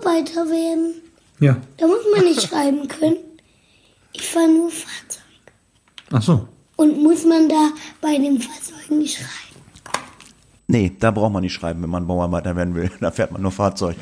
Bauarbeiter 0.00 0.46
werden. 0.46 0.94
Ja. 1.38 1.56
Da 1.76 1.86
muss 1.86 2.04
man 2.14 2.24
nicht 2.24 2.42
schreiben 2.48 2.88
können. 2.88 3.16
Ich 4.12 4.26
fahre 4.26 4.48
nur 4.48 4.70
Fahrzeug. 4.70 5.22
Ach 6.12 6.22
so. 6.22 6.48
Und 6.76 7.02
muss 7.02 7.24
man 7.24 7.48
da 7.48 7.70
bei 8.00 8.16
den 8.16 8.40
Fahrzeugen 8.40 8.98
nicht 8.98 9.16
schreiben? 9.18 9.30
Nee, 10.66 10.92
da 10.98 11.10
braucht 11.10 11.32
man 11.32 11.42
nicht 11.42 11.52
schreiben, 11.52 11.82
wenn 11.82 11.90
man 11.90 12.06
Bauarbeiter 12.06 12.54
werden 12.56 12.74
will. 12.74 12.90
Da 13.00 13.10
fährt 13.10 13.32
man 13.32 13.42
nur 13.42 13.50
Fahrzeug. 13.50 13.96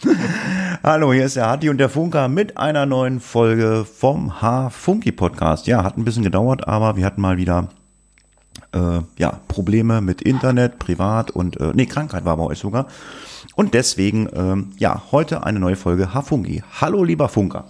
Hallo, 0.82 1.12
hier 1.12 1.26
ist 1.26 1.36
der 1.36 1.48
Hatti 1.48 1.68
und 1.68 1.78
der 1.78 1.88
Funker 1.88 2.28
mit 2.28 2.56
einer 2.56 2.86
neuen 2.86 3.20
Folge 3.20 3.84
vom 3.84 4.42
H-Funky-Podcast. 4.42 5.66
Ja, 5.68 5.84
hat 5.84 5.96
ein 5.96 6.04
bisschen 6.04 6.24
gedauert, 6.24 6.66
aber 6.66 6.96
wir 6.96 7.06
hatten 7.06 7.20
mal 7.20 7.36
wieder 7.36 7.68
äh, 8.72 9.00
ja, 9.18 9.40
Probleme 9.48 10.00
mit 10.00 10.22
Internet, 10.22 10.78
privat 10.78 11.30
und 11.30 11.60
äh, 11.60 11.72
nee, 11.74 11.86
Krankheit 11.86 12.24
war 12.24 12.36
bei 12.36 12.44
euch 12.44 12.58
sogar. 12.58 12.88
Und 13.54 13.74
deswegen, 13.74 14.28
ähm, 14.34 14.72
ja, 14.78 15.02
heute 15.12 15.44
eine 15.44 15.60
neue 15.60 15.76
Folge 15.76 16.14
H-Funky. 16.14 16.62
Hallo, 16.80 17.04
lieber 17.04 17.28
Funker. 17.28 17.66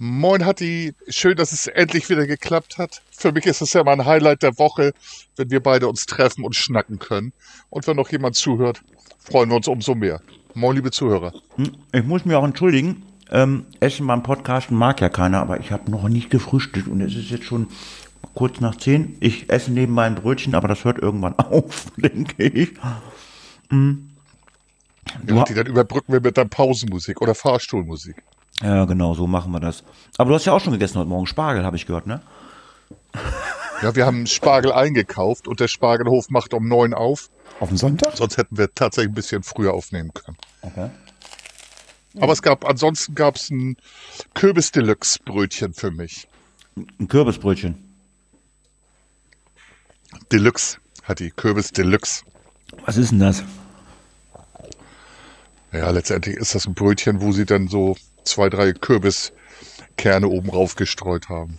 Moin 0.00 0.46
Hatti, 0.46 0.94
schön, 1.08 1.36
dass 1.36 1.52
es 1.52 1.66
endlich 1.66 2.08
wieder 2.08 2.24
geklappt 2.26 2.78
hat. 2.78 3.02
Für 3.10 3.32
mich 3.32 3.46
ist 3.46 3.60
es 3.60 3.72
ja 3.72 3.82
mal 3.82 3.94
ein 3.94 4.06
Highlight 4.06 4.44
der 4.44 4.56
Woche, 4.56 4.92
wenn 5.34 5.50
wir 5.50 5.60
beide 5.60 5.88
uns 5.88 6.06
treffen 6.06 6.44
und 6.44 6.54
schnacken 6.54 7.00
können. 7.00 7.32
Und 7.68 7.88
wenn 7.88 7.96
noch 7.96 8.10
jemand 8.12 8.36
zuhört, 8.36 8.80
freuen 9.18 9.48
wir 9.48 9.56
uns 9.56 9.66
umso 9.66 9.96
mehr. 9.96 10.20
Moin, 10.54 10.76
liebe 10.76 10.92
Zuhörer. 10.92 11.32
Hm, 11.56 11.72
Ich 11.92 12.04
muss 12.04 12.24
mich 12.24 12.36
auch 12.36 12.44
entschuldigen. 12.44 13.02
Ähm, 13.30 13.66
Essen 13.80 14.06
beim 14.06 14.22
Podcasten 14.22 14.76
mag 14.76 15.00
ja 15.00 15.08
keiner, 15.08 15.40
aber 15.40 15.58
ich 15.60 15.72
habe 15.72 15.90
noch 15.90 16.08
nicht 16.08 16.30
gefrühstückt 16.30 16.86
und 16.88 17.00
es 17.00 17.14
ist 17.16 17.30
jetzt 17.30 17.44
schon 17.44 17.66
kurz 18.34 18.60
nach 18.60 18.76
zehn. 18.76 19.16
Ich 19.20 19.50
esse 19.50 19.72
nebenbei 19.72 20.06
ein 20.06 20.14
Brötchen, 20.14 20.54
aber 20.54 20.68
das 20.68 20.84
hört 20.84 20.98
irgendwann 20.98 21.34
auf, 21.38 21.86
denke 21.96 22.44
ich. 22.44 22.70
Ja, 23.70 25.36
Hatti, 25.36 25.54
dann 25.54 25.66
überbrücken 25.66 26.12
wir 26.12 26.20
mit 26.20 26.36
der 26.36 26.44
Pausenmusik 26.44 27.20
oder 27.20 27.34
Fahrstuhlmusik. 27.34 28.22
Ja, 28.60 28.84
genau, 28.84 29.14
so 29.14 29.26
machen 29.26 29.52
wir 29.52 29.60
das. 29.60 29.84
Aber 30.16 30.30
du 30.30 30.34
hast 30.34 30.44
ja 30.44 30.52
auch 30.52 30.60
schon 30.60 30.72
gegessen 30.72 30.98
heute 30.98 31.08
Morgen 31.08 31.26
Spargel, 31.26 31.64
habe 31.64 31.76
ich 31.76 31.86
gehört, 31.86 32.06
ne? 32.06 32.20
Ja, 33.80 33.94
wir 33.94 34.06
haben 34.06 34.26
Spargel 34.26 34.72
eingekauft 34.72 35.46
und 35.46 35.60
der 35.60 35.68
Spargelhof 35.68 36.30
macht 36.30 36.52
um 36.52 36.66
neun 36.66 36.94
auf. 36.94 37.30
Auf 37.60 37.68
den 37.68 37.78
Sonntag? 37.78 38.16
Sonst 38.16 38.36
hätten 38.36 38.58
wir 38.58 38.74
tatsächlich 38.74 39.12
ein 39.12 39.14
bisschen 39.14 39.44
früher 39.44 39.72
aufnehmen 39.72 40.12
können. 40.12 40.36
Okay. 40.62 40.90
Aber 42.20 42.32
es 42.32 42.42
gab, 42.42 42.68
ansonsten 42.68 43.14
gab 43.14 43.36
es 43.36 43.50
ein 43.50 43.76
Kürbis-Deluxe-Brötchen 44.34 45.74
für 45.74 45.92
mich. 45.92 46.26
Ein 46.98 47.06
Kürbisbrötchen. 47.06 47.87
Deluxe, 50.32 50.78
Hatti, 51.04 51.30
Kürbis-Deluxe. 51.30 52.22
Was 52.84 52.96
ist 52.96 53.12
denn 53.12 53.20
das? 53.20 53.42
Ja, 55.72 55.90
letztendlich 55.90 56.36
ist 56.36 56.54
das 56.54 56.66
ein 56.66 56.74
Brötchen, 56.74 57.20
wo 57.20 57.32
sie 57.32 57.44
dann 57.44 57.68
so 57.68 57.96
zwei, 58.24 58.48
drei 58.48 58.72
Kürbiskerne 58.72 60.28
oben 60.28 60.50
rauf 60.50 60.76
gestreut 60.76 61.28
haben. 61.28 61.58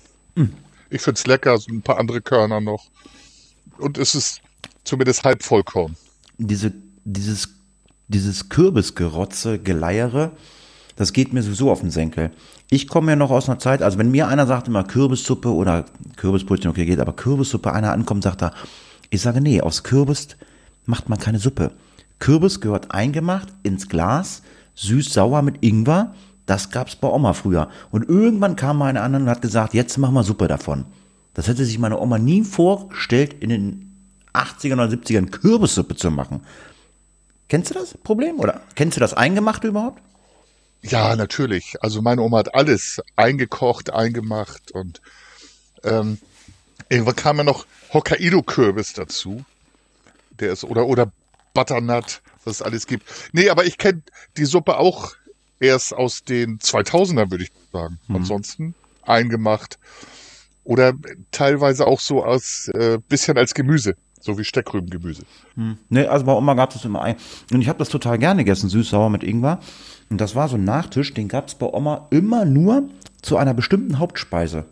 Ich 0.89 1.01
find's 1.01 1.27
lecker, 1.27 1.57
so 1.57 1.71
ein 1.71 1.81
paar 1.81 1.99
andere 1.99 2.21
Körner 2.21 2.61
noch. 2.61 2.87
Und 3.77 3.97
es 3.97 4.15
ist 4.15 4.41
zumindest 4.83 5.23
halb 5.23 5.43
Vollkorn. 5.43 5.95
Diese, 6.37 6.73
dieses, 7.05 7.49
dieses 8.07 8.49
Kürbisgerotze, 8.49 9.59
Geleiere, 9.59 10.31
das 10.99 11.13
geht 11.13 11.31
mir 11.31 11.41
sowieso 11.41 11.71
auf 11.71 11.79
den 11.79 11.91
Senkel. 11.91 12.29
Ich 12.69 12.89
komme 12.89 13.13
ja 13.13 13.15
noch 13.15 13.31
aus 13.31 13.47
einer 13.47 13.57
Zeit, 13.57 13.81
also 13.81 13.97
wenn 13.97 14.11
mir 14.11 14.27
einer 14.27 14.45
sagt 14.45 14.67
immer 14.67 14.83
Kürbissuppe 14.83 15.47
oder 15.47 15.85
Kürbisbrötchen, 16.17 16.69
okay, 16.69 16.85
geht, 16.85 16.99
aber 16.99 17.13
Kürbissuppe, 17.13 17.71
einer 17.71 17.93
ankommt, 17.93 18.23
sagt 18.23 18.41
er, 18.41 18.51
ich 19.09 19.21
sage, 19.21 19.39
nee, 19.39 19.61
aus 19.61 19.83
Kürbis 19.83 20.35
macht 20.85 21.07
man 21.07 21.17
keine 21.17 21.39
Suppe. 21.39 21.71
Kürbis 22.19 22.59
gehört 22.59 22.91
eingemacht 22.91 23.47
ins 23.63 23.87
Glas, 23.87 24.41
süß-sauer 24.75 25.41
mit 25.41 25.63
Ingwer, 25.63 26.13
das 26.45 26.69
gab's 26.69 26.97
bei 26.97 27.07
Oma 27.07 27.31
früher. 27.31 27.69
Und 27.91 28.09
irgendwann 28.09 28.57
kam 28.57 28.79
mal 28.79 28.87
einer 28.87 29.01
an 29.01 29.15
und 29.15 29.29
hat 29.29 29.41
gesagt, 29.41 29.73
jetzt 29.73 29.97
machen 29.97 30.15
wir 30.15 30.23
Suppe 30.23 30.49
davon. 30.49 30.83
Das 31.33 31.47
hätte 31.47 31.63
sich 31.63 31.79
meine 31.79 31.97
Oma 31.97 32.17
nie 32.17 32.43
vorgestellt, 32.43 33.35
in 33.39 33.51
den 33.51 33.95
80ern 34.33 34.73
oder 34.73 34.87
70ern 34.87 35.29
Kürbissuppe 35.29 35.95
zu 35.95 36.11
machen. 36.11 36.41
Kennst 37.47 37.69
du 37.69 37.75
das 37.75 37.97
Problem? 37.97 38.37
Oder 38.41 38.59
kennst 38.75 38.97
du 38.97 38.99
das 38.99 39.13
Eingemachte 39.13 39.69
überhaupt? 39.69 40.01
Ja, 40.81 41.15
natürlich. 41.15 41.75
Also 41.81 42.01
meine 42.01 42.21
Oma 42.21 42.39
hat 42.39 42.55
alles 42.55 43.01
eingekocht, 43.15 43.91
eingemacht 43.91 44.71
und 44.71 45.01
ähm, 45.83 46.19
irgendwann 46.89 47.15
kam 47.15 47.37
ja 47.37 47.43
noch 47.43 47.65
Hokkaido-Kürbis 47.93 48.93
dazu. 48.93 49.43
Der 50.39 50.53
ist, 50.53 50.63
oder, 50.63 50.85
oder 50.85 51.11
Butternut, 51.53 52.21
was 52.45 52.55
es 52.55 52.61
alles 52.61 52.87
gibt. 52.87 53.05
Nee, 53.33 53.49
aber 53.49 53.65
ich 53.65 53.77
kenne 53.77 54.01
die 54.37 54.45
Suppe 54.45 54.77
auch 54.77 55.15
erst 55.59 55.93
aus 55.93 56.23
den 56.23 56.59
2000ern, 56.59 57.31
würde 57.31 57.43
ich 57.43 57.51
sagen. 57.73 57.99
Ansonsten 58.07 58.75
eingemacht. 59.03 59.77
Oder 60.63 60.93
teilweise 61.31 61.87
auch 61.87 61.99
so 61.99 62.23
als, 62.23 62.69
äh, 62.73 62.99
bisschen 63.09 63.37
als 63.37 63.53
Gemüse. 63.53 63.95
So 64.19 64.37
wie 64.37 64.43
Steckrübengemüse. 64.43 65.23
Nee, 65.89 66.05
also 66.05 66.25
bei 66.25 66.33
Oma 66.33 66.53
gab 66.53 66.75
es 66.75 66.83
immer 66.83 67.01
ein. 67.01 67.15
Und 67.51 67.61
ich 67.61 67.69
habe 67.69 67.79
das 67.79 67.89
total 67.89 68.17
gerne 68.17 68.43
gegessen, 68.43 68.69
süß-sauer 68.69 69.09
mit 69.09 69.23
Ingwer. 69.23 69.59
Und 70.09 70.19
das 70.19 70.35
war 70.35 70.49
so 70.49 70.55
ein 70.55 70.63
Nachtisch, 70.63 71.13
den 71.13 71.27
gab 71.27 71.47
es 71.47 71.55
bei 71.55 71.65
Oma 71.65 72.07
immer 72.09 72.45
nur 72.45 72.89
zu 73.21 73.37
einer 73.37 73.53
bestimmten 73.53 73.99
Hauptspeise. 73.99 74.65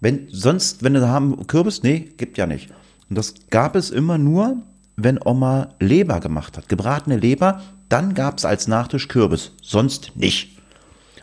Wenn 0.00 0.28
sonst, 0.30 0.82
wenn 0.82 0.94
du 0.94 1.08
haben 1.08 1.46
Kürbis, 1.46 1.82
nee, 1.82 2.00
gibt 2.16 2.36
ja 2.36 2.46
nicht. 2.46 2.70
Und 3.08 3.16
das 3.16 3.34
gab 3.50 3.76
es 3.76 3.90
immer 3.90 4.18
nur, 4.18 4.62
wenn 4.96 5.18
Oma 5.24 5.68
Leber 5.80 6.20
gemacht 6.20 6.56
hat, 6.56 6.68
gebratene 6.68 7.16
Leber, 7.16 7.62
dann 7.88 8.14
gab 8.14 8.38
es 8.38 8.44
als 8.44 8.66
Nachtisch 8.66 9.08
Kürbis, 9.08 9.52
sonst 9.62 10.12
nicht. 10.16 10.58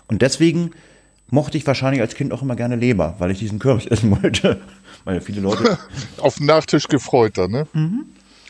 Und 0.08 0.22
deswegen 0.22 0.72
mochte 1.30 1.58
ich 1.58 1.66
wahrscheinlich 1.66 2.02
als 2.02 2.16
Kind 2.16 2.34
auch 2.34 2.42
immer 2.42 2.56
gerne 2.56 2.76
Leber, 2.76 3.16
weil 3.20 3.32
ich 3.32 3.40
diesen 3.40 3.60
Kürbis 3.60 3.86
essen 3.88 4.12
wollte. 4.12 4.62
Weil 5.04 5.16
ja 5.16 5.22
viele 5.22 5.42
Leute 5.42 5.78
Auf 6.18 6.36
den 6.36 6.46
Nachtisch 6.46 6.88
gefreut 6.88 7.38
dann, 7.38 7.52
ne? 7.52 7.68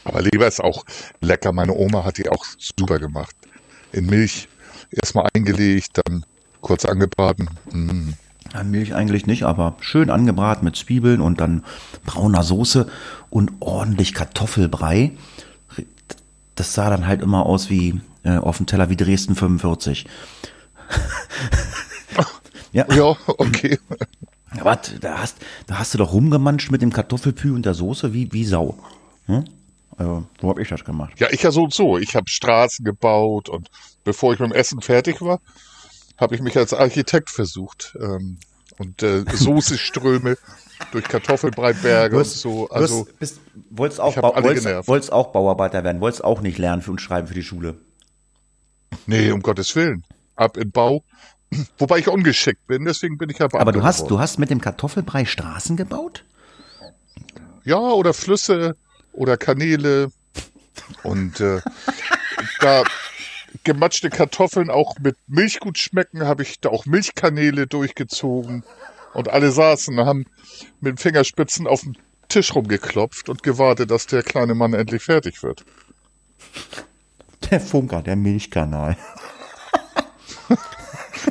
Aber 0.03 0.21
Leber 0.21 0.47
ist 0.47 0.61
auch 0.61 0.83
lecker. 1.21 1.51
Meine 1.51 1.73
Oma 1.73 2.03
hat 2.03 2.17
die 2.17 2.29
auch 2.29 2.43
super 2.57 2.99
gemacht. 2.99 3.35
In 3.91 4.07
Milch 4.07 4.47
erstmal 4.89 5.29
eingelegt, 5.33 6.01
dann 6.03 6.25
kurz 6.61 6.85
angebraten. 6.85 7.49
Mm. 7.71 8.13
Ja, 8.53 8.63
Milch 8.63 8.93
eigentlich 8.93 9.27
nicht, 9.27 9.43
aber 9.43 9.75
schön 9.79 10.09
angebraten 10.09 10.65
mit 10.65 10.75
Zwiebeln 10.75 11.21
und 11.21 11.39
dann 11.39 11.63
brauner 12.05 12.43
Soße 12.43 12.89
und 13.29 13.51
ordentlich 13.61 14.13
Kartoffelbrei. 14.13 15.11
Das 16.55 16.73
sah 16.73 16.89
dann 16.89 17.07
halt 17.07 17.21
immer 17.21 17.45
aus 17.45 17.69
wie 17.69 18.01
äh, 18.23 18.37
auf 18.37 18.57
dem 18.57 18.65
Teller 18.65 18.89
wie 18.89 18.97
Dresden 18.97 19.35
45. 19.35 20.05
ja, 22.73 22.85
Ja, 22.93 23.15
okay. 23.25 23.79
Ja, 24.55 24.65
was, 24.65 24.93
da 24.99 25.19
hast, 25.19 25.37
da 25.67 25.79
hast 25.79 25.93
du 25.93 25.97
doch 25.97 26.13
rumgemanscht 26.13 26.71
mit 26.71 26.81
dem 26.81 26.91
Kartoffelpü 26.91 27.53
und 27.53 27.65
der 27.65 27.73
Soße 27.73 28.13
wie, 28.13 28.31
wie 28.33 28.45
Sau. 28.45 28.77
Hm? 29.27 29.45
Also, 29.97 30.25
so 30.39 30.49
habe 30.49 30.61
ich 30.61 30.69
das 30.69 30.83
gemacht. 30.83 31.13
Ja, 31.19 31.27
ich 31.31 31.43
ja 31.43 31.51
so 31.51 31.63
und 31.63 31.73
so. 31.73 31.97
Ich 31.97 32.15
habe 32.15 32.29
Straßen 32.29 32.83
gebaut 32.83 33.49
und 33.49 33.69
bevor 34.03 34.33
ich 34.33 34.39
mit 34.39 34.49
dem 34.49 34.55
Essen 34.55 34.81
fertig 34.81 35.21
war, 35.21 35.39
habe 36.17 36.35
ich 36.35 36.41
mich 36.41 36.57
als 36.57 36.73
Architekt 36.73 37.29
versucht. 37.29 37.97
Ähm, 37.99 38.37
und 38.77 39.03
äh, 39.03 39.23
Soßeströme 39.31 40.37
durch 40.91 41.05
Kartoffelbreitberge 41.05 42.17
und 42.17 42.25
so. 42.25 42.69
Also 42.69 43.05
bist, 43.19 43.19
bist, 43.19 43.39
wolltest, 43.69 43.99
auch, 43.99 44.15
wolltest, 44.17 44.87
wolltest 44.87 45.13
auch 45.13 45.31
Bauarbeiter 45.31 45.83
werden, 45.83 46.01
wolltest 46.01 46.23
auch 46.23 46.41
nicht 46.41 46.57
lernen 46.57 46.81
für 46.81 46.91
und 46.91 47.01
schreiben 47.01 47.27
für 47.27 47.33
die 47.33 47.43
Schule. 47.43 47.75
nee, 49.05 49.31
um 49.31 49.41
Gottes 49.41 49.75
Willen. 49.75 50.03
Ab 50.35 50.57
in 50.57 50.71
Bau. 50.71 51.03
Wobei 51.77 51.99
ich 51.99 52.07
ungeschickt 52.07 52.65
bin, 52.67 52.85
deswegen 52.85 53.17
bin 53.17 53.29
ich 53.29 53.39
ja 53.39 53.47
Beamter 53.47 53.61
Aber 53.61 53.71
du 53.71 53.83
hast, 53.83 53.97
geworden. 53.97 54.09
du 54.09 54.19
hast 54.19 54.39
mit 54.39 54.49
dem 54.49 54.61
Kartoffelbrei 54.61 55.25
Straßen 55.25 55.77
gebaut? 55.77 56.23
Ja, 57.63 57.77
oder 57.77 58.13
Flüsse 58.13 58.75
oder 59.13 59.37
Kanäle 59.37 60.11
und 61.03 61.39
äh, 61.39 61.61
da 62.59 62.83
gematschte 63.63 64.09
Kartoffeln 64.09 64.69
auch 64.69 64.97
mit 64.99 65.17
Milch 65.27 65.59
gut 65.59 65.77
schmecken, 65.77 66.25
habe 66.25 66.43
ich 66.43 66.59
da 66.59 66.69
auch 66.69 66.85
Milchkanäle 66.85 67.67
durchgezogen 67.67 68.63
und 69.13 69.29
alle 69.29 69.51
saßen 69.51 69.97
und 69.99 70.05
haben 70.05 70.25
mit 70.79 70.93
den 70.93 70.97
Fingerspitzen 70.97 71.67
auf 71.67 71.81
dem 71.81 71.95
Tisch 72.29 72.55
rumgeklopft 72.55 73.27
und 73.27 73.43
gewartet, 73.43 73.91
dass 73.91 74.07
der 74.07 74.23
kleine 74.23 74.55
Mann 74.55 74.73
endlich 74.73 75.03
fertig 75.03 75.43
wird. 75.43 75.65
Der 77.49 77.59
Funker, 77.59 78.01
der 78.01 78.15
Milchkanal. 78.15 78.97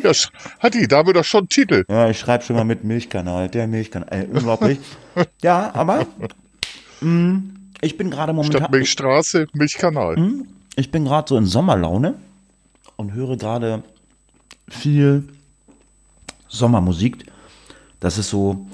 Ja, 0.02 0.11
sch- 0.11 0.31
Hatti, 0.62 0.87
da 0.88 1.06
wir 1.06 1.12
doch 1.12 1.25
schon 1.25 1.41
einen 1.41 1.49
Titel. 1.49 1.85
Ja, 1.88 2.08
ich 2.11 2.19
schreibe 2.19 2.44
schon 2.44 2.56
mal 2.56 2.64
mit 2.64 2.85
Milchkanal, 2.85 3.49
der 3.49 3.67
Milchkanal. 3.67 4.08
Ey, 4.11 4.26
unglaublich. 4.32 4.79
ja, 5.43 5.70
aber 5.75 6.06
mh, 7.00 7.41
ich 7.81 7.97
bin 7.97 8.11
gerade 8.11 8.32
momentan. 8.32 8.61
Statt 8.62 8.70
Milchstraße, 8.70 9.47
Milchkanal. 9.52 10.17
Ich 10.76 10.91
bin 10.91 11.05
gerade 11.05 11.29
so 11.29 11.37
in 11.37 11.47
Sommerlaune 11.47 12.14
und 12.97 13.12
höre 13.12 13.37
gerade 13.37 13.82
viel 14.69 15.25
Sommermusik. 16.49 17.26
Das 18.00 18.19
ist 18.19 18.31
so, 18.31 18.67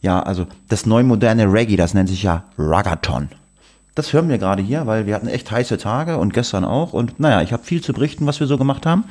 ja, 0.00 0.20
also 0.22 0.46
das 0.68 0.86
neu 0.86 1.02
moderne 1.02 1.52
Reggae, 1.52 1.76
das 1.76 1.94
nennt 1.94 2.08
sich 2.08 2.22
ja 2.22 2.44
Ragaton. 2.58 3.28
Das 3.94 4.12
hören 4.12 4.28
wir 4.28 4.36
gerade 4.38 4.62
hier, 4.62 4.86
weil 4.86 5.06
wir 5.06 5.14
hatten 5.14 5.28
echt 5.28 5.50
heiße 5.50 5.78
Tage 5.78 6.18
und 6.18 6.34
gestern 6.34 6.64
auch. 6.64 6.92
Und 6.92 7.18
naja, 7.18 7.40
ich 7.42 7.52
habe 7.52 7.64
viel 7.64 7.80
zu 7.82 7.92
berichten, 7.94 8.26
was 8.26 8.40
wir 8.40 8.46
so 8.46 8.58
gemacht 8.58 8.84
haben. 8.84 9.04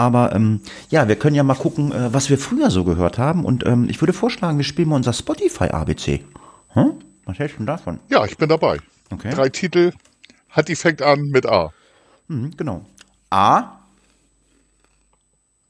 Aber 0.00 0.34
ähm, 0.34 0.62
ja, 0.88 1.08
wir 1.08 1.16
können 1.16 1.36
ja 1.36 1.42
mal 1.42 1.54
gucken, 1.54 1.92
äh, 1.92 2.10
was 2.14 2.30
wir 2.30 2.38
früher 2.38 2.70
so 2.70 2.84
gehört 2.84 3.18
haben. 3.18 3.44
Und 3.44 3.66
ähm, 3.66 3.86
ich 3.90 4.00
würde 4.00 4.14
vorschlagen, 4.14 4.56
wir 4.56 4.64
spielen 4.64 4.88
mal 4.88 4.96
unser 4.96 5.12
Spotify 5.12 5.64
ABC. 5.64 6.24
Hm? 6.70 6.94
Was 7.26 7.38
hältst 7.38 7.56
du 7.56 7.58
denn 7.58 7.66
davon? 7.66 8.00
Ja, 8.08 8.24
ich 8.24 8.38
bin 8.38 8.48
dabei. 8.48 8.78
Okay. 9.10 9.28
Drei 9.28 9.50
Titel. 9.50 9.92
Hat 10.48 10.68
die 10.68 10.74
fängt 10.74 11.02
an 11.02 11.28
mit 11.28 11.44
A. 11.44 11.74
Mhm, 12.28 12.56
genau. 12.56 12.86
A. 13.28 13.80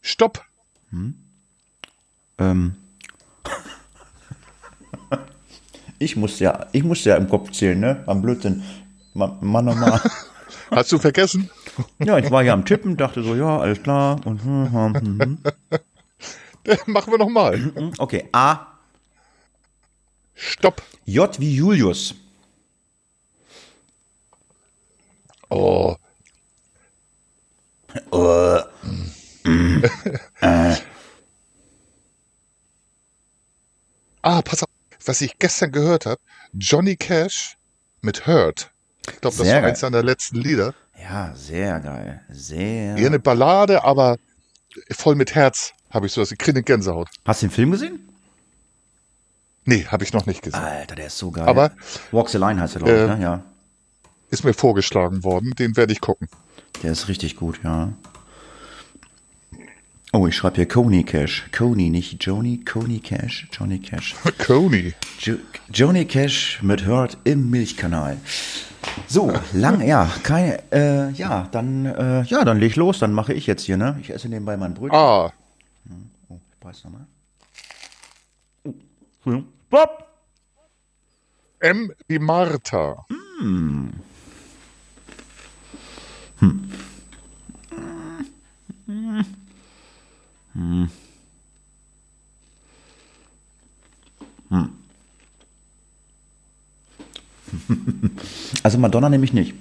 Stopp. 0.00 0.44
Ähm. 2.38 2.76
ich 5.98 6.14
muss 6.14 6.38
ja, 6.38 6.66
ich 6.70 6.84
muss 6.84 7.02
ja 7.04 7.16
im 7.16 7.28
Kopf 7.28 7.50
zählen, 7.50 7.80
ne? 7.80 8.04
Am 8.06 8.22
Blödsinn. 8.22 8.62
Mann, 9.12 9.38
Mann, 9.40 9.68
oh 9.68 9.74
Mann. 9.74 10.00
Hast 10.70 10.92
du 10.92 11.00
vergessen? 11.00 11.50
Ja, 11.98 12.18
ich 12.18 12.30
war 12.30 12.42
ja 12.42 12.52
am 12.52 12.64
Tippen, 12.64 12.96
dachte 12.96 13.22
so, 13.22 13.34
ja, 13.34 13.58
alles 13.58 13.82
klar. 13.82 14.24
Und, 14.26 14.42
hm, 14.42 14.72
hm, 14.72 14.94
hm, 14.94 15.20
hm. 15.20 15.38
Machen 16.86 17.12
wir 17.12 17.18
nochmal. 17.18 17.58
Hm, 17.58 17.92
Okay, 17.98 18.28
A. 18.32 18.66
Stopp. 20.34 20.82
J 21.04 21.38
wie 21.40 21.54
Julius. 21.54 22.14
Oh. 25.50 25.96
ah, 34.22 34.42
pass 34.42 34.62
auf. 34.62 34.68
Was 35.06 35.20
ich 35.22 35.38
gestern 35.38 35.72
gehört 35.72 36.04
habe, 36.06 36.20
Johnny 36.52 36.96
Cash 36.96 37.56
mit 38.02 38.26
Hurt. 38.26 38.70
Ich 39.06 39.20
glaube, 39.20 39.36
das 39.36 39.46
Sehr 39.46 39.54
war 39.54 39.60
geil. 39.62 39.70
eins 39.70 39.80
seiner 39.80 40.02
letzten 40.02 40.36
Lieder. 40.36 40.74
Ja, 41.02 41.32
sehr 41.34 41.80
geil. 41.80 42.20
Sehr. 42.30 42.96
Eher 42.96 43.06
eine 43.06 43.18
Ballade, 43.18 43.82
aber 43.84 44.16
voll 44.92 45.14
mit 45.14 45.34
Herz 45.34 45.72
habe 45.90 46.06
ich 46.06 46.12
sowas. 46.12 46.30
Ich 46.32 46.38
kriege 46.38 46.56
eine 46.58 46.62
Gänsehaut. 46.62 47.08
Hast 47.24 47.42
du 47.42 47.46
den 47.46 47.52
Film 47.52 47.70
gesehen? 47.72 48.08
Nee, 49.64 49.84
habe 49.86 50.04
ich 50.04 50.12
noch 50.12 50.26
nicht 50.26 50.42
gesehen. 50.42 50.60
Alter, 50.60 50.94
der 50.94 51.06
ist 51.06 51.18
so 51.18 51.30
geil. 51.30 51.46
Aber- 51.48 51.72
Walk 52.12 52.28
the 52.28 52.38
Line 52.38 52.60
heißt 52.60 52.76
er, 52.76 52.82
glaube 52.82 52.94
ich, 52.96 53.10
Äh, 53.10 53.16
ne? 53.16 53.22
Ja. 53.22 53.42
Ist 54.30 54.44
mir 54.44 54.54
vorgeschlagen 54.54 55.24
worden. 55.24 55.52
Den 55.58 55.76
werde 55.76 55.92
ich 55.92 56.00
gucken. 56.00 56.28
Der 56.82 56.92
ist 56.92 57.08
richtig 57.08 57.36
gut, 57.36 57.60
ja. 57.64 57.92
Oh, 60.12 60.26
ich 60.26 60.36
schreibe 60.36 60.56
hier 60.56 60.66
Coney 60.66 61.04
Cash. 61.04 61.46
Coney, 61.56 61.88
nicht 61.88 62.24
Joni. 62.24 62.64
Coney 62.64 62.98
Cash. 62.98 63.46
Johnny 63.52 63.78
Cash. 63.78 64.16
Coney. 64.44 64.92
Jo 65.20 65.36
Johnny 65.72 66.04
Cash 66.04 66.60
mit 66.62 66.84
Hurt 66.84 67.16
im 67.22 67.48
Milchkanal. 67.48 68.16
So, 69.06 69.32
lang, 69.52 69.86
ja, 69.86 70.10
keine, 70.24 70.58
äh, 70.72 71.10
ja, 71.12 71.46
dann, 71.52 71.86
äh, 71.86 72.22
ja, 72.22 72.44
dann 72.44 72.58
leg 72.58 72.74
los, 72.74 72.98
dann 72.98 73.12
mache 73.12 73.32
ich 73.34 73.46
jetzt 73.46 73.62
hier, 73.62 73.76
ne? 73.76 73.96
Ich 74.00 74.10
esse 74.10 74.28
nebenbei 74.28 74.56
mein 74.56 74.74
Brötchen. 74.74 74.98
Ah, 74.98 75.32
Oh, 76.28 76.40
ich 76.50 76.58
beiß 76.58 76.84
nochmal. 76.84 77.06
Oh. 79.26 79.42
Bob! 79.68 80.06
M 81.60 81.92
wie 82.08 82.18
Martha. 82.18 83.04
Also 98.62 98.78
Madonna 98.78 99.08
nehme 99.08 99.24
ich 99.24 99.32
nicht. 99.32 99.54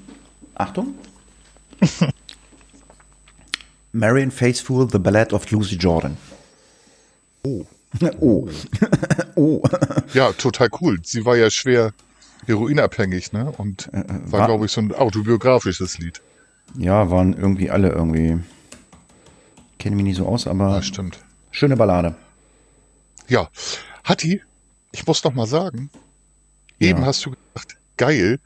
Achtung. 0.56 0.94
Marion 3.92 4.32
Faithfull, 4.32 4.88
The 4.92 5.00
Ballad 5.00 5.34
of 5.34 5.50
Lucy 5.52 5.76
Jordan. 5.76 6.18
Oh. 7.44 7.66
Oh. 8.20 8.48
oh. 9.36 9.64
Ja, 10.14 10.32
total 10.34 10.70
cool. 10.82 11.00
Sie 11.04 11.26
war 11.26 11.38
ja 11.38 11.50
schwer 11.50 11.94
heroinabhängig, 12.46 13.32
ne? 13.34 13.52
Und 13.58 13.90
war, 13.92 14.04
Äh, 14.06 14.32
war- 14.32 14.46
glaube 14.48 14.66
ich, 14.66 14.72
so 14.72 14.82
ein 14.82 14.94
autobiografisches 14.94 15.98
Lied. 15.98 16.22
Ja, 16.78 17.10
waren 17.10 17.34
irgendwie 17.34 17.72
alle 17.72 17.90
irgendwie. 17.90 18.40
Kenne 19.80 19.96
mich 19.96 20.06
nicht 20.06 20.18
so 20.18 20.28
aus, 20.28 20.46
aber 20.46 20.76
Ja, 20.76 20.82
stimmt. 20.82 21.20
schöne 21.52 21.76
Ballade. 21.76 22.16
Ja. 23.28 23.50
Hatti, 24.04 24.42
ich 24.92 25.06
muss 25.08 25.24
noch 25.24 25.34
mal 25.34 25.48
sagen, 25.48 25.90
eben 26.80 27.00
Ja. 27.02 27.06
hast 27.08 27.26
du 27.26 27.32
gesagt, 27.32 27.78
geil. 27.98 28.40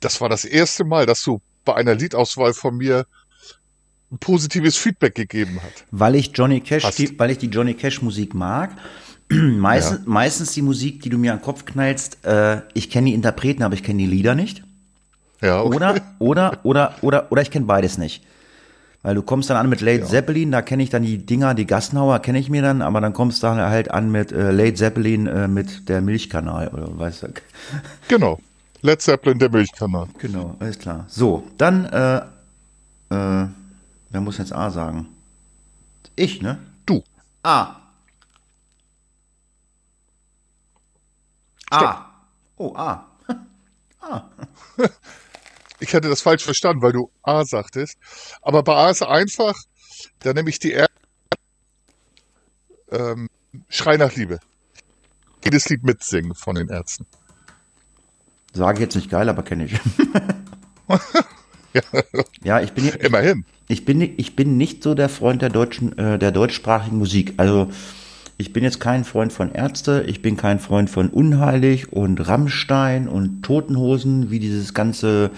Das 0.00 0.20
war 0.20 0.28
das 0.28 0.44
erste 0.44 0.84
Mal, 0.84 1.06
dass 1.06 1.22
du 1.22 1.40
bei 1.64 1.74
einer 1.76 1.94
Liedauswahl 1.94 2.54
von 2.54 2.76
mir 2.76 3.06
ein 4.10 4.18
positives 4.18 4.76
Feedback 4.76 5.14
gegeben 5.14 5.60
hat. 5.62 5.84
Weil 5.90 6.16
ich 6.16 6.32
Johnny 6.34 6.60
Cash, 6.60 6.84
die, 6.96 7.18
weil 7.18 7.30
ich 7.30 7.38
die 7.38 7.46
Johnny 7.46 7.74
Cash 7.74 8.02
Musik 8.02 8.34
mag. 8.34 8.76
Meistens, 9.30 10.00
meistens 10.04 10.52
die 10.52 10.60
Musik, 10.60 11.00
die 11.02 11.08
du 11.08 11.16
mir 11.16 11.32
an 11.32 11.38
den 11.38 11.44
Kopf 11.44 11.64
knallst, 11.64 12.22
äh, 12.24 12.62
ich 12.74 12.90
kenne 12.90 13.06
die 13.06 13.14
Interpreten, 13.14 13.62
aber 13.62 13.74
ich 13.74 13.82
kenne 13.82 14.00
die 14.00 14.06
Lieder 14.08 14.34
nicht. 14.34 14.62
Ja, 15.40 15.62
okay. 15.62 15.76
Oder, 15.76 15.94
oder, 16.18 16.58
oder, 16.64 16.94
oder, 17.02 17.32
oder 17.32 17.42
ich 17.42 17.50
kenne 17.50 17.64
beides 17.66 17.96
nicht. 17.96 18.22
Weil 19.02 19.16
du 19.16 19.22
kommst 19.22 19.50
dann 19.50 19.56
an 19.56 19.68
mit 19.68 19.80
Late 19.80 20.04
Zeppelin, 20.04 20.52
da 20.52 20.62
kenne 20.62 20.82
ich 20.82 20.90
dann 20.90 21.02
die 21.02 21.18
Dinger, 21.18 21.54
die 21.54 21.66
Gassenhauer 21.66 22.20
kenne 22.20 22.38
ich 22.38 22.48
mir 22.48 22.62
dann, 22.62 22.82
aber 22.82 23.00
dann 23.00 23.12
kommst 23.12 23.42
du 23.42 23.48
dann 23.48 23.58
halt 23.58 23.90
an 23.90 24.12
mit 24.12 24.30
äh, 24.30 24.52
Late 24.52 24.74
Zeppelin 24.74 25.26
äh, 25.26 25.48
mit 25.48 25.88
der 25.88 26.00
Milchkanal 26.00 26.68
oder 26.68 26.98
weißt 26.98 27.24
du. 27.24 27.28
Genau. 28.08 28.38
Led 28.82 29.00
Zeppelin, 29.00 29.38
der 29.38 29.48
Milchkanal. 29.50 30.08
Genau, 30.18 30.56
alles 30.58 30.78
klar. 30.78 31.06
So, 31.08 31.44
dann, 31.56 31.84
äh, 31.86 32.16
äh, 32.16 32.22
wer 34.10 34.20
muss 34.20 34.38
jetzt 34.38 34.52
A 34.52 34.70
sagen? 34.70 35.06
Ich, 36.16 36.42
ne? 36.42 36.58
Du. 36.84 37.02
A. 37.44 37.76
A. 41.70 42.06
Oh, 42.56 42.74
A. 42.74 43.06
Ich 45.82 45.94
hatte 45.94 46.08
das 46.08 46.22
falsch 46.22 46.44
verstanden, 46.44 46.80
weil 46.80 46.92
du 46.92 47.10
A 47.22 47.44
sagtest. 47.44 47.98
Aber 48.40 48.62
bei 48.62 48.74
A 48.74 48.90
ist 48.90 49.02
einfach, 49.02 49.58
da 50.20 50.32
nehme 50.32 50.48
ich 50.48 50.60
die 50.60 50.72
R. 50.72 50.86
Ähm, 52.90 53.28
Schrei 53.68 53.96
nach 53.96 54.14
Liebe. 54.14 54.38
Jedes 55.44 55.68
Lied 55.68 55.82
mitsingen 55.82 56.34
von 56.34 56.54
den 56.54 56.68
Ärzten. 56.68 57.04
Sage 58.54 58.78
ich 58.78 58.82
jetzt 58.82 58.94
nicht 58.94 59.10
geil, 59.10 59.28
aber 59.28 59.42
kenne 59.42 59.64
ich. 59.64 59.72
ja, 62.44 62.60
ich 62.60 62.72
bin, 62.72 62.86
Immerhin. 62.88 63.44
ich 63.66 63.84
bin, 63.84 64.00
ich 64.00 64.36
bin 64.36 64.56
nicht 64.56 64.84
so 64.84 64.94
der 64.94 65.08
Freund 65.08 65.42
der 65.42 65.50
deutschen, 65.50 65.98
äh, 65.98 66.18
der 66.18 66.30
deutschsprachigen 66.30 66.98
Musik. 66.98 67.34
Also, 67.38 67.72
ich 68.38 68.52
bin 68.52 68.62
jetzt 68.62 68.78
kein 68.78 69.04
Freund 69.04 69.32
von 69.32 69.52
Ärzte, 69.52 70.04
ich 70.06 70.22
bin 70.22 70.36
kein 70.36 70.60
Freund 70.60 70.90
von 70.90 71.08
Unheilig 71.08 71.92
und 71.92 72.18
Rammstein 72.28 73.08
und 73.08 73.42
Totenhosen, 73.42 74.30
wie 74.30 74.38
dieses 74.38 74.74
ganze 74.74 75.30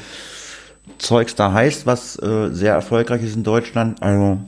Zeugs 0.99 1.35
da 1.35 1.53
heißt, 1.53 1.87
was 1.87 2.21
äh, 2.23 2.51
sehr 2.51 2.75
erfolgreich 2.75 3.23
ist 3.23 3.37
in 3.37 3.45
Deutschland. 3.45 4.03
Also, 4.03 4.41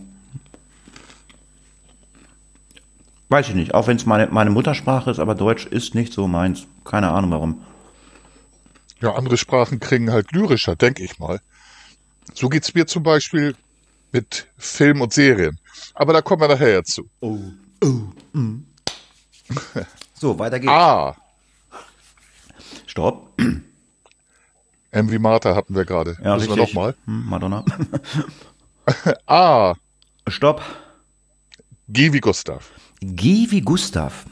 weiß 3.28 3.48
ich 3.48 3.54
nicht, 3.54 3.74
auch 3.74 3.86
wenn 3.86 3.96
es 3.96 4.06
meine, 4.06 4.28
meine 4.28 4.50
Muttersprache 4.50 5.10
ist, 5.10 5.18
aber 5.18 5.34
Deutsch 5.34 5.66
ist 5.66 5.94
nicht 5.94 6.12
so 6.12 6.28
meins. 6.28 6.66
Keine 6.84 7.10
Ahnung 7.10 7.30
warum. 7.30 7.62
Ja, 9.00 9.14
andere 9.14 9.36
Sprachen 9.36 9.80
kriegen 9.80 10.10
halt 10.10 10.32
lyrischer, 10.32 10.76
denke 10.76 11.04
ich 11.04 11.18
mal. 11.18 11.40
So 12.34 12.48
geht's 12.48 12.74
mir 12.74 12.86
zum 12.86 13.02
Beispiel 13.02 13.54
mit 14.12 14.46
Film 14.56 15.00
und 15.00 15.12
Serien. 15.12 15.58
Aber 15.94 16.12
da 16.12 16.22
kommen 16.22 16.40
wir 16.40 16.48
nachher 16.48 16.70
ja 16.70 16.82
zu. 16.82 17.08
So, 20.18 20.38
weiter 20.38 20.58
geht's. 20.58 20.72
A. 20.72 21.14
Stopp. 22.86 23.35
M 24.96 25.10
wie 25.10 25.18
Martha 25.18 25.54
hatten 25.54 25.74
wir 25.74 25.84
gerade. 25.84 26.16
Ja, 26.24 26.36
Müssen 26.36 26.48
wir 26.48 26.56
richtig. 26.56 26.74
nochmal. 26.74 26.94
Hm, 27.04 27.26
Madonna. 27.28 27.62
A. 29.26 29.74
Stopp. 30.28 30.62
G 31.88 32.14
wie 32.14 32.20
Gustav. 32.20 32.70
G 33.02 33.46
wie 33.50 33.60
Gustav. 33.60 34.24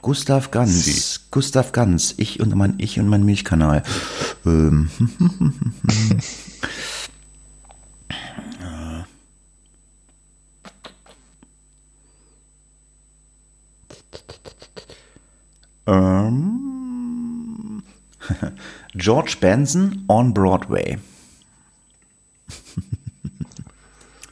Gustav 0.00 0.52
Ganz. 0.52 0.84
Sie. 0.84 1.20
Gustav 1.32 1.72
Ganz. 1.72 2.14
Ich 2.18 2.38
und 2.38 2.54
mein, 2.54 2.74
ich 2.78 3.00
und 3.00 3.08
mein 3.08 3.24
Milchkanal. 3.24 3.82
Ähm. 4.46 4.88
ähm. 15.88 17.82
George 18.94 19.36
Benson 19.40 20.04
on 20.08 20.32
Broadway. 20.34 20.98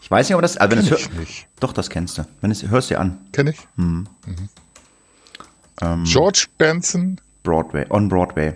Ich 0.02 0.10
weiß 0.10 0.28
nicht, 0.28 0.34
ob 0.36 0.42
das. 0.42 0.56
Also 0.56 0.76
wenn 0.76 0.84
Kenn 0.84 0.94
es 0.94 1.00
ich 1.00 1.12
nicht. 1.14 1.48
Doch, 1.60 1.72
das 1.72 1.88
kennst 1.90 2.18
du. 2.18 2.26
Wenn 2.40 2.50
es 2.50 2.62
hörst 2.68 2.90
du 2.90 2.94
dir 2.94 3.00
an. 3.00 3.18
Kenn 3.32 3.46
ich? 3.48 3.58
Hm. 3.76 4.06
Mhm. 4.26 6.04
George 6.04 6.46
Benson 6.58 7.20
Broadway, 7.42 7.84
on 7.90 8.08
Broadway. 8.08 8.54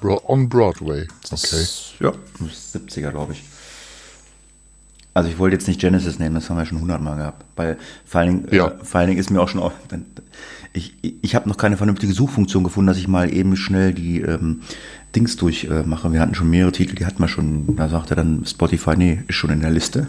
Bro 0.00 0.20
on 0.26 0.48
Broadway. 0.48 1.06
Okay. 1.30 1.64
Ja, 2.00 2.12
70er, 2.40 3.10
glaube 3.10 3.32
ich. 3.34 3.44
Also 5.14 5.30
ich 5.30 5.38
wollte 5.38 5.56
jetzt 5.56 5.66
nicht 5.68 5.80
Genesis 5.80 6.18
nehmen, 6.18 6.34
das 6.34 6.50
haben 6.50 6.58
wir 6.58 6.66
schon 6.66 6.80
hundertmal 6.80 7.16
gehabt. 7.16 7.46
Weil 7.56 7.78
vor 8.04 8.20
allen, 8.20 8.42
Dingen, 8.42 8.54
Ja. 8.54 8.68
äh, 8.68 8.84
vor 8.84 9.00
allen 9.00 9.08
Dingen 9.08 9.20
ist 9.20 9.30
mir 9.30 9.40
auch 9.40 9.48
schon 9.48 9.62
auf, 9.62 9.72
ich, 10.74 10.94
ich 11.22 11.34
habe 11.34 11.48
noch 11.48 11.56
keine 11.56 11.78
vernünftige 11.78 12.12
Suchfunktion 12.12 12.64
gefunden, 12.64 12.88
dass 12.88 12.98
ich 12.98 13.08
mal 13.08 13.32
eben 13.32 13.56
schnell 13.56 13.94
die 13.94 14.20
ähm, 14.20 14.60
Dings 15.16 15.36
durchmache. 15.36 16.08
Äh, 16.08 16.12
wir 16.12 16.20
hatten 16.20 16.34
schon 16.34 16.50
mehrere 16.50 16.72
Titel, 16.72 16.94
die 16.94 17.06
hatten 17.06 17.20
wir 17.20 17.28
schon, 17.28 17.74
da 17.74 17.88
sagte 17.88 18.14
dann 18.14 18.44
Spotify, 18.44 18.96
nee, 18.96 19.24
ist 19.26 19.36
schon 19.36 19.50
in 19.50 19.60
der 19.60 19.70
Liste. 19.70 20.06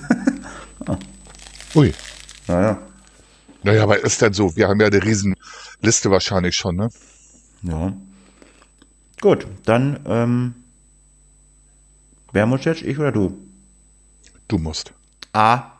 Ui. 1.76 1.94
naja, 2.48 2.82
Naja, 3.64 3.84
aber 3.84 4.04
ist 4.04 4.22
denn 4.22 4.34
so, 4.34 4.56
wir 4.56 4.68
haben 4.68 4.80
ja 4.82 4.88
eine 4.88 5.02
Riesenliste 5.04 6.12
wahrscheinlich 6.12 6.56
schon, 6.56 6.76
ne? 6.76 6.90
ja. 7.64 7.94
Gut, 9.20 9.48
dann, 9.66 10.00
ähm, 10.06 10.54
wer 12.34 12.46
muss 12.46 12.66
jetzt, 12.66 12.84
ich 12.84 13.00
oder 13.00 13.12
du? 13.12 13.36
Du 14.48 14.58
musst. 14.60 14.94
A. 15.34 15.72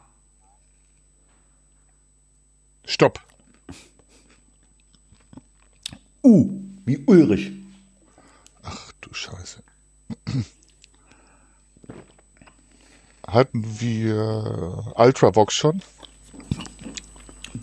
Stopp. 2.86 3.19
U, 6.24 6.50
wie 6.86 6.98
Ulrich. 7.05 7.56
Scheiße. 9.17 9.63
Hatten 13.27 13.79
wir 13.79 14.93
Ultravox 14.95 15.53
schon? 15.53 15.81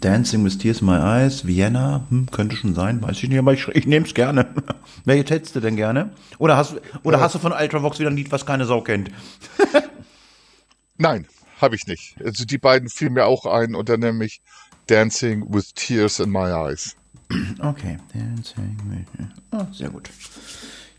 Dancing 0.01 0.45
with 0.45 0.59
Tears 0.59 0.81
in 0.81 0.87
My 0.87 0.99
Eyes, 0.99 1.47
Vienna, 1.47 2.05
hm, 2.11 2.31
könnte 2.31 2.57
schon 2.57 2.75
sein, 2.75 3.01
weiß 3.01 3.23
ich 3.23 3.29
nicht, 3.29 3.39
aber 3.39 3.55
ich, 3.55 3.67
ich 3.69 3.87
nehme 3.87 4.05
es 4.05 4.13
gerne. 4.13 4.53
Welche 5.05 5.33
hättest 5.33 5.55
du 5.57 5.61
denn 5.61 5.77
gerne? 5.77 6.11
Oder 6.39 6.57
hast, 6.57 6.75
oder 7.05 7.21
hast 7.21 7.37
du 7.37 7.39
von 7.39 7.53
Ultravox 7.53 8.01
wieder 8.01 8.11
ein 8.11 8.17
Lied, 8.17 8.33
was 8.33 8.45
keine 8.45 8.67
Sau 8.67 8.83
kennt? 8.83 9.11
Nein, 10.99 11.27
habe 11.61 11.77
ich 11.77 11.87
nicht. 11.87 12.17
Also 12.23 12.45
die 12.45 12.59
beiden 12.59 12.89
fielen 12.89 13.15
mir 13.15 13.25
auch 13.25 13.47
ein 13.47 13.75
und 13.75 13.89
dann 13.89 14.01
nämlich 14.01 14.43
Dancing 14.89 15.47
with 15.55 15.73
Tears 15.73 16.19
in 16.19 16.31
My 16.31 16.51
Eyes. 16.51 16.97
Okay, 17.61 17.97
Dancing 18.13 18.77
with... 18.91 19.27
Oh, 19.53 19.67
sehr 19.73 19.89
gut. 19.89 20.11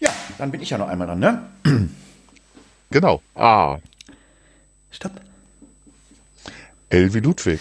Ja, 0.06 0.12
dann 0.38 0.52
bin 0.52 0.62
ich 0.62 0.70
ja 0.70 0.78
noch 0.78 0.88
einmal 0.88 1.08
dran, 1.08 1.20
ne? 1.20 1.42
Genau. 2.92 3.22
Ah, 3.34 3.78
Stopp. 4.92 5.20
Elvi 6.90 7.20
Ludwig. 7.20 7.60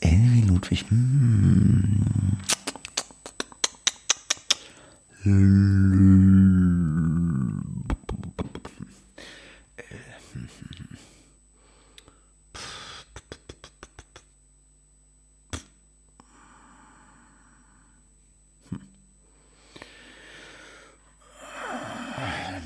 Elvi 0.00 0.42
Ludwig. 0.42 0.84
Hm. 0.88 2.06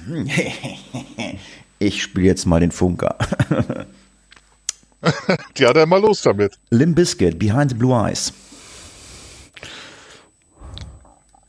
Ich 1.79 2.01
spiele 2.01 2.29
jetzt 2.29 2.47
mal 2.47 2.61
den 2.61 2.71
Funker. 2.71 3.19
Ja, 5.59 5.73
dann 5.73 5.89
mal 5.89 6.01
los 6.01 6.23
damit. 6.23 6.57
Limp 6.71 6.95
Bizkit, 6.95 7.39
Behind 7.39 7.71
the 7.71 7.77
Blue 7.77 7.93
Eyes. 7.93 8.33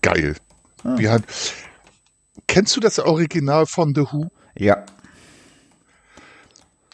Geil. 0.01 0.35
Wir 0.83 1.11
haben, 1.11 1.23
kennst 2.47 2.75
du 2.75 2.79
das 2.79 2.97
Original 2.97 3.67
von 3.67 3.93
The 3.93 4.01
Who? 4.01 4.31
Ja. 4.57 4.83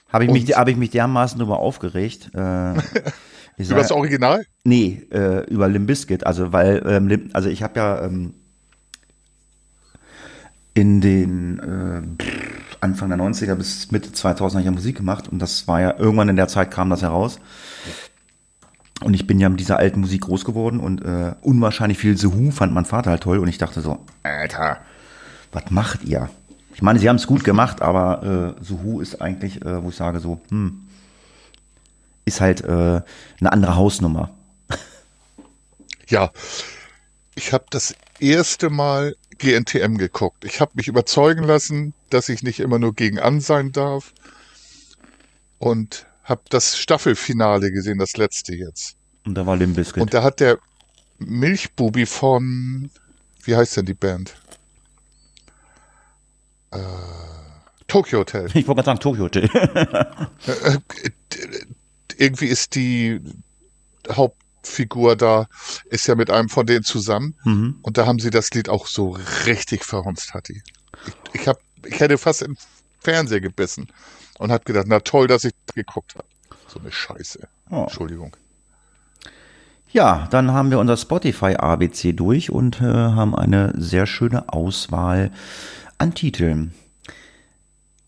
Habe 0.09 0.25
ich, 0.25 0.31
mich, 0.31 0.57
hab 0.57 0.67
ich 0.67 0.75
mich 0.75 0.89
dermaßen 0.89 1.39
darüber 1.39 1.59
aufgeregt. 1.59 2.31
Äh, 2.33 2.73
Über 3.57 3.75
das 3.75 3.91
Original? 3.91 4.45
nee, 4.63 5.05
äh, 5.11 5.45
über 5.49 5.67
Limp 5.67 5.87
Bizkit. 5.87 6.25
Also, 6.25 6.53
weil, 6.53 6.81
ähm, 6.85 7.29
also 7.33 7.49
ich 7.49 7.61
habe 7.61 7.79
ja 7.79 8.03
ähm, 8.05 8.33
in 10.79 11.01
den 11.01 11.59
äh, 11.59 12.25
Anfang 12.79 13.09
der 13.09 13.17
90er 13.17 13.55
bis 13.55 13.91
Mitte 13.91 14.13
2000 14.13 14.55
hab 14.55 14.61
ich 14.61 14.65
ja 14.65 14.71
Musik 14.71 14.95
gemacht 14.95 15.27
und 15.27 15.39
das 15.39 15.67
war 15.67 15.81
ja, 15.81 15.97
irgendwann 15.97 16.29
in 16.29 16.37
der 16.37 16.47
Zeit 16.47 16.71
kam 16.71 16.89
das 16.89 17.01
heraus. 17.01 17.39
Und 19.01 19.13
ich 19.13 19.27
bin 19.27 19.39
ja 19.41 19.49
mit 19.49 19.59
dieser 19.59 19.77
alten 19.77 19.99
Musik 19.99 20.21
groß 20.21 20.45
geworden 20.45 20.79
und 20.79 21.03
äh, 21.03 21.33
unwahrscheinlich 21.41 21.97
viel 21.97 22.17
The 22.17 22.33
Who 22.33 22.51
fand 22.51 22.73
mein 22.73 22.85
Vater 22.85 23.11
halt 23.11 23.23
toll 23.23 23.39
und 23.39 23.49
ich 23.49 23.57
dachte 23.57 23.81
so, 23.81 24.05
Alter, 24.23 24.77
was 25.51 25.69
macht 25.69 26.05
ihr? 26.05 26.29
Ich 26.73 26.81
meine, 26.81 26.99
sie 26.99 27.09
haben 27.09 27.17
es 27.17 27.27
gut 27.27 27.43
gemacht, 27.43 27.81
aber 27.81 28.55
äh, 28.57 28.63
The 28.63 28.77
Who 28.81 29.01
ist 29.01 29.21
eigentlich, 29.21 29.61
äh, 29.65 29.83
wo 29.83 29.89
ich 29.89 29.95
sage 29.97 30.21
so, 30.21 30.39
hm, 30.49 30.85
ist 32.23 32.39
halt 32.39 32.61
äh, 32.61 33.01
eine 33.41 33.51
andere 33.51 33.75
Hausnummer. 33.75 34.31
Ja. 36.07 36.31
Ich 37.35 37.53
habe 37.53 37.65
das 37.69 37.95
erste 38.19 38.69
Mal 38.69 39.15
GNTM 39.39 39.97
geguckt. 39.97 40.45
Ich 40.45 40.61
habe 40.61 40.71
mich 40.75 40.87
überzeugen 40.87 41.43
lassen, 41.43 41.93
dass 42.09 42.29
ich 42.29 42.43
nicht 42.43 42.59
immer 42.59 42.77
nur 42.77 42.93
gegen 42.93 43.19
an 43.19 43.41
sein 43.41 43.71
darf. 43.71 44.13
Und 45.57 46.05
habe 46.23 46.41
das 46.49 46.77
Staffelfinale 46.77 47.71
gesehen, 47.71 47.97
das 47.97 48.15
letzte 48.15 48.55
jetzt. 48.55 48.95
Und 49.25 49.35
da 49.35 49.45
war 49.45 49.57
Limp 49.57 49.75
Bizkit. 49.75 50.01
Und 50.01 50.13
da 50.13 50.23
hat 50.23 50.39
der 50.39 50.59
Milchbubi 51.17 52.05
von, 52.05 52.91
wie 53.43 53.55
heißt 53.55 53.77
denn 53.77 53.85
die 53.85 53.93
Band? 53.93 54.35
Äh, 56.71 56.77
Tokyo 57.87 58.19
Hotel. 58.19 58.45
ich 58.53 58.67
wollte 58.67 58.83
gerade 58.83 58.85
sagen, 58.85 58.99
Tokyo 58.99 59.23
Hotel. 59.25 59.49
Irgendwie 62.17 62.45
ist 62.45 62.75
die 62.75 63.21
Hauptfigur 64.63 65.15
da, 65.15 65.47
ist 65.89 66.07
ja 66.07 66.15
mit 66.15 66.29
einem 66.29 66.49
von 66.49 66.65
denen 66.65 66.83
zusammen. 66.83 67.35
Und 67.81 67.97
da 67.97 68.05
haben 68.05 68.19
sie 68.19 68.29
das 68.29 68.51
Lied 68.51 68.69
auch 68.69 68.87
so 68.87 69.17
richtig 69.45 69.85
verhunzt, 69.85 70.33
hat 70.33 70.49
die. 70.49 70.61
Ich, 71.33 71.41
ich, 71.41 71.47
hab, 71.47 71.59
ich 71.85 71.99
hätte 71.99 72.17
fast 72.17 72.41
im 72.41 72.57
Fernseher 72.99 73.39
gebissen 73.41 73.87
und 74.37 74.51
hab 74.51 74.65
gedacht, 74.65 74.85
na 74.87 74.99
toll, 74.99 75.27
dass 75.27 75.45
ich 75.45 75.53
geguckt 75.73 76.15
habe. 76.15 76.25
So 76.67 76.79
eine 76.79 76.91
Scheiße. 76.91 77.47
Oh. 77.71 77.83
Entschuldigung. 77.83 78.35
ja, 79.91 80.27
dann 80.29 80.51
haben 80.51 80.71
wir 80.71 80.79
unser 80.79 80.97
Spotify 80.97 81.55
ABC 81.55 82.11
durch 82.13 82.51
und 82.51 82.81
äh, 82.81 82.83
haben 82.85 83.33
eine 83.35 83.73
sehr 83.77 84.05
schöne 84.05 84.49
Auswahl 84.51 85.31
an 85.97 86.13
Titeln. 86.13 86.73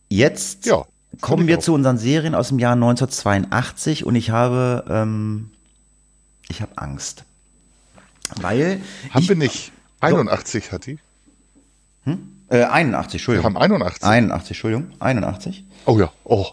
Jetzt 0.09 0.65
Ja, 0.65 0.83
kommen 1.21 1.47
wir 1.47 1.57
auch. 1.59 1.61
zu 1.61 1.73
unseren 1.73 1.97
Serien 1.97 2.35
aus 2.35 2.49
dem 2.49 2.59
Jahr 2.59 2.73
1982 2.73 4.05
und 4.05 4.15
ich 4.15 4.29
habe, 4.31 4.83
ähm, 4.89 5.51
ich 6.51 6.61
habe 6.61 6.77
Angst. 6.77 7.23
Weil 8.39 8.81
Haben 9.09 9.23
ich, 9.23 9.29
wir 9.29 9.35
nicht. 9.35 9.71
81 9.99 10.71
hat 10.71 10.85
die. 10.85 10.99
Äh, 12.49 12.63
81, 12.63 13.13
Wir 13.27 13.35
Entschuldigung. 13.35 13.45
haben 13.45 13.57
81. 13.57 14.03
81, 14.03 14.49
Entschuldigung. 14.51 14.91
81. 14.99 15.65
Oh 15.85 15.97
ja, 15.99 16.11
oh, 16.23 16.47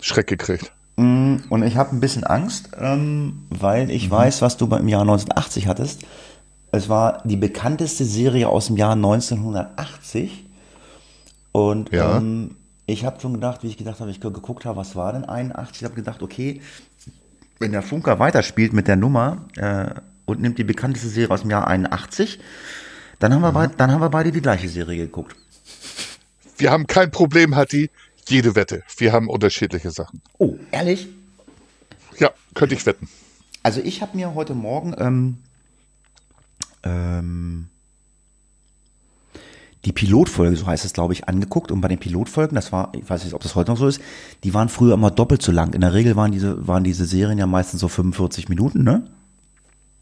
Schreck 0.00 0.26
gekriegt. 0.26 0.72
Und 0.96 1.62
ich 1.64 1.76
habe 1.76 1.96
ein 1.96 2.00
bisschen 2.00 2.24
Angst, 2.24 2.70
ähm, 2.78 3.46
weil 3.48 3.90
ich 3.90 4.10
weiß, 4.10 4.42
was 4.42 4.56
du 4.56 4.66
im 4.66 4.88
Jahr 4.88 5.00
1980 5.02 5.66
hattest. 5.66 6.02
Es 6.70 6.88
war 6.88 7.22
die 7.24 7.36
bekannteste 7.36 8.04
Serie 8.04 8.48
aus 8.48 8.66
dem 8.66 8.76
Jahr 8.76 8.92
1980. 8.94 10.44
Und 11.52 11.90
Ja. 11.92 12.16
ähm, 12.18 12.56
ich 12.86 13.04
habe 13.04 13.20
schon 13.20 13.32
gedacht, 13.34 13.62
wie 13.62 13.68
ich 13.68 13.76
gedacht 13.78 14.00
habe, 14.00 14.10
ich 14.10 14.20
geguckt 14.20 14.64
habe, 14.64 14.76
was 14.76 14.94
war 14.96 15.12
denn 15.12 15.24
81? 15.24 15.78
Ich 15.82 15.84
habe 15.84 15.94
gedacht, 15.94 16.22
okay, 16.22 16.60
wenn 17.62 17.72
der 17.72 17.82
Funker 17.82 18.18
weiterspielt 18.18 18.74
mit 18.74 18.88
der 18.88 18.96
Nummer 18.96 19.46
äh, 19.56 19.94
und 20.26 20.42
nimmt 20.42 20.58
die 20.58 20.64
bekannteste 20.64 21.08
Serie 21.08 21.30
aus 21.30 21.42
dem 21.42 21.50
Jahr 21.50 21.66
81, 21.66 22.38
dann 23.18 23.32
haben, 23.32 23.40
wir 23.40 23.52
beid, 23.52 23.72
dann 23.78 23.90
haben 23.90 24.00
wir 24.00 24.10
beide 24.10 24.32
die 24.32 24.42
gleiche 24.42 24.68
Serie 24.68 24.98
geguckt. 24.98 25.36
Wir 26.58 26.70
haben 26.70 26.86
kein 26.86 27.10
Problem, 27.10 27.56
hat 27.56 27.72
die. 27.72 27.90
Jede 28.28 28.54
Wette. 28.54 28.84
Wir 28.98 29.12
haben 29.12 29.28
unterschiedliche 29.28 29.90
Sachen. 29.90 30.22
Oh, 30.38 30.56
ehrlich? 30.70 31.08
Ja, 32.18 32.30
könnte 32.54 32.74
ich 32.74 32.86
wetten. 32.86 33.08
Also 33.62 33.80
ich 33.80 34.00
habe 34.02 34.16
mir 34.16 34.34
heute 34.34 34.54
Morgen 34.54 34.94
ähm, 34.98 35.38
ähm, 36.84 37.68
die 39.84 39.92
Pilotfolge, 39.92 40.56
so 40.56 40.66
heißt 40.66 40.84
es, 40.84 40.92
glaube 40.92 41.12
ich, 41.12 41.28
angeguckt. 41.28 41.72
Und 41.72 41.80
bei 41.80 41.88
den 41.88 41.98
Pilotfolgen, 41.98 42.54
das 42.54 42.70
war, 42.72 42.92
ich 42.94 43.08
weiß 43.08 43.24
nicht, 43.24 43.34
ob 43.34 43.42
das 43.42 43.54
heute 43.56 43.70
noch 43.72 43.78
so 43.78 43.86
ist, 43.88 44.00
die 44.44 44.54
waren 44.54 44.68
früher 44.68 44.94
immer 44.94 45.10
doppelt 45.10 45.42
so 45.42 45.50
lang. 45.52 45.72
In 45.74 45.80
der 45.80 45.92
Regel 45.94 46.14
waren 46.16 46.30
diese, 46.32 46.66
waren 46.68 46.84
diese 46.84 47.04
Serien 47.04 47.38
ja 47.38 47.46
meistens 47.46 47.80
so 47.80 47.88
45 47.88 48.48
Minuten, 48.48 48.84
ne? 48.84 49.02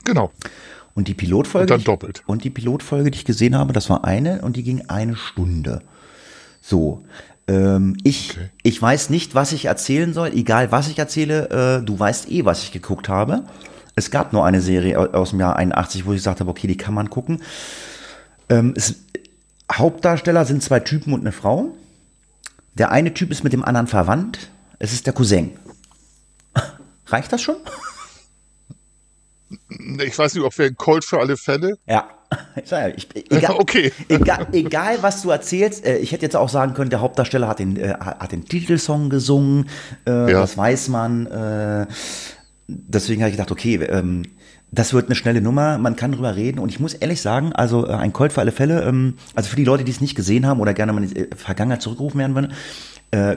Genau. 0.05 0.31
Und 0.95 1.09
die 1.09 1.15
Pilotfolge. 1.15 1.73
Und 1.73 1.81
dann 1.81 1.85
doppelt. 1.85 2.23
Und 2.27 2.45
die 2.45 2.51
Pilotfolge, 2.51 3.11
die 3.11 3.19
ich 3.19 3.25
gesehen 3.25 3.57
habe, 3.57 3.73
das 3.73 3.89
war 3.89 4.05
eine 4.05 4.43
und 4.43 4.57
die 4.57 4.63
ging 4.65 4.83
eine 4.89 5.17
Stunde. 5.17 5.81
So. 6.61 7.03
Ähm, 7.49 7.97
ich, 8.05 8.33
Okay. 8.33 8.51
ich 8.63 8.81
weiß 8.83 9.09
nicht, 9.11 9.35
was 9.35 9.53
ich 9.53 9.65
erzählen 9.67 10.13
soll. 10.13 10.29
Egal, 10.35 10.73
was 10.73 10.89
ich 10.89 10.99
erzähle, 10.99 11.81
äh, 11.81 11.85
du 11.85 11.99
weißt 11.99 12.31
eh, 12.31 12.45
was 12.45 12.63
ich 12.65 12.73
geguckt 12.73 13.09
habe. 13.09 13.45
Es 13.95 14.11
gab 14.11 14.33
nur 14.33 14.45
eine 14.45 14.61
Serie 14.61 14.99
au- 14.99 15.13
aus 15.13 15.31
dem 15.31 15.41
Jahr 15.41 15.57
81, 15.57 16.05
wo 16.07 16.13
ich 16.13 16.19
gesagt 16.19 16.41
habe, 16.41 16.51
okay, 16.51 16.67
die 16.67 16.77
kann 16.77 16.95
man 16.95 17.09
gucken. 17.09 17.41
Ähm, 18.49 18.75
es, 18.77 18.97
Hauptdarsteller 19.73 20.45
sind 20.45 20.63
zwei 20.63 20.81
Typen 20.81 21.13
und 21.13 21.21
eine 21.21 21.33
Frau. 21.33 21.75
Der 22.75 22.91
eine 22.91 23.15
Typ 23.15 23.31
ist 23.31 23.45
mit 23.45 23.53
dem 23.53 23.65
anderen 23.65 23.87
verwandt. 23.87 24.51
Es 24.79 24.93
ist 24.93 25.07
der 25.07 25.13
Cousin. 25.13 25.53
Reicht 27.07 27.33
das 27.33 27.43
schon? 27.43 27.57
Ich 30.05 30.19
weiß 30.19 30.35
nicht, 30.35 30.45
ob 30.45 30.57
wir 30.59 30.67
ein 30.67 30.77
Colt 30.77 31.05
für 31.05 31.19
alle 31.19 31.37
Fälle. 31.37 31.77
Ja. 31.87 32.09
Ich, 32.55 33.09
egal, 33.31 33.57
okay. 33.59 33.93
Egal, 34.09 34.47
egal, 34.53 35.03
was 35.03 35.23
du 35.23 35.31
erzählst, 35.31 35.85
äh, 35.85 35.99
ich 35.99 36.13
hätte 36.13 36.23
jetzt 36.23 36.37
auch 36.37 36.49
sagen 36.49 36.75
können, 36.75 36.91
der 36.91 37.01
Hauptdarsteller 37.01 37.49
hat 37.49 37.59
den, 37.59 37.77
äh, 37.77 37.95
hat 37.99 38.31
den 38.31 38.45
Titelsong 38.45 39.11
gesungen, 39.11 39.69
äh, 40.07 40.33
ja. 40.33 40.41
das 40.41 40.57
weiß 40.57 40.89
man. 40.89 41.27
Äh, 41.27 41.87
deswegen 42.69 43.23
habe 43.23 43.31
ich 43.31 43.37
gedacht, 43.37 43.51
okay, 43.51 43.77
ähm, 43.77 44.23
das 44.73 44.95
wird 44.95 45.07
eine 45.07 45.15
schnelle 45.17 45.41
Nummer, 45.41 45.79
man 45.79 45.97
kann 45.97 46.13
drüber 46.13 46.37
reden 46.37 46.61
und 46.61 46.69
ich 46.69 46.79
muss 46.79 46.95
ehrlich 46.95 47.21
sagen, 47.21 47.53
also 47.53 47.87
äh, 47.87 47.93
ein 47.93 48.13
Colt 48.13 48.33
für 48.33 48.41
alle 48.41 48.53
Fälle, 48.53 48.83
ähm, 48.85 49.15
also 49.35 49.51
für 49.51 49.57
die 49.57 49.65
Leute, 49.65 49.85
die 49.85 49.91
es 49.91 50.01
nicht 50.01 50.15
gesehen 50.15 50.47
haben 50.47 50.61
oder 50.61 50.75
gerne 50.75 50.93
mal 50.93 51.03
in 51.03 51.11
die 51.11 51.21
äh, 51.21 51.35
Vergangenheit 51.35 51.83
zurückgerufen 51.83 52.21
werden 52.21 52.35
würden, 52.35 52.53
äh, 53.11 53.37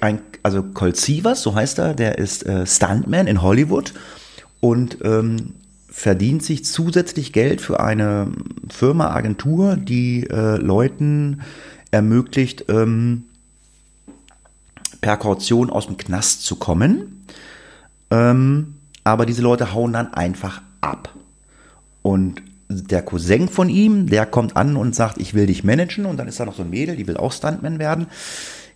ein, 0.00 0.20
also 0.42 0.62
Colt 0.62 0.96
Sievers, 0.96 1.42
so 1.42 1.54
heißt 1.54 1.78
er, 1.78 1.94
der 1.94 2.18
ist 2.18 2.44
äh, 2.44 2.66
Stuntman 2.66 3.26
in 3.26 3.42
Hollywood 3.42 3.94
und 4.60 4.98
ähm, 5.02 5.54
verdient 5.88 6.44
sich 6.44 6.64
zusätzlich 6.64 7.32
Geld 7.32 7.60
für 7.60 7.80
eine 7.80 8.30
Firma, 8.68 9.10
Agentur, 9.10 9.76
die 9.76 10.28
äh, 10.28 10.56
Leuten 10.56 11.40
ermöglicht, 11.90 12.66
ähm, 12.68 13.24
per 15.00 15.16
Kaution 15.16 15.70
aus 15.70 15.86
dem 15.86 15.96
Knast 15.96 16.44
zu 16.44 16.56
kommen. 16.56 17.24
Ähm, 18.10 18.74
aber 19.08 19.26
diese 19.26 19.42
Leute 19.42 19.74
hauen 19.74 19.92
dann 19.92 20.14
einfach 20.14 20.62
ab. 20.80 21.14
Und 22.02 22.42
der 22.68 23.02
Cousin 23.02 23.48
von 23.48 23.68
ihm, 23.68 24.08
der 24.08 24.26
kommt 24.26 24.56
an 24.56 24.76
und 24.76 24.94
sagt, 24.94 25.18
ich 25.18 25.34
will 25.34 25.46
dich 25.46 25.64
managen. 25.64 26.06
Und 26.06 26.18
dann 26.18 26.28
ist 26.28 26.38
da 26.38 26.44
noch 26.44 26.54
so 26.54 26.62
ein 26.62 26.70
Mädel, 26.70 26.96
die 26.96 27.06
will 27.06 27.16
auch 27.16 27.32
Stuntman 27.32 27.78
werden. 27.78 28.06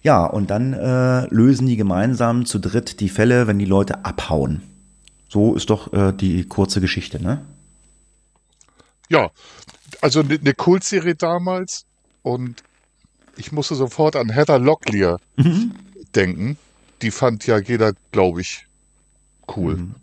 Ja, 0.02 0.24
und 0.24 0.50
dann 0.50 0.72
äh, 0.72 1.26
lösen 1.32 1.66
die 1.66 1.76
gemeinsam 1.76 2.44
zu 2.46 2.58
dritt 2.58 3.00
die 3.00 3.08
Fälle, 3.08 3.46
wenn 3.46 3.58
die 3.58 3.64
Leute 3.64 4.04
abhauen. 4.04 4.62
So 5.28 5.54
ist 5.54 5.70
doch 5.70 5.92
äh, 5.92 6.12
die 6.12 6.46
kurze 6.46 6.80
Geschichte, 6.80 7.22
ne? 7.22 7.44
Ja, 9.08 9.30
also 10.00 10.20
eine 10.20 10.38
ne 10.42 10.54
Kultserie 10.54 11.14
damals 11.14 11.84
und 12.22 12.62
ich 13.36 13.52
musste 13.52 13.74
sofort 13.74 14.16
an 14.16 14.30
Heather 14.30 14.58
Locklear 14.58 15.20
mhm. 15.36 15.72
denken. 16.14 16.56
Die 17.02 17.10
fand 17.10 17.46
ja 17.46 17.58
jeder, 17.58 17.92
glaube 18.10 18.40
ich, 18.40 18.66
cool. 19.56 19.76
Mhm. 19.76 19.94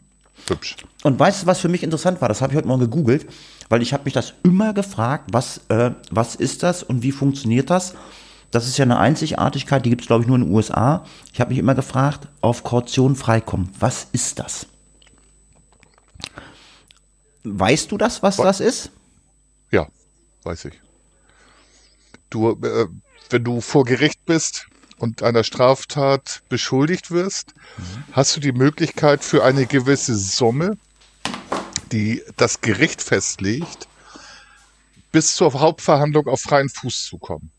Hübsch. 0.48 0.77
Und 1.03 1.19
weißt 1.19 1.43
du, 1.43 1.48
was 1.48 1.60
für 1.60 1.69
mich 1.69 1.84
interessant 1.84 2.22
war? 2.22 2.29
Das 2.29 2.41
habe 2.41 2.53
ich 2.53 2.58
heute 2.58 2.67
Morgen 2.67 2.81
gegoogelt, 2.81 3.27
weil 3.69 3.81
ich 3.81 3.93
habe 3.93 4.03
mich 4.05 4.13
das 4.13 4.34
immer 4.43 4.74
gefragt, 4.74 5.29
was, 5.31 5.62
äh, 5.69 5.91
was 6.12 6.36
ist 6.36 6.63
das 6.63 6.84
und 6.84 7.03
wie 7.03 7.12
funktioniert 7.12 7.69
das? 7.69 7.96
Das 8.51 8.67
ist 8.67 8.77
ja 8.77 8.84
eine 8.84 8.98
Einzigartigkeit, 8.98 9.86
die 9.86 9.91
gibt 9.91 10.01
es, 10.01 10.08
glaube 10.08 10.24
ich, 10.24 10.27
nur 10.27 10.38
in 10.38 10.46
den 10.46 10.53
USA. 10.53 11.05
Ich 11.34 11.39
habe 11.39 11.50
mich 11.50 11.60
immer 11.60 11.75
gefragt, 11.75 12.27
auf 12.41 12.63
Kaution 12.63 13.15
freikommen. 13.15 13.69
Was 13.79 14.08
ist 14.12 14.39
das? 14.39 14.65
Weißt 17.43 17.91
du 17.91 17.98
das, 17.98 18.24
was 18.24 18.38
das 18.38 18.60
ist? 18.60 18.91
Ja, 19.72 19.88
weiß 20.43 20.65
ich. 20.65 20.81
Du, 22.29 22.51
äh, 22.51 22.88
wenn 23.29 23.43
du 23.43 23.62
vor 23.62 23.86
Gericht 23.86 24.25
bist 24.25 24.67
und 25.00 25.24
einer 25.24 25.44
Straftat 25.44 26.44
beschuldigt 26.50 27.10
wirst, 27.10 27.53
hast 28.12 28.36
du 28.36 28.39
die 28.39 28.51
Möglichkeit 28.51 29.24
für 29.24 29.44
eine 29.44 29.65
gewisse 29.65 30.15
Summe, 30.15 30.77
die 31.91 32.22
das 32.38 32.62
Gericht 32.62 33.01
festlegt, 33.01 33.88
bis 35.12 35.36
zur 35.36 35.54
Hauptverhandlung 35.54 36.28
auf 36.28 36.41
freien 36.41 36.69
Fuß 36.69 37.06
zu 37.06 37.17
kommen. 37.17 37.52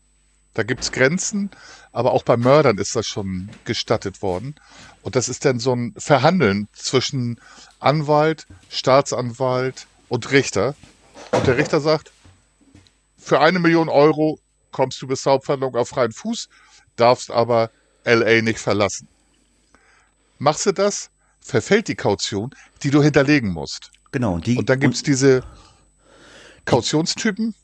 Da 0.53 0.63
gibt's 0.63 0.91
Grenzen, 0.91 1.49
aber 1.91 2.11
auch 2.11 2.23
bei 2.23 2.37
Mördern 2.37 2.77
ist 2.77 2.95
das 2.95 3.07
schon 3.07 3.49
gestattet 3.65 4.21
worden. 4.21 4.55
Und 5.01 5.15
das 5.15 5.29
ist 5.29 5.45
dann 5.45 5.59
so 5.59 5.73
ein 5.73 5.93
Verhandeln 5.97 6.67
zwischen 6.73 7.39
Anwalt, 7.79 8.47
Staatsanwalt 8.69 9.87
und 10.09 10.31
Richter. 10.31 10.75
Und 11.31 11.47
der 11.47 11.57
Richter 11.57 11.81
sagt, 11.81 12.11
für 13.17 13.39
eine 13.39 13.59
Million 13.59 13.89
Euro 13.89 14.39
kommst 14.71 15.01
du 15.01 15.07
bis 15.07 15.21
zur 15.21 15.33
Hauptverhandlung 15.33 15.75
auf 15.75 15.89
freien 15.89 16.11
Fuß, 16.11 16.49
darfst 17.01 17.31
aber 17.31 17.71
LA 18.05 18.41
nicht 18.41 18.59
verlassen. 18.59 19.07
Machst 20.39 20.65
du 20.65 20.71
das, 20.71 21.09
verfällt 21.39 21.87
die 21.87 21.95
Kaution, 21.95 22.51
die 22.83 22.91
du 22.91 23.01
hinterlegen 23.01 23.51
musst. 23.51 23.91
Genau. 24.11 24.37
Die, 24.39 24.57
und 24.57 24.69
dann 24.69 24.79
gibt's 24.79 24.99
und 24.99 25.07
diese 25.07 25.43
Kautionstypen, 26.65 27.55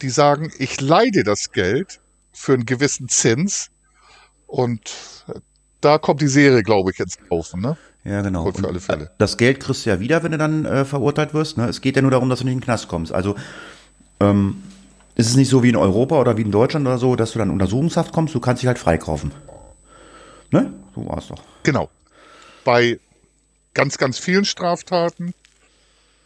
die 0.00 0.10
sagen, 0.10 0.52
ich 0.58 0.80
leide 0.80 1.22
das 1.24 1.52
Geld 1.52 2.00
für 2.32 2.54
einen 2.54 2.66
gewissen 2.66 3.08
Zins 3.08 3.70
und 4.46 4.92
da 5.80 5.98
kommt 5.98 6.20
die 6.20 6.28
Serie, 6.28 6.62
glaube 6.62 6.90
ich, 6.90 6.98
jetzt 6.98 7.18
auf. 7.28 7.54
Ne? 7.54 7.76
Ja, 8.04 8.22
genau. 8.22 8.50
für 8.50 8.66
alle 8.66 8.80
Fälle. 8.80 9.10
Das 9.18 9.36
Geld 9.36 9.60
kriegst 9.60 9.84
du 9.84 9.90
ja 9.90 10.00
wieder, 10.00 10.22
wenn 10.22 10.32
du 10.32 10.38
dann 10.38 10.64
äh, 10.64 10.84
verurteilt 10.84 11.34
wirst. 11.34 11.58
Ne? 11.58 11.68
Es 11.68 11.80
geht 11.80 11.96
ja 11.96 12.02
nur 12.02 12.10
darum, 12.10 12.28
dass 12.28 12.40
du 12.40 12.44
nicht 12.44 12.54
in 12.54 12.60
den 12.60 12.64
Knast 12.64 12.88
kommst. 12.88 13.12
Also 13.12 13.36
ähm, 14.20 14.62
ist 15.14 15.28
es 15.28 15.36
nicht 15.36 15.48
so 15.48 15.62
wie 15.62 15.68
in 15.68 15.76
Europa 15.76 16.18
oder 16.18 16.36
wie 16.36 16.42
in 16.42 16.50
Deutschland 16.50 16.86
oder 16.86 16.98
so, 16.98 17.16
dass 17.16 17.32
du 17.32 17.38
dann 17.38 17.48
in 17.48 17.54
Untersuchungshaft 17.54 18.12
kommst, 18.12 18.34
du 18.34 18.40
kannst 18.40 18.62
dich 18.62 18.66
halt 18.66 18.78
freikaufen. 18.78 19.32
Ne? 20.50 20.72
So 20.94 21.06
war 21.06 21.18
es 21.18 21.28
doch. 21.28 21.42
Genau. 21.62 21.90
Bei 22.64 22.98
ganz, 23.74 23.98
ganz 23.98 24.18
vielen 24.18 24.44
Straftaten, 24.44 25.34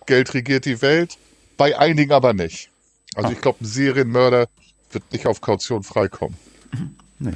Geld 0.06 0.34
regiert 0.34 0.64
die 0.64 0.82
Welt, 0.82 1.16
bei 1.56 1.78
einigen 1.78 2.12
aber 2.12 2.32
nicht. 2.32 2.70
Also 3.14 3.28
Ach. 3.28 3.32
ich 3.32 3.40
glaube, 3.40 3.62
ein 3.62 3.66
Serienmörder 3.66 4.46
wird 4.92 5.12
nicht 5.12 5.26
auf 5.26 5.40
Kaution 5.40 5.82
freikommen. 5.82 6.36
Nee. 7.18 7.32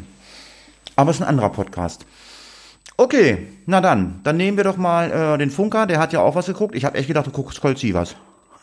Aber 0.96 1.10
es 1.10 1.16
ist 1.16 1.22
ein 1.22 1.28
anderer 1.28 1.50
Podcast. 1.50 2.04
Okay, 2.96 3.48
na 3.64 3.80
dann, 3.80 4.20
dann 4.24 4.36
nehmen 4.36 4.58
wir 4.58 4.64
doch 4.64 4.76
mal 4.76 5.10
äh, 5.10 5.38
den 5.38 5.50
Funker, 5.50 5.86
der 5.86 5.98
hat 5.98 6.12
ja 6.12 6.20
auch 6.20 6.34
was 6.34 6.46
geguckt. 6.46 6.74
Ich 6.74 6.84
habe 6.84 6.98
echt 6.98 7.08
gedacht, 7.08 7.26
du 7.26 7.30
guckst 7.30 7.60
Colt 7.60 7.82
was. 7.94 8.14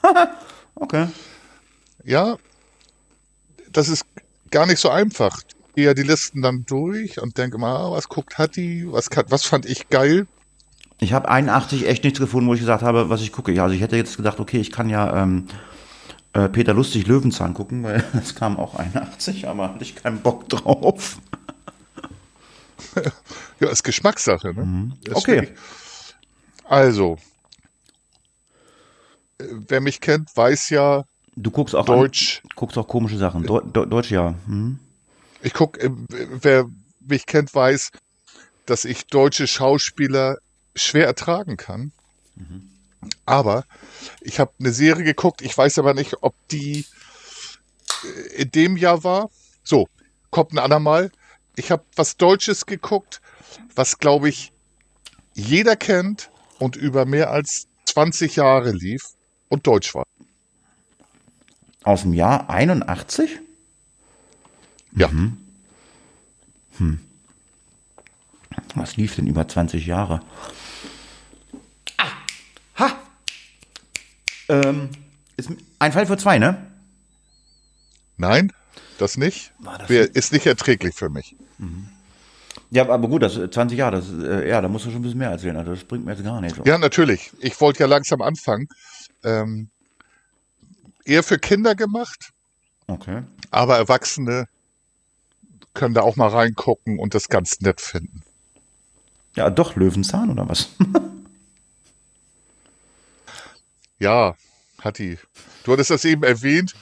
okay. 0.76 1.08
Ja, 2.04 2.38
das 3.78 3.90
ist 3.90 4.06
gar 4.50 4.66
nicht 4.66 4.80
so 4.80 4.90
einfach. 4.90 5.40
Ich 5.48 5.76
gehe 5.76 5.86
ja 5.86 5.94
die 5.94 6.02
Listen 6.02 6.42
dann 6.42 6.66
durch 6.66 7.22
und 7.22 7.38
denke 7.38 7.60
mal, 7.60 7.76
ah, 7.76 7.92
was 7.92 8.10
guckt 8.10 8.40
Hatti, 8.40 8.86
was, 8.92 9.10
was 9.30 9.46
fand 9.46 9.68
ich 9.68 9.90
geil. 9.90 10.26
Ich 11.00 11.14
habe 11.14 11.30
81 11.30 11.88
echt 11.88 12.04
nichts 12.04 12.20
gefunden, 12.20 12.50
wo 12.50 12.56
ich 12.56 12.60
gesagt 12.60 12.82
habe, 12.82 13.12
was 13.12 13.22
ich 13.22 13.32
gucke. 13.32 13.52
Ja, 13.52 13.64
also 13.64 13.76
ich 13.76 13.82
hätte 13.82 13.96
jetzt 13.96 14.18
gedacht, 14.18 14.40
okay, 14.40 14.58
ich 14.60 14.72
kann 14.72 14.90
ja 14.90 15.22
ähm, 15.22 15.46
äh, 16.34 16.50
Peter 16.50 16.74
Lustig 16.74 17.06
Löwenzahn 17.06 17.54
gucken, 17.54 17.84
weil 17.84 18.04
es 18.20 18.34
kam 18.34 18.58
auch 18.58 18.74
81, 18.74 19.48
aber 19.48 19.70
hatte 19.76 19.84
ich 19.84 19.96
keinen 19.96 20.22
Bock 20.22 20.50
drauf. 20.50 21.20
ja, 23.60 23.70
ist 23.70 23.84
Geschmackssache. 23.84 24.56
Ne? 24.56 24.66
Mhm. 24.66 24.94
Okay. 25.14 25.50
Also, 26.64 27.20
äh, 29.38 29.46
wer 29.68 29.82
mich 29.82 30.02
kennt, 30.02 30.36
weiß 30.36 30.72
ja. 30.72 31.04
Du 31.38 31.52
guckst 31.52 31.76
auch 31.76 31.86
Deutsch. 31.86 32.42
An, 32.44 32.50
guckst 32.56 32.78
auch 32.78 32.88
komische 32.88 33.18
Sachen. 33.18 33.44
De 33.44 33.62
De 33.64 33.86
Deutsch 33.86 34.12
ja. 34.12 34.36
Mhm. 34.48 34.80
Ich 35.42 35.54
guck, 35.54 35.78
äh, 35.78 35.90
wer 36.10 36.66
mich 37.00 37.26
kennt, 37.26 37.54
weiß, 37.54 37.92
dass 38.66 38.86
ich 38.86 39.08
deutsche 39.08 39.48
Schauspieler 39.48 40.38
schwer 40.76 41.06
ertragen 41.06 41.56
kann. 41.58 41.92
Mhm. 42.36 42.70
Aber 43.26 43.66
ich 44.22 44.40
habe 44.40 44.52
eine 44.60 44.72
Serie 44.72 45.06
geguckt, 45.06 45.42
ich 45.42 45.58
weiß 45.58 45.78
aber 45.80 45.94
nicht, 45.94 46.16
ob 46.22 46.36
die 46.50 46.86
äh, 48.04 48.42
in 48.42 48.52
dem 48.52 48.76
Jahr 48.76 49.04
war. 49.04 49.30
So, 49.64 49.88
kommt 50.32 50.54
ein 50.54 50.60
andermal 50.60 51.12
ich 51.58 51.72
habe 51.72 51.84
was 51.96 52.16
Deutsches 52.18 52.66
geguckt, 52.66 53.20
was, 53.76 53.98
glaube 53.98 54.30
ich, 54.30 54.54
jeder 55.34 55.76
kennt 55.76 56.30
und 56.60 56.76
über 56.76 57.06
mehr 57.06 57.32
als 57.32 57.68
20 57.86 58.38
Jahre 58.38 58.72
lief 58.72 59.04
und 59.50 59.68
deutsch 59.68 59.94
war. 59.94 60.06
Aus 61.88 62.02
dem 62.02 62.12
Jahr 62.14 62.50
81? 62.50 63.40
Ja. 64.94 65.08
Mhm. 65.08 65.38
Hm. 66.80 67.00
Was 68.76 68.98
lief 68.98 69.16
denn 69.16 69.26
über 69.26 69.48
20 69.48 69.86
Jahre? 69.86 70.20
Ah, 71.96 72.12
ha! 72.76 72.92
Ähm, 74.50 74.90
ist 75.38 75.50
ein 75.80 75.94
Fall 75.94 76.06
für 76.06 76.18
zwei, 76.18 76.40
ne? 76.40 76.70
Nein, 78.18 78.52
das 78.98 79.16
nicht. 79.16 79.54
Das 79.64 79.90
ist 79.90 80.34
nicht 80.34 80.46
erträglich 80.46 80.94
für 80.94 81.10
mich. 81.10 81.38
Mhm. 81.58 81.88
Ja, 82.70 82.90
aber 82.90 83.08
gut, 83.08 83.22
das 83.22 83.36
20 83.36 83.78
Jahre, 83.78 84.02
das, 84.02 84.12
äh, 84.12 84.50
ja, 84.50 84.60
da 84.60 84.68
musst 84.68 84.86
du 84.86 84.90
schon 84.90 85.00
ein 85.00 85.04
bisschen 85.04 85.20
mehr 85.20 85.30
erzählen. 85.30 85.56
Also 85.56 85.72
das 85.72 85.86
bringt 85.86 86.04
mir 86.04 86.12
jetzt 86.12 86.24
gar 86.26 86.42
nichts. 86.42 86.60
Ja, 86.66 86.78
natürlich. 86.78 87.32
Ich 87.40 87.62
wollte 87.62 87.80
ja 87.80 87.86
langsam 87.88 88.22
anfangen. 88.22 88.68
Ähm, 89.24 89.70
eher 91.08 91.24
für 91.24 91.40
Kinder 91.40 91.76
gemacht. 91.76 92.32
Okay. 92.88 93.24
Aber 93.52 93.78
Erwachsene 93.78 94.48
können 95.74 95.94
da 95.94 96.02
auch 96.02 96.16
mal 96.16 96.30
reingucken 96.30 97.00
und 97.00 97.14
das 97.14 97.30
ganz 97.30 97.62
nett 97.62 97.82
finden. 97.82 98.24
Ja, 99.36 99.50
doch, 99.50 99.76
Löwenzahn 99.76 100.30
oder 100.32 100.50
was? 100.50 100.70
ja, 104.00 104.36
Hat 104.82 105.00
die. 105.00 105.18
Du 105.64 105.74
hattest 105.74 105.90
das 105.90 106.06
eben 106.06 106.24
erwähnt 106.24 106.74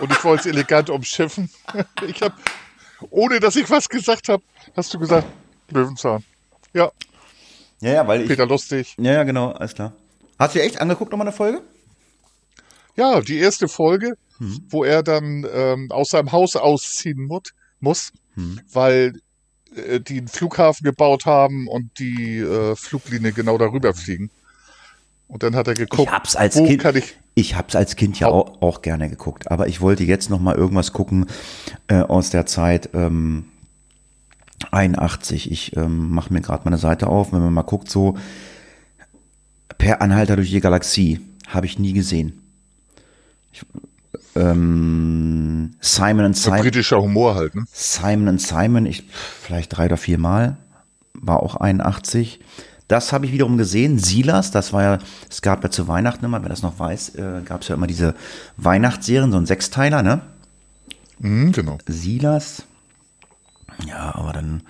und 0.00 0.12
ich 0.12 0.22
wollte 0.24 0.48
es 0.48 0.54
elegant 0.54 0.90
umschiffen. 0.90 1.50
Ich 2.06 2.22
habe, 2.22 2.34
ohne 3.10 3.40
dass 3.40 3.56
ich 3.56 3.68
was 3.70 3.88
gesagt 3.88 4.28
habe, 4.28 4.42
hast 4.76 4.92
du 4.94 4.98
gesagt, 4.98 5.26
Löwenzahn. 5.70 6.24
Ja, 6.72 6.90
Ja, 7.80 7.92
ja, 7.92 8.08
weil 8.08 8.22
ich. 8.22 8.28
Peter 8.28 8.46
Lustig. 8.46 8.94
Ja, 8.98 9.12
ja, 9.12 9.24
genau, 9.24 9.52
alles 9.52 9.74
klar. 9.74 9.92
Hast 10.38 10.54
du 10.54 10.58
dir 10.58 10.64
echt 10.64 10.80
angeguckt 10.80 11.10
nochmal 11.12 11.26
eine 11.26 11.36
Folge? 11.36 11.62
Ja, 13.00 13.20
die 13.22 13.38
erste 13.38 13.66
Folge, 13.66 14.14
wo 14.68 14.84
er 14.84 15.02
dann 15.02 15.46
ähm, 15.52 15.90
aus 15.90 16.10
seinem 16.10 16.32
Haus 16.32 16.54
ausziehen 16.56 17.26
mut, 17.26 17.50
muss, 17.80 18.12
weil 18.72 19.20
äh, 19.74 20.00
die 20.00 20.18
einen 20.18 20.28
Flughafen 20.28 20.84
gebaut 20.84 21.24
haben 21.26 21.66
und 21.68 21.98
die 21.98 22.38
äh, 22.38 22.76
Fluglinie 22.76 23.32
genau 23.32 23.56
darüber 23.58 23.94
fliegen. 23.94 24.30
Und 25.28 25.42
dann 25.42 25.54
hat 25.56 25.68
er 25.68 25.74
geguckt, 25.74 26.08
ich 26.08 26.12
hab's 26.12 26.36
als 26.36 26.56
wo 26.56 26.66
Kind. 26.66 26.82
kann 26.82 26.96
ich 26.96 27.16
Ich 27.34 27.54
hab's 27.54 27.74
als 27.76 27.96
Kind 27.96 28.18
ja 28.18 28.28
Au- 28.28 28.40
auch, 28.46 28.62
auch 28.62 28.82
gerne 28.82 29.08
geguckt, 29.08 29.50
aber 29.50 29.68
ich 29.68 29.80
wollte 29.80 30.04
jetzt 30.04 30.28
noch 30.28 30.40
mal 30.40 30.56
irgendwas 30.56 30.92
gucken 30.92 31.26
äh, 31.88 32.00
aus 32.00 32.30
der 32.30 32.46
Zeit 32.46 32.90
ähm, 32.94 33.44
81. 34.72 35.50
Ich 35.50 35.76
ähm, 35.76 36.10
mache 36.10 36.32
mir 36.32 36.40
gerade 36.40 36.64
meine 36.64 36.78
Seite 36.78 37.06
auf, 37.08 37.32
wenn 37.32 37.40
man 37.40 37.52
mal 37.54 37.62
guckt, 37.62 37.90
so 37.90 38.16
per 39.78 40.02
Anhalter 40.02 40.36
durch 40.36 40.50
die 40.50 40.60
Galaxie 40.60 41.20
habe 41.46 41.66
ich 41.66 41.78
nie 41.78 41.92
gesehen. 41.92 42.42
Ich, 43.52 43.64
ähm, 44.36 45.74
Simon 45.80 46.26
and 46.26 46.36
Simon. 46.36 46.60
britischer 46.60 47.00
Humor 47.00 47.34
halt, 47.34 47.54
ne? 47.54 47.64
Simon 47.72 48.28
and 48.28 48.40
Simon, 48.40 48.86
ich 48.86 49.04
vielleicht 49.40 49.76
drei 49.76 49.86
oder 49.86 49.96
vier 49.96 50.18
Mal, 50.18 50.56
war 51.14 51.42
auch 51.42 51.56
81. 51.56 52.40
Das 52.88 53.12
habe 53.12 53.26
ich 53.26 53.32
wiederum 53.32 53.56
gesehen. 53.56 53.98
Silas, 53.98 54.50
das 54.50 54.72
war 54.72 54.82
ja, 54.82 54.98
es 55.28 55.42
gab 55.42 55.62
ja 55.62 55.70
zu 55.70 55.86
Weihnachten 55.86 56.24
immer, 56.24 56.42
wer 56.42 56.48
das 56.48 56.62
noch 56.62 56.78
weiß, 56.78 57.14
äh, 57.16 57.42
gab 57.44 57.62
es 57.62 57.68
ja 57.68 57.76
immer 57.76 57.86
diese 57.86 58.14
Weihnachtsserien, 58.56 59.30
so 59.30 59.38
ein 59.38 59.46
Sechsteiler, 59.46 60.02
ne? 60.02 60.22
Mhm, 61.20 61.52
genau. 61.52 61.78
Silas. 61.86 62.64
Ja, 63.86 64.14
aber 64.14 64.32
dann, 64.32 64.62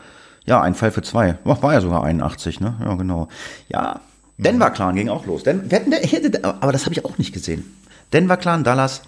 ja, 0.44 0.60
ein 0.60 0.74
Fall 0.74 0.90
für 0.90 1.02
zwei. 1.02 1.38
Ach, 1.44 1.62
war 1.62 1.72
ja 1.72 1.80
sogar 1.80 2.04
81, 2.04 2.60
ne? 2.60 2.76
Ja, 2.84 2.94
genau. 2.94 3.28
Ja, 3.68 4.00
Denver 4.36 4.70
Clan 4.70 4.96
ging 4.96 5.08
auch 5.08 5.26
los. 5.26 5.42
Den, 5.42 5.70
wir 5.70 5.78
hätten, 5.78 5.92
hätte, 5.92 6.44
aber 6.44 6.72
das 6.72 6.84
habe 6.84 6.94
ich 6.94 7.04
auch 7.04 7.18
nicht 7.18 7.32
gesehen. 7.32 7.64
Denver 8.12 8.36
Clan, 8.36 8.64
Dallas, 8.64 9.02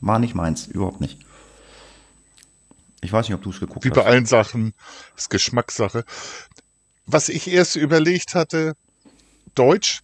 war 0.00 0.18
nicht 0.18 0.34
meins, 0.34 0.66
überhaupt 0.66 1.00
nicht. 1.00 1.18
Ich 3.00 3.12
weiß 3.12 3.28
nicht, 3.28 3.34
ob 3.34 3.42
du 3.42 3.50
es 3.50 3.60
geguckt 3.60 3.84
Wie 3.84 3.90
hast. 3.90 3.96
bei 3.96 4.04
allen 4.04 4.26
Sachen, 4.26 4.74
ist 5.16 5.30
Geschmackssache. 5.30 6.04
Was 7.06 7.28
ich 7.28 7.48
erst 7.48 7.76
überlegt 7.76 8.34
hatte, 8.34 8.74
Deutsch, 9.54 10.00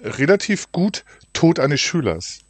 relativ 0.00 0.72
gut, 0.72 1.04
Tod 1.32 1.58
eines 1.60 1.80
Schülers. 1.80 2.40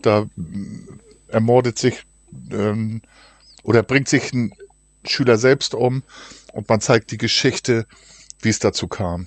Da 0.00 0.26
mm, 0.36 1.00
ermordet 1.28 1.78
sich 1.78 2.04
ähm, 2.50 3.02
oder 3.62 3.82
bringt 3.82 4.08
sich 4.08 4.32
ein 4.32 4.52
Schüler 5.04 5.36
selbst 5.36 5.74
um 5.74 6.02
und 6.52 6.68
man 6.68 6.80
zeigt 6.80 7.10
die 7.10 7.18
Geschichte, 7.18 7.86
wie 8.40 8.50
es 8.50 8.58
dazu 8.58 8.88
kam. 8.88 9.26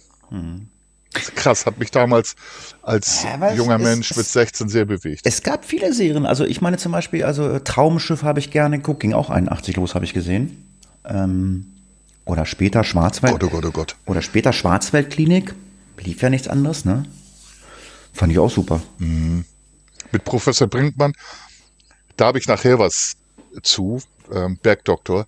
Krass, 1.36 1.66
hat 1.66 1.80
mich 1.80 1.92
damals 1.92 2.36
als 2.82 3.24
Ja, 3.24 3.52
junger 3.54 3.78
es- 3.78 3.82
Mensch 3.82 4.12
es- 4.12 4.18
mit 4.18 4.26
16 4.28 4.70
sehr 4.70 4.86
bewegt. 4.86 5.22
Es 5.24 5.42
gab 5.44 5.66
viele 5.66 5.94
Serien. 5.94 6.26
Also 6.26 6.46
ich 6.46 6.62
meine 6.62 6.78
zum 6.78 6.92
Beispiel, 6.92 7.24
also 7.24 7.50
äh, 7.50 7.62
Traumschiff 7.62 8.24
habe 8.24 8.40
ich 8.40 8.52
gerne 8.52 8.78
geguckt, 8.78 9.00
ging 9.02 9.14
auch 9.14 9.30
81 9.30 9.76
los, 9.78 9.96
habe 9.96 10.06
ich 10.06 10.14
gesehen. 10.14 10.66
Ähm, 11.06 11.68
oder 12.26 12.46
später 12.46 12.84
Schwarzwald. 12.84 13.34
Gott, 13.40 13.44
oh 13.44 13.50
Gott, 13.50 13.66
oh 13.66 13.72
Gott. 13.72 13.96
Oder 14.06 14.22
später 14.22 14.52
Schwarzwaldklinik. 14.54 15.54
Lief 16.00 16.22
ja 16.22 16.30
nichts 16.30 16.48
anderes, 16.48 16.86
ne? 16.86 17.06
Fand 18.14 18.32
ich 18.32 18.40
auch 18.40 18.50
super. 18.52 18.82
mit 19.00 20.24
Professor 20.24 20.68
Brinkmann. 20.68 21.14
Da 22.18 22.26
habe 22.28 22.40
ich 22.40 22.48
nachher 22.48 22.80
was 22.80 23.14
zu, 23.64 24.02
ähm, 24.34 24.58
Bergdoktor, 24.62 25.26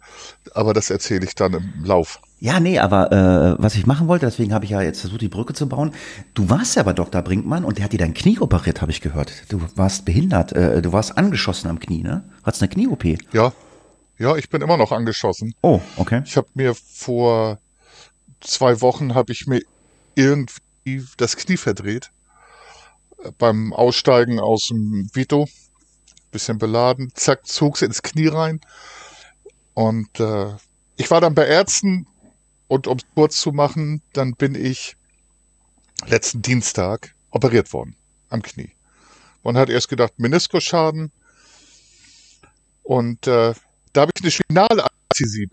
aber 0.53 0.73
das 0.73 0.89
erzähle 0.89 1.25
ich 1.25 1.35
dann 1.35 1.53
im 1.53 1.83
Lauf. 1.83 2.19
Ja, 2.39 2.59
nee, 2.59 2.77
aber 2.77 3.11
äh, 3.11 3.61
was 3.63 3.75
ich 3.75 3.87
machen 3.87 4.07
wollte, 4.07 4.27
deswegen 4.27 4.53
habe 4.53 4.63
ich 4.65 4.71
ja 4.71 4.81
jetzt 4.81 5.01
versucht, 5.01 5.21
die 5.21 5.27
Brücke 5.27 5.53
zu 5.53 5.67
bauen. 5.67 5.93
Du 6.35 6.49
warst 6.49 6.75
ja 6.75 6.83
bei 6.83 6.93
Dr. 6.93 7.21
Brinkmann 7.23 7.63
und 7.65 7.77
der 7.77 7.85
hat 7.85 7.93
dir 7.93 7.99
dein 7.99 8.13
Knie 8.13 8.39
operiert, 8.39 8.81
habe 8.81 8.91
ich 8.91 9.01
gehört. 9.01 9.31
Du 9.49 9.61
warst 9.75 10.05
behindert, 10.05 10.51
äh, 10.53 10.81
du 10.81 10.93
warst 10.93 11.17
angeschossen 11.17 11.67
am 11.67 11.79
Knie, 11.79 12.03
ne? 12.03 12.23
Hattest 12.43 12.61
eine 12.61 12.69
Knie-OP. 12.69 13.05
Ja, 13.33 13.53
ja, 14.19 14.35
ich 14.35 14.49
bin 14.49 14.61
immer 14.61 14.77
noch 14.77 14.91
angeschossen. 14.91 15.53
Oh, 15.61 15.81
okay. 15.95 16.21
Ich 16.25 16.37
habe 16.37 16.47
mir 16.53 16.75
vor 16.75 17.59
zwei 18.39 18.81
Wochen 18.81 19.15
habe 19.15 19.31
ich 19.31 19.47
mir 19.47 19.61
irgendwie 20.15 21.03
das 21.17 21.37
Knie 21.37 21.57
verdreht 21.57 22.11
Äh, 23.23 23.31
beim 23.37 23.73
Aussteigen 23.73 24.39
aus 24.39 24.67
dem 24.67 25.09
Vito, 25.13 25.47
bisschen 26.31 26.59
beladen, 26.59 27.11
zack, 27.15 27.47
zog's 27.47 27.81
ins 27.81 28.03
Knie 28.03 28.27
rein 28.27 28.61
und 29.73 30.19
äh, 30.19 30.53
ich 30.97 31.09
war 31.09 31.21
dann 31.21 31.33
bei 31.35 31.47
Ärzten 31.47 32.07
und 32.67 32.87
um 32.87 32.97
es 32.97 33.05
kurz 33.15 33.39
zu 33.39 33.51
machen, 33.51 34.01
dann 34.13 34.33
bin 34.33 34.55
ich 34.55 34.95
letzten 36.05 36.41
Dienstag 36.41 37.15
operiert 37.31 37.73
worden 37.73 37.95
am 38.29 38.41
Knie. 38.41 38.71
Man 39.43 39.57
hat 39.57 39.69
erst 39.69 39.89
gedacht 39.89 40.13
Meniskusschaden 40.17 41.11
und 42.83 43.27
äh, 43.27 43.53
da 43.93 44.01
habe 44.01 44.11
ich 44.15 44.23
eine 44.23 44.31
Spinalanästhesie. 44.31 45.49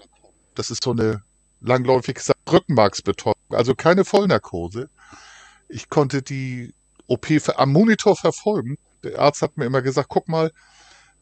Das 0.55 0.71
ist 0.71 0.85
so 0.85 0.93
eine 0.93 1.23
langläufig 1.61 2.17
gesagt 2.17 2.41
Rückenmarksbetäubung, 2.51 3.43
also 3.51 3.75
keine 3.75 4.05
Vollnarkose. 4.05 4.91
Ich 5.69 5.89
konnte 5.89 6.23
die 6.23 6.75
OP 7.07 7.27
am 7.57 7.73
Monitor 7.73 8.17
verfolgen. 8.17 8.77
Der 9.03 9.19
Arzt 9.19 9.43
hat 9.43 9.57
mir 9.57 9.65
immer 9.65 9.83
gesagt, 9.83 10.09
guck 10.09 10.29
mal, 10.29 10.53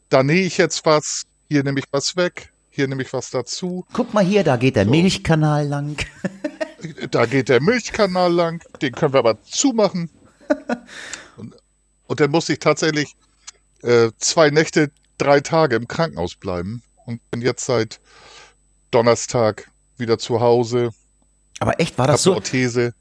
da 0.09 0.23
nähe 0.23 0.45
ich 0.45 0.57
jetzt 0.57 0.85
was, 0.85 1.23
hier 1.49 1.63
nehme 1.63 1.79
ich 1.79 1.85
was 1.91 2.15
weg, 2.15 2.52
hier 2.75 2.87
nehme 2.87 3.03
ich 3.03 3.13
was 3.13 3.29
dazu, 3.29 3.85
Guck 3.93 4.15
mal 4.15 4.23
hier, 4.23 4.43
da 4.43 4.57
geht 4.57 4.75
der 4.75 4.85
Milchkanal 4.85 5.67
lang. 5.67 5.95
da 7.11 7.27
geht 7.27 7.49
der 7.49 7.61
Milchkanal 7.61 8.33
lang, 8.33 8.63
den 8.81 8.93
können 8.93 9.13
wir 9.13 9.19
aber 9.19 9.39
zumachen. 9.43 10.09
Und, 11.37 11.55
und 12.07 12.19
dann 12.19 12.31
musste 12.31 12.53
ich 12.53 12.59
tatsächlich 12.59 13.15
äh, 13.83 14.09
zwei 14.17 14.49
Nächte, 14.49 14.91
drei 15.19 15.39
Tage 15.39 15.75
im 15.75 15.87
Krankenhaus 15.87 16.35
bleiben 16.35 16.81
und 17.05 17.21
bin 17.29 17.41
jetzt 17.41 17.65
seit 17.65 17.99
Donnerstag 18.89 19.69
wieder 19.97 20.17
zu 20.17 20.41
Hause, 20.41 20.89
Aber 21.59 21.79
echt, 21.79 21.97
war 21.99 22.07
das 22.07 22.23
so? 22.23 22.33
Orthese. 22.33 22.93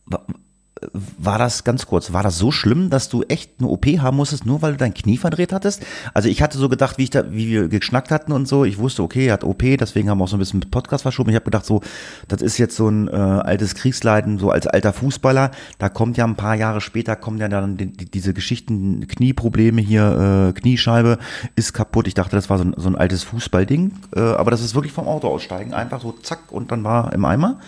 War, 0.93 1.39
das 1.39 1.65
ganz 1.65 1.87
kurz, 1.87 2.13
war 2.13 2.23
das 2.23 2.39
so 2.39 2.51
schlimm, 2.51 2.91
dass 2.91 3.09
du 3.09 3.23
echt 3.23 3.53
eine 3.59 3.69
OP 3.69 3.87
haben 3.87 4.17
musstest, 4.17 4.47
nur 4.47 4.63
weil 4.63 4.73
du 4.73 4.79
dein 4.79 4.95
Knie 4.95 5.17
verdreht 5.17 5.53
hattest? 5.53 5.83
Also 6.15 6.29
ich 6.29 6.43
hatte 6.43 6.59
so 6.59 6.69
gedacht, 6.69 6.99
wie 6.99 7.05
ich 7.05 7.11
da, 7.11 7.31
wie 7.31 7.49
wir 7.49 7.69
geschnackt 7.69 8.11
hatten 8.11 8.33
und 8.33 8.49
so, 8.49 8.65
ich 8.65 8.79
wusste, 8.79 9.03
okay, 9.03 9.27
er 9.27 9.35
hat 9.35 9.45
OP, 9.45 9.63
deswegen 9.63 10.11
haben 10.11 10.19
wir 10.19 10.25
auch 10.25 10.29
so 10.29 10.37
ein 10.37 10.41
bisschen 10.41 10.61
mit 10.61 10.71
Podcast 10.71 11.03
verschoben. 11.03 11.31
Ich 11.31 11.37
habe 11.37 11.45
gedacht, 11.45 11.65
so, 11.65 11.81
das 12.29 12.43
ist 12.43 12.59
jetzt 12.59 12.77
so 12.77 12.89
ein 12.89 13.09
äh, 13.09 13.13
altes 13.13 13.75
Kriegsleiden, 13.75 14.39
so 14.39 14.51
als 14.51 14.67
alter 14.67 14.93
Fußballer, 14.93 15.51
da 15.79 15.89
kommt 15.89 16.17
ja 16.17 16.25
ein 16.25 16.37
paar 16.37 16.55
Jahre 16.55 16.81
später, 16.81 17.17
kommen 17.17 17.39
ja 17.39 17.49
dann 17.49 17.77
die, 17.77 17.93
die, 17.93 18.11
diese 18.11 18.35
Geschichten, 18.35 19.07
Knieprobleme 19.07 19.81
hier, 19.81 20.51
äh, 20.51 20.59
Kniescheibe 20.59 21.19
ist 21.57 21.73
kaputt. 21.73 22.07
Ich 22.07 22.15
dachte, 22.15 22.37
das 22.37 22.51
war 22.51 22.59
so 22.59 22.65
ein, 22.65 22.75
so 22.77 22.89
ein 22.89 22.97
altes 22.97 23.23
Fußballding, 23.25 23.93
äh, 24.17 24.21
aber 24.21 24.51
das 24.51 24.61
ist 24.61 24.75
wirklich 24.75 24.93
vom 24.93 25.07
Auto 25.09 25.29
aussteigen, 25.29 25.75
einfach 25.75 26.01
so 26.01 26.13
zack 26.13 26.51
und 26.51 26.73
dann 26.73 26.85
war 26.85 27.13
im 27.13 27.25
Eimer. 27.25 27.61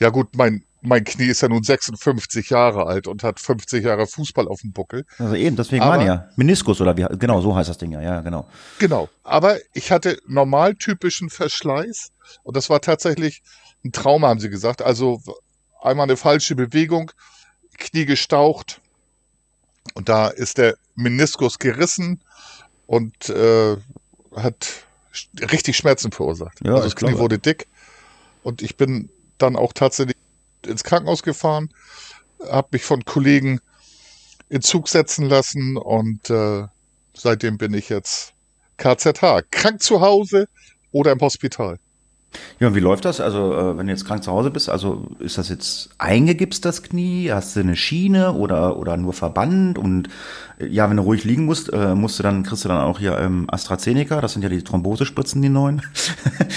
Ja 0.00 0.08
gut, 0.08 0.28
mein, 0.34 0.62
mein 0.82 1.04
Knie 1.04 1.26
ist 1.26 1.42
ja 1.42 1.48
nun 1.48 1.62
56 1.62 2.50
Jahre 2.50 2.86
alt 2.86 3.06
und 3.06 3.22
hat 3.22 3.38
50 3.40 3.84
Jahre 3.84 4.06
Fußball 4.06 4.48
auf 4.48 4.60
dem 4.62 4.72
Buckel. 4.72 5.04
Also 5.18 5.34
eben, 5.34 5.56
deswegen 5.56 5.82
Aber- 5.82 5.96
meine 5.96 6.06
ja. 6.06 6.28
Meniskus 6.36 6.80
oder 6.80 6.96
wie, 6.96 7.06
genau, 7.18 7.40
so 7.40 7.54
heißt 7.54 7.68
das 7.68 7.78
Ding 7.78 7.92
ja, 7.92 8.00
ja, 8.00 8.20
genau. 8.20 8.46
Genau. 8.78 9.08
Aber 9.22 9.58
ich 9.74 9.90
hatte 9.92 10.18
normaltypischen 10.26 11.28
Verschleiß 11.30 12.12
und 12.42 12.56
das 12.56 12.70
war 12.70 12.80
tatsächlich 12.80 13.42
ein 13.84 13.92
Trauma, 13.92 14.28
haben 14.28 14.40
sie 14.40 14.50
gesagt. 14.50 14.82
Also 14.82 15.20
einmal 15.82 16.04
eine 16.04 16.16
falsche 16.16 16.54
Bewegung, 16.54 17.10
Knie 17.78 18.04
gestaucht 18.06 18.80
und 19.94 20.08
da 20.08 20.28
ist 20.28 20.58
der 20.58 20.76
Meniskus 20.94 21.58
gerissen 21.58 22.20
und 22.86 23.28
äh, 23.28 23.76
hat 24.36 24.84
richtig 25.52 25.76
Schmerzen 25.76 26.12
verursacht. 26.12 26.58
Ja, 26.64 26.72
also 26.72 26.84
das 26.84 26.96
Knie 26.96 27.08
glaube. 27.08 27.22
wurde 27.22 27.38
dick 27.38 27.66
und 28.42 28.62
ich 28.62 28.76
bin 28.76 29.10
dann 29.38 29.56
auch 29.56 29.72
tatsächlich 29.72 30.16
ins 30.66 30.84
Krankenhaus 30.84 31.22
gefahren, 31.22 31.70
habe 32.48 32.68
mich 32.72 32.84
von 32.84 33.04
Kollegen 33.04 33.60
in 34.48 34.62
Zug 34.62 34.88
setzen 34.88 35.28
lassen 35.28 35.76
und 35.76 36.30
äh, 36.30 36.66
seitdem 37.14 37.58
bin 37.58 37.74
ich 37.74 37.88
jetzt 37.88 38.34
KZH, 38.78 39.42
krank 39.50 39.82
zu 39.82 40.00
Hause 40.00 40.48
oder 40.90 41.12
im 41.12 41.20
Hospital. 41.20 41.78
Ja, 42.60 42.68
und 42.68 42.74
wie 42.74 42.80
läuft 42.80 43.04
das? 43.04 43.20
Also, 43.20 43.54
äh, 43.54 43.78
wenn 43.78 43.86
du 43.86 43.92
jetzt 43.92 44.04
krank 44.04 44.22
zu 44.22 44.30
Hause 44.30 44.50
bist, 44.50 44.68
also 44.68 45.08
ist 45.18 45.38
das 45.38 45.48
jetzt 45.48 45.90
eingegipst, 45.98 46.64
das 46.64 46.82
Knie? 46.82 47.30
Hast 47.32 47.56
du 47.56 47.60
eine 47.60 47.74
Schiene 47.74 48.34
oder, 48.34 48.76
oder 48.76 48.96
nur 48.96 49.12
Verband? 49.12 49.78
Und 49.78 50.08
äh, 50.58 50.66
ja, 50.66 50.88
wenn 50.88 50.96
du 50.96 51.02
ruhig 51.02 51.24
liegen 51.24 51.44
musst, 51.44 51.72
äh, 51.72 51.94
musst 51.94 52.18
du 52.18 52.22
dann, 52.22 52.42
kriegst 52.42 52.64
du 52.64 52.68
dann 52.68 52.78
auch 52.78 52.98
hier 52.98 53.18
ähm, 53.18 53.46
AstraZeneca, 53.50 54.20
das 54.20 54.34
sind 54.34 54.42
ja 54.42 54.48
die 54.48 54.62
Thrombosespritzen, 54.62 55.42
die 55.42 55.48
neuen. 55.48 55.82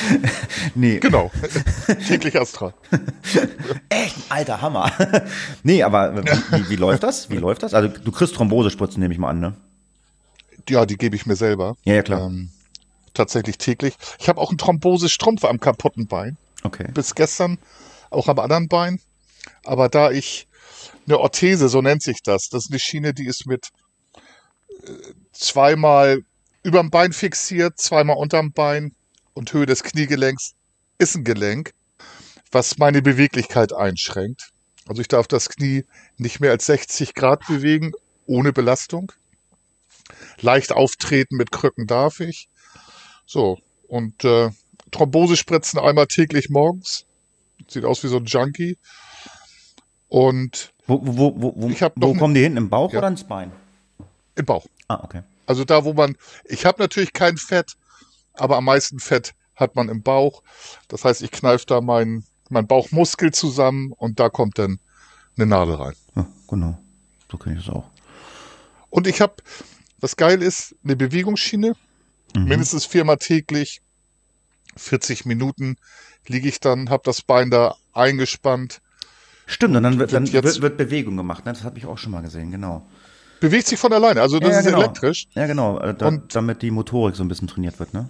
nee. 0.75 0.99
Genau. 0.99 1.31
Täglich 2.07 2.39
Astra. 2.39 2.73
Echt, 3.89 4.17
alter 4.29 4.61
Hammer. 4.61 4.91
nee, 5.63 5.81
aber 5.81 6.23
wie, 6.23 6.69
wie 6.69 6.75
läuft 6.75 7.03
das? 7.03 7.29
Wie 7.29 7.37
läuft 7.37 7.63
das? 7.63 7.73
Also, 7.73 7.87
du 7.87 8.11
kriegst 8.11 8.35
Thrombosespritzen, 8.35 9.01
nehme 9.01 9.13
ich 9.13 9.19
mal 9.19 9.29
an, 9.29 9.39
ne? 9.39 9.53
Ja, 10.69 10.85
die 10.85 10.97
gebe 10.97 11.15
ich 11.15 11.25
mir 11.25 11.35
selber. 11.35 11.75
Ja, 11.83 11.95
ja, 11.95 12.03
klar. 12.03 12.27
Ähm, 12.27 12.49
tatsächlich 13.13 13.57
täglich. 13.57 13.95
Ich 14.19 14.29
habe 14.29 14.39
auch 14.39 14.49
einen 14.49 14.57
Thrombosestrumpf 14.57 15.43
am 15.45 15.59
kaputten 15.59 16.07
Bein. 16.07 16.37
Okay. 16.63 16.87
Bis 16.93 17.15
gestern 17.15 17.57
auch 18.09 18.27
am 18.27 18.39
anderen 18.39 18.67
Bein. 18.67 18.99
Aber 19.63 19.89
da 19.89 20.11
ich 20.11 20.47
eine 21.05 21.19
Orthese, 21.19 21.69
so 21.69 21.81
nennt 21.81 22.01
sich 22.01 22.21
das, 22.23 22.49
das 22.49 22.65
ist 22.65 22.71
eine 22.71 22.79
Schiene, 22.79 23.13
die 23.13 23.25
ist 23.25 23.45
mit 23.45 23.69
äh, 24.83 24.91
zweimal 25.33 26.19
überm 26.63 26.89
Bein 26.89 27.11
fixiert, 27.11 27.77
zweimal 27.79 28.17
unterm 28.17 28.51
Bein 28.51 28.95
und 29.33 29.51
Höhe 29.51 29.65
des 29.65 29.83
Kniegelenks 29.83 30.53
ist 30.97 31.15
ein 31.15 31.23
Gelenk, 31.23 31.73
was 32.51 32.77
meine 32.77 33.01
Beweglichkeit 33.01 33.73
einschränkt. 33.73 34.51
Also 34.87 35.01
ich 35.01 35.07
darf 35.07 35.27
das 35.27 35.49
Knie 35.49 35.85
nicht 36.17 36.39
mehr 36.39 36.51
als 36.51 36.65
60 36.65 37.13
Grad 37.13 37.45
bewegen, 37.47 37.93
ohne 38.25 38.53
Belastung. 38.53 39.11
Leicht 40.41 40.71
auftreten 40.71 41.35
mit 41.35 41.51
Krücken 41.51 41.87
darf 41.87 42.19
ich. 42.19 42.47
So, 43.25 43.59
und 43.87 44.23
äh, 44.25 44.49
Thrombosespritzen 44.91 45.79
einmal 45.79 46.07
täglich 46.07 46.49
morgens. 46.49 47.05
Sieht 47.67 47.85
aus 47.85 48.03
wie 48.03 48.07
so 48.07 48.17
ein 48.17 48.25
Junkie. 48.25 48.77
Und 50.09 50.73
Wo, 50.85 50.99
wo, 51.01 51.33
wo, 51.41 51.53
wo, 51.55 51.69
Ich 51.69 51.81
hab 51.81 51.93
wo 51.95 52.13
kommen 52.13 52.33
die 52.35 52.41
hin? 52.41 52.57
Im 52.57 52.69
Bauch 52.69 52.91
Ja. 52.91 52.99
oder 52.99 53.07
ins 53.07 53.23
Bein? 53.23 53.51
im 54.35 54.45
Bauch. 54.45 54.65
Ah, 54.87 54.99
okay. 55.03 55.21
Also 55.45 55.63
da, 55.63 55.83
wo 55.85 55.93
man, 55.93 56.15
ich 56.45 56.65
habe 56.65 56.81
natürlich 56.81 57.13
kein 57.13 57.37
Fett, 57.37 57.73
aber 58.33 58.57
am 58.57 58.65
meisten 58.65 58.99
Fett 58.99 59.33
hat 59.55 59.75
man 59.75 59.89
im 59.89 60.01
Bauch. 60.01 60.41
Das 60.87 61.05
heißt, 61.05 61.21
ich 61.21 61.29
kneife 61.31 61.65
da 61.67 61.81
meinen 61.81 62.25
mein 62.49 62.65
Bauchmuskel 62.67 63.31
zusammen 63.31 63.91
und 63.93 64.19
da 64.19 64.29
kommt 64.29 64.57
dann 64.59 64.79
eine 65.37 65.45
Nadel 65.45 65.75
rein. 65.75 65.93
Ja, 66.15 66.27
genau. 66.47 66.77
So 67.31 67.37
kenne 67.37 67.57
ich 67.59 67.65
das 67.65 67.73
auch. 67.75 67.85
Und 68.89 69.05
ich 69.07 69.21
habe, 69.21 69.35
was 69.99 70.15
geil 70.17 70.41
ist, 70.41 70.75
eine 70.83 70.95
Bewegungsschiene. 70.95 71.75
Mindestens 72.35 72.85
viermal 72.85 73.17
täglich. 73.17 73.81
40 74.75 75.25
Minuten 75.25 75.77
liege 76.27 76.47
ich 76.49 76.59
dann, 76.59 76.89
habe 76.89 77.03
das 77.05 77.21
Bein 77.21 77.51
da 77.51 77.75
eingespannt. 77.93 78.81
Stimmt, 79.45 79.75
und 79.75 79.83
dann 79.83 79.99
wird, 79.99 80.13
dann 80.13 80.31
wird, 80.31 80.61
wird 80.61 80.77
Bewegung 80.77 81.17
gemacht. 81.17 81.45
Ne? 81.45 81.53
Das 81.53 81.63
habe 81.63 81.77
ich 81.77 81.85
auch 81.85 81.97
schon 81.97 82.11
mal 82.11 82.21
gesehen, 82.21 82.49
genau. 82.51 82.87
Bewegt 83.39 83.67
sich 83.67 83.77
von 83.77 83.91
alleine. 83.91 84.21
Also 84.21 84.39
das 84.39 84.51
ja, 84.51 84.59
ist 84.59 84.65
genau. 84.65 84.79
elektrisch. 84.79 85.27
Ja, 85.33 85.45
genau. 85.47 85.79
äh, 85.79 85.93
Da, 85.93 86.07
Und- 86.07 86.33
damit 86.33 86.61
die 86.61 86.71
Motorik 86.71 87.15
so 87.15 87.23
ein 87.23 87.27
bisschen 87.27 87.47
trainiert 87.47 87.77
wird, 87.79 87.93
ne? 87.93 88.09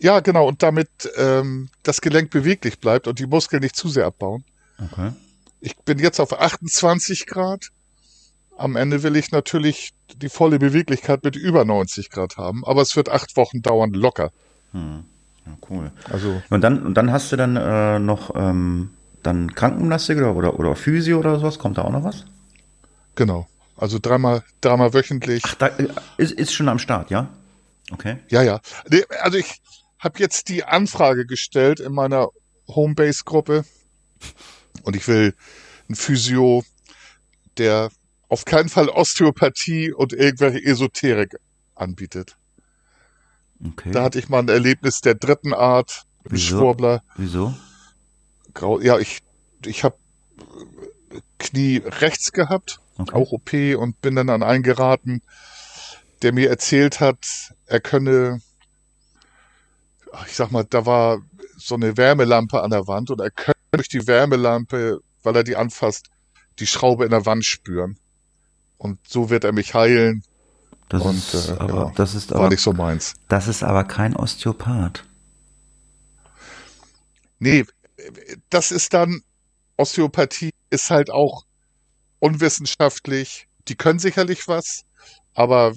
Ja, 0.00 0.18
genau. 0.18 0.48
Und 0.48 0.64
damit 0.64 0.88
ähm, 1.16 1.68
das 1.84 2.00
Gelenk 2.00 2.30
beweglich 2.30 2.80
bleibt 2.80 3.06
und 3.06 3.20
die 3.20 3.26
Muskeln 3.26 3.62
nicht 3.62 3.76
zu 3.76 3.88
sehr 3.88 4.06
abbauen. 4.06 4.44
Okay. 4.78 5.12
Ich 5.60 5.76
bin 5.76 6.00
jetzt 6.00 6.18
auf 6.18 6.38
28 6.38 7.26
Grad. 7.26 7.68
Am 8.56 8.76
Ende 8.76 9.02
will 9.02 9.16
ich 9.16 9.32
natürlich 9.32 9.90
die 10.16 10.28
volle 10.28 10.58
Beweglichkeit 10.58 11.24
mit 11.24 11.36
über 11.36 11.64
90 11.64 12.10
Grad 12.10 12.36
haben, 12.36 12.64
aber 12.64 12.82
es 12.82 12.94
wird 12.96 13.08
acht 13.08 13.36
Wochen 13.36 13.62
dauern, 13.62 13.92
locker. 13.92 14.30
Ja, 14.72 15.58
cool. 15.70 15.90
Also 16.10 16.42
Und 16.50 16.60
dann, 16.62 16.84
und 16.84 16.94
dann 16.94 17.10
hast 17.12 17.32
du 17.32 17.36
dann 17.36 17.56
äh, 17.56 17.98
noch 17.98 18.34
ähm, 18.34 18.90
dann 19.22 19.54
Krankengymnastik 19.54 20.18
oder, 20.18 20.34
oder, 20.36 20.58
oder 20.58 20.76
Physio 20.76 21.18
oder 21.18 21.38
sowas? 21.38 21.58
Kommt 21.58 21.78
da 21.78 21.82
auch 21.82 21.90
noch 21.92 22.04
was? 22.04 22.24
genau. 23.14 23.46
Also 23.76 23.98
dreimal, 24.00 24.44
dreimal 24.60 24.94
wöchentlich. 24.94 25.42
Ach, 25.44 25.54
da 25.56 25.66
äh, 25.68 25.88
ist, 26.16 26.32
ist 26.32 26.52
schon 26.52 26.68
am 26.68 26.78
Start, 26.78 27.10
ja? 27.10 27.28
Okay. 27.90 28.18
Ja, 28.28 28.42
ja. 28.42 28.60
Also 29.22 29.38
ich 29.38 29.60
habe 29.98 30.18
jetzt 30.20 30.48
die 30.48 30.64
Anfrage 30.64 31.26
gestellt 31.26 31.80
in 31.80 31.92
meiner 31.92 32.28
Homebase-Gruppe 32.68 33.64
und 34.84 34.94
ich 34.96 35.06
will 35.08 35.34
ein 35.88 35.94
Physio, 35.96 36.62
der 37.58 37.90
auf 38.32 38.46
keinen 38.46 38.70
Fall 38.70 38.88
Osteopathie 38.88 39.92
und 39.92 40.14
irgendwelche 40.14 40.64
Esoterik 40.64 41.36
anbietet. 41.74 42.38
Okay. 43.62 43.90
Da 43.90 44.04
hatte 44.04 44.18
ich 44.18 44.30
mal 44.30 44.38
ein 44.38 44.48
Erlebnis 44.48 45.02
der 45.02 45.14
dritten 45.14 45.52
Art 45.52 46.04
mit 46.24 46.32
Wieso? 46.32 46.56
Schwurbler. 46.56 47.02
Wieso? 47.16 47.54
Grau, 48.54 48.80
ja, 48.80 48.98
ich, 48.98 49.18
ich 49.66 49.84
habe 49.84 49.96
Knie 51.38 51.82
rechts 51.84 52.32
gehabt, 52.32 52.80
Okay. 52.96 53.14
auch 53.14 53.32
OP 53.32 53.52
und 53.78 54.00
bin 54.00 54.16
dann 54.16 54.30
an 54.30 54.42
einen 54.42 54.62
geraten, 54.62 55.20
der 56.22 56.32
mir 56.32 56.48
erzählt 56.48 57.00
hat, 57.00 57.26
er 57.66 57.80
könne, 57.80 58.40
ich 60.26 60.36
sag 60.36 60.50
mal, 60.52 60.64
da 60.64 60.86
war 60.86 61.20
so 61.58 61.74
eine 61.74 61.98
Wärmelampe 61.98 62.62
an 62.62 62.70
der 62.70 62.86
Wand 62.86 63.10
und 63.10 63.20
er 63.20 63.30
könne 63.30 63.56
durch 63.72 63.88
die 63.88 64.06
Wärmelampe, 64.06 65.00
weil 65.22 65.36
er 65.36 65.44
die 65.44 65.56
anfasst, 65.56 66.08
die 66.60 66.66
Schraube 66.66 67.04
in 67.04 67.10
der 67.10 67.26
Wand 67.26 67.44
spüren. 67.44 67.98
Und 68.82 68.98
so 69.06 69.30
wird 69.30 69.44
er 69.44 69.52
mich 69.52 69.74
heilen. 69.74 70.24
Das 70.88 71.02
Und 71.02 71.16
ist 71.16 71.48
äh, 71.50 71.56
aber, 71.58 71.84
ja, 71.86 71.92
das 71.94 72.14
ist 72.16 72.32
war 72.32 72.38
aber, 72.40 72.48
nicht 72.48 72.60
so 72.60 72.72
meins. 72.72 73.14
das 73.28 73.46
ist 73.46 73.62
aber 73.62 73.84
kein 73.84 74.16
Osteopath. 74.16 75.04
Nee, 77.38 77.64
das 78.50 78.72
ist 78.72 78.92
dann, 78.92 79.20
Osteopathie 79.76 80.50
ist 80.70 80.90
halt 80.90 81.10
auch 81.10 81.44
unwissenschaftlich. 82.18 83.46
Die 83.68 83.76
können 83.76 84.00
sicherlich 84.00 84.48
was, 84.48 84.82
aber 85.34 85.72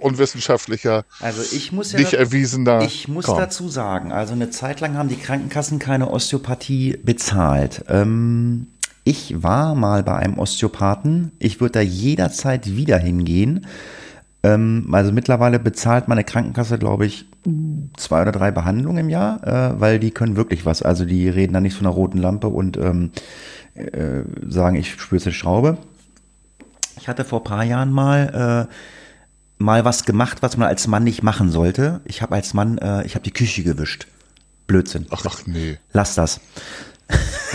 unwissenschaftlicher, 0.00 1.04
Also 1.20 1.42
ich 1.56 1.72
muss 1.72 1.92
ja 1.92 1.98
nicht 1.98 2.12
erwiesener. 2.14 2.82
Ich 2.82 3.08
muss 3.08 3.24
Kram. 3.24 3.38
dazu 3.38 3.68
sagen, 3.68 4.12
also 4.12 4.34
eine 4.34 4.50
Zeit 4.50 4.80
lang 4.80 4.96
haben 4.96 5.08
die 5.08 5.16
Krankenkassen 5.16 5.78
keine 5.78 6.10
Osteopathie 6.10 6.98
bezahlt. 7.02 7.84
Ähm, 7.88 8.71
ich 9.04 9.42
war 9.42 9.74
mal 9.74 10.02
bei 10.02 10.16
einem 10.16 10.38
Osteopathen. 10.38 11.32
Ich 11.38 11.60
würde 11.60 11.72
da 11.72 11.80
jederzeit 11.80 12.76
wieder 12.76 12.98
hingehen. 12.98 13.66
Ähm, 14.42 14.88
also 14.92 15.12
mittlerweile 15.12 15.58
bezahlt 15.58 16.08
meine 16.08 16.24
Krankenkasse, 16.24 16.78
glaube 16.78 17.06
ich, 17.06 17.26
zwei 17.96 18.22
oder 18.22 18.32
drei 18.32 18.50
Behandlungen 18.50 18.98
im 18.98 19.08
Jahr, 19.08 19.46
äh, 19.46 19.80
weil 19.80 19.98
die 19.98 20.10
können 20.10 20.36
wirklich 20.36 20.66
was. 20.66 20.82
Also 20.82 21.04
die 21.04 21.28
reden 21.28 21.52
da 21.52 21.60
nicht 21.60 21.76
von 21.76 21.86
einer 21.86 21.94
roten 21.94 22.18
Lampe 22.18 22.48
und 22.48 22.76
ähm, 22.76 23.10
äh, 23.74 24.22
sagen, 24.46 24.76
ich 24.76 24.92
spüre 24.92 25.16
jetzt 25.16 25.26
eine 25.26 25.34
Schraube. 25.34 25.78
Ich 26.98 27.08
hatte 27.08 27.24
vor 27.24 27.40
ein 27.40 27.44
paar 27.44 27.64
Jahren 27.64 27.90
mal 27.90 28.68
äh, 28.68 28.74
mal 29.58 29.84
was 29.84 30.04
gemacht, 30.04 30.42
was 30.42 30.56
man 30.56 30.68
als 30.68 30.86
Mann 30.88 31.04
nicht 31.04 31.22
machen 31.22 31.50
sollte. 31.50 32.00
Ich 32.04 32.20
habe 32.20 32.34
als 32.34 32.52
Mann, 32.52 32.80
ich 33.04 33.14
habe 33.14 33.22
die 33.22 33.30
Küche 33.30 33.62
gewischt. 33.62 34.08
Blödsinn. 34.66 35.06
Ach, 35.10 35.22
ach 35.24 35.46
nee, 35.46 35.78
Lass 35.92 36.16
das. 36.16 36.40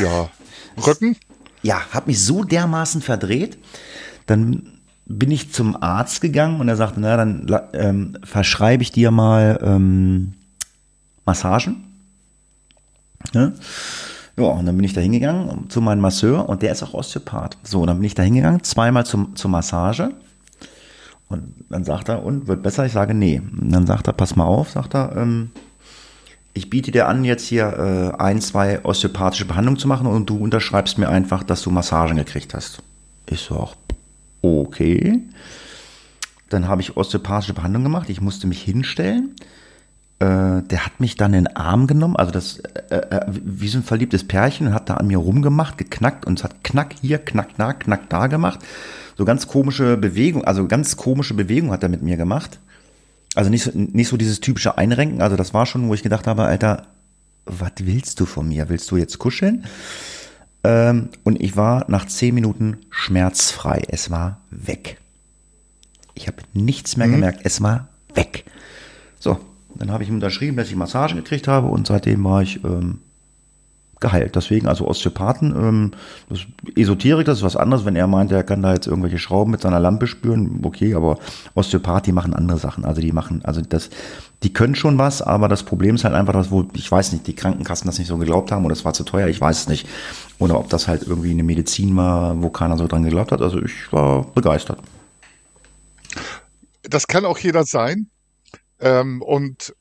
ja. 0.01 0.29
Rücken? 0.85 1.17
Ja, 1.63 1.81
habe 1.91 2.07
mich 2.07 2.23
so 2.23 2.43
dermaßen 2.43 3.01
verdreht. 3.01 3.57
Dann 4.25 4.79
bin 5.05 5.31
ich 5.31 5.53
zum 5.53 5.81
Arzt 5.81 6.21
gegangen 6.21 6.59
und 6.59 6.67
er 6.67 6.75
sagte, 6.75 6.99
na 6.99 7.15
dann 7.17 7.47
ähm, 7.73 8.17
verschreibe 8.23 8.83
ich 8.83 8.91
dir 8.91 9.11
mal 9.11 9.59
ähm, 9.63 10.33
Massagen. 11.25 11.83
Ja? 13.33 13.51
ja, 14.37 14.43
und 14.43 14.65
dann 14.65 14.75
bin 14.75 14.83
ich 14.83 14.93
da 14.93 15.01
hingegangen 15.01 15.69
zu 15.69 15.81
meinem 15.81 16.01
Masseur 16.01 16.47
und 16.49 16.61
der 16.61 16.71
ist 16.71 16.83
auch 16.83 16.93
Osteopath. 16.93 17.57
So, 17.63 17.85
dann 17.85 17.97
bin 17.97 18.05
ich 18.05 18.15
da 18.15 18.23
hingegangen, 18.23 18.63
zweimal 18.63 19.05
zum, 19.05 19.35
zur 19.35 19.49
Massage. 19.49 20.11
Und 21.29 21.65
dann 21.69 21.83
sagt 21.83 22.09
er, 22.09 22.23
und 22.23 22.47
wird 22.47 22.63
besser? 22.63 22.85
Ich 22.85 22.93
sage, 22.93 23.13
nee. 23.13 23.39
Und 23.39 23.71
dann 23.71 23.85
sagt 23.85 24.07
er, 24.07 24.13
pass 24.13 24.35
mal 24.35 24.45
auf, 24.45 24.71
sagt 24.71 24.95
er, 24.95 25.15
ähm, 25.17 25.51
ich 26.57 26.69
biete 26.69 26.91
dir 26.91 27.07
an, 27.07 27.23
jetzt 27.23 27.45
hier 27.45 28.13
äh, 28.17 28.21
ein, 28.21 28.41
zwei 28.41 28.83
osteopathische 28.83 29.45
Behandlungen 29.45 29.79
zu 29.79 29.87
machen 29.87 30.07
und 30.07 30.29
du 30.29 30.37
unterschreibst 30.37 30.97
mir 30.97 31.09
einfach, 31.09 31.43
dass 31.43 31.61
du 31.61 31.69
Massagen 31.71 32.17
gekriegt 32.17 32.53
hast. 32.53 32.81
Ich 33.29 33.41
so, 33.41 33.55
auch, 33.55 33.75
okay. 34.41 35.21
Dann 36.49 36.67
habe 36.67 36.81
ich 36.81 36.97
osteopathische 36.97 37.53
Behandlung 37.53 37.83
gemacht. 37.83 38.09
Ich 38.09 38.21
musste 38.21 38.47
mich 38.47 38.61
hinstellen. 38.61 39.35
Äh, 40.19 40.63
der 40.63 40.85
hat 40.85 40.99
mich 40.99 41.15
dann 41.15 41.33
in 41.33 41.45
den 41.45 41.55
Arm 41.55 41.85
genommen, 41.85 42.15
also 42.15 42.31
das 42.31 42.57
äh, 42.89 42.95
äh, 42.95 43.25
wie 43.27 43.67
so 43.67 43.77
ein 43.77 43.83
verliebtes 43.83 44.27
Pärchen 44.27 44.73
hat 44.73 44.89
da 44.89 44.95
an 44.95 45.05
mir 45.05 45.19
rumgemacht, 45.19 45.77
geknackt 45.77 46.25
und 46.25 46.39
es 46.39 46.43
hat 46.43 46.63
knack 46.63 46.95
hier, 47.01 47.19
knack 47.19 47.49
da, 47.57 47.73
knack 47.73 48.09
da 48.09 48.25
gemacht. 48.25 48.59
So 49.15 49.25
ganz 49.25 49.47
komische 49.47 49.95
Bewegung, 49.95 50.43
also 50.43 50.67
ganz 50.67 50.97
komische 50.97 51.35
Bewegung 51.35 51.71
hat 51.71 51.83
er 51.83 51.89
mit 51.89 52.01
mir 52.01 52.17
gemacht. 52.17 52.59
Also 53.37 53.51
nicht 53.51 53.61
so, 53.61 53.71
nicht 53.75 54.07
so 54.07 54.17
dieses 54.17 54.39
typische 54.39 54.79
Einrenken, 54.79 55.21
also 55.21 55.35
das 55.35 55.53
war 55.53 55.67
schon, 55.67 55.87
wo 55.89 55.93
ich 55.93 56.01
gedacht 56.01 56.25
habe, 56.25 56.45
Alter, 56.45 56.87
was 57.45 57.73
willst 57.83 58.19
du 58.19 58.25
von 58.25 58.47
mir? 58.47 58.67
Willst 58.67 58.89
du 58.89 58.97
jetzt 58.97 59.19
kuscheln? 59.19 59.65
Ähm, 60.63 61.09
und 61.23 61.39
ich 61.39 61.55
war 61.55 61.85
nach 61.87 62.07
zehn 62.07 62.33
Minuten 62.33 62.77
schmerzfrei. 62.89 63.83
Es 63.89 64.09
war 64.09 64.41
weg. 64.49 64.99
Ich 66.15 66.25
habe 66.25 66.37
nichts 66.53 66.97
mehr 66.97 67.07
gemerkt. 67.09 67.41
Es 67.43 67.61
war 67.61 67.89
weg. 68.15 68.43
So, 69.19 69.39
Dann 69.75 69.91
habe 69.91 70.01
ich 70.01 70.09
ihm 70.09 70.15
unterschrieben, 70.15 70.57
dass 70.57 70.69
ich 70.69 70.75
Massagen 70.75 71.17
gekriegt 71.17 71.47
habe 71.47 71.67
und 71.67 71.85
seitdem 71.85 72.23
war 72.23 72.41
ich 72.41 72.63
ähm, 72.63 73.01
geheilt. 73.99 74.35
Deswegen, 74.35 74.67
also 74.67 74.87
Osteopathen, 74.87 75.55
ähm, 75.55 75.91
das 76.29 76.39
Esoterik, 76.75 77.25
das 77.25 77.39
ist 77.39 77.43
was 77.43 77.55
anderes. 77.55 77.85
Wenn 77.85 77.95
er 77.95 78.07
meint, 78.07 78.31
er 78.31 78.43
kann 78.43 78.61
da 78.61 78.73
jetzt 78.73 78.87
irgendwelche 78.87 79.17
Schrauben 79.17 79.51
mit 79.51 79.61
seiner 79.61 79.79
Lampe 79.79 80.07
spüren, 80.07 80.59
okay, 80.63 80.93
aber 80.93 81.17
Osteopath, 81.55 82.05
die 82.05 82.11
machen 82.11 82.33
andere 82.33 82.59
Sachen. 82.59 82.85
Also 82.85 83.01
die 83.01 83.11
machen, 83.11 83.41
also 83.43 83.61
das, 83.61 83.89
die 84.43 84.53
können 84.53 84.75
schon 84.75 84.97
was, 84.97 85.21
aber 85.21 85.47
das 85.47 85.63
Problem 85.63 85.95
ist 85.95 86.03
halt 86.03 86.13
einfach, 86.13 86.33
dass 86.33 86.51
wo, 86.51 86.65
ich 86.73 86.91
weiß 86.91 87.11
nicht, 87.13 87.27
die 87.27 87.35
Krankenkassen 87.35 87.87
das 87.87 87.97
nicht 87.97 88.07
so 88.07 88.17
geglaubt 88.17 88.51
haben 88.51 88.65
oder 88.65 88.73
es 88.73 88.85
war 88.85 88.93
zu 88.93 89.03
teuer, 89.03 89.27
ich 89.27 89.41
weiß 89.41 89.61
es 89.61 89.67
nicht. 89.67 89.87
Oder 90.39 90.59
ob 90.59 90.69
das 90.69 90.87
halt 90.87 91.03
irgendwie 91.03 91.31
eine 91.31 91.43
Medizin 91.43 91.95
war, 91.95 92.41
wo 92.41 92.49
keiner 92.49 92.77
so 92.77 92.87
dran 92.87 93.03
geglaubt 93.03 93.31
hat. 93.31 93.41
Also 93.41 93.61
ich 93.61 93.91
war 93.91 94.23
begeistert. 94.33 94.79
Das 96.83 97.07
kann 97.07 97.25
auch 97.25 97.39
jeder 97.39 97.63
sein. 97.63 98.09
Ähm, 98.79 99.21
und 99.23 99.73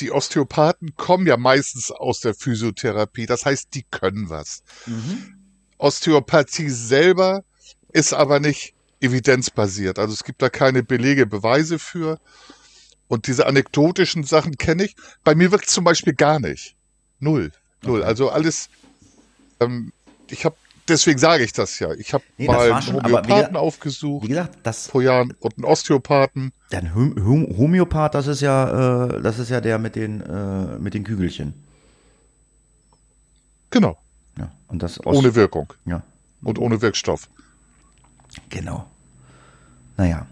die 0.00 0.10
Osteopathen 0.10 0.94
kommen 0.96 1.26
ja 1.26 1.36
meistens 1.36 1.90
aus 1.90 2.20
der 2.20 2.34
Physiotherapie. 2.34 3.26
Das 3.26 3.44
heißt, 3.44 3.74
die 3.74 3.84
können 3.84 4.28
was. 4.28 4.62
Mhm. 4.86 5.34
Osteopathie 5.78 6.70
selber 6.70 7.44
ist 7.92 8.12
aber 8.12 8.40
nicht 8.40 8.74
evidenzbasiert. 9.00 9.98
Also 9.98 10.14
es 10.14 10.24
gibt 10.24 10.42
da 10.42 10.48
keine 10.48 10.82
Belege, 10.82 11.26
Beweise 11.26 11.78
für. 11.78 12.18
Und 13.08 13.28
diese 13.28 13.46
anekdotischen 13.46 14.24
Sachen 14.24 14.56
kenne 14.56 14.84
ich. 14.84 14.96
Bei 15.22 15.34
mir 15.34 15.52
wirkt 15.52 15.70
zum 15.70 15.84
Beispiel 15.84 16.14
gar 16.14 16.40
nicht. 16.40 16.74
Null. 17.20 17.52
Null. 17.82 18.00
Okay. 18.00 18.08
Also 18.08 18.30
alles. 18.30 18.68
Ähm, 19.60 19.92
ich 20.28 20.44
habe 20.44 20.56
deswegen 20.88 21.18
sage 21.18 21.44
ich 21.44 21.52
das 21.52 21.78
ja. 21.78 21.92
Ich 21.92 22.12
habe 22.12 22.24
nee, 22.38 22.46
mal 22.46 22.72
einen 22.72 22.86
Homöopathen 22.86 23.54
wie, 23.54 23.58
aufgesucht. 23.58 24.24
Wie 24.24 24.28
gesagt, 24.28 24.58
das 24.62 24.88
vor 24.88 25.02
Jahren 25.02 25.34
und 25.40 25.56
einen 25.56 25.64
Osteopathen. 25.64 26.52
Ein 26.72 26.94
Homöopath, 26.94 28.14
das 28.14 28.26
ist 28.26 28.40
ja, 28.40 29.06
äh, 29.06 29.22
das 29.22 29.38
ist 29.38 29.50
ja 29.50 29.60
der 29.60 29.78
mit 29.78 29.96
den 29.96 30.20
äh, 30.20 30.78
mit 30.78 30.94
den 30.94 31.04
Kügelchen. 31.04 31.54
Genau. 33.70 33.98
Ja, 34.38 34.50
und 34.68 34.82
das 34.82 35.04
Ost 35.04 35.18
ohne 35.18 35.34
Wirkung. 35.34 35.72
Ja. 35.84 36.02
Und 36.42 36.58
ohne 36.58 36.82
Wirkstoff. 36.82 37.28
Genau. 38.50 38.86
Naja. 39.96 40.26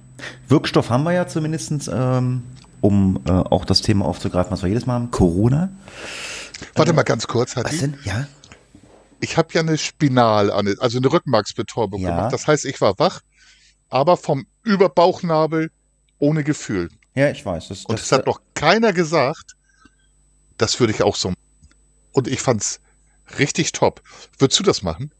Wirkstoff 0.48 0.90
haben 0.90 1.04
wir 1.04 1.12
ja 1.12 1.26
zumindest, 1.26 1.90
ähm, 1.92 2.44
um 2.80 3.20
äh, 3.26 3.30
auch 3.30 3.64
das 3.64 3.80
Thema 3.80 4.04
aufzugreifen, 4.04 4.52
was 4.52 4.62
wir 4.62 4.68
jedes 4.68 4.86
Mal 4.86 4.94
haben. 4.94 5.10
Corona. 5.10 5.70
Warte 6.74 6.92
äh, 6.92 6.94
mal 6.94 7.02
ganz 7.02 7.26
kurz, 7.26 7.56
Hatti. 7.56 7.72
Was 7.72 7.80
denn? 7.80 7.98
Ja 8.04 8.26
ich 9.24 9.36
habe 9.36 9.48
ja 9.52 9.60
eine 9.62 9.78
Spinal, 9.78 10.50
also 10.50 10.98
eine 10.98 11.12
Rückenmarksbetäubung 11.12 12.02
ja. 12.02 12.10
gemacht. 12.10 12.32
Das 12.32 12.46
heißt, 12.46 12.64
ich 12.66 12.80
war 12.80 12.98
wach, 12.98 13.20
aber 13.88 14.16
vom 14.16 14.46
Überbauchnabel 14.62 15.70
ohne 16.18 16.44
Gefühl. 16.44 16.90
Ja, 17.14 17.30
ich 17.30 17.44
weiß. 17.44 17.68
Das, 17.68 17.84
und 17.86 17.98
es 17.98 18.12
hat 18.12 18.26
noch 18.26 18.40
keiner 18.54 18.92
gesagt, 18.92 19.56
das 20.58 20.78
würde 20.78 20.92
ich 20.92 21.02
auch 21.02 21.16
so 21.16 21.28
machen. 21.30 21.40
Und 22.12 22.28
ich 22.28 22.40
fand's 22.40 22.80
richtig 23.38 23.72
top. 23.72 24.02
Würdest 24.38 24.60
du 24.60 24.62
das 24.62 24.82
machen? 24.82 25.10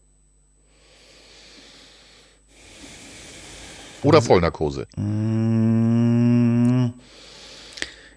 Oder 4.02 4.20
Vollnarkose? 4.20 4.86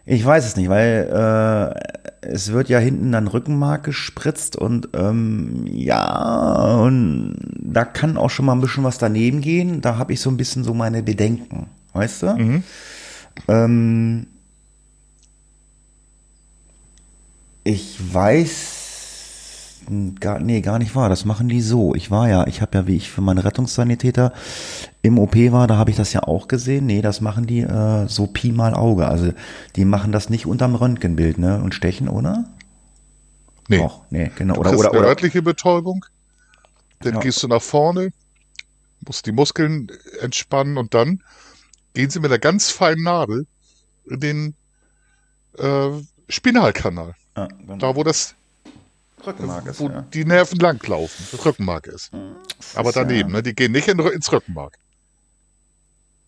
Ich 0.09 0.25
weiß 0.25 0.45
es 0.45 0.55
nicht, 0.55 0.69
weil 0.69 1.09
äh, 1.11 2.25
es 2.25 2.53
wird 2.53 2.69
ja 2.69 2.79
hinten 2.79 3.11
dann 3.11 3.27
Rückenmark 3.27 3.83
gespritzt 3.83 4.55
und 4.55 4.87
ähm, 4.93 5.67
ja, 5.67 6.77
und 6.77 7.35
da 7.59 7.83
kann 7.83 8.15
auch 8.15 8.29
schon 8.29 8.45
mal 8.45 8.53
ein 8.53 8.61
bisschen 8.61 8.85
was 8.85 8.97
daneben 8.97 9.41
gehen. 9.41 9.81
Da 9.81 9.97
habe 9.97 10.13
ich 10.13 10.21
so 10.21 10.29
ein 10.29 10.37
bisschen 10.37 10.63
so 10.63 10.73
meine 10.73 11.03
Bedenken, 11.03 11.67
weißt 11.91 12.23
du? 12.23 12.27
Mhm. 12.37 12.63
Ähm, 13.49 14.27
ich 17.65 17.97
weiß 18.13 18.76
gar, 20.19 20.39
nee, 20.39 20.61
gar 20.61 20.79
nicht 20.79 20.95
wahr. 20.95 21.09
Das 21.09 21.25
machen 21.25 21.49
die 21.49 21.61
so. 21.61 21.95
Ich 21.95 22.11
war 22.11 22.29
ja, 22.29 22.47
ich 22.47 22.61
habe 22.61 22.77
ja, 22.77 22.87
wie 22.87 22.95
ich 22.95 23.09
für 23.09 23.21
meine 23.21 23.43
Rettungssanitäter 23.43 24.33
im 25.01 25.19
OP 25.19 25.35
war, 25.35 25.67
da 25.67 25.77
habe 25.77 25.89
ich 25.89 25.97
das 25.97 26.13
ja 26.13 26.23
auch 26.23 26.47
gesehen. 26.47 26.85
Nee, 26.85 27.01
das 27.01 27.21
machen 27.21 27.47
die 27.47 27.61
äh, 27.61 28.07
so 28.07 28.27
Pi 28.27 28.51
mal 28.51 28.73
Auge. 28.73 29.07
Also 29.07 29.31
die 29.75 29.85
machen 29.85 30.11
das 30.11 30.29
nicht 30.29 30.45
unterm 30.45 30.75
Röntgenbild, 30.75 31.37
ne? 31.37 31.61
Und 31.61 31.73
stechen, 31.73 32.09
oder? 32.09 32.45
Nee. 33.67 33.77
Doch, 33.77 34.01
nee, 34.09 34.31
genau. 34.35 34.55
Du 34.55 34.59
oder, 34.61 34.77
oder, 34.77 34.91
oder, 34.91 35.07
örtliche 35.07 35.41
Betäubung. 35.41 36.05
Dann 36.99 37.15
ja. 37.15 37.19
gehst 37.19 37.43
du 37.43 37.47
nach 37.47 37.61
vorne, 37.61 38.11
musst 39.05 39.25
die 39.25 39.31
Muskeln 39.31 39.91
entspannen 40.21 40.77
und 40.77 40.93
dann 40.93 41.21
gehen 41.93 42.09
sie 42.09 42.19
mit 42.19 42.31
einer 42.31 42.39
ganz 42.39 42.71
feinen 42.71 43.03
Nadel 43.03 43.45
in 44.05 44.19
den 44.19 44.55
äh, 45.57 45.89
Spinalkanal. 46.29 47.13
Ja, 47.35 47.47
genau. 47.47 47.77
Da, 47.77 47.95
wo 47.95 48.03
das 48.03 48.35
Rückenmark 49.27 49.67
ist. 49.67 49.79
Wo 49.79 49.89
ja. 49.89 50.05
die 50.13 50.25
Nerven 50.25 50.59
langlaufen. 50.59 51.25
Das 51.31 51.45
Rückenmark 51.45 51.87
ist. 51.87 52.11
Aber 52.75 52.91
daneben, 52.91 53.29
ja. 53.29 53.35
ne? 53.37 53.43
Die 53.43 53.53
gehen 53.53 53.71
nicht 53.71 53.87
in, 53.87 53.99
ins 53.99 54.31
Rückenmark. 54.31 54.77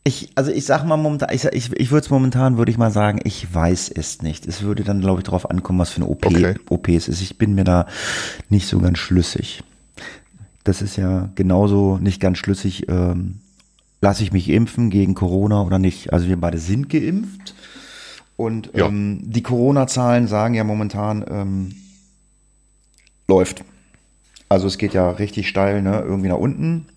Ich, 0.04 0.32
also 0.36 0.52
ich 0.52 0.66
sag 0.66 0.86
mal 0.86 0.98
momentan, 0.98 1.30
ich, 1.34 1.46
ich, 1.46 1.72
ich 1.74 1.92
würde 1.92 2.06
es 2.06 2.10
momentan, 2.10 2.58
würde 2.58 2.72
ich 2.72 2.78
mal 2.78 2.92
sagen, 2.92 3.20
ich 3.24 3.54
weiß 3.54 3.90
es 3.90 4.22
nicht. 4.22 4.48
Es 4.48 4.62
würde 4.62 4.84
dann, 4.84 5.02
glaube 5.02 5.20
ich, 5.20 5.26
darauf 5.26 5.50
ankommen, 5.50 5.80
was 5.80 5.90
für 5.90 5.98
eine 5.98 6.08
OP, 6.08 6.26
okay. 6.26 6.56
OP 6.70 6.88
es 6.90 7.08
ist. 7.08 7.22
Ich 7.22 7.38
bin 7.38 7.54
mir 7.54 7.64
da 7.64 7.86
nicht 8.50 8.68
so 8.68 8.80
ganz 8.80 8.98
schlüssig. 8.98 9.64
Das 10.64 10.82
ist 10.82 10.96
ja 10.96 11.30
genauso 11.36 11.98
nicht 11.98 12.20
ganz 12.20 12.38
schlüssig, 12.38 12.90
ähm, 12.90 13.40
lasse 14.02 14.24
ich 14.24 14.32
mich 14.32 14.50
impfen 14.50 14.90
gegen 14.90 15.16
Corona 15.16 15.62
oder 15.62 15.80
nicht. 15.80 16.14
Also 16.14 16.28
wir 16.28 16.38
beide 16.38 16.58
sind 16.58 16.90
geimpft. 16.90 17.54
Und 18.36 18.72
ja. 18.74 18.88
ähm, 18.88 19.20
die 19.24 19.44
Corona-Zahlen 19.44 20.28
sagen 20.28 20.54
ja 20.54 20.64
momentan, 20.64 21.26
ähm, 21.30 21.76
läuft. 23.30 23.64
Also 24.50 24.68
es 24.68 24.78
geht 24.78 24.94
ja 24.94 25.10
richtig 25.12 25.48
steil, 25.48 25.82
ne? 25.82 26.02
Irgendwie 26.02 26.28
nach 26.28 26.38
unten. 26.38 26.88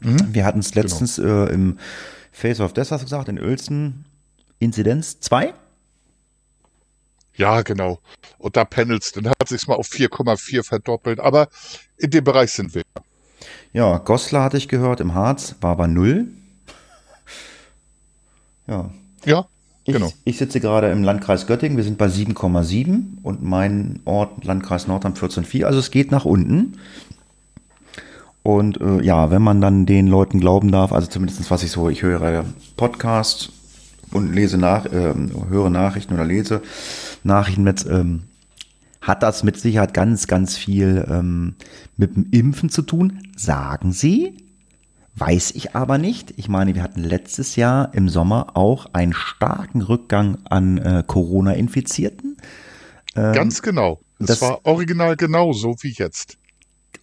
Mhm. 0.00 0.34
Wir 0.34 0.44
hatten 0.44 0.60
es 0.60 0.70
genau. 0.70 0.82
letztens 0.82 1.16
genau. 1.16 1.46
äh, 1.46 1.52
im 1.52 1.78
Face 2.30 2.60
of 2.60 2.72
Death, 2.72 2.90
hast 2.92 3.00
du 3.00 3.06
gesagt, 3.06 3.28
in 3.28 3.40
Uelzen. 3.40 4.04
Inzidenz 4.58 5.18
2? 5.20 5.54
Ja, 7.34 7.62
genau. 7.62 7.98
Und 8.38 8.56
da 8.56 8.64
pendelst, 8.64 9.16
dann 9.16 9.28
hat 9.28 9.48
sich 9.48 9.66
mal 9.66 9.74
auf 9.74 9.88
4,4 9.88 10.62
verdoppelt. 10.62 11.18
Aber 11.18 11.48
in 11.96 12.10
dem 12.10 12.22
Bereich 12.22 12.52
sind 12.52 12.74
wir. 12.74 12.82
Ja, 13.72 13.98
Goslar 13.98 14.44
hatte 14.44 14.58
ich 14.58 14.68
gehört, 14.68 15.00
im 15.00 15.14
Harz 15.14 15.56
war 15.60 15.72
aber 15.72 15.88
null. 15.88 16.28
Ja. 18.66 18.90
Ja, 19.24 19.48
ich, 19.84 19.94
genau. 19.94 20.12
ich 20.24 20.38
sitze 20.38 20.60
gerade 20.60 20.90
im 20.90 21.02
Landkreis 21.02 21.46
Göttingen, 21.46 21.76
wir 21.76 21.84
sind 21.84 21.98
bei 21.98 22.06
7,7 22.06 23.18
und 23.22 23.42
mein 23.42 24.00
Ort, 24.04 24.44
Landkreis 24.44 24.86
Nordrhein 24.86 25.14
14,4. 25.14 25.64
Also 25.64 25.80
es 25.80 25.90
geht 25.90 26.12
nach 26.12 26.24
unten. 26.24 26.74
Und 28.44 28.80
äh, 28.80 29.02
ja, 29.02 29.30
wenn 29.30 29.42
man 29.42 29.60
dann 29.60 29.86
den 29.86 30.06
Leuten 30.06 30.40
glauben 30.40 30.70
darf, 30.70 30.92
also 30.92 31.08
zumindest 31.08 31.50
was 31.50 31.62
ich 31.62 31.70
so, 31.70 31.88
ich 31.88 32.02
höre 32.02 32.44
Podcasts 32.76 33.50
und 34.12 34.32
lese 34.32 34.58
nach, 34.58 34.86
äh, 34.86 35.14
höre 35.48 35.70
Nachrichten 35.70 36.14
oder 36.14 36.24
lese 36.24 36.62
Nachrichten 37.24 37.62
mit, 37.64 37.84
ähm, 37.86 38.22
hat 39.00 39.22
das 39.22 39.42
mit 39.42 39.58
Sicherheit 39.58 39.94
ganz, 39.94 40.28
ganz 40.28 40.56
viel 40.56 41.04
ähm, 41.08 41.54
mit 41.96 42.14
dem 42.16 42.28
Impfen 42.30 42.68
zu 42.68 42.82
tun, 42.82 43.18
sagen 43.36 43.92
sie. 43.92 44.36
Weiß 45.14 45.50
ich 45.52 45.74
aber 45.76 45.98
nicht. 45.98 46.32
Ich 46.36 46.48
meine, 46.48 46.74
wir 46.74 46.82
hatten 46.82 47.02
letztes 47.02 47.56
Jahr 47.56 47.92
im 47.94 48.08
Sommer 48.08 48.56
auch 48.56 48.86
einen 48.94 49.12
starken 49.12 49.82
Rückgang 49.82 50.38
an 50.48 50.78
äh, 50.78 51.04
Corona-Infizierten. 51.06 52.38
Ähm, 53.14 53.32
Ganz 53.34 53.60
genau. 53.60 54.00
Das, 54.18 54.38
das 54.38 54.42
war 54.42 54.60
original 54.64 55.16
genauso 55.16 55.76
wie 55.82 55.92
jetzt. 55.92 56.38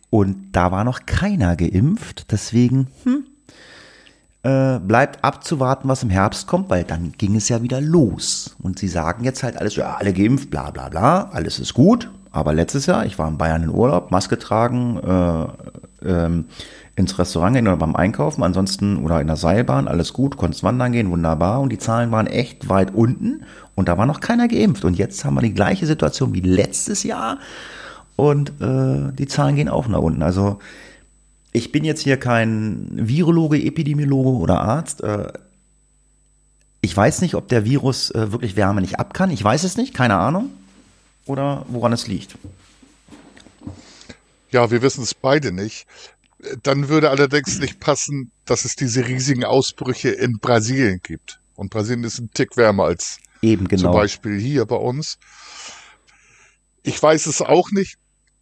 Und 0.10 0.54
da 0.54 0.72
war 0.72 0.84
noch 0.84 1.06
keiner 1.06 1.56
geimpft. 1.56 2.32
Deswegen, 2.32 2.88
hm, 3.04 3.26
äh, 4.42 4.80
bleibt 4.80 5.24
abzuwarten, 5.24 5.90
was 5.90 6.02
im 6.02 6.10
Herbst 6.10 6.48
kommt, 6.48 6.70
weil 6.70 6.86
dann 6.86 7.12
ging 7.18 7.36
es 7.36 7.50
ja 7.50 7.62
wieder 7.62 7.82
los. 7.82 8.56
Und 8.62 8.80
sie 8.80 8.88
sagen 8.88 9.24
jetzt 9.24 9.44
halt 9.44 9.58
alles, 9.58 9.76
ja, 9.76 9.96
alle 9.96 10.14
geimpft, 10.14 10.50
bla 10.50 10.72
bla 10.72 10.90
bla, 10.90 11.30
alles 11.32 11.60
ist 11.60 11.74
gut. 11.74 12.10
Aber 12.32 12.54
letztes 12.54 12.86
Jahr, 12.86 13.06
ich 13.06 13.20
war 13.20 13.28
in 13.28 13.38
Bayern 13.38 13.64
in 13.64 13.70
Urlaub, 13.70 14.12
Maske 14.12 14.40
tragen, 14.40 14.98
äh, 14.98 15.48
ähm, 16.08 16.46
ins 17.00 17.18
Restaurant 17.18 17.56
gehen 17.56 17.68
oder 17.68 17.78
beim 17.78 17.96
Einkaufen, 17.96 18.44
ansonsten 18.44 18.98
oder 18.98 19.22
in 19.22 19.28
der 19.28 19.38
Seilbahn, 19.38 19.88
alles 19.88 20.12
gut, 20.12 20.36
konntest 20.36 20.64
wandern 20.64 20.92
gehen, 20.92 21.10
wunderbar 21.10 21.62
und 21.62 21.72
die 21.72 21.78
Zahlen 21.78 22.12
waren 22.12 22.28
echt 22.28 22.68
weit 22.68 22.94
unten 22.94 23.46
und 23.76 23.88
da 23.88 23.98
war 23.98 24.06
noch 24.06 24.20
keiner 24.20 24.50
geimpft 24.50 24.84
und 24.84 24.98
jetzt 24.98 25.24
haben 25.24 25.36
wir 25.36 25.42
die 25.42 25.54
gleiche 25.54 25.86
Situation 25.86 26.34
wie 26.34 26.42
letztes 26.42 27.04
Jahr 27.04 27.40
und 28.18 28.50
äh, 28.62 29.14
die 29.14 29.28
Zahlen 29.28 29.56
gehen 29.56 29.70
auch 29.70 29.88
nach 29.88 30.00
unten. 30.00 30.22
Also 30.22 30.60
ich 31.54 31.72
bin 31.72 31.86
jetzt 31.86 32.02
hier 32.02 32.18
kein 32.18 32.90
Virologe, 32.92 33.64
Epidemiologe 33.64 34.38
oder 34.38 34.62
Arzt. 34.62 35.02
Äh, 35.02 35.32
ich 36.82 36.96
weiß 36.96 37.22
nicht, 37.22 37.36
ob 37.36 37.48
der 37.48 37.64
Virus 37.64 38.12
äh, 38.12 38.34
wirklich 38.34 38.58
Wärme 38.58 38.82
nicht 38.82 39.00
ab 39.00 39.14
kann. 39.14 39.32
Ich 39.32 39.44
weiß 39.44 39.64
es 39.64 39.78
nicht, 39.78 39.94
keine 39.94 40.16
Ahnung. 40.16 40.50
Oder 41.26 41.66
woran 41.70 41.94
es 41.94 42.08
liegt. 42.08 42.38
Ja, 44.52 44.70
wir 44.70 44.82
wissen 44.82 45.04
es 45.04 45.14
beide 45.14 45.52
nicht. 45.52 45.88
Dann 46.64 46.88
würde 46.88 47.10
allerdings 47.10 47.60
nicht 47.60 47.80
passen, 47.80 48.32
dass 48.46 48.66
es 48.66 48.76
diese 48.76 49.08
riesigen 49.08 49.44
Ausbrüche 49.44 50.10
in 50.10 50.40
Brasilien 50.40 51.02
gibt. 51.04 51.40
Und 51.56 51.70
Brasilien 51.70 52.06
ist 52.06 52.20
ein 52.20 52.32
Tick 52.34 52.56
wärmer 52.56 52.86
als 52.86 53.20
Eben, 53.42 53.68
genau. 53.68 53.84
Zum 53.84 53.92
Beispiel 53.94 54.40
hier 54.40 54.66
bei 54.66 54.76
uns. 54.76 55.18
Ich 56.84 57.02
weiß 57.02 57.26
es 57.26 57.42
auch 57.42 57.72
nicht. 57.72 57.98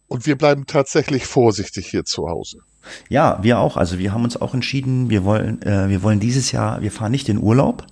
Und 0.06 0.26
wir 0.26 0.36
bleiben 0.36 0.66
tatsächlich 0.66 1.26
vorsichtig 1.26 1.88
hier 1.88 2.04
zu 2.04 2.28
Hause. 2.28 2.60
Ja, 3.08 3.38
wir 3.42 3.58
auch. 3.58 3.76
Also 3.76 3.98
wir 3.98 4.12
haben 4.12 4.24
uns 4.24 4.40
auch 4.40 4.54
entschieden, 4.54 5.10
wir 5.10 5.24
wollen, 5.24 5.60
äh, 5.62 5.88
wir 5.90 6.02
wollen 6.02 6.18
dieses 6.18 6.50
Jahr, 6.50 6.80
wir 6.80 6.90
fahren 6.90 7.12
nicht 7.12 7.28
in 7.28 7.38
Urlaub. 7.38 7.86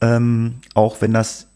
Ähm, 0.00 0.56
auch 0.74 1.00
wenn 1.00 1.12
das 1.12 1.48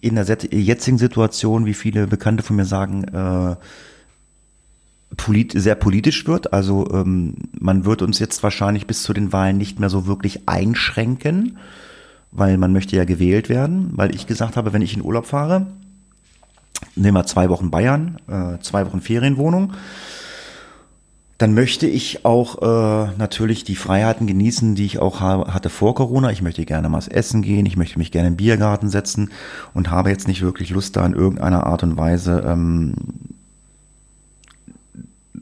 in 0.00 0.14
der 0.14 0.24
jetzigen 0.24 0.98
Situation, 0.98 1.66
wie 1.66 1.74
viele 1.74 2.06
Bekannte 2.06 2.44
von 2.44 2.54
mir 2.56 2.64
sagen, 2.64 3.04
äh, 3.04 3.56
polit 5.16 5.52
sehr 5.52 5.74
politisch 5.74 6.26
wird. 6.26 6.52
Also 6.52 6.88
ähm, 6.92 7.34
man 7.58 7.84
wird 7.84 8.02
uns 8.02 8.18
jetzt 8.18 8.42
wahrscheinlich 8.42 8.86
bis 8.86 9.02
zu 9.02 9.12
den 9.12 9.32
Wahlen 9.32 9.58
nicht 9.58 9.80
mehr 9.80 9.88
so 9.88 10.06
wirklich 10.06 10.48
einschränken, 10.48 11.58
weil 12.30 12.58
man 12.58 12.72
möchte 12.72 12.96
ja 12.96 13.04
gewählt 13.04 13.48
werden, 13.48 13.90
weil 13.94 14.14
ich 14.14 14.26
gesagt 14.26 14.56
habe, 14.56 14.72
wenn 14.72 14.82
ich 14.82 14.94
in 14.94 15.02
Urlaub 15.02 15.26
fahre, 15.26 15.66
nehmen 16.94 17.16
wir 17.16 17.26
zwei 17.26 17.48
Wochen 17.48 17.70
Bayern, 17.70 18.18
äh, 18.28 18.60
zwei 18.62 18.86
Wochen 18.86 19.00
Ferienwohnung, 19.00 19.72
dann 21.38 21.54
möchte 21.54 21.86
ich 21.86 22.24
auch 22.24 22.62
äh, 22.62 23.12
natürlich 23.16 23.62
die 23.62 23.76
Freiheiten 23.76 24.26
genießen, 24.26 24.74
die 24.74 24.84
ich 24.84 24.98
auch 24.98 25.20
habe, 25.20 25.54
hatte 25.54 25.70
vor 25.70 25.94
Corona. 25.94 26.32
Ich 26.32 26.42
möchte 26.42 26.64
gerne 26.64 26.88
mal 26.88 27.02
essen 27.08 27.42
gehen, 27.42 27.64
ich 27.64 27.76
möchte 27.76 27.98
mich 27.98 28.10
gerne 28.10 28.28
im 28.28 28.36
Biergarten 28.36 28.90
setzen 28.90 29.30
und 29.72 29.88
habe 29.88 30.10
jetzt 30.10 30.26
nicht 30.26 30.42
wirklich 30.42 30.70
Lust 30.70 30.96
da 30.96 31.06
in 31.06 31.14
irgendeiner 31.14 31.64
Art 31.64 31.84
und 31.84 31.96
Weise 31.96 32.44
ähm, 32.44 32.94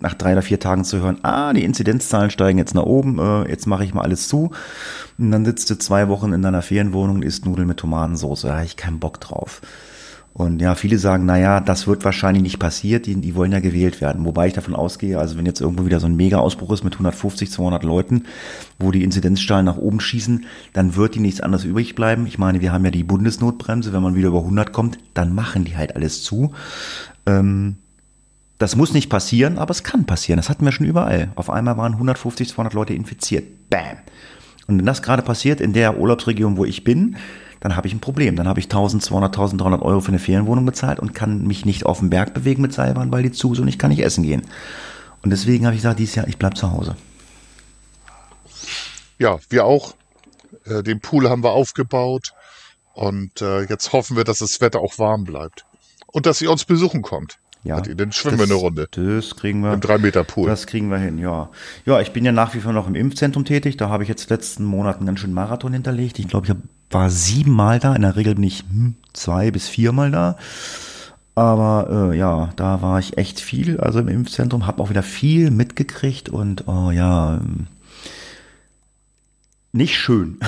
nach 0.01 0.15
drei 0.15 0.33
oder 0.33 0.43
vier 0.43 0.61
Tagen 0.61 0.85
zu 0.85 1.01
hören, 1.01 1.19
ah, 1.23 1.53
die 1.53 1.65
Inzidenzzahlen 1.65 2.31
steigen 2.31 2.59
jetzt 2.59 2.75
nach 2.75 2.85
oben, 2.85 3.19
äh, 3.19 3.49
jetzt 3.49 3.67
mache 3.67 3.85
ich 3.85 3.95
mal 3.95 4.03
alles 4.03 4.29
zu. 4.29 4.51
Und 5.19 5.31
dann 5.31 5.45
sitzt 5.45 5.71
du 5.71 5.79
zwei 5.79 6.09
Wochen 6.09 6.33
in 6.33 6.43
deiner 6.43 6.63
Ferienwohnung 6.63 7.17
und 7.17 7.25
isst 7.25 7.47
Nudeln 7.47 7.69
mit 7.69 7.79
Tomatensauce. 7.79 8.43
Da 8.43 8.55
habe 8.57 8.65
ich 8.65 8.77
keinen 8.77 9.01
Bock 9.01 9.21
drauf. 9.21 9.61
Und 10.37 10.61
ja, 10.61 10.75
viele 10.75 10.99
sagen, 10.99 11.25
na 11.25 11.39
ja, 11.39 11.61
das 11.61 11.87
wird 11.87 12.05
wahrscheinlich 12.05 12.43
nicht 12.43 12.59
passiert, 12.59 13.07
die, 13.07 13.15
die 13.15 13.35
wollen 13.35 13.53
ja 13.53 13.61
gewählt 13.61 14.03
werden. 14.03 14.27
Wobei 14.27 14.49
ich 14.49 14.53
davon 14.53 14.75
ausgehe, 14.75 15.19
also 15.19 15.39
wenn 15.39 15.47
jetzt 15.47 15.63
irgendwo 15.63 15.87
wieder 15.87 15.99
so 15.99 16.07
ein 16.07 16.15
Mega-Ausbruch 16.15 16.73
ist 16.73 16.85
mit 16.85 16.93
150, 16.93 17.51
200 17.51 17.83
Leuten, 17.85 18.25
wo 18.79 18.91
die 18.91 19.03
Inzidenzzahlen 19.03 19.65
nach 19.65 19.79
oben 19.79 19.99
schießen, 19.99 20.45
dann 20.75 20.95
wird 20.95 21.15
die 21.15 21.21
nichts 21.21 21.41
anderes 21.41 21.65
übrig 21.65 21.95
bleiben. 21.95 22.27
Ich 22.27 22.37
meine, 22.37 22.61
wir 22.61 22.71
haben 22.71 22.85
ja 22.85 22.91
die 22.91 23.03
Bundesnotbremse, 23.03 23.95
wenn 23.95 24.03
man 24.03 24.15
wieder 24.15 24.29
über 24.29 24.41
100 24.41 24.75
kommt, 24.75 24.99
dann 25.15 25.35
machen 25.35 25.65
die 25.65 25.79
halt 25.79 25.97
alles 25.97 26.23
zu. 26.23 26.53
Ähm, 27.25 27.77
das 28.59 28.77
muss 28.77 28.95
nicht 28.95 29.11
passieren, 29.11 29.59
aber 29.59 29.71
es 29.71 29.83
kann 29.83 30.07
passieren. 30.07 30.39
Das 30.39 30.49
hatten 30.49 30.65
wir 30.65 30.73
schon 30.73 30.87
überall. 30.87 31.31
Auf 31.35 31.51
einmal 31.51 31.77
waren 31.77 31.93
150, 31.93 32.49
200 32.49 32.73
Leute 32.73 32.95
infiziert. 32.95 33.69
Bam. 33.69 33.99
Und 34.67 34.79
wenn 34.79 34.87
das 34.87 35.03
gerade 35.03 35.23
passiert 35.23 35.61
in 35.61 35.73
der 35.73 35.99
Urlaubsregion, 35.99 36.57
wo 36.57 36.65
ich 36.65 36.83
bin, 36.83 37.17
dann 37.61 37.77
habe 37.77 37.87
ich 37.87 37.95
ein 37.95 38.01
Problem. 38.01 38.37
Dann 38.37 38.49
habe 38.49 38.61
ich 38.61 38.67
1200, 38.67 39.35
1300 39.35 39.83
Euro 39.83 40.01
für 40.01 40.09
eine 40.09 40.19
Ferienwohnung 40.19 40.65
bezahlt 40.65 41.01
und 41.01 41.15
kann 41.15 41.47
mich 41.47 41.65
nicht 41.65 41.87
auf 41.87 42.01
den 42.01 42.11
Berg 42.11 42.35
bewegen 42.35 42.63
mit 42.63 42.73
Seilbahn, 42.73 43.13
weil 43.13 43.23
die 43.23 43.33
zu 43.33 43.55
sind 43.55 43.63
und 43.63 43.69
ich 43.69 43.79
kann 43.79 43.91
nicht 43.91 44.03
essen 44.03 44.25
gehen. 44.25 44.43
Und 45.23 45.31
deswegen 45.31 45.67
habe 45.67 45.75
ich 45.75 45.83
gesagt, 45.83 45.99
dieses 45.99 46.15
Jahr, 46.15 46.29
ich 46.29 46.39
bleibe 46.39 46.55
zu 46.55 46.73
Hause. 46.73 46.97
Ja, 49.19 49.39
wir 49.49 49.65
auch. 49.65 49.95
Äh, 50.65 50.83
den 50.83 51.01
Pool 51.01 51.29
haben 51.29 51.43
wir 51.43 51.53
aufgebaut 51.53 52.33
und 52.95 53.41
äh, 53.43 53.63
jetzt 53.63 53.93
hoffen 53.93 54.17
wir, 54.17 54.25
dass 54.25 54.39
das 54.39 54.61
Wetter 54.61 54.81
auch 54.81 54.99
warm 54.99 55.25
bleibt 55.25 55.65
und 56.07 56.27
dass 56.27 56.41
ihr 56.41 56.51
uns 56.51 56.65
besuchen 56.65 57.03
kommt. 57.03 57.39
Ja, 57.67 57.81
dann 57.81 58.13
schwimmen 58.13 58.39
wir 58.39 58.45
eine 58.45 58.55
Runde. 58.55 58.89
Das 58.91 59.35
kriegen 59.35 59.61
wir. 59.61 59.73
Im 59.73 59.81
3 59.81 59.99
Meter 59.99 60.23
Pool. 60.23 60.49
Das 60.49 60.67
kriegen 60.67 60.89
wir 60.89 60.99
hin, 60.99 61.19
ja. 61.19 61.51
Ja, 61.85 62.01
ich 62.01 62.13
bin 62.13 62.25
ja 62.25 62.31
nach 62.31 62.55
wie 62.55 62.61
vor 62.61 62.73
noch 62.73 62.87
im 62.87 62.95
Impfzentrum 62.95 63.45
tätig. 63.45 63.77
Da 63.77 63.89
habe 63.89 64.05
ich 64.05 64.09
jetzt 64.09 64.31
letzten 64.31 64.65
Monaten 64.65 65.05
ganz 65.05 65.21
schön 65.21 65.33
Marathon 65.33 65.73
hinterlegt. 65.73 66.19
Ich 66.21 66.29
glaube, 66.29 66.47
ich 66.47 66.55
war 66.91 67.11
siebenmal 67.11 67.81
da. 67.81 67.95
In 67.97 68.03
der 68.03 68.15
Regel 68.15 68.37
bin 68.37 68.45
ich 68.45 68.61
hm, 68.61 68.95
zwei 69.13 69.51
bis 69.51 69.69
viermal 69.69 70.13
da. 70.13 70.37
Aber 71.35 72.13
äh, 72.13 72.17
ja, 72.17 72.51
da 72.57 72.81
war 72.81 72.99
ich 72.99 73.19
echt 73.19 73.41
viel, 73.41 73.79
also 73.79 73.99
im 73.99 74.09
Impfzentrum, 74.09 74.67
habe 74.67 74.83
auch 74.83 74.89
wieder 74.89 75.03
viel 75.03 75.51
mitgekriegt 75.51 76.31
und 76.31 76.67
oh 76.67 76.91
ja, 76.91 77.35
ähm, 77.35 77.67
nicht 79.73 79.97
schön. 79.97 80.41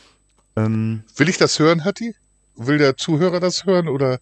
ähm, 0.56 1.04
Will 1.16 1.28
ich 1.28 1.38
das 1.38 1.60
hören, 1.60 1.84
Hatti? 1.84 2.16
Will 2.56 2.78
der 2.78 2.96
Zuhörer 2.96 3.38
das 3.38 3.66
hören 3.66 3.88
oder? 3.88 4.18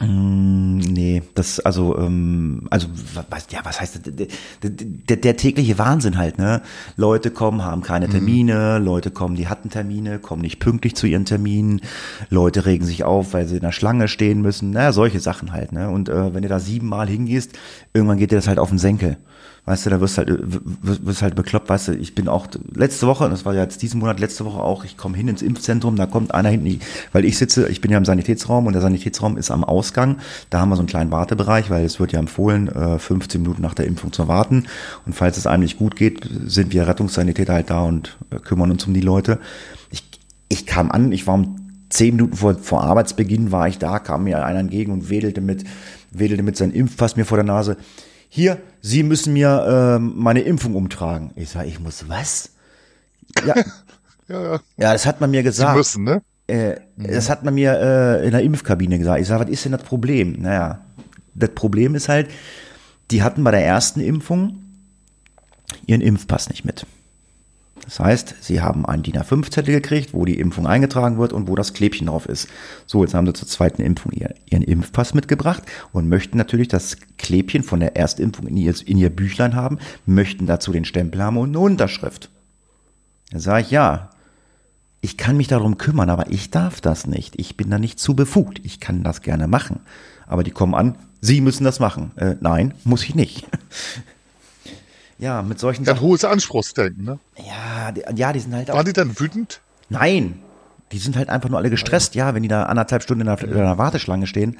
Mm, 0.00 0.76
nee, 0.78 1.22
das, 1.34 1.60
also, 1.60 1.96
ähm, 1.96 2.66
also, 2.68 2.88
was, 3.30 3.46
ja, 3.50 3.60
was 3.64 3.80
heißt, 3.80 4.00
der, 4.04 4.70
der, 4.70 5.16
der 5.16 5.36
tägliche 5.36 5.78
Wahnsinn 5.78 6.18
halt, 6.18 6.36
ne? 6.38 6.60
Leute 6.96 7.30
kommen, 7.30 7.64
haben 7.64 7.82
keine 7.82 8.06
mhm. 8.06 8.12
Termine, 8.12 8.76
mhm. 8.78 8.84
Leute 8.84 9.10
kommen, 9.10 9.34
die 9.34 9.48
hatten 9.48 9.70
Termine, 9.70 10.18
kommen 10.18 10.42
nicht 10.42 10.60
pünktlich 10.60 10.94
zu 10.94 11.06
ihren 11.06 11.24
Terminen, 11.24 11.80
Leute 12.28 12.66
regen 12.66 12.84
sich 12.84 13.04
auf, 13.04 13.32
weil 13.32 13.46
sie 13.46 13.56
in 13.56 13.62
der 13.62 13.72
Schlange 13.72 14.08
stehen 14.08 14.42
müssen, 14.42 14.70
naja, 14.72 14.92
solche 14.92 15.20
Sachen 15.20 15.52
halt, 15.52 15.72
ne? 15.72 15.88
Und 15.88 16.10
äh, 16.10 16.34
wenn 16.34 16.42
du 16.42 16.48
da 16.48 16.60
siebenmal 16.60 17.08
hingehst, 17.08 17.58
irgendwann 17.94 18.18
geht 18.18 18.30
dir 18.30 18.36
das 18.36 18.48
halt 18.48 18.58
auf 18.58 18.68
den 18.68 18.78
Senkel. 18.78 19.16
Weißt 19.64 19.84
du, 19.84 19.90
da 19.90 20.00
wirst 20.00 20.16
halt, 20.16 20.30
wirst 20.30 21.22
halt 21.22 21.34
bekloppt, 21.34 21.68
weißt 21.68 21.88
du, 21.88 21.92
ich 21.92 22.14
bin 22.14 22.26
auch 22.26 22.46
letzte 22.74 23.06
Woche, 23.06 23.28
das 23.28 23.44
war 23.44 23.54
ja 23.54 23.62
jetzt 23.62 23.82
diesen 23.82 24.00
Monat, 24.00 24.18
letzte 24.18 24.46
Woche 24.46 24.60
auch, 24.60 24.84
ich 24.84 24.96
komme 24.96 25.16
hin 25.16 25.28
ins 25.28 25.42
Impfzentrum, 25.42 25.96
da 25.96 26.06
kommt 26.06 26.32
einer 26.32 26.48
hinten, 26.48 26.80
weil 27.12 27.26
ich 27.26 27.36
sitze, 27.36 27.68
ich 27.68 27.82
bin 27.82 27.90
ja 27.90 27.98
im 27.98 28.06
Sanitätsraum 28.06 28.66
und 28.66 28.72
der 28.72 28.80
Sanitätsraum 28.80 29.36
ist 29.36 29.50
am 29.50 29.64
Ausgang, 29.64 30.16
da 30.48 30.60
haben 30.60 30.70
wir 30.70 30.76
so 30.76 30.80
einen 30.80 30.88
kleinen 30.88 31.10
Wartebereich, 31.10 31.68
weil 31.68 31.84
es 31.84 32.00
wird 32.00 32.12
ja 32.12 32.18
empfohlen, 32.18 32.70
15 32.98 33.40
äh, 33.40 33.42
Minuten 33.42 33.62
nach 33.62 33.74
der 33.74 33.86
Impfung 33.86 34.12
zu 34.12 34.26
warten. 34.28 34.64
Und 35.04 35.12
falls 35.12 35.36
es 35.36 35.46
einem 35.46 35.62
nicht 35.62 35.78
gut 35.78 35.96
geht, 35.96 36.28
sind 36.46 36.72
wir 36.72 36.86
Rettungssanitäter 36.86 37.52
halt 37.52 37.70
da 37.70 37.82
und 37.82 38.16
äh, 38.30 38.36
kümmern 38.36 38.70
uns 38.70 38.86
um 38.86 38.94
die 38.94 39.00
Leute. 39.00 39.38
Ich, 39.90 40.02
ich 40.48 40.66
kam 40.66 40.90
an, 40.90 41.12
ich 41.12 41.26
war 41.26 41.34
um 41.34 41.56
zehn 41.90 42.16
Minuten 42.16 42.36
vor, 42.36 42.54
vor 42.54 42.84
Arbeitsbeginn 42.84 43.52
war 43.52 43.68
ich 43.68 43.78
da, 43.78 43.98
kam 43.98 44.24
mir 44.24 44.44
einer 44.44 44.60
entgegen 44.60 44.92
und 44.92 45.10
wedelte 45.10 45.40
mit, 45.40 45.64
wedelte 46.10 46.42
mit 46.42 46.56
seinem 46.56 46.72
Impfpass 46.72 47.16
mir 47.16 47.24
vor 47.24 47.38
der 47.38 47.44
Nase 47.44 47.76
hier, 48.28 48.60
Sie 48.80 49.02
müssen 49.02 49.32
mir 49.32 49.96
äh, 49.96 49.98
meine 49.98 50.40
Impfung 50.40 50.74
umtragen. 50.74 51.32
Ich 51.34 51.50
sage, 51.50 51.68
ich 51.68 51.80
muss 51.80 52.08
was? 52.08 52.50
Ja. 53.44 53.54
ja, 54.28 54.42
ja. 54.42 54.60
ja, 54.76 54.92
das 54.92 55.06
hat 55.06 55.20
man 55.20 55.30
mir 55.30 55.42
gesagt. 55.42 55.72
Sie 55.72 55.78
müssen, 55.78 56.04
ne? 56.04 56.22
Äh, 56.46 56.76
mhm. 56.96 57.08
Das 57.08 57.28
hat 57.28 57.44
man 57.44 57.54
mir 57.54 57.78
äh, 57.78 58.24
in 58.24 58.32
der 58.32 58.42
Impfkabine 58.42 58.98
gesagt. 58.98 59.20
Ich 59.20 59.28
sage, 59.28 59.44
was 59.44 59.50
ist 59.50 59.64
denn 59.64 59.72
das 59.72 59.82
Problem? 59.82 60.36
Naja, 60.40 60.80
das 61.34 61.50
Problem 61.50 61.94
ist 61.94 62.08
halt, 62.08 62.30
die 63.10 63.22
hatten 63.22 63.44
bei 63.44 63.50
der 63.50 63.64
ersten 63.64 64.00
Impfung 64.00 64.58
ihren 65.86 66.00
Impfpass 66.00 66.48
nicht 66.48 66.64
mit. 66.64 66.86
Das 67.84 68.00
heißt, 68.00 68.36
sie 68.40 68.60
haben 68.60 68.86
einen 68.86 69.02
DIN 69.02 69.16
A5-Zettel 69.16 69.74
gekriegt, 69.74 70.14
wo 70.14 70.24
die 70.24 70.38
Impfung 70.38 70.66
eingetragen 70.66 71.18
wird 71.18 71.32
und 71.32 71.48
wo 71.48 71.54
das 71.54 71.72
Klebchen 71.72 72.06
drauf 72.06 72.26
ist. 72.26 72.48
So, 72.86 73.02
jetzt 73.02 73.14
haben 73.14 73.26
sie 73.26 73.32
zur 73.32 73.48
zweiten 73.48 73.82
Impfung 73.82 74.12
ihren 74.12 74.62
Impfpass 74.62 75.14
mitgebracht 75.14 75.62
und 75.92 76.08
möchten 76.08 76.36
natürlich 76.36 76.68
das 76.68 76.96
Klebchen 77.16 77.62
von 77.62 77.80
der 77.80 77.96
Erstimpfung 77.96 78.46
in 78.46 78.56
ihr, 78.56 78.74
in 78.86 78.98
ihr 78.98 79.10
Büchlein 79.10 79.54
haben, 79.54 79.78
möchten 80.06 80.46
dazu 80.46 80.72
den 80.72 80.84
Stempel 80.84 81.22
haben 81.22 81.36
und 81.36 81.50
eine 81.50 81.58
Unterschrift. 81.58 82.30
Da 83.30 83.38
sage 83.38 83.62
ich, 83.62 83.70
ja, 83.70 84.10
ich 85.00 85.16
kann 85.16 85.36
mich 85.36 85.48
darum 85.48 85.78
kümmern, 85.78 86.10
aber 86.10 86.30
ich 86.30 86.50
darf 86.50 86.80
das 86.80 87.06
nicht. 87.06 87.38
Ich 87.38 87.56
bin 87.56 87.70
da 87.70 87.78
nicht 87.78 88.00
zu 88.00 88.14
befugt. 88.14 88.60
Ich 88.64 88.80
kann 88.80 89.04
das 89.04 89.22
gerne 89.22 89.46
machen. 89.46 89.80
Aber 90.26 90.42
die 90.42 90.50
kommen 90.50 90.74
an, 90.74 90.96
Sie 91.20 91.40
müssen 91.40 91.64
das 91.64 91.80
machen. 91.80 92.12
Äh, 92.16 92.36
nein, 92.40 92.74
muss 92.84 93.04
ich 93.04 93.14
nicht. 93.14 93.46
Ja, 95.18 95.42
mit 95.42 95.58
solchen 95.58 95.84
Sachen. 95.84 95.98
Ein 95.98 96.02
hohes 96.02 96.24
Anspruchsdenken, 96.24 97.04
ne? 97.04 97.18
Ja, 97.36 97.92
die, 97.92 98.02
ja, 98.16 98.32
die 98.32 98.40
sind 98.40 98.54
halt 98.54 98.70
auch. 98.70 98.76
Waren 98.76 98.86
die 98.86 98.92
dann 98.92 99.18
wütend? 99.18 99.60
Nein. 99.88 100.40
Die 100.92 100.98
sind 100.98 101.16
halt 101.16 101.28
einfach 101.28 101.50
nur 101.50 101.58
alle 101.58 101.70
gestresst, 101.70 102.14
ja, 102.14 102.34
wenn 102.34 102.42
die 102.42 102.48
da 102.48 102.62
anderthalb 102.62 103.02
Stunden 103.02 103.22
in 103.22 103.26
der, 103.26 103.42
in 103.42 103.52
einer 103.52 103.76
Warteschlange 103.76 104.26
stehen. 104.26 104.56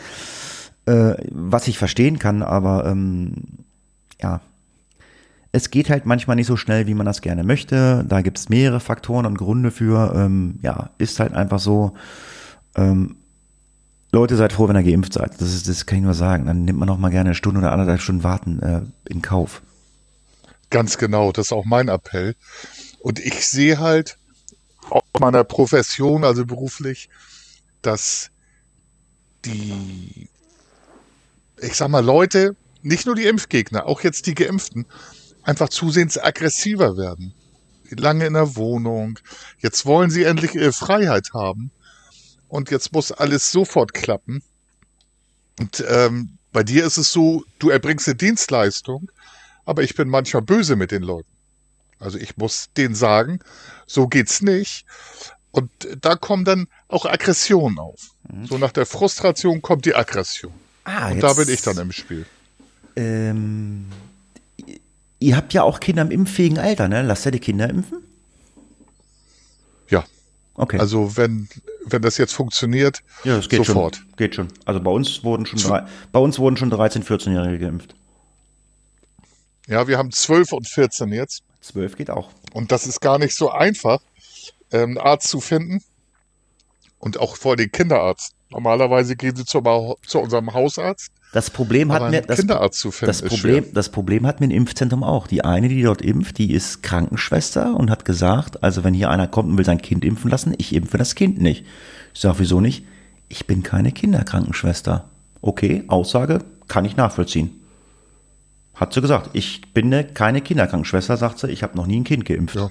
Äh, 0.84 1.14
was 1.30 1.68
ich 1.68 1.78
verstehen 1.78 2.18
kann, 2.18 2.42
aber 2.42 2.86
ähm, 2.86 3.34
ja. 4.20 4.40
Es 5.50 5.70
geht 5.70 5.88
halt 5.88 6.04
manchmal 6.04 6.36
nicht 6.36 6.46
so 6.46 6.56
schnell, 6.56 6.86
wie 6.86 6.94
man 6.94 7.06
das 7.06 7.22
gerne 7.22 7.44
möchte. 7.44 8.04
Da 8.06 8.20
gibt 8.20 8.38
es 8.38 8.50
mehrere 8.50 8.80
Faktoren 8.80 9.24
und 9.24 9.38
Gründe 9.38 9.70
für. 9.70 10.12
Ähm, 10.14 10.58
ja, 10.62 10.90
ist 10.98 11.20
halt 11.20 11.32
einfach 11.32 11.58
so. 11.58 11.94
Ähm, 12.74 13.16
Leute, 14.12 14.36
seid 14.36 14.52
froh, 14.52 14.68
wenn 14.68 14.76
ihr 14.76 14.82
geimpft 14.82 15.14
seid. 15.14 15.40
Das, 15.40 15.54
ist, 15.54 15.68
das 15.68 15.86
kann 15.86 15.98
ich 15.98 16.04
nur 16.04 16.14
sagen. 16.14 16.46
Dann 16.46 16.64
nimmt 16.64 16.78
man 16.78 16.88
auch 16.90 16.98
mal 16.98 17.10
gerne 17.10 17.28
eine 17.28 17.34
Stunde 17.34 17.60
oder 17.60 17.72
anderthalb 17.72 18.00
Stunden 18.00 18.24
warten 18.24 18.60
äh, 18.60 18.82
in 19.08 19.22
Kauf. 19.22 19.62
Ganz 20.70 20.98
genau, 20.98 21.32
das 21.32 21.46
ist 21.46 21.52
auch 21.52 21.64
mein 21.64 21.88
Appell. 21.88 22.34
Und 23.00 23.18
ich 23.18 23.46
sehe 23.46 23.78
halt 23.78 24.18
aus 24.90 25.02
meiner 25.20 25.44
Profession, 25.44 26.24
also 26.24 26.44
beruflich, 26.44 27.08
dass 27.82 28.30
die, 29.44 30.28
ich 31.60 31.74
sag 31.74 31.88
mal, 31.88 32.04
Leute, 32.04 32.56
nicht 32.82 33.06
nur 33.06 33.14
die 33.14 33.26
Impfgegner, 33.26 33.86
auch 33.86 34.02
jetzt 34.02 34.26
die 34.26 34.34
Geimpften, 34.34 34.86
einfach 35.42 35.68
zusehends 35.68 36.18
aggressiver 36.18 36.96
werden. 36.96 37.34
Lange 37.90 38.26
in 38.26 38.34
der 38.34 38.56
Wohnung. 38.56 39.18
Jetzt 39.60 39.86
wollen 39.86 40.10
sie 40.10 40.24
endlich 40.24 40.54
ihre 40.54 40.74
Freiheit 40.74 41.32
haben. 41.32 41.70
Und 42.48 42.70
jetzt 42.70 42.92
muss 42.92 43.12
alles 43.12 43.50
sofort 43.50 43.94
klappen. 43.94 44.42
Und 45.58 45.84
ähm, 45.88 46.38
bei 46.52 46.62
dir 46.62 46.84
ist 46.84 46.98
es 46.98 47.12
so, 47.12 47.44
du 47.58 47.70
erbringst 47.70 48.08
eine 48.08 48.16
Dienstleistung 48.16 49.10
aber 49.68 49.82
ich 49.82 49.94
bin 49.94 50.08
manchmal 50.08 50.40
böse 50.40 50.76
mit 50.76 50.92
den 50.92 51.02
Leuten. 51.02 51.28
Also 52.00 52.16
ich 52.16 52.38
muss 52.38 52.70
denen 52.78 52.94
sagen, 52.94 53.40
so 53.86 54.08
geht's 54.08 54.40
nicht. 54.40 54.86
Und 55.50 55.70
da 56.00 56.16
kommen 56.16 56.46
dann 56.46 56.68
auch 56.88 57.04
Aggression 57.04 57.78
auf. 57.78 58.12
So 58.48 58.56
nach 58.56 58.72
der 58.72 58.86
Frustration 58.86 59.60
kommt 59.60 59.84
die 59.84 59.94
Aggression. 59.94 60.54
Ah, 60.84 61.10
Und 61.10 61.22
da 61.22 61.34
bin 61.34 61.50
ich 61.50 61.60
dann 61.60 61.76
im 61.76 61.92
Spiel. 61.92 62.24
Ähm, 62.96 63.84
ihr 65.18 65.36
habt 65.36 65.52
ja 65.52 65.64
auch 65.64 65.80
Kinder 65.80 66.00
im 66.00 66.10
impffähigen 66.12 66.58
Alter, 66.58 66.88
ne? 66.88 67.02
Lasst 67.02 67.26
ihr 67.26 67.32
die 67.32 67.38
Kinder 67.38 67.68
impfen? 67.68 67.98
Ja. 69.90 70.04
Okay. 70.54 70.78
Also 70.78 71.14
wenn, 71.18 71.46
wenn 71.84 72.00
das 72.00 72.16
jetzt 72.16 72.32
funktioniert, 72.32 73.02
ja, 73.24 73.36
das 73.36 73.50
geht 73.50 73.66
sofort. 73.66 73.96
schon. 73.96 74.16
Geht 74.16 74.34
schon. 74.34 74.48
Also 74.64 74.80
bei 74.80 74.90
uns 74.90 75.22
wurden 75.24 75.44
schon 75.44 75.58
drei, 75.58 75.84
bei 76.10 76.20
uns 76.20 76.38
wurden 76.38 76.56
schon 76.56 76.70
13, 76.70 77.04
14-Jährige 77.04 77.58
geimpft. 77.58 77.94
Ja, 79.68 79.86
wir 79.86 79.98
haben 79.98 80.10
12 80.10 80.52
und 80.52 80.66
14 80.66 81.12
jetzt. 81.12 81.42
12 81.60 81.96
geht 81.96 82.10
auch. 82.10 82.30
Und 82.54 82.72
das 82.72 82.86
ist 82.86 83.00
gar 83.00 83.18
nicht 83.18 83.36
so 83.36 83.50
einfach, 83.50 84.00
ähm, 84.72 84.90
einen 84.90 84.98
Arzt 84.98 85.28
zu 85.28 85.40
finden. 85.40 85.82
Und 86.98 87.20
auch 87.20 87.36
vor 87.36 87.56
den 87.56 87.70
Kinderarzt. 87.70 88.32
Normalerweise 88.50 89.14
gehen 89.14 89.36
sie 89.36 89.44
zu, 89.44 89.60
zu 90.06 90.18
unserem 90.18 90.52
Hausarzt. 90.52 91.12
Das 91.32 91.50
Problem 91.50 91.92
hat 91.92 92.10
mir 92.10 92.22
das, 92.22 92.38
Kinderarzt 92.38 92.80
zu 92.80 92.90
finden 92.90 93.08
das 93.08 93.22
Problem, 93.22 93.66
das 93.74 93.90
Problem 93.90 94.26
hat 94.26 94.40
mir 94.40 94.48
ein 94.48 94.50
Impfzentrum 94.50 95.04
auch. 95.04 95.26
Die 95.26 95.44
eine, 95.44 95.68
die 95.68 95.82
dort 95.82 96.00
impft, 96.00 96.38
die 96.38 96.54
ist 96.54 96.82
Krankenschwester 96.82 97.76
und 97.76 97.90
hat 97.90 98.06
gesagt, 98.06 98.62
also 98.62 98.82
wenn 98.82 98.94
hier 98.94 99.10
einer 99.10 99.28
kommt 99.28 99.50
und 99.50 99.58
will 99.58 99.66
sein 99.66 99.82
Kind 99.82 100.04
impfen 100.04 100.30
lassen, 100.30 100.54
ich 100.56 100.74
impfe 100.74 100.96
das 100.96 101.14
Kind 101.14 101.40
nicht. 101.40 101.66
Ich 102.14 102.20
sage, 102.20 102.38
wieso 102.38 102.62
nicht? 102.62 102.86
Ich 103.28 103.46
bin 103.46 103.62
keine 103.62 103.92
Kinderkrankenschwester. 103.92 105.04
Okay, 105.42 105.84
Aussage 105.88 106.40
kann 106.66 106.86
ich 106.86 106.96
nachvollziehen. 106.96 107.60
Hat 108.78 108.92
sie 108.92 109.00
gesagt, 109.00 109.30
ich 109.32 109.72
bin 109.72 109.88
ne- 109.88 110.06
keine 110.06 110.40
Kinderkrankenschwester, 110.40 111.16
sagt 111.16 111.38
sie, 111.40 111.48
ich 111.48 111.62
habe 111.62 111.76
noch 111.76 111.86
nie 111.86 112.00
ein 112.00 112.04
Kind 112.04 112.24
geimpft. 112.24 112.54
Ja. 112.56 112.70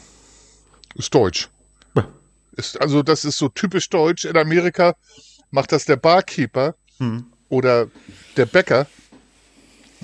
Ist 0.95 1.13
deutsch. 1.13 1.49
Ist, 2.53 2.81
also 2.81 3.03
das 3.03 3.23
ist 3.23 3.37
so 3.37 3.49
typisch 3.49 3.89
deutsch. 3.89 4.25
In 4.25 4.35
Amerika 4.35 4.95
macht 5.51 5.71
das 5.71 5.85
der 5.85 5.97
Barkeeper 5.97 6.75
oder 7.49 7.87
der 8.35 8.47
Bäcker. 8.47 8.87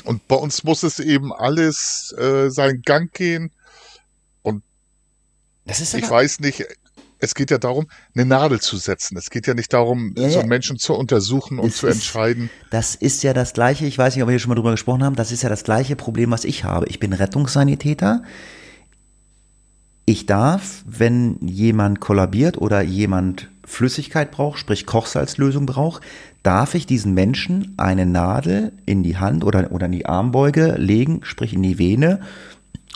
Und 0.03 0.27
bei 0.27 0.35
uns 0.35 0.63
muss 0.63 0.83
es 0.83 0.99
eben 0.99 1.33
alles 1.33 2.13
äh, 2.17 2.49
seinen 2.49 2.83
Gang 2.83 3.11
gehen. 3.11 3.51
Ist 5.65 5.93
Ich 5.93 6.09
weiß 6.09 6.41
nicht, 6.41 6.63
es 7.23 7.35
geht 7.35 7.51
ja 7.51 7.57
darum, 7.57 7.87
eine 8.15 8.25
Nadel 8.25 8.59
zu 8.59 8.75
setzen. 8.77 9.17
Es 9.17 9.29
geht 9.29 9.47
ja 9.47 9.53
nicht 9.53 9.71
darum, 9.71 10.13
Ja, 10.17 10.29
so 10.29 10.39
einen 10.39 10.49
Menschen 10.49 10.77
zu 10.77 10.93
untersuchen 10.93 11.57
und 11.57 11.73
zu 11.73 11.87
ist- 11.87 11.95
entscheiden. 11.95 12.49
Das 12.69 12.95
ist 12.95 13.23
ja 13.23 13.33
das 13.33 13.53
gleiche, 13.53 13.85
ich 13.85 13.97
weiß 13.97 14.13
nicht, 14.15 14.23
ob 14.23 14.27
wir 14.29 14.33
hier 14.33 14.39
schon 14.39 14.49
mal 14.49 14.55
drüber 14.55 14.71
gesprochen 14.71 15.03
haben, 15.03 15.15
das 15.15 15.31
ist 15.31 15.41
ja 15.41 15.49
das 15.49 15.63
gleiche 15.63 15.95
Problem, 15.95 16.31
was 16.31 16.43
ich 16.43 16.63
habe. 16.65 16.85
Ich 16.87 16.99
bin 16.99 17.13
Rettungssanitäter. 17.13 18.23
Ich 20.05 20.25
darf, 20.25 20.83
wenn 20.85 21.37
jemand 21.41 22.01
kollabiert 22.01 22.57
oder 22.57 22.81
jemand 22.81 23.49
Flüssigkeit 23.65 24.31
braucht, 24.31 24.59
sprich 24.59 24.85
Kochsalzlösung 24.85 25.65
braucht, 25.65 26.03
darf 26.43 26.75
ich 26.75 26.85
diesen 26.85 27.13
Menschen 27.13 27.73
eine 27.77 28.05
Nadel 28.05 28.73
in 28.85 29.01
die 29.03 29.15
Hand 29.15 29.45
oder, 29.45 29.71
oder 29.71 29.85
in 29.85 29.93
die 29.93 30.05
Armbeuge 30.05 30.75
legen, 30.77 31.21
sprich 31.23 31.53
in 31.53 31.63
die 31.63 31.77
Vene 31.79 32.19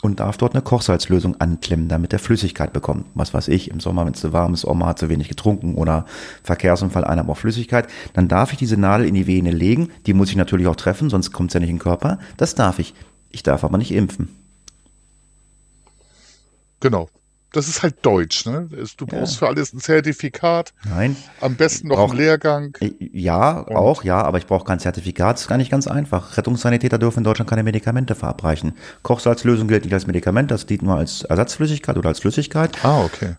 und 0.02 0.20
darf 0.20 0.36
dort 0.36 0.54
eine 0.54 0.62
Kochsalzlösung 0.62 1.40
anklemmen, 1.40 1.88
damit 1.88 2.12
er 2.12 2.18
Flüssigkeit 2.18 2.72
bekommt. 2.72 3.06
Was 3.14 3.34
weiß 3.34 3.48
ich, 3.48 3.70
im 3.70 3.80
Sommer, 3.80 4.06
wenn 4.06 4.14
es 4.14 4.20
zu 4.20 4.32
warm 4.32 4.54
ist, 4.54 4.64
Oma 4.64 4.86
hat 4.86 4.98
zu 4.98 5.08
wenig 5.08 5.28
getrunken 5.28 5.74
oder 5.74 6.06
Verkehrsunfall, 6.42 7.04
einer 7.04 7.24
braucht 7.24 7.40
Flüssigkeit, 7.40 7.88
dann 8.12 8.28
darf 8.28 8.52
ich 8.52 8.58
diese 8.58 8.76
Nadel 8.76 9.06
in 9.06 9.14
die 9.14 9.26
Vene 9.26 9.50
legen. 9.50 9.90
Die 10.06 10.14
muss 10.14 10.30
ich 10.30 10.36
natürlich 10.36 10.68
auch 10.68 10.76
treffen, 10.76 11.10
sonst 11.10 11.32
kommt 11.32 11.50
es 11.50 11.54
ja 11.54 11.60
nicht 11.60 11.70
in 11.70 11.76
den 11.76 11.82
Körper. 11.82 12.18
Das 12.36 12.54
darf 12.54 12.78
ich. 12.78 12.94
Ich 13.30 13.42
darf 13.42 13.64
aber 13.64 13.78
nicht 13.78 13.92
impfen. 13.92 14.28
Genau. 16.80 17.08
Das 17.52 17.66
ist 17.66 17.82
halt 17.82 17.96
deutsch, 18.04 18.44
ne? 18.44 18.68
Du 18.98 19.06
brauchst 19.06 19.38
für 19.38 19.48
alles 19.48 19.72
ein 19.72 19.78
Zertifikat, 19.80 20.74
Nein. 20.88 21.16
am 21.40 21.54
besten 21.56 21.88
noch 21.88 21.96
Brauch- 21.96 22.10
einen 22.10 22.18
Lehrgang. 22.18 22.76
Ja, 22.98 23.66
auch, 23.68 24.04
ja, 24.04 24.20
aber 24.22 24.36
ich 24.36 24.46
brauche 24.46 24.64
kein 24.66 24.80
Zertifikat. 24.80 25.36
Das 25.36 25.42
ist 25.42 25.48
gar 25.48 25.56
nicht 25.56 25.70
ganz 25.70 25.86
einfach. 25.86 26.36
Rettungssanitäter 26.36 26.98
dürfen 26.98 27.20
in 27.20 27.24
Deutschland 27.24 27.48
keine 27.48 27.62
Medikamente 27.62 28.14
verabreichen. 28.14 28.74
Kochsalzlösung 29.02 29.66
gilt 29.66 29.84
nicht 29.84 29.94
als 29.94 30.06
Medikament, 30.06 30.50
das 30.50 30.66
dient 30.66 30.82
nur 30.82 30.96
als 30.96 31.22
Ersatzflüssigkeit 31.22 31.96
oder 31.96 32.10
als 32.10 32.20
Flüssigkeit. 32.20 32.84
Ah, 32.84 33.02
okay. 33.02 33.36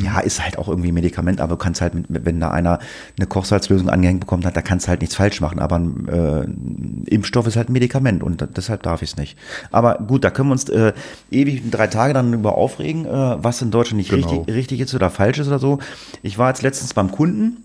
Ja, 0.00 0.20
ist 0.20 0.42
halt 0.42 0.58
auch 0.58 0.68
irgendwie 0.68 0.88
ein 0.88 0.94
Medikament, 0.94 1.40
aber 1.40 1.52
du 1.54 1.56
kannst 1.58 1.80
halt, 1.80 1.92
wenn 2.08 2.40
da 2.40 2.50
einer 2.50 2.78
eine 3.16 3.26
Kochsalzlösung 3.26 3.88
angehängt 3.88 4.20
bekommt 4.20 4.44
hat, 4.46 4.56
da 4.56 4.62
kannst 4.62 4.86
du 4.86 4.90
halt 4.90 5.00
nichts 5.00 5.16
falsch 5.16 5.40
machen. 5.40 5.58
Aber 5.58 5.76
ein 5.78 6.08
äh, 6.08 7.10
Impfstoff 7.14 7.46
ist 7.46 7.56
halt 7.56 7.68
ein 7.68 7.72
Medikament 7.72 8.22
und 8.22 8.46
deshalb 8.56 8.82
darf 8.82 9.02
ich 9.02 9.10
es 9.10 9.16
nicht. 9.16 9.36
Aber 9.70 9.96
gut, 9.96 10.24
da 10.24 10.30
können 10.30 10.48
wir 10.48 10.52
uns 10.52 10.68
äh, 10.68 10.92
ewig 11.30 11.70
drei 11.70 11.86
Tage 11.86 12.14
dann 12.14 12.32
über 12.32 12.54
aufregen, 12.56 13.04
äh, 13.06 13.42
was 13.42 13.62
in 13.62 13.70
Deutschland 13.70 13.98
nicht 13.98 14.10
Genau. 14.10 14.28
richtig, 14.28 14.54
richtig 14.54 14.80
ist 14.80 14.94
oder 14.94 15.10
falsch 15.10 15.38
ist 15.38 15.48
oder 15.48 15.58
so. 15.58 15.78
Ich 16.22 16.38
war 16.38 16.48
jetzt 16.48 16.62
letztens 16.62 16.94
beim 16.94 17.10
Kunden 17.10 17.64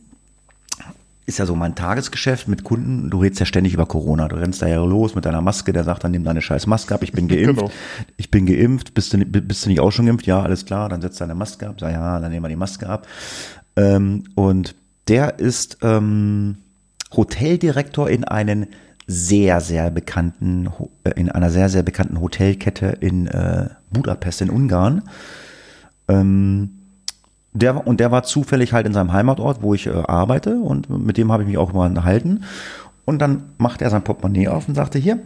ist 1.25 1.39
ja 1.39 1.45
so 1.45 1.55
mein 1.55 1.75
Tagesgeschäft 1.75 2.47
mit 2.47 2.63
Kunden. 2.63 3.09
Du 3.09 3.19
redest 3.19 3.39
ja 3.39 3.45
ständig 3.45 3.73
über 3.73 3.85
Corona. 3.85 4.27
Du 4.27 4.35
rennst 4.35 4.61
da 4.61 4.67
ja 4.67 4.83
los 4.83 5.15
mit 5.15 5.25
deiner 5.25 5.41
Maske. 5.41 5.71
Der 5.71 5.83
sagt 5.83 6.03
dann, 6.03 6.11
nimm 6.11 6.23
deine 6.23 6.41
scheiß 6.41 6.67
Maske 6.67 6.93
ab. 6.93 7.03
Ich 7.03 7.13
bin 7.13 7.27
geimpft. 7.29 7.55
Genau. 7.55 7.71
Ich 8.17 8.29
bin 8.29 8.45
geimpft. 8.45 8.93
Bist 8.93 9.13
du, 9.13 9.17
bist 9.25 9.65
du 9.65 9.69
nicht 9.69 9.79
auch 9.79 9.91
schon 9.91 10.05
geimpft? 10.05 10.25
Ja, 10.25 10.41
alles 10.41 10.65
klar. 10.65 10.89
Dann 10.89 11.01
setzt 11.01 11.21
deine 11.21 11.35
Maske 11.35 11.67
ab. 11.69 11.75
Sag 11.79 11.93
ja, 11.93 12.19
dann 12.19 12.31
nehmen 12.31 12.43
wir 12.43 12.49
die 12.49 12.55
Maske 12.55 12.87
ab. 12.87 13.07
Ähm, 13.75 14.25
und 14.35 14.75
der 15.07 15.39
ist 15.39 15.77
ähm, 15.81 16.57
Hoteldirektor 17.15 18.09
in 18.09 18.23
einen 18.25 18.67
sehr, 19.07 19.61
sehr 19.61 19.91
bekannten, 19.91 20.69
äh, 21.03 21.11
in 21.11 21.29
einer 21.29 21.49
sehr, 21.49 21.69
sehr 21.69 21.83
bekannten 21.83 22.19
Hotelkette 22.19 22.97
in 22.99 23.27
äh, 23.27 23.69
Budapest 23.91 24.41
in 24.41 24.49
Ungarn. 24.49 25.03
Der, 27.53 27.85
und 27.85 27.99
der 27.99 28.11
war 28.11 28.23
zufällig 28.23 28.73
halt 28.73 28.87
in 28.87 28.93
seinem 28.93 29.13
Heimatort, 29.13 29.61
wo 29.61 29.73
ich 29.73 29.87
äh, 29.87 29.91
arbeite 29.91 30.55
und 30.55 30.89
mit 30.89 31.17
dem 31.17 31.31
habe 31.31 31.43
ich 31.43 31.49
mich 31.49 31.57
auch 31.57 31.71
mal 31.73 31.89
unterhalten. 31.89 32.43
Und 33.05 33.19
dann 33.19 33.43
macht 33.57 33.81
er 33.81 33.89
sein 33.89 34.03
Portemonnaie 34.03 34.47
auf 34.47 34.67
und 34.67 34.75
sagte, 34.75 34.97
hier, 34.97 35.19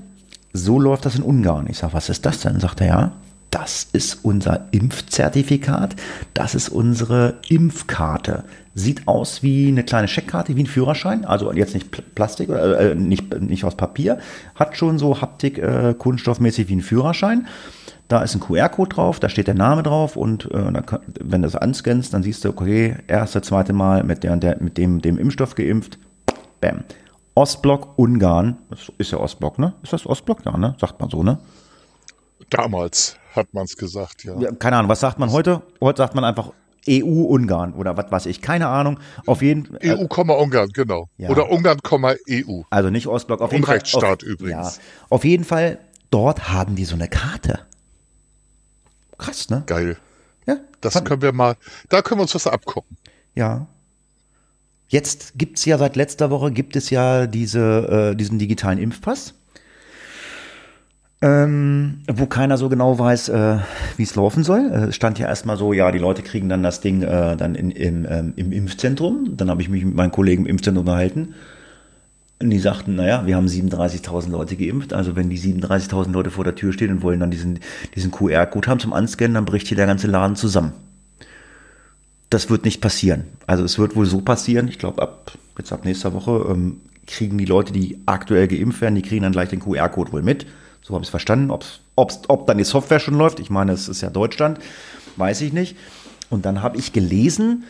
so 0.52 0.80
läuft 0.80 1.06
das 1.06 1.16
in 1.16 1.24
Ungarn. 1.24 1.68
Ich 1.70 1.78
sage, 1.78 1.94
was 1.94 2.10
ist 2.10 2.26
das 2.26 2.42
denn? 2.42 2.60
Sagt 2.60 2.82
er, 2.82 2.88
ja, 2.88 3.12
das 3.50 3.88
ist 3.94 4.26
unser 4.26 4.68
Impfzertifikat, 4.72 5.96
das 6.34 6.54
ist 6.54 6.68
unsere 6.68 7.36
Impfkarte. 7.48 8.44
Sieht 8.74 9.08
aus 9.08 9.42
wie 9.42 9.70
eine 9.70 9.84
kleine 9.84 10.10
Scheckkarte, 10.10 10.56
wie 10.56 10.64
ein 10.64 10.68
Führerschein, 10.68 11.24
also 11.24 11.54
jetzt 11.54 11.74
nicht 11.74 11.94
Pl- 11.94 12.04
Plastik 12.14 12.50
oder 12.50 12.80
äh, 12.80 12.96
nicht, 12.96 13.40
nicht 13.40 13.64
aus 13.64 13.76
Papier, 13.76 14.20
hat 14.56 14.76
schon 14.76 15.00
so 15.00 15.22
Haptik, 15.22 15.60
äh, 15.60 15.96
kunststoffmäßig 15.98 16.68
wie 16.68 16.76
ein 16.76 16.82
Führerschein. 16.82 17.48
Da 18.08 18.22
ist 18.22 18.36
ein 18.36 18.40
QR-Code 18.40 18.96
drauf, 18.96 19.20
da 19.20 19.28
steht 19.28 19.48
der 19.48 19.56
Name 19.56 19.84
drauf 19.84 20.16
und 20.16 20.46
äh, 20.46 20.72
dann 20.72 20.86
wenn 21.20 21.42
du 21.42 21.48
das 21.48 21.56
anscannst, 21.56 22.14
dann 22.14 22.24
siehst 22.24 22.46
du, 22.46 22.50
okay, 22.50 22.96
erste, 23.08 23.42
zweite 23.42 23.74
Mal 23.74 24.04
mit, 24.04 24.24
der, 24.24 24.38
der, 24.38 24.62
mit 24.62 24.78
dem, 24.78 25.02
dem 25.02 25.18
Impfstoff 25.18 25.56
geimpft. 25.56 26.00
Bam. 26.62 26.84
Ostblock, 27.36 28.00
Ungarn. 28.00 28.58
Das 28.70 28.92
ist 28.98 29.12
ja 29.12 29.20
Ostblock, 29.20 29.60
ne? 29.60 29.74
Ist 29.84 29.94
das 29.94 30.06
Ostblock? 30.06 30.46
Ja, 30.46 30.58
ne? 30.58 30.76
Sagt 30.80 31.00
man 31.00 31.10
so, 31.10 31.22
ne? 31.22 31.38
Damals 32.50 33.18
hat 33.36 33.54
man 33.54 33.66
es 33.66 33.76
gesagt, 33.76 34.24
ja. 34.24 34.40
Ja, 34.40 34.52
keine 34.52 34.78
Ahnung, 34.78 34.90
was 34.90 35.02
sagt 35.02 35.20
man 35.20 35.32
heute? 35.32 35.62
Heute 35.82 35.98
sagt 35.98 36.16
man 36.16 36.24
einfach 36.24 36.52
EU-Ungarn 36.90 37.74
oder 37.74 37.98
was 37.98 38.12
weiß 38.12 38.26
ich, 38.28 38.42
keine 38.42 38.68
Ahnung. 38.68 39.00
Auf 39.26 39.42
jeden 39.42 39.66
Fall. 39.66 39.80
EU, 39.84 40.42
Ungarn, 40.42 40.70
genau. 40.70 41.10
Ja. 41.18 41.30
Oder 41.30 41.50
Ungarn, 41.52 41.80
EU. 42.30 42.62
Also 42.70 42.90
nicht 42.90 43.08
Ostblock, 43.08 43.42
auf 43.42 43.52
jeden 43.52 43.66
Fall. 43.66 43.76
Unrechtsstaat 43.76 44.24
auf, 44.24 44.28
übrigens. 44.28 44.78
Ja, 44.78 44.84
auf 45.10 45.26
jeden 45.26 45.44
Fall, 45.44 45.80
dort 46.10 46.50
haben 46.50 46.76
die 46.76 46.86
so 46.86 46.96
eine 46.96 47.08
Karte. 47.10 47.67
Krass, 49.18 49.50
ne? 49.50 49.64
Geil. 49.66 49.98
Ja, 50.46 50.58
Das 50.82 51.04
können 51.04 51.22
wir 51.22 51.34
mal, 51.34 51.56
da 51.90 52.02
können 52.02 52.20
wir 52.20 52.24
uns 52.24 52.36
was 52.36 52.48
abgucken. 52.48 52.98
Ja. 53.36 53.68
Jetzt 54.88 55.34
gibt's 55.38 55.66
ja 55.66 55.78
seit 55.78 55.96
letzter 55.96 56.30
Woche 56.30 56.52
gibt 56.52 56.76
es 56.76 56.90
ja 56.90 57.28
diese, 57.28 58.12
äh, 58.12 58.16
diesen 58.16 58.40
digitalen 58.40 58.80
Impfpass, 58.80 59.34
ähm, 61.22 62.04
wo 62.10 62.26
keiner 62.28 62.58
so 62.58 62.70
genau 62.70 62.98
weiß, 62.98 63.30
äh, 63.30 63.58
wie 63.98 64.04
es 64.04 64.16
laufen 64.16 64.44
soll. 64.44 64.70
Äh, 64.72 64.90
Es 64.90 64.96
stand 64.96 65.20
ja 65.20 65.28
erstmal 65.28 65.58
so, 65.58 65.74
ja, 65.74 65.92
die 65.92 65.98
Leute 66.00 66.22
kriegen 66.22 66.48
dann 66.48 66.64
das 66.64 66.80
Ding 66.80 67.02
äh, 67.02 67.36
dann 67.36 67.56
in, 67.56 67.72
im, 67.72 68.06
ähm, 68.10 68.34
im 68.36 68.52
Impfzentrum. 68.52 69.36
Dann 69.36 69.50
habe 69.50 69.62
ich 69.62 69.68
mich 69.68 69.84
mit 69.84 69.96
meinen 69.96 70.12
Kollegen 70.12 70.44
im 70.44 70.52
Impfzentrum 70.52 70.86
unterhalten. 70.86 71.34
Und 72.40 72.52
die 72.52 72.60
sagten, 72.60 72.96
naja, 72.96 73.26
wir 73.26 73.36
haben 73.36 73.48
37.000 73.48 74.30
Leute 74.30 74.56
geimpft. 74.56 74.94
Also 74.94 75.16
wenn 75.16 75.30
die 75.30 75.40
37.000 75.40 76.12
Leute 76.12 76.30
vor 76.30 76.44
der 76.44 76.56
Tür 76.56 76.72
stehen 76.72 76.92
und 76.92 77.02
wollen 77.02 77.20
dann 77.20 77.32
diesen, 77.32 77.60
diesen 77.96 78.12
QR-Code 78.12 78.68
haben 78.70 78.80
zum 78.80 78.94
Anscannen, 78.94 79.34
dann 79.34 79.46
bricht 79.46 79.68
hier 79.68 79.78
der 79.78 79.88
ganze 79.88 80.08
Laden 80.08 80.36
zusammen 80.36 80.74
das 82.30 82.50
wird 82.50 82.66
nicht 82.66 82.82
passieren. 82.82 83.26
Also 83.46 83.64
es 83.64 83.80
wird 83.80 83.96
wohl 83.96 84.06
so 84.06 84.22
passieren, 84.22 84.68
ich 84.68 84.80
glaube 84.80 85.02
ab 85.02 85.32
jetzt 85.58 85.72
ab 85.72 85.86
nächster 85.86 86.14
Woche 86.14 86.46
ähm, 86.50 86.82
kriegen 87.06 87.38
die 87.38 87.46
Leute, 87.46 87.74
die 87.74 88.00
aktuell 88.06 88.48
geimpft 88.48 88.82
werden, 88.82 88.96
die 88.96 89.02
kriegen 89.02 89.24
dann 89.24 89.32
gleich 89.32 89.50
den 89.50 89.60
QR-Code 89.60 90.12
wohl 90.12 90.22
mit. 90.22 90.46
So 90.82 90.94
habe 90.94 91.04
ich 91.04 91.08
es 91.08 91.12
verstanden. 91.12 91.52
Ob's, 91.52 91.80
ob's, 91.96 92.22
ob 92.28 92.48
dann 92.48 92.58
die 92.58 92.64
Software 92.64 93.00
schon 93.00 93.16
läuft, 93.16 93.40
ich 93.40 93.50
meine, 93.50 93.72
es 93.72 93.88
ist 93.88 94.02
ja 94.02 94.10
Deutschland, 94.10 94.60
weiß 95.16 95.42
ich 95.42 95.54
nicht. 95.54 95.78
Und 96.30 96.46
dann 96.46 96.62
habe 96.62 96.78
ich 96.78 96.94
gelesen, 96.94 97.64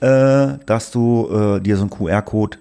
äh, 0.00 0.54
dass 0.66 0.92
du 0.92 1.28
äh, 1.30 1.60
dir 1.60 1.76
so 1.76 1.82
einen 1.82 1.90
QR-Code 1.90 2.58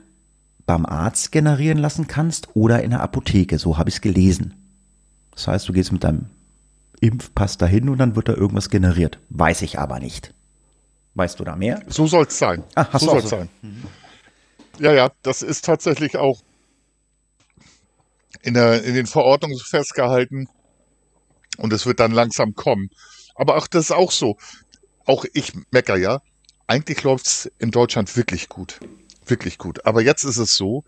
beim 0.66 0.86
Arzt 0.86 1.32
generieren 1.32 1.78
lassen 1.78 2.08
kannst 2.08 2.50
oder 2.56 2.84
in 2.84 2.92
der 2.92 3.02
Apotheke. 3.02 3.60
So 3.60 3.78
habe 3.78 3.90
ich 3.90 3.96
es 3.96 4.02
gelesen. 4.02 4.54
Das 5.32 5.48
heißt, 5.48 5.68
du 5.68 5.74
gehst 5.74 5.92
mit 5.92 6.04
deinem 6.04 6.30
Impfpass 7.02 7.58
dahin 7.58 7.90
und 7.90 7.98
dann 7.98 8.16
wird 8.16 8.30
da 8.30 8.34
irgendwas 8.34 8.70
generiert. 8.70 9.20
Weiß 9.30 9.62
ich 9.62 9.78
aber 9.80 10.00
nicht. 10.00 10.34
Weißt 11.14 11.40
du 11.40 11.44
da 11.44 11.56
mehr? 11.56 11.82
So 11.88 12.08
soll 12.08 12.26
es 12.26 12.38
sein. 12.38 12.64
Ah, 12.76 12.88
hast 12.92 13.02
so 13.02 13.12
soll 13.12 13.20
es 13.20 13.24
so. 13.24 13.30
sein. 13.30 13.50
Ja, 14.80 14.94
ja, 14.94 15.12
das 15.22 15.42
ist 15.42 15.66
tatsächlich 15.66 16.18
auch 16.18 16.42
in, 18.42 18.54
der, 18.54 18.84
in 18.84 18.94
den 18.94 19.06
Verordnungen 19.06 19.58
festgehalten 19.58 20.50
und 21.58 21.72
es 21.74 21.86
wird 21.86 22.00
dann 22.00 22.12
langsam 22.12 22.56
kommen. 22.56 22.90
Aber 23.36 23.58
auch 23.58 23.68
das 23.68 23.86
ist 23.86 23.92
auch 23.92 24.12
so. 24.12 24.38
Auch 25.06 25.26
ich 25.34 25.54
mecker 25.72 25.98
ja. 25.98 26.22
Eigentlich 26.68 27.04
läuft's 27.04 27.52
in 27.60 27.72
Deutschland 27.72 28.16
wirklich 28.18 28.50
gut. 28.50 28.80
Wirklich 29.26 29.58
gut. 29.58 29.86
Aber 29.86 30.02
jetzt 30.02 30.24
ist 30.24 30.38
es 30.38 30.56
so, 30.56 30.84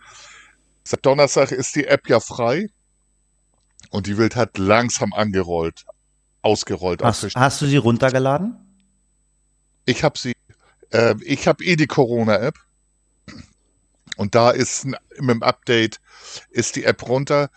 seit 0.83 1.05
Donnerstag 1.05 1.51
ist 1.51 1.75
die 1.75 1.85
App 1.85 2.07
ja 2.09 2.19
frei 2.19 2.69
und 3.89 4.07
die 4.07 4.17
wird 4.17 4.35
halt 4.35 4.57
langsam 4.57 5.13
angerollt, 5.13 5.85
ausgerollt. 6.41 7.03
Hast, 7.03 7.35
hast 7.35 7.61
du 7.61 7.65
sie 7.65 7.77
runtergeladen? 7.77 8.55
Ich 9.85 10.03
habe 10.03 10.17
sie, 10.17 10.33
äh, 10.91 11.15
ich 11.21 11.47
habe 11.47 11.63
eh 11.63 11.75
die 11.75 11.87
Corona-App 11.87 12.57
und 14.17 14.35
da 14.35 14.51
ist 14.51 14.85
mit 14.85 14.99
dem 15.19 15.43
Update 15.43 15.99
ist 16.49 16.75
die 16.75 16.83
App 16.83 17.07
runter 17.07 17.49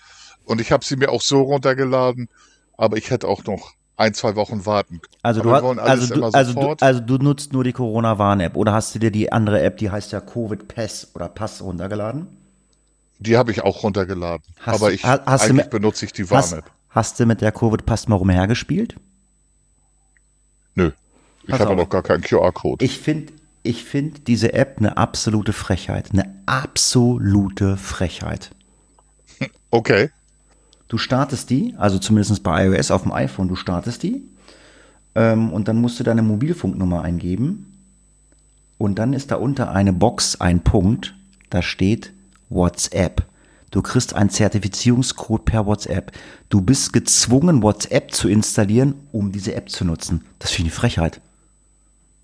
und 0.45 0.61
ich 0.61 0.73
habe 0.73 0.85
sie 0.85 0.97
mir 0.97 1.11
auch 1.11 1.23
so 1.23 1.43
runtergeladen, 1.43 2.29
aber 2.77 2.97
ich 2.97 3.11
hätte 3.11 3.29
auch 3.29 3.45
noch 3.45 3.75
ein, 4.01 4.15
zwei 4.15 4.35
Wochen 4.35 4.65
warten. 4.67 5.01
Also 5.23 5.43
du, 5.43 5.53
hast, 5.53 5.63
also, 5.79 6.15
du, 6.15 6.25
also, 6.25 6.53
du, 6.55 6.77
also 6.81 7.01
du 7.01 7.19
nutzt 7.19 7.53
nur 7.53 7.65
die 7.65 7.73
Corona-Warn-App 7.73 8.57
oder 8.57 8.73
hast 8.73 8.95
du 8.95 8.99
dir 8.99 9.11
die 9.11 9.31
andere 9.31 9.61
App, 9.63 9.77
die 9.77 9.91
heißt 9.91 10.13
ja 10.13 10.21
Covid 10.21 10.67
Pass 10.69 11.09
oder 11.15 11.29
Pass 11.29 11.63
runtergeladen? 11.63 12.27
die 13.23 13.37
habe 13.37 13.51
ich 13.51 13.61
auch 13.63 13.83
runtergeladen. 13.83 14.43
Hast 14.61 14.77
aber 14.77 14.93
ich, 14.93 15.05
ha- 15.05 15.21
hast 15.27 15.43
du 15.45 15.51
eigentlich 15.51 15.65
mit- 15.65 15.71
benutze 15.71 16.07
ich 16.07 16.13
die 16.15 16.23
Hast, 16.31 16.53
Warn-App. 16.53 16.71
hast 16.89 17.21
du 17.21 17.27
mit 17.27 17.43
der 17.43 17.53
Covid 17.53 17.85
Pass 17.85 18.09
mal 18.09 18.17
rumhergespielt? 18.17 18.97
Nö. 20.75 20.93
Ich 21.47 21.53
habe 21.59 21.77
noch 21.77 21.91
gar 21.91 22.03
keinen 22.03 22.23
QR-Code. 22.23 22.83
Ich 22.83 22.99
finde 22.99 23.35
ich 23.63 23.85
find 23.85 24.27
diese 24.27 24.55
App 24.55 24.79
eine 24.79 24.97
absolute 24.97 25.53
Frechheit. 25.53 26.13
Eine 26.15 26.35
absolute 26.47 27.77
Frechheit. 27.77 28.51
Okay. 29.71 30.09
Du 30.91 30.99
startest 30.99 31.51
die, 31.51 31.77
also 31.79 32.01
zumindest 32.01 32.43
bei 32.43 32.67
iOS 32.67 32.91
auf 32.91 33.05
dem 33.05 33.13
iPhone, 33.13 33.47
du 33.47 33.55
startest 33.55 34.03
die 34.03 34.25
ähm, 35.15 35.53
und 35.53 35.69
dann 35.69 35.81
musst 35.81 36.01
du 36.01 36.05
deine 36.05 36.21
Mobilfunknummer 36.21 37.03
eingeben 37.03 37.73
und 38.77 38.99
dann 38.99 39.13
ist 39.13 39.31
da 39.31 39.37
unter 39.37 39.71
eine 39.71 39.93
Box 39.93 40.41
ein 40.41 40.65
Punkt, 40.65 41.15
da 41.49 41.63
steht 41.63 42.13
WhatsApp. 42.49 43.25
Du 43.71 43.83
kriegst 43.83 44.15
einen 44.15 44.31
Zertifizierungscode 44.31 45.45
per 45.45 45.65
WhatsApp. 45.65 46.11
Du 46.49 46.61
bist 46.61 46.93
gezwungen, 46.93 47.63
WhatsApp 47.63 48.13
zu 48.13 48.29
installieren, 48.29 48.95
um 49.13 49.31
diese 49.31 49.55
App 49.55 49.71
zu 49.71 49.85
nutzen. 49.85 50.25
Das 50.41 50.51
finde 50.51 50.71
ich 50.71 50.75
eine 50.75 50.81
Frechheit. 50.81 51.21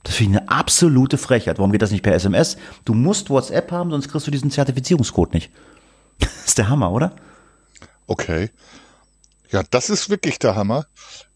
Das 0.03 0.17
finde 0.17 0.33
ich 0.33 0.41
eine 0.41 0.51
absolute 0.51 1.19
Frechheit. 1.19 1.59
Warum 1.59 1.71
geht 1.71 1.83
das 1.83 1.93
nicht 1.93 2.03
per 2.03 2.15
SMS? 2.15 2.57
Du 2.85 2.95
musst 2.95 3.31
WhatsApp 3.31 3.71
haben, 3.71 3.93
sonst 3.93 4.09
kriegst 4.09 4.27
du 4.27 4.33
diesen 4.33 4.51
Zertifizierungscode 4.51 5.35
nicht. 5.35 5.53
Das 6.19 6.47
ist 6.47 6.59
der 6.59 6.69
Hammer, 6.69 6.91
oder? 6.91 7.15
Okay. 8.07 8.51
Ja, 9.51 9.63
das 9.71 9.91
ist 9.91 10.11
wirklich 10.11 10.39
der 10.39 10.57
Hammer. 10.57 10.87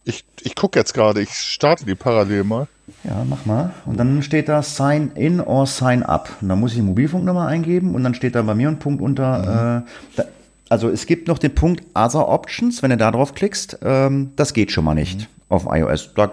Ich, 0.04 0.24
ich 0.42 0.56
gucke 0.56 0.78
jetzt 0.78 0.94
gerade, 0.94 1.20
ich 1.20 1.32
starte 1.32 1.84
die 1.84 1.94
parallel 1.94 2.44
mal. 2.44 2.68
Ja, 3.04 3.24
mach 3.24 3.46
mal. 3.46 3.72
Und 3.86 3.98
dann 3.98 4.22
steht 4.22 4.48
da 4.48 4.62
Sign 4.62 5.12
in 5.14 5.40
or 5.40 5.66
Sign 5.66 6.02
up. 6.02 6.30
Und 6.40 6.48
dann 6.48 6.58
muss 6.58 6.72
ich 6.72 6.78
die 6.78 6.82
Mobilfunknummer 6.82 7.46
eingeben 7.46 7.94
und 7.94 8.02
dann 8.02 8.14
steht 8.14 8.34
da 8.34 8.42
bei 8.42 8.54
mir 8.54 8.68
ein 8.68 8.78
Punkt 8.78 9.00
unter. 9.00 9.84
Äh, 9.84 10.16
da, 10.16 10.24
also 10.68 10.88
es 10.88 11.06
gibt 11.06 11.28
noch 11.28 11.38
den 11.38 11.54
Punkt 11.54 11.84
Other 11.94 12.28
Options, 12.28 12.82
wenn 12.82 12.90
du 12.90 12.96
da 12.96 13.10
drauf 13.10 13.34
klickst. 13.34 13.78
Ähm, 13.82 14.32
das 14.36 14.54
geht 14.54 14.72
schon 14.72 14.84
mal 14.84 14.94
nicht 14.94 15.28
auf 15.48 15.66
iOS. 15.68 16.14
Da 16.14 16.32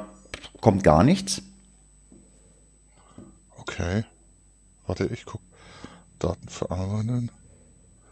kommt 0.61 0.83
gar 0.83 1.03
nichts. 1.03 1.41
Okay. 3.57 4.05
Warte, 4.85 5.05
ich 5.11 5.25
guck. 5.25 5.41
Daten 6.19 6.47
verarbeiten. 6.47 7.31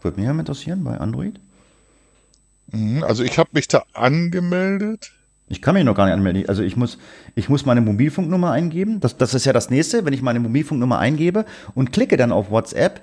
Würde 0.02 0.20
mich 0.20 0.26
ja 0.26 0.38
interessieren 0.38 0.84
bei 0.84 0.98
Android. 0.98 1.40
Mhm, 2.72 3.02
Also 3.04 3.22
ich 3.22 3.38
habe 3.38 3.50
mich 3.52 3.68
da 3.68 3.84
angemeldet. 3.92 5.12
Ich 5.48 5.62
kann 5.62 5.74
mich 5.74 5.84
noch 5.84 5.94
gar 5.94 6.06
nicht 6.06 6.14
anmelden. 6.14 6.48
Also 6.48 6.62
ich 6.62 6.76
muss, 6.76 6.98
ich 7.36 7.48
muss 7.48 7.64
meine 7.64 7.80
Mobilfunknummer 7.80 8.50
eingeben. 8.50 8.98
Das, 9.00 9.16
das 9.16 9.32
ist 9.32 9.44
ja 9.46 9.52
das 9.52 9.70
nächste. 9.70 10.04
Wenn 10.04 10.12
ich 10.12 10.22
meine 10.22 10.40
Mobilfunknummer 10.40 10.98
eingebe 10.98 11.44
und 11.74 11.92
klicke 11.92 12.16
dann 12.16 12.32
auf 12.32 12.50
WhatsApp, 12.50 13.02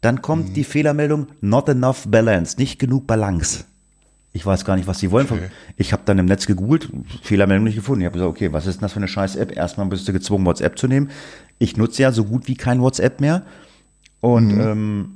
dann 0.00 0.20
kommt 0.22 0.56
die 0.56 0.64
Fehlermeldung 0.64 1.28
Not 1.40 1.68
enough 1.68 2.06
balance, 2.08 2.56
nicht 2.58 2.78
genug 2.78 3.06
Balance. 3.06 3.64
Ich 4.32 4.44
weiß 4.44 4.64
gar 4.64 4.76
nicht, 4.76 4.86
was 4.86 4.98
sie 4.98 5.10
wollen. 5.10 5.26
Okay. 5.30 5.50
Ich 5.76 5.92
habe 5.92 6.02
dann 6.04 6.18
im 6.18 6.26
Netz 6.26 6.46
gegoogelt, 6.46 6.88
Fehlermeldung 7.22 7.64
nicht 7.64 7.76
gefunden. 7.76 8.02
Ich 8.02 8.06
habe 8.06 8.14
gesagt, 8.14 8.30
okay, 8.30 8.52
was 8.52 8.66
ist 8.66 8.76
denn 8.76 8.82
das 8.82 8.92
für 8.92 8.98
eine 8.98 9.08
scheiß 9.08 9.36
App? 9.36 9.56
Erstmal 9.56 9.86
bist 9.86 10.06
du 10.06 10.12
gezwungen, 10.12 10.44
WhatsApp 10.46 10.78
zu 10.78 10.86
nehmen. 10.86 11.10
Ich 11.58 11.76
nutze 11.76 12.02
ja 12.02 12.12
so 12.12 12.24
gut 12.24 12.46
wie 12.46 12.56
kein 12.56 12.80
WhatsApp 12.80 13.20
mehr. 13.20 13.42
Und, 14.20 14.50
ähm, 14.50 15.14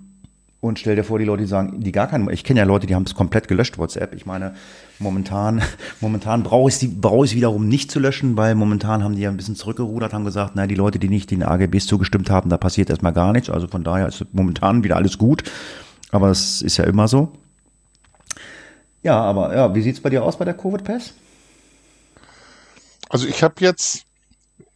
und 0.63 0.79
stell 0.79 0.95
dir 0.95 1.03
vor, 1.03 1.19
die 1.19 1.25
Leute, 1.25 1.43
die 1.43 1.49
sagen, 1.49 1.81
die 1.81 1.91
gar 1.91 2.07
keinen, 2.07 2.31
ich 2.31 2.45
kenne 2.45 2.61
ja 2.61 2.65
Leute, 2.65 2.87
die 2.87 2.95
haben 2.95 3.03
es 3.03 3.17
komplett 3.17 3.49
gelöscht, 3.49 3.79
WhatsApp. 3.79 4.15
Ich 4.15 4.27
meine, 4.27 4.55
momentan, 5.01 5.61
momentan 6.01 6.45
brauche 6.45 6.69
ich 6.69 6.81
es 6.81 7.01
brauche 7.01 7.25
ich 7.25 7.33
es 7.33 7.37
wiederum 7.37 7.67
nicht 7.67 7.91
zu 7.91 7.99
löschen, 7.99 8.37
weil 8.37 8.55
momentan 8.55 9.03
haben 9.03 9.17
die 9.17 9.23
ja 9.23 9.31
ein 9.31 9.37
bisschen 9.37 9.57
zurückgerudert, 9.57 10.13
haben 10.13 10.25
gesagt, 10.25 10.53
na, 10.55 10.69
die 10.69 10.77
Leute, 10.77 11.01
die 11.01 11.09
nicht 11.09 11.33
den 11.33 11.43
AGBs 11.43 11.87
zugestimmt 11.87 12.31
haben, 12.31 12.49
da 12.49 12.59
passiert 12.59 12.91
erstmal 12.91 13.13
gar 13.13 13.33
nichts. 13.33 13.51
Also 13.51 13.67
von 13.67 13.83
daher 13.83 14.07
ist 14.07 14.25
momentan 14.31 14.85
wieder 14.85 14.95
alles 14.95 15.19
gut. 15.19 15.43
Aber 16.13 16.31
es 16.31 16.63
ist 16.63 16.77
ja 16.77 16.85
immer 16.85 17.09
so. 17.09 17.33
Ja, 19.03 19.21
aber 19.21 19.57
ja, 19.57 19.75
wie 19.75 19.83
sieht's 19.83 20.01
bei 20.01 20.11
dir 20.11 20.23
aus 20.23 20.39
bei 20.39 20.45
der 20.45 20.55
Covid 20.55 20.85
Pass? 20.85 21.15
Also 23.09 23.27
ich 23.27 23.43
habe 23.43 23.57
jetzt, 23.59 24.05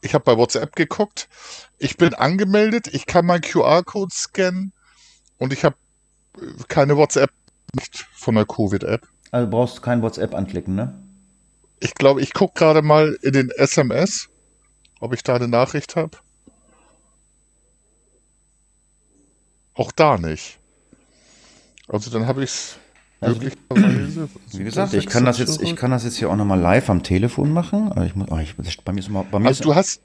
ich 0.01 0.15
habe 0.15 0.25
bei 0.25 0.37
WhatsApp 0.37 0.75
geguckt. 0.75 1.29
Ich 1.79 1.97
bin 1.97 2.13
angemeldet. 2.13 2.89
Ich 2.93 3.07
kann 3.07 3.25
meinen 3.25 3.43
QR-Code 3.43 4.13
scannen 4.13 4.73
und 5.39 5.53
ich 5.53 5.65
habe 5.65 5.77
keine 6.69 6.97
WhatsApp 6.97 7.31
nicht 7.75 8.07
von 8.15 8.35
der 8.35 8.45
Covid-App. 8.47 9.07
Also 9.31 9.51
brauchst 9.51 9.79
du 9.79 9.83
kein 9.83 10.03
WhatsApp 10.03 10.35
anklicken, 10.35 10.75
ne? 10.75 11.03
Ich 11.81 11.95
glaube, 11.95 12.23
ich 12.23 12.33
gucke 12.33 12.55
gerade 12.59 12.81
mal 12.83 13.19
in 13.23 13.33
den 13.33 13.51
SMS, 13.51 14.29
ob 15.01 15.13
ich 15.13 15.23
da 15.23 15.37
eine 15.37 15.49
Nachricht 15.49 15.97
habe. 15.97 16.17
Auch 19.75 19.93
da 19.93 20.17
nicht. 20.17 20.59
Also 21.89 22.11
dann 22.11 22.27
habe 22.27 22.43
ich 22.45 22.51
es 22.51 22.77
Also, 23.21 23.41
möglicherweise. 23.41 24.29
Wie 24.53 24.65
gesagt, 24.65 24.95
ich 24.95 25.07
kann 25.07 25.25
das 25.25 25.39
jetzt, 25.39 25.61
ich 25.63 25.77
kann 25.77 25.91
das 25.91 26.05
jetzt 26.05 26.17
hier 26.17 26.31
auch 26.31 26.37
nochmal 26.37 26.59
live 26.61 26.89
am 26.89 27.03
Telefon 27.03 27.53
machen. 27.53 27.93
Ich 28.07 28.15
muss, 28.15 28.29
oh, 28.31 28.39
ich, 28.39 28.57
bei 28.85 28.93
mir 28.93 29.01
ist 29.01 29.09
immer, 29.09 29.25
bei 29.25 29.39
mir 29.39 29.49
Also 29.49 29.65
du 29.65 29.75
hast 29.75 30.01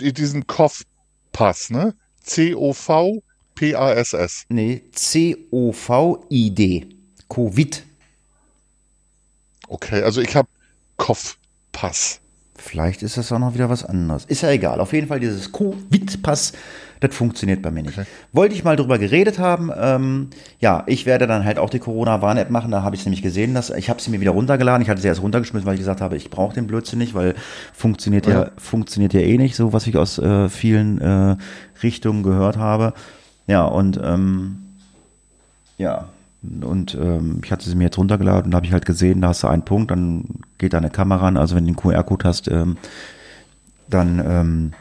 die- 0.00 0.12
diesen 0.12 0.46
Kopfpass, 0.46 1.70
ne? 1.70 1.94
C-O-V-P-A-S-S. 3.58 4.46
nee, 4.48 4.82
C-O-V-I-D. 4.92 6.86
Covid. 7.28 7.82
Okay, 9.68 10.02
also 10.02 10.20
ich 10.20 10.34
habe 10.36 10.48
Kopfpass. 10.96 12.20
Vielleicht 12.56 13.02
ist 13.02 13.16
das 13.16 13.30
auch 13.32 13.38
noch 13.38 13.54
wieder 13.54 13.68
was 13.68 13.84
anderes. 13.84 14.24
Ist 14.24 14.42
ja 14.42 14.50
egal. 14.50 14.80
Auf 14.80 14.92
jeden 14.92 15.08
Fall 15.08 15.20
dieses 15.20 15.52
Covid-Pass, 15.52 16.52
das 17.00 17.14
funktioniert 17.14 17.60
bei 17.62 17.70
mir 17.70 17.82
nicht. 17.82 17.98
Wollte 18.32 18.54
ich 18.54 18.64
mal 18.64 18.76
drüber 18.76 18.98
geredet 18.98 19.38
haben. 19.38 19.70
Ähm, 19.76 20.30
ja, 20.60 20.82
ich 20.86 21.04
werde 21.04 21.26
dann 21.26 21.44
halt 21.44 21.58
auch 21.58 21.68
die 21.68 21.78
Corona-Warn-App 21.80 22.50
machen. 22.50 22.70
Da 22.70 22.82
habe 22.82 22.94
ich 22.94 23.00
es 23.02 23.06
nämlich 23.06 23.22
gesehen, 23.22 23.52
dass 23.54 23.70
ich 23.70 23.90
habe 23.90 24.00
sie 24.00 24.10
mir 24.10 24.20
wieder 24.20 24.30
runtergeladen. 24.30 24.82
Ich 24.82 24.88
hatte 24.88 25.00
sie 25.02 25.08
erst 25.08 25.20
runtergeschmissen, 25.22 25.66
weil 25.66 25.74
ich 25.74 25.80
gesagt 25.80 26.00
habe, 26.00 26.16
ich 26.16 26.30
brauche 26.30 26.54
den 26.54 26.66
Blödsinn 26.66 26.98
nicht, 27.00 27.14
weil 27.14 27.34
funktioniert 27.74 28.26
ja, 28.26 28.44
Ja. 28.44 28.50
funktioniert 28.56 29.12
ja 29.12 29.20
eh 29.20 29.36
nicht, 29.36 29.56
so 29.56 29.72
was 29.72 29.86
ich 29.86 29.96
aus 29.96 30.18
äh, 30.18 30.48
vielen 30.48 31.00
äh, 31.00 31.36
Richtungen 31.82 32.22
gehört 32.22 32.56
habe. 32.56 32.94
Ja, 33.46 33.64
und 33.64 34.00
ähm, 34.02 34.58
ja, 35.78 36.08
und 36.42 36.94
ähm, 36.94 37.40
ich 37.44 37.52
hatte 37.52 37.68
sie 37.68 37.74
mir 37.74 37.84
jetzt 37.84 37.98
runtergeladen 37.98 38.50
und 38.50 38.54
habe 38.54 38.66
ich 38.66 38.72
halt 38.72 38.86
gesehen, 38.86 39.20
da 39.20 39.28
hast 39.28 39.42
du 39.42 39.48
einen 39.48 39.64
Punkt, 39.64 39.90
dann 39.90 40.24
geht 40.58 40.72
da 40.72 40.78
eine 40.78 40.90
Kamera 40.90 41.28
an. 41.28 41.36
Also 41.36 41.56
wenn 41.56 41.66
du 41.66 41.72
den 41.72 41.76
QR-Code 41.76 42.28
hast, 42.28 42.48
ähm, 42.48 42.76
dann 43.88 44.22
ähm, 44.24 44.72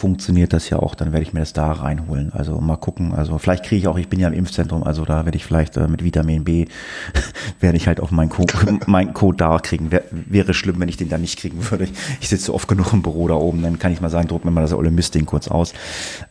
funktioniert 0.00 0.54
das 0.54 0.70
ja 0.70 0.78
auch. 0.78 0.94
Dann 0.94 1.12
werde 1.12 1.22
ich 1.22 1.34
mir 1.34 1.40
das 1.40 1.52
da 1.52 1.70
reinholen. 1.70 2.32
Also 2.32 2.58
mal 2.58 2.76
gucken. 2.76 3.12
Also 3.12 3.36
vielleicht 3.36 3.66
kriege 3.66 3.80
ich 3.80 3.86
auch, 3.86 3.98
ich 3.98 4.08
bin 4.08 4.18
ja 4.18 4.28
im 4.28 4.34
Impfzentrum, 4.34 4.82
also 4.82 5.04
da 5.04 5.26
werde 5.26 5.36
ich 5.36 5.44
vielleicht 5.44 5.76
äh, 5.76 5.86
mit 5.88 6.02
Vitamin 6.02 6.42
B, 6.42 6.66
werde 7.60 7.76
ich 7.76 7.86
halt 7.86 8.00
auch 8.00 8.10
meinen 8.10 8.30
Code, 8.30 8.54
meinen 8.86 9.12
Code 9.12 9.36
da 9.36 9.58
kriegen. 9.58 9.92
Wär, 9.92 10.04
wäre 10.10 10.54
schlimm, 10.54 10.80
wenn 10.80 10.88
ich 10.88 10.96
den 10.96 11.10
da 11.10 11.18
nicht 11.18 11.38
kriegen 11.38 11.70
würde. 11.70 11.86
Ich, 12.20 12.30
sitze 12.30 12.54
oft 12.54 12.66
genug 12.66 12.94
im 12.94 13.02
Büro 13.02 13.28
da 13.28 13.34
oben, 13.34 13.62
dann 13.62 13.78
kann 13.78 13.92
ich 13.92 14.00
mal 14.00 14.08
sagen, 14.08 14.26
druck 14.26 14.44
mir 14.44 14.50
mal 14.50 14.62
das 14.62 14.72
olle 14.72 14.90
Mistding 14.90 15.26
kurz 15.26 15.48
aus. 15.48 15.74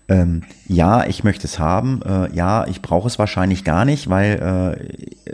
Ähm, 0.08 0.42
ja, 0.68 1.06
ich 1.06 1.24
möchte 1.24 1.46
es 1.46 1.60
haben. 1.60 2.02
Äh, 2.02 2.34
ja, 2.36 2.66
ich 2.66 2.82
brauche 2.82 3.08
es 3.08 3.20
wahrscheinlich 3.20 3.64
gar 3.64 3.86
nicht, 3.86 4.10
weil 4.10 4.78
äh, 5.28 5.32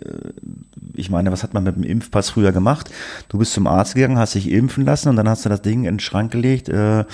ich 0.93 1.09
meine, 1.09 1.31
was 1.31 1.43
hat 1.43 1.53
man 1.53 1.63
mit 1.63 1.77
dem 1.77 1.83
Impfpass 1.83 2.31
früher 2.31 2.51
gemacht? 2.51 2.89
Du 3.29 3.37
bist 3.37 3.53
zum 3.53 3.67
Arzt 3.67 3.95
gegangen, 3.95 4.17
hast 4.17 4.35
dich 4.35 4.51
impfen 4.51 4.83
lassen 4.83 5.09
und 5.09 5.15
dann 5.15 5.29
hast 5.29 5.45
du 5.45 5.49
das 5.49 5.61
Ding 5.61 5.85
in 5.85 5.95
den 5.95 5.99
Schrank 5.99 6.31
gelegt. 6.31 6.67
Äh, 6.67 7.05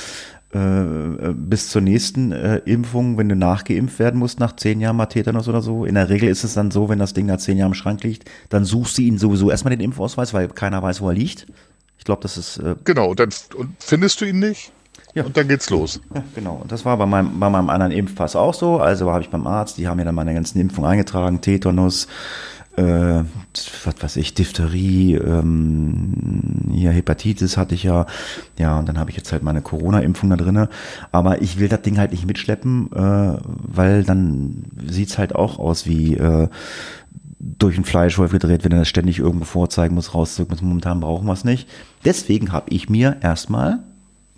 äh, 0.54 1.34
bis 1.34 1.70
zur 1.70 1.82
nächsten 1.82 2.32
äh, 2.32 2.58
Impfung, 2.66 3.18
wenn 3.18 3.30
du 3.30 3.36
nachgeimpft 3.36 4.00
werden 4.00 4.20
musst 4.20 4.40
nach 4.40 4.56
zehn 4.56 4.82
Jahren 4.82 4.98
mal 4.98 5.06
Tetanus 5.06 5.48
oder 5.48 5.62
so. 5.62 5.86
In 5.86 5.96
der 5.96 6.10
Regel 6.10 6.30
ist 6.30 6.44
es 6.44 6.54
dann 6.54 6.72
so, 6.72 6.90
wenn 6.90 7.00
das 7.00 7.14
Ding 7.14 7.26
nach 7.26 7.38
zehn 7.38 7.58
Jahren 7.58 7.72
im 7.72 7.76
Schrank 7.76 8.04
liegt, 8.04 8.30
dann 8.50 8.66
suchst 8.66 8.98
du 8.98 9.02
ihn 9.02 9.18
sowieso 9.18 9.50
erstmal 9.50 9.76
den 9.76 9.80
Impfausweis, 9.80 10.34
weil 10.34 10.50
keiner 10.50 10.84
weiß, 10.84 11.02
wo 11.02 11.10
er 11.10 11.16
liegt. 11.16 11.48
Ich 11.98 12.06
glaube, 12.06 12.22
das 12.22 12.38
ist, 12.38 12.58
äh, 12.58 12.76
Genau, 12.84 13.14
dann 13.14 13.30
und 13.56 13.76
findest 13.80 14.20
du 14.22 14.26
ihn 14.26 14.40
nicht? 14.40 14.72
Ja. 15.14 15.26
Und 15.26 15.36
dann 15.36 15.48
geht's 15.48 15.70
los. 15.70 16.00
Ja, 16.14 16.24
genau. 16.36 16.60
Und 16.62 16.72
das 16.72 16.86
war 16.86 16.98
bei 16.98 17.06
meinem, 17.06 17.40
bei 17.40 17.50
meinem 17.50 17.70
anderen 17.70 17.92
Impfpass 17.92 18.36
auch 18.36 18.54
so. 18.54 18.80
Also 18.80 19.12
habe 19.12 19.22
ich 19.22 19.30
beim 19.30 19.46
Arzt, 19.46 19.78
die 19.78 19.88
haben 19.88 19.98
mir 19.98 20.06
dann 20.06 20.16
meine 20.16 20.34
ganzen 20.34 20.60
Impfungen 20.60 20.90
eingetragen, 20.90 21.42
Tetanus, 21.42 22.08
äh, 22.78 23.24
was 23.84 23.96
weiß 24.02 24.16
ich, 24.18 24.34
Diphtherie, 24.34 25.16
ähm, 25.16 26.70
hier 26.72 26.92
Hepatitis 26.92 27.58
hatte 27.58 27.76
ich 27.76 27.84
ja, 27.84 28.06
ja, 28.58 28.80
und 28.80 28.88
dann 28.88 28.98
habe 28.98 29.10
ich 29.10 29.18
jetzt 29.18 29.32
halt 29.32 29.44
meine 29.44 29.62
Corona-Impfung 29.62 30.30
da 30.30 30.38
drinne. 30.38 30.70
Aber 31.12 31.42
ich 31.42 31.60
will 31.60 31.68
das 31.68 31.82
Ding 31.82 31.98
halt 31.98 32.12
nicht 32.12 32.26
mitschleppen, 32.26 32.92
äh, 32.94 33.38
weil 33.44 34.04
dann 34.04 34.66
sieht's 34.88 35.18
halt 35.18 35.36
auch 35.36 35.60
aus 35.60 35.86
wie 35.86 36.16
äh, 36.16 36.48
durch 37.40 37.76
den 37.76 37.86
Fleischwolf 37.86 38.32
gedreht, 38.32 38.64
wenn 38.64 38.72
er 38.72 38.80
das 38.80 38.88
ständig 38.88 39.20
irgendwo 39.20 39.46
vorzeigen 39.46 39.96
muss, 39.96 40.14
rauszücken 40.14 40.54
muss. 40.54 40.62
Momentan 40.62 41.00
brauchen 41.00 41.26
wir 41.26 41.34
es 41.34 41.44
nicht. 41.44 41.68
Deswegen 42.06 42.52
habe 42.52 42.70
ich 42.70 42.90
mir 42.90 43.18
erstmal 43.22 43.80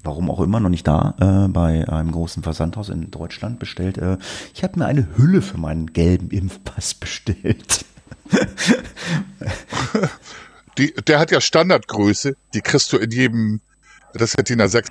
warum 0.03 0.29
auch 0.29 0.41
immer 0.41 0.59
noch 0.59 0.69
nicht 0.69 0.87
da, 0.87 1.15
äh, 1.19 1.47
bei 1.47 1.87
einem 1.87 2.11
großen 2.11 2.43
Versandhaus 2.43 2.89
in 2.89 3.09
Deutschland 3.09 3.59
bestellt. 3.59 3.97
Äh, 3.97 4.17
ich 4.53 4.63
habe 4.63 4.79
mir 4.79 4.85
eine 4.85 5.07
Hülle 5.17 5.41
für 5.41 5.57
meinen 5.57 5.93
gelben 5.93 6.29
Impfpass 6.29 6.93
bestellt. 6.99 7.85
Die, 10.77 10.93
der 11.07 11.19
hat 11.19 11.31
ja 11.31 11.39
Standardgröße, 11.39 12.35
die 12.53 12.61
kriegst 12.61 12.91
du 12.93 12.97
in 12.97 13.11
jedem, 13.11 13.61
das 14.13 14.31
ist 14.31 14.37
ja 14.37 14.43
DIN 14.43 14.61
A6, 14.61 14.87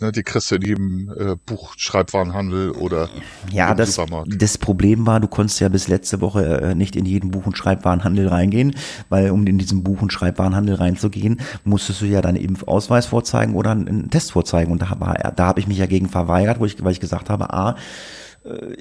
ne? 0.00 0.12
die 0.12 0.22
kriegst 0.22 0.50
du 0.50 0.54
in 0.54 0.62
jedem 0.62 1.12
äh, 1.18 1.34
Buchschreibwarenhandel 1.44 2.70
oder 2.70 3.08
ja, 3.50 3.74
das, 3.74 3.98
das 4.26 4.58
Problem 4.58 5.06
war, 5.06 5.18
du 5.18 5.26
konntest 5.26 5.60
ja 5.60 5.68
bis 5.68 5.88
letzte 5.88 6.20
Woche 6.20 6.60
äh, 6.60 6.74
nicht 6.76 6.94
in 6.94 7.04
jeden 7.04 7.32
Buch- 7.32 7.46
und 7.46 7.58
Schreibwarenhandel 7.58 8.28
reingehen, 8.28 8.76
weil 9.08 9.30
um 9.30 9.44
in 9.46 9.58
diesen 9.58 9.82
Buch- 9.82 10.02
und 10.02 10.12
Schreibwarenhandel 10.12 10.76
reinzugehen, 10.76 11.40
musstest 11.64 12.02
du 12.02 12.06
ja 12.06 12.22
deinen 12.22 12.36
Impfausweis 12.36 13.06
vorzeigen 13.06 13.54
oder 13.56 13.72
einen 13.72 14.10
Test 14.10 14.32
vorzeigen. 14.32 14.70
Und 14.70 14.82
da, 14.82 15.00
war, 15.00 15.14
da 15.14 15.46
habe 15.46 15.58
ich 15.58 15.66
mich 15.66 15.78
ja 15.78 15.86
gegen 15.86 16.08
verweigert, 16.08 16.60
wo 16.60 16.64
ich, 16.64 16.82
weil 16.84 16.92
ich 16.92 17.00
gesagt 17.00 17.28
habe, 17.28 17.52
A, 17.52 17.76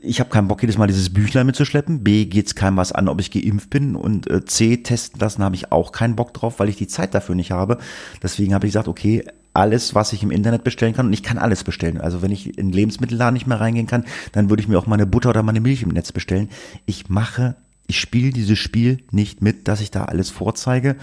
ich 0.01 0.20
habe 0.20 0.30
keinen 0.30 0.47
Bock, 0.47 0.61
jedes 0.61 0.78
Mal 0.78 0.88
dieses 0.88 1.14
Büchlein 1.14 1.45
mitzuschleppen. 1.45 2.03
B, 2.03 2.26
geht's 2.26 2.55
keinem 2.55 2.78
was 2.78 2.91
an, 2.91 3.07
ob 3.07 3.22
ich 3.22 3.32
geimpft 3.32 3.70
bin. 3.70 3.95
Und 3.95 4.30
äh, 4.30 4.43
C, 4.43 4.78
testen 4.78 5.20
lassen 5.20 5.43
habe 5.43 5.55
ich 5.55 5.72
auch 5.72 5.91
keinen 5.91 6.16
Bock 6.16 6.34
drauf, 6.34 6.59
weil 6.59 6.70
ich 6.70 6.76
die 6.76 6.88
Zeit 6.88 7.14
dafür 7.14 7.36
nicht 7.36 7.51
habe. 7.51 7.78
Deswegen 8.22 8.53
habe 8.53 8.68
ich 8.68 8.74
gesagt, 8.74 8.89
okay, 8.89 9.24
alles, 9.53 9.95
was 9.95 10.14
ich 10.14 10.24
im 10.24 10.32
Internet 10.32 10.64
bestellen 10.64 10.93
kann, 10.93 11.05
und 11.05 11.14
ich 11.14 11.24
kann 11.24 11.38
alles 11.38 11.64
bestellen. 11.64 12.01
Also 12.01 12.22
wenn 12.22 12.32
ich 12.32 12.57
in 12.57 12.72
Lebensmittelladen 12.72 13.34
nicht 13.34 13.47
mehr 13.47 13.61
reingehen 13.61 13.88
kann, 13.88 14.03
dann 14.32 14.49
würde 14.49 14.61
ich 14.61 14.68
mir 14.68 14.78
auch 14.78 14.88
meine 14.88 15.05
Butter 15.05 15.30
oder 15.30 15.43
meine 15.43 15.61
Milch 15.61 15.84
im 15.84 15.89
Netz 15.89 16.11
bestellen. 16.11 16.49
Ich 16.86 17.09
mache 17.09 17.55
ich 17.86 17.99
spiele 17.99 18.32
dieses 18.32 18.57
Spiel 18.59 18.99
nicht 19.11 19.41
mit, 19.41 19.68
dass 19.68 19.82
ich 19.82 19.91
da 19.91 20.05
alles 20.05 20.30
vorzeige, 20.30 20.95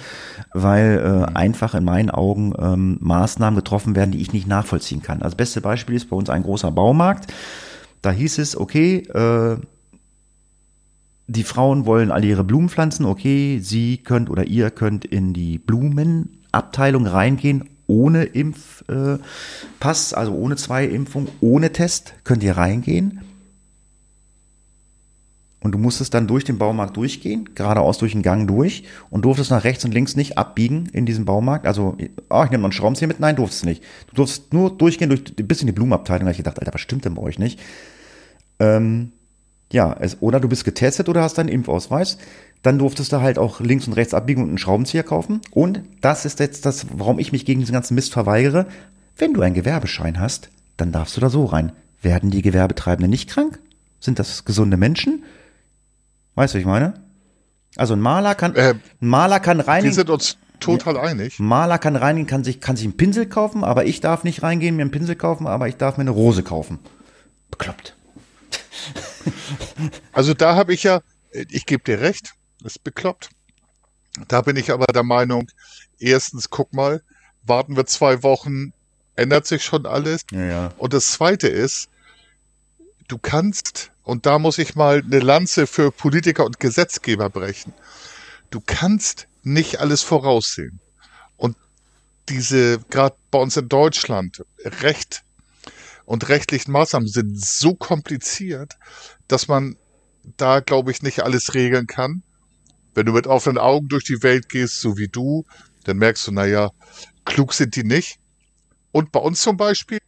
weil 0.54 0.98
äh, 0.98 1.36
einfach 1.36 1.74
in 1.74 1.84
meinen 1.84 2.11
Augen 2.11 2.54
ähm, 2.58 2.96
Maßnahmen 3.00 3.54
getroffen 3.54 3.94
werden, 3.94 4.12
die 4.12 4.20
ich 4.20 4.32
nicht 4.32 4.46
nachvollziehen 4.46 5.02
kann. 5.02 5.20
Also 5.20 5.36
beste 5.36 5.61
Beispiel 5.61 5.96
ist 5.96 6.08
bei 6.08 6.16
uns 6.16 6.30
ein 6.30 6.42
großer 6.42 6.70
Baumarkt. 6.70 7.32
Da 8.03 8.11
hieß 8.11 8.38
es, 8.38 8.57
okay, 8.57 8.98
äh, 8.98 9.57
die 11.26 11.44
Frauen 11.44 11.86
wollen 11.86 12.11
alle 12.11 12.26
ihre 12.26 12.44
Blumen 12.44 12.68
pflanzen, 12.68 13.05
okay, 13.05 13.61
sie 13.62 13.98
könnt 13.98 14.30
oder 14.30 14.46
ihr 14.46 14.70
könnt 14.70 15.05
in 15.05 15.32
die 15.32 15.59
Blumenabteilung 15.59 17.07
reingehen 17.07 17.68
ohne 17.86 18.24
Impfpass, 18.24 20.12
äh, 20.12 20.16
also 20.16 20.32
ohne 20.32 20.57
zwei 20.57 20.86
Impfungen, 20.86 21.28
ohne 21.40 21.72
Test 21.72 22.14
könnt 22.24 22.42
ihr 22.42 22.57
reingehen. 22.57 23.20
Und 25.62 25.72
du 25.72 25.78
musstest 25.78 26.14
dann 26.14 26.26
durch 26.26 26.44
den 26.44 26.56
Baumarkt 26.56 26.96
durchgehen, 26.96 27.50
geradeaus 27.54 27.98
durch 27.98 28.12
den 28.12 28.22
Gang 28.22 28.48
durch 28.48 28.84
und 29.11 29.24
durftest 29.26 29.50
nach 29.50 29.64
rechts 29.64 29.84
und 29.84 29.92
links 29.92 30.16
nicht 30.16 30.38
abbiegen 30.38 30.88
in 30.92 31.04
diesem 31.04 31.26
Baumarkt. 31.26 31.66
Also, 31.66 31.98
oh, 32.30 32.42
ich 32.44 32.50
nehme 32.50 32.62
mal 32.62 32.68
einen 32.68 32.72
Schraubenzieher 32.72 33.08
mit. 33.08 33.20
Nein, 33.20 33.36
durftest 33.36 33.66
nicht. 33.66 33.82
Du 34.08 34.16
durftest 34.16 34.54
nur 34.54 34.70
durchgehen 34.70 35.11
durch, 35.11 35.22
bis 35.24 35.61
in 35.61 35.66
die 35.66 35.72
Blumenabteilung. 35.72 36.20
Da 36.20 36.26
habe 36.26 36.32
ich 36.32 36.38
gedacht, 36.38 36.58
Alter, 36.58 36.72
was 36.72 36.80
stimmt 36.80 37.04
denn 37.04 37.14
bei 37.14 37.22
euch 37.22 37.38
nicht? 37.38 37.61
Ähm, 38.58 39.12
ja, 39.70 39.94
es, 40.00 40.16
oder 40.20 40.40
du 40.40 40.48
bist 40.48 40.64
getestet 40.64 41.08
oder 41.11 41.22
hast 41.22 41.36
deinen 41.36 41.48
Impfausweis. 41.48 42.16
Dann 42.62 42.78
durftest 42.78 43.12
du 43.12 43.20
halt 43.20 43.38
auch 43.38 43.61
links 43.61 43.86
und 43.86 43.92
rechts 43.94 44.14
abbiegen 44.14 44.42
und 44.42 44.48
einen 44.48 44.58
Schraubenzieher 44.58 45.02
kaufen. 45.02 45.40
Und 45.50 45.82
das 46.00 46.24
ist 46.24 46.40
jetzt 46.40 46.64
das, 46.64 46.86
warum 46.92 47.18
ich 47.18 47.32
mich 47.32 47.44
gegen 47.44 47.61
diesen 47.61 47.72
ganzen 47.72 47.94
Mist 47.94 48.12
verweigere. 48.12 48.66
Wenn 49.16 49.34
du 49.34 49.42
einen 49.42 49.54
Gewerbeschein 49.54 50.20
hast, 50.20 50.48
dann 50.78 50.92
darfst 50.92 51.16
du 51.16 51.20
da 51.20 51.28
so 51.28 51.44
rein. 51.44 51.72
Werden 52.00 52.30
die 52.30 52.42
Gewerbetreibenden 52.42 53.11
nicht 53.11 53.28
krank? 53.28 53.58
Sind 54.00 54.18
das 54.18 54.46
gesunde 54.46 54.78
Menschen? 54.78 55.22
Weißt 56.41 56.55
du, 56.55 56.57
was 56.57 56.61
ich 56.61 56.66
meine? 56.66 56.95
Also 57.76 57.93
ein 57.93 58.01
Maler 58.01 58.34
kann, 58.34 58.57
äh, 58.57 58.74
ein 59.03 59.09
Maler 59.09 59.41
kann 59.41 59.61
reinigen. 59.61 59.91
Wir 59.91 59.95
sind 59.95 60.09
uns 60.09 60.38
total 60.59 60.97
einig. 60.97 61.38
Maler 61.38 61.76
kann 61.76 61.97
reinigen, 61.97 62.26
kann 62.26 62.45
sich, 62.45 62.62
kann 62.62 62.76
sich 62.76 62.86
einen 62.86 62.97
Pinsel 62.97 63.26
kaufen, 63.26 63.62
aber 63.62 63.84
ich 63.84 64.01
darf 64.01 64.24
nicht 64.24 64.43
reingehen, 64.43 64.74
mir 64.74 64.80
einen 64.80 64.91
Pinsel 64.91 65.16
kaufen, 65.16 65.47
aber 65.47 65.68
ich 65.68 65.76
darf 65.76 65.99
mir 65.99 66.01
eine 66.01 66.12
Rose 66.12 66.43
kaufen. 66.43 66.78
Bekloppt. 67.51 67.95
Also 70.12 70.32
da 70.32 70.57
habe 70.57 70.72
ich 70.72 70.82
ja, 70.82 71.03
ich 71.32 71.66
gebe 71.66 71.84
dir 71.84 72.01
recht, 72.01 72.32
das 72.62 72.76
ist 72.76 72.84
bekloppt. 72.84 73.28
Da 74.28 74.41
bin 74.41 74.57
ich 74.57 74.70
aber 74.70 74.86
der 74.86 75.03
Meinung, 75.03 75.51
erstens, 75.99 76.49
guck 76.49 76.72
mal, 76.72 77.03
warten 77.43 77.76
wir 77.76 77.84
zwei 77.84 78.22
Wochen, 78.22 78.72
ändert 79.14 79.47
sich 79.47 79.62
schon 79.62 79.84
alles. 79.84 80.22
Ja, 80.32 80.45
ja. 80.45 80.72
Und 80.78 80.95
das 80.95 81.12
zweite 81.12 81.49
ist, 81.49 81.91
du 83.09 83.18
kannst 83.18 83.89
und 84.03 84.26
da 84.26 84.38
muss 84.38 84.59
ich 84.59 84.74
mal 84.74 85.03
eine 85.05 85.20
Lanze 85.20 85.66
für 85.66 85.92
Politiker 85.92 86.44
und 86.44 86.61
Gesetzgeber 86.61 87.30
brechen. 87.30 87.72
Du 88.51 88.61
kannst 88.64 89.28
nicht 89.42 89.80
alles 89.80 90.03
voraussehen. 90.03 90.80
Und 91.36 91.57
diese, 92.28 92.80
gerade 92.90 93.16
bei 93.30 93.38
uns 93.38 93.57
in 93.57 93.68
Deutschland, 93.68 94.44
Recht 94.64 95.22
und 96.05 96.28
rechtlichen 96.28 96.72
Maßnahmen 96.72 97.09
sind 97.09 97.40
so 97.40 97.74
kompliziert, 97.74 98.76
dass 99.28 99.48
man 99.48 99.76
da, 100.36 100.61
glaube 100.61 100.90
ich, 100.90 101.03
nicht 101.03 101.22
alles 101.22 101.55
regeln 101.55 101.86
kann. 101.86 102.22
Wenn 102.94 103.07
du 103.07 103.12
mit 103.12 103.26
offenen 103.26 103.59
Augen 103.59 103.88
durch 103.88 104.05
die 104.05 104.22
Welt 104.22 104.48
gehst, 104.48 104.80
so 104.80 104.98
wie 104.98 105.09
du, 105.09 105.46
dann 105.84 105.98
merkst 105.98 106.26
du, 106.26 106.32
naja, 106.32 106.70
klug 107.24 107.55
sind 107.55 107.76
die 107.76 107.84
nicht. 107.84 108.18
Und 108.92 109.12
bei 109.12 109.20
uns 109.20 109.40
zum 109.40 109.57
Beispiel 109.57 109.98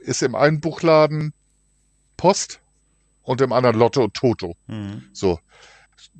ist 0.00 0.22
im 0.22 0.34
einen 0.34 0.60
Buchladen 0.60 1.32
Post 2.16 2.59
und 3.30 3.40
im 3.40 3.52
anderen 3.52 3.78
Lotto 3.78 4.02
und 4.02 4.14
Toto. 4.14 4.56
Mhm. 4.66 5.04
So. 5.12 5.38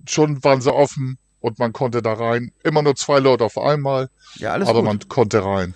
Schon 0.08 0.42
waren 0.44 0.60
sie 0.60 0.72
offen 0.72 1.18
und 1.40 1.58
man 1.58 1.72
konnte 1.72 2.02
da 2.02 2.12
rein. 2.12 2.52
Immer 2.62 2.82
nur 2.82 2.94
zwei 2.94 3.18
Leute 3.18 3.44
auf 3.44 3.58
einmal. 3.58 4.10
Ja, 4.36 4.52
alles 4.52 4.68
aber 4.68 4.78
gut. 4.78 4.86
man 4.86 5.00
konnte 5.08 5.44
rein. 5.44 5.74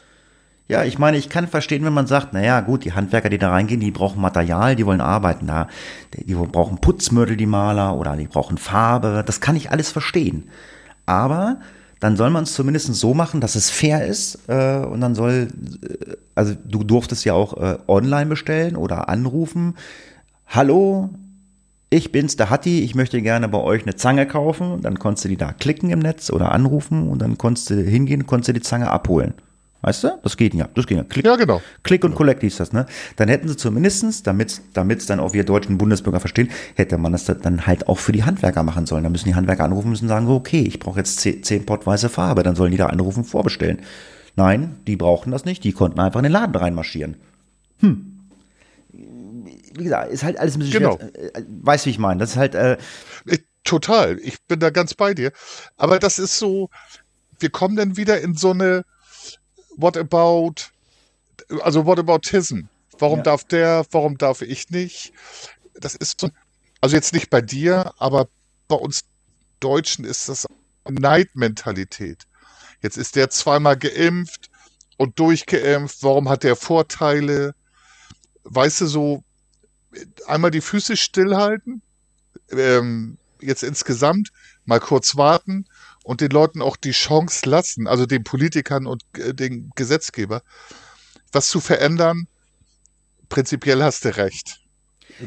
Ja, 0.69 0.85
ich 0.85 0.99
meine, 0.99 1.17
ich 1.19 1.29
kann 1.29 1.49
verstehen, 1.49 1.85
wenn 1.85 1.93
man 1.93 2.07
sagt, 2.07 2.33
naja, 2.33 2.61
gut, 2.61 2.85
die 2.85 2.93
Handwerker, 2.93 3.29
die 3.29 3.39
da 3.39 3.51
reingehen, 3.51 3.81
die 3.81 3.91
brauchen 3.91 4.23
Material, 4.23 4.77
die 4.77 4.87
wollen 4.87 5.01
arbeiten 5.01 5.49
da. 5.49 5.69
Die 6.15 6.35
brauchen 6.35 6.81
Putzmittel, 6.81 7.37
die 7.37 7.47
Maler, 7.47 7.97
oder 7.97 8.17
die 8.17 8.29
brauchen 8.29 8.57
Farbe. 8.57 9.25
Das 9.27 9.41
kann 9.41 9.57
ich 9.57 9.73
alles 9.73 9.91
verstehen. 9.91 10.49
Aber 11.05 11.59
dann 11.99 12.17
soll 12.17 12.31
man 12.31 12.45
es 12.45 12.55
zumindest 12.55 12.95
so 12.95 13.13
machen, 13.13 13.41
dass 13.41 13.57
es 13.57 13.71
fair 13.71 14.07
ist. 14.07 14.49
Äh, 14.49 14.79
und 14.79 15.01
dann 15.01 15.17
soll, 15.17 15.49
äh, 15.83 16.17
also 16.37 16.55
du 16.65 16.85
durftest 16.85 17.25
ja 17.25 17.35
auch 17.35 17.57
äh, 17.57 17.79
online 17.89 18.27
bestellen 18.27 18.77
oder 18.77 19.09
anrufen. 19.09 19.75
Hallo, 20.47 21.11
ich 21.95 22.11
bin's, 22.11 22.37
der 22.37 22.51
Hatti, 22.51 22.83
ich 22.83 22.97
möchte 22.97 23.23
gerne 23.23 23.49
bei 23.49 23.59
euch 23.59 23.83
eine 23.83 23.95
Zange 23.95 24.27
kaufen. 24.27 24.83
Dann 24.83 24.99
konntest 24.99 25.25
du 25.25 25.29
die 25.29 25.37
da 25.37 25.53
klicken 25.53 25.91
im 25.91 26.01
Netz 26.01 26.29
oder 26.31 26.51
anrufen 26.51 27.09
und 27.09 27.23
dann 27.23 27.39
konntest 27.39 27.71
du 27.71 27.77
hingehen, 27.77 28.27
konntest 28.27 28.49
du 28.49 28.53
die 28.53 28.61
Zange 28.61 28.91
abholen. 28.91 29.35
Weißt 29.83 30.03
du? 30.03 30.19
Das 30.23 30.37
geht 30.37 30.55
ja. 30.55 30.69
Das 30.75 30.87
geht 30.87 30.97
ja. 30.97 31.05
Klick, 31.05 31.25
ja, 31.25 31.37
genau. 31.37 31.63
Klick 31.83 32.05
und 32.05 32.15
Collect 32.15 32.41
hieß 32.41 32.57
das, 32.57 32.73
ne? 32.73 32.87
Dann 33.17 33.29
hätten 33.29 33.47
sie 33.49 33.57
zumindestens, 33.57 34.23
damit 34.23 34.61
es 34.73 35.07
dann 35.07 35.21
auch 35.21 35.35
wir 35.35 35.45
deutschen 35.45 35.79
Bundesbürger 35.79 36.21
verstehen, 36.21 36.49
hätte 36.75 36.99
man 36.99 37.13
das 37.13 37.27
dann 37.27 37.67
halt 37.67 37.87
auch 37.87 37.99
für 37.99 38.13
die 38.13 38.25
Handwerker 38.25 38.63
machen 38.65 38.87
sollen. 38.87 39.05
Da 39.05 39.11
müssen 39.11 39.29
die 39.29 39.35
Handwerker 39.35 39.65
anrufen 39.65 39.91
müssen 39.91 40.09
sagen, 40.09 40.27
okay, 40.27 40.63
ich 40.63 40.81
brauche 40.81 40.99
jetzt 40.99 41.21
zehn 41.21 41.67
Pot 41.67 41.87
weiße 41.87 42.09
Farbe. 42.09 42.43
Dann 42.43 42.57
sollen 42.57 42.73
die 42.73 42.79
da 42.79 42.87
anrufen, 42.87 43.25
vorbestellen. 43.25 43.81
Nein, 44.37 44.77
die 44.87 44.97
brauchten 44.97 45.31
das 45.31 45.45
nicht. 45.45 45.63
Die 45.63 45.73
konnten 45.73 46.01
einfach 46.01 46.21
in 46.21 46.25
den 46.25 46.33
Laden 46.33 46.57
reinmarschieren. 46.57 47.17
Hm 47.81 48.14
wie 49.77 49.85
gesagt, 49.85 50.13
ist 50.13 50.23
halt 50.23 50.39
alles 50.39 50.57
ein 50.57 50.61
bisschen 50.61 50.81
genau. 50.81 50.97
schwer. 50.99 51.37
Äh, 51.37 51.45
weißt 51.63 51.87
wie 51.87 51.91
ich 51.91 51.99
meine? 51.99 52.21
Das 52.21 52.31
ist 52.31 52.37
halt. 52.37 52.55
Äh 52.55 52.79
Total. 53.65 54.19
Ich 54.21 54.43
bin 54.43 54.61
da 54.61 54.69
ganz 54.71 54.95
bei 54.95 55.15
dir. 55.15 55.33
Aber 55.77 55.99
das 55.99 56.19
ist 56.19 56.39
so, 56.39 56.69
wir 57.39 57.51
kommen 57.51 57.77
dann 57.77 57.97
wieder 57.97 58.21
in 58.21 58.37
so 58.37 58.51
eine 58.51 58.85
What 59.77 59.97
about, 59.97 60.55
also 61.63 61.87
What 61.87 61.99
aboutism? 61.99 62.69
Warum 62.99 63.21
ja. 63.21 63.25
darf 63.25 63.45
der, 63.45 63.87
warum 63.91 64.19
darf 64.19 64.43
ich 64.43 64.71
nicht? 64.71 65.13
Das 65.75 65.95
ist 65.95 66.21
so, 66.21 66.31
also 66.81 66.95
jetzt 66.95 67.15
nicht 67.15 67.31
bei 67.31 67.41
dir, 67.41 67.93
aber 67.99 68.29
bei 68.69 68.77
uns 68.77 69.05
Deutschen 69.61 70.05
ist 70.05 70.29
das 70.29 70.47
Neidmentalität. 70.89 72.27
Jetzt 72.83 72.99
ist 72.99 73.17
der 73.17 73.31
zweimal 73.31 73.79
geimpft 73.79 74.51
und 74.99 75.19
durchgeimpft. 75.19 76.03
Warum 76.03 76.29
hat 76.29 76.43
der 76.43 76.55
Vorteile? 76.55 77.55
Weißt 78.45 78.83
du, 78.83 78.87
so, 78.87 79.25
einmal 80.27 80.51
die 80.51 80.61
Füße 80.61 80.97
stillhalten, 80.97 81.83
ähm, 82.51 83.19
jetzt 83.41 83.63
insgesamt 83.63 84.31
mal 84.65 84.81
kurz 84.81 85.17
warten 85.17 85.67
und 86.03 86.21
den 86.21 86.31
Leuten 86.31 86.63
auch 86.63 86.77
die 86.77 86.93
Chance 86.93 87.49
lassen, 87.49 87.87
also 87.87 88.07
den 88.07 88.25
Politikern 88.25 88.87
und 88.87 89.03
äh, 89.19 89.35
den 89.35 89.71
Gesetzgeber, 89.75 90.43
was 91.33 91.49
zu 91.49 91.61
verändern, 91.61 92.27
prinzipiell 93.29 93.83
hast 93.83 94.05
du 94.05 94.17
recht. 94.17 94.61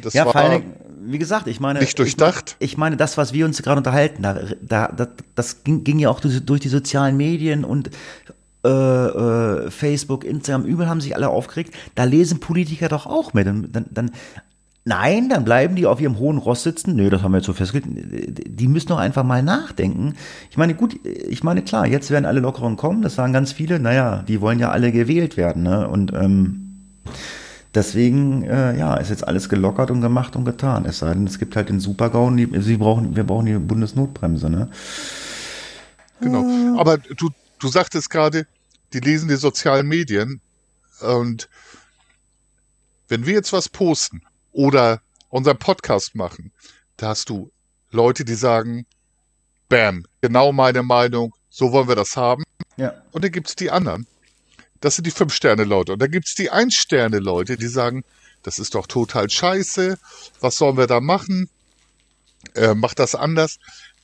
Das 0.01 0.13
ja, 0.13 0.23
vor 0.23 0.35
allem, 0.35 0.73
wie 1.01 1.17
gesagt, 1.17 1.47
ich 1.47 1.59
meine. 1.59 1.79
Nicht 1.79 1.97
durchdacht. 1.97 2.57
Ich, 2.59 2.73
ich 2.73 2.77
meine, 2.77 2.97
das, 2.97 3.17
was 3.17 3.31
wir 3.33 3.45
uns 3.45 3.61
gerade 3.61 3.77
unterhalten, 3.77 4.21
da, 4.21 4.33
da, 4.61 4.87
das, 4.89 5.07
das 5.35 5.63
ging, 5.63 5.83
ging, 5.83 5.99
ja 5.99 6.09
auch 6.09 6.19
durch, 6.19 6.43
durch, 6.43 6.59
die 6.59 6.67
sozialen 6.67 7.15
Medien 7.15 7.63
und 7.63 7.89
äh, 8.65 8.69
äh, 8.69 9.71
Facebook, 9.71 10.25
Instagram, 10.25 10.65
überall 10.65 10.89
haben 10.89 11.01
sich 11.01 11.15
alle 11.15 11.29
aufgeregt. 11.29 11.73
Da 11.95 12.03
lesen 12.03 12.39
Politiker 12.39 12.89
doch 12.89 13.05
auch 13.05 13.33
mit. 13.33 13.47
Dann, 13.47 13.71
dann, 13.71 13.85
dann, 13.91 14.11
nein, 14.87 15.29
dann 15.29 15.43
bleiben 15.43 15.75
die 15.75 15.85
auf 15.85 16.01
ihrem 16.01 16.17
hohen 16.17 16.37
Ross 16.37 16.63
sitzen. 16.63 16.95
Nö, 16.95 17.09
das 17.09 17.21
haben 17.21 17.31
wir 17.31 17.37
jetzt 17.37 17.45
so 17.45 17.53
festgelegt. 17.53 17.87
Die 17.89 18.67
müssen 18.67 18.87
doch 18.87 18.97
einfach 18.97 19.23
mal 19.23 19.43
nachdenken. 19.43 20.15
Ich 20.49 20.57
meine, 20.57 20.73
gut, 20.73 20.99
ich 21.05 21.43
meine, 21.43 21.61
klar, 21.61 21.85
jetzt 21.85 22.09
werden 22.09 22.25
alle 22.25 22.39
Lockerungen 22.39 22.77
kommen. 22.77 23.01
Das 23.01 23.15
sagen 23.15 23.33
ganz 23.33 23.51
viele. 23.51 23.79
Naja, 23.79 24.23
die 24.27 24.41
wollen 24.41 24.59
ja 24.59 24.71
alle 24.71 24.91
gewählt 24.91 25.37
werden. 25.37 25.63
Ne? 25.63 25.87
Und 25.87 26.13
ähm, 26.13 26.63
Deswegen, 27.75 28.41
äh, 28.43 28.75
ja, 28.75 28.95
ist 28.95 29.11
jetzt 29.11 29.27
alles 29.27 29.49
gelockert 29.49 29.91
und 29.91 30.01
gemacht 30.01 30.35
und 30.35 30.45
getan. 30.45 30.85
Es 30.85 30.97
sei 30.97 31.13
denn, 31.13 31.27
es 31.27 31.37
gibt 31.37 31.55
halt 31.55 31.69
den 31.69 31.79
Super-GAU 31.79 32.25
und 32.25 32.37
die, 32.37 32.49
sie 32.59 32.77
brauchen, 32.77 33.15
wir 33.15 33.23
brauchen 33.23 33.45
die 33.45 33.53
Bundesnotbremse, 33.53 34.49
ne? 34.49 34.69
Genau. 36.19 36.79
Aber 36.79 36.97
du, 36.97 37.29
du 37.59 37.67
sagtest 37.67 38.09
gerade, 38.09 38.47
die 38.93 38.99
lesen 38.99 39.29
die 39.29 39.35
sozialen 39.35 39.87
Medien 39.87 40.41
und 41.01 41.49
wenn 43.09 43.27
wir 43.27 43.33
jetzt 43.33 43.53
was 43.53 43.69
posten 43.69 44.23
oder 44.57 45.01
unseren 45.29 45.59
Podcast 45.59 46.15
machen, 46.15 46.51
da 46.97 47.09
hast 47.09 47.29
du 47.29 47.51
Leute, 47.91 48.25
die 48.25 48.33
sagen, 48.33 48.87
bam, 49.69 50.03
genau 50.19 50.51
meine 50.51 50.81
Meinung, 50.81 51.35
so 51.47 51.71
wollen 51.71 51.87
wir 51.87 51.95
das 51.95 52.17
haben. 52.17 52.43
Ja. 52.75 52.93
Und 53.11 53.23
dann 53.23 53.31
gibt 53.31 53.49
es 53.49 53.55
die 53.55 53.69
anderen, 53.69 54.07
das 54.81 54.95
sind 54.95 55.05
die 55.05 55.11
Fünf-Sterne-Leute. 55.11 55.93
Und 55.93 56.01
dann 56.01 56.09
gibt's 56.09 56.33
die 56.33 56.49
Ein-Sterne-Leute, 56.49 57.55
die 57.57 57.67
sagen, 57.67 58.03
das 58.41 58.57
ist 58.57 58.73
doch 58.73 58.87
total 58.87 59.29
scheiße, 59.29 59.99
was 60.39 60.57
sollen 60.57 60.77
wir 60.77 60.87
da 60.87 61.01
machen? 61.01 61.49
Äh, 62.55 62.73
macht 62.73 62.97
das 62.97 63.13
anders. 63.13 63.59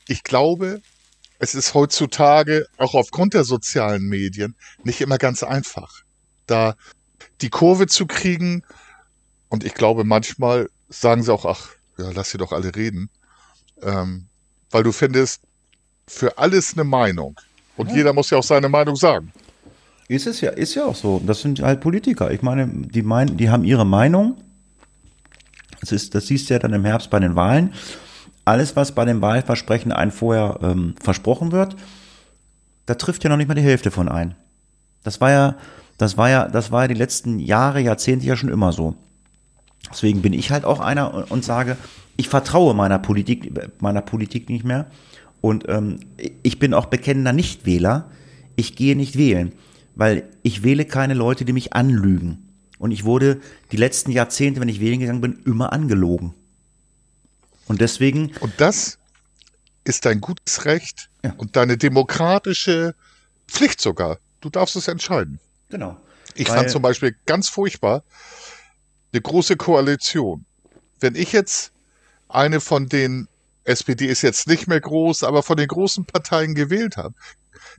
Ich 0.08 0.24
glaube, 0.24 0.82
es 1.40 1.56
ist 1.56 1.74
heutzutage 1.74 2.68
auch 2.78 2.94
aufgrund 2.94 3.34
der 3.34 3.44
sozialen 3.44 4.04
Medien 4.04 4.56
nicht 4.84 5.02
immer 5.02 5.18
ganz 5.18 5.42
einfach, 5.42 6.04
da 6.46 6.76
die 7.42 7.50
Kurve 7.50 7.88
zu 7.88 8.06
kriegen. 8.06 8.64
Und 9.54 9.64
ich 9.64 9.76
glaube, 9.76 10.04
manchmal 10.04 10.68
sagen 10.90 11.22
sie 11.22 11.32
auch, 11.32 11.46
ach, 11.46 11.68
ja, 12.00 12.10
lass 12.16 12.32
sie 12.32 12.40
doch 12.40 12.54
alle 12.54 12.76
reden. 12.76 13.12
Ähm, 13.84 14.26
weil 14.72 14.82
du 14.82 14.92
findest 14.92 15.44
für 16.08 16.40
alles 16.40 16.74
eine 16.74 16.84
Meinung. 16.84 17.40
Und 17.78 17.92
ja. 17.92 17.98
jeder 17.98 18.14
muss 18.14 18.32
ja 18.32 18.40
auch 18.40 18.44
seine 18.44 18.68
Meinung 18.68 18.96
sagen. 18.96 19.32
Ist 20.08 20.26
es 20.26 20.42
ja, 20.42 20.50
ist 20.50 20.74
ja 20.74 20.86
auch 20.86 20.96
so. 20.96 21.22
Das 21.24 21.42
sind 21.42 21.62
halt 21.62 21.82
Politiker. 21.82 22.32
Ich 22.32 22.42
meine, 22.42 22.68
die 22.68 23.04
meinen, 23.04 23.38
die 23.38 23.52
haben 23.52 23.64
ihre 23.64 23.86
Meinung. 23.86 24.38
Das 25.82 25.92
ist, 25.92 26.16
das 26.16 26.26
siehst 26.26 26.50
du 26.50 26.56
ja 26.56 26.60
dann 26.60 26.74
im 26.74 26.84
Herbst 26.84 27.12
bei 27.12 27.20
den 27.20 27.36
Wahlen. 27.36 27.76
Alles, 28.46 28.76
was 28.76 28.96
bei 28.96 29.06
den 29.06 29.22
Wahlversprechen 29.22 29.92
einen 29.92 30.12
vorher 30.12 30.62
ähm, 30.64 30.96
versprochen 31.00 31.52
wird, 31.52 31.76
da 32.88 32.96
trifft 32.96 33.24
ja 33.24 33.30
noch 33.30 33.38
nicht 33.38 33.50
mal 33.50 33.54
die 33.54 33.62
Hälfte 33.62 33.92
von 33.92 34.10
ein. 34.10 34.34
Das 35.04 35.22
war 35.22 35.30
ja, 35.30 35.58
das 36.00 36.18
war 36.18 36.32
ja, 36.32 36.48
das 36.48 36.72
war 36.72 36.82
ja 36.82 36.88
die 36.88 36.96
letzten 36.96 37.38
Jahre, 37.38 37.82
Jahrzehnte 37.82 38.26
ja 38.26 38.36
schon 38.36 38.50
immer 38.50 38.72
so. 38.72 38.96
Deswegen 39.94 40.22
bin 40.22 40.34
ich 40.34 40.52
halt 40.52 40.66
auch 40.66 40.80
einer 40.80 41.14
und, 41.14 41.32
und 41.32 41.46
sage, 41.46 41.78
ich 42.18 42.28
vertraue 42.28 42.74
meiner 42.74 43.00
Politik, 43.00 43.52
meiner 43.80 44.02
Politik 44.02 44.50
nicht 44.50 44.66
mehr. 44.66 44.88
Und 45.40 45.70
ähm, 45.70 46.00
ich 46.42 46.60
bin 46.60 46.74
auch 46.74 46.88
bekennender 46.88 47.34
Nichtwähler. 47.34 48.10
Ich 48.56 48.76
gehe 48.76 48.96
nicht 48.96 49.18
wählen 49.18 49.54
weil 49.96 50.30
ich 50.42 50.64
wähle 50.64 50.86
keine 50.86 51.14
Leute, 51.14 51.46
die 51.46 51.54
mich 51.54 51.74
anlügen. 51.74 52.50
Und 52.80 52.92
ich 52.92 53.06
wurde 53.06 53.42
die 53.72 53.78
letzten 53.78 54.12
Jahrzehnte, 54.12 54.60
wenn 54.60 54.70
ich 54.70 54.80
wählen 54.80 55.00
gegangen 55.00 55.22
bin, 55.22 55.42
immer 55.46 55.72
angelogen. 55.72 56.34
Und 57.68 57.82
deswegen. 57.82 58.32
Und 58.40 58.54
das 58.58 58.98
ist 59.86 60.06
dein 60.06 60.22
gutes 60.22 60.66
Recht 60.66 61.10
ja. 61.24 61.34
und 61.38 61.56
deine 61.56 61.78
demokratische 61.78 62.96
Pflicht 63.48 63.80
sogar. 63.80 64.18
Du 64.42 64.50
darfst 64.50 64.76
es 64.76 64.88
entscheiden. 64.88 65.40
Genau. 65.70 65.98
Ich 66.36 66.48
fand 66.48 66.70
zum 66.70 66.82
Beispiel 66.82 67.16
ganz 67.26 67.48
furchtbar 67.48 68.04
eine 69.14 69.22
große 69.22 69.56
Koalition. 69.56 70.46
Wenn 71.00 71.16
ich 71.16 71.32
jetzt 71.32 71.72
eine 72.28 72.60
von 72.60 72.90
den 72.90 73.28
SPD 73.64 74.08
ist 74.08 74.24
jetzt 74.24 74.48
nicht 74.48 74.68
mehr 74.68 74.82
groß, 74.82 75.24
aber 75.24 75.44
von 75.44 75.58
den 75.58 75.68
großen 75.68 76.06
Parteien 76.06 76.56
gewählt 76.56 76.98
habe, 76.98 77.14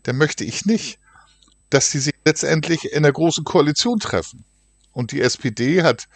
dann 0.05 0.17
möchte 0.17 0.45
ich 0.45 0.65
nicht, 0.65 0.99
dass 1.71 1.91
die 1.91 1.99
sich 1.99 2.15
letztendlich 2.25 2.93
in 2.93 3.03
der 3.03 3.13
großen 3.13 3.45
Koalition 3.45 3.99
treffen. 3.99 4.45
Und 4.93 5.13
die 5.13 5.21
SPD 5.21 5.83
hat 5.83 6.07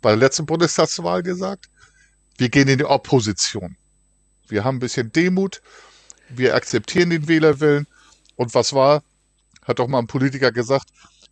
bei 0.00 0.10
der 0.10 0.18
letzten 0.18 0.46
Bundestagswahl 0.46 1.22
gesagt, 1.22 1.68
wir 2.38 2.48
gehen 2.48 2.68
in 2.68 2.78
die 2.78 2.84
Opposition. 2.84 3.76
Wir 4.46 4.64
haben 4.64 4.76
ein 4.76 4.80
bisschen 4.80 5.12
Demut, 5.12 5.60
wir 6.28 6.54
akzeptieren 6.54 7.10
den 7.10 7.26
Wählerwillen. 7.26 7.86
Und 8.36 8.54
was 8.54 8.72
war, 8.72 9.02
hat 9.64 9.80
doch 9.80 9.88
mal 9.88 9.98
ein 9.98 10.06
Politiker 10.06 10.52
gesagt, 10.52 10.88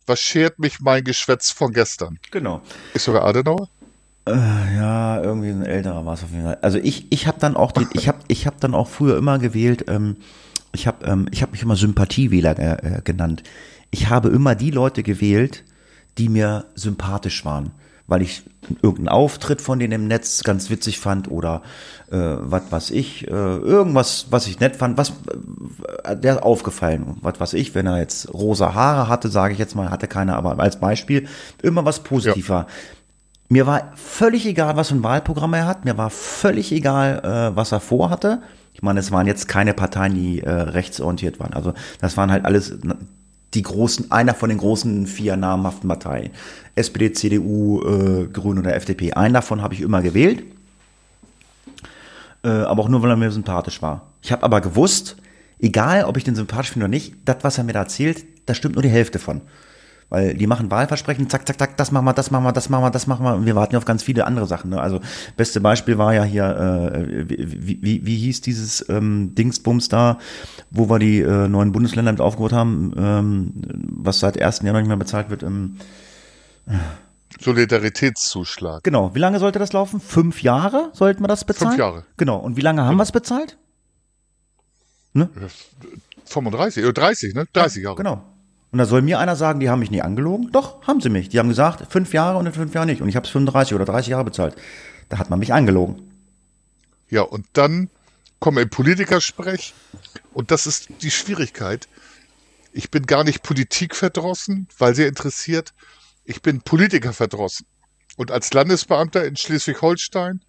was 0.07 0.19
schert 0.19 0.59
mich 0.59 0.79
mein 0.79 1.03
Geschwätz 1.03 1.51
von 1.51 1.73
gestern? 1.73 2.19
Genau. 2.31 2.61
Ist 2.93 3.05
sogar 3.05 3.23
Adenauer? 3.23 3.69
Äh, 4.25 4.31
ja, 4.31 5.21
irgendwie 5.21 5.49
ein 5.49 5.65
älterer 5.65 6.05
war 6.05 6.15
es 6.15 6.23
auf 6.23 6.31
jeden 6.31 6.43
Fall. 6.43 6.57
Also 6.61 6.79
ich, 6.79 7.11
ich 7.11 7.27
habe 7.27 7.39
dann 7.39 7.55
auch, 7.55 7.71
die, 7.71 7.87
ich 7.93 8.07
habe, 8.07 8.19
ich 8.27 8.45
habe 8.45 8.57
dann 8.59 8.73
auch 8.73 8.87
früher 8.87 9.17
immer 9.17 9.39
gewählt. 9.39 9.85
Ähm, 9.87 10.17
ich 10.73 10.87
habe, 10.87 11.05
ähm, 11.05 11.27
ich 11.31 11.41
habe 11.41 11.53
mich 11.53 11.61
immer 11.61 11.75
Sympathiewähler 11.75 12.57
äh, 12.59 13.01
genannt 13.03 13.43
ich 13.91 14.09
habe 14.09 14.29
immer 14.29 14.55
die 14.55 14.71
Leute 14.71 15.03
gewählt, 15.03 15.63
die 16.17 16.29
mir 16.29 16.65
sympathisch 16.75 17.45
waren, 17.45 17.71
weil 18.07 18.21
ich 18.21 18.43
irgendeinen 18.81 19.09
Auftritt 19.09 19.61
von 19.61 19.79
denen 19.79 19.93
im 19.93 20.07
Netz 20.07 20.43
ganz 20.43 20.69
witzig 20.69 20.99
fand 20.99 21.29
oder 21.29 21.61
äh, 22.09 22.17
was 22.17 22.63
was 22.69 22.89
ich, 22.89 23.27
äh, 23.27 23.31
irgendwas, 23.31 24.27
was 24.29 24.47
ich 24.47 24.59
nett 24.59 24.75
fand, 24.75 24.97
was 24.97 25.13
äh, 26.03 26.15
der 26.15 26.45
aufgefallen, 26.45 27.17
was 27.21 27.39
was 27.39 27.53
ich, 27.53 27.75
wenn 27.75 27.85
er 27.85 27.99
jetzt 27.99 28.33
rosa 28.33 28.73
Haare 28.73 29.09
hatte, 29.09 29.29
sage 29.29 29.53
ich 29.53 29.59
jetzt 29.59 29.75
mal, 29.75 29.89
hatte 29.89 30.07
keiner, 30.07 30.35
aber 30.37 30.59
als 30.59 30.79
Beispiel 30.79 31.27
immer 31.61 31.85
was 31.85 31.99
positiv 31.99 32.49
ja. 32.49 32.55
war. 32.55 32.67
Mir 33.49 33.65
war 33.65 33.93
völlig 33.95 34.45
egal, 34.45 34.75
was 34.75 34.89
für 34.89 34.95
ein 34.95 35.03
Wahlprogramm 35.03 35.53
er 35.53 35.67
hat. 35.67 35.85
Mir 35.85 35.97
war 35.97 36.09
völlig 36.09 36.71
egal, 36.73 37.21
äh, 37.23 37.55
was 37.55 37.71
er 37.71 37.79
vorhatte. 37.79 38.41
Ich 38.73 38.81
meine, 38.81 38.99
es 38.99 39.11
waren 39.11 39.25
jetzt 39.25 39.47
keine 39.47 39.73
Parteien, 39.73 40.13
die 40.13 40.41
äh, 40.41 40.49
rechtsorientiert 40.49 41.39
waren. 41.39 41.53
Also 41.53 41.73
das 42.01 42.17
waren 42.17 42.29
halt 42.29 42.45
alles 42.45 42.77
die 43.53 43.61
großen, 43.61 44.11
einer 44.11 44.33
von 44.33 44.49
den 44.49 44.57
großen 44.57 45.07
vier 45.07 45.37
namhaften 45.37 45.87
Parteien. 45.87 46.31
SPD, 46.75 47.11
CDU, 47.13 47.81
äh, 47.81 48.27
Grüne 48.27 48.59
oder 48.59 48.75
FDP. 48.75 49.13
Einen 49.13 49.33
davon 49.33 49.61
habe 49.61 49.73
ich 49.73 49.81
immer 49.81 50.01
gewählt. 50.01 50.43
Äh, 52.43 52.49
aber 52.49 52.83
auch 52.83 52.89
nur, 52.89 53.01
weil 53.01 53.09
er 53.09 53.17
mir 53.17 53.31
sympathisch 53.31 53.81
war. 53.81 54.07
Ich 54.21 54.31
habe 54.31 54.43
aber 54.43 54.61
gewusst, 54.61 55.17
egal 55.59 56.03
ob 56.05 56.17
ich 56.17 56.23
den 56.23 56.35
sympathisch 56.35 56.71
finde 56.71 56.85
oder 56.85 56.91
nicht, 56.91 57.15
das, 57.25 57.37
was 57.41 57.57
er 57.57 57.63
mir 57.63 57.73
da 57.73 57.79
erzählt, 57.79 58.25
da 58.45 58.53
stimmt 58.53 58.75
nur 58.75 58.83
die 58.83 58.89
Hälfte 58.89 59.19
von. 59.19 59.41
Weil 60.09 60.35
die 60.35 60.47
machen 60.47 60.71
Wahlversprechen, 60.71 61.29
zack, 61.29 61.45
zack, 61.45 61.59
zack, 61.59 61.77
das 61.77 61.91
machen 61.91 62.05
wir, 62.05 62.13
das 62.13 62.31
machen 62.31 62.45
wir, 62.45 62.53
das 62.53 62.69
machen 62.69 62.83
wir, 62.83 62.91
das 62.91 63.07
machen 63.07 63.25
wir. 63.25 63.35
Und 63.35 63.45
wir 63.45 63.55
warten 63.55 63.73
ja 63.73 63.77
auf 63.77 63.85
ganz 63.85 64.03
viele 64.03 64.25
andere 64.25 64.45
Sachen. 64.45 64.69
Ne? 64.69 64.81
Also 64.81 65.01
beste 65.35 65.59
Beispiel 65.59 65.97
war 65.97 66.13
ja 66.13 66.23
hier, 66.23 66.45
äh, 66.45 67.25
wie, 67.27 67.79
wie, 67.81 68.05
wie 68.05 68.15
hieß 68.15 68.39
dieses 68.41 68.87
ähm, 68.87 69.35
Dingsbums 69.35 69.89
da, 69.89 70.17
wo 70.71 70.89
wir 70.89 70.99
die 70.99 71.19
äh, 71.19 71.49
neuen 71.49 71.73
Bundesländer 71.73 72.11
mit 72.13 72.21
aufgebaut 72.21 72.53
haben, 72.53 72.93
ähm, 72.97 73.53
was 74.01 74.19
seit 74.19 74.41
1. 74.41 74.59
Januar 74.59 74.81
nicht 74.81 74.87
mehr 74.87 74.97
bezahlt 74.97 75.29
wird. 75.29 75.43
Ähm, 75.43 75.77
Solidaritätszuschlag. 77.41 78.83
Genau. 78.83 79.13
Wie 79.13 79.19
lange 79.19 79.39
sollte 79.39 79.59
das 79.59 79.73
laufen? 79.73 79.99
Fünf 79.99 80.41
Jahre 80.41 80.89
sollten 80.93 81.21
wir 81.21 81.27
das 81.27 81.43
bezahlen? 81.43 81.71
Fünf 81.71 81.79
Jahre. 81.79 82.05
Genau. 82.15 82.37
Und 82.37 82.55
wie 82.55 82.61
lange 82.61 82.83
haben 82.83 82.95
wir 82.95 83.03
es 83.03 83.11
bezahlt? 83.11 83.57
Ne? 85.11 85.29
35 86.25 86.83
oder 86.83 86.93
30, 86.93 87.33
ne? 87.33 87.45
30 87.51 87.83
Jahre. 87.83 87.95
Genau. 87.97 88.23
Und 88.71 88.79
da 88.79 88.85
soll 88.85 89.01
mir 89.01 89.19
einer 89.19 89.35
sagen, 89.35 89.59
die 89.59 89.69
haben 89.69 89.79
mich 89.79 89.91
nie 89.91 90.01
angelogen? 90.01 90.51
Doch, 90.51 90.85
haben 90.85 90.99
sie 90.99 91.09
mich. 91.09 91.29
Die 91.29 91.39
haben 91.39 91.49
gesagt, 91.49 91.91
fünf 91.91 92.13
Jahre 92.13 92.37
und 92.37 92.45
in 92.45 92.53
fünf 92.53 92.73
Jahren 92.73 92.87
nicht. 92.87 93.01
Und 93.01 93.07
ich 93.07 93.15
habe 93.15 93.25
es 93.25 93.31
35 93.31 93.73
oder 93.75 93.85
30 93.85 94.11
Jahre 94.11 94.25
bezahlt. 94.25 94.55
Da 95.09 95.17
hat 95.17 95.29
man 95.29 95.39
mich 95.39 95.53
angelogen. 95.53 96.11
Ja, 97.09 97.21
und 97.21 97.45
dann 97.53 97.89
kommen 98.39 98.57
wir 98.57 98.65
Politikersprech. 98.65 99.73
Und 100.33 100.51
das 100.51 100.67
ist 100.67 100.89
die 101.01 101.11
Schwierigkeit. 101.11 101.87
Ich 102.73 102.91
bin 102.91 103.05
gar 103.05 103.23
nicht 103.23 103.41
Politikverdrossen, 103.41 104.67
weil 104.77 104.93
sie 104.93 105.03
interessiert. 105.03 105.73
Ich 106.25 106.41
bin 106.41 106.61
Politiker 106.61 107.13
verdrossen. 107.13 107.65
Und 108.17 108.31
als 108.31 108.53
Landesbeamter 108.53 109.25
in 109.25 109.37
Schleswig-Holstein 109.37 110.41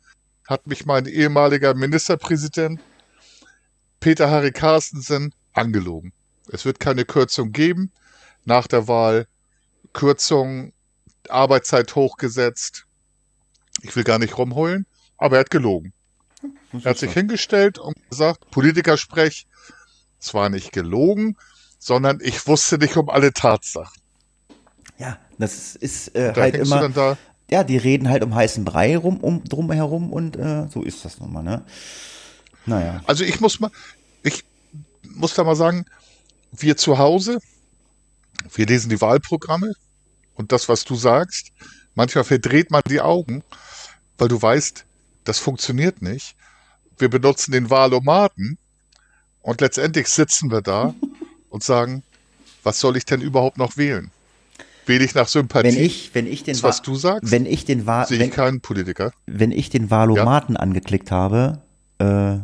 hat 0.46 0.66
mich 0.66 0.86
mein 0.86 1.06
ehemaliger 1.06 1.74
Ministerpräsident 1.74 2.80
Peter 4.00 4.30
Harry 4.30 4.50
Carstensen 4.50 5.34
angelogen. 5.52 6.12
Es 6.50 6.64
wird 6.64 6.80
keine 6.80 7.04
Kürzung 7.04 7.52
geben. 7.52 7.92
Nach 8.48 8.66
der 8.66 8.88
Wahl 8.88 9.26
Kürzung, 9.92 10.72
Arbeitszeit 11.28 11.94
hochgesetzt. 11.94 12.86
Ich 13.82 13.94
will 13.94 14.04
gar 14.04 14.18
nicht 14.18 14.38
rumheulen, 14.38 14.86
aber 15.18 15.36
er 15.36 15.40
hat 15.40 15.50
gelogen. 15.50 15.92
Er 16.72 16.90
hat 16.90 16.98
sich 16.98 17.12
hingestellt 17.12 17.78
und 17.78 17.94
gesagt, 18.08 18.50
Politikersprech, 18.50 19.46
es 20.18 20.32
war 20.32 20.48
nicht 20.48 20.72
gelogen, 20.72 21.36
sondern 21.78 22.20
ich 22.22 22.46
wusste 22.46 22.78
nicht 22.78 22.96
um 22.96 23.10
alle 23.10 23.34
Tatsachen. 23.34 24.00
Ja, 24.96 25.18
das 25.38 25.76
ist 25.76 26.16
äh, 26.16 26.32
halt 26.34 26.56
immer. 26.56 26.88
Da, 26.88 27.18
ja, 27.50 27.64
die 27.64 27.76
reden 27.76 28.08
halt 28.08 28.24
um 28.24 28.34
heißen 28.34 28.64
Brei 28.64 28.96
rum, 28.96 29.18
um, 29.18 29.44
drum 29.44 29.70
herum 29.70 30.10
und 30.10 30.36
äh, 30.36 30.68
so 30.70 30.82
ist 30.82 31.04
das 31.04 31.20
nun 31.20 31.34
mal, 31.34 31.42
ne? 31.42 31.66
Naja. 32.64 33.02
Also 33.06 33.24
ich 33.24 33.40
muss 33.40 33.60
mal, 33.60 33.70
ich 34.22 34.42
muss 35.02 35.34
da 35.34 35.44
mal 35.44 35.54
sagen, 35.54 35.84
wir 36.50 36.78
zu 36.78 36.96
Hause, 36.96 37.40
wir 38.54 38.66
lesen 38.66 38.90
die 38.90 39.00
Wahlprogramme 39.00 39.74
und 40.34 40.52
das, 40.52 40.68
was 40.68 40.84
du 40.84 40.94
sagst, 40.94 41.52
manchmal 41.94 42.24
verdreht 42.24 42.70
man 42.70 42.82
die 42.88 43.00
Augen, 43.00 43.42
weil 44.16 44.28
du 44.28 44.40
weißt, 44.40 44.84
das 45.24 45.38
funktioniert 45.38 46.02
nicht. 46.02 46.36
Wir 46.96 47.08
benutzen 47.08 47.52
den 47.52 47.70
Wahlomaten 47.70 48.58
und 49.42 49.60
letztendlich 49.60 50.08
sitzen 50.08 50.50
wir 50.50 50.62
da 50.62 50.94
und 51.50 51.62
sagen, 51.62 52.02
was 52.62 52.80
soll 52.80 52.96
ich 52.96 53.04
denn 53.04 53.20
überhaupt 53.20 53.58
noch 53.58 53.76
wählen? 53.76 54.10
Wähle 54.86 55.04
ich 55.04 55.14
nach 55.14 55.28
Sympathie? 55.28 55.68
Wenn 55.68 55.84
ich, 55.84 56.10
wenn 56.14 56.26
ich 56.26 56.44
den, 56.44 56.54
das, 56.54 56.62
was 56.62 56.82
du 56.82 56.94
sagst, 56.94 57.30
wenn 57.30 57.44
ich 57.44 57.64
den 57.64 57.86
Wahl, 57.86 58.06
sehe 58.06 58.16
ich 58.16 58.22
wenn, 58.22 58.30
keinen 58.30 58.60
Politiker. 58.60 59.12
wenn 59.26 59.52
ich 59.52 59.68
den 59.68 59.90
Wahlomaten 59.90 60.56
angeklickt 60.56 61.10
habe, 61.10 61.60
äh, 61.98 62.38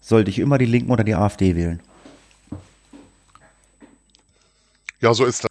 sollte 0.00 0.30
ich 0.30 0.38
immer 0.40 0.58
die 0.58 0.66
Linken 0.66 0.90
oder 0.90 1.04
die 1.04 1.14
AfD 1.14 1.54
wählen. 1.54 1.80
Ja, 5.00 5.14
so 5.14 5.24
ist 5.24 5.44
das. 5.44 5.50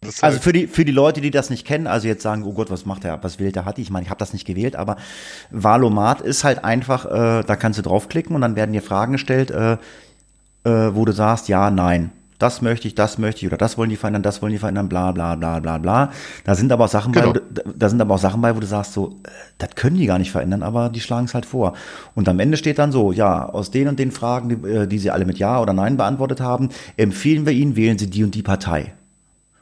das 0.00 0.22
Also 0.22 0.34
halt- 0.36 0.42
für 0.44 0.52
die, 0.52 0.66
für 0.66 0.84
die 0.84 0.92
Leute, 0.92 1.20
die 1.20 1.30
das 1.30 1.50
nicht 1.50 1.66
kennen, 1.66 1.86
also 1.86 2.08
jetzt 2.08 2.22
sagen, 2.22 2.42
oh 2.44 2.52
Gott, 2.52 2.70
was 2.70 2.86
macht 2.86 3.04
der, 3.04 3.22
was 3.22 3.38
wählt 3.38 3.56
der 3.56 3.64
Hatti? 3.64 3.82
Ich 3.82 3.90
meine, 3.90 4.04
ich 4.04 4.10
habe 4.10 4.18
das 4.18 4.32
nicht 4.32 4.46
gewählt, 4.46 4.76
aber 4.76 4.96
Valomat 5.50 6.20
ist 6.20 6.44
halt 6.44 6.64
einfach, 6.64 7.04
äh, 7.06 7.42
da 7.44 7.56
kannst 7.56 7.78
du 7.78 7.82
draufklicken 7.82 8.34
und 8.34 8.40
dann 8.42 8.56
werden 8.56 8.72
dir 8.72 8.82
Fragen 8.82 9.12
gestellt, 9.12 9.50
äh, 9.50 9.72
äh, 10.64 10.94
wo 10.94 11.04
du 11.04 11.12
sagst, 11.12 11.48
ja, 11.48 11.70
nein. 11.70 12.12
Das 12.40 12.62
möchte 12.62 12.88
ich, 12.88 12.94
das 12.96 13.18
möchte 13.18 13.42
ich, 13.42 13.46
oder 13.46 13.56
das 13.58 13.78
wollen 13.78 13.90
die 13.90 13.96
verändern, 13.96 14.22
das 14.22 14.42
wollen 14.42 14.52
die 14.52 14.58
verändern, 14.58 14.88
bla 14.88 15.12
bla 15.12 15.36
bla 15.36 15.60
bla 15.60 15.78
bla. 15.78 16.10
Da 16.44 16.54
sind 16.56 16.72
aber 16.72 16.86
auch 16.86 16.88
Sachen 16.88 17.12
Genau. 17.12 17.32
bei, 17.34 17.40
wo 17.40 17.44
du, 17.44 17.62
da 17.76 17.88
sind 17.88 18.00
aber 18.00 18.14
auch 18.14 18.18
Sachen 18.18 18.40
bei, 18.40 18.56
wo 18.56 18.60
du 18.60 18.66
sagst, 18.66 18.94
so, 18.94 19.20
äh, 19.24 19.28
das 19.58 19.74
können 19.76 19.96
die 19.98 20.06
gar 20.06 20.18
nicht 20.18 20.32
verändern, 20.32 20.62
aber 20.62 20.88
die 20.88 21.00
schlagen 21.00 21.26
es 21.26 21.34
halt 21.34 21.46
vor. 21.46 21.74
Und 22.14 22.28
am 22.28 22.40
Ende 22.40 22.56
steht 22.56 22.78
dann 22.78 22.90
so, 22.92 23.12
ja, 23.12 23.46
aus 23.46 23.70
den 23.70 23.86
und 23.88 23.98
den 23.98 24.10
Fragen, 24.10 24.48
die, 24.48 24.68
äh, 24.68 24.86
die 24.86 24.98
sie 24.98 25.10
alle 25.10 25.26
mit 25.26 25.38
Ja 25.38 25.60
oder 25.60 25.72
Nein 25.74 25.96
beantwortet 25.96 26.40
haben, 26.40 26.70
empfehlen 26.96 27.44
wir 27.46 27.52
ihnen, 27.52 27.76
wählen 27.76 27.98
sie 27.98 28.08
die 28.08 28.24
und 28.24 28.34
die 28.34 28.42
Partei. 28.42 28.94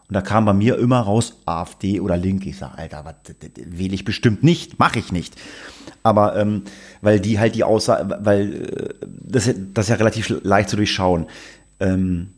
Und 0.09 0.14
da 0.14 0.22
kam 0.22 0.45
bei 0.47 0.55
mir 0.55 0.79
immer 0.79 1.01
raus 1.01 1.37
AfD 1.45 2.01
oder 2.01 2.16
Link. 2.16 2.47
Ich 2.47 2.57
sag, 2.59 2.79
Alter, 2.79 3.05
was 3.05 3.35
wähle 3.57 3.95
ich 3.95 4.05
bestimmt 4.05 4.43
nicht, 4.43 4.79
mache 4.79 5.01
ich 5.01 5.12
nicht. 5.12 5.35
Aber 6.03 6.37
ähm, 6.37 6.62
weil 7.03 7.20
die 7.20 7.39
halt 7.39 7.55
die 7.57 7.64
Aussage, 7.64 8.18
weil 8.22 8.55
äh, 8.55 9.07
das, 9.20 9.51
das 9.74 9.87
ist 9.87 9.91
ja 9.91 9.97
relativ 9.97 10.33
leicht 10.45 10.70
zu 10.70 10.76
durchschauen. 10.76 11.26
Ähm, 11.81 12.29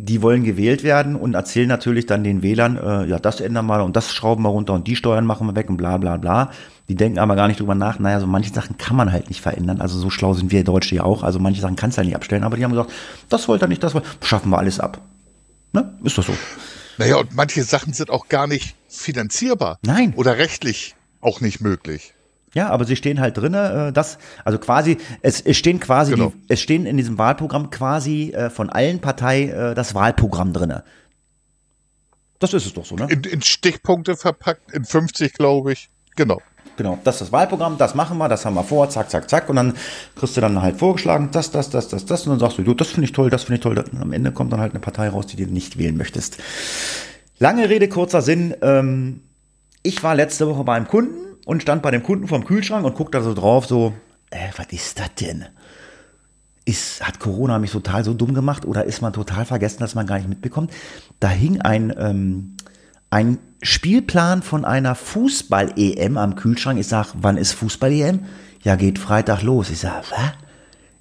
die 0.00 0.22
wollen 0.22 0.44
gewählt 0.44 0.84
werden 0.84 1.16
und 1.16 1.34
erzählen 1.34 1.66
natürlich 1.66 2.06
dann 2.06 2.22
den 2.22 2.40
Wählern, 2.40 2.76
äh, 2.76 3.06
ja, 3.06 3.18
das 3.18 3.40
ändern 3.40 3.66
wir 3.66 3.82
und 3.82 3.96
das 3.96 4.12
schrauben 4.14 4.44
wir 4.44 4.50
runter 4.50 4.74
und 4.74 4.86
die 4.86 4.94
Steuern 4.94 5.26
machen 5.26 5.48
wir 5.48 5.56
weg 5.56 5.68
und 5.68 5.76
bla 5.76 5.96
bla 5.96 6.16
bla. 6.16 6.52
Die 6.88 6.94
denken 6.94 7.18
aber 7.18 7.34
gar 7.34 7.48
nicht 7.48 7.58
drüber 7.58 7.74
nach, 7.74 7.98
naja, 7.98 8.20
so 8.20 8.28
manche 8.28 8.52
Sachen 8.54 8.78
kann 8.78 8.96
man 8.96 9.10
halt 9.10 9.28
nicht 9.28 9.40
verändern. 9.40 9.80
Also 9.80 9.98
so 9.98 10.08
schlau 10.08 10.34
sind 10.34 10.52
wir 10.52 10.62
Deutsche 10.62 10.94
ja 10.94 11.02
auch. 11.02 11.24
Also 11.24 11.40
manche 11.40 11.60
Sachen 11.60 11.74
kannst 11.74 11.96
du 11.96 11.98
halt 11.98 12.06
nicht 12.06 12.14
abstellen, 12.14 12.44
aber 12.44 12.56
die 12.56 12.62
haben 12.62 12.70
gesagt, 12.70 12.92
das 13.28 13.48
wollt 13.48 13.60
ihr 13.60 13.66
nicht, 13.66 13.82
das 13.82 13.92
wollt 13.92 14.04
schaffen 14.22 14.50
wir 14.50 14.58
alles 14.58 14.78
ab. 14.78 15.00
Ne? 15.72 15.92
Ist 16.04 16.16
doch 16.16 16.24
so. 16.24 16.34
Naja, 16.96 17.16
und 17.16 17.34
manche 17.34 17.64
Sachen 17.64 17.92
sind 17.92 18.10
auch 18.10 18.28
gar 18.28 18.46
nicht 18.46 18.76
finanzierbar. 18.88 19.78
Nein. 19.82 20.14
Oder 20.14 20.38
rechtlich 20.38 20.94
auch 21.20 21.40
nicht 21.40 21.60
möglich. 21.60 22.14
Ja, 22.54 22.70
aber 22.70 22.84
sie 22.84 22.96
stehen 22.96 23.20
halt 23.20 23.36
drinne, 23.36 23.88
äh, 23.88 23.92
das, 23.92 24.18
also 24.44 24.58
quasi, 24.58 24.96
es, 25.22 25.40
es 25.40 25.56
stehen 25.56 25.80
quasi, 25.80 26.12
Genau. 26.12 26.30
die, 26.30 26.44
es 26.48 26.60
stehen 26.60 26.86
in 26.86 26.96
diesem 26.96 27.18
Wahlprogramm 27.18 27.70
quasi 27.70 28.30
äh, 28.32 28.50
von 28.50 28.70
allen 28.70 29.00
Parteien 29.00 29.50
äh, 29.50 29.74
das 29.74 29.94
Wahlprogramm 29.94 30.52
drinne. 30.52 30.84
Das 32.38 32.54
ist 32.54 32.66
es 32.66 32.72
doch 32.74 32.84
so, 32.84 32.94
ne? 32.94 33.06
In, 33.10 33.24
in 33.24 33.42
Stichpunkte 33.42 34.16
verpackt, 34.16 34.72
in 34.72 34.84
50, 34.84 35.32
glaube 35.34 35.72
ich. 35.72 35.90
Genau. 36.16 36.40
Genau, 36.76 36.96
das 37.02 37.16
ist 37.16 37.20
das 37.22 37.32
Wahlprogramm, 37.32 37.76
das 37.76 37.96
machen 37.96 38.18
wir, 38.18 38.28
das 38.28 38.44
haben 38.46 38.54
wir 38.54 38.62
vor, 38.62 38.88
zack, 38.88 39.10
zack, 39.10 39.28
zack. 39.28 39.48
Und 39.48 39.56
dann 39.56 39.74
kriegst 40.14 40.36
du 40.36 40.40
dann 40.40 40.62
halt 40.62 40.76
vorgeschlagen, 40.76 41.30
das, 41.32 41.50
das, 41.50 41.70
das, 41.70 41.88
das, 41.88 42.06
das. 42.06 42.24
Und 42.26 42.30
dann 42.34 42.38
sagst 42.38 42.58
du, 42.58 42.62
du, 42.62 42.72
das 42.72 42.88
finde 42.88 43.06
ich 43.06 43.12
toll, 43.12 43.30
das 43.30 43.42
finde 43.44 43.56
ich 43.56 43.62
toll. 43.62 43.76
Und 43.78 44.00
am 44.00 44.12
Ende 44.12 44.30
kommt 44.30 44.52
dann 44.52 44.60
halt 44.60 44.72
eine 44.72 44.80
Partei 44.80 45.08
raus, 45.08 45.26
die 45.26 45.36
du 45.36 45.52
nicht 45.52 45.76
wählen 45.76 45.96
möchtest. 45.96 46.38
Lange 47.40 47.68
Rede, 47.68 47.88
kurzer 47.88 48.22
Sinn. 48.22 48.54
Ähm, 48.62 49.22
ich 49.82 50.04
war 50.04 50.14
letzte 50.14 50.48
Woche 50.48 50.62
bei 50.62 50.74
einem 50.76 50.86
Kunden 50.86 51.27
und 51.48 51.62
stand 51.62 51.80
bei 51.80 51.90
dem 51.90 52.02
Kunden 52.02 52.28
vorm 52.28 52.44
Kühlschrank 52.44 52.84
und 52.84 52.94
guckte 52.94 53.16
da 53.16 53.24
so 53.24 53.32
drauf, 53.32 53.64
so, 53.64 53.94
äh, 54.28 54.48
was 54.58 54.66
ist 54.66 54.98
das 54.98 55.14
denn? 55.14 55.46
Ist, 56.66 57.06
hat 57.06 57.20
Corona 57.20 57.58
mich 57.58 57.70
total 57.70 58.04
so 58.04 58.12
dumm 58.12 58.34
gemacht 58.34 58.66
oder 58.66 58.84
ist 58.84 59.00
man 59.00 59.14
total 59.14 59.46
vergessen, 59.46 59.80
dass 59.80 59.94
man 59.94 60.06
gar 60.06 60.18
nicht 60.18 60.28
mitbekommt? 60.28 60.70
Da 61.20 61.30
hing 61.30 61.62
ein, 61.62 61.90
ähm, 61.96 62.54
ein 63.08 63.38
Spielplan 63.62 64.42
von 64.42 64.66
einer 64.66 64.94
Fußball-EM 64.94 66.18
am 66.18 66.36
Kühlschrank. 66.36 66.78
Ich 66.78 66.88
sag, 66.88 67.14
wann 67.14 67.38
ist 67.38 67.52
Fußball-EM? 67.52 68.26
Ja, 68.62 68.76
geht 68.76 68.98
Freitag 68.98 69.40
los. 69.40 69.70
Ich 69.70 69.78
sag, 69.78 70.02
was? 70.10 70.32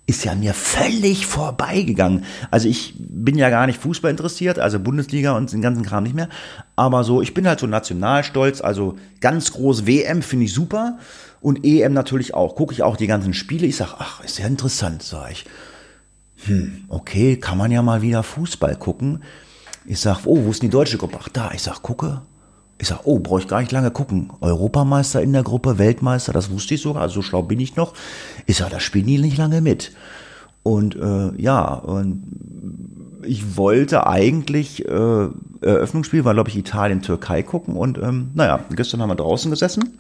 Ist 0.08 0.24
ja 0.24 0.36
mir 0.36 0.53
völlig 0.53 1.26
vorbeigegangen. 1.26 2.24
Also 2.49 2.70
ich 2.70 2.95
bin 2.97 3.38
ja 3.38 3.49
gar 3.49 3.68
nicht 3.68 3.80
Fußball 3.80 4.10
interessiert, 4.10 4.58
also 4.58 4.80
Bundesliga 4.80 5.36
und 5.36 5.51
den 5.51 5.62
ganzen 5.62 5.84
Kram 5.84 6.03
nicht 6.03 6.16
mehr. 6.16 6.30
Aber 6.78 7.03
so, 7.03 7.22
ich 7.22 7.34
bin 7.34 7.45
halt 7.45 7.60
so 7.60 7.68
nationalstolz, 7.68 8.62
also 8.62 8.95
ganz 9.20 9.51
groß 9.51 9.86
WM 9.86 10.22
finde 10.22 10.45
ich 10.45 10.53
super 10.53 10.97
und 11.41 11.66
EM 11.66 11.91
natürlich 11.91 12.34
auch. 12.34 12.55
Gucke 12.55 12.74
ich 12.74 12.84
auch 12.84 12.95
die 12.95 13.08
ganzen 13.08 13.34
Spiele. 13.34 13.68
Ich 13.68 13.76
sag, 13.76 13.95
ach, 13.99 14.24
ist 14.24 14.39
ja 14.39 14.47
interessant, 14.47 15.03
sag 15.03 15.30
ich. 15.32 15.45
Hm, 16.45 16.86
okay, 16.88 17.38
kann 17.38 17.58
man 17.58 17.72
ja 17.72 17.82
mal 17.82 18.01
wieder 18.01 18.24
Fußball 18.24 18.78
gucken. 18.78 19.24
Ich 19.86 19.99
sag, 19.99 20.26
oh, 20.26 20.45
wo 20.45 20.51
ist 20.51 20.62
denn 20.62 20.70
die 20.70 20.74
deutsche 20.74 20.97
Gruppe? 20.97 21.18
Ach, 21.22 21.30
da. 21.30 21.51
Ich 21.53 21.64
sag, 21.64 21.82
gucke. 21.82 22.22
Ich 22.80 22.89
sag, 22.89 23.01
oh, 23.05 23.19
brauche 23.19 23.41
ich 23.41 23.47
gar 23.47 23.59
nicht 23.59 23.71
lange 23.71 23.91
gucken. 23.91 24.32
Europameister 24.39 25.21
in 25.21 25.34
der 25.34 25.43
Gruppe, 25.43 25.78
Weltmeister, 25.78 26.32
das 26.32 26.51
wusste 26.51 26.75
ich 26.75 26.82
sogar, 26.82 27.01
also 27.01 27.15
so 27.15 27.21
schlau 27.23 27.41
bin 27.41 27.59
ich 27.59 27.75
noch. 27.75 27.93
Ich 28.45 28.57
sag, 28.57 28.69
da 28.69 28.80
spielen 28.80 29.07
die 29.07 29.17
nicht 29.17 29.38
lange 29.38 29.61
mit. 29.61 29.93
Und 30.63 30.95
äh, 30.95 31.32
ja, 31.41 31.73
und 31.73 32.23
ich 33.23 33.57
wollte 33.57 34.05
eigentlich 34.05 34.86
äh, 34.86 35.28
Eröffnungsspiel, 35.61 36.25
war 36.25 36.34
glaube 36.34 36.49
ich 36.49 36.57
Italien, 36.57 37.01
Türkei 37.01 37.41
gucken. 37.41 37.75
Und 37.75 37.97
ähm, 37.97 38.32
naja, 38.34 38.59
gestern 38.75 39.01
haben 39.01 39.09
wir 39.09 39.15
draußen 39.15 39.49
gesessen. 39.49 39.97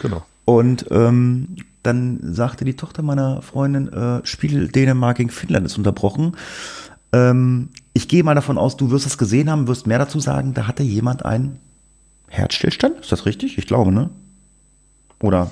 Genau. 0.00 0.22
Und 0.44 0.86
ähm, 0.90 1.56
dann 1.82 2.20
sagte 2.22 2.64
die 2.64 2.76
Tochter 2.76 3.02
meiner 3.02 3.42
Freundin, 3.42 3.92
äh, 3.92 4.20
Spiel 4.24 4.68
Dänemark 4.68 5.16
gegen 5.16 5.30
Finnland 5.30 5.66
ist 5.66 5.78
unterbrochen. 5.78 6.36
Ähm, 7.12 7.70
ich 7.92 8.08
gehe 8.08 8.22
mal 8.22 8.34
davon 8.34 8.58
aus, 8.58 8.76
du 8.76 8.90
wirst 8.90 9.06
es 9.06 9.18
gesehen 9.18 9.50
haben, 9.50 9.68
wirst 9.68 9.86
mehr 9.86 9.98
dazu 9.98 10.20
sagen, 10.20 10.54
da 10.54 10.66
hatte 10.66 10.82
jemand 10.82 11.24
einen 11.24 11.58
Herzstillstand. 12.30 13.00
Ist 13.00 13.12
das 13.12 13.26
richtig? 13.26 13.58
Ich 13.58 13.66
glaube, 13.66 13.92
ne? 13.92 14.08
Oder 15.20 15.50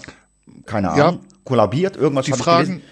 keine 0.64 0.89
Ja. 0.97 1.09
Ahnung. 1.09 1.24
Kollabiert, 1.45 1.97
irgendwas 1.97 2.26
Die 2.26 2.33
Fragen 2.33 2.83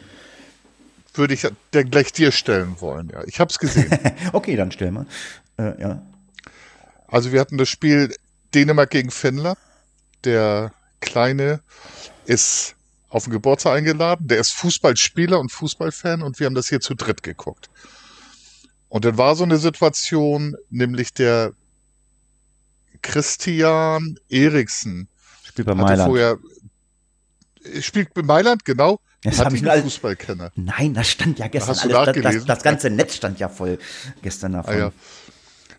würde 1.15 1.35
ich 1.35 1.47
dann 1.71 1.91
gleich 1.91 2.13
dir 2.13 2.33
stellen 2.33 2.77
wollen. 2.81 3.11
Ja, 3.11 3.23
ich 3.25 3.41
habe 3.41 3.51
es 3.51 3.59
gesehen. 3.59 3.91
Okay, 4.33 4.57
dann 4.57 4.73
stell 4.73 4.91
mal. 4.91 5.07
Äh, 5.57 5.81
ja. 5.81 6.03
Also 7.07 7.33
wir 7.33 7.41
hatten 7.41 7.59
das 7.59 7.69
Spiel 7.69 8.15
Dänemark 8.55 8.91
gegen 8.91 9.11
Finnland. 9.11 9.59
Der 10.25 10.73
Kleine 11.01 11.61
ist 12.25 12.75
auf 13.09 13.25
den 13.25 13.33
Geburtstag 13.33 13.77
eingeladen. 13.77 14.27
Der 14.29 14.39
ist 14.39 14.53
Fußballspieler 14.53 15.39
und 15.39 15.53
Fußballfan 15.53 16.23
und 16.23 16.41
wir 16.41 16.47
haben 16.47 16.55
das 16.55 16.69
hier 16.69 16.81
zu 16.81 16.95
dritt 16.95 17.23
geguckt. 17.23 17.71
Und 18.89 19.05
dann 19.05 19.17
war 19.17 19.37
so 19.37 19.45
eine 19.45 19.59
Situation, 19.59 20.57
nämlich 20.71 21.13
der 21.15 21.53
Christian 23.07 24.19
Eriksen 24.29 25.09
Spielt 25.45 25.67
bei 25.67 25.75
Mailand. 25.75 26.09
vorher 26.09 26.39
spielt 27.81 28.15
bei 28.15 28.23
Mailand, 28.23 28.65
genau. 28.65 29.01
Das 29.23 29.39
Hat 29.39 29.53
ich 29.53 29.69
einen 29.69 29.83
Fußballkenner. 29.83 30.53
Nein, 30.55 30.95
das 30.95 31.09
stand 31.09 31.39
ja 31.39 31.49
gestern 31.49 31.71
Hast 31.71 31.85
du 31.85 31.89
alles. 31.89 31.97
Das, 31.97 32.07
das, 32.07 32.17
nachgelesen? 32.23 32.47
das 32.47 32.63
ganze 32.63 32.91
Netz 32.91 33.17
stand 33.17 33.41
ja 33.41 33.49
voll 33.49 33.79
gestern 34.23 34.53
davon. 34.53 34.75
Ah, 34.75 34.79
ja. 34.79 34.93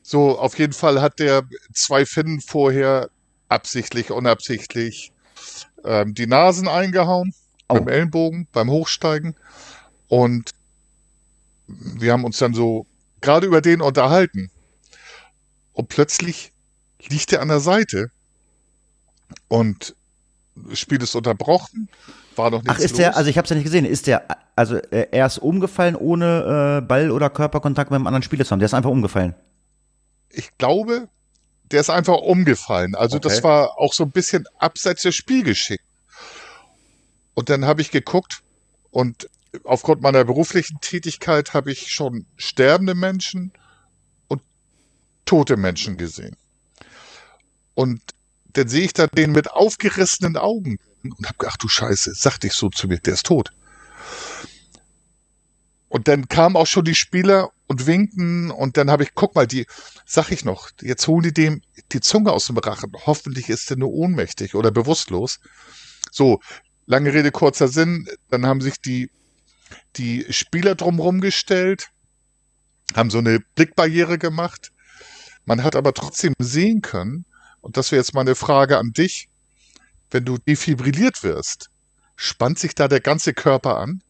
So, 0.02 0.38
auf 0.38 0.58
jeden 0.58 0.74
Fall 0.74 1.02
hat 1.02 1.20
der 1.20 1.44
zwei 1.74 2.06
Finnen 2.06 2.42
vorher 2.42 3.10
absichtlich, 3.48 4.12
unabsichtlich 4.12 5.12
ähm, 5.86 6.14
die 6.14 6.28
Nasen 6.28 6.68
eingehauen 6.68 7.34
Oh. 7.70 7.74
beim 7.76 7.88
Ellenbogen, 7.90 8.48
beim 8.54 8.70
Hochsteigen. 8.70 9.36
Und 10.08 10.52
wir 11.68 12.14
haben 12.14 12.24
uns 12.24 12.38
dann 12.38 12.54
so 12.54 12.86
gerade 13.20 13.46
über 13.46 13.60
den 13.62 13.82
unterhalten. 13.82 14.50
Und 15.74 15.90
plötzlich 15.90 16.54
liegt 17.04 17.32
er 17.34 17.42
an 17.42 17.48
der 17.50 17.60
Seite 17.60 18.12
und 19.48 19.96
das 20.56 20.80
Spiel 20.80 21.02
ist 21.02 21.16
unterbrochen. 21.16 21.90
War 22.36 22.50
noch 22.52 22.64
nichts 22.64 22.80
Ach, 22.80 22.84
ist 22.84 22.92
los. 22.92 22.98
der, 22.98 23.18
also 23.18 23.30
ich 23.30 23.38
habe 23.38 23.46
es 23.46 23.50
ja 23.50 23.56
nicht 23.56 23.66
gesehen, 23.66 23.86
ist 23.86 24.08
der, 24.08 24.28
also 24.56 24.76
äh, 24.78 25.08
er 25.12 25.26
ist 25.28 25.38
umgefallen, 25.40 25.96
ohne 25.96 26.80
äh, 26.84 26.86
Ball 26.86 27.12
oder 27.12 27.30
Körperkontakt 27.30 27.92
mit 27.92 27.96
einem 27.98 28.08
anderen 28.08 28.24
Spieler 28.24 28.46
zu 28.46 28.52
haben. 28.52 28.60
Der 28.60 28.68
ist 28.68 28.74
einfach 28.74 28.90
umgefallen. 28.92 29.36
ich 30.30 30.56
glaube, 30.58 31.10
der 31.72 31.82
ist 31.82 31.90
einfach 31.90 32.18
umgefallen. 32.18 32.96
Also 32.96 33.20
das 33.20 33.36
Okay. 33.38 33.44
war 33.44 33.78
auch 33.80 33.94
so 33.94 34.04
ein 34.04 34.12
bisschen 34.12 34.46
abseits 34.58 35.02
des 35.04 35.16
Spielgeschicks. 35.16 35.84
Und 37.34 37.50
dann 37.50 37.66
habe 37.66 37.82
ich 37.82 37.92
geguckt 37.92 38.42
und 38.92 39.30
aufgrund 39.64 40.02
meiner 40.02 40.24
beruflichen 40.26 40.80
Tätigkeit 40.82 41.54
habe 41.54 41.72
ich 41.72 41.92
schon 41.92 42.26
sterbende 42.38 42.96
Menschen 42.96 43.52
und 44.28 44.42
tote 45.26 45.58
Menschen 45.58 45.98
gesehen. 45.98 46.36
Und 47.78 48.02
dann 48.54 48.68
sehe 48.68 48.86
ich 48.86 48.94
da 48.94 49.06
den 49.06 49.34
mit 49.34 49.52
aufgerissenen 49.52 50.36
Augen 50.36 50.80
und 51.04 51.28
hab 51.28 51.38
gedacht, 51.38 51.62
du 51.62 51.68
Scheiße, 51.68 52.16
sagte 52.16 52.48
ich 52.48 52.54
so 52.54 52.70
zu 52.70 52.88
mir, 52.88 52.98
der 52.98 53.14
ist 53.14 53.28
tot. 53.28 53.54
Und 55.88 56.08
dann 56.08 56.28
kamen 56.28 56.56
auch 56.56 56.66
schon 56.66 56.86
die 56.86 56.96
Spieler 56.96 57.52
und 57.68 57.86
winkten 57.86 58.50
und 58.50 58.78
dann 58.78 58.90
habe 58.90 59.04
ich, 59.04 59.14
guck 59.14 59.36
mal, 59.36 59.46
die, 59.46 59.68
sag 60.08 60.32
ich 60.32 60.44
noch, 60.44 60.72
jetzt 60.82 61.08
holen 61.08 61.22
die 61.22 61.34
dem 61.36 61.62
die 61.92 62.00
Zunge 62.00 62.32
aus 62.32 62.48
dem 62.48 62.58
Rachen. 62.58 62.94
Hoffentlich 63.06 63.48
ist 63.48 63.70
er 63.70 63.78
nur 63.78 63.92
ohnmächtig 63.92 64.56
oder 64.56 64.72
bewusstlos. 64.72 65.40
So, 66.10 66.40
lange 66.88 67.14
Rede, 67.14 67.30
kurzer 67.30 67.68
Sinn. 67.68 68.08
Dann 68.32 68.48
haben 68.48 68.62
sich 68.62 68.82
die, 68.82 69.12
die 69.98 70.26
Spieler 70.32 70.74
drumherum 70.74 71.22
gestellt, 71.22 71.90
haben 72.96 73.12
so 73.12 73.20
eine 73.20 73.40
Blickbarriere 73.54 74.18
gemacht. 74.18 74.72
Man 75.46 75.62
hat 75.64 75.76
aber 75.76 75.94
trotzdem 75.94 76.34
sehen 76.40 76.82
können, 76.82 77.28
und 77.68 77.76
das 77.76 77.92
wäre 77.92 78.00
jetzt 78.00 78.14
mal 78.14 78.22
eine 78.22 78.36
Frage 78.36 78.78
an 78.78 78.94
dich, 78.94 79.28
wenn 80.10 80.24
du 80.24 80.38
defibrilliert 80.38 81.22
wirst, 81.24 81.70
spannt 82.16 82.60
sich 82.60 82.76
da 82.76 82.88
der 82.88 83.02
ganze 83.02 83.34
Körper 83.34 83.78
an? 83.78 84.02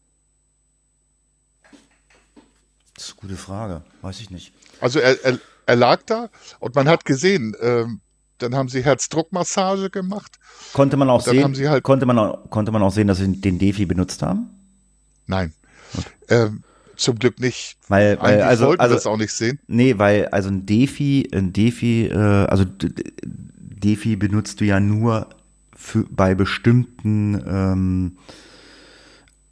Das 2.94 3.06
ist 3.06 3.10
eine 3.10 3.20
gute 3.20 3.36
Frage. 3.36 3.82
Weiß 4.00 4.20
ich 4.20 4.30
nicht. 4.30 4.52
Also 4.80 5.00
er, 5.00 5.24
er, 5.24 5.40
er 5.66 5.74
lag 5.74 6.02
da 6.06 6.30
und 6.60 6.76
man 6.76 6.88
hat 6.88 7.04
gesehen, 7.04 7.56
ähm, 7.60 8.00
dann 8.38 8.54
haben 8.54 8.68
sie 8.68 8.84
Herzdruckmassage 8.84 9.90
gemacht. 9.90 10.38
Konnte 10.72 10.96
man 10.96 11.10
auch 11.10 11.20
sehen, 11.20 11.56
halt 11.68 11.82
konnte, 11.82 12.06
man 12.06 12.16
auch, 12.16 12.48
konnte 12.50 12.70
man 12.70 12.80
auch 12.84 12.92
sehen, 12.92 13.08
dass 13.08 13.18
sie 13.18 13.40
den 13.40 13.58
Defi 13.58 13.86
benutzt 13.86 14.22
haben? 14.22 14.50
Nein. 15.26 15.52
Okay. 15.96 16.06
Ähm, 16.28 16.62
zum 16.98 17.18
Glück 17.18 17.40
nicht. 17.40 17.76
Weil, 17.88 18.18
weil 18.20 18.42
also, 18.42 18.66
wollten 18.66 18.80
also, 18.80 18.92
wir 18.92 18.96
das 18.96 19.06
auch 19.06 19.16
nicht 19.16 19.32
sehen. 19.32 19.58
Nee, 19.66 19.98
weil, 19.98 20.26
also 20.28 20.50
ein 20.50 20.66
Defi, 20.66 21.28
ein 21.32 21.52
Defi, 21.52 22.06
äh, 22.06 22.14
also 22.14 22.64
Defi 23.22 24.16
benutzt 24.16 24.60
du 24.60 24.64
ja 24.64 24.80
nur 24.80 25.28
für, 25.74 26.04
bei 26.10 26.34
bestimmten 26.34 27.42
ähm, 27.46 28.12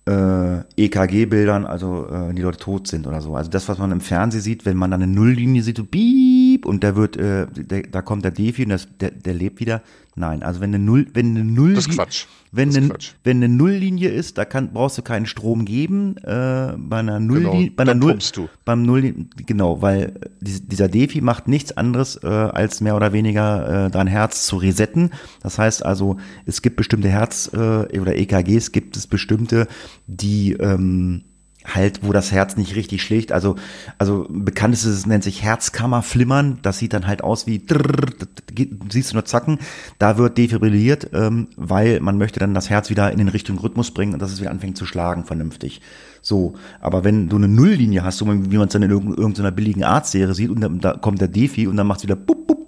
äh, 0.06 0.60
EKG-Bildern, 0.76 1.66
also 1.66 2.08
äh, 2.08 2.34
die 2.34 2.42
Leute 2.42 2.58
tot 2.58 2.86
sind 2.86 3.06
oder 3.06 3.20
so. 3.20 3.34
Also 3.34 3.50
das, 3.50 3.68
was 3.68 3.78
man 3.78 3.92
im 3.92 4.00
Fernsehen 4.00 4.42
sieht, 4.42 4.64
wenn 4.66 4.76
man 4.76 4.90
dann 4.90 5.02
eine 5.02 5.12
Nulllinie 5.12 5.62
sieht, 5.62 5.78
so 5.78 5.84
piep, 5.84 6.35
und 6.66 6.84
da 6.84 6.96
wird, 6.96 7.16
äh, 7.16 7.46
der, 7.54 7.82
da 7.82 8.02
kommt 8.02 8.24
der 8.24 8.30
Defi 8.32 8.64
und 8.64 8.70
das, 8.70 8.88
der, 9.00 9.10
der 9.12 9.34
lebt 9.34 9.60
wieder. 9.60 9.82
Nein, 10.18 10.42
also 10.42 10.60
wenn 10.60 10.74
eine 10.74 10.82
Null, 10.82 11.06
wenn 11.12 11.30
eine 11.36 11.44
Null, 11.44 11.74
das 11.74 11.86
ist 11.86 11.94
Quatsch. 11.94 12.24
Wenn, 12.50 12.68
das 12.70 12.78
eine, 12.78 12.88
Quatsch. 12.88 13.12
wenn 13.24 13.36
eine 13.36 13.48
Nulllinie 13.50 14.08
ist, 14.08 14.38
da 14.38 14.46
kann, 14.46 14.72
brauchst 14.72 14.96
du 14.96 15.02
keinen 15.02 15.26
Strom 15.26 15.66
geben. 15.66 16.16
Äh, 16.18 16.72
bei 16.78 16.98
einer 16.98 17.20
Nulllinie, 17.20 17.64
Genau, 17.64 17.72
bei 17.76 17.82
einer 17.82 17.94
Null, 17.94 18.18
du. 18.34 18.48
beim 18.64 18.82
Null, 18.82 19.14
genau, 19.44 19.82
weil 19.82 20.14
dies- 20.40 20.66
dieser 20.66 20.88
Defi 20.88 21.20
macht 21.20 21.48
nichts 21.48 21.76
anderes, 21.76 22.16
äh, 22.22 22.26
als 22.28 22.80
mehr 22.80 22.96
oder 22.96 23.12
weniger 23.12 23.86
äh, 23.86 23.90
dein 23.90 24.06
Herz 24.06 24.46
zu 24.46 24.56
resetten. 24.56 25.10
Das 25.42 25.58
heißt 25.58 25.84
also, 25.84 26.16
es 26.46 26.62
gibt 26.62 26.76
bestimmte 26.76 27.08
Herz- 27.10 27.50
äh, 27.52 27.98
oder 28.00 28.16
EKGs, 28.16 28.72
gibt 28.72 28.96
es 28.96 29.06
bestimmte, 29.06 29.66
die 30.06 30.52
ähm, 30.54 31.24
halt, 31.66 32.00
wo 32.02 32.12
das 32.12 32.32
Herz 32.32 32.56
nicht 32.56 32.76
richtig 32.76 33.02
schlägt. 33.02 33.32
Also, 33.32 33.56
also 33.98 34.26
bekannt 34.30 34.74
ist 34.74 34.84
es, 34.84 35.04
nennt 35.06 35.24
sich 35.24 35.42
Herzkammerflimmern. 35.42 36.60
Das 36.62 36.78
sieht 36.78 36.92
dann 36.92 37.06
halt 37.06 37.22
aus 37.22 37.46
wie, 37.46 37.58
geht- 37.58 38.92
siehst 38.92 39.10
du 39.10 39.14
nur 39.16 39.24
zacken. 39.24 39.58
Da 39.98 40.16
wird 40.16 40.38
defibrilliert, 40.38 41.10
ähm, 41.12 41.48
weil 41.56 42.00
man 42.00 42.18
möchte 42.18 42.38
dann 42.40 42.54
das 42.54 42.70
Herz 42.70 42.88
wieder 42.90 43.10
in 43.10 43.18
den 43.18 43.28
richtigen 43.28 43.58
Rhythmus 43.58 43.90
bringen 43.90 44.12
und 44.14 44.20
dass 44.22 44.32
es 44.32 44.40
wieder 44.40 44.50
anfängt 44.50 44.76
zu 44.76 44.86
schlagen 44.86 45.24
vernünftig. 45.24 45.80
So, 46.22 46.54
aber 46.80 47.04
wenn 47.04 47.28
du 47.28 47.36
eine 47.36 47.48
Nulllinie 47.48 48.02
hast, 48.04 48.18
so 48.18 48.26
wie 48.26 48.56
man 48.56 48.66
es 48.68 48.72
dann 48.72 48.82
in 48.82 48.90
irgend- 48.90 49.18
irgendeiner 49.18 49.50
billigen 49.52 49.84
Arztserie 49.84 50.34
sieht 50.34 50.50
und 50.50 50.60
dann, 50.60 50.80
da 50.80 50.94
kommt 50.94 51.20
der 51.20 51.28
Defi 51.28 51.66
und 51.66 51.76
dann 51.76 51.86
macht 51.86 51.98
es 51.98 52.04
wieder 52.04 52.16
bup, 52.16 52.46
bup, 52.46 52.58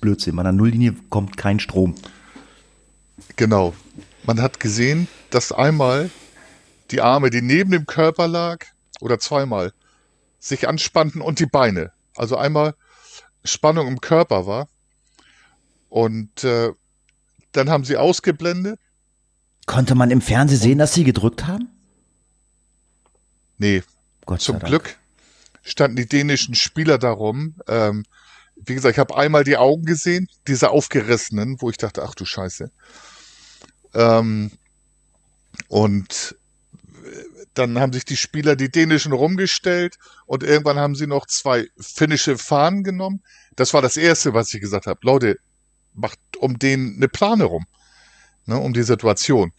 Blödsinn. 0.00 0.36
Bei 0.36 0.40
einer 0.42 0.52
Nulllinie 0.52 0.94
kommt 1.08 1.36
kein 1.36 1.60
Strom. 1.60 1.94
Genau. 3.36 3.74
Man 4.24 4.40
hat 4.42 4.60
gesehen, 4.60 5.08
dass 5.30 5.52
einmal 5.52 6.10
die 6.90 7.00
Arme, 7.00 7.30
die 7.30 7.42
neben 7.42 7.70
dem 7.70 7.86
Körper 7.86 8.28
lag, 8.28 8.66
oder 9.00 9.18
zweimal, 9.18 9.72
sich 10.38 10.68
anspannten 10.68 11.20
und 11.20 11.38
die 11.38 11.46
Beine. 11.46 11.92
Also 12.16 12.36
einmal 12.36 12.74
Spannung 13.44 13.86
im 13.86 14.00
Körper 14.00 14.46
war. 14.46 14.68
Und 15.88 16.44
äh, 16.44 16.72
dann 17.52 17.70
haben 17.70 17.84
sie 17.84 17.96
ausgeblendet. 17.96 18.78
Konnte 19.66 19.94
man 19.94 20.10
im 20.10 20.20
Fernsehen 20.20 20.60
sehen, 20.60 20.78
dass 20.78 20.94
sie 20.94 21.04
gedrückt 21.04 21.46
haben? 21.46 21.68
Nee, 23.58 23.82
Gott 24.26 24.40
zum 24.40 24.58
Dank. 24.58 24.68
Glück 24.68 24.96
standen 25.62 25.96
die 25.96 26.08
dänischen 26.08 26.54
Spieler 26.54 26.98
darum. 26.98 27.54
Ähm, 27.66 28.04
wie 28.56 28.74
gesagt, 28.74 28.94
ich 28.94 28.98
habe 28.98 29.16
einmal 29.16 29.44
die 29.44 29.56
Augen 29.56 29.84
gesehen, 29.84 30.28
diese 30.46 30.70
aufgerissenen, 30.70 31.60
wo 31.60 31.70
ich 31.70 31.76
dachte, 31.76 32.02
ach 32.02 32.14
du 32.14 32.24
Scheiße. 32.24 32.70
Ähm, 33.94 34.50
und 35.68 36.36
dann 37.54 37.78
haben 37.78 37.92
sich 37.92 38.04
die 38.04 38.16
Spieler, 38.16 38.56
die 38.56 38.70
dänischen, 38.70 39.12
rumgestellt 39.12 39.98
und 40.26 40.42
irgendwann 40.42 40.78
haben 40.78 40.94
sie 40.94 41.06
noch 41.06 41.26
zwei 41.26 41.68
finnische 41.78 42.38
Fahnen 42.38 42.84
genommen. 42.84 43.22
Das 43.56 43.74
war 43.74 43.82
das 43.82 43.96
Erste, 43.96 44.34
was 44.34 44.52
ich 44.54 44.60
gesagt 44.60 44.86
habe. 44.86 45.00
Leute, 45.02 45.38
macht 45.94 46.18
um 46.38 46.58
den 46.58 46.96
eine 46.96 47.08
Plane 47.08 47.44
rum, 47.44 47.66
ne, 48.46 48.58
um 48.58 48.72
die 48.72 48.82
Situation. 48.82 49.52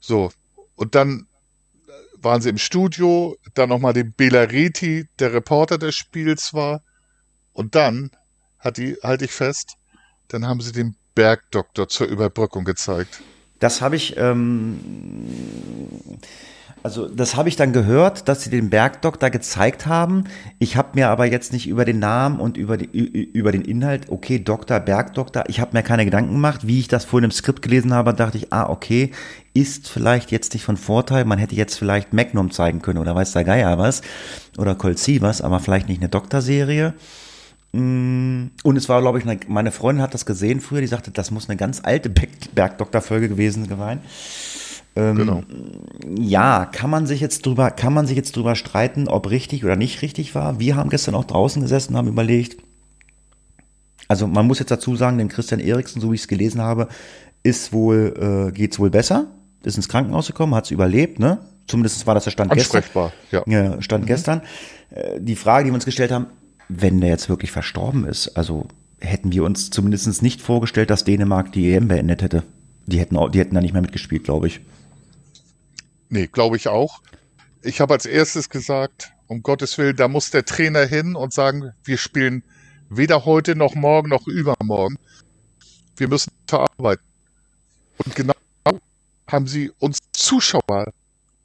So, 0.00 0.32
und 0.74 0.94
dann 0.94 1.26
waren 2.16 2.40
sie 2.40 2.48
im 2.48 2.58
Studio, 2.58 3.36
dann 3.54 3.68
nochmal 3.68 3.92
den 3.92 4.14
Belariti, 4.14 5.08
der 5.18 5.32
Reporter 5.32 5.78
des 5.78 5.94
Spiels 5.94 6.54
war. 6.54 6.82
Und 7.52 7.74
dann 7.74 8.10
hat 8.58 8.76
die, 8.76 8.96
halte 9.02 9.24
ich 9.24 9.32
fest, 9.32 9.74
dann 10.28 10.46
haben 10.46 10.60
sie 10.60 10.72
den 10.72 10.96
Bergdoktor 11.14 11.88
zur 11.88 12.06
Überbrückung 12.06 12.64
gezeigt. 12.64 13.22
Das 13.62 13.80
habe 13.80 13.94
ich, 13.94 14.16
ähm, 14.16 14.80
also 16.82 17.06
das 17.06 17.36
habe 17.36 17.48
ich 17.48 17.54
dann 17.54 17.72
gehört, 17.72 18.28
dass 18.28 18.42
sie 18.42 18.50
den 18.50 18.70
Bergdoktor 18.70 19.30
gezeigt 19.30 19.86
haben. 19.86 20.24
Ich 20.58 20.76
habe 20.76 20.88
mir 20.94 21.10
aber 21.10 21.26
jetzt 21.26 21.52
nicht 21.52 21.68
über 21.68 21.84
den 21.84 22.00
Namen 22.00 22.40
und 22.40 22.56
über, 22.56 22.76
die, 22.76 22.86
über 22.86 23.52
den 23.52 23.62
Inhalt, 23.62 24.10
okay, 24.10 24.40
Doktor, 24.40 24.80
Bergdoktor, 24.80 25.44
ich 25.46 25.60
habe 25.60 25.76
mir 25.76 25.84
keine 25.84 26.04
Gedanken 26.04 26.32
gemacht. 26.32 26.66
Wie 26.66 26.80
ich 26.80 26.88
das 26.88 27.04
vorhin 27.04 27.26
im 27.26 27.30
Skript 27.30 27.62
gelesen 27.62 27.94
habe, 27.94 28.14
dachte 28.14 28.36
ich, 28.36 28.52
ah, 28.52 28.68
okay, 28.68 29.12
ist 29.54 29.88
vielleicht 29.88 30.32
jetzt 30.32 30.54
nicht 30.54 30.64
von 30.64 30.76
Vorteil. 30.76 31.24
Man 31.24 31.38
hätte 31.38 31.54
jetzt 31.54 31.78
vielleicht 31.78 32.12
Magnum 32.12 32.50
zeigen 32.50 32.82
können 32.82 32.98
oder 32.98 33.14
weiß 33.14 33.30
der 33.30 33.44
Geier 33.44 33.78
was 33.78 34.02
oder 34.58 34.74
Colt 34.74 34.98
was, 35.22 35.40
aber 35.40 35.60
vielleicht 35.60 35.88
nicht 35.88 36.00
eine 36.00 36.08
Doktorserie. 36.08 36.90
Mm, 36.90 37.21
Und 37.74 38.76
es 38.76 38.88
war, 38.90 39.00
glaube 39.00 39.18
ich, 39.18 39.26
eine, 39.26 39.40
meine 39.48 39.72
Freundin 39.72 40.02
hat 40.02 40.12
das 40.12 40.26
gesehen 40.26 40.60
früher, 40.60 40.82
die 40.82 40.86
sagte, 40.86 41.10
das 41.10 41.30
muss 41.30 41.48
eine 41.48 41.56
ganz 41.56 41.80
alte 41.82 42.10
Berg- 42.10 42.54
Bergdoktor-Folge 42.54 43.28
gewesen 43.30 43.66
sein. 43.66 44.00
Ähm, 44.94 45.16
Genau. 45.16 45.42
Ja, 46.20 46.66
kann 46.66 46.90
man 46.90 47.06
sich 47.06 47.20
jetzt 47.20 47.46
drüber, 47.46 47.70
kann 47.70 47.94
man 47.94 48.06
sich 48.06 48.16
jetzt 48.16 48.36
drüber 48.36 48.56
streiten, 48.56 49.08
ob 49.08 49.30
richtig 49.30 49.64
oder 49.64 49.76
nicht 49.76 50.02
richtig 50.02 50.34
war. 50.34 50.60
Wir 50.60 50.76
haben 50.76 50.90
gestern 50.90 51.14
auch 51.14 51.24
draußen 51.24 51.62
gesessen, 51.62 51.96
haben 51.96 52.08
überlegt. 52.08 52.58
Also 54.06 54.26
man 54.26 54.46
muss 54.46 54.58
jetzt 54.58 54.70
dazu 54.70 54.94
sagen, 54.94 55.16
dem 55.16 55.28
Christian 55.28 55.60
Eriksen, 55.60 56.02
so 56.02 56.10
wie 56.10 56.16
ich 56.16 56.20
es 56.22 56.28
gelesen 56.28 56.60
habe, 56.60 56.88
ist 57.42 57.72
wohl, 57.72 58.48
äh, 58.50 58.52
geht's 58.52 58.78
wohl 58.78 58.90
besser. 58.90 59.28
Ist 59.64 59.76
ins 59.76 59.88
Krankenhaus 59.88 60.26
gekommen, 60.26 60.54
hat's 60.54 60.70
überlebt, 60.70 61.18
ne? 61.20 61.38
Zumindest 61.68 62.06
war 62.06 62.14
das 62.14 62.24
der 62.24 62.32
Stand 62.32 62.50
gestern. 62.58 62.82
Ja. 63.30 63.42
Ja, 63.46 63.80
stand 63.80 64.06
gestern. 64.06 64.42
Äh, 64.90 65.20
Die 65.20 65.36
Frage, 65.36 65.64
die 65.64 65.70
wir 65.70 65.74
uns 65.76 65.86
gestellt 65.86 66.10
haben, 66.10 66.26
wenn 66.68 67.00
der 67.00 67.10
jetzt 67.10 67.28
wirklich 67.28 67.50
verstorben 67.50 68.06
ist, 68.06 68.36
also 68.36 68.68
hätten 69.00 69.32
wir 69.32 69.44
uns 69.44 69.70
zumindest 69.70 70.22
nicht 70.22 70.40
vorgestellt, 70.40 70.90
dass 70.90 71.04
Dänemark 71.04 71.52
die 71.52 71.72
EM 71.72 71.88
beendet 71.88 72.22
hätte. 72.22 72.44
Die 72.86 72.98
hätten, 72.98 73.18
die 73.32 73.38
hätten 73.38 73.54
da 73.54 73.60
nicht 73.60 73.72
mehr 73.72 73.82
mitgespielt, 73.82 74.24
glaube 74.24 74.46
ich. 74.46 74.60
Nee, 76.08 76.26
glaube 76.26 76.56
ich 76.56 76.68
auch. 76.68 77.02
Ich 77.62 77.80
habe 77.80 77.94
als 77.94 78.06
erstes 78.06 78.48
gesagt, 78.48 79.12
um 79.26 79.42
Gottes 79.42 79.78
Willen, 79.78 79.96
da 79.96 80.08
muss 80.08 80.30
der 80.30 80.44
Trainer 80.44 80.84
hin 80.84 81.14
und 81.16 81.32
sagen, 81.32 81.72
wir 81.84 81.96
spielen 81.96 82.42
weder 82.90 83.24
heute 83.24 83.56
noch 83.56 83.74
morgen 83.74 84.10
noch 84.10 84.26
übermorgen. 84.26 84.98
Wir 85.96 86.08
müssen 86.08 86.32
verarbeiten. 86.46 87.04
Und 88.04 88.14
genau 88.14 88.34
haben 89.28 89.46
sie 89.46 89.70
uns 89.78 89.98
Zuschauer 90.12 90.92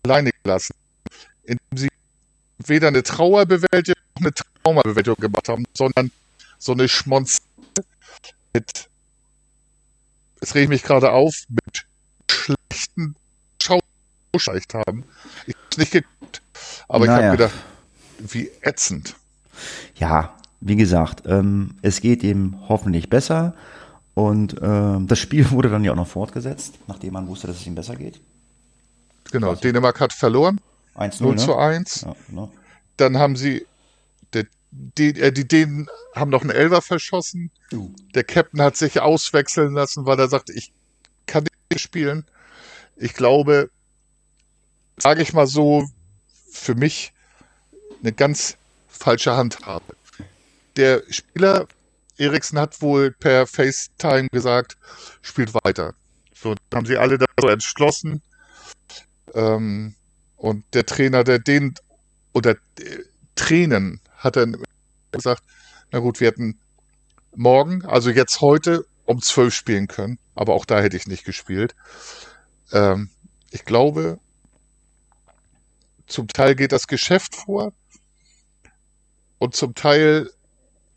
alleine 0.03 0.31
gelassen, 0.43 0.75
indem 1.43 1.77
sie 1.77 1.89
weder 2.65 2.89
eine 2.89 3.03
Trauerbewältigung 3.03 4.01
noch 4.19 4.25
eine 4.25 4.33
Traumabewältigung 4.67 5.17
gemacht 5.19 5.47
haben, 5.49 5.65
sondern 5.73 6.11
so 6.59 6.73
eine 6.73 6.89
Schmonz 6.89 7.39
mit, 8.53 8.89
es 10.41 10.55
regt 10.55 10.69
mich 10.69 10.83
gerade 10.83 11.11
auf, 11.11 11.45
mit 11.49 11.85
schlechten 12.29 13.15
Schauschleicht 13.61 14.73
haben. 14.73 15.05
Ich 15.45 15.55
habe 15.55 15.79
nicht 15.79 15.91
geguckt, 15.91 16.41
aber 16.87 17.05
ich 17.05 17.11
Naja. 17.11 17.27
habe 17.27 17.37
gedacht, 17.37 17.55
wie 18.19 18.51
ätzend. 18.61 19.15
Ja, 19.95 20.35
wie 20.59 20.75
gesagt, 20.75 21.23
ähm, 21.25 21.75
es 21.81 22.01
geht 22.01 22.23
ihm 22.23 22.57
hoffentlich 22.67 23.09
besser. 23.09 23.53
Und 24.15 24.55
ähm, 24.61 25.07
das 25.07 25.19
Spiel 25.19 25.49
wurde 25.51 25.69
dann 25.69 25.83
ja 25.83 25.91
auch 25.91 25.95
noch 25.95 26.07
fortgesetzt, 26.07 26.75
nachdem 26.87 27.13
man 27.13 27.27
wusste, 27.27 27.47
dass 27.47 27.57
es 27.57 27.67
ihm 27.67 27.75
besser 27.75 27.95
geht. 27.95 28.19
Genau, 29.31 29.55
Dänemark 29.55 29.99
hat 29.99 30.13
verloren, 30.13 30.59
1-0, 30.95 31.21
0 31.21 31.35
ne? 31.35 31.37
zu 31.37 31.55
1. 31.55 32.01
Ja, 32.01 32.15
genau. 32.27 32.51
Dann 32.95 33.17
haben 33.17 33.35
sie, 33.35 33.65
die, 34.71 35.19
äh, 35.19 35.31
die 35.31 35.47
Dänen 35.47 35.89
haben 36.15 36.31
noch 36.31 36.41
einen 36.41 36.51
Elfer 36.51 36.81
verschossen. 36.81 37.51
Uh. 37.73 37.93
Der 38.15 38.23
Captain 38.23 38.61
hat 38.61 38.75
sich 38.75 38.99
auswechseln 38.99 39.73
lassen, 39.73 40.05
weil 40.05 40.19
er 40.19 40.27
sagt, 40.27 40.49
ich 40.49 40.73
kann 41.25 41.45
nicht 41.71 41.81
spielen. 41.81 42.25
Ich 42.95 43.13
glaube, 43.13 43.69
sage 44.97 45.21
ich 45.21 45.33
mal 45.33 45.47
so, 45.47 45.87
für 46.51 46.75
mich 46.75 47.13
eine 48.01 48.13
ganz 48.13 48.57
falsche 48.87 49.35
Handhabe. 49.35 49.95
Der 50.75 51.03
Spieler 51.09 51.67
Eriksen 52.17 52.59
hat 52.59 52.81
wohl 52.81 53.11
per 53.11 53.45
FaceTime 53.45 54.29
gesagt, 54.29 54.77
spielt 55.21 55.53
weiter. 55.63 55.93
So 56.33 56.55
haben 56.73 56.85
sie 56.85 56.97
alle 56.97 57.17
da 57.17 57.25
so 57.39 57.47
entschlossen. 57.47 58.21
Ähm, 59.33 59.95
und 60.35 60.63
der 60.73 60.85
Trainer, 60.85 61.23
der 61.23 61.39
den 61.39 61.75
oder 62.33 62.51
äh, 62.51 63.03
Tränen 63.35 64.01
hat 64.17 64.35
dann 64.35 64.61
gesagt, 65.11 65.43
na 65.91 65.99
gut, 65.99 66.19
wir 66.19 66.27
hätten 66.27 66.59
morgen, 67.35 67.85
also 67.85 68.09
jetzt 68.09 68.41
heute 68.41 68.85
um 69.05 69.21
zwölf 69.21 69.53
spielen 69.53 69.87
können, 69.87 70.19
aber 70.35 70.53
auch 70.53 70.65
da 70.65 70.81
hätte 70.81 70.97
ich 70.97 71.07
nicht 71.07 71.23
gespielt. 71.23 71.75
Ähm, 72.71 73.09
ich 73.51 73.63
glaube, 73.63 74.19
zum 76.07 76.27
Teil 76.27 76.55
geht 76.55 76.71
das 76.71 76.87
Geschäft 76.87 77.35
vor 77.35 77.73
und 79.37 79.55
zum 79.55 79.75
Teil 79.75 80.29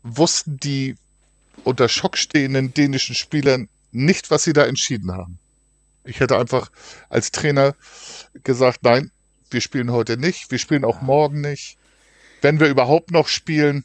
wussten 0.03 0.57
die 0.57 0.95
unter 1.63 1.87
Schock 1.87 2.17
stehenden 2.17 2.73
dänischen 2.73 3.15
Spielern 3.15 3.69
nicht, 3.91 4.31
was 4.31 4.43
sie 4.43 4.53
da 4.53 4.65
entschieden 4.65 5.11
haben. 5.11 5.37
Ich 6.03 6.19
hätte 6.19 6.37
einfach 6.37 6.71
als 7.09 7.31
Trainer 7.31 7.75
gesagt, 8.43 8.83
nein, 8.83 9.11
wir 9.51 9.61
spielen 9.61 9.91
heute 9.91 10.17
nicht, 10.17 10.49
wir 10.49 10.57
spielen 10.57 10.85
auch 10.85 11.01
morgen 11.01 11.41
nicht. 11.41 11.77
Wenn 12.41 12.59
wir 12.59 12.67
überhaupt 12.67 13.11
noch 13.11 13.27
spielen, 13.27 13.83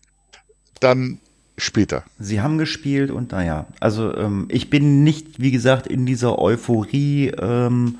dann 0.80 1.18
später. 1.58 2.04
Sie 2.18 2.40
haben 2.40 2.58
gespielt 2.58 3.10
und 3.10 3.32
naja, 3.32 3.66
also 3.80 4.14
ähm, 4.16 4.46
ich 4.50 4.70
bin 4.70 5.04
nicht, 5.04 5.40
wie 5.40 5.50
gesagt, 5.50 5.86
in 5.86 6.06
dieser 6.06 6.38
Euphorie, 6.38 7.28
ähm, 7.40 7.98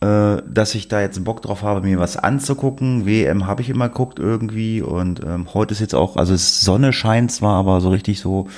äh, 0.00 0.42
dass 0.46 0.74
ich 0.74 0.88
da 0.88 1.00
jetzt 1.00 1.22
Bock 1.24 1.40
drauf 1.42 1.62
habe, 1.62 1.86
mir 1.86 1.98
was 1.98 2.16
anzugucken. 2.16 3.06
WM 3.06 3.46
habe 3.46 3.62
ich 3.62 3.70
immer 3.70 3.88
geguckt 3.88 4.18
irgendwie 4.18 4.82
und 4.82 5.22
ähm, 5.24 5.54
heute 5.54 5.72
ist 5.72 5.80
jetzt 5.80 5.94
auch, 5.94 6.16
also 6.16 6.36
Sonne 6.36 6.92
scheint 6.92 7.32
zwar, 7.32 7.54
aber 7.54 7.80
so 7.80 7.88
richtig 7.90 8.20
so 8.20 8.48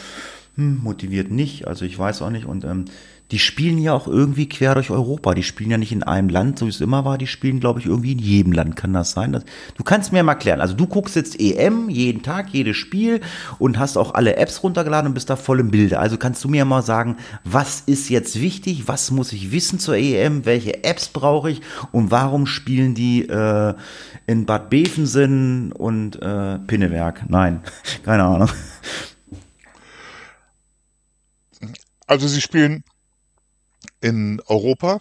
hm, 0.56 0.80
motiviert 0.82 1.30
nicht. 1.30 1.68
Also 1.68 1.84
ich 1.84 1.96
weiß 1.96 2.22
auch 2.22 2.30
nicht 2.30 2.46
und 2.46 2.64
ähm, 2.64 2.86
die 3.32 3.40
spielen 3.40 3.78
ja 3.78 3.92
auch 3.92 4.06
irgendwie 4.06 4.48
quer 4.48 4.74
durch 4.74 4.90
Europa. 4.90 5.34
Die 5.34 5.42
spielen 5.42 5.70
ja 5.70 5.78
nicht 5.78 5.90
in 5.90 6.04
einem 6.04 6.28
Land, 6.28 6.60
so 6.60 6.66
wie 6.66 6.70
es 6.70 6.80
immer 6.80 7.04
war. 7.04 7.18
Die 7.18 7.26
spielen, 7.26 7.58
glaube 7.58 7.80
ich, 7.80 7.86
irgendwie 7.86 8.12
in 8.12 8.20
jedem 8.20 8.52
Land. 8.52 8.76
Kann 8.76 8.92
das 8.92 9.12
sein? 9.12 9.42
Du 9.76 9.82
kannst 9.82 10.12
mir 10.12 10.22
mal 10.22 10.36
klären. 10.36 10.60
Also 10.60 10.74
du 10.74 10.86
guckst 10.86 11.16
jetzt 11.16 11.40
EM 11.40 11.88
jeden 11.88 12.22
Tag, 12.22 12.50
jedes 12.50 12.76
Spiel 12.76 13.20
und 13.58 13.78
hast 13.78 13.96
auch 13.96 14.14
alle 14.14 14.36
Apps 14.36 14.62
runtergeladen 14.62 15.08
und 15.08 15.14
bist 15.14 15.28
da 15.28 15.34
voll 15.34 15.58
im 15.58 15.72
Bilde. 15.72 15.98
Also 15.98 16.18
kannst 16.18 16.44
du 16.44 16.48
mir 16.48 16.64
mal 16.64 16.82
sagen, 16.82 17.16
was 17.42 17.80
ist 17.80 18.10
jetzt 18.10 18.40
wichtig? 18.40 18.86
Was 18.86 19.10
muss 19.10 19.32
ich 19.32 19.50
wissen 19.50 19.80
zur 19.80 19.96
EM? 19.96 20.44
Welche 20.44 20.84
Apps 20.84 21.08
brauche 21.08 21.50
ich? 21.50 21.62
Und 21.90 22.12
warum 22.12 22.46
spielen 22.46 22.94
die 22.94 23.28
äh, 23.28 23.74
in 24.28 24.46
Bad 24.46 24.70
Bevensen 24.70 25.72
und 25.72 26.22
äh, 26.22 26.58
Pinneberg? 26.60 27.28
Nein, 27.28 27.62
keine 28.04 28.22
Ahnung. 28.22 28.50
Also 32.06 32.28
sie 32.28 32.40
spielen 32.40 32.84
in 34.06 34.40
Europa, 34.46 35.00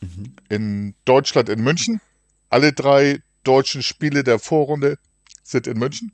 mhm. 0.00 0.34
in 0.48 0.94
Deutschland, 1.04 1.48
in 1.48 1.62
München. 1.62 2.00
Alle 2.48 2.72
drei 2.72 3.20
deutschen 3.44 3.84
Spiele 3.84 4.24
der 4.24 4.40
Vorrunde 4.40 4.98
sind 5.44 5.68
in 5.68 5.78
München. 5.78 6.10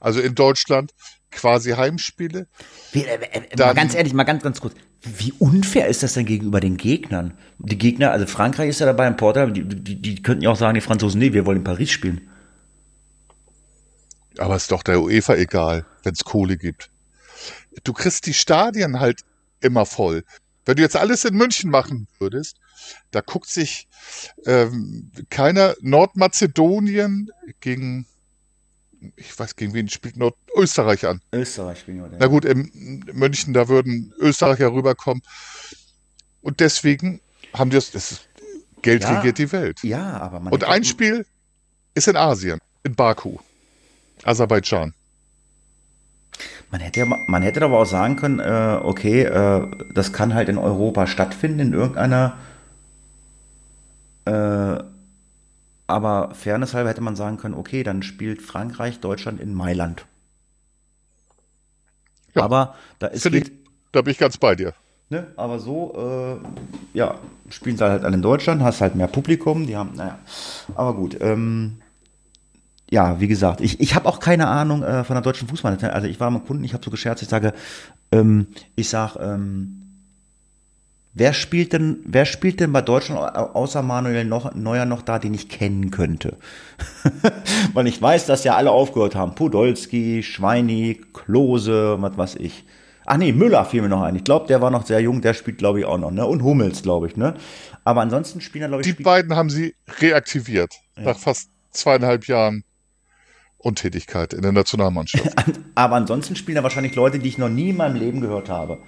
Also 0.00 0.20
in 0.20 0.34
Deutschland 0.34 0.92
quasi 1.30 1.70
Heimspiele. 1.70 2.46
Wie, 2.92 3.04
äh, 3.04 3.18
äh, 3.32 3.56
mal 3.58 3.74
ganz 3.74 3.94
ehrlich, 3.94 4.12
mal 4.12 4.24
ganz, 4.24 4.42
ganz 4.42 4.60
kurz. 4.60 4.74
Wie 5.02 5.32
unfair 5.38 5.86
ist 5.88 6.02
das 6.02 6.12
denn 6.12 6.26
gegenüber 6.26 6.60
den 6.60 6.76
Gegnern? 6.76 7.38
Die 7.58 7.78
Gegner, 7.78 8.10
also 8.10 8.26
Frankreich 8.26 8.68
ist 8.68 8.80
ja 8.80 8.86
dabei, 8.86 9.06
in 9.06 9.16
Portugal, 9.16 9.52
die, 9.52 9.64
die, 9.64 10.02
die 10.02 10.22
könnten 10.22 10.42
ja 10.42 10.50
auch 10.50 10.56
sagen, 10.56 10.74
die 10.74 10.82
Franzosen, 10.82 11.18
nee, 11.18 11.32
wir 11.32 11.46
wollen 11.46 11.58
in 11.58 11.64
Paris 11.64 11.90
spielen. 11.90 12.28
Aber 14.36 14.56
ist 14.56 14.70
doch 14.70 14.82
der 14.82 15.00
UEFA 15.00 15.36
egal, 15.36 15.86
wenn 16.02 16.12
es 16.12 16.24
Kohle 16.24 16.58
gibt. 16.58 16.90
Du 17.84 17.94
kriegst 17.94 18.26
die 18.26 18.34
Stadien 18.34 19.00
halt 19.00 19.22
immer 19.60 19.86
voll. 19.86 20.22
Wenn 20.66 20.76
du 20.76 20.82
jetzt 20.82 20.96
alles 20.96 21.24
in 21.24 21.34
München 21.36 21.70
machen 21.70 22.08
würdest, 22.18 22.58
da 23.12 23.20
guckt 23.20 23.48
sich 23.48 23.88
ähm, 24.44 25.10
keiner 25.30 25.74
Nordmazedonien 25.80 27.30
gegen, 27.60 28.04
ich 29.14 29.38
weiß, 29.38 29.54
gegen 29.54 29.72
wen 29.74 29.88
spielt 29.88 30.16
Nordösterreich 30.16 31.06
an. 31.06 31.22
Österreich 31.32 31.78
spielen 31.78 32.10
wir. 32.10 32.18
Na 32.18 32.26
gut, 32.26 32.44
in 32.44 33.04
München, 33.12 33.54
da 33.54 33.68
würden 33.68 34.12
Österreicher 34.18 34.72
rüberkommen. 34.72 35.22
Und 36.42 36.58
deswegen 36.58 37.20
haben 37.54 37.70
die 37.70 37.76
das, 37.76 37.92
das 37.92 38.20
Geld 38.82 39.02
Ja. 39.02 39.16
regiert 39.16 39.38
die 39.38 39.50
Welt. 39.52 39.82
Ja, 39.84 40.18
aber 40.18 40.40
man 40.40 40.52
Und 40.52 40.64
ein 40.64 40.84
Spiel 40.84 41.24
ist 41.94 42.08
in 42.08 42.16
Asien, 42.16 42.58
in 42.82 42.94
Baku, 42.96 43.38
Aserbaidschan. 44.24 44.94
Man 46.70 46.80
hätte, 46.80 47.00
ja, 47.00 47.06
man 47.26 47.42
hätte 47.42 47.62
aber 47.62 47.78
auch 47.78 47.86
sagen 47.86 48.16
können, 48.16 48.40
äh, 48.40 48.80
okay, 48.82 49.22
äh, 49.22 49.68
das 49.94 50.12
kann 50.12 50.34
halt 50.34 50.48
in 50.48 50.58
Europa 50.58 51.06
stattfinden, 51.06 51.60
in 51.60 51.72
irgendeiner. 51.72 52.36
Äh, 54.24 54.82
aber 55.86 56.34
Fairness 56.34 56.74
halber 56.74 56.90
hätte 56.90 57.00
man 57.00 57.14
sagen 57.14 57.36
können, 57.36 57.54
okay, 57.54 57.84
dann 57.84 58.02
spielt 58.02 58.42
Frankreich, 58.42 58.98
Deutschland 58.98 59.40
in 59.40 59.54
Mailand. 59.54 60.06
Ja, 62.34 62.42
aber 62.42 62.74
da 62.98 63.06
ist 63.06 63.22
Finde 63.22 63.38
ich, 63.38 63.52
da 63.92 64.02
bin 64.02 64.10
ich 64.10 64.18
ganz 64.18 64.36
bei 64.36 64.56
dir. 64.56 64.74
Ne? 65.08 65.28
Aber 65.36 65.60
so, 65.60 65.94
äh, 66.42 66.98
ja, 66.98 67.14
spielen 67.48 67.76
sie 67.76 67.84
halt 67.84 68.04
alle 68.04 68.16
in 68.16 68.22
Deutschland, 68.22 68.62
hast 68.62 68.80
halt 68.80 68.96
mehr 68.96 69.06
Publikum, 69.06 69.66
die 69.66 69.76
haben, 69.76 69.94
naja, 69.94 70.18
aber 70.74 70.94
gut. 70.94 71.16
Ähm, 71.20 71.78
ja, 72.90 73.20
wie 73.20 73.28
gesagt, 73.28 73.60
ich, 73.60 73.80
ich 73.80 73.94
habe 73.94 74.08
auch 74.08 74.20
keine 74.20 74.46
Ahnung 74.48 74.82
äh, 74.82 75.04
von 75.04 75.14
der 75.14 75.22
deutschen 75.22 75.48
Fußball. 75.48 75.76
Also 75.90 76.06
ich 76.08 76.20
war 76.20 76.30
mal 76.30 76.40
Kunden, 76.40 76.64
ich 76.64 76.72
habe 76.74 76.84
so 76.84 76.90
gescherzt, 76.90 77.22
ich 77.22 77.28
sage, 77.28 77.52
ähm, 78.12 78.46
ich 78.76 78.88
sag, 78.88 79.16
ähm, 79.16 79.82
wer 81.14 81.32
spielt 81.32 81.72
denn, 81.72 81.98
wer 82.04 82.26
spielt 82.26 82.60
denn 82.60 82.72
bei 82.72 82.82
Deutschland 82.82 83.20
au- 83.20 83.52
außer 83.54 83.82
Manuel 83.82 84.24
noch, 84.24 84.54
Neuer 84.54 84.84
noch 84.84 85.02
da, 85.02 85.18
den 85.18 85.34
ich 85.34 85.48
kennen 85.48 85.90
könnte? 85.90 86.36
Weil 87.72 87.86
ich 87.86 88.00
weiß, 88.00 88.26
dass 88.26 88.44
ja 88.44 88.56
alle 88.56 88.70
aufgehört 88.70 89.14
haben. 89.14 89.34
Podolski, 89.34 90.22
Schweini, 90.22 91.00
Klose, 91.12 91.96
was 92.00 92.16
weiß 92.18 92.36
ich. 92.36 92.64
Ach 93.06 93.16
nee, 93.16 93.32
Müller 93.32 93.64
fiel 93.64 93.82
mir 93.82 93.88
noch 93.88 94.02
ein. 94.02 94.16
Ich 94.16 94.24
glaube, 94.24 94.46
der 94.48 94.60
war 94.60 94.70
noch 94.70 94.84
sehr 94.84 95.00
jung, 95.00 95.20
der 95.22 95.34
spielt, 95.34 95.58
glaube 95.58 95.78
ich, 95.80 95.84
auch 95.84 95.98
noch, 95.98 96.10
ne? 96.10 96.26
Und 96.26 96.42
Hummels, 96.42 96.82
glaube 96.82 97.06
ich, 97.06 97.16
ne? 97.16 97.34
Aber 97.84 98.00
ansonsten 98.00 98.40
spielen 98.40 98.62
er, 98.62 98.68
glaube 98.68 98.82
ich, 98.82 98.96
Die 98.96 99.02
beiden 99.02 99.34
haben 99.36 99.48
sie 99.48 99.74
reaktiviert 100.00 100.72
nach 100.96 101.18
fast 101.18 101.50
zweieinhalb 101.70 102.26
Jahren 102.26 102.64
Untätigkeit 103.66 104.32
in 104.32 104.42
der 104.42 104.52
Nationalmannschaft. 104.52 105.36
aber 105.74 105.96
ansonsten 105.96 106.36
spielen 106.36 106.56
da 106.56 106.62
wahrscheinlich 106.62 106.94
Leute, 106.94 107.18
die 107.18 107.28
ich 107.28 107.38
noch 107.38 107.48
nie 107.48 107.70
in 107.70 107.76
meinem 107.76 107.96
Leben 107.96 108.20
gehört 108.20 108.48
habe. 108.48 108.78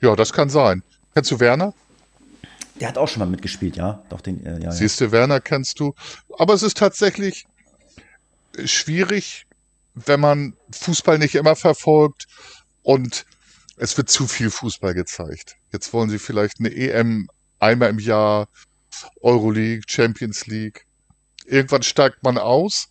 ja, 0.00 0.16
das 0.16 0.32
kann 0.32 0.48
sein. 0.48 0.82
Kennst 1.14 1.30
du 1.30 1.38
Werner? 1.38 1.74
Der 2.80 2.88
hat 2.88 2.96
auch 2.96 3.08
schon 3.08 3.20
mal 3.20 3.28
mitgespielt, 3.28 3.76
ja? 3.76 4.02
Doch, 4.08 4.22
den, 4.22 4.44
äh, 4.46 4.62
ja. 4.62 4.72
Siehst 4.72 5.00
du, 5.00 5.12
Werner 5.12 5.40
kennst 5.40 5.78
du. 5.80 5.94
Aber 6.38 6.54
es 6.54 6.62
ist 6.62 6.78
tatsächlich 6.78 7.44
schwierig, 8.64 9.46
wenn 9.94 10.20
man 10.20 10.54
Fußball 10.72 11.18
nicht 11.18 11.34
immer 11.34 11.56
verfolgt 11.56 12.26
und 12.82 13.26
es 13.76 13.96
wird 13.96 14.08
zu 14.08 14.26
viel 14.26 14.50
Fußball 14.50 14.94
gezeigt. 14.94 15.56
Jetzt 15.72 15.92
wollen 15.92 16.08
sie 16.08 16.18
vielleicht 16.18 16.58
eine 16.58 16.74
EM 16.74 17.28
einmal 17.58 17.90
im 17.90 17.98
Jahr, 17.98 18.48
Euroleague, 19.20 19.82
Champions 19.86 20.46
League. 20.46 20.86
Irgendwann 21.46 21.82
steigt 21.82 22.22
man 22.22 22.38
aus, 22.38 22.88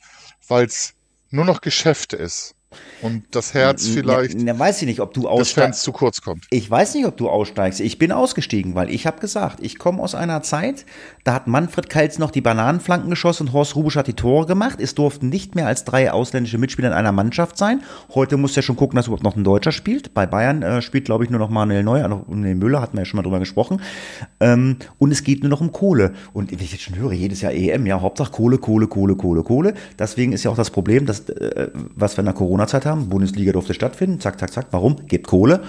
weil 0.47 0.65
es 0.65 0.93
nur 1.30 1.45
noch 1.45 1.61
Geschäft 1.61 2.13
ist 2.13 2.55
und 3.01 3.23
das 3.31 3.53
Herz 3.53 3.87
vielleicht 3.87 4.35
Na, 4.37 4.53
na, 4.53 4.59
weiß 4.59 4.81
ich 4.81 4.87
nicht, 4.87 4.99
ob 4.99 5.13
du 5.13 5.27
aussteigst. 5.27 5.55
Fans 5.55 5.81
zu 5.81 5.91
kurz 5.91 6.21
kommt. 6.21 6.45
Ich 6.49 6.69
weiß 6.69 6.95
nicht, 6.95 7.05
ob 7.05 7.17
du 7.17 7.29
aussteigst. 7.29 7.79
Ich 7.79 7.97
bin 7.97 8.11
ausgestiegen, 8.11 8.75
weil 8.75 8.89
ich 8.89 9.07
habe 9.07 9.19
gesagt, 9.19 9.59
ich 9.61 9.79
komme 9.79 10.01
aus 10.03 10.15
einer 10.15 10.43
Zeit, 10.43 10.85
da 11.23 11.33
hat 11.33 11.47
Manfred 11.47 11.89
Kaltz 11.89 12.19
noch 12.19 12.31
die 12.31 12.41
Bananenflanken 12.41 13.09
geschossen 13.09 13.47
und 13.47 13.53
Horst 13.53 13.75
Rubisch 13.75 13.95
hat 13.95 14.07
die 14.07 14.13
Tore 14.13 14.45
gemacht. 14.45 14.79
Es 14.79 14.95
durften 14.95 15.29
nicht 15.29 15.55
mehr 15.55 15.67
als 15.67 15.83
drei 15.83 16.11
ausländische 16.11 16.57
Mitspieler 16.57 16.89
in 16.89 16.93
einer 16.93 17.11
Mannschaft 17.11 17.57
sein. 17.57 17.81
Heute 18.13 18.37
musst 18.37 18.55
du 18.55 18.59
ja 18.59 18.63
schon 18.63 18.75
gucken, 18.75 18.97
dass 18.97 19.07
überhaupt 19.07 19.23
noch 19.23 19.35
ein 19.35 19.43
Deutscher 19.43 19.71
spielt. 19.71 20.13
Bei 20.13 20.25
Bayern 20.25 20.61
äh, 20.61 20.81
spielt, 20.81 21.05
glaube 21.05 21.23
ich, 21.23 21.29
nur 21.29 21.39
noch 21.39 21.49
Manuel 21.49 21.83
Neuer 21.83 22.07
noch- 22.07 22.27
und 22.27 22.41
nee, 22.41 22.53
Müller, 22.53 22.81
hatten 22.81 22.97
wir 22.97 23.01
ja 23.01 23.05
schon 23.05 23.17
mal 23.17 23.23
drüber 23.23 23.39
gesprochen. 23.39 23.81
Ähm, 24.39 24.77
und 24.97 25.11
es 25.11 25.23
geht 25.23 25.41
nur 25.41 25.49
noch 25.49 25.61
um 25.61 25.71
Kohle. 25.71 26.13
Und 26.33 26.51
wie 26.51 26.63
ich 26.63 26.71
jetzt 26.71 26.83
schon 26.83 26.95
höre, 26.95 27.13
jedes 27.13 27.41
Jahr 27.41 27.53
EM, 27.53 27.85
ja, 27.85 28.01
Hauptsache 28.01 28.31
Kohle, 28.31 28.57
Kohle, 28.57 28.87
Kohle, 28.87 29.15
Kohle, 29.15 29.43
Kohle. 29.43 29.73
Deswegen 29.97 30.33
ist 30.33 30.43
ja 30.43 30.51
auch 30.51 30.55
das 30.55 30.69
Problem, 30.69 31.05
dass, 31.05 31.29
äh, 31.29 31.69
was 31.73 32.17
wir 32.17 32.19
in 32.19 32.25
der 32.25 32.35
Corona 32.35 32.59
Corona-Zeit 32.60 32.86
haben. 32.86 33.10
Bundesliga 33.10 33.52
durfte 33.52 33.73
stattfinden. 33.73 34.19
Zack, 34.19 34.40
zack, 34.40 34.52
zack. 34.52 34.68
Warum? 34.72 35.07
Gebt 35.07 35.27
Kohle. 35.27 35.61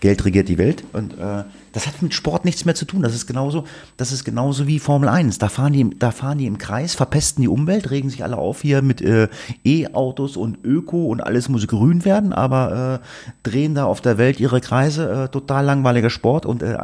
Geld 0.00 0.24
regiert 0.24 0.48
die 0.48 0.58
Welt. 0.58 0.84
Und 0.92 1.14
äh, 1.14 1.44
das 1.72 1.86
hat 1.86 2.00
mit 2.02 2.14
Sport 2.14 2.44
nichts 2.44 2.64
mehr 2.64 2.74
zu 2.74 2.84
tun. 2.84 3.02
Das 3.02 3.14
ist 3.14 3.26
genauso, 3.26 3.64
das 3.96 4.12
ist 4.12 4.24
genauso 4.24 4.66
wie 4.66 4.78
Formel 4.78 5.08
1. 5.08 5.38
Da 5.38 5.48
fahren 5.48 5.72
die, 5.72 5.90
da 5.98 6.10
fahren 6.10 6.38
die 6.38 6.46
im 6.46 6.58
Kreis, 6.58 6.94
verpesten 6.94 7.42
die 7.42 7.48
Umwelt, 7.48 7.90
regen 7.90 8.10
sich 8.10 8.22
alle 8.22 8.36
auf 8.36 8.62
hier 8.62 8.82
mit 8.82 9.00
äh, 9.00 9.28
E-Autos 9.64 10.36
und 10.36 10.64
Öko 10.64 11.06
und 11.06 11.20
alles 11.20 11.48
muss 11.48 11.66
grün 11.66 12.04
werden, 12.04 12.32
aber 12.32 13.00
äh, 13.02 13.48
drehen 13.48 13.74
da 13.74 13.84
auf 13.84 14.00
der 14.00 14.18
Welt 14.18 14.38
ihre 14.38 14.60
Kreise. 14.60 15.24
Äh, 15.24 15.28
total 15.28 15.64
langweiliger 15.64 16.10
Sport. 16.10 16.46
Und 16.46 16.62
äh, 16.62 16.76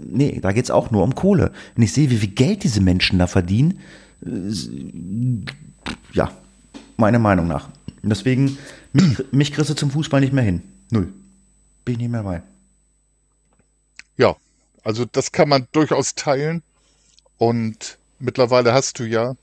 nee, 0.00 0.38
da 0.40 0.52
geht's 0.52 0.70
auch 0.70 0.90
nur 0.90 1.02
um 1.02 1.14
Kohle. 1.14 1.52
Wenn 1.74 1.84
ich 1.84 1.92
sehe, 1.92 2.10
wie 2.10 2.18
viel 2.18 2.30
Geld 2.30 2.64
diese 2.64 2.80
Menschen 2.80 3.18
da 3.18 3.26
verdienen, 3.26 3.78
äh, 4.24 4.30
ja, 6.12 6.30
meiner 6.96 7.18
Meinung 7.18 7.48
nach. 7.48 7.68
Deswegen, 8.02 8.58
mich, 8.92 9.32
mich 9.32 9.52
kriegst 9.52 9.70
du 9.70 9.74
zum 9.74 9.90
Fußball 9.90 10.20
nicht 10.20 10.32
mehr 10.32 10.44
hin. 10.44 10.62
Null. 10.90 11.12
Bin 11.84 11.94
ich 11.94 11.98
nicht 11.98 12.10
mehr 12.10 12.22
bei. 12.22 12.42
Ja, 14.16 14.36
also 14.84 15.04
das 15.04 15.32
kann 15.32 15.48
man 15.48 15.68
durchaus 15.72 16.14
teilen. 16.14 16.62
Und 17.38 17.98
mittlerweile 18.18 18.72
hast 18.72 18.98
du 18.98 19.04
ja 19.04 19.34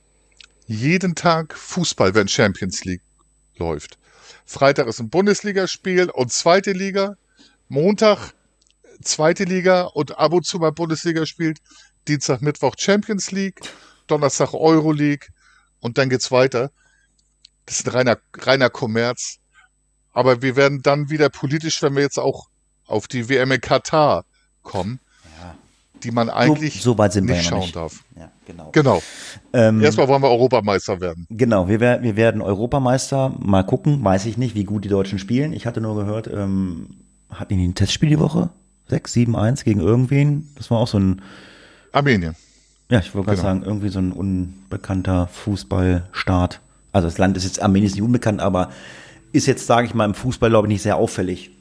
jeden 0.68 1.16
Tag 1.16 1.56
Fußball, 1.58 2.14
wenn 2.16 2.28
Champions 2.28 2.86
League 2.86 3.02
läuft. 3.58 3.98
Freitag 4.46 4.88
ist 4.88 5.00
ein 5.00 5.10
Bundesligaspiel 5.10 6.10
und 6.10 6.32
zweite 6.32 6.72
Liga. 6.72 7.18
Montag 7.68 8.34
zweite 9.02 9.44
Liga 9.44 9.84
und 9.84 10.18
ab 10.18 10.34
und 10.34 10.46
zu 10.46 10.60
mal 10.60 10.72
Bundesliga 10.72 11.26
spielt. 11.26 11.60
Dienstag, 12.08 12.42
Mittwoch 12.42 12.76
Champions 12.78 13.32
League. 13.32 13.60
Donnerstag 14.10 14.54
Euroleague 14.54 15.28
und 15.80 15.98
dann 15.98 16.10
geht's 16.10 16.32
weiter. 16.32 16.72
Das 17.70 17.82
ist 17.82 17.88
ein 17.88 17.92
reiner, 17.94 18.18
reiner 18.36 18.72
Kommerz. 18.72 19.38
Aber 20.12 20.42
wir 20.42 20.56
werden 20.56 20.82
dann 20.82 21.12
wieder 21.12 21.30
politisch, 21.30 21.84
wenn 21.84 21.96
wir 21.96 22.02
jetzt 22.02 22.18
auch 22.18 22.48
auf 22.88 23.08
die 23.08 23.30
WM 23.30 23.52
in 23.52 23.62
Katar 23.62 24.26
kommen, 24.64 25.00
ja. 25.40 25.54
die 26.04 26.10
man 26.10 26.32
eigentlich 26.32 26.82
so, 26.82 26.94
so 26.94 26.98
weit 26.98 27.14
sind 27.14 27.26
nicht 27.26 27.36
wir 27.36 27.44
schauen 27.44 27.60
nicht. 27.60 27.76
darf. 27.76 28.04
Ja, 28.18 28.32
genau. 28.48 28.70
Genau. 28.72 29.04
Ähm, 29.54 29.82
Erstmal 29.82 30.08
wollen 30.08 30.24
wir 30.24 30.30
Europameister 30.32 31.00
werden. 31.00 31.28
Genau, 31.30 31.68
wir, 31.68 31.80
wir 31.80 32.16
werden 32.16 32.42
Europameister. 32.42 33.36
Mal 33.38 33.64
gucken, 33.64 34.04
weiß 34.04 34.26
ich 34.26 34.36
nicht, 34.40 34.56
wie 34.56 34.64
gut 34.64 34.84
die 34.84 34.90
Deutschen 34.90 35.20
spielen. 35.20 35.54
Ich 35.54 35.68
hatte 35.68 35.80
nur 35.80 35.96
gehört, 35.96 36.26
ähm, 36.26 36.98
hatten 37.30 37.56
die 37.56 37.68
ein 37.68 37.76
Testspiel 37.76 38.10
die 38.10 38.20
Woche? 38.20 38.50
6, 38.88 39.14
7, 39.14 39.36
1 39.36 39.64
gegen 39.64 39.80
irgendwen? 39.80 40.50
Das 40.56 40.72
war 40.72 40.80
auch 40.80 40.88
so 40.88 40.98
ein, 40.98 41.22
Armenien. 41.92 42.36
ja, 42.90 42.98
ich 42.98 43.14
wollte 43.14 43.28
gerade 43.28 43.38
Genau. 43.38 43.48
sagen, 43.48 43.64
irgendwie 43.64 43.90
so 43.90 44.00
ein 44.00 44.12
unbekannter 44.12 45.28
Fußballstaat. 45.28 46.62
Also 47.00 47.08
das 47.08 47.18
Land 47.18 47.38
ist 47.38 47.44
jetzt, 47.44 47.62
Armenien 47.62 47.88
ist 47.88 47.96
nicht 47.96 48.04
unbekannt, 48.04 48.42
aber 48.42 48.70
ist 49.32 49.48
jetzt, 49.48 49.66
sage 49.66 49.88
ich 49.88 49.94
mal, 49.94 50.06
im 50.06 50.14
Fußball, 50.14 50.50
glaube 50.50 50.68
ich, 50.68 50.74
nicht 50.74 50.82
sehr 50.82 50.98
auffällig. 50.98 51.52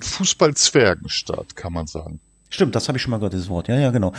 Fußball-Zwergenstaat, 0.00 1.56
kann 1.56 1.72
man 1.72 1.86
sagen. 1.86 2.20
Stimmt, 2.52 2.74
das 2.74 2.86
habe 2.86 2.98
ich 2.98 3.02
schon 3.02 3.12
mal 3.12 3.16
gehört, 3.16 3.32
dieses 3.32 3.48
Wort. 3.48 3.68
Ja, 3.68 3.78
ja, 3.78 3.90
genau. 3.90 4.12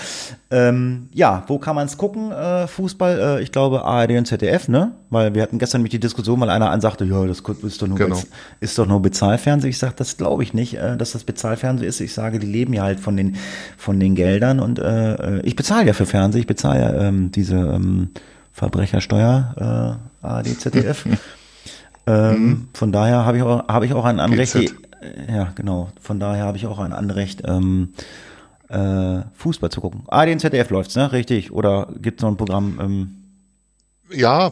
Ähm, 0.49 1.07
ja, 1.13 1.43
wo 1.45 1.59
kann 1.59 1.75
man 1.75 1.85
es 1.85 1.97
gucken, 1.97 2.31
äh, 2.31 2.65
Fußball? 2.65 3.19
Äh, 3.19 3.43
ich 3.43 3.51
glaube 3.51 3.85
ARD 3.85 4.17
und 4.17 4.25
ZDF, 4.25 4.69
ne? 4.69 4.93
Weil 5.11 5.35
wir 5.35 5.43
hatten 5.43 5.59
gestern 5.59 5.81
nämlich 5.81 5.91
die 5.91 5.99
Diskussion, 5.99 6.39
weil 6.41 6.49
einer 6.49 6.71
ansagte, 6.71 7.05
ja, 7.05 7.23
das 7.27 7.41
ist 7.41 7.81
doch 7.81 7.87
nur, 7.87 7.97
Genau. 7.99 8.15
Bez 8.15 8.27
ist 8.59 8.79
doch 8.79 8.87
nur 8.87 9.03
Bezahlfernsehen. 9.03 9.69
Ich 9.69 9.77
sage, 9.77 9.93
das 9.95 10.17
glaube 10.17 10.41
ich 10.41 10.55
nicht, 10.55 10.73
äh, 10.73 10.97
dass 10.97 11.11
das 11.11 11.25
Bezahlfernsehen 11.25 11.87
ist. 11.87 12.01
Ich 12.01 12.13
sage, 12.15 12.39
die 12.39 12.47
leben 12.47 12.73
ja 12.73 12.81
halt 12.81 12.99
von 12.99 13.15
den, 13.15 13.35
von 13.77 13.99
den 13.99 14.15
Geldern 14.15 14.59
und 14.59 14.79
äh, 14.79 15.13
äh, 15.13 15.41
ich 15.43 15.55
bezahle 15.55 15.85
ja 15.85 15.93
für 15.93 16.07
Fernsehen, 16.07 16.41
ich 16.41 16.47
bezahle 16.47 16.79
ja 16.79 16.93
ähm, 17.03 17.31
diese 17.31 17.57
ähm, 17.57 18.09
Verbrechersteuer, 18.51 19.99
äh, 19.99 20.12
ARD, 20.23 20.59
ZDF. 20.59 21.05
ähm, 22.07 22.69
von 22.73 22.91
daher 22.91 23.25
habe 23.25 23.37
ich 23.37 23.43
auch, 23.43 23.67
habe 23.67 23.85
ich 23.85 23.93
auch 23.93 24.05
ein 24.05 24.19
Anrecht, 24.19 24.53
GZ. 24.53 24.73
ja, 25.29 25.51
genau. 25.55 25.91
Von 26.01 26.19
daher 26.19 26.45
habe 26.45 26.57
ich 26.57 26.65
auch 26.67 26.79
ein 26.79 26.93
Anrecht, 26.93 27.43
ähm, 27.45 27.93
äh, 28.69 29.21
Fußball 29.35 29.69
zu 29.69 29.81
gucken. 29.81 30.03
Ah, 30.07 30.25
den 30.25 30.39
ZDF 30.39 30.69
läuft's, 30.69 30.95
ne? 30.95 31.11
Richtig. 31.11 31.51
Oder 31.51 31.87
gibt's 32.01 32.21
noch 32.23 32.29
ein 32.29 32.37
Programm? 32.37 32.79
Ähm, 32.81 33.15
Ja, 34.09 34.51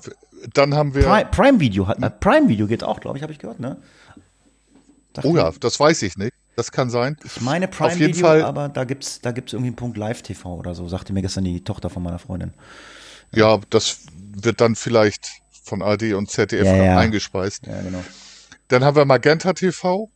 dann 0.53 0.73
haben 0.75 0.93
wir. 0.95 1.03
Prime, 1.03 1.25
Prime 1.31 1.59
Video 1.59 1.87
hat, 1.87 2.01
äh, 2.01 2.09
Prime 2.09 2.47
Video 2.49 2.67
geht 2.67 2.83
auch, 2.83 2.99
glaube 2.99 3.17
ich, 3.17 3.23
habe 3.23 3.33
ich 3.33 3.39
gehört, 3.39 3.59
ne? 3.59 3.77
Dachte 5.13 5.27
oh 5.27 5.35
ja, 5.35 5.51
das 5.59 5.79
weiß 5.79 6.01
ich 6.03 6.17
nicht. 6.17 6.33
Das 6.55 6.71
kann 6.71 6.89
sein. 6.89 7.17
Ich 7.23 7.41
meine 7.41 7.67
Prime 7.67 7.91
Auf 7.93 7.99
jeden 7.99 8.13
Video, 8.13 8.27
Fall- 8.27 8.43
aber 8.43 8.69
da 8.69 8.83
gibt's, 8.83 9.21
da 9.21 9.31
gibt's 9.31 9.53
irgendwie 9.53 9.69
einen 9.69 9.75
Punkt 9.75 9.97
Live 9.97 10.21
TV 10.21 10.53
oder 10.55 10.75
so, 10.75 10.87
sagte 10.87 11.13
mir 11.13 11.21
gestern 11.21 11.43
die 11.45 11.63
Tochter 11.63 11.89
von 11.89 12.03
meiner 12.03 12.19
Freundin. 12.19 12.53
Ja, 13.33 13.59
das 13.69 13.99
wird 14.35 14.59
dann 14.61 14.75
vielleicht 14.75 15.29
von 15.71 15.81
ARD 15.81 16.13
und 16.15 16.29
ZDF 16.29 16.65
Ja, 16.65 16.75
ja. 16.75 16.97
eingespeist. 16.97 17.65
Ja, 17.65 17.81
genau. 17.81 18.03
Dann 18.67 18.83
haben 18.83 18.97
wir 18.97 19.05
Magenta 19.05 19.53
TV. 19.53 20.11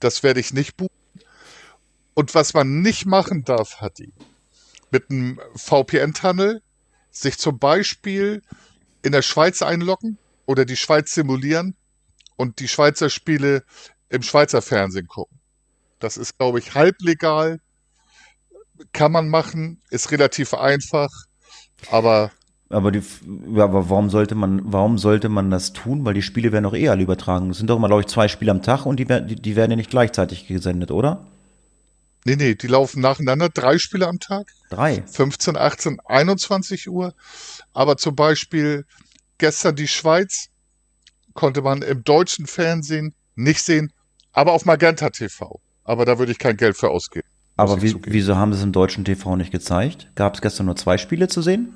Das 0.00 0.22
werde 0.22 0.40
ich 0.40 0.54
nicht 0.54 0.78
buchen. 0.78 0.88
Und 2.14 2.34
was 2.34 2.54
man 2.54 2.80
nicht 2.80 3.04
machen 3.04 3.44
darf, 3.44 3.82
Hatti, 3.82 4.14
mit 4.90 5.10
einem 5.10 5.38
VPN-Tunnel 5.54 6.62
sich 7.10 7.36
zum 7.38 7.58
Beispiel 7.58 8.40
in 9.02 9.12
der 9.12 9.20
Schweiz 9.20 9.60
einloggen 9.60 10.16
oder 10.46 10.64
die 10.64 10.76
Schweiz 10.76 11.12
simulieren 11.12 11.76
und 12.36 12.58
die 12.58 12.68
Schweizer 12.68 13.10
Spiele 13.10 13.64
im 14.08 14.22
Schweizer 14.22 14.62
Fernsehen 14.62 15.08
gucken. 15.08 15.38
Das 15.98 16.16
ist, 16.16 16.38
glaube 16.38 16.58
ich, 16.58 16.74
halblegal. 16.74 17.60
Kann 18.94 19.12
man 19.12 19.28
machen, 19.28 19.82
ist 19.90 20.10
relativ 20.10 20.54
einfach, 20.54 21.10
aber 21.90 22.32
Aber, 22.70 22.92
die, 22.92 23.02
ja, 23.54 23.64
aber 23.64 23.90
warum 23.90 24.10
sollte 24.10 24.36
man, 24.36 24.62
warum 24.64 24.96
sollte 24.96 25.28
man 25.28 25.50
das 25.50 25.72
tun? 25.72 26.04
Weil 26.04 26.14
die 26.14 26.22
Spiele 26.22 26.52
werden 26.52 26.64
doch 26.64 26.74
eh 26.74 26.88
alle 26.88 27.02
übertragen. 27.02 27.50
Es 27.50 27.58
sind 27.58 27.68
doch 27.68 27.76
immer, 27.76 27.88
glaube 27.88 28.02
ich, 28.02 28.06
zwei 28.06 28.28
Spiele 28.28 28.52
am 28.52 28.62
Tag 28.62 28.86
und 28.86 28.98
die, 28.98 29.08
werden- 29.08 29.26
die, 29.26 29.34
die 29.34 29.56
werden 29.56 29.72
ja 29.72 29.76
nicht 29.76 29.90
gleichzeitig 29.90 30.46
gesendet, 30.46 30.90
oder? 30.90 31.26
nee, 32.26 32.36
nee, 32.36 32.54
die 32.54 32.66
laufen 32.66 33.00
nacheinander, 33.00 33.48
drei 33.48 33.78
Spiele 33.78 34.06
am 34.06 34.20
Tag. 34.20 34.52
Drei. 34.68 35.02
15, 35.02 35.56
18, 35.56 35.98
21 36.04 36.88
Uhr. 36.88 37.14
Aber 37.72 37.96
zum 37.96 38.14
Beispiel 38.14 38.84
gestern 39.38 39.74
die 39.74 39.88
Schweiz 39.88 40.48
konnte 41.34 41.62
man 41.62 41.82
im 41.82 42.04
deutschen 42.04 42.46
Fernsehen 42.46 43.14
nicht 43.36 43.64
sehen, 43.64 43.90
aber 44.32 44.52
auf 44.52 44.64
Magenta 44.64 45.10
TV. 45.10 45.60
Aber 45.82 46.04
da 46.04 46.18
würde 46.18 46.30
ich 46.30 46.38
kein 46.38 46.56
Geld 46.56 46.76
für 46.76 46.90
ausgeben. 46.90 47.26
Aber 47.56 47.82
wie, 47.82 47.96
wieso 48.04 48.36
haben 48.36 48.52
sie 48.52 48.58
es 48.58 48.64
im 48.64 48.72
deutschen 48.72 49.04
TV 49.04 49.34
nicht 49.36 49.50
gezeigt? 49.50 50.08
Gab 50.14 50.34
es 50.34 50.40
gestern 50.40 50.66
nur 50.66 50.76
zwei 50.76 50.98
Spiele 50.98 51.26
zu 51.26 51.42
sehen? 51.42 51.74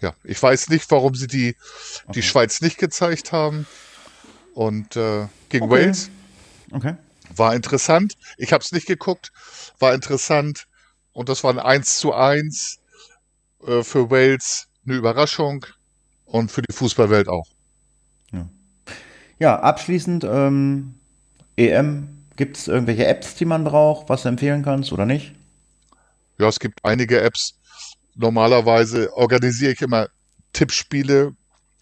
Ja, 0.00 0.08
ja. 0.08 0.14
Ich 0.24 0.42
weiß 0.42 0.68
nicht, 0.68 0.90
warum 0.90 1.14
sie 1.14 1.26
die, 1.26 1.56
die 2.14 2.22
Schweiz 2.22 2.60
nicht 2.60 2.78
gezeigt 2.78 3.32
haben. 3.32 3.66
Und 4.54 4.96
äh, 4.96 5.26
gegen 5.48 5.64
Okay. 5.66 5.86
Wales 5.86 6.10
Okay. 6.72 6.94
war 7.34 7.54
interessant. 7.54 8.14
Ich 8.36 8.52
habe 8.52 8.62
es 8.62 8.72
nicht 8.72 8.86
geguckt, 8.86 9.32
war 9.78 9.94
interessant. 9.94 10.66
Und 11.12 11.28
das 11.28 11.42
war 11.42 11.52
ein 11.52 11.58
1 11.58 11.98
zu 11.98 12.12
1 12.14 12.78
äh, 13.66 13.82
für 13.82 14.10
Wales 14.10 14.68
eine 14.86 14.96
Überraschung 14.96 15.66
und 16.24 16.50
für 16.50 16.62
die 16.62 16.72
Fußballwelt 16.72 17.28
auch. 17.28 17.46
Ja, 19.38 19.58
abschließend, 19.58 20.22
ähm, 20.24 20.96
EM, 21.56 22.26
gibt 22.36 22.58
es 22.58 22.68
irgendwelche 22.68 23.06
Apps, 23.06 23.34
die 23.36 23.46
man 23.46 23.64
braucht, 23.64 24.10
was 24.10 24.22
du 24.22 24.28
empfehlen 24.28 24.62
kannst 24.62 24.92
oder 24.92 25.06
nicht? 25.06 25.32
Ja, 26.38 26.48
es 26.48 26.60
gibt 26.60 26.84
einige 26.84 27.20
Apps. 27.22 27.54
Normalerweise 28.20 29.12
organisiere 29.16 29.72
ich 29.72 29.82
immer 29.82 30.08
Tippspiele 30.52 31.32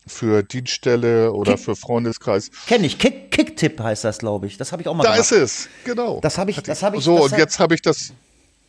für 0.06 0.42
Dienststelle 0.42 1.32
oder 1.32 1.54
Kick- 1.54 1.64
für 1.64 1.76
Freundeskreis. 1.76 2.50
Kenn 2.66 2.84
ich, 2.84 2.98
Kick, 2.98 3.30
Kicktipp 3.30 3.80
heißt 3.80 4.04
das, 4.04 4.18
glaube 4.18 4.46
ich. 4.46 4.56
Das 4.56 4.72
habe 4.72 4.80
ich 4.82 4.88
auch 4.88 4.94
mal 4.94 5.02
Da 5.04 5.12
gemacht. 5.12 5.32
ist 5.32 5.32
es, 5.32 5.68
genau. 5.84 6.20
Das 6.22 6.38
habe 6.38 6.50
ich, 6.50 6.62
das 6.62 6.82
habe 6.82 6.96
ich. 6.96 7.04
so, 7.04 7.22
und 7.22 7.36
jetzt 7.36 7.58
habe 7.58 7.74
ich 7.74 7.82
das 7.82 8.12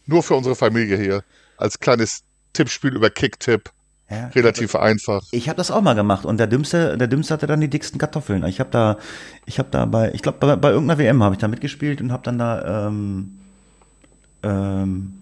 nur 0.06 0.24
für 0.24 0.36
unsere 0.36 0.56
Familie 0.56 0.98
hier 0.98 1.24
als 1.58 1.80
kleines 1.80 2.24
Tippspiel 2.54 2.94
über 2.96 3.10
Kicktipp. 3.10 3.70
Ja. 4.12 4.28
Relativ 4.30 4.74
einfach. 4.76 5.22
Ich 5.30 5.48
habe 5.50 5.58
das 5.58 5.70
auch 5.70 5.82
mal 5.82 5.94
gemacht 5.94 6.26
und 6.26 6.38
der 6.40 6.48
Dümmste, 6.48 6.98
der 6.98 7.08
Dümmste 7.08 7.36
hatte 7.36 7.46
dann 7.46 7.62
die 7.62 7.68
dicksten 7.70 8.00
Kartoffeln. 8.00 8.44
Ich 8.46 8.60
habe 8.60 8.72
da, 8.72 8.98
ich 9.46 9.60
habe 9.60 9.70
da 9.70 9.86
bei, 9.86 10.12
ich 10.16 10.24
glaube 10.24 10.40
bei, 10.40 10.56
bei 10.56 10.72
irgendeiner 10.72 10.98
WM 10.98 11.22
habe 11.22 11.36
ich 11.36 11.40
da 11.40 11.48
mitgespielt 11.48 12.02
und 12.02 12.12
habe 12.12 12.24
dann 12.24 12.40
da 12.40 12.88
ähm, 12.88 13.38
ähm, 14.42 15.19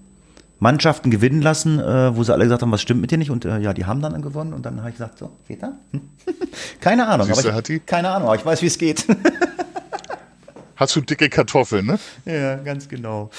Mannschaften 0.59 1.11
gewinnen 1.11 1.41
lassen, 1.41 1.79
äh, 1.79 2.15
wo 2.15 2.23
sie 2.23 2.33
alle 2.33 2.43
gesagt 2.43 2.61
haben, 2.61 2.71
was 2.71 2.81
stimmt 2.81 3.01
mit 3.01 3.11
dir 3.11 3.17
nicht 3.17 3.29
und 3.29 3.45
äh, 3.45 3.59
ja, 3.59 3.73
die 3.73 3.85
haben 3.85 4.01
dann 4.01 4.21
gewonnen 4.21 4.53
und 4.53 4.65
dann 4.65 4.79
habe 4.79 4.89
ich 4.89 4.95
gesagt, 4.95 5.19
so 5.19 5.31
geht 5.47 5.61
da? 5.61 5.73
Hm. 5.91 6.01
keine 6.81 7.07
Ahnung, 7.07 7.27
Siehste, 7.27 7.41
aber 7.41 7.49
ich, 7.49 7.55
Hatti? 7.55 7.79
keine 7.79 8.09
Ahnung, 8.09 8.27
aber 8.27 8.37
ich 8.37 8.45
weiß, 8.45 8.61
wie 8.61 8.67
es 8.67 8.77
geht. 8.77 9.05
Hast 10.75 10.95
du 10.95 11.01
dicke 11.01 11.29
Kartoffeln, 11.29 11.85
ne? 11.85 11.99
Ja, 12.25 12.55
ganz 12.55 12.87
genau. 12.87 13.31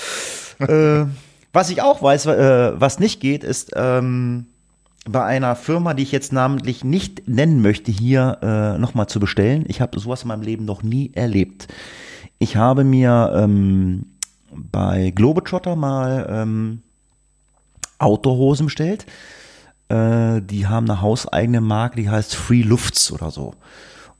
äh, 0.58 1.04
was 1.52 1.70
ich 1.70 1.82
auch 1.82 2.02
weiß, 2.02 2.26
äh, 2.26 2.80
was 2.80 2.98
nicht 2.98 3.20
geht, 3.20 3.44
ist 3.44 3.72
ähm, 3.76 4.46
bei 5.08 5.24
einer 5.24 5.56
Firma, 5.56 5.94
die 5.94 6.02
ich 6.02 6.12
jetzt 6.12 6.32
namentlich 6.32 6.84
nicht 6.84 7.28
nennen 7.28 7.62
möchte, 7.62 7.90
hier 7.90 8.38
äh, 8.42 8.78
nochmal 8.78 9.06
zu 9.06 9.20
bestellen. 9.20 9.64
Ich 9.68 9.80
habe 9.80 9.98
sowas 9.98 10.22
in 10.22 10.28
meinem 10.28 10.42
Leben 10.42 10.64
noch 10.64 10.82
nie 10.82 11.12
erlebt. 11.14 11.68
Ich 12.38 12.56
habe 12.56 12.84
mir 12.84 13.32
ähm, 13.34 14.06
bei 14.52 15.12
Globetrotter 15.14 15.76
mal 15.76 16.26
ähm, 16.28 16.82
Outdoor-Hosen 17.98 18.66
bestellt. 18.66 19.06
Äh, 19.88 20.42
die 20.42 20.66
haben 20.66 20.88
eine 20.88 21.00
hauseigene 21.00 21.60
Marke, 21.60 21.96
die 21.96 22.10
heißt 22.10 22.34
Free 22.34 22.62
Lufts 22.62 23.12
oder 23.12 23.30
so. 23.30 23.54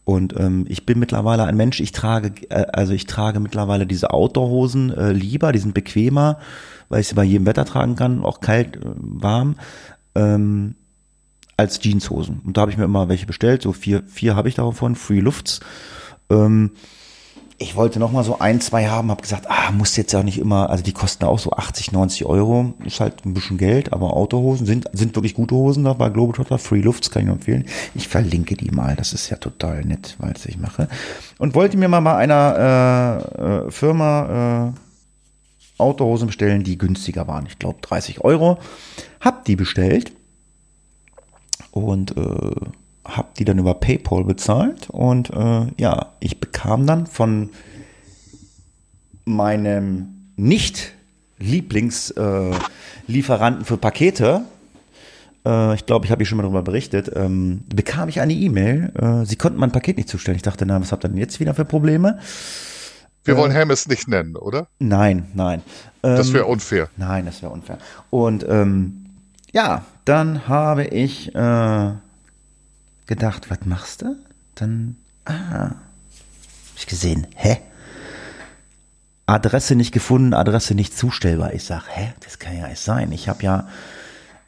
Und 0.05 0.34
ähm, 0.38 0.64
ich 0.68 0.86
bin 0.86 0.98
mittlerweile 0.98 1.44
ein 1.44 1.56
Mensch, 1.56 1.80
ich 1.80 1.92
trage, 1.92 2.32
äh, 2.48 2.64
also 2.72 2.94
ich 2.94 3.05
trage 3.05 3.40
mittlerweile 3.40 3.86
diese 3.86 4.10
Outdoor-Hosen 4.10 4.90
äh, 4.90 5.12
lieber, 5.12 5.52
die 5.52 5.59
sind 5.59 5.74
bequemer, 5.74 6.38
weil 6.88 7.02
ich 7.02 7.09
sie 7.09 7.14
bei 7.14 7.24
jedem 7.24 7.44
Wetter 7.44 7.66
tragen 7.66 7.94
kann, 7.94 8.24
auch 8.24 8.40
kalt, 8.40 8.76
äh, 8.76 8.80
warm, 8.96 9.56
ähm, 10.14 10.76
als 11.59 11.80
Jeanshosen. 11.82 12.40
Und 12.46 12.56
da 12.56 12.62
habe 12.62 12.70
ich 12.70 12.78
mir 12.78 12.84
immer 12.84 13.10
welche 13.10 13.26
bestellt, 13.26 13.60
so 13.60 13.74
vier, 13.74 14.02
vier 14.06 14.34
habe 14.34 14.48
ich 14.48 14.55
davon, 14.55 14.94
Free 14.94 15.20
Lufts. 15.20 15.60
Ähm, 16.30 16.70
ich 17.60 17.74
wollte 17.74 17.98
noch 17.98 18.12
mal 18.12 18.22
so 18.22 18.39
ein, 18.39 18.60
zwei 18.60 18.86
haben, 18.86 19.10
habe 19.10 19.20
gesagt, 19.20 19.47
ah, 19.48 19.72
muss 19.72 19.97
jetzt 19.97 20.12
ja 20.12 20.22
nicht 20.22 20.39
immer, 20.39 20.70
also 20.70 20.85
die 20.85 20.93
kosten 20.93 21.24
auch 21.24 21.40
so 21.40 21.51
80, 21.51 21.90
90 21.90 22.24
Euro, 22.24 22.74
ist 22.85 23.01
halt 23.01 23.26
ein 23.26 23.35
bisschen 23.35 23.59
Geld, 23.59 23.93
aber 23.93 24.14
Autohosen 24.14 24.64
sind, 24.64 24.89
sind 24.93 25.16
wirklich 25.16 25.35
gute 25.35 25.56
Hosen 25.56 25.82
da 25.82 25.93
bei 25.93 26.09
Globetrotter, 26.09 26.59
Free 26.59 26.80
Lufts 26.80 27.10
kann 27.10 27.22
ich 27.22 27.26
nur 27.26 27.35
empfehlen. 27.35 27.66
Ich 27.97 28.06
verlinke 28.06 28.56
die 28.56 28.70
mal, 28.70 28.94
das 28.94 29.12
ist 29.12 29.28
ja 29.28 29.39
total 29.39 29.85
nett, 29.85 30.14
weil 30.20 30.35
ich 30.47 30.56
mache. 30.56 30.89
Und 31.39 31.56
wollte 31.56 31.76
mir 31.76 31.89
mal 31.89 32.01
bei 32.01 32.14
einer 32.14 33.26
äh, 33.36 33.66
äh, 33.66 33.70
Firma 33.72 34.68
äh, 34.68 35.82
Autohosen 35.82 36.28
bestellen, 36.28 36.62
die 36.62 36.78
günstiger 36.78 37.26
waren, 37.26 37.47
ich 37.47 37.59
glaube 37.59 37.80
30 37.82 38.20
Euro. 38.20 38.59
Hab 39.20 39.44
die 39.47 39.56
bestellt 39.56 40.12
und 41.72 42.16
äh, 42.16 42.51
habe 43.09 43.28
die 43.39 43.44
dann 43.44 43.59
über 43.59 43.74
PayPal 43.74 44.24
bezahlt 44.24 44.89
und 44.90 45.30
äh, 45.30 45.66
ja, 45.78 46.12
ich 46.20 46.39
bekam 46.39 46.86
dann 46.86 47.06
von 47.06 47.51
meinem 49.24 50.30
nicht 50.36 50.93
Lieblingslieferanten 51.39 53.62
äh, 53.62 53.64
für 53.64 53.76
Pakete, 53.76 54.44
äh, 55.48 55.74
ich 55.74 55.86
glaube, 55.86 56.05
ich 56.05 56.10
habe 56.10 56.20
hier 56.20 56.26
schon 56.26 56.36
mal 56.36 56.43
darüber 56.43 56.62
berichtet, 56.62 57.10
ähm, 57.14 57.62
bekam 57.74 58.09
ich 58.09 58.20
eine 58.20 58.32
E-Mail, 58.32 58.93
äh, 58.94 59.24
sie 59.24 59.36
konnten 59.36 59.59
mein 59.59 59.72
Paket 59.72 59.97
nicht 59.97 60.09
zustellen. 60.09 60.36
Ich 60.36 60.43
dachte, 60.43 60.66
na, 60.66 60.80
was 60.80 60.93
habt 60.93 61.05
ihr 61.05 61.09
denn 61.09 61.18
jetzt 61.18 61.40
wieder 61.40 61.55
für 61.55 61.64
Probleme? 61.64 62.18
Wir 63.24 63.36
wollen 63.36 63.52
Hermes 63.52 63.86
nicht 63.89 64.09
nennen, 64.09 64.36
oder? 64.36 64.68
Nein, 64.78 65.26
nein. 65.35 65.62
Ähm, 66.02 66.16
das 66.16 66.32
wäre 66.32 66.47
unfair. 66.47 66.89
Nein, 66.97 67.26
das 67.26 67.43
wäre 67.43 67.52
unfair. 67.52 67.76
Und 68.09 68.47
ähm, 68.48 69.05
ja, 69.52 69.85
dann 70.06 70.48
habe 70.48 70.85
ich 70.85 71.35
äh, 71.35 71.90
gedacht, 73.09 73.51
was 73.51 73.64
machst 73.64 74.02
du? 74.02 74.16
Dann, 74.55 74.97
ah, 75.24 75.70
hab 75.70 75.76
ich 76.76 76.86
gesehen, 76.86 77.26
hä? 77.35 77.59
Adresse 79.26 79.74
nicht 79.74 79.93
gefunden, 79.93 80.32
Adresse 80.32 80.74
nicht 80.74 80.97
zustellbar. 80.97 81.52
Ich 81.52 81.64
sag, 81.64 81.85
hä, 81.89 82.14
das 82.20 82.39
kann 82.39 82.56
ja 82.56 82.68
nicht 82.68 82.80
sein. 82.80 83.10
Ich 83.12 83.28
habe 83.28 83.43
ja, 83.43 83.68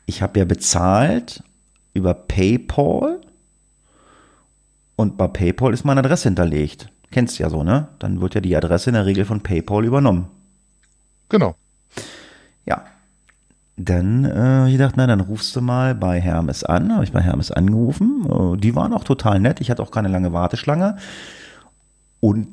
ich 0.07 0.23
habe 0.23 0.39
ja 0.39 0.45
bezahlt 0.45 1.43
über 1.93 2.15
PayPal 2.15 3.21
und 4.97 5.19
bei 5.19 5.29
PayPal 5.29 5.75
ist 5.75 5.85
meine 5.85 6.01
Adresse 6.01 6.29
hinterlegt. 6.29 6.91
Kennst 7.11 7.39
du 7.39 7.43
ja 7.43 7.51
so, 7.51 7.65
ne? 7.65 7.89
Dann 7.99 8.21
wird 8.21 8.35
ja 8.35 8.41
die 8.41 8.57
Adresse 8.57 8.91
in 8.91 8.95
der 8.95 9.07
Regel 9.07 9.25
von 9.25 9.43
PayPal 9.43 9.85
übernommen. 9.85 10.29
Genau. 11.29 11.57
Ja, 12.65 12.85
dann 13.85 14.25
äh, 14.25 14.69
ich 14.69 14.79
dachte, 14.79 14.95
na, 14.97 15.07
dann 15.07 15.21
rufst 15.21 15.55
du 15.57 15.61
mal 15.61 15.95
bei 15.95 16.21
Hermes 16.21 16.65
an. 16.65 16.93
Habe 16.93 17.05
ich 17.05 17.13
bei 17.13 17.21
Hermes 17.21 17.51
angerufen. 17.51 18.27
Äh, 18.29 18.57
die 18.59 18.75
waren 18.75 18.93
auch 18.93 19.05
total 19.05 19.41
nett. 19.41 19.61
Ich 19.61 19.71
hatte 19.71 19.83
auch 19.83 19.91
keine 19.91 20.09
lange 20.09 20.33
Warteschlange. 20.33 20.97
Und 22.21 22.49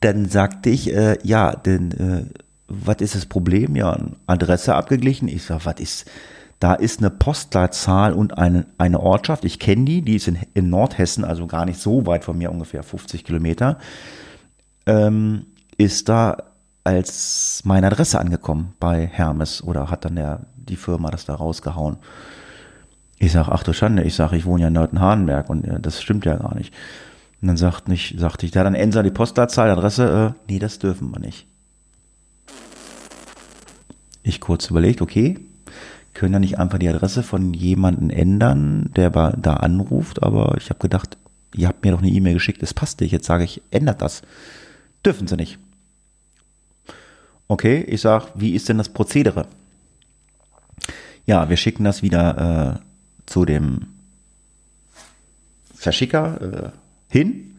dann 0.00 0.26
sagte 0.26 0.70
ich, 0.70 0.94
äh, 0.94 1.18
ja, 1.22 1.54
denn 1.54 1.90
äh, 1.92 2.24
was 2.68 2.96
ist 2.96 3.14
das 3.14 3.26
Problem? 3.26 3.76
Ja, 3.76 3.98
Adresse 4.26 4.74
abgeglichen. 4.74 5.28
Ich 5.28 5.44
sage, 5.44 5.64
was 5.64 5.80
ist, 5.80 6.10
da 6.60 6.74
ist 6.74 7.00
eine 7.00 7.10
Postleitzahl 7.10 8.12
und 8.12 8.38
eine, 8.38 8.66
eine 8.78 9.00
Ortschaft. 9.00 9.44
Ich 9.44 9.58
kenne 9.58 9.84
die, 9.84 10.02
die 10.02 10.16
ist 10.16 10.28
in, 10.28 10.38
in 10.54 10.70
Nordhessen, 10.70 11.24
also 11.24 11.46
gar 11.46 11.64
nicht 11.64 11.80
so 11.80 12.06
weit 12.06 12.24
von 12.24 12.38
mir, 12.38 12.50
ungefähr 12.50 12.82
50 12.82 13.24
Kilometer. 13.24 13.78
Ähm, 14.86 15.46
ist 15.78 16.08
da 16.08 16.36
als 16.86 17.62
meine 17.64 17.88
Adresse 17.88 18.20
angekommen 18.20 18.74
bei 18.78 19.06
Hermes 19.06 19.62
oder 19.62 19.90
hat 19.90 20.04
dann 20.04 20.16
der, 20.16 20.46
die 20.56 20.76
Firma 20.76 21.10
das 21.10 21.24
da 21.24 21.34
rausgehauen. 21.34 21.96
Ich 23.18 23.32
sage, 23.32 23.50
ach 23.50 23.62
du 23.62 23.72
Schande, 23.72 24.02
ich 24.04 24.14
sage, 24.14 24.36
ich 24.36 24.46
wohne 24.46 24.62
ja 24.62 24.68
in 24.68 24.74
Nörten-Hardenberg 24.74 25.50
und 25.50 25.66
ja, 25.66 25.78
das 25.78 26.00
stimmt 26.00 26.24
ja 26.24 26.36
gar 26.36 26.54
nicht. 26.54 26.72
Und 27.42 27.48
dann 27.48 27.56
sagt 27.56 27.88
nicht, 27.88 28.18
sagte 28.18 28.46
ich, 28.46 28.54
ja, 28.54 28.62
dann 28.62 28.74
ändern 28.74 29.04
die 29.04 29.10
Postleitzahl, 29.10 29.70
Adresse, 29.70 30.34
äh, 30.34 30.40
nee, 30.48 30.58
das 30.58 30.78
dürfen 30.78 31.10
wir 31.10 31.18
nicht. 31.18 31.46
Ich 34.22 34.40
kurz 34.40 34.70
überlegt, 34.70 35.02
okay, 35.02 35.38
können 36.14 36.32
ja 36.34 36.38
nicht 36.38 36.58
einfach 36.58 36.78
die 36.78 36.88
Adresse 36.88 37.22
von 37.22 37.52
jemandem 37.52 38.10
ändern, 38.10 38.90
der 38.96 39.10
da 39.10 39.54
anruft, 39.54 40.22
aber 40.22 40.56
ich 40.56 40.70
habe 40.70 40.80
gedacht, 40.80 41.18
ihr 41.54 41.68
habt 41.68 41.84
mir 41.84 41.92
doch 41.92 42.00
eine 42.00 42.10
E-Mail 42.10 42.34
geschickt, 42.34 42.62
es 42.62 42.74
passt 42.74 43.00
nicht, 43.00 43.12
jetzt 43.12 43.26
sage 43.26 43.44
ich, 43.44 43.62
ändert 43.70 44.02
das. 44.02 44.22
Dürfen 45.04 45.26
sie 45.26 45.36
nicht. 45.36 45.58
Okay, 47.48 47.84
ich 47.86 48.00
sag, 48.00 48.28
wie 48.34 48.54
ist 48.54 48.68
denn 48.68 48.78
das 48.78 48.88
Prozedere? 48.88 49.46
Ja, 51.26 51.48
wir 51.48 51.56
schicken 51.56 51.84
das 51.84 52.02
wieder 52.02 52.76
äh, 52.76 52.80
zu 53.26 53.44
dem 53.44 53.86
Verschicker 55.74 56.40
äh, 56.40 56.70
hin 57.08 57.58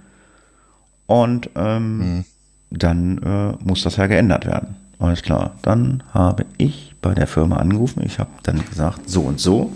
und 1.05 1.49
ähm, 1.55 1.97
mhm. 1.97 2.25
dann 2.69 3.17
äh, 3.19 3.63
muss 3.63 3.83
das 3.83 3.97
ja 3.97 4.07
geändert 4.07 4.45
werden. 4.45 4.75
Alles 4.99 5.21
klar. 5.21 5.55
Dann 5.61 6.03
habe 6.13 6.45
ich 6.57 6.95
bei 7.01 7.13
der 7.13 7.27
Firma 7.27 7.57
angerufen. 7.57 8.03
Ich 8.03 8.19
habe 8.19 8.31
dann 8.43 8.65
gesagt, 8.67 9.09
so 9.09 9.21
und 9.21 9.39
so. 9.39 9.75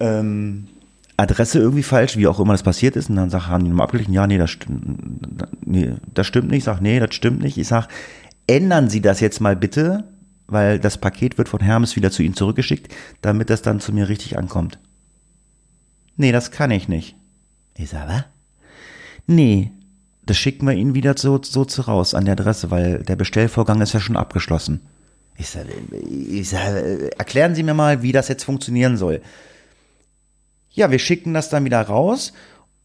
Ähm, 0.00 0.66
Adresse 1.16 1.60
irgendwie 1.60 1.84
falsch, 1.84 2.16
wie 2.16 2.26
auch 2.26 2.40
immer 2.40 2.52
das 2.52 2.62
passiert 2.62 2.96
ist. 2.96 3.10
Und 3.10 3.16
dann 3.16 3.30
sag, 3.30 3.46
haben 3.46 3.64
die 3.64 3.70
nochmal 3.70 3.84
abgeglichen, 3.84 4.12
ja, 4.12 4.26
nee, 4.26 4.38
das 4.38 4.50
stimmt, 4.50 5.66
nee, 5.66 5.92
das 6.12 6.26
stimmt 6.26 6.48
nicht. 6.48 6.58
Ich 6.58 6.64
sage, 6.64 6.82
nee, 6.82 6.98
das 6.98 7.14
stimmt 7.14 7.40
nicht. 7.40 7.58
Ich 7.58 7.68
sage, 7.68 7.86
ändern 8.46 8.90
Sie 8.90 9.00
das 9.00 9.20
jetzt 9.20 9.40
mal 9.40 9.56
bitte, 9.56 10.04
weil 10.46 10.78
das 10.78 10.98
Paket 10.98 11.38
wird 11.38 11.48
von 11.48 11.60
Hermes 11.60 11.96
wieder 11.96 12.10
zu 12.10 12.22
Ihnen 12.22 12.34
zurückgeschickt, 12.34 12.92
damit 13.20 13.50
das 13.50 13.62
dann 13.62 13.80
zu 13.80 13.92
mir 13.92 14.08
richtig 14.08 14.38
ankommt. 14.38 14.78
Nee, 16.16 16.32
das 16.32 16.50
kann 16.50 16.70
ich 16.70 16.88
nicht. 16.88 17.16
Ich 17.76 17.90
sage, 17.90 18.12
was? 18.12 18.24
Nee, 19.26 19.72
das 20.26 20.36
schicken 20.36 20.66
wir 20.66 20.74
Ihnen 20.74 20.94
wieder 20.94 21.14
so, 21.16 21.40
so 21.42 21.64
zu 21.64 21.82
raus 21.82 22.14
an 22.14 22.24
der 22.24 22.32
Adresse, 22.32 22.70
weil 22.70 23.02
der 23.02 23.16
Bestellvorgang 23.16 23.80
ist 23.80 23.92
ja 23.94 24.00
schon 24.00 24.16
abgeschlossen. 24.16 24.80
Ich 25.36 25.48
sage, 25.48 25.70
ich 26.08 26.48
sag, 26.48 26.74
erklären 27.18 27.54
Sie 27.54 27.62
mir 27.62 27.74
mal, 27.74 28.02
wie 28.02 28.12
das 28.12 28.28
jetzt 28.28 28.44
funktionieren 28.44 28.96
soll. 28.96 29.22
Ja, 30.70 30.90
wir 30.90 30.98
schicken 30.98 31.34
das 31.34 31.48
dann 31.48 31.64
wieder 31.64 31.80
raus 31.80 32.32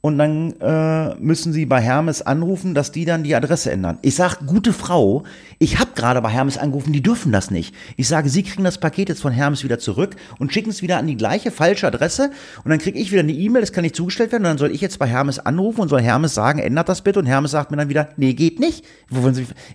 und 0.02 0.18
dann 0.18 0.53
äh, 0.61 1.15
müssen 1.15 1.53
sie 1.53 1.65
bei 1.65 1.82
Hermes 1.82 2.22
anrufen, 2.22 2.74
dass 2.76 2.91
die 2.91 3.03
dann 3.03 3.24
die 3.24 3.36
Adresse 3.36 3.72
ändern. 3.72 3.98
Ich 4.03 4.15
sage, 4.15 4.45
gute 4.45 4.72
Frau, 4.72 5.24
ich 5.57 5.80
habe 5.80 5.91
gerade 5.95 6.22
bei 6.22 6.30
Hermes 6.30 6.57
angerufen, 6.57 6.94
die 6.94 7.02
dürfen 7.02 7.32
das 7.32 7.49
nicht. 7.49 7.74
Ich 7.98 8.07
sage, 8.07 8.30
sie 8.30 8.44
kriegen 8.44 8.64
das 8.64 8.78
Paket 8.78 9.10
jetzt 9.10 9.22
von 9.22 9.34
Hermes 9.34 9.64
wieder 9.64 9.80
zurück 9.80 10.15
und 10.40 10.53
schicken 10.53 10.69
es 10.69 10.82
wieder 10.82 10.98
an 10.98 11.07
die 11.07 11.18
gleiche 11.18 11.52
falsche 11.52 11.88
Adresse 11.88 12.32
und 12.64 12.69
dann 12.69 12.80
kriege 12.80 12.98
ich 12.99 13.11
wieder 13.11 13.22
eine 13.22 13.34
E-Mail, 13.34 13.61
das 13.61 13.74
kann 13.74 13.82
nicht 13.82 13.95
zugestellt 13.95 14.32
werden 14.32 14.44
und 14.44 14.49
dann 14.49 14.57
soll 14.60 14.72
ich 14.72 14.82
jetzt 14.82 14.99
bei 14.99 15.07
Hermes 15.07 15.40
anrufen 15.40 15.82
und 15.82 15.90
soll 15.90 16.02
Hermes 16.02 16.34
sagen, 16.34 16.60
ändert 16.60 16.90
das 16.90 17.02
bitte 17.02 17.19
und 17.19 17.26
Hermes 17.26 17.52
sagt 17.52 17.72
mir 17.72 17.78
dann 17.78 17.90
wieder, 17.90 18.10
nee, 18.18 18.34
geht 18.34 18.60
nicht. 18.60 18.86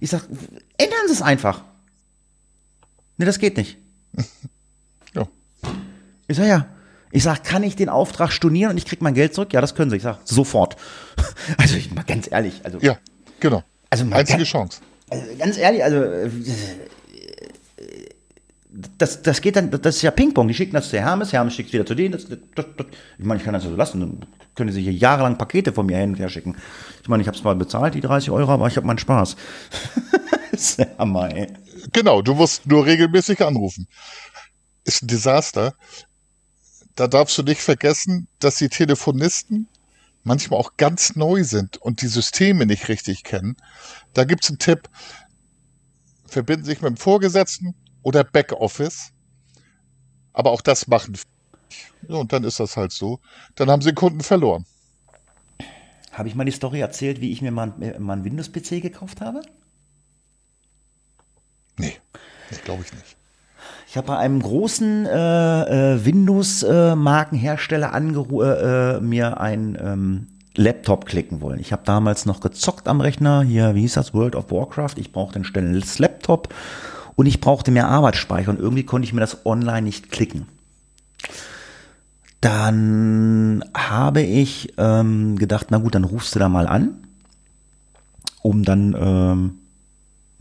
Ich 0.01 0.11
sage, 0.11 0.25
ändern 0.79 1.09
Sie 1.09 1.15
es 1.15 1.23
einfach. 1.23 1.63
Nee, 3.17 3.27
das 3.27 3.39
geht 3.39 3.57
nicht. 3.57 3.79
Ja. 5.15 5.29
Ich 6.27 6.39
sage, 6.39 6.49
ja. 6.49 6.67
Ich 7.15 7.23
sage, 7.23 7.41
kann 7.45 7.63
ich 7.63 7.77
den 7.77 7.91
Auftrag 7.91 8.33
stornieren 8.33 8.73
und 8.73 8.79
ich 8.79 8.87
kriege 8.87 9.05
mein 9.05 9.13
Geld 9.13 9.35
zurück? 9.35 9.53
Ja, 9.53 9.61
das 9.61 9.75
können 9.75 9.91
sie. 9.91 9.99
Ich 9.99 10.03
sage, 10.03 10.19
sofort. 10.25 10.77
Also 11.59 11.77
ich 11.77 11.93
mal 11.93 12.05
ganz 12.05 12.31
ehrlich. 12.31 12.61
Also, 12.65 12.79
ja, 12.79 12.99
genau. 13.39 13.63
Also 13.91 14.05
Einzige 14.11 14.39
ganz, 14.39 14.49
Chance. 14.49 14.81
Also 15.11 15.25
ganz 15.39 15.59
ehrlich, 15.59 15.85
also 15.85 15.97
äh, 15.97 16.31
das, 18.97 19.23
das 19.23 19.41
geht 19.43 19.57
dann, 19.57 19.71
das 19.71 19.97
ist 19.97 20.03
ja 20.03 20.11
Ping-Pong. 20.11 20.49
Die 20.49 20.55
schicken 20.55 20.73
das 20.73 20.89
zu 20.89 20.99
Hermes, 20.99 21.33
Hermes 21.33 21.55
schickt 21.55 21.69
es 21.69 21.75
wieder 21.75 21.85
zu 21.85 21.95
denen. 21.95 22.13
Das, 22.13 22.27
das, 22.27 22.39
das, 22.55 22.87
ich 23.19 23.25
meine, 23.25 23.39
ich 23.39 23.45
kann 23.45 23.53
das 23.53 23.65
so 23.65 23.75
lassen. 23.75 24.01
Dann 24.01 24.27
können 24.55 24.73
sie 24.73 24.83
hier 24.83 24.93
jahrelang 24.93 25.37
Pakete 25.37 25.73
von 25.73 25.87
mir 25.87 25.99
hin 25.99 26.11
und 26.11 26.19
her 26.19 26.31
schicken. 26.31 26.57
Ich 27.03 27.09
meine, 27.09 27.23
ich 27.23 27.27
habe 27.27 27.37
zwar 27.37 27.55
bezahlt, 27.55 27.95
die 27.95 28.01
30 28.01 28.31
Euro, 28.31 28.51
aber 28.53 28.69
ich 28.69 28.77
habe 28.77 28.87
meinen 28.87 28.99
Spaß. 28.99 29.37
das 30.51 30.79
ist 30.79 30.99
Hammer, 30.99 31.35
ey. 31.35 31.49
Genau, 31.93 32.23
du 32.23 32.35
musst 32.35 32.67
nur 32.67 32.87
regelmäßig 32.87 33.45
anrufen. 33.45 33.87
Ist 34.85 35.03
ein 35.03 35.09
Desaster 35.09 35.75
da 36.95 37.09
darfst 37.09 37.37
du 37.39 37.43
nicht 37.43 37.61
vergessen, 37.61 38.29
dass 38.39 38.57
die 38.57 38.69
Telefonisten 38.69 39.69
manchmal 40.25 40.61
auch 40.61 40.77
ganz 40.77 41.17
neu 41.17 41.45
sind 41.45 41.79
und 41.79 42.03
die 42.03 42.09
Systeme 42.09 42.67
nicht 42.67 42.89
richtig 42.89 43.25
kennen. 43.25 43.57
Da 44.13 44.25
gibt's 44.25 44.49
einen 44.49 44.59
Tipp, 44.59 44.89
verbinden 46.27 46.65
sich 46.65 46.81
mit 46.81 46.91
dem 46.91 46.97
Vorgesetzten 46.97 47.75
oder 48.03 48.25
Backoffice. 48.25 49.13
Aber 50.33 50.51
auch 50.51 50.63
das 50.63 50.87
machen. 50.87 51.19
Ja, 52.09 52.17
und 52.17 52.33
dann 52.33 52.45
ist 52.45 52.59
das 52.59 52.77
halt 52.77 52.93
so. 52.93 53.21
Dann 53.55 53.71
haben 53.71 53.83
sie 53.83 53.91
den 53.91 53.97
Kunden 53.97 54.21
verloren. 54.21 54.65
Habe 56.11 56.29
ich 56.29 56.35
mal 56.35 56.45
die 56.45 56.53
Story 56.53 56.81
erzählt, 56.81 57.21
wie 57.21 57.33
ich 57.33 57.43
mir 57.43 57.51
mal, 57.51 57.69
mal 57.99 58.13
einen 58.15 58.25
Windows-PC 58.25 58.83
gekauft 58.83 59.21
habe? 59.21 59.43
Nee, 61.79 61.97
das 62.51 62.63
glaube 62.63 62.83
ich 62.85 62.93
nicht. 62.93 63.17
Ich 63.93 63.99
habe 63.99 64.07
bei 64.07 64.17
einem 64.17 64.41
großen 64.41 65.05
äh, 65.05 65.93
äh, 65.93 66.03
Windows-Markenhersteller 66.07 67.93
äh, 67.93 67.99
äh, 68.97 69.01
mir 69.03 69.39
ein, 69.39 69.77
ähm, 69.79 70.29
Laptop 70.57 71.05
klicken 71.05 71.43
wollen. 71.43 71.61
Ich 71.61 71.73
habe 71.73 71.83
damals 71.85 72.25
noch 72.25 72.41
gezockt 72.41 72.89
am 72.89 73.03
Rechner, 73.03 73.43
hier, 73.43 73.75
wie 73.75 73.83
hieß 73.83 73.93
das, 73.93 74.15
World 74.15 74.35
of 74.35 74.51
Warcraft. 74.51 74.95
Ich 74.97 75.13
brauchte 75.13 75.41
ein 75.41 75.45
schnelles 75.45 75.99
Laptop 75.99 76.55
und 77.17 77.27
ich 77.27 77.43
brauchte 77.43 77.71
mehr 77.71 77.89
Arbeitsspeicher 77.89 78.49
und 78.49 78.61
irgendwie 78.61 78.85
konnte 78.85 79.05
ich 79.05 79.13
mir 79.13 79.21
das 79.21 79.45
online 79.45 79.83
nicht 79.83 80.11
klicken. 80.11 80.47
Dann 82.41 83.63
habe 83.77 84.23
ich 84.23 84.73
ähm, 84.79 85.37
gedacht, 85.37 85.67
na 85.69 85.77
gut, 85.77 85.95
dann 85.95 86.05
rufst 86.05 86.35
du 86.35 86.39
da 86.39 86.49
mal 86.49 86.67
an, 86.67 86.95
um 88.41 88.65
dann 88.65 88.97
ähm, 88.99 89.59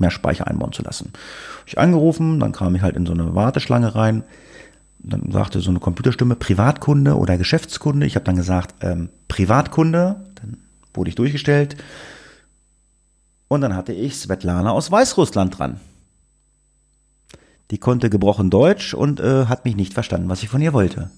mehr 0.01 0.11
Speicher 0.11 0.47
einbauen 0.47 0.73
zu 0.73 0.83
lassen. 0.83 1.13
Ich 1.65 1.77
angerufen, 1.77 2.39
dann 2.39 2.51
kam 2.51 2.75
ich 2.75 2.81
halt 2.81 2.97
in 2.97 3.05
so 3.05 3.13
eine 3.13 3.33
Warteschlange 3.35 3.95
rein. 3.95 4.23
Dann 4.99 5.31
sagte 5.31 5.61
so 5.61 5.69
eine 5.69 5.79
Computerstimme 5.79 6.35
Privatkunde 6.35 7.17
oder 7.17 7.37
Geschäftskunde. 7.37 8.05
Ich 8.05 8.15
habe 8.15 8.25
dann 8.25 8.35
gesagt 8.35 8.75
ähm, 8.81 9.09
Privatkunde. 9.27 10.17
Dann 10.35 10.57
wurde 10.93 11.09
ich 11.09 11.15
durchgestellt. 11.15 11.77
Und 13.47 13.61
dann 13.61 13.75
hatte 13.75 13.93
ich 13.93 14.15
Svetlana 14.15 14.71
aus 14.71 14.91
Weißrussland 14.91 15.57
dran. 15.57 15.79
Die 17.71 17.77
konnte 17.77 18.09
gebrochen 18.09 18.49
Deutsch 18.49 18.93
und 18.93 19.19
äh, 19.19 19.45
hat 19.45 19.65
mich 19.65 19.75
nicht 19.75 19.93
verstanden, 19.93 20.29
was 20.29 20.43
ich 20.43 20.49
von 20.49 20.61
ihr 20.61 20.73
wollte. 20.73 21.09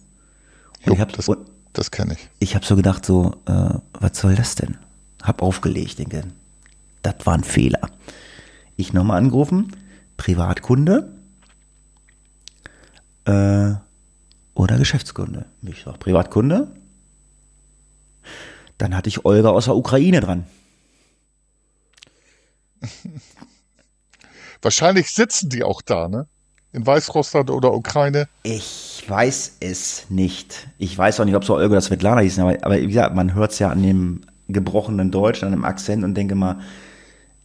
Und 0.81 0.87
Jo, 0.87 0.93
ich 0.93 0.99
hab, 0.99 1.11
das, 1.13 1.27
und 1.27 1.39
das 1.73 1.91
kenne 1.91 2.13
ich. 2.13 2.29
ich 2.39 2.55
habe 2.55 2.65
so 2.65 2.75
gedacht, 2.75 3.05
so, 3.05 3.35
äh, 3.45 3.75
was 3.99 4.17
soll 4.17 4.35
das 4.35 4.55
denn? 4.55 4.77
Hab 5.21 5.41
aufgelegt, 5.41 5.99
denke, 5.99 6.23
das 7.01 7.15
war 7.25 7.33
ein 7.33 7.43
Fehler. 7.43 7.89
Ich 8.75 8.93
nochmal 8.93 9.17
angerufen, 9.17 9.75
Privatkunde 10.17 11.13
äh, 13.25 13.73
oder 14.53 14.77
Geschäftskunde. 14.77 15.45
Ich 15.61 15.83
sag 15.83 15.99
Privatkunde. 15.99 16.67
Dann 18.77 18.95
hatte 18.95 19.09
ich 19.09 19.25
Olga 19.25 19.49
aus 19.49 19.65
der 19.65 19.75
Ukraine 19.75 20.19
dran. 20.21 20.45
Wahrscheinlich 24.61 25.11
sitzen 25.11 25.49
die 25.49 25.63
auch 25.63 25.81
da, 25.81 26.07
ne? 26.07 26.27
In 26.71 26.87
Weißrussland 26.87 27.51
oder 27.51 27.73
Ukraine. 27.73 28.27
Ich 28.41 29.03
weiß 29.07 29.57
es 29.59 30.09
nicht. 30.09 30.67
Ich 30.79 30.97
weiß 30.97 31.19
auch 31.19 31.25
nicht, 31.25 31.35
ob 31.35 31.45
so 31.45 31.53
Olga 31.55 31.67
oder 31.67 31.81
Svetlana 31.81 32.21
hießen, 32.21 32.41
aber, 32.41 32.57
aber 32.63 32.81
wie 32.81 32.87
gesagt, 32.87 33.13
man 33.13 33.35
hört 33.35 33.51
es 33.51 33.59
ja 33.59 33.69
an 33.69 33.83
dem 33.83 34.21
gebrochenen 34.47 35.11
Deutsch, 35.11 35.43
an 35.43 35.51
dem 35.51 35.65
Akzent 35.65 36.03
und 36.03 36.15
denke 36.15 36.33
mal, 36.33 36.59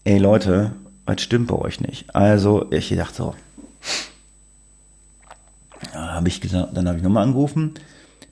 ey 0.04 0.18
Leute, 0.18 0.72
was 1.08 1.22
stimmt 1.22 1.48
bei 1.48 1.56
euch 1.56 1.80
nicht? 1.80 2.14
Also, 2.14 2.70
ich 2.70 2.94
dachte 2.94 3.14
so, 3.14 3.34
habe 5.94 6.28
ich 6.28 6.42
gesagt, 6.42 6.76
dann 6.76 6.86
habe 6.86 6.98
ich 6.98 7.02
nochmal 7.02 7.22
angerufen, 7.24 7.74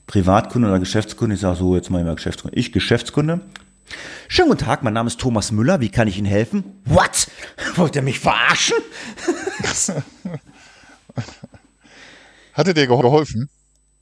Privatkunde 0.05 0.67
oder 0.67 0.77
Geschäftskunde, 0.79 1.33
ich 1.35 1.41
sage 1.41 1.57
so, 1.57 1.75
jetzt 1.75 1.89
mal 1.89 2.01
immer 2.01 2.13
Geschäftskunde, 2.13 2.55
ich 2.55 2.71
Geschäftskunde. 2.71 3.41
Schönen 4.27 4.49
guten 4.49 4.63
Tag, 4.63 4.83
mein 4.83 4.93
Name 4.93 5.07
ist 5.07 5.19
Thomas 5.19 5.51
Müller, 5.51 5.79
wie 5.79 5.89
kann 5.89 6.07
ich 6.07 6.19
Ihnen 6.19 6.27
helfen? 6.27 6.63
What? 6.85 7.27
Wollt 7.77 7.95
ihr 7.95 8.03
mich 8.03 8.19
verarschen? 8.19 8.77
Hatte 12.53 12.75
dir 12.75 12.85
geholfen? 12.85 13.49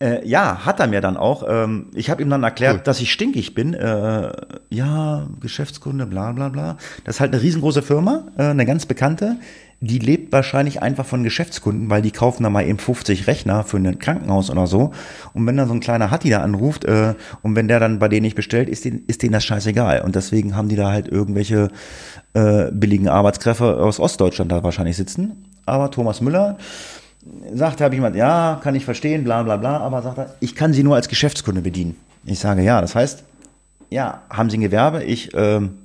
Äh, 0.05 0.27
ja, 0.27 0.65
hat 0.65 0.79
er 0.79 0.85
mir 0.87 1.01
dann 1.01 1.17
auch. 1.17 1.43
Ähm, 1.47 1.87
ich 1.95 2.11
habe 2.11 2.21
ihm 2.21 2.29
dann 2.29 2.43
erklärt, 2.43 2.75
Cool. 2.75 2.81
dass 2.83 3.01
ich 3.01 3.11
stinkig 3.11 3.55
bin. 3.55 3.73
Äh, 3.73 4.31
ja, 4.69 5.27
Geschäftskunde, 5.39 6.05
bla 6.05 6.31
bla 6.31 6.49
bla. 6.49 6.77
Das 7.03 7.15
ist 7.15 7.19
halt 7.21 7.33
eine 7.33 7.41
riesengroße 7.41 7.81
Firma, 7.81 8.27
äh, 8.37 8.43
eine 8.43 8.65
ganz 8.67 8.85
bekannte. 8.85 9.37
Die 9.81 9.97
lebt 9.99 10.31
wahrscheinlich 10.31 10.81
einfach 10.81 11.05
von 11.05 11.23
Geschäftskunden, 11.23 11.89
weil 11.89 12.01
die 12.01 12.11
kaufen 12.11 12.43
da 12.43 12.49
mal 12.49 12.65
eben 12.65 12.77
50 12.77 13.25
Rechner 13.27 13.63
für 13.63 13.77
ein 13.77 13.97
Krankenhaus 13.99 14.49
oder 14.51 14.67
so. 14.67 14.91
Und 15.33 15.45
wenn 15.47 15.57
dann 15.57 15.67
so 15.67 15.73
ein 15.73 15.79
kleiner 15.79 16.11
Hatti 16.11 16.29
da 16.29 16.41
anruft 16.41 16.85
äh, 16.85 17.15
und 17.41 17.55
wenn 17.55 17.67
der 17.67 17.79
dann 17.79 17.97
bei 17.97 18.07
denen 18.07 18.23
nicht 18.23 18.35
bestellt, 18.35 18.69
ist 18.69 18.85
denen, 18.85 19.03
ist 19.07 19.23
denen 19.23 19.33
das 19.33 19.43
scheißegal. 19.43 20.01
Und 20.01 20.15
deswegen 20.15 20.55
haben 20.55 20.69
die 20.69 20.75
da 20.75 20.91
halt 20.91 21.07
irgendwelche 21.07 21.69
äh, 22.33 22.71
billigen 22.71 23.09
Arbeitskräfte 23.09 23.77
aus 23.77 23.99
Ostdeutschland 23.99 24.51
da 24.51 24.63
wahrscheinlich 24.63 24.97
sitzen. 24.97 25.45
Aber 25.65 25.89
Thomas 25.89 26.21
Müller, 26.21 26.57
sagte, 27.53 27.83
habe 27.83 27.95
ich 27.95 27.97
jemand, 27.97 28.15
ja, 28.15 28.59
kann 28.63 28.75
ich 28.75 28.85
verstehen, 28.85 29.23
bla 29.23 29.43
bla 29.43 29.57
bla, 29.57 29.77
aber 29.77 30.01
sagt 30.01 30.17
er, 30.17 30.35
ich 30.39 30.55
kann 30.55 30.73
Sie 30.73 30.83
nur 30.83 30.95
als 30.95 31.07
Geschäftskunde 31.07 31.61
bedienen. 31.61 31.95
Ich 32.25 32.39
sage, 32.39 32.61
ja, 32.61 32.81
das 32.81 32.95
heißt, 32.95 33.23
ja, 33.89 34.21
haben 34.29 34.49
Sie 34.49 34.57
ein 34.57 34.61
Gewerbe? 34.61 35.03
Ich, 35.03 35.31
ähm, 35.33 35.77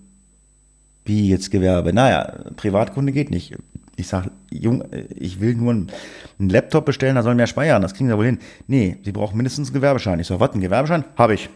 wie 1.05 1.29
jetzt 1.29 1.51
Gewerbe? 1.51 1.93
Naja, 1.93 2.35
Privatkunde 2.57 3.13
geht 3.13 3.31
nicht. 3.31 3.57
Ich 3.97 4.09
sage, 4.09 4.31
Jung, 4.51 4.83
äh, 4.93 5.05
ich 5.15 5.41
will 5.41 5.55
nur 5.55 5.73
einen, 5.73 5.93
einen 6.39 6.51
Laptop 6.51 6.87
bestellen, 6.87 7.17
da 7.17 7.23
sollen 7.23 7.37
mehr 7.37 7.47
speichern, 7.47 7.83
das 7.83 7.95
kriegen 7.95 8.09
Sie 8.09 8.17
wohl 8.17 8.27
hin. 8.27 8.39
Nee, 8.67 8.99
Sie 9.03 9.13
brauchen 9.13 9.37
mindestens 9.37 9.69
einen 9.69 9.75
Gewerbeschein. 9.75 10.21
Ich 10.21 10.27
sage, 10.27 10.41
was, 10.41 10.55
ein 10.55 10.61
Gewerbeschein? 10.61 11.05
Habe 11.17 11.35
ich. 11.35 11.49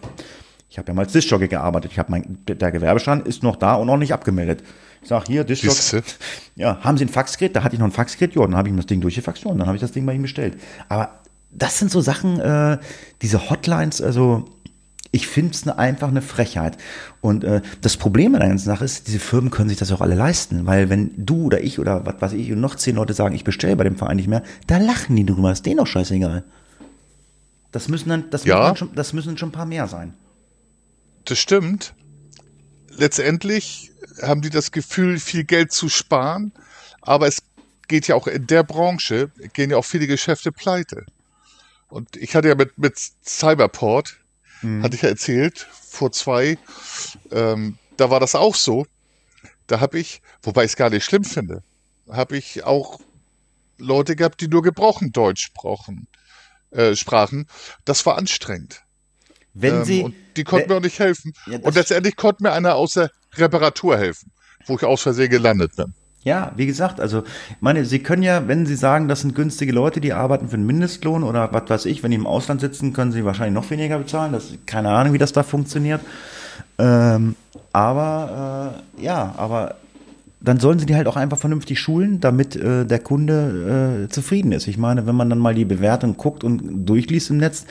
Ich 0.70 0.78
habe 0.78 0.88
ja 0.88 0.94
mal 0.94 1.02
als 1.02 1.12
Diskjockey 1.12 1.48
gearbeitet. 1.48 1.92
Ich 1.92 1.98
habe 1.98 2.10
mein, 2.10 2.38
der 2.48 2.72
Gewerbeschein 2.72 3.20
ist 3.20 3.42
noch 3.42 3.56
da 3.56 3.74
und 3.74 3.86
noch 3.86 3.96
nicht 3.96 4.12
abgemeldet. 4.12 4.62
Ich 5.04 5.08
sage, 5.10 5.24
hier. 5.28 5.46
Siehste? 5.46 6.02
Ja, 6.56 6.78
haben 6.80 6.98
Sie 6.98 7.04
ein 7.04 7.08
Faxgerät? 7.08 7.54
Da 7.54 7.62
hatte 7.62 7.74
ich 7.74 7.78
noch 7.78 7.86
ein 7.86 7.92
Faxgerät. 7.92 8.34
Ja, 8.34 8.42
dann 8.42 8.56
habe 8.56 8.68
ich 8.68 8.72
ihm 8.74 8.76
das 8.76 8.86
Ding 8.86 9.00
durchgefaxt. 9.00 9.44
Und 9.46 9.58
dann 9.58 9.66
habe 9.66 9.76
ich 9.76 9.80
das 9.82 9.92
Ding 9.92 10.04
bei 10.06 10.14
ihm 10.14 10.22
bestellt. 10.22 10.58
Aber 10.88 11.20
das 11.52 11.78
sind 11.78 11.90
so 11.90 12.00
Sachen, 12.00 12.40
äh, 12.40 12.78
diese 13.22 13.48
Hotlines, 13.50 14.00
also 14.02 14.46
ich 15.12 15.28
finde 15.28 15.52
es 15.52 15.64
ne, 15.64 15.78
einfach 15.78 16.08
eine 16.08 16.22
Frechheit. 16.22 16.76
Und 17.20 17.44
äh, 17.44 17.62
das 17.82 17.96
Problem 17.96 18.34
an 18.34 18.40
der 18.40 18.48
ganzen 18.48 18.66
Sache 18.66 18.84
ist, 18.84 19.06
diese 19.06 19.20
Firmen 19.20 19.50
können 19.50 19.68
sich 19.68 19.78
das 19.78 19.92
auch 19.92 20.00
alle 20.00 20.16
leisten. 20.16 20.66
Weil 20.66 20.88
wenn 20.90 21.12
du 21.16 21.44
oder 21.44 21.62
ich 21.62 21.78
oder 21.78 22.04
was 22.04 22.20
weiß 22.20 22.32
ich 22.32 22.50
und 22.50 22.60
noch 22.60 22.74
zehn 22.74 22.96
Leute 22.96 23.14
sagen, 23.14 23.34
ich 23.34 23.44
bestelle 23.44 23.76
bei 23.76 23.84
dem 23.84 23.96
Verein 23.96 24.16
nicht 24.16 24.28
mehr, 24.28 24.42
da 24.66 24.78
lachen 24.78 25.14
die 25.14 25.24
drüber. 25.24 25.52
Ist 25.52 25.66
denen 25.66 25.76
doch 25.76 25.86
scheißegal. 25.86 26.42
Das 27.70 27.88
müssen 27.88 28.08
dann, 28.08 28.24
das, 28.30 28.44
Ja. 28.44 28.62
müssen 28.62 28.76
schon, 28.76 28.94
das 28.94 29.12
müssen 29.12 29.38
schon 29.38 29.50
ein 29.50 29.52
paar 29.52 29.66
mehr 29.66 29.86
sein. 29.86 30.14
Das 31.26 31.38
stimmt. 31.38 31.94
Letztendlich 32.96 33.92
haben 34.22 34.42
die 34.42 34.50
das 34.50 34.70
Gefühl, 34.70 35.18
viel 35.18 35.44
Geld 35.44 35.72
zu 35.72 35.88
sparen, 35.88 36.52
aber 37.00 37.26
es 37.26 37.42
geht 37.88 38.08
ja 38.08 38.14
auch 38.14 38.26
in 38.26 38.46
der 38.46 38.62
Branche, 38.62 39.30
gehen 39.52 39.70
ja 39.70 39.76
auch 39.76 39.84
viele 39.84 40.06
Geschäfte 40.06 40.52
pleite. 40.52 41.04
Und 41.88 42.16
ich 42.16 42.34
hatte 42.34 42.48
ja 42.48 42.54
mit, 42.54 42.78
mit 42.78 42.98
Cyberport, 43.24 44.18
hatte 44.82 44.96
ich 44.96 45.02
ja 45.02 45.10
erzählt, 45.10 45.58
vor 45.58 46.10
zwei, 46.10 46.58
ähm, 47.30 47.78
da 47.96 48.10
war 48.10 48.18
das 48.20 48.34
auch 48.34 48.54
so. 48.54 48.86
Da 49.66 49.80
habe 49.80 49.98
ich, 49.98 50.22
wobei 50.42 50.64
ich 50.64 50.72
es 50.72 50.76
gar 50.76 50.90
nicht 50.90 51.04
schlimm 51.04 51.24
finde, 51.24 51.62
habe 52.10 52.36
ich 52.36 52.64
auch 52.64 53.00
Leute 53.78 54.16
gehabt, 54.16 54.40
die 54.40 54.48
nur 54.48 54.62
gebrochen 54.62 55.12
Deutsch 55.12 55.44
sprachen. 55.44 56.08
Äh, 56.70 56.96
sprachen. 56.96 57.46
Das 57.84 58.04
war 58.04 58.18
anstrengend. 58.18 58.83
Wenn 59.54 59.74
Ähm, 59.76 59.84
sie, 59.84 60.02
und 60.02 60.14
die 60.36 60.44
konnten 60.44 60.68
mir 60.68 60.76
auch 60.76 60.82
nicht 60.82 60.98
helfen. 60.98 61.32
Ja, 61.46 61.58
und 61.60 61.74
letztendlich 61.74 62.16
konnte 62.16 62.42
mir 62.42 62.52
einer 62.52 62.74
aus 62.74 62.94
der 62.94 63.10
Reparatur 63.36 63.96
helfen, 63.96 64.30
wo 64.66 64.76
ich 64.76 64.84
aus 64.84 65.02
Versehen 65.02 65.30
gelandet 65.30 65.76
bin. 65.76 65.94
Ja, 66.24 66.52
wie 66.56 66.66
gesagt, 66.66 67.00
also, 67.00 67.22
ich 67.50 67.60
meine, 67.60 67.84
Sie 67.84 67.98
können 67.98 68.22
ja, 68.22 68.48
wenn 68.48 68.64
Sie 68.64 68.76
sagen, 68.76 69.08
das 69.08 69.20
sind 69.20 69.34
günstige 69.34 69.72
Leute, 69.72 70.00
die 70.00 70.14
arbeiten 70.14 70.48
für 70.48 70.54
einen 70.54 70.66
Mindestlohn 70.66 71.22
oder 71.22 71.52
was 71.52 71.68
weiß 71.68 71.84
ich, 71.84 72.02
wenn 72.02 72.12
die 72.12 72.16
im 72.16 72.26
Ausland 72.26 72.62
sitzen, 72.62 72.94
können 72.94 73.12
Sie 73.12 73.24
wahrscheinlich 73.26 73.54
noch 73.54 73.70
weniger 73.70 73.98
bezahlen. 73.98 74.32
Das, 74.32 74.54
keine 74.64 74.88
Ahnung, 74.90 75.12
wie 75.12 75.18
das 75.18 75.32
da 75.32 75.42
funktioniert. 75.42 76.00
Ähm, 76.78 77.36
aber, 77.72 78.80
äh, 78.98 79.04
ja, 79.04 79.34
aber 79.36 79.76
dann 80.40 80.60
sollen 80.60 80.78
sie 80.78 80.86
die 80.86 80.94
halt 80.94 81.06
auch 81.06 81.16
einfach 81.16 81.38
vernünftig 81.38 81.80
schulen, 81.80 82.20
damit 82.20 82.54
äh, 82.54 82.84
der 82.84 82.98
Kunde 82.98 84.04
äh, 84.04 84.08
zufrieden 84.10 84.52
ist. 84.52 84.66
Ich 84.66 84.76
meine, 84.76 85.06
wenn 85.06 85.14
man 85.14 85.30
dann 85.30 85.38
mal 85.38 85.54
die 85.54 85.64
Bewertung 85.64 86.16
guckt 86.16 86.44
und 86.44 86.84
durchliest 86.86 87.30
im 87.30 87.38
Netz, 87.38 87.64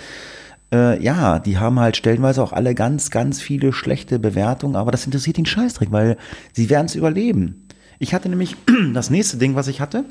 äh, 0.73 1.01
ja, 1.01 1.39
die 1.39 1.59
haben 1.59 1.79
halt 1.79 1.95
stellenweise 1.95 2.41
auch 2.41 2.51
alle 2.51 2.73
ganz, 2.73 3.11
ganz 3.11 3.39
viele 3.39 3.71
schlechte 3.71 4.17
Bewertungen, 4.17 4.75
aber 4.75 4.91
das 4.91 5.05
interessiert 5.05 5.37
den 5.37 5.45
Scheißdreck, 5.45 5.91
weil 5.91 6.17
sie 6.51 6.69
werden 6.69 6.87
es 6.87 6.95
überleben. 6.95 7.67
Ich 7.99 8.13
hatte 8.13 8.27
nämlich 8.27 8.57
das 8.93 9.09
nächste 9.09 9.37
Ding, 9.37 9.55
was 9.55 9.67
ich 9.67 9.79
hatte. 9.79 10.03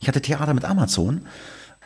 Ich 0.00 0.06
hatte 0.06 0.22
Theater 0.22 0.54
mit 0.54 0.64
Amazon, 0.64 1.22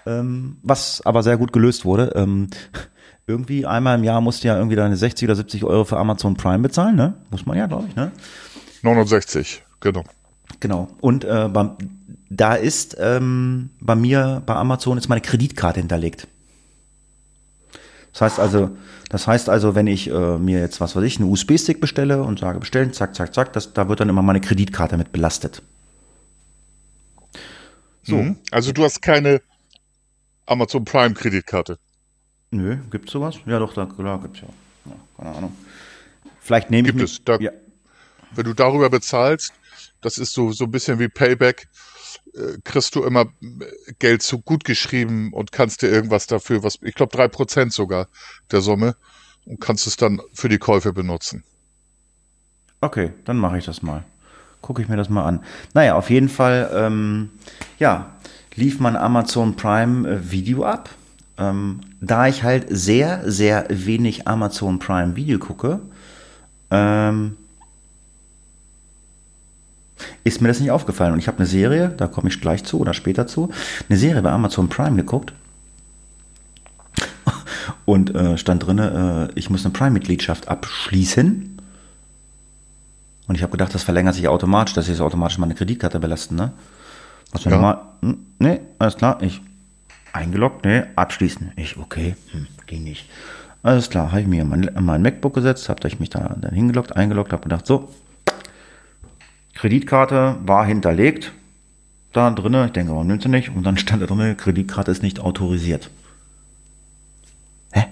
ähm, 0.04 0.58
was 0.62 1.00
aber 1.06 1.22
sehr 1.22 1.38
gut 1.38 1.52
gelöst 1.52 1.86
wurde. 1.86 2.12
Ähm, 2.14 2.48
irgendwie 3.26 3.64
einmal 3.64 3.98
im 3.98 4.04
Jahr 4.04 4.20
musst 4.20 4.44
du 4.44 4.48
ja 4.48 4.56
irgendwie 4.56 4.76
deine 4.76 4.96
60 4.96 5.26
oder 5.26 5.36
70 5.36 5.64
Euro 5.64 5.84
für 5.84 5.96
Amazon 5.96 6.34
Prime 6.34 6.58
bezahlen, 6.58 6.96
ne? 6.96 7.14
Muss 7.30 7.46
man 7.46 7.56
ja, 7.56 7.66
glaube 7.66 7.86
ich, 7.88 7.96
ne? 7.96 8.12
69, 8.82 9.62
genau. 9.80 10.04
Genau. 10.60 10.88
Und 11.00 11.24
äh, 11.24 11.48
beim, 11.50 11.76
da 12.28 12.54
ist 12.54 12.96
ähm, 13.00 13.70
bei 13.80 13.94
mir 13.94 14.42
bei 14.44 14.54
Amazon 14.54 14.98
ist 14.98 15.08
meine 15.08 15.22
Kreditkarte 15.22 15.80
hinterlegt. 15.80 16.28
Das 18.12 18.20
heißt 18.20 18.40
also, 18.40 18.76
das 19.08 19.26
heißt 19.26 19.48
also, 19.48 19.74
wenn 19.74 19.86
ich 19.86 20.08
äh, 20.10 20.38
mir 20.38 20.60
jetzt 20.60 20.80
was 20.80 20.94
weiß 20.94 21.02
ich, 21.04 21.18
einen 21.18 21.30
USB-Stick 21.30 21.80
bestelle 21.80 22.22
und 22.22 22.38
sage 22.38 22.58
bestellen, 22.60 22.92
zack, 22.92 23.14
zack, 23.14 23.34
zack, 23.34 23.52
das, 23.52 23.72
da 23.72 23.88
wird 23.88 24.00
dann 24.00 24.08
immer 24.08 24.22
meine 24.22 24.40
Kreditkarte 24.40 24.96
mit 24.96 25.12
belastet. 25.12 25.62
So, 28.02 28.16
Mhm. 28.16 28.36
Also 28.50 28.72
du 28.72 28.84
hast 28.84 29.00
keine 29.00 29.40
Amazon 30.46 30.84
Prime 30.84 31.14
Kreditkarte. 31.14 31.78
nö, 32.50 32.76
gibt's 32.90 33.12
sowas? 33.12 33.36
Ja, 33.46 33.58
doch, 33.58 33.72
da, 33.74 33.86
klar, 33.86 34.20
gibt's 34.20 34.40
ja. 34.40 34.48
ja. 34.86 34.96
Keine 35.16 35.36
Ahnung. 35.36 35.56
Vielleicht 36.40 36.70
nehme 36.70 36.88
ich 36.88 36.96
Gibt 36.96 37.08
es. 37.08 37.24
Da, 37.24 37.38
ja, 37.38 37.52
Wenn 38.34 38.44
du 38.44 38.54
darüber 38.54 38.90
bezahlst, 38.90 39.52
das 40.00 40.18
ist 40.18 40.32
so, 40.32 40.52
so 40.52 40.64
ein 40.64 40.70
bisschen 40.70 40.98
wie 40.98 41.08
Payback, 41.08 41.68
kriegst 42.64 42.94
du 42.94 43.04
immer 43.04 43.22
äh, 43.22 43.92
Geld 43.98 44.22
zu 44.22 44.40
gut 44.40 44.64
geschrieben 44.64 45.32
und 45.32 45.52
kannst 45.52 45.82
dir 45.82 45.88
irgendwas 45.88 46.26
dafür, 46.26 46.62
was 46.62 46.78
ich 46.82 46.94
glaube 46.94 47.14
drei 47.14 47.28
Prozent 47.28 47.72
sogar 47.72 48.08
der 48.50 48.60
Summe, 48.60 48.96
und 49.44 49.60
kannst 49.60 49.86
es 49.86 49.96
dann 49.96 50.20
für 50.32 50.48
die 50.48 50.58
Käufe 50.58 50.92
benutzen. 50.92 51.44
Okay, 52.80 53.12
dann 53.24 53.38
mache 53.38 53.58
ich 53.58 53.64
das 53.64 53.82
mal. 53.82 54.04
Gucke 54.60 54.82
ich 54.82 54.88
mir 54.88 54.96
das 54.96 55.08
mal 55.08 55.24
an. 55.24 55.44
Naja, 55.74 55.94
auf 55.94 56.10
jeden 56.10 56.28
Fall, 56.28 56.70
ähm, 56.74 57.30
ja, 57.78 58.16
lief 58.54 58.80
mein 58.80 58.96
Amazon 58.96 59.56
Prime 59.56 60.08
äh, 60.08 60.30
Video 60.30 60.64
ab. 60.64 60.90
Ähm, 61.38 61.80
da 62.00 62.28
ich 62.28 62.42
halt 62.42 62.66
sehr, 62.68 63.28
sehr 63.30 63.66
wenig 63.68 64.28
Amazon 64.28 64.78
Prime 64.78 65.16
Video 65.16 65.38
gucke, 65.38 65.80
ähm, 66.70 67.36
ist 70.24 70.40
mir 70.40 70.48
das 70.48 70.60
nicht 70.60 70.70
aufgefallen. 70.70 71.12
Und 71.12 71.18
ich 71.18 71.28
habe 71.28 71.38
eine 71.38 71.46
Serie, 71.46 71.88
da 71.96 72.06
komme 72.06 72.28
ich 72.28 72.40
gleich 72.40 72.64
zu 72.64 72.78
oder 72.78 72.94
später 72.94 73.26
zu, 73.26 73.50
eine 73.88 73.98
Serie 73.98 74.22
bei 74.22 74.30
Amazon 74.30 74.68
Prime 74.68 74.96
geguckt. 74.96 75.32
Und 77.84 78.14
äh, 78.14 78.38
stand 78.38 78.66
drin, 78.66 78.78
äh, 78.78 79.28
ich 79.34 79.50
muss 79.50 79.64
eine 79.64 79.72
Prime-Mitgliedschaft 79.72 80.48
abschließen. 80.48 81.58
Und 83.26 83.34
ich 83.34 83.42
habe 83.42 83.52
gedacht, 83.52 83.74
das 83.74 83.82
verlängert 83.82 84.14
sich 84.14 84.28
automatisch, 84.28 84.74
dass 84.74 84.88
ich 84.88 84.96
so 84.96 85.04
automatisch 85.04 85.38
meine 85.38 85.54
Kreditkarte 85.54 86.00
belasten, 86.00 86.36
ne? 86.36 86.52
Was 87.32 87.44
ja. 87.44 87.50
normal, 87.50 87.80
hm, 88.02 88.26
nee, 88.38 88.60
alles 88.78 88.96
klar, 88.96 89.22
ich 89.22 89.40
eingeloggt, 90.12 90.64
nee, 90.64 90.82
abschließen. 90.96 91.52
Ich, 91.56 91.78
okay, 91.78 92.16
hm, 92.30 92.46
ging 92.66 92.84
nicht. 92.84 93.08
Alles 93.62 93.90
klar, 93.90 94.10
habe 94.10 94.22
ich 94.22 94.26
mir 94.26 94.44
mein, 94.44 94.70
mein 94.80 95.02
MacBook 95.02 95.34
gesetzt, 95.34 95.68
habe 95.68 95.86
ich 95.86 96.00
mich 96.00 96.10
da 96.10 96.36
dann 96.38 96.54
hingeloggt, 96.54 96.96
eingeloggt, 96.96 97.32
habe 97.32 97.44
gedacht, 97.44 97.66
so, 97.66 97.88
Kreditkarte 99.54 100.36
war 100.44 100.64
hinterlegt, 100.64 101.32
da 102.12 102.30
drinnen, 102.30 102.66
ich 102.66 102.72
denke, 102.72 102.92
warum 102.92 103.06
nimmt 103.06 103.22
sie 103.22 103.28
nicht? 103.28 103.50
Und 103.50 103.64
dann 103.64 103.76
stand 103.76 104.02
da 104.02 104.06
drinnen, 104.06 104.36
Kreditkarte 104.36 104.90
ist 104.90 105.02
nicht 105.02 105.20
autorisiert. 105.20 105.90
Hä? 107.72 107.84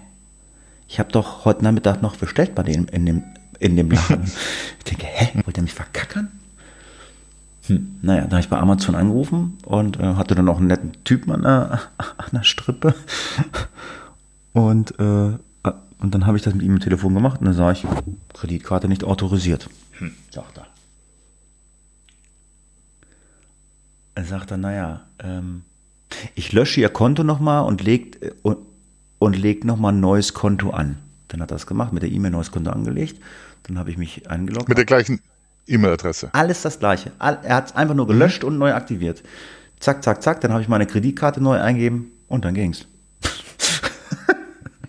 Ich 0.88 0.98
habe 0.98 1.10
doch 1.10 1.44
heute 1.44 1.64
Nachmittag 1.64 2.02
noch 2.02 2.16
bestellt 2.16 2.54
bei 2.54 2.62
denen 2.62 2.86
in 2.88 3.06
dem, 3.06 3.22
in 3.58 3.76
dem 3.76 3.90
Laden. 3.90 4.24
ich 4.78 4.84
denke, 4.84 5.06
hä, 5.06 5.40
wollt 5.44 5.56
ihr 5.56 5.62
mich 5.62 5.74
verkackern? 5.74 6.30
Hm, 7.66 7.98
naja, 8.02 8.22
da 8.22 8.32
habe 8.32 8.40
ich 8.40 8.48
bei 8.48 8.58
Amazon 8.58 8.94
angerufen 8.94 9.58
und 9.64 9.98
äh, 10.00 10.14
hatte 10.14 10.34
dann 10.34 10.46
noch 10.46 10.58
einen 10.58 10.66
netten 10.66 10.92
Typen 11.04 11.32
an 11.32 11.42
der, 11.42 11.80
an 11.98 12.30
der 12.32 12.42
Strippe. 12.42 12.94
Und, 14.52 14.98
äh, 14.98 15.38
und 15.98 16.14
dann 16.14 16.26
habe 16.26 16.36
ich 16.36 16.42
das 16.42 16.54
mit 16.54 16.62
ihm 16.62 16.74
im 16.74 16.80
Telefon 16.80 17.14
gemacht 17.14 17.40
und 17.40 17.46
dann 17.46 17.54
sah 17.54 17.72
ich, 17.72 17.86
Kreditkarte 18.34 18.88
nicht 18.88 19.04
autorisiert. 19.04 19.68
Hm, 19.98 20.12
sagt 20.30 20.58
er. 20.58 20.66
Sagt 24.24 24.50
dann, 24.50 24.60
naja, 24.60 25.06
ähm, 25.22 25.62
ich 26.34 26.52
lösche 26.52 26.80
Ihr 26.80 26.88
Konto 26.88 27.24
nochmal 27.24 27.64
und 27.64 27.82
legt, 27.82 28.22
äh, 28.22 28.32
und, 28.42 28.58
und 29.18 29.36
legt 29.36 29.64
nochmal 29.64 29.92
ein 29.92 30.00
neues 30.00 30.34
Konto 30.34 30.70
an. 30.70 30.98
Dann 31.28 31.40
hat 31.40 31.50
er 31.50 31.54
das 31.54 31.66
gemacht, 31.66 31.92
mit 31.92 32.02
der 32.02 32.10
E-Mail 32.10 32.32
neues 32.32 32.50
Konto 32.50 32.70
angelegt. 32.70 33.20
Dann 33.64 33.78
habe 33.78 33.90
ich 33.90 33.98
mich 33.98 34.28
eingeloggt. 34.28 34.68
Mit 34.68 34.78
der 34.78 34.84
gleichen 34.84 35.20
E-Mail-Adresse. 35.66 36.30
Alles 36.32 36.62
das 36.62 36.78
gleiche. 36.78 37.12
Er 37.18 37.54
hat 37.54 37.66
es 37.66 37.76
einfach 37.76 37.94
nur 37.94 38.06
gelöscht 38.06 38.42
mhm. 38.42 38.48
und 38.48 38.58
neu 38.58 38.74
aktiviert. 38.74 39.22
Zack, 39.78 40.02
zack, 40.02 40.22
zack. 40.22 40.40
Dann 40.40 40.52
habe 40.52 40.62
ich 40.62 40.68
meine 40.68 40.86
Kreditkarte 40.86 41.40
neu 41.40 41.60
eingeben 41.60 42.10
und 42.28 42.44
dann 42.44 42.54
ging's. 42.54 42.86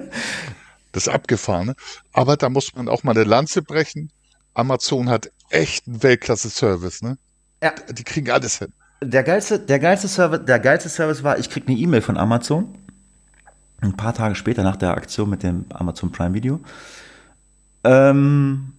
das 0.91 1.07
Abgefahrene. 1.07 1.75
Aber 2.11 2.35
da 2.35 2.49
muss 2.49 2.75
man 2.75 2.89
auch 2.89 3.03
mal 3.03 3.11
eine 3.11 3.23
Lanze 3.23 3.61
brechen. 3.61 4.11
Amazon 4.53 5.09
hat 5.09 5.31
echt 5.49 5.87
einen 5.87 6.03
Weltklasse-Service, 6.03 7.01
ne? 7.01 7.17
Ja. 7.63 7.73
Die 7.89 8.03
kriegen 8.03 8.29
alles 8.29 8.59
hin. 8.59 8.73
Der 9.01 9.23
geilste, 9.23 9.59
der 9.59 9.79
geilste 9.79 10.07
Service, 10.07 10.41
der 10.45 10.59
geilste 10.59 10.89
Service 10.89 11.23
war, 11.23 11.39
ich 11.39 11.49
krieg 11.49 11.63
eine 11.67 11.77
E-Mail 11.77 12.01
von 12.01 12.17
Amazon. 12.17 12.75
Ein 13.81 13.95
paar 13.95 14.13
Tage 14.13 14.35
später 14.35 14.63
nach 14.63 14.75
der 14.75 14.91
Aktion 14.91 15.29
mit 15.29 15.43
dem 15.43 15.65
Amazon 15.69 16.11
Prime 16.11 16.33
Video. 16.33 16.59
Ähm, 17.85 18.73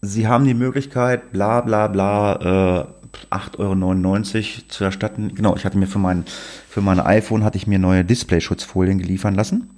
Sie 0.00 0.26
haben 0.26 0.44
die 0.44 0.54
Möglichkeit, 0.54 1.32
bla 1.32 1.60
bla 1.60 1.86
bla, 1.88 2.80
äh, 2.80 2.86
8,99 3.30 3.58
Euro 3.58 4.68
zu 4.68 4.84
erstatten. 4.84 5.34
Genau, 5.34 5.54
ich 5.56 5.64
hatte 5.64 5.78
mir 5.78 5.86
für 5.86 5.98
mein, 5.98 6.24
für 6.68 6.80
mein 6.80 6.98
iPhone 6.98 7.44
hatte 7.44 7.56
ich 7.56 7.66
mir 7.66 7.78
neue 7.78 8.04
Display-Schutzfolien 8.04 8.98
geliefern 8.98 9.34
lassen. 9.34 9.70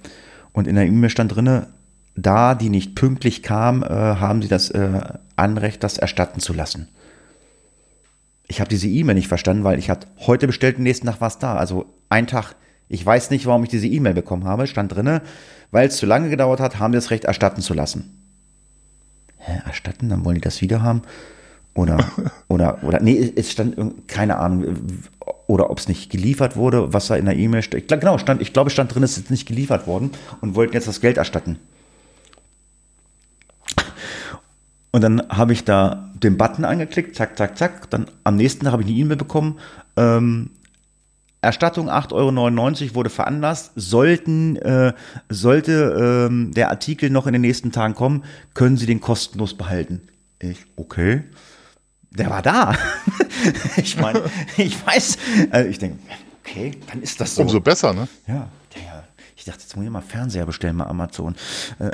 Und 0.51 0.67
in 0.67 0.75
der 0.75 0.85
E-Mail 0.85 1.09
stand 1.09 1.35
drinne, 1.35 1.67
da 2.15 2.55
die 2.55 2.69
nicht 2.69 2.95
pünktlich 2.95 3.43
kam, 3.43 3.83
äh, 3.83 3.87
haben 3.87 4.41
sie 4.41 4.47
das 4.47 4.69
äh, 4.71 5.01
Anrecht, 5.35 5.83
das 5.83 5.97
erstatten 5.97 6.39
zu 6.39 6.53
lassen. 6.53 6.87
Ich 8.47 8.59
habe 8.59 8.69
diese 8.69 8.87
E-Mail 8.87 9.15
nicht 9.15 9.27
verstanden, 9.27 9.63
weil 9.63 9.79
ich 9.79 9.89
hatte 9.89 10.07
heute 10.19 10.47
bestellt, 10.47 10.79
nächsten 10.79 11.07
Tag 11.07 11.21
war 11.21 11.29
es 11.29 11.39
da. 11.39 11.55
Also 11.55 11.85
ein 12.09 12.27
Tag. 12.27 12.55
Ich 12.87 13.03
weiß 13.03 13.31
nicht, 13.31 13.45
warum 13.45 13.63
ich 13.63 13.69
diese 13.69 13.87
E-Mail 13.87 14.13
bekommen 14.13 14.45
habe. 14.45 14.67
Stand 14.67 14.95
drinne, 14.95 15.21
weil 15.71 15.87
es 15.87 15.97
zu 15.97 16.05
lange 16.05 16.29
gedauert 16.29 16.59
hat, 16.59 16.79
haben 16.79 16.93
wir 16.93 16.99
das 16.99 17.09
Recht 17.11 17.25
erstatten 17.25 17.61
zu 17.61 17.73
lassen 17.73 18.21
hä, 19.45 19.61
erstatten, 19.65 20.09
dann 20.09 20.25
wollen 20.25 20.35
die 20.35 20.41
das 20.41 20.61
wieder 20.61 20.81
haben. 20.81 21.03
Oder, 21.73 22.11
oder, 22.47 22.83
oder, 22.83 23.01
nee, 23.01 23.33
es 23.35 23.51
stand, 23.51 24.07
keine 24.07 24.37
Ahnung, 24.37 24.75
oder 25.47 25.69
ob 25.69 25.79
es 25.79 25.87
nicht 25.87 26.09
geliefert 26.09 26.55
wurde, 26.55 26.93
was 26.93 27.07
da 27.07 27.15
in 27.15 27.25
der 27.25 27.35
E-Mail 27.35 27.61
steht. 27.61 27.87
Genau, 27.87 28.17
stand, 28.17 28.41
ich 28.41 28.53
glaube, 28.53 28.69
stand 28.69 28.93
drin, 28.93 29.03
es 29.03 29.17
ist 29.17 29.29
nicht 29.29 29.47
geliefert 29.47 29.87
worden 29.87 30.11
und 30.41 30.55
wollten 30.55 30.73
jetzt 30.73 30.87
das 30.87 31.01
Geld 31.01 31.17
erstatten. 31.17 31.59
Und 34.95 35.01
dann 35.01 35.21
habe 35.27 35.51
ich 35.51 35.65
da 35.65 36.09
den 36.13 36.37
Button 36.37 36.63
angeklickt, 36.63 37.17
zack, 37.17 37.37
zack, 37.37 37.57
zack. 37.57 37.89
Dann 37.89 38.07
am 38.23 38.37
nächsten 38.37 38.63
Tag 38.63 38.71
habe 38.71 38.81
ich 38.81 38.87
eine 38.87 38.97
E-Mail 38.97 39.17
bekommen. 39.17 39.59
Ähm, 39.97 40.51
Erstattung 41.41 41.89
8,99 41.89 42.13
Euro 42.13 42.95
wurde 42.95 43.09
veranlasst. 43.09 43.73
Sollten, 43.75 44.55
äh, 44.55 44.93
sollte 45.27 46.27
ähm, 46.29 46.53
der 46.53 46.69
Artikel 46.69 47.09
noch 47.09 47.27
in 47.27 47.33
den 47.33 47.41
nächsten 47.41 47.73
Tagen 47.73 47.93
kommen, 47.93 48.23
können 48.53 48.77
Sie 48.77 48.85
den 48.85 49.01
kostenlos 49.01 49.57
behalten. 49.57 49.99
Ich, 50.39 50.65
okay. 50.77 51.23
Der 52.11 52.29
war 52.29 52.41
da. 52.41 52.73
ich 53.75 53.97
meine, 53.97 54.21
ich 54.55 54.77
weiß, 54.87 55.17
also 55.49 55.69
ich 55.69 55.77
denke, 55.77 55.99
okay, 56.41 56.71
dann 56.89 57.01
ist 57.01 57.19
das 57.19 57.35
so. 57.35 57.41
Umso 57.41 57.59
besser, 57.59 57.91
ne? 57.91 58.07
Ja, 58.29 58.47
der, 58.73 59.03
ich 59.35 59.43
dachte, 59.43 59.59
jetzt 59.59 59.75
muss 59.75 59.83
ich 59.83 59.91
mal 59.91 59.99
Fernseher 59.99 60.45
bestellen 60.45 60.77
bei 60.77 60.87
Amazon. 60.87 61.35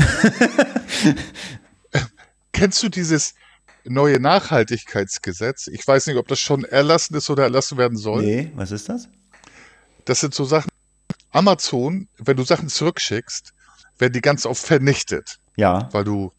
Kennst 2.51 2.83
du 2.83 2.89
dieses 2.89 3.33
neue 3.83 4.19
Nachhaltigkeitsgesetz? 4.19 5.67
Ich 5.67 5.85
weiß 5.87 6.07
nicht, 6.07 6.17
ob 6.17 6.27
das 6.27 6.39
schon 6.39 6.63
erlassen 6.63 7.15
ist 7.15 7.29
oder 7.29 7.43
erlassen 7.43 7.77
werden 7.77 7.97
soll. 7.97 8.23
Nee, 8.23 8.51
was 8.55 8.71
ist 8.71 8.89
das? 8.89 9.07
das 10.05 10.19
sind 10.19 10.33
so 10.33 10.45
Sachen. 10.45 10.69
Amazon, 11.29 12.07
wenn 12.17 12.37
du 12.37 12.43
Sachen 12.43 12.67
zurückschickst, 12.69 13.53
werden 13.97 14.13
die 14.13 14.21
ganz 14.21 14.45
oft 14.45 14.61
vernichtet. 14.61 15.39
Ja. 15.55 15.89
Weil 15.91 16.03
du, 16.03 16.33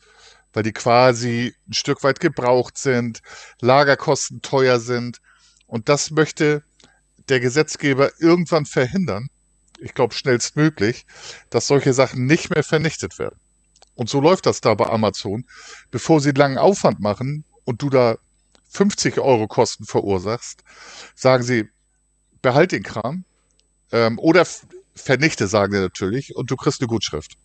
weil 0.52 0.62
die 0.62 0.72
quasi 0.72 1.54
ein 1.68 1.72
Stück 1.72 2.02
weit 2.02 2.20
gebraucht 2.20 2.76
sind, 2.76 3.20
Lagerkosten 3.60 4.42
teuer 4.42 4.80
sind. 4.80 5.18
Und 5.66 5.88
das 5.88 6.10
möchte 6.10 6.62
der 7.28 7.40
Gesetzgeber 7.40 8.10
irgendwann 8.18 8.66
verhindern. 8.66 9.28
Ich 9.78 9.94
glaube 9.94 10.14
schnellstmöglich, 10.14 11.06
dass 11.50 11.66
solche 11.66 11.94
Sachen 11.94 12.26
nicht 12.26 12.50
mehr 12.50 12.62
vernichtet 12.62 13.18
werden. 13.18 13.38
Und 14.02 14.08
so 14.08 14.20
läuft 14.20 14.46
das 14.46 14.60
da 14.60 14.74
bei 14.74 14.86
Amazon. 14.86 15.44
Bevor 15.92 16.20
sie 16.20 16.32
langen 16.32 16.58
Aufwand 16.58 16.98
machen 16.98 17.44
und 17.62 17.82
du 17.82 17.88
da 17.88 18.16
50 18.70 19.20
Euro 19.20 19.46
Kosten 19.46 19.84
verursachst, 19.84 20.64
sagen 21.14 21.44
sie, 21.44 21.68
behalt 22.42 22.72
den 22.72 22.82
Kram, 22.82 23.22
ähm, 23.92 24.18
oder 24.18 24.44
vernichte, 24.96 25.46
sagen 25.46 25.72
die 25.72 25.78
natürlich, 25.78 26.34
und 26.34 26.50
du 26.50 26.56
kriegst 26.56 26.80
eine 26.80 26.88
Gutschrift. 26.88 27.36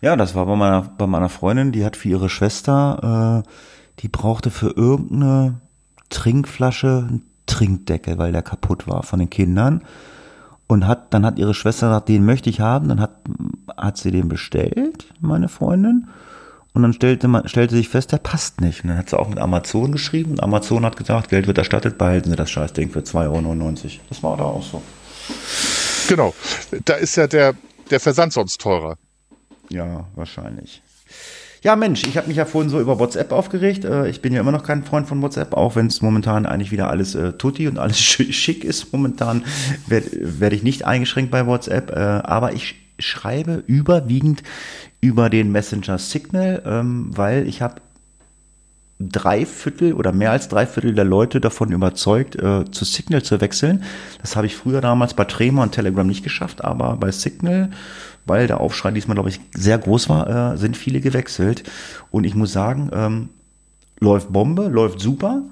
Ja, 0.00 0.14
das 0.14 0.36
war 0.36 0.46
bei 0.46 0.54
meiner, 0.54 0.82
bei 0.82 1.08
meiner 1.08 1.28
Freundin, 1.28 1.72
die 1.72 1.84
hat 1.84 1.96
für 1.96 2.10
ihre 2.10 2.28
Schwester, 2.28 3.42
äh, 3.44 3.50
die 3.98 4.08
brauchte 4.08 4.52
für 4.52 4.70
irgendeine 4.70 5.60
Trinkflasche 6.08 7.06
einen 7.08 7.30
Trinkdeckel, 7.46 8.16
weil 8.16 8.30
der 8.30 8.42
kaputt 8.42 8.86
war 8.86 9.02
von 9.02 9.18
den 9.18 9.30
Kindern. 9.30 9.84
Und 10.70 10.86
hat, 10.86 11.12
dann 11.12 11.26
hat 11.26 11.36
ihre 11.36 11.52
Schwester 11.52 11.88
gesagt, 11.88 12.08
den 12.08 12.24
möchte 12.24 12.48
ich 12.48 12.60
haben. 12.60 12.88
Dann 12.88 13.00
hat, 13.00 13.10
hat 13.76 13.96
sie 13.96 14.12
den 14.12 14.28
bestellt, 14.28 15.12
meine 15.18 15.48
Freundin. 15.48 16.06
Und 16.72 16.82
dann 16.82 16.92
stellte, 16.92 17.26
man, 17.26 17.48
stellte 17.48 17.74
sich 17.74 17.88
fest, 17.88 18.12
der 18.12 18.18
passt 18.18 18.60
nicht. 18.60 18.84
Und 18.84 18.90
dann 18.90 18.98
hat 18.98 19.10
sie 19.10 19.18
auch 19.18 19.28
mit 19.28 19.40
Amazon 19.40 19.90
geschrieben. 19.90 20.30
Und 20.30 20.42
Amazon 20.44 20.84
hat 20.86 20.96
gesagt, 20.96 21.30
Geld 21.30 21.48
wird 21.48 21.58
erstattet, 21.58 21.98
behalten 21.98 22.30
Sie 22.30 22.36
das 22.36 22.52
Scheißding 22.52 22.90
für 22.90 23.00
2,99 23.00 23.16
Euro. 23.26 24.00
Das 24.08 24.22
war 24.22 24.36
da 24.36 24.44
auch 24.44 24.62
so. 24.62 24.80
Genau. 26.08 26.32
Da 26.84 26.94
ist 26.94 27.16
ja 27.16 27.26
der, 27.26 27.54
der 27.90 27.98
Versand 27.98 28.32
sonst 28.32 28.60
teurer. 28.60 28.96
Ja, 29.70 30.06
wahrscheinlich. 30.14 30.82
Ja, 31.62 31.76
Mensch, 31.76 32.04
ich 32.04 32.16
habe 32.16 32.28
mich 32.28 32.38
ja 32.38 32.46
vorhin 32.46 32.70
so 32.70 32.80
über 32.80 32.98
WhatsApp 32.98 33.32
aufgeregt. 33.32 33.84
Äh, 33.84 34.08
ich 34.08 34.22
bin 34.22 34.32
ja 34.32 34.40
immer 34.40 34.52
noch 34.52 34.62
kein 34.62 34.82
Freund 34.82 35.06
von 35.06 35.20
WhatsApp, 35.20 35.52
auch 35.52 35.76
wenn 35.76 35.88
es 35.88 36.00
momentan 36.00 36.46
eigentlich 36.46 36.72
wieder 36.72 36.88
alles 36.88 37.14
äh, 37.14 37.34
tutti 37.34 37.68
und 37.68 37.78
alles 37.78 37.98
schick 38.00 38.64
ist. 38.64 38.92
Momentan 38.92 39.44
werde 39.86 40.10
werd 40.40 40.54
ich 40.54 40.62
nicht 40.62 40.86
eingeschränkt 40.86 41.30
bei 41.30 41.46
WhatsApp, 41.46 41.90
äh, 41.90 41.98
aber 41.98 42.54
ich 42.54 42.76
schreibe 42.98 43.62
überwiegend 43.66 44.42
über 45.02 45.28
den 45.28 45.52
Messenger 45.52 45.98
Signal, 45.98 46.62
ähm, 46.64 47.10
weil 47.14 47.46
ich 47.46 47.60
habe 47.60 47.76
drei 49.00 49.46
Viertel 49.46 49.94
oder 49.94 50.12
mehr 50.12 50.30
als 50.30 50.48
drei 50.48 50.66
Viertel 50.66 50.94
der 50.94 51.04
Leute 51.04 51.40
davon 51.40 51.72
überzeugt, 51.72 52.36
äh, 52.36 52.70
zu 52.70 52.84
Signal 52.84 53.22
zu 53.22 53.40
wechseln. 53.40 53.82
Das 54.20 54.36
habe 54.36 54.46
ich 54.46 54.56
früher 54.56 54.82
damals 54.82 55.14
bei 55.14 55.24
Trema 55.24 55.62
und 55.62 55.72
Telegram 55.72 56.06
nicht 56.06 56.22
geschafft, 56.22 56.62
aber 56.62 56.96
bei 56.96 57.10
Signal, 57.10 57.70
weil 58.26 58.46
der 58.46 58.60
Aufschrei 58.60 58.90
diesmal, 58.90 59.14
glaube 59.14 59.30
ich, 59.30 59.40
sehr 59.54 59.78
groß 59.78 60.10
war, 60.10 60.52
äh, 60.52 60.58
sind 60.58 60.76
viele 60.76 61.00
gewechselt. 61.00 61.62
Und 62.10 62.24
ich 62.24 62.34
muss 62.34 62.52
sagen, 62.52 62.90
ähm, 62.92 63.28
läuft 64.00 64.32
Bombe, 64.32 64.68
läuft 64.68 65.00
super. 65.00 65.42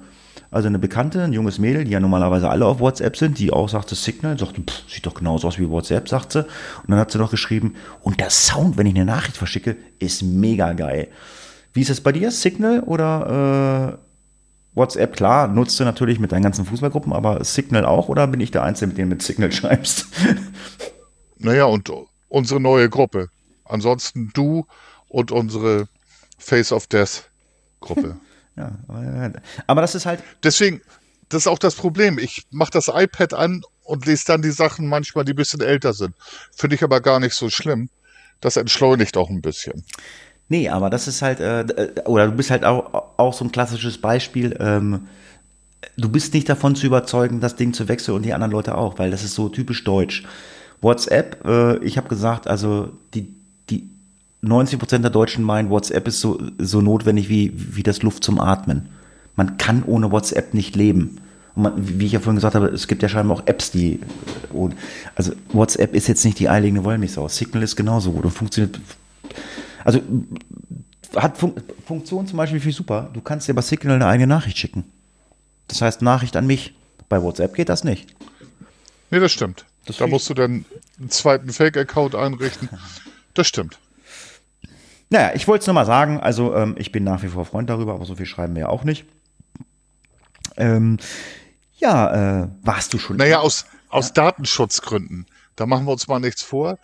Also 0.51 0.67
eine 0.67 0.79
Bekannte, 0.79 1.23
ein 1.23 1.33
junges 1.33 1.59
Mädel, 1.59 1.83
die 1.83 1.91
ja 1.91 1.99
normalerweise 1.99 2.49
alle 2.49 2.65
auf 2.65 2.79
WhatsApp 2.79 3.17
sind, 3.17 3.37
die 3.37 3.51
auch 3.51 3.69
sagte 3.69 3.95
Signal, 3.95 4.37
sagte, 4.37 4.61
pff, 4.61 4.83
sieht 4.89 5.05
doch 5.05 5.13
genauso 5.13 5.47
aus 5.47 5.59
wie 5.59 5.69
WhatsApp, 5.69 6.07
sagt 6.09 6.31
sie. 6.31 6.39
Und 6.39 6.89
dann 6.89 6.97
hat 6.97 7.11
sie 7.11 7.19
noch 7.19 7.29
geschrieben, 7.31 7.75
und 8.01 8.19
der 8.19 8.29
Sound, 8.29 8.77
wenn 8.77 8.87
ich 8.87 8.95
eine 8.95 9.05
Nachricht 9.05 9.37
verschicke, 9.37 9.75
ist 9.99 10.23
mega 10.23 10.73
geil. 10.73 11.09
Wie 11.73 11.81
ist 11.81 11.89
es 11.89 12.01
bei 12.01 12.11
dir? 12.11 12.31
Signal 12.31 12.81
oder 12.81 13.99
äh, 13.99 14.77
WhatsApp? 14.77 15.15
Klar, 15.15 15.47
nutzt 15.47 15.79
du 15.79 15.83
natürlich 15.83 16.19
mit 16.19 16.31
deinen 16.31 16.43
ganzen 16.43 16.65
Fußballgruppen, 16.65 17.13
aber 17.13 17.43
Signal 17.43 17.85
auch 17.85 18.09
oder 18.09 18.27
bin 18.27 18.41
ich 18.41 18.51
der 18.51 18.63
Einzige, 18.63 18.87
mit 18.87 18.97
dem 18.97 19.09
du 19.09 19.15
mit 19.15 19.23
Signal 19.23 19.51
schreibst? 19.51 20.07
Naja, 21.41 21.63
und 21.63 21.89
unsere 22.27 22.59
neue 22.59 22.89
Gruppe. 22.89 23.29
Ansonsten 23.63 24.31
du 24.33 24.65
und 25.07 25.31
unsere 25.31 25.87
Face 26.37 26.71
of 26.71 26.87
Death 26.87 27.29
Gruppe. 27.79 28.19
ja, 28.57 28.77
aber 29.65 29.81
das 29.81 29.95
ist 29.95 30.05
halt. 30.05 30.21
Deswegen, 30.43 30.81
das 31.29 31.43
ist 31.43 31.47
auch 31.47 31.59
das 31.59 31.75
Problem. 31.75 32.19
Ich 32.19 32.45
mache 32.51 32.71
das 32.71 32.89
iPad 32.93 33.33
an 33.33 33.61
und 33.83 34.05
lese 34.05 34.25
dann 34.27 34.41
die 34.41 34.51
Sachen 34.51 34.87
manchmal, 34.87 35.23
die 35.23 35.33
ein 35.33 35.37
bisschen 35.37 35.61
älter 35.61 35.93
sind. 35.93 36.13
Finde 36.55 36.75
ich 36.75 36.83
aber 36.83 36.99
gar 37.01 37.19
nicht 37.19 37.35
so 37.35 37.49
schlimm. 37.49 37.89
Das 38.41 38.57
entschleunigt 38.57 39.17
auch 39.17 39.29
ein 39.29 39.41
bisschen. 39.41 39.83
Nee, 40.49 40.67
aber 40.69 40.89
das 40.89 41.07
ist 41.07 41.21
halt, 41.21 41.39
äh, 41.39 41.61
äh, 41.61 42.01
oder 42.05 42.25
du 42.25 42.33
bist 42.33 42.49
halt 42.49 42.65
auch, 42.65 43.13
auch 43.17 43.33
so 43.33 43.45
ein 43.45 43.51
klassisches 43.51 43.99
Beispiel. 43.99 44.57
Ähm, 44.59 45.01
du 45.95 46.09
bist 46.09 46.33
nicht 46.33 46.49
davon 46.49 46.75
zu 46.75 46.87
überzeugen, 46.87 47.39
das 47.39 47.55
Ding 47.55 47.71
zu 47.71 47.87
wechseln 47.87 48.15
und 48.15 48.23
die 48.23 48.33
anderen 48.33 48.51
Leute 48.51 48.75
auch, 48.75 48.97
weil 48.97 49.11
das 49.11 49.23
ist 49.23 49.35
so 49.35 49.47
typisch 49.47 49.83
deutsch. 49.83 50.23
WhatsApp, 50.81 51.45
äh, 51.45 51.77
ich 51.83 51.97
habe 51.97 52.09
gesagt, 52.09 52.47
also 52.47 52.89
die, 53.13 53.33
die 53.69 53.89
90 54.41 54.79
Prozent 54.79 55.03
der 55.03 55.11
Deutschen 55.11 55.43
meinen, 55.43 55.69
WhatsApp 55.69 56.07
ist 56.07 56.19
so, 56.19 56.41
so 56.57 56.81
notwendig 56.81 57.29
wie, 57.29 57.53
wie 57.55 57.83
das 57.83 58.01
Luft 58.01 58.23
zum 58.23 58.39
Atmen. 58.39 58.89
Man 59.35 59.57
kann 59.57 59.83
ohne 59.83 60.11
WhatsApp 60.11 60.55
nicht 60.55 60.75
leben. 60.75 61.17
Und 61.55 61.63
man, 61.63 61.73
wie 61.77 62.07
ich 62.07 62.13
ja 62.13 62.19
vorhin 62.19 62.37
gesagt 62.37 62.55
habe, 62.55 62.67
es 62.67 62.87
gibt 62.87 63.03
ja 63.03 63.09
scheinbar 63.09 63.37
auch 63.37 63.43
Apps, 63.45 63.69
die, 63.69 63.99
also 65.15 65.33
WhatsApp 65.53 65.93
ist 65.93 66.07
jetzt 66.07 66.25
nicht 66.25 66.39
die 66.39 66.49
eierlegende 66.49 66.83
Wollmilchsau. 66.83 67.27
Signal 67.27 67.63
ist 67.63 67.75
genauso 67.75 68.13
gut 68.13 68.25
und 68.25 68.31
funktioniert 68.31 68.79
also 69.89 70.01
hat 71.15 71.37
Fun 71.37 71.55
Funktion 71.85 72.27
zum 72.27 72.37
Beispiel 72.37 72.59
viel 72.59 72.73
super. 72.73 73.09
Du 73.13 73.21
kannst 73.21 73.47
dir 73.47 73.55
bei 73.55 73.61
Signal 73.61 73.95
eine 73.95 74.05
eigene 74.05 74.27
Nachricht 74.27 74.59
schicken. 74.59 74.85
Das 75.67 75.81
heißt 75.81 76.03
Nachricht 76.03 76.35
an 76.35 76.45
mich. 76.45 76.75
Bei 77.07 77.23
WhatsApp 77.23 77.55
geht 77.55 77.69
das 77.69 77.83
nicht. 77.83 78.15
Nee, 79.09 79.19
das 79.19 79.31
stimmt. 79.31 79.65
Das 79.85 79.97
da 79.97 80.05
musst 80.05 80.29
du 80.29 80.35
dann 80.35 80.65
einen 80.99 81.09
zweiten 81.09 81.51
Fake-Account 81.51 82.13
einrichten. 82.13 82.69
Das 83.33 83.47
stimmt. 83.47 83.79
Naja, 85.09 85.31
ich 85.33 85.47
wollte 85.47 85.61
es 85.61 85.67
nur 85.67 85.73
mal 85.73 85.85
sagen. 85.85 86.19
Also 86.19 86.53
ähm, 86.55 86.75
ich 86.77 86.91
bin 86.91 87.03
nach 87.03 87.23
wie 87.23 87.29
vor 87.29 87.45
Freund 87.45 87.69
darüber, 87.69 87.93
aber 87.93 88.05
so 88.05 88.15
viel 88.15 88.27
schreiben 88.27 88.53
wir 88.53 88.61
ja 88.61 88.69
auch 88.69 88.83
nicht. 88.83 89.05
Ähm, 90.57 90.97
ja, 91.77 92.43
äh, 92.43 92.47
warst 92.61 92.93
du 92.93 92.99
schon. 92.99 93.17
Naja, 93.17 93.39
aus, 93.39 93.65
aus 93.89 94.07
ja? 94.09 94.13
Datenschutzgründen, 94.25 95.25
da 95.55 95.65
machen 95.65 95.85
wir 95.85 95.91
uns 95.91 96.07
mal 96.07 96.19
nichts 96.19 96.43
vor, 96.43 96.77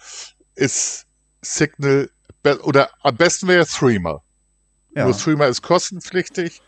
ist 0.56 1.06
Signal 1.41 2.10
oder 2.64 2.90
am 3.02 3.16
besten 3.16 3.48
wäre 3.48 3.66
Threema. 3.66 4.22
Ja. 4.96 5.06
Nur 5.06 5.18
Threema 5.18 5.48
ist 5.48 5.62
kostenpflichtig. 5.62 6.62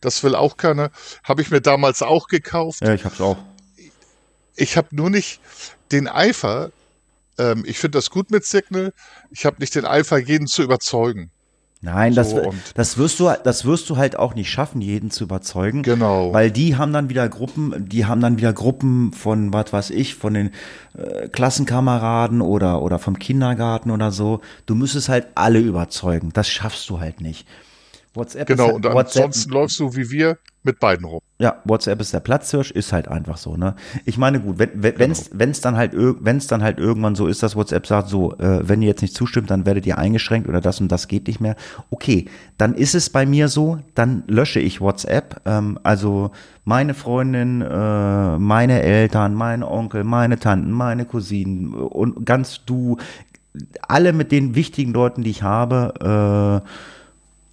Das 0.00 0.22
will 0.22 0.34
auch 0.34 0.56
keiner. 0.56 0.90
Habe 1.24 1.42
ich 1.42 1.50
mir 1.50 1.60
damals 1.60 2.02
auch 2.02 2.28
gekauft. 2.28 2.80
Ja, 2.80 2.94
ich 2.94 3.04
habe 3.04 3.14
es 3.14 3.20
auch. 3.20 3.38
Ich 4.54 4.76
habe 4.76 4.88
nur 4.92 5.10
nicht 5.10 5.40
den 5.90 6.06
Eifer. 6.08 6.70
Ähm, 7.38 7.64
ich 7.66 7.78
finde 7.78 7.98
das 7.98 8.10
gut 8.10 8.30
mit 8.30 8.44
Signal. 8.44 8.92
Ich 9.30 9.44
habe 9.44 9.56
nicht 9.58 9.74
den 9.74 9.84
Eifer, 9.84 10.18
jeden 10.18 10.46
zu 10.46 10.62
überzeugen. 10.62 11.30
Nein, 11.84 12.14
das, 12.14 12.30
so, 12.30 12.54
das, 12.74 12.96
wirst 12.96 13.18
du, 13.18 13.28
das 13.42 13.64
wirst 13.64 13.90
du 13.90 13.96
halt 13.96 14.16
auch 14.16 14.36
nicht 14.36 14.48
schaffen, 14.48 14.80
jeden 14.80 15.10
zu 15.10 15.24
überzeugen. 15.24 15.82
Genau. 15.82 16.32
Weil 16.32 16.52
die 16.52 16.76
haben 16.76 16.92
dann 16.92 17.10
wieder 17.10 17.28
Gruppen, 17.28 17.88
die 17.88 18.06
haben 18.06 18.20
dann 18.20 18.38
wieder 18.38 18.52
Gruppen 18.52 19.12
von, 19.12 19.52
was 19.52 19.72
weiß 19.72 19.90
ich, 19.90 20.14
von 20.14 20.32
den 20.32 20.50
äh, 20.96 21.26
Klassenkameraden 21.28 22.40
oder, 22.40 22.82
oder 22.82 23.00
vom 23.00 23.18
Kindergarten 23.18 23.90
oder 23.90 24.12
so. 24.12 24.42
Du 24.64 24.76
müsstest 24.76 25.08
halt 25.08 25.26
alle 25.34 25.58
überzeugen. 25.58 26.30
Das 26.32 26.48
schaffst 26.48 26.88
du 26.88 27.00
halt 27.00 27.20
nicht. 27.20 27.48
WhatsApp 28.14 28.46
genau, 28.46 28.66
halt, 28.66 28.74
und 28.74 28.86
ansonsten 28.86 29.50
läufst 29.50 29.78
du 29.80 29.96
wie 29.96 30.10
wir 30.10 30.38
mit 30.64 30.78
beiden 30.78 31.06
rum. 31.06 31.20
Ja, 31.38 31.56
WhatsApp 31.64 32.00
ist 32.00 32.12
der 32.12 32.20
Platzhirsch, 32.20 32.70
ist 32.70 32.92
halt 32.92 33.08
einfach 33.08 33.36
so, 33.36 33.56
ne? 33.56 33.74
Ich 34.04 34.16
meine, 34.16 34.40
gut, 34.40 34.58
wenn 34.58 34.82
wenn 34.82 34.94
genau. 34.94 35.60
dann 35.62 35.76
halt 35.76 35.92
wenn's 35.94 36.46
dann 36.46 36.62
halt 36.62 36.78
irgendwann 36.78 37.14
so 37.14 37.26
ist, 37.26 37.42
dass 37.42 37.56
WhatsApp 37.56 37.86
sagt, 37.86 38.08
so, 38.08 38.36
äh, 38.38 38.68
wenn 38.68 38.80
ihr 38.82 38.88
jetzt 38.88 39.02
nicht 39.02 39.14
zustimmt, 39.14 39.50
dann 39.50 39.66
werdet 39.66 39.86
ihr 39.86 39.98
eingeschränkt 39.98 40.48
oder 40.48 40.60
das 40.60 40.80
und 40.80 40.92
das 40.92 41.08
geht 41.08 41.26
nicht 41.26 41.40
mehr. 41.40 41.56
Okay, 41.90 42.26
dann 42.58 42.74
ist 42.74 42.94
es 42.94 43.10
bei 43.10 43.26
mir 43.26 43.48
so, 43.48 43.78
dann 43.94 44.24
lösche 44.28 44.60
ich 44.60 44.80
WhatsApp. 44.80 45.40
Ähm, 45.46 45.78
also 45.82 46.30
meine 46.64 46.94
Freundin, 46.94 47.62
äh, 47.62 48.38
meine 48.38 48.82
Eltern, 48.82 49.34
mein 49.34 49.62
Onkel, 49.64 50.04
meine 50.04 50.38
Tanten, 50.38 50.70
meine 50.70 51.06
Cousinen 51.06 51.74
und 51.74 52.24
ganz 52.24 52.64
du, 52.64 52.98
alle 53.82 54.12
mit 54.12 54.32
den 54.32 54.54
wichtigen 54.54 54.92
Leuten, 54.92 55.24
die 55.24 55.30
ich 55.30 55.42
habe, 55.42 56.62
äh, 56.62 56.68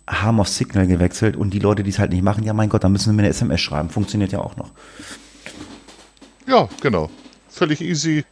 haben 0.09 0.39
auf 0.39 0.49
Signal 0.49 0.87
gewechselt 0.87 1.37
und 1.37 1.51
die 1.51 1.59
Leute, 1.59 1.83
die 1.83 1.91
es 1.91 1.99
halt 1.99 2.11
nicht 2.11 2.23
machen, 2.23 2.43
ja 2.43 2.53
mein 2.53 2.69
Gott, 2.69 2.83
dann 2.83 2.91
müssen 2.91 3.11
sie 3.11 3.15
mir 3.15 3.21
eine 3.21 3.29
SMS 3.29 3.61
schreiben. 3.61 3.89
Funktioniert 3.89 4.31
ja 4.31 4.39
auch 4.39 4.55
noch. 4.57 4.71
Ja, 6.47 6.67
genau. 6.81 7.11
Völlig 7.47 7.81
easy. 7.81 8.25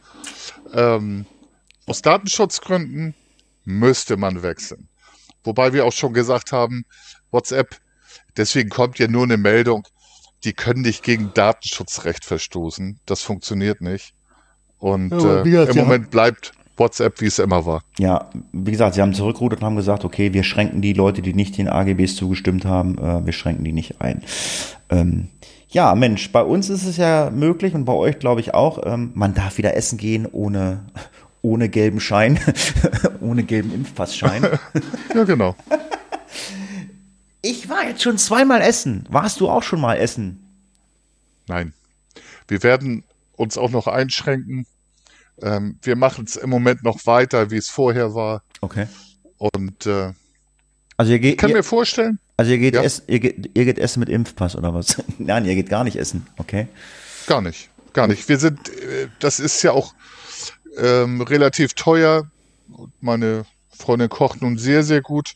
Ähm, 0.74 1.24
aus 1.86 2.02
Datenschutzgründen 2.02 3.14
müsste 3.64 4.16
man 4.16 4.42
wechseln. 4.42 4.88
Wobei 5.44 5.72
wir 5.72 5.84
auch 5.84 5.92
schon 5.92 6.12
gesagt 6.12 6.50
haben, 6.50 6.84
WhatsApp, 7.30 7.76
deswegen 8.36 8.70
kommt 8.70 8.98
ja 8.98 9.06
nur 9.06 9.22
eine 9.22 9.36
Meldung, 9.36 9.86
die 10.44 10.52
können 10.52 10.82
nicht 10.82 11.04
gegen 11.04 11.32
Datenschutzrecht 11.32 12.24
verstoßen. 12.24 12.98
Das 13.06 13.22
funktioniert 13.22 13.80
nicht. 13.80 14.14
Und 14.78 15.10
ja, 15.10 15.42
äh, 15.42 15.70
im 15.70 15.76
Moment 15.76 16.10
bleibt 16.10 16.52
WhatsApp, 16.78 17.20
wie 17.20 17.26
es 17.26 17.38
immer 17.38 17.66
war. 17.66 17.82
Ja, 17.98 18.30
wie 18.52 18.70
gesagt, 18.70 18.94
sie 18.94 19.02
haben 19.02 19.14
zurückgerudert 19.14 19.60
und 19.60 19.66
haben 19.66 19.76
gesagt, 19.76 20.04
okay, 20.04 20.32
wir 20.32 20.42
schränken 20.42 20.80
die 20.80 20.92
Leute, 20.92 21.22
die 21.22 21.34
nicht 21.34 21.58
den 21.58 21.68
AGBs 21.68 22.16
zugestimmt 22.16 22.64
haben, 22.64 22.98
äh, 22.98 23.24
wir 23.24 23.32
schränken 23.32 23.64
die 23.64 23.72
nicht 23.72 24.00
ein. 24.00 24.22
Ähm, 24.90 25.28
ja, 25.70 25.94
Mensch, 25.94 26.32
bei 26.32 26.42
uns 26.42 26.70
ist 26.70 26.84
es 26.84 26.96
ja 26.96 27.30
möglich 27.30 27.74
und 27.74 27.84
bei 27.84 27.92
euch 27.92 28.18
glaube 28.18 28.40
ich 28.40 28.54
auch, 28.54 28.86
ähm, 28.86 29.10
man 29.14 29.34
darf 29.34 29.58
wieder 29.58 29.76
essen 29.76 29.98
gehen 29.98 30.26
ohne, 30.26 30.86
ohne 31.42 31.68
gelben 31.68 32.00
Schein, 32.00 32.38
ohne 33.20 33.42
gelben 33.42 33.72
Impfpassschein. 33.74 34.46
ja, 35.14 35.24
genau. 35.24 35.54
Ich 37.42 37.68
war 37.68 37.86
jetzt 37.86 38.02
schon 38.02 38.18
zweimal 38.18 38.62
essen. 38.62 39.04
Warst 39.10 39.40
du 39.40 39.48
auch 39.48 39.62
schon 39.62 39.80
mal 39.80 39.94
essen? 39.94 40.44
Nein. 41.46 41.72
Wir 42.48 42.62
werden 42.62 43.04
uns 43.36 43.56
auch 43.56 43.70
noch 43.70 43.86
einschränken. 43.86 44.66
Ähm, 45.42 45.78
wir 45.82 45.96
machen 45.96 46.24
es 46.26 46.36
im 46.36 46.50
Moment 46.50 46.82
noch 46.82 47.06
weiter, 47.06 47.50
wie 47.50 47.56
es 47.56 47.68
vorher 47.68 48.14
war. 48.14 48.42
Okay. 48.60 48.86
Und 49.36 49.86
äh, 49.86 50.12
also 50.96 51.12
ihr 51.12 51.20
geht, 51.20 51.38
kann 51.38 51.50
ihr, 51.50 51.56
mir 51.56 51.62
vorstellen. 51.62 52.18
Also 52.36 52.50
ihr 52.50 52.58
geht, 52.58 52.74
ja. 52.74 52.82
essen, 52.82 53.04
ihr, 53.06 53.20
geht, 53.20 53.50
ihr 53.54 53.64
geht 53.64 53.78
essen 53.78 54.00
mit 54.00 54.08
Impfpass 54.08 54.56
oder 54.56 54.74
was? 54.74 55.02
Nein, 55.18 55.44
ihr 55.44 55.54
geht 55.54 55.68
gar 55.68 55.84
nicht 55.84 55.96
essen, 55.96 56.26
okay? 56.38 56.68
Gar 57.26 57.40
nicht, 57.40 57.70
gar 57.92 58.08
nicht. 58.08 58.28
Wir 58.28 58.38
sind, 58.38 58.68
äh, 58.68 59.08
das 59.20 59.38
ist 59.38 59.62
ja 59.62 59.72
auch 59.72 59.94
ähm, 60.76 61.20
relativ 61.20 61.74
teuer. 61.74 62.28
Meine 63.00 63.44
Freundin 63.70 64.08
kocht 64.08 64.42
nun 64.42 64.58
sehr, 64.58 64.82
sehr 64.82 65.00
gut. 65.00 65.34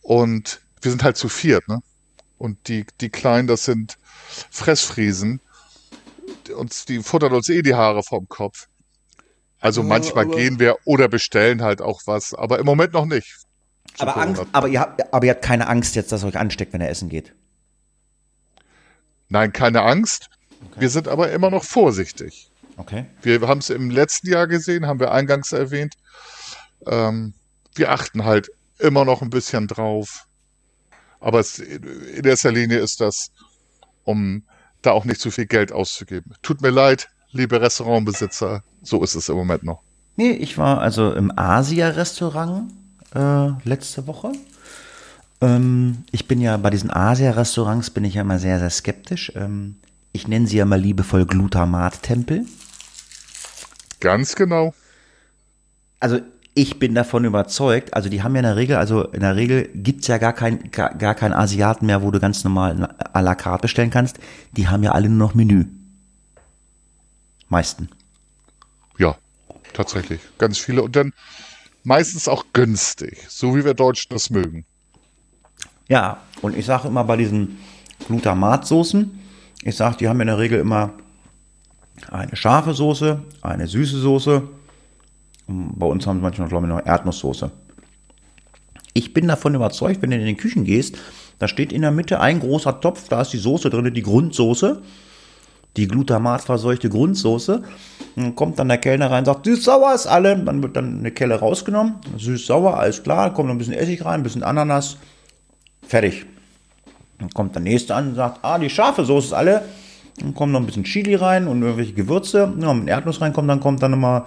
Und 0.00 0.60
wir 0.80 0.90
sind 0.90 1.02
halt 1.02 1.16
zu 1.16 1.28
viert, 1.28 1.66
ne? 1.68 1.80
Und 2.38 2.68
die, 2.68 2.86
die 3.00 3.10
Kleinen, 3.10 3.48
das 3.48 3.64
sind 3.64 3.98
Fressfriesen. 4.50 5.40
Uns, 6.56 6.84
die 6.84 7.02
futtern 7.02 7.32
uns 7.32 7.48
eh 7.48 7.62
die 7.62 7.74
Haare 7.74 8.04
vom 8.04 8.28
Kopf. 8.28 8.68
Also 9.60 9.82
manchmal 9.82 10.26
aber, 10.26 10.36
gehen 10.36 10.60
wir 10.60 10.76
oder 10.84 11.08
bestellen 11.08 11.62
halt 11.62 11.82
auch 11.82 12.02
was, 12.06 12.34
aber 12.34 12.58
im 12.58 12.66
Moment 12.66 12.92
noch 12.92 13.06
nicht. 13.06 13.36
Aber, 13.98 14.16
Angst, 14.16 14.42
aber, 14.52 14.68
ihr 14.68 14.80
habt, 14.80 15.12
aber 15.12 15.26
ihr 15.26 15.32
habt 15.32 15.42
keine 15.42 15.66
Angst 15.66 15.96
jetzt, 15.96 16.12
dass 16.12 16.22
ihr 16.22 16.28
euch 16.28 16.38
ansteckt, 16.38 16.72
wenn 16.72 16.80
er 16.80 16.90
essen 16.90 17.08
geht? 17.08 17.34
Nein, 19.28 19.52
keine 19.52 19.82
Angst. 19.82 20.30
Okay. 20.70 20.80
Wir 20.80 20.90
sind 20.90 21.08
aber 21.08 21.30
immer 21.32 21.50
noch 21.50 21.64
vorsichtig. 21.64 22.50
Okay. 22.76 23.06
Wir 23.22 23.40
haben 23.40 23.58
es 23.58 23.70
im 23.70 23.90
letzten 23.90 24.28
Jahr 24.28 24.46
gesehen, 24.46 24.86
haben 24.86 25.00
wir 25.00 25.10
eingangs 25.10 25.52
erwähnt. 25.52 25.94
Ähm, 26.86 27.34
wir 27.74 27.90
achten 27.90 28.24
halt 28.24 28.50
immer 28.78 29.04
noch 29.04 29.20
ein 29.22 29.30
bisschen 29.30 29.66
drauf. 29.66 30.26
Aber 31.20 31.40
es, 31.40 31.58
in 31.58 32.24
erster 32.24 32.52
Linie 32.52 32.78
ist 32.78 33.00
das, 33.00 33.32
um 34.04 34.44
da 34.82 34.92
auch 34.92 35.04
nicht 35.04 35.20
zu 35.20 35.32
viel 35.32 35.46
Geld 35.46 35.72
auszugeben. 35.72 36.34
Tut 36.42 36.62
mir 36.62 36.70
leid, 36.70 37.08
liebe 37.32 37.60
Restaurantbesitzer, 37.60 38.62
so 38.82 39.02
ist 39.02 39.14
es 39.14 39.28
im 39.28 39.36
Moment 39.36 39.64
noch. 39.64 39.80
Nee, 40.16 40.30
ich 40.30 40.58
war 40.58 40.80
also 40.80 41.12
im 41.12 41.32
Asia-Restaurant 41.36 42.72
äh, 43.14 43.48
letzte 43.64 44.06
Woche. 44.06 44.32
Ähm, 45.40 45.98
ich 46.10 46.26
bin 46.26 46.40
ja 46.40 46.56
bei 46.56 46.70
diesen 46.70 46.90
Asia-Restaurants 46.90 47.90
bin 47.90 48.04
ich 48.04 48.14
ja 48.14 48.22
immer 48.22 48.38
sehr, 48.38 48.58
sehr 48.58 48.70
skeptisch. 48.70 49.32
Ähm, 49.36 49.76
ich 50.12 50.26
nenne 50.26 50.46
sie 50.46 50.56
ja 50.56 50.64
mal 50.64 50.80
liebevoll 50.80 51.26
Glutamat-Tempel. 51.26 52.46
Ganz 54.00 54.34
genau. 54.34 54.74
Also 56.00 56.20
ich 56.54 56.80
bin 56.80 56.94
davon 56.94 57.24
überzeugt, 57.24 57.94
also 57.94 58.08
die 58.08 58.22
haben 58.22 58.34
ja 58.34 58.40
in 58.40 58.46
der 58.46 58.56
Regel, 58.56 58.76
also 58.76 59.04
in 59.04 59.20
der 59.20 59.36
Regel 59.36 59.68
gibt's 59.74 60.08
ja 60.08 60.18
gar 60.18 60.32
kein, 60.32 60.72
gar, 60.72 60.94
gar 60.94 61.14
keinen 61.14 61.34
Asiaten 61.34 61.86
mehr, 61.86 62.02
wo 62.02 62.10
du 62.10 62.18
ganz 62.18 62.42
normal 62.42 62.96
à 63.12 63.20
la 63.20 63.36
carte 63.36 63.62
bestellen 63.62 63.90
kannst. 63.90 64.18
Die 64.56 64.66
haben 64.66 64.82
ja 64.82 64.92
alle 64.92 65.08
nur 65.08 65.18
noch 65.18 65.34
Menü. 65.34 65.66
Meisten. 67.48 67.88
Ja, 68.98 69.16
tatsächlich. 69.72 70.20
Ganz 70.38 70.58
viele. 70.58 70.82
Und 70.82 70.96
dann 70.96 71.12
meistens 71.84 72.28
auch 72.28 72.44
günstig, 72.52 73.24
so 73.28 73.54
wie 73.56 73.64
wir 73.64 73.74
Deutschen 73.74 74.10
das 74.10 74.30
mögen. 74.30 74.64
Ja, 75.88 76.22
und 76.42 76.56
ich 76.56 76.66
sage 76.66 76.88
immer 76.88 77.04
bei 77.04 77.16
diesen 77.16 77.58
Glutamatsoßen, 78.06 79.18
ich 79.62 79.76
sage, 79.76 79.96
die 79.96 80.08
haben 80.08 80.20
in 80.20 80.26
der 80.26 80.38
Regel 80.38 80.60
immer 80.60 80.92
eine 82.10 82.36
scharfe 82.36 82.74
Soße, 82.74 83.22
eine 83.42 83.66
süße 83.66 83.98
Soße. 83.98 84.48
Und 85.46 85.78
bei 85.78 85.86
uns 85.86 86.06
haben 86.06 86.18
sie 86.18 86.22
manchmal, 86.22 86.48
glaube 86.48 86.66
ich, 86.66 86.72
noch 86.72 86.84
Erdnusssoße. 86.84 87.50
Ich 88.92 89.14
bin 89.14 89.26
davon 89.28 89.54
überzeugt, 89.54 90.02
wenn 90.02 90.10
du 90.10 90.16
in 90.16 90.24
den 90.24 90.36
Küchen 90.36 90.64
gehst, 90.64 90.98
da 91.38 91.48
steht 91.48 91.72
in 91.72 91.82
der 91.82 91.90
Mitte 91.90 92.20
ein 92.20 92.40
großer 92.40 92.80
Topf, 92.80 93.08
da 93.08 93.22
ist 93.22 93.32
die 93.32 93.38
Soße 93.38 93.70
drin, 93.70 93.92
die 93.94 94.02
Grundsoße, 94.02 94.82
die 95.76 95.86
glutamatverseuchte 95.86 96.88
Grundsoße. 96.88 97.62
Dann 98.16 98.34
kommt 98.34 98.58
dann 98.58 98.68
der 98.68 98.78
Kellner 98.78 99.10
rein 99.10 99.20
und 99.20 99.26
sagt, 99.26 99.44
süß-sauer 99.46 99.94
ist 99.94 100.06
alle. 100.06 100.36
Dann 100.36 100.62
wird 100.62 100.76
dann 100.76 100.98
eine 100.98 101.12
Kelle 101.12 101.36
rausgenommen, 101.36 101.96
süß-sauer, 102.16 102.78
alles 102.78 103.02
klar, 103.02 103.32
kommt 103.32 103.48
noch 103.48 103.54
ein 103.54 103.58
bisschen 103.58 103.74
Essig 103.74 104.04
rein, 104.04 104.20
ein 104.20 104.22
bisschen 104.22 104.42
Ananas, 104.42 104.96
fertig. 105.86 106.26
Dann 107.18 107.30
kommt 107.30 107.54
der 107.54 107.62
nächste 107.62 107.94
an 107.94 108.10
und 108.10 108.14
sagt, 108.14 108.40
ah, 108.42 108.58
die 108.58 108.70
scharfe 108.70 109.04
Soße 109.04 109.28
ist 109.28 109.32
alle. 109.32 109.64
Dann 110.18 110.34
kommt 110.34 110.52
noch 110.52 110.60
ein 110.60 110.66
bisschen 110.66 110.84
Chili 110.84 111.14
rein 111.14 111.46
und 111.46 111.62
irgendwelche 111.62 111.92
Gewürze. 111.92 112.52
Ja, 112.58 112.68
wenn 112.70 112.88
Erdnuss 112.88 113.20
reinkommt, 113.20 113.48
dann 113.48 113.60
kommt 113.60 113.82
dann 113.82 113.92
nochmal 113.92 114.22
ein 114.22 114.26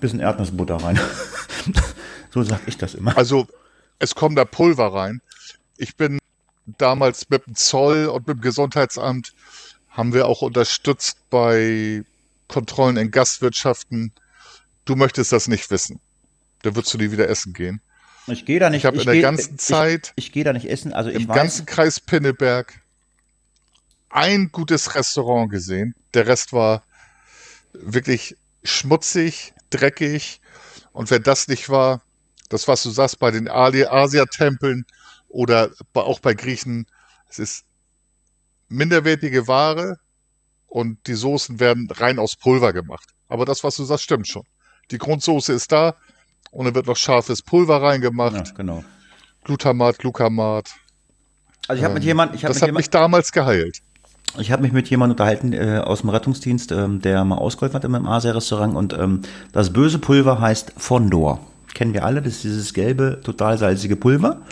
bisschen 0.00 0.20
Erdnussbutter 0.20 0.76
rein. 0.76 0.98
so 2.30 2.42
sag 2.42 2.60
ich 2.66 2.76
das 2.76 2.94
immer. 2.94 3.16
Also 3.16 3.46
es 3.98 4.14
kommt 4.14 4.38
da 4.38 4.44
Pulver 4.44 4.92
rein. 4.92 5.20
Ich 5.76 5.96
bin 5.96 6.18
damals 6.78 7.28
mit 7.30 7.46
dem 7.46 7.54
Zoll 7.54 8.06
und 8.06 8.26
mit 8.26 8.38
dem 8.38 8.40
Gesundheitsamt 8.42 9.32
haben 9.90 10.14
wir 10.14 10.26
auch 10.26 10.42
unterstützt 10.42 11.18
bei 11.30 12.02
Kontrollen 12.48 12.96
in 12.96 13.10
Gastwirtschaften. 13.10 14.12
Du 14.84 14.96
möchtest 14.96 15.32
das 15.32 15.48
nicht 15.48 15.70
wissen. 15.70 16.00
Da 16.62 16.74
würdest 16.74 16.94
du 16.94 16.98
nie 16.98 17.10
wieder 17.10 17.28
essen 17.28 17.52
gehen. 17.52 17.80
Ich 18.26 18.44
gehe 18.44 18.60
da 18.60 18.70
nicht. 18.70 18.80
Ich 18.80 18.86
habe 18.86 18.98
in 18.98 19.04
der 19.04 19.14
geh, 19.14 19.20
ganzen 19.22 19.58
Zeit. 19.58 20.12
Ich, 20.16 20.26
ich 20.26 20.32
gehe 20.32 20.44
da 20.44 20.52
nicht 20.52 20.68
essen. 20.68 20.92
Also 20.92 21.10
im 21.10 21.22
ich 21.22 21.28
ganzen 21.28 21.66
Kreis 21.66 22.00
Pinneberg 22.00 22.80
ein 24.08 24.50
gutes 24.52 24.94
Restaurant 24.94 25.50
gesehen. 25.50 25.94
Der 26.14 26.26
Rest 26.26 26.52
war 26.52 26.82
wirklich 27.72 28.36
schmutzig, 28.62 29.54
dreckig. 29.70 30.40
Und 30.92 31.10
wenn 31.10 31.22
das 31.22 31.48
nicht 31.48 31.68
war, 31.68 32.02
das, 32.48 32.68
was 32.68 32.82
du 32.82 32.90
sagst, 32.90 33.18
bei 33.20 33.30
den 33.30 33.48
Asia-Tempeln 33.48 34.84
oder 35.28 35.70
auch 35.94 36.18
bei 36.18 36.34
Griechen, 36.34 36.86
es 37.28 37.38
ist 37.38 37.64
minderwertige 38.70 39.46
Ware 39.48 39.96
und 40.66 40.98
die 41.06 41.14
Soßen 41.14 41.60
werden 41.60 41.88
rein 41.90 42.18
aus 42.18 42.36
Pulver 42.36 42.72
gemacht. 42.72 43.08
Aber 43.28 43.44
das, 43.44 43.62
was 43.64 43.76
du 43.76 43.84
sagst, 43.84 44.04
stimmt 44.04 44.28
schon. 44.28 44.44
Die 44.90 44.98
Grundsoße 44.98 45.52
ist 45.52 45.70
da 45.72 45.94
und 46.50 46.64
dann 46.64 46.74
wird 46.74 46.86
noch 46.86 46.96
scharfes 46.96 47.42
Pulver 47.42 47.82
reingemacht. 47.82 48.48
Ja, 48.48 48.54
genau. 48.54 48.84
Glutamat, 49.44 49.98
Glucamat. 49.98 50.70
Also 51.68 51.78
ich 51.80 51.84
habe 51.84 51.94
mit 51.94 52.04
jemand, 52.04 52.34
ich 52.34 52.42
das 52.42 52.60
mit 52.60 52.62
hat 52.68 52.74
mich 52.74 52.90
damals 52.90 53.32
geheilt. 53.32 53.78
Ich 54.38 54.52
habe 54.52 54.62
mich 54.62 54.72
mit 54.72 54.88
jemandem 54.88 55.14
unterhalten 55.14 55.52
äh, 55.52 55.78
aus 55.84 56.00
dem 56.02 56.10
Rettungsdienst, 56.10 56.70
ähm, 56.72 57.00
der 57.00 57.24
mal 57.24 57.36
ausgeholfen 57.38 57.74
hat 57.74 57.84
im 57.84 57.94
Asia-Restaurant 58.06 58.76
und 58.76 58.92
ähm, 58.92 59.22
das 59.52 59.72
böse 59.72 59.98
Pulver 59.98 60.40
heißt 60.40 60.74
Fondor. 60.76 61.40
Kennen 61.74 61.94
wir 61.94 62.04
alle, 62.04 62.22
das 62.22 62.34
ist 62.34 62.44
dieses 62.44 62.74
gelbe, 62.74 63.20
total 63.24 63.58
salzige 63.58 63.96
Pulver. 63.96 64.42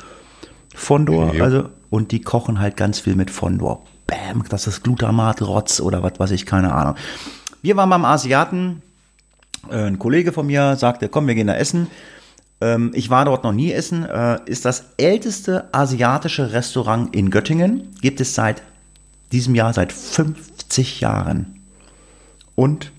Fondor, 0.75 1.35
Ja. 1.35 1.45
also, 1.45 1.69
und 1.91 2.13
die 2.13 2.21
kochen 2.21 2.61
halt 2.61 2.77
ganz 2.77 3.01
viel 3.01 3.15
mit 3.15 3.31
Fondor. 3.31 3.85
Bam, 4.09 4.43
das 4.49 4.67
ist 4.67 4.83
Glutamat, 4.83 5.43
Rotz 5.43 5.81
oder 5.81 6.03
was 6.03 6.19
weiß 6.19 6.33
ich, 6.33 6.47
keine 6.47 6.73
Ahnung. 6.75 6.97
Wir 7.63 7.77
waren 7.77 7.91
beim 7.91 8.05
Asiaten, 8.05 8.83
äh, 9.71 9.85
ein 9.85 9.99
Kollege 10.01 10.33
von 10.33 10.47
mir 10.47 10.75
sagte, 10.77 11.09
komm, 11.09 11.29
wir 11.29 11.37
gehen 11.37 11.47
da 11.47 11.55
essen. 11.55 11.87
Ähm, 12.61 12.91
ich 12.95 13.11
war 13.11 13.25
dort 13.25 13.45
noch 13.45 13.53
nie 13.53 13.71
essen. 13.71 14.05
Äh, 14.05 14.41
ist 14.47 14.65
das 14.65 14.87
älteste 14.97 15.69
asiatische 15.73 16.53
Restaurant 16.53 17.15
in 17.15 17.31
Göttingen. 17.31 17.95
Gibt 18.01 18.21
es 18.21 18.35
seit 18.35 18.63
diesem 19.31 19.55
Jahr 19.55 19.73
seit 19.73 19.93
50 19.93 21.01
Jahren. 21.01 21.61
Und 22.55 22.93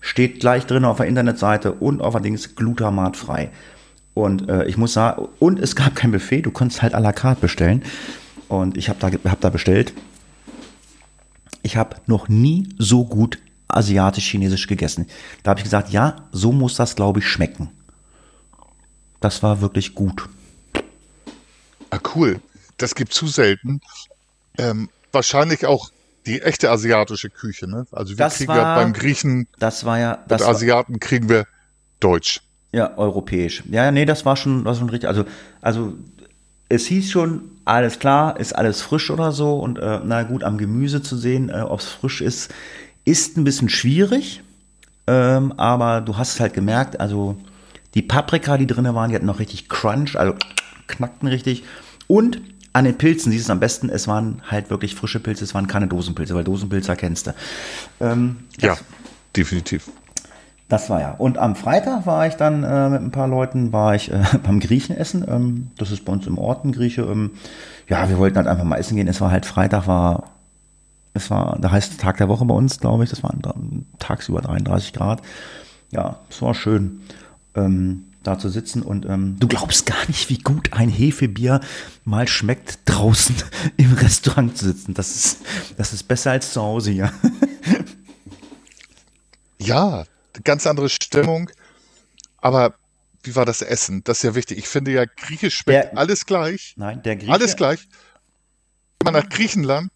steht 0.00 0.40
gleich 0.40 0.66
drin 0.66 0.84
auf 0.84 0.96
der 0.96 1.06
Internetseite 1.06 1.72
und 1.72 2.00
auf 2.00 2.14
der 2.14 2.22
Dings 2.22 2.56
glutamatfrei. 2.56 3.50
Und 4.14 4.48
äh, 4.48 4.64
ich 4.64 4.76
muss 4.76 4.94
sagen, 4.94 5.28
und 5.38 5.60
es 5.60 5.76
gab 5.76 5.94
kein 5.94 6.10
Buffet, 6.10 6.42
du 6.42 6.50
konntest 6.50 6.82
halt 6.82 6.94
à 6.94 7.00
la 7.00 7.12
carte 7.12 7.40
bestellen. 7.40 7.82
Und 8.48 8.76
ich 8.76 8.88
habe 8.88 8.98
da, 8.98 9.30
hab 9.30 9.40
da 9.40 9.50
bestellt. 9.50 9.92
Ich 11.62 11.76
habe 11.76 11.96
noch 12.06 12.28
nie 12.28 12.68
so 12.78 13.04
gut 13.04 13.38
asiatisch-chinesisch 13.68 14.66
gegessen. 14.66 15.06
Da 15.42 15.50
habe 15.50 15.60
ich 15.60 15.64
gesagt, 15.64 15.90
ja, 15.90 16.16
so 16.32 16.52
muss 16.52 16.74
das, 16.74 16.96
glaube 16.96 17.20
ich, 17.20 17.28
schmecken. 17.28 17.70
Das 19.20 19.42
war 19.42 19.60
wirklich 19.60 19.94
gut. 19.94 20.28
Ah, 21.90 21.98
cool. 22.14 22.40
Das 22.78 22.94
gibt 22.94 23.12
zu 23.12 23.26
selten. 23.26 23.80
Ähm, 24.58 24.88
wahrscheinlich 25.12 25.66
auch 25.66 25.90
die 26.26 26.40
echte 26.42 26.70
asiatische 26.70 27.30
Küche, 27.30 27.68
ne? 27.68 27.86
Also 27.92 28.10
wir 28.10 28.16
Das 28.16 28.36
kriegen 28.36 28.48
war- 28.48 28.56
ja 28.56 28.74
beim 28.76 28.92
Griechen 28.92 29.46
Das 29.58 29.84
war 29.84 29.98
ja, 29.98 30.14
und 30.14 30.30
das 30.30 30.42
war, 30.42 30.48
Asiaten 30.50 31.00
kriegen 31.00 31.28
wir 31.28 31.46
Deutsch. 31.98 32.40
Ja, 32.72 32.96
europäisch. 32.96 33.62
Ja, 33.70 33.84
ja, 33.84 33.90
nee, 33.90 34.04
das 34.04 34.24
war 34.24 34.36
schon, 34.36 34.64
war 34.64 34.74
schon 34.74 34.88
richtig. 34.90 35.08
Also, 35.08 35.24
also 35.60 35.94
es 36.68 36.86
hieß 36.86 37.10
schon, 37.10 37.49
alles 37.70 37.98
klar, 38.00 38.38
ist 38.38 38.52
alles 38.52 38.82
frisch 38.82 39.10
oder 39.10 39.32
so. 39.32 39.58
Und 39.58 39.78
äh, 39.78 40.00
na 40.04 40.24
gut, 40.24 40.42
am 40.42 40.58
Gemüse 40.58 41.02
zu 41.02 41.16
sehen, 41.16 41.50
äh, 41.50 41.60
ob 41.60 41.80
es 41.80 41.86
frisch 41.86 42.20
ist, 42.20 42.52
ist 43.04 43.36
ein 43.36 43.44
bisschen 43.44 43.68
schwierig. 43.68 44.42
Ähm, 45.06 45.52
aber 45.56 46.00
du 46.00 46.16
hast 46.16 46.34
es 46.34 46.40
halt 46.40 46.52
gemerkt, 46.52 47.00
also 47.00 47.36
die 47.94 48.02
Paprika, 48.02 48.58
die 48.58 48.66
drinne 48.66 48.94
waren, 48.94 49.10
die 49.10 49.16
hatten 49.16 49.26
noch 49.26 49.38
richtig 49.38 49.68
Crunch, 49.68 50.16
also 50.16 50.34
knackten 50.88 51.28
richtig. 51.28 51.64
Und 52.06 52.40
an 52.72 52.84
den 52.84 52.98
Pilzen 52.98 53.32
siehst 53.32 53.44
du 53.44 53.46
es 53.46 53.50
am 53.50 53.60
besten, 53.60 53.88
es 53.88 54.06
waren 54.06 54.42
halt 54.48 54.70
wirklich 54.70 54.94
frische 54.94 55.20
Pilze, 55.20 55.44
es 55.44 55.54
waren 55.54 55.66
keine 55.66 55.86
Dosenpilze, 55.88 56.34
weil 56.34 56.44
Dosenpilze 56.44 56.94
kennst 56.96 57.28
du. 57.28 57.34
Ähm, 58.00 58.36
Ja, 58.60 58.76
definitiv. 59.36 59.90
Das 60.70 60.88
war 60.88 61.00
ja. 61.00 61.10
Und 61.10 61.36
am 61.36 61.56
Freitag 61.56 62.06
war 62.06 62.26
ich 62.28 62.34
dann 62.34 62.62
äh, 62.62 62.88
mit 62.88 63.02
ein 63.02 63.10
paar 63.10 63.26
Leuten, 63.26 63.72
war 63.72 63.96
ich 63.96 64.10
äh, 64.10 64.22
beim 64.42 64.60
Griechen 64.60 64.96
essen. 64.96 65.24
Ähm, 65.28 65.70
das 65.76 65.90
ist 65.90 66.04
bei 66.04 66.12
uns 66.12 66.26
im 66.26 66.38
Ort 66.38 66.64
ein 66.64 66.72
Grieche. 66.72 67.02
Ähm, 67.02 67.32
ja, 67.88 68.08
wir 68.08 68.18
wollten 68.18 68.36
halt 68.36 68.46
einfach 68.46 68.64
mal 68.64 68.76
essen 68.76 68.96
gehen. 68.96 69.08
Es 69.08 69.20
war 69.20 69.32
halt 69.32 69.46
Freitag, 69.46 69.88
war, 69.88 70.30
es 71.12 71.28
war, 71.28 71.58
da 71.60 71.72
heißt 71.72 72.00
Tag 72.00 72.18
der 72.18 72.28
Woche 72.28 72.44
bei 72.44 72.54
uns, 72.54 72.78
glaube 72.78 73.02
ich. 73.02 73.10
Das 73.10 73.24
waren 73.24 73.84
tagsüber 73.98 74.40
33 74.40 74.92
Grad. 74.92 75.22
Ja, 75.90 76.20
es 76.30 76.40
war 76.40 76.54
schön, 76.54 77.00
ähm, 77.56 78.04
da 78.22 78.38
zu 78.38 78.48
sitzen. 78.48 78.82
Und 78.82 79.06
ähm, 79.06 79.38
du 79.40 79.48
glaubst 79.48 79.86
gar 79.86 80.06
nicht, 80.06 80.30
wie 80.30 80.38
gut 80.38 80.72
ein 80.72 80.88
Hefebier 80.88 81.60
mal 82.04 82.28
schmeckt, 82.28 82.78
draußen 82.84 83.34
im 83.76 83.92
Restaurant 83.94 84.56
zu 84.56 84.66
sitzen. 84.66 84.94
Das 84.94 85.16
ist, 85.16 85.40
das 85.76 85.92
ist 85.92 86.04
besser 86.04 86.30
als 86.30 86.52
zu 86.52 86.62
Hause 86.62 86.92
hier. 86.92 87.12
Ja, 89.62 90.04
ganz 90.44 90.66
andere 90.66 90.88
Stimmung. 90.88 91.50
Aber 92.38 92.74
wie 93.22 93.36
war 93.36 93.44
das 93.44 93.62
Essen? 93.62 94.02
Das 94.04 94.18
ist 94.18 94.22
ja 94.24 94.34
wichtig. 94.34 94.58
Ich 94.58 94.68
finde 94.68 94.92
ja, 94.92 95.04
Griechisch 95.04 95.56
schmeckt 95.56 95.92
Der- 95.92 95.98
alles 95.98 96.26
gleich. 96.26 96.74
Nein, 96.76 97.02
der 97.02 97.16
Grieche. 97.16 97.32
Alles 97.32 97.56
gleich. 97.56 97.86
Wenn 99.02 99.12
man 99.12 99.22
nach 99.22 99.28
Griechenland 99.28 99.90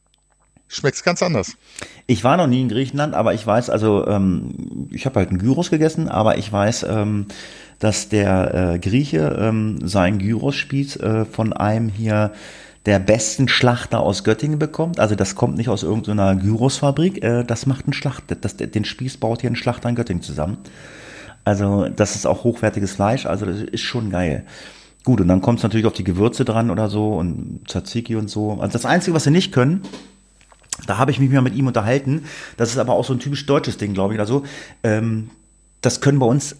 schmeckt 0.68 0.96
es 0.96 1.04
ganz 1.04 1.22
anders. 1.22 1.52
Ich 2.06 2.24
war 2.24 2.36
noch 2.36 2.46
nie 2.46 2.60
in 2.62 2.68
Griechenland, 2.68 3.14
aber 3.14 3.34
ich 3.34 3.46
weiß, 3.46 3.70
also 3.70 4.06
ähm, 4.06 4.88
ich 4.90 5.06
habe 5.06 5.20
halt 5.20 5.28
einen 5.30 5.38
Gyros 5.38 5.70
gegessen, 5.70 6.08
aber 6.08 6.36
ich 6.38 6.50
weiß, 6.50 6.84
ähm, 6.88 7.26
dass 7.78 8.08
der 8.08 8.72
äh, 8.74 8.78
Grieche 8.78 9.36
ähm, 9.38 9.86
seinen 9.86 10.18
Gyros-Spieß 10.18 10.96
äh, 10.96 11.24
von 11.26 11.52
einem 11.52 11.88
hier 11.88 12.32
der 12.86 12.98
besten 12.98 13.48
Schlachter 13.48 14.00
aus 14.00 14.24
Göttingen 14.24 14.58
bekommt. 14.58 15.00
Also 15.00 15.14
das 15.14 15.34
kommt 15.34 15.56
nicht 15.56 15.68
aus 15.68 15.82
irgendeiner 15.82 16.36
Gyrosfabrik, 16.36 17.22
äh, 17.22 17.44
das 17.44 17.66
macht 17.66 17.88
ein 17.88 17.92
Schlachter. 17.92 18.34
Das, 18.34 18.56
den 18.56 18.84
Spieß 18.84 19.16
baut 19.16 19.40
hier 19.40 19.50
ein 19.50 19.56
Schlachter 19.56 19.88
in 19.88 19.94
Göttingen 19.94 20.22
zusammen. 20.22 20.58
Also 21.44 21.88
das 21.88 22.14
ist 22.16 22.26
auch 22.26 22.44
hochwertiges 22.44 22.92
Fleisch, 22.92 23.26
also 23.26 23.46
das 23.46 23.60
ist 23.60 23.82
schon 23.82 24.10
geil. 24.10 24.44
Gut, 25.04 25.20
und 25.20 25.28
dann 25.28 25.42
kommt 25.42 25.58
es 25.58 25.62
natürlich 25.62 25.84
auf 25.84 25.92
die 25.92 26.04
Gewürze 26.04 26.46
dran 26.46 26.70
oder 26.70 26.88
so 26.88 27.14
und 27.14 27.60
Tzatziki 27.68 28.16
und 28.16 28.30
so. 28.30 28.52
Also 28.52 28.72
das 28.72 28.86
Einzige, 28.86 29.14
was 29.14 29.24
sie 29.24 29.30
nicht 29.30 29.52
können, 29.52 29.82
da 30.86 30.98
habe 30.98 31.10
ich 31.10 31.20
mich 31.20 31.30
mal 31.30 31.42
mit 31.42 31.54
ihm 31.54 31.66
unterhalten. 31.66 32.24
Das 32.56 32.70
ist 32.70 32.78
aber 32.78 32.94
auch 32.94 33.04
so 33.04 33.12
ein 33.12 33.20
typisch 33.20 33.44
deutsches 33.46 33.76
Ding, 33.76 33.92
glaube 33.94 34.14
ich. 34.14 34.20
Also, 34.20 34.44
ähm, 34.82 35.30
das 35.82 36.00
können 36.00 36.18
bei 36.18 36.26
uns, 36.26 36.56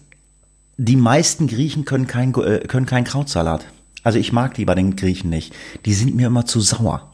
die 0.77 0.95
meisten 0.95 1.47
Griechen 1.47 1.85
können 1.85 2.07
kein, 2.07 2.33
äh, 2.35 2.59
können 2.67 2.85
keinen 2.85 3.03
Krautsalat. 3.03 3.65
Also 4.05 4.19
ich 4.19 4.31
mag 4.31 4.53
die 4.53 4.65
bei 4.65 4.75
den 4.75 4.95
Griechen 4.95 5.29
nicht. 5.31 5.53
Die 5.85 5.93
sind 5.93 6.15
mir 6.15 6.27
immer 6.27 6.45
zu 6.45 6.61
sauer. 6.61 7.11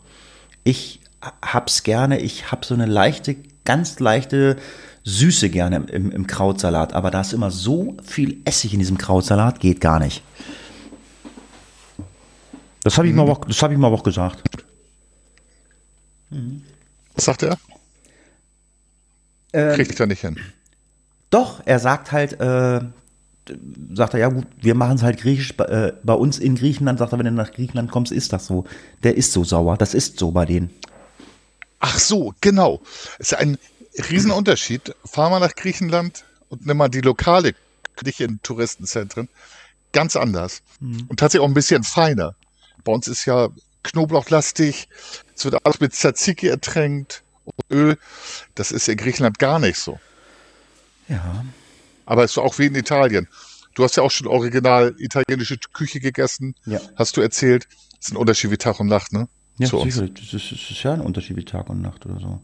Ich 0.66 1.00
hab's 1.42 1.84
gerne, 1.84 2.20
ich 2.20 2.52
hab 2.52 2.66
so 2.66 2.74
eine 2.74 2.86
leichte, 2.86 3.38
ganz 3.64 4.00
leichte 4.00 4.58
Süße 5.06 5.50
gerne 5.50 5.78
im, 5.90 6.12
im 6.12 6.28
Krautsalat, 6.28 6.92
aber 6.94 7.10
da 7.10 7.22
ist 7.22 7.32
immer 7.34 7.50
so 7.50 7.96
viel 8.04 8.42
Essig 8.44 8.74
in 8.74 8.80
diesem 8.80 8.98
Krautsalat, 8.98 9.60
geht 9.62 9.80
gar 9.80 10.00
nicht. 10.00 10.22
Das 12.84 12.98
habe 12.98 13.08
ich, 13.08 13.14
mir 13.14 13.22
aber 13.22 13.32
auch- 13.32 13.46
das 13.46 13.62
hab 13.64 13.72
ich 13.72 13.78
aber 13.78 13.88
auch 13.88 14.04
gesagt. 14.04 14.44
Was 17.16 17.26
sagt 17.26 17.44
er? 17.44 17.58
Ähm, 19.54 19.76
Krieg 19.76 19.90
ich 19.90 19.96
da 19.96 20.06
nicht 20.06 20.22
hin. 20.22 20.38
Doch, 21.30 21.62
er 21.66 21.80
sagt 21.80 22.12
halt, 22.12 22.34
äh, 22.42 22.82
sagt 23.94 24.14
er, 24.14 24.20
ja 24.20 24.30
gut, 24.30 24.48
wir 24.62 24.76
machen 24.76 24.96
es 24.96 25.04
halt 25.04 25.20
griechisch. 25.20 25.56
Bei, 25.56 25.66
äh, 25.66 25.94
bei 26.04 26.14
uns 26.14 26.40
in 26.40 26.56
Griechenland, 26.56 27.00
sagt 27.00 27.14
er, 27.14 27.20
wenn 27.20 27.26
du 27.26 27.32
nach 27.32 27.52
Griechenland 27.52 27.92
kommst, 27.92 28.12
ist 28.12 28.34
das 28.34 28.46
so. 28.46 28.66
Der 29.04 29.16
ist 29.16 29.32
so 29.32 29.44
sauer. 29.44 29.78
Das 29.78 29.94
ist 29.94 30.20
so 30.20 30.32
bei 30.32 30.46
denen. 30.46 30.70
Ach 31.80 31.98
so, 31.98 32.34
genau. 32.42 32.82
Es 33.20 33.32
ist 33.32 33.38
ein 33.38 33.58
Riesenunterschied. 34.10 34.96
Fahr 35.06 35.30
mal 35.30 35.40
nach 35.40 35.56
Griechenland 35.56 36.26
und 36.50 36.66
nimm 36.66 36.78
mal 36.78 36.90
die 36.90 37.02
Lokale, 37.02 37.54
in 38.18 38.42
Touristenzentren. 38.42 39.30
Ganz 39.92 40.16
anders. 40.16 40.62
Und 40.80 41.20
tatsächlich 41.20 41.44
auch 41.44 41.50
ein 41.50 41.54
bisschen 41.54 41.84
feiner. 41.84 42.36
Bei 42.84 42.92
uns 42.92 43.08
ist 43.08 43.26
ja 43.26 43.50
Knoblauchlastig. 43.84 44.88
Es 45.36 45.46
wird 45.46 45.66
alles 45.66 45.80
mit 45.80 45.94
Tzatziki 45.94 46.48
ertränkt 46.48 47.24
und 47.46 47.56
Öl. 47.70 47.98
Das 48.56 48.72
ist 48.72 48.88
in 48.88 48.98
Griechenland 48.98 49.40
gar 49.40 49.60
nicht 49.60 49.78
so. 49.78 50.00
Ja. 51.08 51.44
Aber 52.06 52.24
es 52.24 52.32
ist 52.32 52.38
auch 52.38 52.58
wie 52.60 52.66
in 52.68 52.76
Italien. 52.76 53.28
Du 53.76 53.84
hast 53.84 53.96
ja 53.96 54.04
auch 54.04 54.12
schon 54.12 54.28
original 54.28 54.94
italienische 54.98 55.58
Küche 55.74 56.00
gegessen. 56.00 56.56
Ja. 56.66 56.80
Hast 56.96 57.16
du 57.18 57.22
erzählt. 57.22 57.68
Das 57.98 58.08
ist 58.08 58.14
ein 58.14 58.18
Unterschied 58.18 58.52
wie 58.52 58.58
Tag 58.58 58.80
und 58.80 58.88
Nacht, 58.88 59.14
ne? 59.14 59.28
Ja, 59.58 59.68
Zu 59.68 59.78
uns. 59.78 59.94
sicher. 59.96 60.08
Das 60.08 60.24
ist, 60.34 60.52
das 60.52 60.72
ist 60.72 60.84
ja 60.84 60.94
ein 60.94 61.02
Unterschied 61.02 61.38
wie 61.38 61.46
Tag 61.46 61.70
und 61.70 61.82
Nacht 61.82 62.06
oder 62.06 62.20
so. 62.20 62.42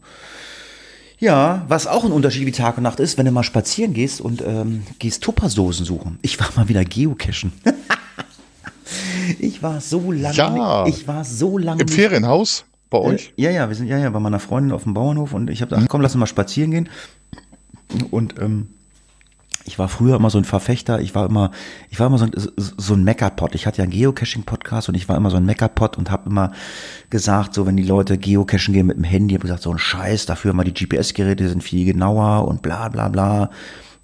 Ja, 1.18 1.64
was 1.66 1.88
auch 1.88 2.04
ein 2.04 2.12
Unterschied 2.12 2.46
wie 2.46 2.52
Tag 2.52 2.76
und 2.76 2.84
Nacht 2.84 3.00
ist, 3.00 3.18
wenn 3.18 3.26
du 3.26 3.32
mal 3.32 3.42
spazieren 3.42 3.92
gehst 3.92 4.20
und 4.20 4.40
ähm, 4.40 4.84
gehst 5.00 5.22
Tupperdosen 5.24 5.84
suchen. 5.84 6.18
Ich 6.22 6.38
war 6.38 6.48
mal 6.54 6.68
wieder 6.68 6.84
geocachen. 6.84 7.52
ich 9.38 9.62
war 9.62 9.80
so 9.80 10.12
lange, 10.12 10.36
Ja. 10.36 10.86
ich 10.86 11.08
war 11.08 11.24
so 11.24 11.58
lange 11.58 11.82
Im 11.82 11.88
Ferienhaus 11.88 12.64
bei 12.88 12.98
euch? 12.98 13.32
Ja, 13.36 13.50
ja, 13.50 13.68
wir 13.68 13.74
sind 13.76 13.88
ja, 13.88 13.98
ja 13.98 14.08
bei 14.10 14.20
meiner 14.20 14.38
Freundin 14.40 14.72
auf 14.72 14.84
dem 14.84 14.94
Bauernhof 14.94 15.32
und 15.34 15.50
ich 15.50 15.60
habe 15.60 15.70
gesagt, 15.74 15.90
komm, 15.90 16.00
lass 16.00 16.14
uns 16.14 16.20
mal 16.20 16.26
spazieren 16.26 16.70
gehen. 16.70 16.88
Und 18.10 18.38
ähm, 18.38 18.68
ich 19.68 19.78
war 19.78 19.88
früher 19.88 20.16
immer 20.16 20.30
so 20.30 20.38
ein 20.38 20.44
Verfechter, 20.44 20.98
ich 20.98 21.14
war 21.14 21.26
immer, 21.26 21.50
ich 21.90 22.00
war 22.00 22.06
immer 22.06 22.16
so 22.16 22.24
ein, 22.24 22.32
so 22.56 22.94
ein 22.94 23.04
Meckerpot. 23.04 23.54
Ich 23.54 23.66
hatte 23.66 23.78
ja 23.78 23.84
einen 23.84 23.92
Geocaching-Podcast 23.92 24.88
und 24.88 24.94
ich 24.94 25.10
war 25.10 25.16
immer 25.16 25.30
so 25.30 25.36
ein 25.36 25.44
Meckerpot 25.44 25.98
und 25.98 26.10
habe 26.10 26.30
immer 26.30 26.52
gesagt, 27.10 27.52
so 27.52 27.66
wenn 27.66 27.76
die 27.76 27.82
Leute 27.82 28.16
geocachen 28.16 28.72
gehen 28.72 28.86
mit 28.86 28.96
dem 28.96 29.04
Handy, 29.04 29.34
habe 29.34 29.42
gesagt, 29.42 29.62
so 29.62 29.70
ein 29.70 29.78
Scheiß, 29.78 30.24
dafür 30.24 30.52
immer 30.52 30.64
die 30.64 30.72
GPS-Geräte 30.72 31.46
sind 31.50 31.62
viel 31.62 31.84
genauer 31.84 32.48
und 32.48 32.62
bla 32.62 32.88
bla 32.88 33.08
bla. 33.08 33.50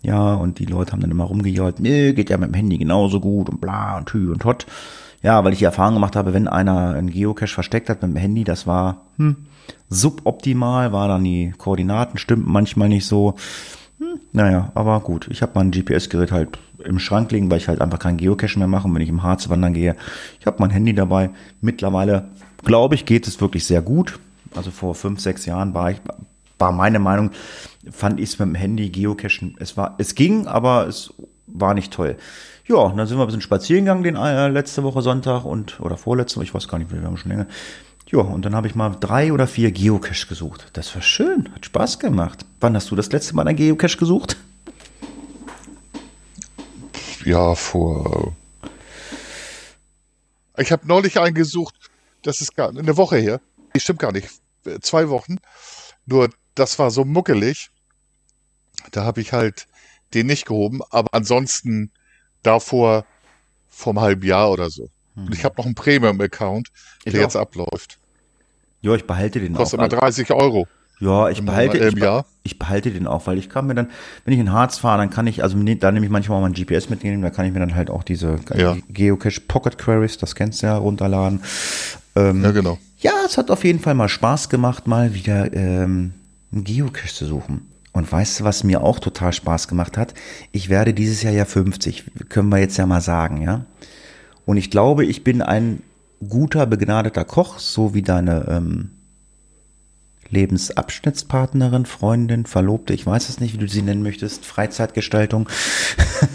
Ja, 0.03 0.35
und 0.35 0.59
die 0.59 0.67
Leute 0.67 0.93
haben 0.93 1.01
dann 1.01 1.11
immer 1.11 1.25
rumgejault, 1.25 1.81
nee, 1.81 2.13
geht 2.13 2.29
ja 2.29 2.37
mit 2.37 2.51
dem 2.51 2.55
Handy 2.55 2.77
genauso 2.77 3.21
gut 3.21 3.49
und 3.49 3.63
bla 3.63 3.97
und 3.97 4.13
hü 4.13 4.31
und 4.33 4.45
hot. 4.45 4.67
Ja, 5.23 5.43
weil 5.43 5.55
ich 5.55 5.61
die 5.61 5.65
Erfahrung 5.65 5.95
gemacht 5.95 6.15
habe, 6.15 6.35
wenn 6.35 6.47
einer 6.47 6.91
einen 6.91 7.09
Geocache 7.09 7.55
versteckt 7.55 7.89
hat 7.89 8.03
mit 8.03 8.11
dem 8.11 8.17
Handy, 8.17 8.45
das 8.45 8.67
war 8.67 9.07
hm, 9.17 9.47
suboptimal, 9.89 10.93
war 10.93 11.09
dann 11.09 11.25
die 11.25 11.55
Koordinaten 11.57 12.19
stimmten 12.19 12.53
manchmal 12.53 12.91
nicht 12.91 13.07
so. 13.07 13.35
Hm, 13.99 14.21
naja, 14.33 14.73
aber 14.75 15.01
gut. 15.01 15.29
Ich 15.31 15.43
habe 15.43 15.53
mein 15.55 15.71
GPS-Gerät 15.71 16.33
halt 16.33 16.59
im 16.85 16.99
Schrank 16.99 17.31
liegen, 17.31 17.51
weil 17.51 17.59
ich 17.59 17.69
halt 17.69 17.81
einfach 17.81 17.99
keinen 17.99 18.17
Geocache 18.17 18.59
mehr 18.59 18.69
mache. 18.69 18.93
Wenn 18.93 19.03
ich 19.03 19.09
im 19.09 19.23
Harz 19.23 19.49
wandern 19.49 19.75
gehe, 19.75 19.97
ich 20.41 20.47
habe 20.47 20.57
mein 20.59 20.71
Handy 20.71 20.95
dabei. 20.95 21.31
Mittlerweile, 21.61 22.29
glaube 22.65 22.95
ich, 22.97 23.07
geht 23.07 23.27
es 23.27 23.41
wirklich 23.41 23.65
sehr 23.67 23.83
gut. 23.83 24.19
Also 24.55 24.71
vor 24.71 24.95
fünf, 24.95 25.21
sechs 25.21 25.47
Jahren 25.47 25.75
war 25.75 25.91
ich, 25.91 25.99
war 26.59 26.73
meine 26.73 26.99
Meinung, 26.99 27.31
fand 27.91 28.21
ich 28.21 28.31
es 28.31 28.39
mit 28.39 28.49
dem 28.49 28.55
Handy 28.55 28.89
Geocachen. 28.91 29.57
Es 29.59 29.77
war, 29.77 29.95
es 29.99 30.15
ging, 30.15 30.47
aber 30.47 30.87
es 30.87 31.13
war 31.47 31.75
nicht 31.75 31.93
toll. 31.93 32.17
Ja, 32.67 32.89
dann 32.89 33.07
sind 33.07 33.19
wir 33.19 33.25
ein 33.25 33.27
bisschen 33.27 33.43
spazieren 33.43 33.85
gegangen 33.85 34.03
den 34.03 34.17
äh, 34.17 34.49
letzte 34.49 34.83
Woche 34.83 35.03
Sonntag 35.03 35.45
und 35.45 35.81
oder 35.81 35.99
vorletzte, 35.99 36.43
ich 36.43 36.55
weiß 36.55 36.67
gar 36.67 36.79
nicht, 36.79 36.91
wir 36.91 37.03
haben 37.03 37.17
schon 37.19 37.31
länger. 37.31 37.47
Ja, 38.11 38.19
und 38.19 38.45
dann 38.45 38.55
habe 38.55 38.67
ich 38.67 38.75
mal 38.75 38.91
drei 38.91 39.33
oder 39.33 39.47
vier 39.47 39.71
Geocache 39.73 40.27
gesucht. 40.27 40.69
Das 40.75 40.95
war 40.95 41.03
schön, 41.03 41.53
hat 41.55 41.65
Spaß 41.65 41.99
gemacht. 41.99 42.45
Wann 42.61 42.77
hast 42.77 42.91
du 42.91 42.97
das 42.97 43.11
letzte 43.11 43.35
Mal 43.35 43.49
einen 43.49 43.57
Geocache 43.57 43.97
gesucht? 43.97 44.37
Ja, 47.25 47.55
vor. 47.55 48.37
Ich 50.59 50.71
habe 50.71 50.87
neulich 50.87 51.19
einen 51.19 51.35
gesucht, 51.35 51.75
das 52.23 52.41
ist 52.41 52.55
gar 52.55 52.69
eine 52.69 52.97
Woche 52.97 53.17
her. 53.17 53.41
Stimmt 53.77 53.99
gar 53.99 54.13
nicht. 54.13 54.29
Zwei 54.83 55.09
Wochen. 55.09 55.39
Nur 56.07 56.31
das 56.55 56.79
war 56.79 56.91
so 56.91 57.05
muckelig. 57.05 57.71
Da 58.93 59.05
habe 59.05 59.21
ich 59.21 59.33
halt 59.33 59.67
den 60.13 60.27
nicht 60.27 60.47
gehoben, 60.47 60.81
aber 60.91 61.09
ansonsten 61.13 61.91
davor 62.43 63.05
vom 63.69 64.01
halben 64.01 64.25
Jahr 64.27 64.51
oder 64.51 64.71
so. 64.71 64.89
Und 65.17 65.35
ich 65.35 65.45
habe 65.45 65.55
noch 65.59 65.67
einen 65.67 65.75
Premium-Account, 65.75 66.69
der 67.07 67.13
auch. 67.15 67.19
jetzt 67.19 67.37
abläuft. 67.37 67.99
Ja, 68.81 68.95
ich 68.95 69.07
behalte 69.07 69.41
den 69.41 69.55
Kostet 69.55 69.81
auch. 69.81 69.85
immer 69.85 69.89
30 70.01 70.31
Euro. 70.33 70.67
Ja, 71.01 71.29
ich 71.29 71.45
behalte, 71.45 71.79
ich, 71.79 71.95
be- 71.97 72.25
ich 72.45 72.59
behalte 72.59 72.91
den 72.91 73.07
auch, 73.07 73.27
weil 73.27 73.37
ich 73.39 73.49
kann 73.49 73.67
mir 73.67 73.75
dann, 73.75 73.91
wenn 74.25 74.33
ich 74.35 74.41
in 74.41 74.53
Harz 74.53 74.79
fahre, 74.79 74.99
dann 74.99 75.11
kann 75.11 75.27
ich, 75.27 75.43
also 75.43 75.57
ne- 75.57 75.77
da 75.77 75.91
nehme 75.91 76.07
ich 76.07 76.13
manchmal 76.13 76.39
auch 76.39 76.43
mein 76.43 76.53
GPS 76.53 76.89
mitnehmen, 76.89 77.21
da 77.21 77.31
kann 77.31 77.47
ich 77.47 77.53
mir 77.53 77.59
dann 77.61 77.75
halt 77.75 77.91
auch 77.91 78.03
diese 78.05 78.37
Ja. 78.55 78.77
Geocache 78.89 79.41
Pocket 79.41 79.77
Queries, 79.77 80.19
das 80.19 80.35
kennst 80.35 80.63
du 80.63 80.67
ja, 80.69 80.77
runterladen. 80.77 81.41
Ähm, 82.17 82.43
Ja, 82.45 82.53
genau. 82.53 82.79
Ja, 82.99 83.13
es 83.27 83.37
hat 83.37 83.51
auf 83.51 83.65
jeden 83.65 83.81
Fall 83.81 83.95
mal 83.95 84.09
Spaß 84.09 84.49
gemacht, 84.49 84.87
mal 84.87 85.15
wieder 85.15 85.53
ähm, 85.53 86.15
einen 86.53 86.65
Geocache 86.65 87.13
zu 87.13 87.27
suchen. 87.27 87.69
Und 87.93 88.11
weißt 88.11 88.41
du, 88.41 88.45
was 88.45 88.65
mir 88.65 88.81
auch 88.83 88.99
total 88.99 89.33
Spaß 89.33 89.69
gemacht 89.69 89.97
hat? 89.99 90.15
Ich 90.53 90.69
werde 90.69 90.95
dieses 90.95 91.23
Jahr 91.23 91.33
ja 91.33 91.45
50, 91.45 92.05
können 92.29 92.49
wir 92.51 92.59
jetzt 92.59 92.77
ja 92.77 92.87
mal 92.87 93.01
sagen, 93.01 93.43
ja. 93.43 93.65
Und 94.47 94.57
ich 94.57 94.71
glaube, 94.71 95.05
ich 95.05 95.25
bin 95.25 95.43
ein 95.43 95.83
guter, 96.29 96.67
begnadeter 96.67 97.25
Koch, 97.25 97.59
so 97.59 97.95
wie 97.95 98.03
deine 98.03 98.47
ähm, 98.49 98.91
Lebensabschnittspartnerin, 100.31 101.87
Freundin, 101.87 102.47
Verlobte, 102.47 102.93
ich 102.93 103.07
weiß 103.07 103.29
es 103.29 103.41
nicht, 103.41 103.55
wie 103.55 103.59
du 103.59 103.69
sie 103.69 103.83
nennen 103.83 104.03
möchtest, 104.03 104.45
Freizeitgestaltung. 104.45 105.49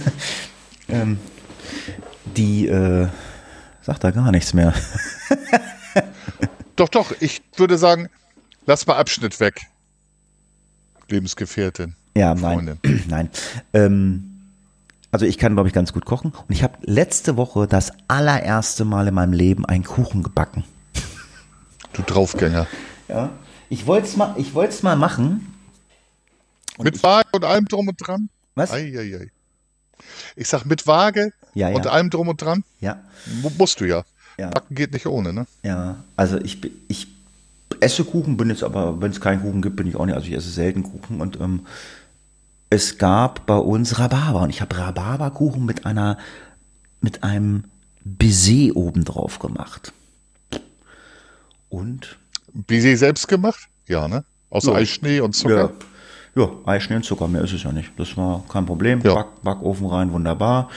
ähm, 0.89 1.19
die 2.37 2.67
äh, 2.67 3.07
sagt 3.81 4.03
da 4.03 4.11
gar 4.11 4.31
nichts 4.31 4.53
mehr. 4.53 4.73
Doch, 6.75 6.87
doch, 6.87 7.11
ich 7.19 7.41
würde 7.57 7.77
sagen, 7.77 8.07
lass 8.65 8.87
mal 8.87 8.95
Abschnitt 8.95 9.41
weg. 9.41 9.63
Lebensgefährtin. 11.09 11.95
Ja, 12.15 12.33
nein. 12.33 12.79
Freundin. 12.79 13.03
Nein. 13.09 13.29
Ähm, 13.73 14.28
also 15.11 15.25
ich 15.25 15.37
kann, 15.37 15.53
glaube 15.53 15.67
ich, 15.69 15.73
ganz 15.73 15.93
gut 15.93 16.05
kochen. 16.05 16.31
Und 16.31 16.53
ich 16.53 16.63
habe 16.63 16.77
letzte 16.81 17.37
Woche 17.37 17.67
das 17.67 17.91
allererste 18.07 18.85
Mal 18.85 19.07
in 19.07 19.13
meinem 19.13 19.33
Leben 19.33 19.65
einen 19.65 19.83
Kuchen 19.83 20.23
gebacken. 20.23 20.63
Du 21.93 22.01
Draufgänger. 22.03 22.67
Ja. 23.07 23.31
Ich 23.69 23.85
wollte 23.87 24.07
es 24.07 24.15
mal, 24.17 24.35
ich 24.37 24.53
mal 24.83 24.95
machen. 24.95 25.53
mit 26.79 27.01
Waage 27.03 27.29
und 27.33 27.43
allem 27.45 27.65
drum 27.65 27.87
und 27.87 27.97
dran? 27.97 28.29
Was? 28.55 28.71
Eieiei. 28.71 29.31
Ich 30.35 30.47
sag 30.47 30.65
mit 30.65 30.87
Waage 30.87 31.33
Ja, 31.53 31.69
ja. 31.69 31.75
und 31.75 31.87
allem 31.87 32.09
drum 32.09 32.27
und 32.29 32.41
dran? 32.41 32.63
Ja. 32.79 33.01
Mu- 33.41 33.51
Musst 33.57 33.79
du 33.81 33.85
ja. 33.85 34.03
Ja. 34.37 34.49
Backen 34.49 34.75
geht 34.75 34.93
nicht 34.93 35.05
ohne, 35.05 35.33
ne? 35.33 35.45
Ja. 35.63 35.97
Also 36.15 36.37
ich, 36.37 36.59
ich 36.87 37.07
esse 37.81 38.05
Kuchen, 38.05 38.37
bin 38.37 38.49
jetzt 38.49 38.63
aber, 38.63 39.01
wenn 39.01 39.11
es 39.11 39.19
keinen 39.19 39.41
Kuchen 39.41 39.61
gibt, 39.61 39.75
bin 39.75 39.87
ich 39.87 39.95
auch 39.97 40.05
nicht. 40.05 40.15
Also 40.15 40.27
ich 40.27 40.33
esse 40.33 40.49
selten 40.49 40.83
Kuchen 40.83 41.19
und 41.19 41.39
ähm, 41.41 41.65
es 42.69 42.97
gab 42.97 43.45
bei 43.45 43.57
uns 43.57 43.99
Rhabarber 43.99 44.41
und 44.41 44.49
ich 44.49 44.61
habe 44.61 44.77
Rhabarberkuchen 44.77 45.65
mit 45.65 45.85
einer, 45.85 46.17
mit 47.01 47.23
einem 47.23 47.65
Baiser 48.03 48.75
obendrauf 48.75 49.39
gemacht. 49.39 49.93
Und 51.69 52.17
Baiser 52.53 52.95
selbst 52.97 53.27
gemacht? 53.27 53.67
Ja, 53.87 54.07
ne? 54.07 54.23
Aus 54.49 54.65
Ja. 54.65 54.73
Eischnee 54.73 55.19
und 55.19 55.33
Zucker. 55.33 55.71
Ja, 56.35 56.43
ja 56.43 56.51
Eischnee 56.65 56.95
und 56.95 57.03
Zucker, 57.03 57.27
mehr 57.27 57.43
ist 57.43 57.53
es 57.53 57.63
ja 57.63 57.71
nicht. 57.71 57.91
Das 57.97 58.15
war 58.17 58.43
kein 58.49 58.65
Problem. 58.65 59.01
Ja. 59.01 59.15
Back, 59.15 59.41
Backofen 59.43 59.87
rein, 59.87 60.11
wunderbar. 60.11 60.69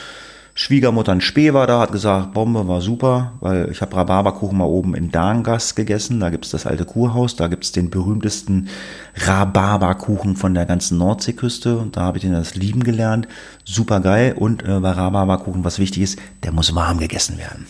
Schwiegermutter 0.54 1.12
ein 1.12 1.22
Spee 1.22 1.54
war 1.54 1.66
da, 1.66 1.80
hat 1.80 1.92
gesagt, 1.92 2.34
Bombe 2.34 2.68
war 2.68 2.82
super, 2.82 3.32
weil 3.40 3.70
ich 3.70 3.80
habe 3.80 3.96
Rhabarberkuchen 3.96 4.58
mal 4.58 4.64
oben 4.66 4.94
in 4.94 5.10
Darngas 5.10 5.74
gegessen. 5.74 6.20
Da 6.20 6.28
gibt's 6.28 6.50
das 6.50 6.66
alte 6.66 6.84
Kurhaus, 6.84 7.36
da 7.36 7.48
gibt's 7.48 7.72
den 7.72 7.88
berühmtesten 7.88 8.68
Rhabarberkuchen 9.16 10.36
von 10.36 10.52
der 10.52 10.66
ganzen 10.66 10.98
Nordseeküste. 10.98 11.78
Und 11.78 11.96
da 11.96 12.02
habe 12.02 12.18
ich 12.18 12.22
den 12.22 12.34
das 12.34 12.54
lieben 12.54 12.84
gelernt. 12.84 13.28
Super 13.64 14.00
geil. 14.00 14.34
Und 14.38 14.62
äh, 14.62 14.78
bei 14.80 14.90
Rhabarberkuchen, 14.90 15.64
was 15.64 15.78
wichtig 15.78 16.02
ist, 16.02 16.18
der 16.42 16.52
muss 16.52 16.74
warm 16.74 16.98
gegessen 16.98 17.38
werden. 17.38 17.66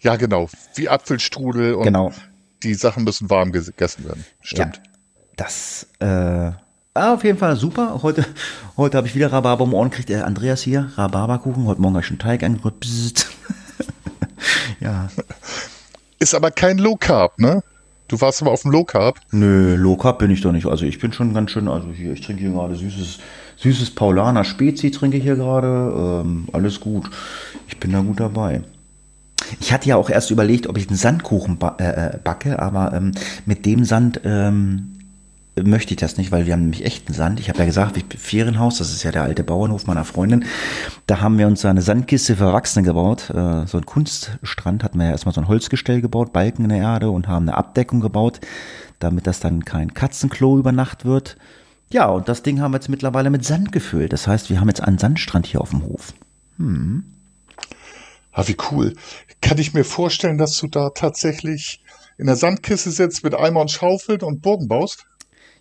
Ja, 0.00 0.16
genau. 0.16 0.48
Wie 0.74 0.88
Apfelstrudel 0.88 1.74
und 1.74 1.84
Genau. 1.84 2.12
die 2.62 2.74
Sachen 2.74 3.04
müssen 3.04 3.30
warm 3.30 3.52
gegessen 3.52 4.04
werden. 4.04 4.24
Stimmt. 4.40 4.76
Ja, 4.76 4.82
das, 5.36 5.86
äh, 6.00 6.50
Ah, 6.96 7.14
auf 7.14 7.24
jeden 7.24 7.38
Fall 7.38 7.56
super. 7.56 8.04
Heute, 8.04 8.24
heute 8.76 8.96
habe 8.96 9.08
ich 9.08 9.16
wieder 9.16 9.32
Rhabarber 9.32 9.64
um 9.64 9.74
Ohren 9.74 9.90
gekriegt. 9.90 10.10
Der 10.10 10.28
Andreas 10.28 10.62
hier, 10.62 10.92
Rhabarberkuchen. 10.94 11.66
Heute 11.66 11.80
Morgen 11.80 11.94
habe 11.94 12.02
ich 12.02 12.06
schon 12.06 12.20
Teig 12.20 12.42
angerührt. 12.44 13.26
Ja. 14.80 15.08
Ist 16.18 16.34
aber 16.34 16.50
kein 16.50 16.78
Low 16.78 16.96
Carb, 16.96 17.38
ne? 17.38 17.62
Du 18.06 18.20
warst 18.20 18.42
aber 18.42 18.52
auf 18.52 18.62
dem 18.62 18.70
Low 18.70 18.84
Carb. 18.84 19.18
Nö, 19.32 19.74
Low 19.76 19.96
Carb 19.96 20.18
bin 20.18 20.30
ich 20.30 20.42
doch 20.42 20.52
nicht. 20.52 20.66
Also 20.66 20.84
ich 20.84 21.00
bin 21.00 21.12
schon 21.12 21.32
ganz 21.32 21.50
schön, 21.50 21.66
also 21.66 21.88
hier, 21.88 22.12
ich 22.12 22.20
trinke 22.20 22.42
hier 22.42 22.52
gerade 22.52 22.76
süßes, 22.76 23.18
süßes 23.56 23.94
Paulaner 23.94 24.44
Spezi 24.44 24.90
trinke 24.90 25.16
ich 25.16 25.22
hier 25.22 25.36
gerade. 25.36 26.22
Ähm, 26.22 26.48
alles 26.52 26.78
gut. 26.78 27.10
Ich 27.66 27.80
bin 27.80 27.92
da 27.92 28.00
gut 28.00 28.20
dabei. 28.20 28.62
Ich 29.58 29.72
hatte 29.72 29.88
ja 29.88 29.96
auch 29.96 30.10
erst 30.10 30.30
überlegt, 30.30 30.68
ob 30.68 30.76
ich 30.76 30.88
einen 30.88 30.98
Sandkuchen 30.98 31.58
ba 31.58 31.76
äh, 31.78 32.18
backe, 32.22 32.60
aber 32.60 32.92
ähm, 32.92 33.12
mit 33.46 33.64
dem 33.66 33.84
Sand 33.84 34.20
ähm, 34.24 34.93
möchte 35.62 35.94
ich 35.94 36.00
das 36.00 36.16
nicht, 36.16 36.32
weil 36.32 36.46
wir 36.46 36.52
haben 36.52 36.62
nämlich 36.62 36.84
echten 36.84 37.12
Sand. 37.12 37.38
Ich 37.38 37.48
habe 37.48 37.60
ja 37.60 37.64
gesagt, 37.64 37.96
Ferienhaus, 38.18 38.78
das 38.78 38.92
ist 38.92 39.04
ja 39.04 39.12
der 39.12 39.22
alte 39.22 39.44
Bauernhof 39.44 39.86
meiner 39.86 40.04
Freundin. 40.04 40.44
Da 41.06 41.20
haben 41.20 41.38
wir 41.38 41.46
uns 41.46 41.64
eine 41.64 41.82
Sandkiste 41.82 42.36
für 42.36 42.44
Erwachsene 42.44 42.84
gebaut. 42.84 43.30
Äh, 43.30 43.66
so 43.66 43.78
ein 43.78 43.86
Kunststrand 43.86 44.82
hatten 44.82 44.98
wir 44.98 45.06
ja 45.06 45.12
erstmal 45.12 45.34
so 45.34 45.40
ein 45.40 45.48
Holzgestell 45.48 46.00
gebaut, 46.00 46.32
Balken 46.32 46.64
in 46.64 46.70
der 46.70 46.78
Erde 46.78 47.10
und 47.10 47.28
haben 47.28 47.48
eine 47.48 47.56
Abdeckung 47.56 48.00
gebaut, 48.00 48.40
damit 48.98 49.26
das 49.26 49.38
dann 49.40 49.64
kein 49.64 49.94
Katzenklo 49.94 50.58
über 50.58 50.72
Nacht 50.72 51.04
wird. 51.04 51.36
Ja, 51.90 52.06
und 52.06 52.28
das 52.28 52.42
Ding 52.42 52.60
haben 52.60 52.72
wir 52.72 52.78
jetzt 52.78 52.88
mittlerweile 52.88 53.30
mit 53.30 53.44
Sand 53.44 53.70
gefüllt. 53.70 54.12
Das 54.12 54.26
heißt, 54.26 54.50
wir 54.50 54.60
haben 54.60 54.68
jetzt 54.68 54.82
einen 54.82 54.98
Sandstrand 54.98 55.46
hier 55.46 55.60
auf 55.60 55.70
dem 55.70 55.84
Hof. 55.84 56.14
Hm. 56.58 57.04
Ah, 58.32 58.42
wie 58.48 58.56
cool. 58.72 58.94
Kann 59.40 59.58
ich 59.58 59.74
mir 59.74 59.84
vorstellen, 59.84 60.38
dass 60.38 60.58
du 60.58 60.66
da 60.66 60.90
tatsächlich 60.90 61.80
in 62.18 62.26
der 62.26 62.34
Sandkiste 62.34 62.90
sitzt 62.90 63.22
mit 63.22 63.34
Eimer 63.34 63.60
und 63.60 63.70
Schaufel 63.70 64.22
und 64.24 64.42
Burgen 64.42 64.66
baust? 64.66 65.06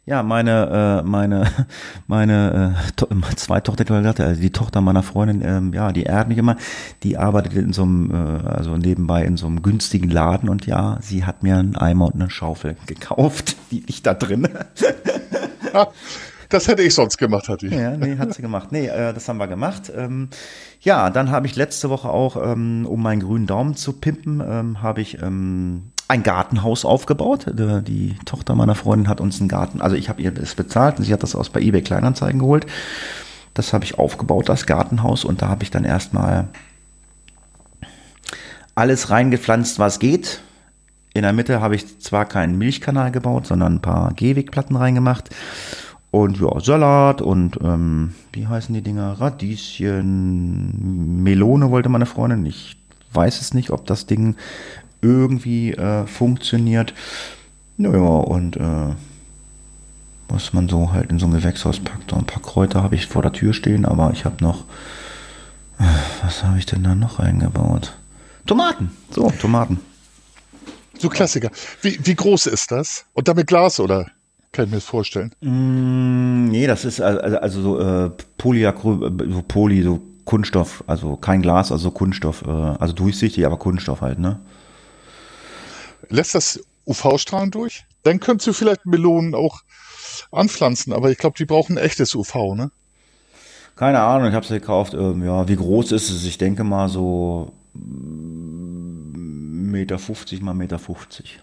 Ja, 0.05 0.21
meine, 0.21 1.01
äh, 1.01 1.07
meine, 1.07 1.49
meine 2.07 2.75
äh, 2.75 2.91
to 2.97 3.07
zwei 3.37 3.61
Tochter, 3.61 3.89
also 3.95 4.41
die 4.41 4.51
Tochter 4.51 4.81
meiner 4.81 5.01
Freundin, 5.01 5.41
ähm, 5.41 5.73
ja, 5.73 5.93
die 5.93 6.03
ehrt 6.03 6.27
mich 6.27 6.37
immer, 6.37 6.57
die 7.03 7.17
arbeitet 7.17 7.53
in 7.53 7.71
so 7.71 7.83
einem, 7.83 8.11
äh, 8.11 8.47
also 8.47 8.75
nebenbei 8.75 9.23
in 9.23 9.37
so 9.37 9.47
einem 9.47 9.61
günstigen 9.61 10.09
Laden 10.09 10.49
und 10.49 10.65
ja, 10.65 10.97
sie 11.01 11.23
hat 11.23 11.41
mir 11.41 11.57
einen 11.57 11.77
Eimer 11.77 12.07
und 12.07 12.15
eine 12.15 12.29
Schaufel 12.29 12.75
gekauft, 12.85 13.55
die 13.71 13.79
liegt 13.79 14.05
da 14.05 14.13
drin. 14.13 14.49
Ah, 15.73 15.87
das 16.49 16.67
hätte 16.67 16.83
ich 16.83 16.93
sonst 16.93 17.17
gemacht, 17.17 17.47
hatte 17.47 17.67
ich. 17.67 17.73
Ja, 17.73 17.95
nee, 17.95 18.17
hat 18.17 18.33
sie 18.33 18.41
gemacht. 18.41 18.73
Nee, 18.73 18.87
äh, 18.87 19.13
das 19.13 19.29
haben 19.29 19.37
wir 19.37 19.47
gemacht. 19.47 19.91
Ähm, 19.95 20.29
ja, 20.81 21.09
dann 21.09 21.31
habe 21.31 21.47
ich 21.47 21.55
letzte 21.55 21.89
Woche 21.89 22.09
auch, 22.09 22.35
ähm, 22.35 22.85
um 22.85 23.01
meinen 23.01 23.21
grünen 23.21 23.47
Daumen 23.47 23.75
zu 23.75 23.93
pimpen, 23.93 24.43
ähm, 24.45 24.81
habe 24.81 24.99
ich 24.99 25.21
ähm, 25.21 25.92
ein 26.13 26.23
Gartenhaus 26.23 26.85
aufgebaut. 26.85 27.47
Die 27.47 28.15
Tochter 28.25 28.53
meiner 28.53 28.75
Freundin 28.75 29.09
hat 29.09 29.19
uns 29.19 29.39
einen 29.39 29.49
Garten, 29.49 29.81
also 29.81 29.95
ich 29.95 30.09
habe 30.09 30.21
ihr 30.21 30.31
das 30.31 30.53
bezahlt 30.53 30.99
und 30.99 31.05
sie 31.05 31.13
hat 31.13 31.23
das 31.23 31.35
aus 31.35 31.49
bei 31.49 31.59
eBay 31.59 31.81
Kleinanzeigen 31.81 32.39
geholt. 32.39 32.67
Das 33.55 33.73
habe 33.73 33.83
ich 33.83 33.97
aufgebaut, 33.97 34.47
das 34.47 34.65
Gartenhaus, 34.65 35.25
und 35.25 35.41
da 35.41 35.49
habe 35.49 35.63
ich 35.63 35.71
dann 35.71 35.85
erstmal 35.85 36.47
alles 38.75 39.09
reingepflanzt, 39.09 39.79
was 39.79 39.99
geht. 39.99 40.41
In 41.13 41.23
der 41.23 41.33
Mitte 41.33 41.61
habe 41.61 41.75
ich 41.75 41.99
zwar 41.99 42.25
keinen 42.25 42.57
Milchkanal 42.57 43.11
gebaut, 43.11 43.47
sondern 43.47 43.75
ein 43.75 43.81
paar 43.81 44.13
Gehwegplatten 44.13 44.75
reingemacht. 44.75 45.29
Und 46.09 46.39
ja, 46.39 46.59
Salat 46.59 47.23
und 47.23 47.57
ähm, 47.63 48.13
wie 48.33 48.45
heißen 48.45 48.73
die 48.73 48.83
Dinger? 48.83 49.19
Radieschen, 49.19 51.23
Melone 51.23 51.71
wollte 51.71 51.89
meine 51.89 52.05
Freundin. 52.05 52.45
Ich 52.45 52.77
weiß 53.13 53.41
es 53.41 53.55
nicht, 53.55 53.71
ob 53.71 53.87
das 53.87 54.05
Ding 54.05 54.35
irgendwie 55.03 55.73
äh, 55.73 56.07
funktioniert. 56.07 56.93
Naja, 57.77 57.99
und 57.99 58.57
äh, 58.57 58.95
was 60.29 60.53
man 60.53 60.67
so 60.69 60.91
halt 60.91 61.11
in 61.11 61.19
so 61.19 61.27
ein 61.27 61.33
Gewächshaus 61.33 61.79
packt. 61.79 62.13
Und 62.13 62.19
ein 62.19 62.25
paar 62.25 62.41
Kräuter 62.41 62.81
habe 62.83 62.95
ich 62.95 63.07
vor 63.07 63.21
der 63.21 63.33
Tür 63.33 63.53
stehen, 63.53 63.85
aber 63.85 64.11
ich 64.13 64.25
habe 64.25 64.43
noch. 64.43 64.65
Äh, 65.79 65.83
was 66.23 66.43
habe 66.43 66.57
ich 66.57 66.65
denn 66.65 66.83
da 66.83 66.95
noch 66.95 67.19
eingebaut? 67.19 67.95
Tomaten. 68.45 68.91
So, 69.11 69.31
Tomaten. 69.31 69.79
So 70.99 71.09
Klassiker. 71.09 71.51
Wie, 71.81 71.99
wie 72.03 72.15
groß 72.15 72.47
ist 72.47 72.71
das? 72.71 73.05
Und 73.13 73.27
damit 73.27 73.47
Glas 73.47 73.79
oder? 73.79 74.07
Kann 74.51 74.65
ich 74.65 74.71
mir 74.71 74.77
das 74.77 74.85
vorstellen? 74.85 75.33
Mm, 75.41 76.49
nee, 76.49 76.67
das 76.67 76.85
ist 76.85 77.01
also, 77.01 77.37
also 77.39 77.61
so 77.61 77.79
äh, 77.79 78.11
Polyacry, 78.37 79.11
so 79.31 79.41
Poly, 79.41 79.81
so 79.81 79.99
Kunststoff, 80.25 80.83
also 80.87 81.15
kein 81.17 81.41
Glas, 81.41 81.71
also 81.71 81.89
Kunststoff, 81.91 82.43
äh, 82.45 82.49
also 82.49 82.93
durchsichtig, 82.93 83.45
aber 83.45 83.57
Kunststoff 83.57 84.01
halt, 84.01 84.19
ne? 84.19 84.39
Lässt 86.09 86.35
das 86.35 86.59
UV-Strahlen 86.85 87.51
durch? 87.51 87.85
Dann 88.03 88.19
könntest 88.19 88.47
du 88.47 88.53
vielleicht 88.53 88.85
Melonen 88.85 89.35
auch 89.35 89.61
anpflanzen, 90.31 90.93
aber 90.93 91.11
ich 91.11 91.17
glaube, 91.17 91.37
die 91.37 91.45
brauchen 91.45 91.77
echtes 91.77 92.15
UV, 92.15 92.55
ne? 92.55 92.71
Keine 93.75 94.01
Ahnung, 94.01 94.29
ich 94.29 94.35
habe 94.35 94.45
sie 94.45 94.59
gekauft. 94.59 94.93
Ähm, 94.93 95.23
ja, 95.23 95.47
wie 95.47 95.55
groß 95.55 95.91
ist 95.93 96.11
es? 96.11 96.25
Ich 96.25 96.37
denke 96.37 96.63
mal 96.63 96.89
so 96.89 97.53
Meter 99.73 99.97
50 99.97 100.41
mal 100.41 100.53
Meter 100.53 100.77
50. 100.77 101.39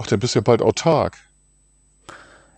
Ach, 0.00 0.06
der 0.06 0.16
bist 0.16 0.34
ja 0.34 0.40
bald 0.40 0.62
autark. 0.62 1.18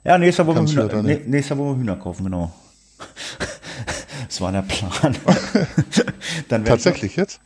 Ja, 0.04 0.16
nächster 0.16 0.46
Woche, 0.46 0.60
Hühner, 0.60 1.06
ja 1.06 1.18
nächster 1.26 1.58
Woche 1.58 1.76
Hühner 1.76 1.96
kaufen, 1.96 2.24
genau. 2.24 2.52
das 4.26 4.40
war 4.40 4.52
der 4.52 4.62
Plan. 4.62 5.14
Tatsächlich 6.64 7.16
jetzt? 7.16 7.40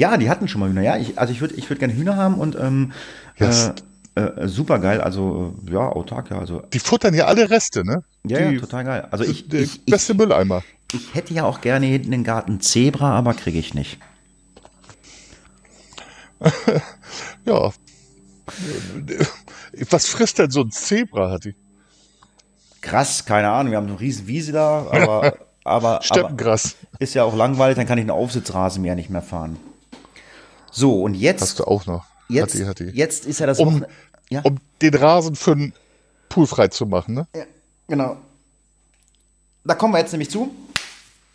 Ja, 0.00 0.16
die 0.16 0.30
hatten 0.30 0.48
schon 0.48 0.62
mal 0.62 0.70
Hühner. 0.70 0.80
Ja, 0.80 0.96
ich, 0.96 1.18
also 1.18 1.30
ich 1.30 1.42
würde 1.42 1.54
ich 1.56 1.68
würd 1.68 1.78
gerne 1.78 1.92
Hühner 1.92 2.16
haben 2.16 2.36
und 2.36 2.56
ähm, 2.56 2.92
yes. 3.36 3.74
äh, 4.14 4.22
äh, 4.22 4.48
super 4.48 4.78
geil. 4.78 5.02
Also 5.02 5.54
äh, 5.68 5.72
ja, 5.72 5.90
autark, 5.90 6.30
ja. 6.30 6.38
Also, 6.38 6.62
die 6.72 6.78
futtern 6.78 7.12
ja 7.12 7.26
alle 7.26 7.50
Reste, 7.50 7.84
ne? 7.84 8.02
Ja, 8.26 8.38
die, 8.38 8.54
ja 8.54 8.60
total 8.60 8.84
geil. 8.84 9.08
Also 9.10 9.24
ich, 9.24 9.48
der 9.48 9.60
ich, 9.60 9.84
beste 9.84 10.14
ich, 10.14 10.18
Mülleimer. 10.18 10.62
Ich 10.94 11.12
hätte 11.12 11.34
ja 11.34 11.44
auch 11.44 11.60
gerne 11.60 11.84
hinten 11.84 12.12
den 12.12 12.24
Garten 12.24 12.62
Zebra, 12.62 13.12
aber 13.12 13.34
kriege 13.34 13.58
ich 13.58 13.74
nicht. 13.74 13.98
ja. 17.44 17.70
Was 19.90 20.08
frisst 20.08 20.38
denn 20.38 20.50
so 20.50 20.62
ein 20.62 20.70
Zebra, 20.70 21.30
hat 21.30 21.44
die? 21.44 21.54
Krass, 22.80 23.26
keine 23.26 23.50
Ahnung. 23.50 23.72
Wir 23.72 23.76
haben 23.76 23.88
eine 23.88 24.00
riesen 24.00 24.26
Wiese 24.26 24.52
da, 24.52 24.86
aber, 24.90 25.36
aber, 25.64 26.00
aber 26.10 26.70
ist 26.98 27.12
ja 27.12 27.24
auch 27.24 27.36
langweilig, 27.36 27.76
dann 27.76 27.86
kann 27.86 27.98
ich 27.98 28.04
einen 28.04 28.10
Aufsitzrasenmäher 28.12 28.94
nicht 28.94 29.10
mehr 29.10 29.20
fahren. 29.20 29.58
So, 30.70 31.02
und 31.02 31.14
jetzt. 31.14 31.42
Hast 31.42 31.58
du 31.58 31.64
auch 31.64 31.86
noch. 31.86 32.04
Jetzt, 32.28 32.54
hat 32.54 32.60
die, 32.60 32.66
hat 32.66 32.78
die. 32.78 32.84
jetzt 32.96 33.26
ist 33.26 33.40
ja 33.40 33.46
das 33.46 33.58
um, 33.58 33.84
ja? 34.28 34.40
um 34.42 34.58
den 34.80 34.94
Rasen 34.94 35.34
für 35.34 35.56
den 35.56 35.72
Pool 36.28 36.46
frei 36.46 36.68
zu 36.68 36.86
machen, 36.86 37.14
ne? 37.14 37.26
Ja, 37.34 37.44
genau. 37.88 38.16
Da 39.64 39.74
kommen 39.74 39.94
wir 39.94 39.98
jetzt 39.98 40.12
nämlich 40.12 40.30
zu. 40.30 40.50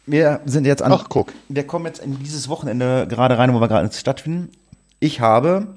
Wir 0.06 0.42
sind 0.46 0.66
jetzt 0.66 0.82
an. 0.82 0.92
Ach, 0.92 1.08
guck. 1.10 1.34
Wir 1.50 1.68
kommen 1.68 1.86
jetzt 1.86 2.00
in 2.00 2.18
dieses 2.20 2.48
Wochenende 2.48 3.08
gerade 3.10 3.38
rein, 3.38 3.54
wo 3.54 3.60
wir 3.60 3.68
gerade 3.68 3.92
stattfinden. 3.92 4.52
Ich 5.00 5.20
habe 5.20 5.68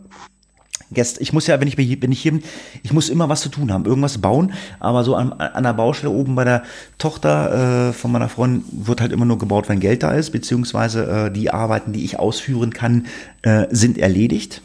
Gäste, 0.90 1.20
ich 1.20 1.32
muss 1.32 1.46
ja, 1.46 1.60
wenn 1.60 1.68
ich, 1.68 1.76
wenn 1.76 2.12
ich 2.12 2.22
hier 2.22 2.32
bin, 2.32 2.42
ich 2.82 2.92
muss 2.92 3.08
immer 3.08 3.28
was 3.28 3.42
zu 3.42 3.48
tun 3.48 3.72
haben, 3.72 3.84
irgendwas 3.84 4.18
bauen, 4.18 4.52
aber 4.80 5.04
so 5.04 5.14
an, 5.14 5.32
an 5.32 5.62
der 5.62 5.74
Baustelle 5.74 6.12
oben 6.12 6.34
bei 6.34 6.44
der 6.44 6.62
Tochter 6.96 7.88
äh, 7.88 7.92
von 7.92 8.12
meiner 8.12 8.28
Freundin 8.28 8.64
wird 8.72 9.00
halt 9.00 9.12
immer 9.12 9.24
nur 9.24 9.38
gebaut, 9.38 9.68
wenn 9.68 9.80
Geld 9.80 10.02
da 10.02 10.12
ist, 10.12 10.30
beziehungsweise 10.30 11.26
äh, 11.26 11.30
die 11.30 11.50
Arbeiten, 11.50 11.92
die 11.92 12.04
ich 12.04 12.18
ausführen 12.18 12.72
kann, 12.72 13.06
äh, 13.42 13.66
sind 13.70 13.98
erledigt. 13.98 14.62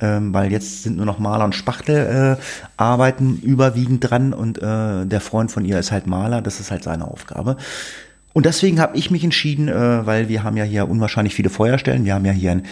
Ähm, 0.00 0.34
weil 0.34 0.50
jetzt 0.50 0.82
sind 0.82 0.96
nur 0.96 1.06
noch 1.06 1.20
Maler 1.20 1.44
und 1.44 1.54
Spachtel 1.54 2.38
äh, 2.40 2.42
arbeiten 2.76 3.40
überwiegend 3.40 4.10
dran 4.10 4.32
und 4.32 4.58
äh, 4.58 5.06
der 5.06 5.20
Freund 5.20 5.52
von 5.52 5.64
ihr 5.64 5.78
ist 5.78 5.92
halt 5.92 6.08
Maler, 6.08 6.42
das 6.42 6.58
ist 6.58 6.72
halt 6.72 6.82
seine 6.82 7.06
Aufgabe. 7.06 7.56
Und 8.32 8.46
deswegen 8.46 8.80
habe 8.80 8.96
ich 8.96 9.12
mich 9.12 9.22
entschieden, 9.22 9.68
äh, 9.68 10.04
weil 10.04 10.28
wir 10.28 10.42
haben 10.42 10.56
ja 10.56 10.64
hier 10.64 10.88
unwahrscheinlich 10.88 11.34
viele 11.34 11.48
Feuerstellen, 11.48 12.04
wir 12.04 12.14
haben 12.14 12.24
ja 12.24 12.32
hier 12.32 12.50
ein 12.50 12.62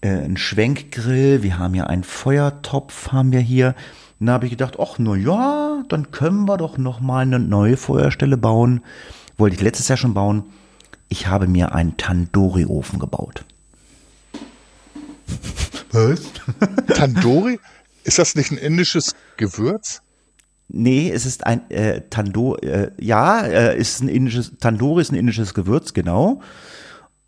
äh, 0.00 0.08
einen 0.08 0.36
Schwenkgrill, 0.36 1.42
wir 1.42 1.58
haben 1.58 1.74
ja 1.74 1.84
einen 1.84 2.04
Feuertopf, 2.04 3.12
haben 3.12 3.32
wir 3.32 3.40
hier. 3.40 3.74
Und 4.18 4.26
da 4.26 4.34
habe 4.34 4.46
ich 4.46 4.50
gedacht, 4.50 4.76
ach, 4.78 4.98
na 4.98 5.14
ja, 5.14 5.82
dann 5.88 6.10
können 6.10 6.46
wir 6.46 6.56
doch 6.56 6.78
noch 6.78 7.00
mal 7.00 7.20
eine 7.20 7.38
neue 7.38 7.76
Feuerstelle 7.76 8.36
bauen. 8.36 8.82
Wollte 9.36 9.56
ich 9.56 9.62
letztes 9.62 9.88
Jahr 9.88 9.96
schon 9.96 10.14
bauen. 10.14 10.44
Ich 11.08 11.26
habe 11.26 11.46
mir 11.46 11.74
einen 11.74 11.96
Tandoori-Ofen 11.96 12.98
gebaut. 12.98 13.44
Was? 15.92 16.20
Tandoori? 16.94 17.58
Ist 18.04 18.18
das 18.18 18.34
nicht 18.34 18.50
ein 18.52 18.58
indisches 18.58 19.14
Gewürz? 19.36 20.02
Nee, 20.68 21.10
es 21.10 21.26
ist 21.26 21.46
ein 21.46 21.68
äh, 21.70 22.02
Tandoori, 22.08 22.66
äh, 22.66 22.90
ja, 23.00 23.40
äh, 23.40 23.78
ist 23.78 24.02
ein 24.02 24.08
indisches, 24.08 24.52
Tandoori 24.60 25.02
ist 25.02 25.10
ein 25.10 25.16
indisches 25.16 25.52
Gewürz, 25.52 25.94
genau 25.94 26.40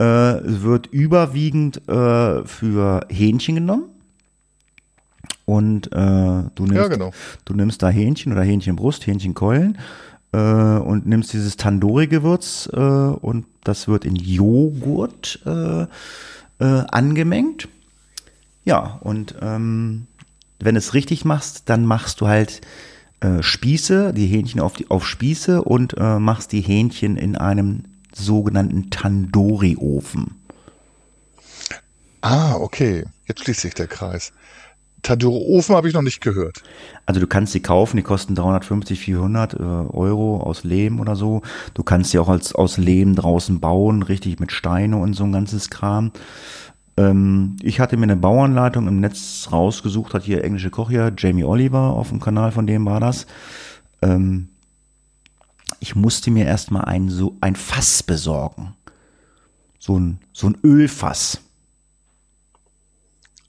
äh, 0.02 0.40
wird 0.44 0.88
überwiegend 0.88 1.88
äh, 1.88 2.44
für 2.44 3.06
Hähnchen 3.08 3.54
genommen. 3.54 3.84
Und 5.44 5.92
äh, 5.92 6.42
du, 6.54 6.64
nimmst, 6.64 6.74
ja, 6.74 6.88
genau. 6.88 7.12
du 7.44 7.54
nimmst 7.54 7.82
da 7.82 7.88
Hähnchen 7.88 8.32
oder 8.32 8.42
Hähnchenbrust, 8.42 9.06
Hähnchenkeulen 9.06 9.78
äh, 10.32 10.38
und 10.38 11.06
nimmst 11.06 11.32
dieses 11.32 11.56
Tandoori-Gewürz 11.56 12.68
äh, 12.72 12.78
und 12.78 13.46
das 13.64 13.86
wird 13.86 14.04
in 14.04 14.16
Joghurt 14.16 15.40
äh, 15.46 15.86
angemengt. 16.58 17.68
Ja, 18.64 18.98
und 19.02 19.34
ähm, 19.40 20.06
wenn 20.60 20.74
du 20.74 20.78
es 20.78 20.94
richtig 20.94 21.24
machst, 21.24 21.68
dann 21.68 21.86
machst 21.86 22.20
du 22.20 22.28
halt 22.28 22.60
Spieße, 23.40 24.12
die 24.12 24.26
Hähnchen 24.26 24.60
auf, 24.60 24.72
die, 24.72 24.90
auf 24.90 25.06
Spieße 25.06 25.62
und 25.62 25.96
äh, 25.96 26.18
machst 26.18 26.50
die 26.50 26.60
Hähnchen 26.60 27.16
in 27.16 27.36
einem 27.36 27.84
sogenannten 28.16 28.90
Tandoori-Ofen. 28.90 30.42
Ah, 32.20 32.54
okay. 32.54 33.04
Jetzt 33.26 33.42
schließt 33.42 33.60
sich 33.60 33.74
der 33.74 33.88
Kreis. 33.88 34.32
Tandoori-Ofen 35.02 35.74
habe 35.74 35.88
ich 35.88 35.94
noch 35.94 36.02
nicht 36.02 36.20
gehört. 36.20 36.62
Also 37.06 37.20
du 37.20 37.26
kannst 37.26 37.52
sie 37.52 37.60
kaufen, 37.60 37.96
die 37.96 38.04
kosten 38.04 38.34
350, 38.34 39.00
400 39.00 39.54
äh, 39.54 39.56
Euro 39.56 40.40
aus 40.40 40.62
Lehm 40.62 41.00
oder 41.00 41.16
so. 41.16 41.42
Du 41.74 41.82
kannst 41.82 42.12
sie 42.12 42.18
auch 42.18 42.28
als, 42.28 42.54
aus 42.54 42.78
Lehm 42.78 43.16
draußen 43.16 43.58
bauen, 43.58 44.02
richtig 44.02 44.38
mit 44.38 44.52
Steine 44.52 44.98
und 44.98 45.14
so 45.14 45.24
ein 45.24 45.32
ganzes 45.32 45.70
Kram. 45.70 46.12
Ähm, 46.96 47.56
ich 47.62 47.80
hatte 47.80 47.96
mir 47.96 48.04
eine 48.04 48.16
Bauanleitung 48.16 48.86
im 48.86 49.00
Netz 49.00 49.48
rausgesucht, 49.50 50.14
hat 50.14 50.22
hier 50.22 50.44
englische 50.44 50.70
Koch 50.70 50.90
hier, 50.90 51.12
Jamie 51.16 51.44
Oliver, 51.44 51.90
auf 51.90 52.10
dem 52.10 52.20
Kanal 52.20 52.52
von 52.52 52.66
dem 52.68 52.86
war 52.86 53.00
das. 53.00 53.26
Ähm, 54.02 54.48
ich 55.82 55.96
musste 55.96 56.30
mir 56.30 56.46
erstmal 56.46 56.84
ein, 56.84 57.10
so 57.10 57.36
ein 57.40 57.56
Fass 57.56 58.04
besorgen. 58.04 58.74
So 59.80 59.98
ein, 59.98 60.20
so 60.32 60.46
ein 60.46 60.56
Ölfass. 60.62 61.40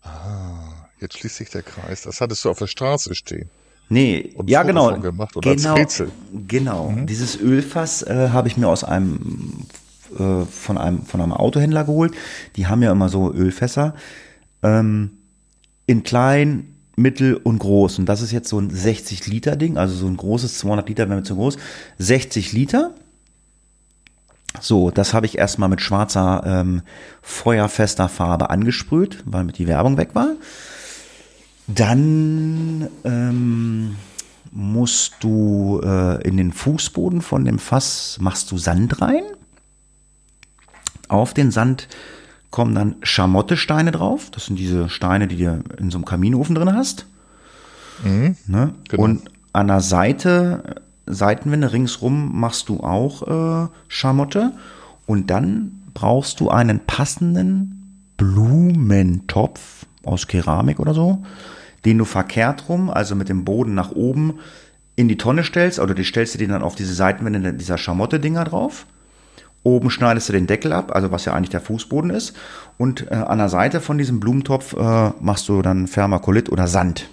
Ah, 0.01 0.87
jetzt 0.99 1.19
schließt 1.19 1.35
sich 1.35 1.51
der 1.51 1.61
Kreis. 1.61 2.01
Das 2.01 2.19
hattest 2.21 2.43
du 2.43 2.49
auf 2.49 2.57
der 2.57 2.65
Straße 2.65 3.13
stehen. 3.13 3.51
Nee, 3.87 4.33
Und 4.35 4.49
ja 4.49 4.63
genau. 4.63 4.97
gemacht 4.99 5.35
genau, 5.41 5.75
genau. 6.47 6.95
Dieses 7.07 7.39
Ölfass 7.39 8.01
äh, 8.01 8.29
habe 8.29 8.47
ich 8.47 8.57
mir 8.57 8.67
aus 8.67 8.83
einem 8.83 9.67
äh, 10.17 10.45
von 10.45 10.79
einem 10.79 11.05
von 11.05 11.21
einem 11.21 11.33
Autohändler 11.33 11.83
geholt. 11.83 12.15
Die 12.55 12.65
haben 12.65 12.81
ja 12.81 12.91
immer 12.91 13.09
so 13.09 13.31
Ölfässer 13.31 13.93
ähm, 14.63 15.11
in 15.85 16.01
klein, 16.01 16.72
mittel 16.95 17.35
und 17.35 17.59
groß. 17.59 17.99
Und 17.99 18.05
das 18.07 18.21
ist 18.21 18.31
jetzt 18.31 18.49
so 18.49 18.59
ein 18.59 18.69
60 18.69 19.27
Liter 19.27 19.55
Ding, 19.55 19.77
also 19.77 19.95
so 19.95 20.07
ein 20.07 20.17
großes 20.17 20.57
200 20.59 20.87
Liter 20.87 21.09
wäre 21.09 21.19
mir 21.19 21.23
zu 21.23 21.35
groß. 21.35 21.57
60 21.97 22.53
Liter. 22.53 22.93
So, 24.61 24.91
das 24.91 25.13
habe 25.13 25.25
ich 25.25 25.37
erstmal 25.37 25.69
mit 25.69 25.81
schwarzer 25.81 26.43
ähm, 26.45 26.83
feuerfester 27.21 28.07
Farbe 28.07 28.51
angesprüht, 28.51 29.23
weil 29.25 29.43
mit 29.43 29.57
die 29.57 29.67
Werbung 29.67 29.97
weg 29.97 30.09
war. 30.13 30.35
Dann 31.67 32.87
ähm, 33.03 33.95
musst 34.51 35.15
du 35.21 35.81
äh, 35.83 36.21
in 36.27 36.37
den 36.37 36.51
Fußboden 36.51 37.21
von 37.21 37.45
dem 37.45 37.57
Fass 37.57 38.17
machst 38.19 38.51
du 38.51 38.57
Sand 38.57 39.01
rein. 39.01 39.23
Auf 41.07 41.33
den 41.33 41.51
Sand 41.51 41.87
kommen 42.53 42.75
dann 42.75 42.97
Schamottesteine 43.01 43.91
drauf. 43.91 44.29
Das 44.29 44.45
sind 44.45 44.59
diese 44.59 44.87
Steine, 44.87 45.27
die 45.27 45.37
du 45.37 45.63
in 45.79 45.89
so 45.89 45.97
einem 45.97 46.05
Kaminofen 46.05 46.53
drin 46.53 46.71
hast. 46.71 47.07
ne? 48.45 48.75
genau. 48.87 49.03
Und 49.03 49.23
an 49.53 49.69
der 49.69 49.81
Seite, 49.81 50.75
Seitenwände 51.07 51.73
ringsrum 51.73 52.39
machst 52.39 52.69
du 52.69 52.81
auch 52.81 53.63
äh, 53.63 53.67
Schamotte. 53.87 54.51
Und 55.07 55.31
dann 55.31 55.81
brauchst 55.95 56.39
du 56.41 56.49
einen 56.49 56.79
passenden 56.85 58.03
Blumentopf 58.17 59.87
aus 60.03 60.27
Keramik 60.27 60.79
oder 60.79 60.93
so, 60.93 61.23
den 61.85 61.97
du 61.97 62.05
verkehrt 62.05 62.69
rum, 62.69 62.91
also 62.91 63.15
mit 63.15 63.29
dem 63.29 63.45
Boden 63.45 63.73
nach 63.73 63.93
oben, 63.93 64.35
in 64.95 65.07
die 65.07 65.17
Tonne 65.17 65.43
stellst, 65.43 65.79
oder 65.79 65.95
die 65.95 66.03
stellst 66.03 66.35
du 66.35 66.37
den 66.37 66.51
dann 66.51 66.61
auf 66.61 66.75
diese 66.75 66.93
Seitenwände 66.93 67.51
dieser 67.55 67.79
Schamotte-Dinger 67.79 68.43
drauf. 68.43 68.85
Oben 69.63 69.89
schneidest 69.89 70.27
du 70.27 70.33
den 70.33 70.45
Deckel 70.45 70.73
ab, 70.73 70.93
also 70.93 71.11
was 71.11 71.23
ja 71.25 71.33
eigentlich 71.33 71.49
der 71.49 71.61
Fußboden 71.61 72.09
ist. 72.09 72.35
Und 72.77 73.09
äh, 73.09 73.15
an 73.15 73.37
der 73.37 73.49
Seite 73.49 73.79
von 73.79 73.97
diesem 73.97 74.19
Blumentopf 74.19 74.73
äh, 74.73 75.11
machst 75.21 75.47
du 75.47 75.61
dann 75.61 75.87
Permakolit 75.87 76.51
oder 76.51 76.67
Sand. 76.67 77.09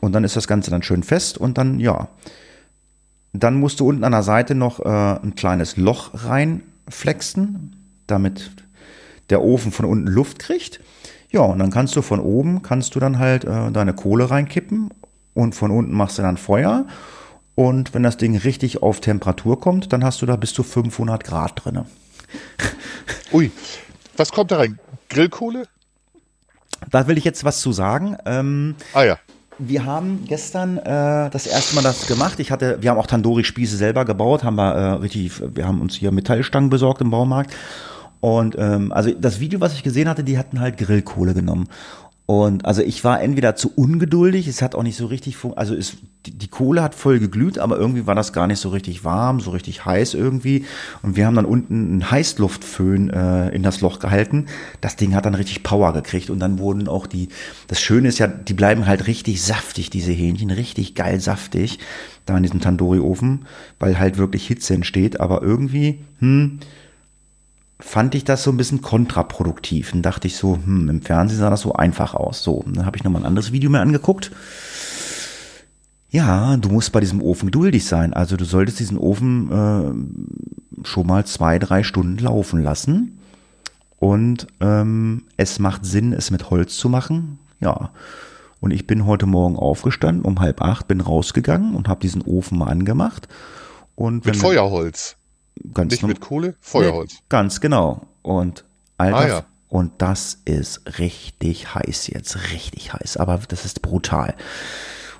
Und 0.00 0.12
dann 0.12 0.24
ist 0.24 0.36
das 0.36 0.48
Ganze 0.48 0.70
dann 0.70 0.82
schön 0.82 1.02
fest 1.02 1.36
und 1.36 1.58
dann, 1.58 1.78
ja. 1.78 2.08
Dann 3.34 3.58
musst 3.58 3.80
du 3.80 3.88
unten 3.88 4.04
an 4.04 4.12
der 4.12 4.22
Seite 4.22 4.54
noch 4.54 4.80
äh, 4.80 4.88
ein 4.88 5.34
kleines 5.34 5.76
Loch 5.76 6.10
reinflexen, 6.14 7.76
damit 8.06 8.50
der 9.28 9.42
Ofen 9.42 9.72
von 9.72 9.86
unten 9.86 10.06
Luft 10.06 10.38
kriegt. 10.38 10.80
Ja, 11.30 11.40
und 11.40 11.58
dann 11.58 11.70
kannst 11.70 11.96
du 11.96 12.02
von 12.02 12.20
oben, 12.20 12.62
kannst 12.62 12.94
du 12.94 13.00
dann 13.00 13.18
halt 13.18 13.44
äh, 13.44 13.70
deine 13.72 13.92
Kohle 13.92 14.30
reinkippen 14.30 14.90
und 15.34 15.54
von 15.54 15.70
unten 15.70 15.92
machst 15.92 16.16
du 16.16 16.22
dann 16.22 16.36
Feuer. 16.36 16.86
Und 17.54 17.94
wenn 17.94 18.02
das 18.02 18.16
Ding 18.16 18.36
richtig 18.36 18.82
auf 18.82 19.00
Temperatur 19.00 19.60
kommt, 19.60 19.92
dann 19.92 20.04
hast 20.04 20.22
du 20.22 20.26
da 20.26 20.36
bis 20.36 20.52
zu 20.52 20.62
500 20.62 21.22
Grad 21.22 21.64
drinne. 21.64 21.86
Ui, 23.32 23.50
was 24.16 24.32
kommt 24.32 24.50
da 24.50 24.58
rein? 24.58 24.78
Grillkohle? 25.08 25.68
Da 26.90 27.06
will 27.06 27.16
ich 27.16 27.24
jetzt 27.24 27.44
was 27.44 27.60
zu 27.60 27.72
sagen. 27.72 28.16
Ähm, 28.26 28.74
Ah 28.92 29.04
ja. 29.04 29.18
Wir 29.58 29.84
haben 29.84 30.24
gestern 30.26 30.78
äh, 30.78 31.30
das 31.30 31.46
erste 31.46 31.76
Mal 31.76 31.82
das 31.82 32.08
gemacht. 32.08 32.40
Ich 32.40 32.50
hatte, 32.50 32.78
wir 32.80 32.90
haben 32.90 32.98
auch 32.98 33.06
Tandoori-Spieße 33.06 33.76
selber 33.76 34.04
gebaut, 34.04 34.42
haben 34.42 34.56
wir 34.56 34.74
äh, 34.74 34.92
richtig, 34.94 35.40
wir 35.54 35.64
haben 35.64 35.80
uns 35.80 35.94
hier 35.94 36.10
Metallstangen 36.10 36.70
besorgt 36.70 37.00
im 37.00 37.10
Baumarkt. 37.10 37.54
Und 38.18 38.56
ähm, 38.58 38.90
also 38.90 39.10
das 39.12 39.38
Video, 39.38 39.60
was 39.60 39.74
ich 39.74 39.82
gesehen 39.82 40.08
hatte, 40.08 40.24
die 40.24 40.38
hatten 40.38 40.58
halt 40.58 40.78
Grillkohle 40.78 41.34
genommen. 41.34 41.68
Und 42.26 42.64
also 42.64 42.80
ich 42.80 43.04
war 43.04 43.20
entweder 43.20 43.54
zu 43.54 43.70
ungeduldig, 43.74 44.48
es 44.48 44.62
hat 44.62 44.74
auch 44.74 44.82
nicht 44.82 44.96
so 44.96 45.04
richtig, 45.04 45.36
fun- 45.36 45.52
also 45.56 45.74
es, 45.74 45.98
die, 46.24 46.30
die 46.30 46.48
Kohle 46.48 46.82
hat 46.82 46.94
voll 46.94 47.18
geglüht, 47.18 47.58
aber 47.58 47.76
irgendwie 47.76 48.06
war 48.06 48.14
das 48.14 48.32
gar 48.32 48.46
nicht 48.46 48.60
so 48.60 48.70
richtig 48.70 49.04
warm, 49.04 49.40
so 49.40 49.50
richtig 49.50 49.84
heiß 49.84 50.14
irgendwie. 50.14 50.64
Und 51.02 51.16
wir 51.16 51.26
haben 51.26 51.34
dann 51.34 51.44
unten 51.44 51.74
einen 51.74 52.10
Heißluftföhn 52.10 53.10
äh, 53.10 53.48
in 53.50 53.62
das 53.62 53.82
Loch 53.82 53.98
gehalten. 53.98 54.46
Das 54.80 54.96
Ding 54.96 55.14
hat 55.14 55.26
dann 55.26 55.34
richtig 55.34 55.62
Power 55.64 55.92
gekriegt 55.92 56.30
und 56.30 56.40
dann 56.40 56.58
wurden 56.58 56.88
auch 56.88 57.06
die, 57.06 57.28
das 57.68 57.82
Schöne 57.82 58.08
ist 58.08 58.18
ja, 58.18 58.26
die 58.26 58.54
bleiben 58.54 58.86
halt 58.86 59.06
richtig 59.06 59.42
saftig, 59.42 59.90
diese 59.90 60.12
Hähnchen, 60.12 60.50
richtig 60.50 60.94
geil 60.94 61.20
saftig, 61.20 61.78
da 62.24 62.34
in 62.38 62.42
diesem 62.42 62.60
Tandoori-Ofen, 62.62 63.44
weil 63.78 63.98
halt 63.98 64.16
wirklich 64.16 64.46
Hitze 64.46 64.72
entsteht, 64.72 65.20
aber 65.20 65.42
irgendwie, 65.42 65.98
hm, 66.20 66.58
fand 67.84 68.14
ich 68.14 68.24
das 68.24 68.42
so 68.42 68.50
ein 68.50 68.56
bisschen 68.56 68.80
kontraproduktiv. 68.80 69.92
Und 69.92 70.02
dachte 70.02 70.26
ich 70.26 70.36
so, 70.36 70.56
hm, 70.56 70.88
im 70.88 71.02
Fernsehen 71.02 71.38
sah 71.38 71.50
das 71.50 71.60
so 71.60 71.74
einfach 71.74 72.14
aus. 72.14 72.42
So, 72.42 72.54
und 72.54 72.76
dann 72.76 72.86
habe 72.86 72.96
ich 72.96 73.04
nochmal 73.04 73.22
ein 73.22 73.26
anderes 73.26 73.52
Video 73.52 73.70
mir 73.70 73.80
angeguckt. 73.80 74.30
Ja, 76.08 76.56
du 76.56 76.70
musst 76.70 76.92
bei 76.92 77.00
diesem 77.00 77.20
Ofen 77.20 77.46
geduldig 77.46 77.84
sein. 77.84 78.14
Also 78.14 78.36
du 78.36 78.44
solltest 78.44 78.80
diesen 78.80 78.96
Ofen 78.96 79.50
äh, 80.82 80.86
schon 80.86 81.06
mal 81.06 81.26
zwei, 81.26 81.58
drei 81.58 81.82
Stunden 81.82 82.18
laufen 82.18 82.62
lassen. 82.62 83.18
Und 83.98 84.46
ähm, 84.60 85.24
es 85.36 85.58
macht 85.58 85.84
Sinn, 85.84 86.12
es 86.12 86.30
mit 86.30 86.50
Holz 86.50 86.76
zu 86.76 86.88
machen. 86.88 87.38
Ja. 87.60 87.90
Und 88.60 88.70
ich 88.70 88.86
bin 88.86 89.04
heute 89.04 89.26
Morgen 89.26 89.56
aufgestanden, 89.56 90.24
um 90.24 90.40
halb 90.40 90.62
acht, 90.62 90.88
bin 90.88 91.02
rausgegangen 91.02 91.74
und 91.74 91.88
habe 91.88 92.00
diesen 92.00 92.22
Ofen 92.22 92.58
mal 92.58 92.68
angemacht. 92.68 93.28
Und 93.94 94.24
Mit 94.24 94.36
Feuerholz. 94.36 95.16
Ganz 95.72 95.92
Nicht 95.92 96.06
mit 96.06 96.20
Kohle, 96.20 96.54
Feuerholz. 96.60 97.12
Nee, 97.14 97.20
ganz 97.28 97.60
genau. 97.60 98.06
Und 98.22 98.64
Alter, 98.98 99.16
Ah, 99.16 99.26
ja. 99.28 99.44
und 99.68 99.92
das 99.98 100.38
ist 100.44 100.98
richtig 100.98 101.74
heiß 101.74 102.06
jetzt, 102.08 102.52
richtig 102.52 102.92
heiß. 102.92 103.16
Aber 103.16 103.38
das 103.48 103.64
ist 103.64 103.82
brutal. 103.82 104.34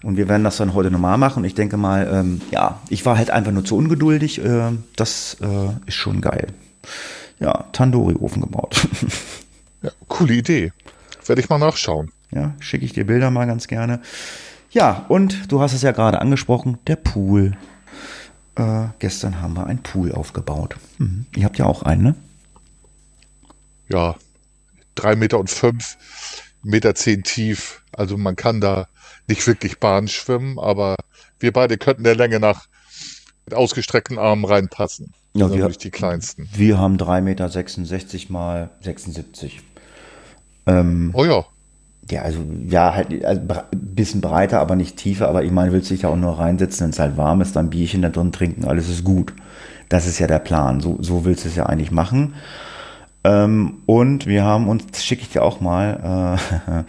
Und 0.03 0.17
wir 0.17 0.29
werden 0.29 0.45
das 0.45 0.59
dann 0.59 0.75
heute 0.75 0.91
nochmal 0.91 1.17
machen. 1.19 1.39
Und 1.41 1.45
ich 1.45 1.55
denke 1.55 1.77
mal, 1.77 2.09
ähm, 2.13 2.41
ja, 2.51 2.81
ich 2.91 3.07
war 3.07 3.17
halt 3.17 3.31
einfach 3.31 3.53
nur 3.53 3.65
zu 3.65 3.77
ungeduldig. 3.77 4.45
Äh, 4.45 4.73
das 4.97 5.39
äh, 5.41 5.69
ist 5.87 5.95
schon 5.95 6.21
geil. 6.21 6.49
Ja, 7.41 7.65
Tandoori-Ofen 7.73 8.43
gebaut. 8.43 8.87
Ja, 9.83 9.91
coole 10.09 10.33
Idee. 10.33 10.73
Werde 11.27 11.43
ich 11.43 11.51
mal 11.51 11.59
nachschauen. 11.59 12.11
ja, 12.31 12.55
schicke 12.59 12.87
ich 12.87 12.95
dir 12.95 13.05
Bilder 13.07 13.31
mal 13.31 13.47
ganz 13.47 13.67
gerne. 13.69 14.01
Ja, 14.71 15.05
und 15.09 15.53
du 15.53 15.61
hast 15.61 15.75
es 15.75 15.83
ja 15.83 15.93
gerade 15.93 16.23
angesprochen, 16.23 16.79
der 16.87 16.97
Pool. 16.97 17.55
Äh, 18.57 18.89
gestern 19.01 19.41
haben 19.41 19.55
wir 19.55 19.67
einen 19.67 19.83
Pool 19.83 20.13
aufgebaut. 20.13 20.77
Mhm. 20.99 21.27
Ihr 21.35 21.45
habt 21.45 21.59
ja 21.59 21.67
auch 21.67 21.83
einen, 21.83 22.03
ne? 22.03 22.15
Ja, 23.89 24.17
drei 24.95 25.17
Meter 25.17 25.39
und 25.39 25.51
fünf, 25.51 25.97
Meter 26.63 26.95
zehn 26.95 27.23
tief. 27.23 27.83
Also 27.93 28.17
man 28.17 28.37
kann 28.37 28.61
da 28.61 28.89
nicht 29.29 29.47
wirklich 29.47 29.81
Bahn 29.81 30.09
schwimmen, 30.09 30.59
aber 30.59 30.97
wir 31.41 31.53
beide 31.53 31.77
könnten 31.79 32.05
der 32.05 32.17
Länge 32.17 32.41
nach 32.41 32.67
mit 33.47 33.55
ausgestreckten 33.55 34.19
Armen 34.19 34.45
reinpassen. 34.45 35.13
Ja, 35.35 35.49
Ja, 35.49 35.55
wir- 35.55 35.69
die 35.69 35.91
kleinsten. 35.91 36.49
Wir 36.55 36.79
haben 36.79 36.97
3,66 36.97 38.21
Meter 38.23 38.33
mal 38.33 38.71
76. 38.81 39.61
Ähm, 40.67 41.11
Oh 41.13 41.25
ja, 41.25 41.45
ja, 42.11 42.23
also, 42.23 42.41
ja, 42.67 42.95
halt 42.95 43.25
also, 43.25 43.41
bisschen 43.73 44.21
breiter, 44.21 44.61
aber 44.61 44.77
nicht 44.77 44.97
tiefer. 44.97 45.29
Aber 45.29 45.43
ich 45.45 45.53
meine, 45.53 45.73
willst 45.73 45.91
dich 45.91 46.03
ja 46.03 46.09
auch 46.11 46.17
nur 46.17 46.39
reinsetzen, 46.39 46.85
wenn 46.85 46.91
es 46.91 46.99
halt 46.99 47.17
warm 47.17 47.41
ist, 47.41 47.57
dann 47.57 47.71
Bierchen 47.71 48.03
da 48.03 48.09
drin 48.09 48.33
trinken, 48.33 48.65
alles 48.65 48.89
ist 48.89 49.05
gut. 49.05 49.33
Das 49.89 50.07
ist 50.07 50.19
ja 50.19 50.27
der 50.27 50.39
Plan. 50.39 50.81
So, 50.81 50.99
so 51.01 51.25
willst 51.25 51.45
du 51.45 51.49
es 51.49 51.57
ja 51.57 51.67
eigentlich 51.67 51.91
machen. 51.91 52.35
Ähm, 53.23 53.79
und 53.87 54.27
wir 54.27 54.45
haben 54.45 54.69
uns, 54.69 55.03
schicke 55.03 55.23
ich 55.23 55.31
dir 55.31 55.43
auch 55.43 55.61
mal, 55.61 56.37
äh, 56.69 56.85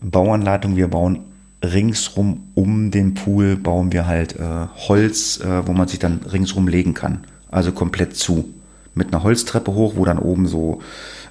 Bauanleitung, 0.02 0.76
wir 0.76 0.88
bauen 0.88 1.20
ringsrum 1.62 2.48
um 2.54 2.90
den 2.90 3.14
Pool, 3.14 3.56
bauen 3.56 3.92
wir 3.92 4.06
halt 4.06 4.36
äh, 4.36 4.66
Holz, 4.88 5.40
äh, 5.40 5.66
wo 5.66 5.72
man 5.72 5.88
sich 5.88 5.98
dann 5.98 6.20
ringsrum 6.30 6.68
legen 6.68 6.94
kann. 6.94 7.24
Also 7.50 7.72
komplett 7.72 8.16
zu. 8.16 8.54
Mit 8.94 9.08
einer 9.08 9.22
Holztreppe 9.22 9.72
hoch, 9.72 9.94
wo 9.96 10.04
dann 10.04 10.18
oben 10.18 10.46
so 10.46 10.80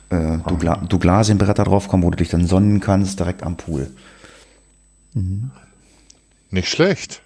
äh, 0.10 0.38
Dougla 0.48 0.78
Douglasienbretter 0.78 1.64
draufkommen, 1.64 2.06
wo 2.06 2.12
du 2.12 2.18
dich 2.18 2.30
dann 2.30 2.46
sonnen 2.46 2.80
kannst, 2.80 3.20
direkt 3.20 3.44
am 3.44 3.58
Pool. 3.58 3.90
Mhm. 5.14 5.52
Nicht 6.52 6.70
schlecht. 6.70 7.22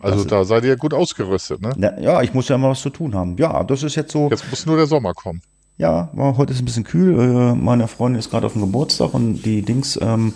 Also 0.00 0.24
da 0.24 0.44
seid 0.44 0.64
ihr 0.64 0.76
gut 0.76 0.94
ausgerüstet, 0.94 1.60
ne? 1.60 1.74
Ja, 1.76 1.98
ja, 2.00 2.22
ich 2.22 2.32
muss 2.32 2.48
ja 2.48 2.54
immer 2.54 2.70
was 2.70 2.80
zu 2.80 2.90
tun 2.90 3.14
haben. 3.14 3.36
Ja, 3.36 3.62
das 3.64 3.82
ist 3.82 3.96
jetzt 3.96 4.12
so. 4.12 4.30
Jetzt 4.30 4.48
muss 4.50 4.64
nur 4.64 4.76
der 4.76 4.86
Sommer 4.86 5.12
kommen. 5.12 5.42
Ja, 5.76 6.10
heute 6.16 6.52
ist 6.52 6.60
ein 6.60 6.64
bisschen 6.64 6.82
kühl. 6.84 7.20
Äh, 7.20 7.54
Meine 7.54 7.86
Freundin 7.86 8.18
ist 8.18 8.30
gerade 8.30 8.46
auf 8.46 8.54
dem 8.54 8.62
Geburtstag 8.62 9.14
und 9.14 9.42
die 9.44 9.62
Dings, 9.62 9.98
ähm, 10.02 10.32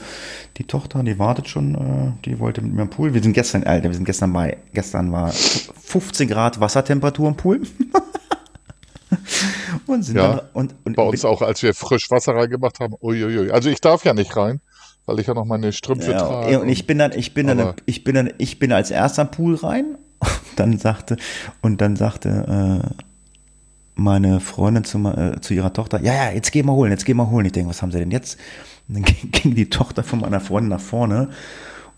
die 0.56 0.64
Tochter, 0.64 1.02
die 1.02 1.18
wartet 1.18 1.48
schon, 1.48 1.74
äh, 1.74 2.12
die 2.24 2.38
wollte 2.38 2.60
mit 2.60 2.74
mir 2.74 2.82
im 2.82 2.90
Pool. 2.90 3.12
Wir 3.12 3.22
sind 3.22 3.32
gestern, 3.32 3.64
Alter, 3.64 3.88
wir 3.88 3.94
sind 3.94 4.04
gestern 4.04 4.32
bei, 4.32 4.58
gestern 4.72 5.10
war 5.10 5.30
15 5.30 6.28
Grad 6.28 6.60
Wassertemperatur 6.60 7.28
im 7.28 7.36
Pool. 7.36 7.62
und 9.86 10.02
sind 10.02 10.16
ja, 10.16 10.36
dann, 10.36 10.40
und, 10.52 10.74
und 10.84 10.96
bei 10.96 11.02
uns 11.02 11.24
auch, 11.24 11.42
als 11.42 11.62
wir 11.62 11.74
frisch 11.74 12.10
Wasser 12.10 12.34
reingemacht 12.34 12.80
haben. 12.80 12.94
Uiuiui. 13.00 13.50
Also 13.50 13.70
ich 13.70 13.80
darf 13.80 14.04
ja 14.04 14.14
nicht 14.14 14.36
rein 14.36 14.60
weil 15.06 15.18
ich 15.20 15.26
ja 15.26 15.34
noch 15.34 15.44
meine 15.44 15.72
Strümpfe 15.72 16.12
ja, 16.12 16.18
trage. 16.18 16.60
Und 16.60 16.68
ich 16.68 16.86
bin 16.86 16.98
dann, 16.98 17.12
ich 17.12 17.34
bin 17.34 17.46
dann, 17.46 17.74
ich 17.86 18.04
bin 18.04 18.14
dann, 18.14 18.32
ich 18.38 18.58
bin 18.58 18.72
als 18.72 18.90
erster 18.90 19.24
Pool 19.24 19.56
rein. 19.56 19.96
Und 20.20 20.30
dann 20.56 20.78
sagte, 20.78 21.16
und 21.60 21.80
dann 21.80 21.96
sagte 21.96 22.82
äh, 22.84 23.02
meine 23.94 24.40
Freundin 24.40 24.84
zu, 24.84 24.98
äh, 25.08 25.40
zu 25.40 25.54
ihrer 25.54 25.72
Tochter, 25.72 26.00
ja, 26.02 26.14
ja, 26.14 26.30
jetzt 26.30 26.52
geh 26.52 26.62
mal 26.62 26.74
holen, 26.74 26.92
jetzt 26.92 27.04
geh 27.04 27.14
mal 27.14 27.28
holen. 27.28 27.46
Ich 27.46 27.52
denke, 27.52 27.70
was 27.70 27.82
haben 27.82 27.90
sie 27.90 27.98
denn 27.98 28.10
jetzt? 28.10 28.38
Und 28.88 28.96
dann 28.96 29.04
ging 29.32 29.54
die 29.54 29.70
Tochter 29.70 30.04
von 30.04 30.20
meiner 30.20 30.40
Freundin 30.40 30.70
nach 30.70 30.80
vorne 30.80 31.30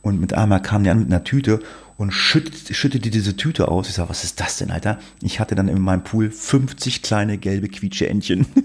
und 0.03 0.21
mit 0.21 0.35
einmal 0.35 0.61
kam 0.63 0.85
die 0.85 0.91
an 0.91 1.01
mit 1.01 1.09
einer 1.09 1.25
Tüte 1.25 1.61
und 1.97 2.13
schüttete, 2.13 2.75
schüttete 2.75 3.11
diese 3.11 3.37
Tüte 3.37 3.69
aus. 3.69 3.89
Ich 3.89 3.95
sag, 3.95 4.09
was 4.09 4.25
ist 4.25 4.41
das 4.41 4.59
denn, 4.59 4.71
Alter? 4.71 4.99
Ich 5.23 5.41
hatte 5.41 5.55
dann 5.55 5.69
in 5.69 5.81
meinem 5.81 6.03
Pool 6.05 6.31
50 6.31 7.03
kleine 7.03 7.39
gelbe 7.39 7.69
Quietscheentchen. 7.69 8.47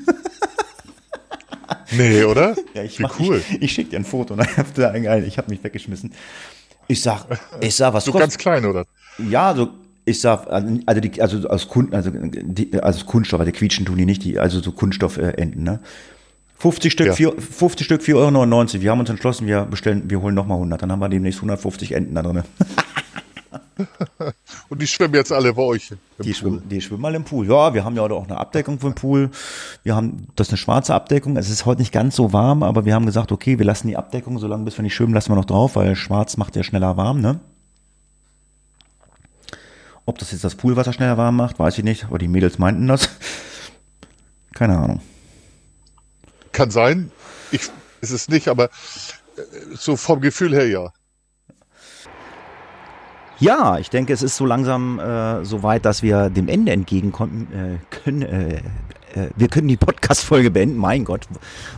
Nee, 1.91 2.23
oder? 2.23 2.55
ja, 2.73 2.83
ich 2.83 2.99
Wie 2.99 3.03
mach, 3.03 3.19
cool. 3.19 3.41
Ich, 3.49 3.61
ich 3.63 3.71
schicke 3.71 3.91
dir 3.91 3.97
ein 3.97 4.05
Foto. 4.05 4.35
Ne? 4.35 4.45
Ich 5.25 5.37
habe 5.37 5.49
mich 5.49 5.63
weggeschmissen. 5.63 6.13
Ich 6.87 7.01
sag, 7.01 7.25
ich 7.61 7.75
sag, 7.75 7.93
was 7.93 8.05
so 8.05 8.11
kostet? 8.11 8.29
ganz 8.29 8.37
klein, 8.37 8.65
oder? 8.65 8.85
Ja, 9.17 9.55
so 9.55 9.69
ich 10.05 10.21
sag, 10.21 10.47
also 10.47 11.01
die, 11.01 11.21
also 11.21 11.47
aus 11.47 11.67
Kunden, 11.67 11.93
also 11.93 12.11
die, 12.11 12.79
also 12.81 13.05
Kunststoff, 13.05 13.39
also 13.39 13.51
quietschen 13.51 13.85
tun 13.85 13.97
die 13.97 14.05
nicht, 14.05 14.23
die, 14.23 14.39
also 14.39 14.59
so 14.59 14.71
Kunststoffenden, 14.71 15.63
ne? 15.63 15.79
50 16.57 16.91
Stück, 16.91 17.07
ja. 17.07 17.13
4, 17.13 17.33
50 17.39 17.85
Stück, 17.85 18.01
4,99 18.01 18.15
Euro. 18.15 18.81
Wir 18.81 18.91
haben 18.91 18.99
uns 18.99 19.09
entschlossen, 19.09 19.47
wir 19.47 19.61
bestellen, 19.61 20.09
wir 20.09 20.21
holen 20.21 20.35
nochmal 20.35 20.57
100. 20.57 20.81
Dann 20.81 20.91
haben 20.91 20.99
wir 20.99 21.07
demnächst 21.07 21.39
150 21.39 21.93
Enten 21.93 22.15
da 22.15 22.21
drin. 22.21 22.43
Und 24.69 24.81
die 24.81 24.87
schwimmen 24.87 25.13
jetzt 25.15 25.31
alle 25.31 25.53
bei 25.53 25.61
euch. 25.61 25.93
Die 26.19 26.33
schwimmen, 26.33 26.67
die 26.69 26.81
schwimmen 26.81 27.03
alle 27.05 27.17
im 27.17 27.23
Pool. 27.23 27.47
Ja, 27.47 27.73
wir 27.73 27.83
haben 27.83 27.95
ja 27.95 28.03
auch 28.03 28.23
eine 28.25 28.37
Abdeckung 28.37 28.79
den 28.79 28.95
Pool. 28.95 29.31
Wir 29.83 29.95
haben, 29.95 30.27
das 30.35 30.47
ist 30.47 30.53
eine 30.53 30.57
schwarze 30.57 30.93
Abdeckung. 30.93 31.37
Es 31.37 31.49
ist 31.49 31.65
heute 31.65 31.81
nicht 31.81 31.91
ganz 31.91 32.15
so 32.15 32.33
warm, 32.33 32.63
aber 32.63 32.85
wir 32.85 32.93
haben 32.93 33.05
gesagt, 33.05 33.31
okay, 33.31 33.57
wir 33.57 33.65
lassen 33.65 33.87
die 33.87 33.97
Abdeckung, 33.97 34.37
solange 34.39 34.65
bis 34.65 34.77
wir 34.77 34.83
nicht 34.83 34.95
schwimmen, 34.95 35.13
lassen 35.13 35.31
wir 35.31 35.35
noch 35.35 35.45
drauf, 35.45 35.75
weil 35.75 35.95
schwarz 35.95 36.37
macht 36.37 36.55
ja 36.55 36.63
schneller 36.63 36.97
warm, 36.97 37.21
ne? 37.21 37.39
Ob 40.05 40.17
das 40.17 40.31
jetzt 40.31 40.43
das 40.43 40.55
Poolwasser 40.55 40.93
schneller 40.93 41.17
warm 41.17 41.35
macht, 41.35 41.59
weiß 41.59 41.77
ich 41.77 41.83
nicht, 41.83 42.05
aber 42.05 42.17
die 42.17 42.27
Mädels 42.27 42.57
meinten 42.57 42.87
das. 42.87 43.09
Keine 44.53 44.77
Ahnung. 44.77 45.01
Kann 46.51 46.71
sein. 46.71 47.11
Ich, 47.51 47.69
ist 48.01 48.11
es 48.11 48.27
nicht, 48.27 48.47
aber 48.47 48.65
äh, 48.65 49.41
so 49.75 49.95
vom 49.95 50.19
Gefühl 50.21 50.53
her 50.53 50.67
ja. 50.67 50.91
Ja, 53.39 53.77
ich 53.77 53.89
denke, 53.89 54.11
es 54.11 54.21
ist 54.21 54.35
so 54.35 54.45
langsam 54.45 54.99
äh, 54.99 55.45
so 55.45 55.63
weit, 55.63 55.85
dass 55.85 56.03
wir 56.03 56.29
dem 56.29 56.49
Ende 56.49 56.73
entgegenkommen 56.73 57.47
äh, 57.53 57.95
können. 57.95 58.21
Äh, 58.21 58.55
äh, 59.15 59.29
wir 59.35 59.47
können 59.47 59.67
die 59.67 59.77
Podcast-Folge 59.77 60.51
beenden. 60.51 60.77
Mein 60.77 61.05
Gott, 61.05 61.27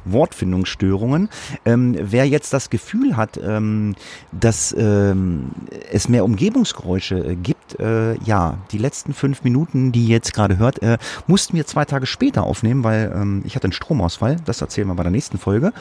Wortfindungsstörungen. 0.06 1.30
Ähm, 1.66 1.96
wer 2.00 2.28
jetzt 2.28 2.54
das 2.54 2.72
Gefühl 2.72 3.16
hat, 3.16 3.40
ähm, 3.44 3.96
dass 4.32 4.76
ähm, 4.78 5.52
es 5.92 6.10
mehr 6.10 6.26
Umgebungsgeräusche 6.26 7.20
äh, 7.20 7.36
gibt, 7.36 7.80
äh, 7.80 8.16
ja, 8.24 8.58
die 8.72 8.80
letzten 8.80 9.14
fünf 9.14 9.44
Minuten, 9.44 9.92
die 9.92 10.06
ihr 10.06 10.16
jetzt 10.16 10.34
gerade 10.34 10.58
hört, 10.58 10.82
äh, 10.82 10.98
mussten 11.28 11.56
wir 11.56 11.68
zwei 11.68 11.86
Tage 11.86 12.08
später 12.08 12.44
aufnehmen, 12.44 12.84
weil 12.84 13.12
ähm, 13.16 13.44
ich 13.46 13.56
hatte 13.56 13.66
einen 13.66 13.74
Stromausfall. 13.74 14.38
Das 14.46 14.62
erzählen 14.62 14.88
wir 14.88 14.96
bei 14.96 15.04
der 15.04 15.12
nächsten 15.12 15.38
Folge. 15.38 15.74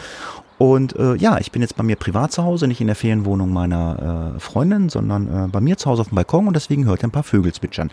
Und 0.60 0.94
äh, 0.96 1.14
ja, 1.14 1.38
ich 1.38 1.52
bin 1.52 1.62
jetzt 1.62 1.78
bei 1.78 1.82
mir 1.82 1.96
privat 1.96 2.32
zu 2.32 2.44
Hause, 2.44 2.66
nicht 2.66 2.82
in 2.82 2.86
der 2.86 2.94
Ferienwohnung 2.94 3.50
meiner 3.50 4.34
äh, 4.36 4.40
Freundin, 4.40 4.90
sondern 4.90 5.46
äh, 5.46 5.48
bei 5.48 5.58
mir 5.58 5.78
zu 5.78 5.88
Hause 5.88 6.02
auf 6.02 6.08
dem 6.08 6.16
Balkon 6.16 6.46
und 6.46 6.54
deswegen 6.54 6.84
hört 6.84 7.02
ihr 7.02 7.08
ein 7.08 7.12
paar 7.12 7.22
Vögel 7.22 7.54
zwitschern. 7.54 7.90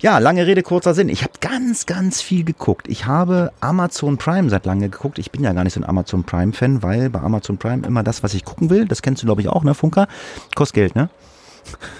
Ja, 0.00 0.16
lange 0.16 0.46
Rede, 0.46 0.62
kurzer 0.62 0.94
Sinn. 0.94 1.10
Ich 1.10 1.22
habe 1.22 1.34
ganz, 1.42 1.84
ganz 1.84 2.22
viel 2.22 2.44
geguckt. 2.44 2.88
Ich 2.88 3.04
habe 3.04 3.52
Amazon 3.60 4.16
Prime 4.16 4.48
seit 4.48 4.64
lange 4.64 4.88
geguckt. 4.88 5.18
Ich 5.18 5.30
bin 5.30 5.44
ja 5.44 5.52
gar 5.52 5.64
nicht 5.64 5.74
so 5.74 5.80
ein 5.80 5.84
Amazon 5.84 6.24
Prime-Fan, 6.24 6.82
weil 6.82 7.10
bei 7.10 7.20
Amazon 7.20 7.58
Prime 7.58 7.86
immer 7.86 8.02
das, 8.02 8.22
was 8.22 8.32
ich 8.32 8.46
gucken 8.46 8.70
will, 8.70 8.86
das 8.86 9.02
kennst 9.02 9.22
du, 9.22 9.26
glaube 9.26 9.42
ich, 9.42 9.50
auch, 9.50 9.62
ne, 9.62 9.74
Funker? 9.74 10.08
Kostet 10.54 10.76
Geld, 10.76 10.96
ne? 10.96 11.10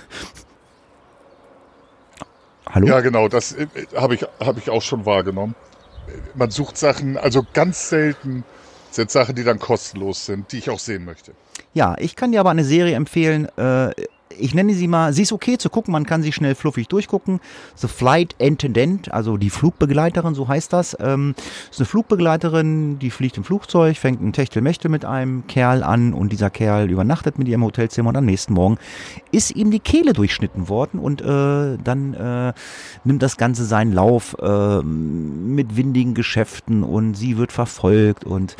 Hallo? 2.70 2.86
Ja, 2.86 3.00
genau, 3.00 3.28
das 3.28 3.52
äh, 3.52 3.66
habe 3.94 4.14
ich, 4.14 4.24
hab 4.40 4.56
ich 4.56 4.70
auch 4.70 4.80
schon 4.80 5.04
wahrgenommen. 5.04 5.54
Man 6.34 6.50
sucht 6.50 6.78
Sachen, 6.78 7.18
also 7.18 7.44
ganz 7.52 7.90
selten 7.90 8.44
sind 8.90 9.10
Sachen, 9.10 9.34
die 9.34 9.44
dann 9.44 9.58
kostenlos 9.58 10.26
sind, 10.26 10.52
die 10.52 10.58
ich 10.58 10.70
auch 10.70 10.78
sehen 10.78 11.04
möchte. 11.04 11.32
Ja, 11.74 11.96
ich 11.98 12.16
kann 12.16 12.32
dir 12.32 12.40
aber 12.40 12.50
eine 12.50 12.64
Serie 12.64 12.94
empfehlen. 12.96 13.46
Äh, 13.56 13.92
ich 14.36 14.54
nenne 14.54 14.74
sie 14.74 14.88
mal, 14.88 15.12
sie 15.12 15.22
ist 15.22 15.32
okay 15.32 15.58
zu 15.58 15.70
gucken, 15.70 15.92
man 15.92 16.06
kann 16.06 16.22
sie 16.22 16.32
schnell 16.32 16.54
fluffig 16.54 16.88
durchgucken. 16.88 17.40
The 17.76 17.88
Flight 17.88 18.34
Attendant, 18.40 19.12
also 19.12 19.36
die 19.36 19.50
Flugbegleiterin, 19.50 20.34
so 20.34 20.48
heißt 20.48 20.72
das. 20.72 20.96
Ähm, 21.00 21.34
ist 21.70 21.80
eine 21.80 21.86
Flugbegleiterin, 21.86 22.98
die 22.98 23.10
fliegt 23.10 23.36
im 23.36 23.44
Flugzeug, 23.44 23.96
fängt 23.96 24.22
ein 24.22 24.32
Techtelmechtel 24.32 24.90
mit 24.90 25.04
einem 25.04 25.46
Kerl 25.46 25.82
an 25.82 26.12
und 26.12 26.32
dieser 26.32 26.50
Kerl 26.50 26.90
übernachtet 26.90 27.38
mit 27.38 27.48
ihr 27.48 27.54
im 27.54 27.64
Hotelzimmer 27.64 28.10
und 28.10 28.16
am 28.16 28.24
nächsten 28.26 28.52
Morgen 28.52 28.78
ist 29.32 29.54
ihm 29.54 29.70
die 29.70 29.80
Kehle 29.80 30.12
durchschnitten 30.12 30.68
worden 30.68 30.98
und 30.98 31.20
äh, 31.20 31.78
dann 31.82 32.14
äh, 32.14 32.52
nimmt 33.04 33.22
das 33.22 33.36
Ganze 33.36 33.64
seinen 33.64 33.92
Lauf 33.92 34.36
äh, 34.40 34.82
mit 34.82 35.76
windigen 35.76 36.14
Geschäften 36.14 36.82
und 36.82 37.14
sie 37.14 37.38
wird 37.38 37.52
verfolgt 37.52 38.24
und 38.24 38.56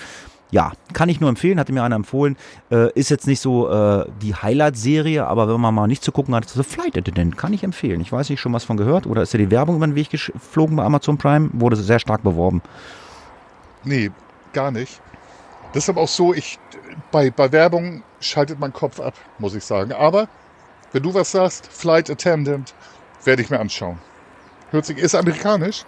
ja, 0.50 0.72
kann 0.92 1.08
ich 1.08 1.20
nur 1.20 1.28
empfehlen, 1.28 1.60
hatte 1.60 1.72
mir 1.72 1.82
einer 1.82 1.96
empfohlen. 1.96 2.36
Äh, 2.70 2.92
ist 2.92 3.10
jetzt 3.10 3.26
nicht 3.26 3.40
so 3.40 3.70
äh, 3.70 4.06
die 4.22 4.34
Highlight-Serie, 4.34 5.26
aber 5.26 5.48
wenn 5.48 5.60
man 5.60 5.74
mal 5.74 5.86
nicht 5.86 6.02
zu 6.02 6.12
gucken 6.12 6.34
hat, 6.34 6.48
so 6.48 6.62
Flight 6.62 6.96
Attendant 6.96 7.36
kann 7.36 7.52
ich 7.52 7.62
empfehlen. 7.64 8.00
Ich 8.00 8.12
weiß 8.12 8.30
nicht, 8.30 8.40
schon 8.40 8.52
was 8.52 8.64
von 8.64 8.76
gehört 8.76 9.06
oder 9.06 9.22
ist 9.22 9.32
ja 9.32 9.38
die 9.38 9.50
Werbung 9.50 9.76
über 9.76 9.86
den 9.86 9.94
Weg 9.94 10.10
geflogen 10.10 10.76
bei 10.76 10.84
Amazon 10.84 11.18
Prime? 11.18 11.50
Wurde 11.52 11.76
sehr 11.76 11.98
stark 11.98 12.22
beworben. 12.22 12.62
Nee, 13.84 14.10
gar 14.52 14.70
nicht. 14.70 15.00
Deshalb 15.74 15.98
auch 15.98 16.08
so, 16.08 16.32
ich 16.32 16.58
bei, 17.10 17.30
bei 17.30 17.52
Werbung 17.52 18.02
schaltet 18.20 18.58
mein 18.58 18.72
Kopf 18.72 19.00
ab, 19.00 19.14
muss 19.38 19.54
ich 19.54 19.64
sagen. 19.64 19.92
Aber 19.92 20.28
wenn 20.92 21.02
du 21.02 21.12
was 21.12 21.32
sagst, 21.32 21.66
Flight 21.70 22.10
Attendant, 22.10 22.74
werde 23.24 23.42
ich 23.42 23.50
mir 23.50 23.60
anschauen. 23.60 23.98
Hört 24.70 24.86
sich, 24.86 24.98
ist 24.98 25.14
amerikanisch? 25.14 25.84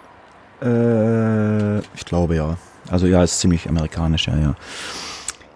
Äh, 0.61 1.79
ich 1.79 2.05
glaube 2.05 2.35
ja. 2.35 2.57
Also 2.89 3.07
ja, 3.07 3.23
ist 3.23 3.39
ziemlich 3.39 3.69
amerikanisch, 3.69 4.27
ja, 4.27 4.37
ja. 4.37 4.55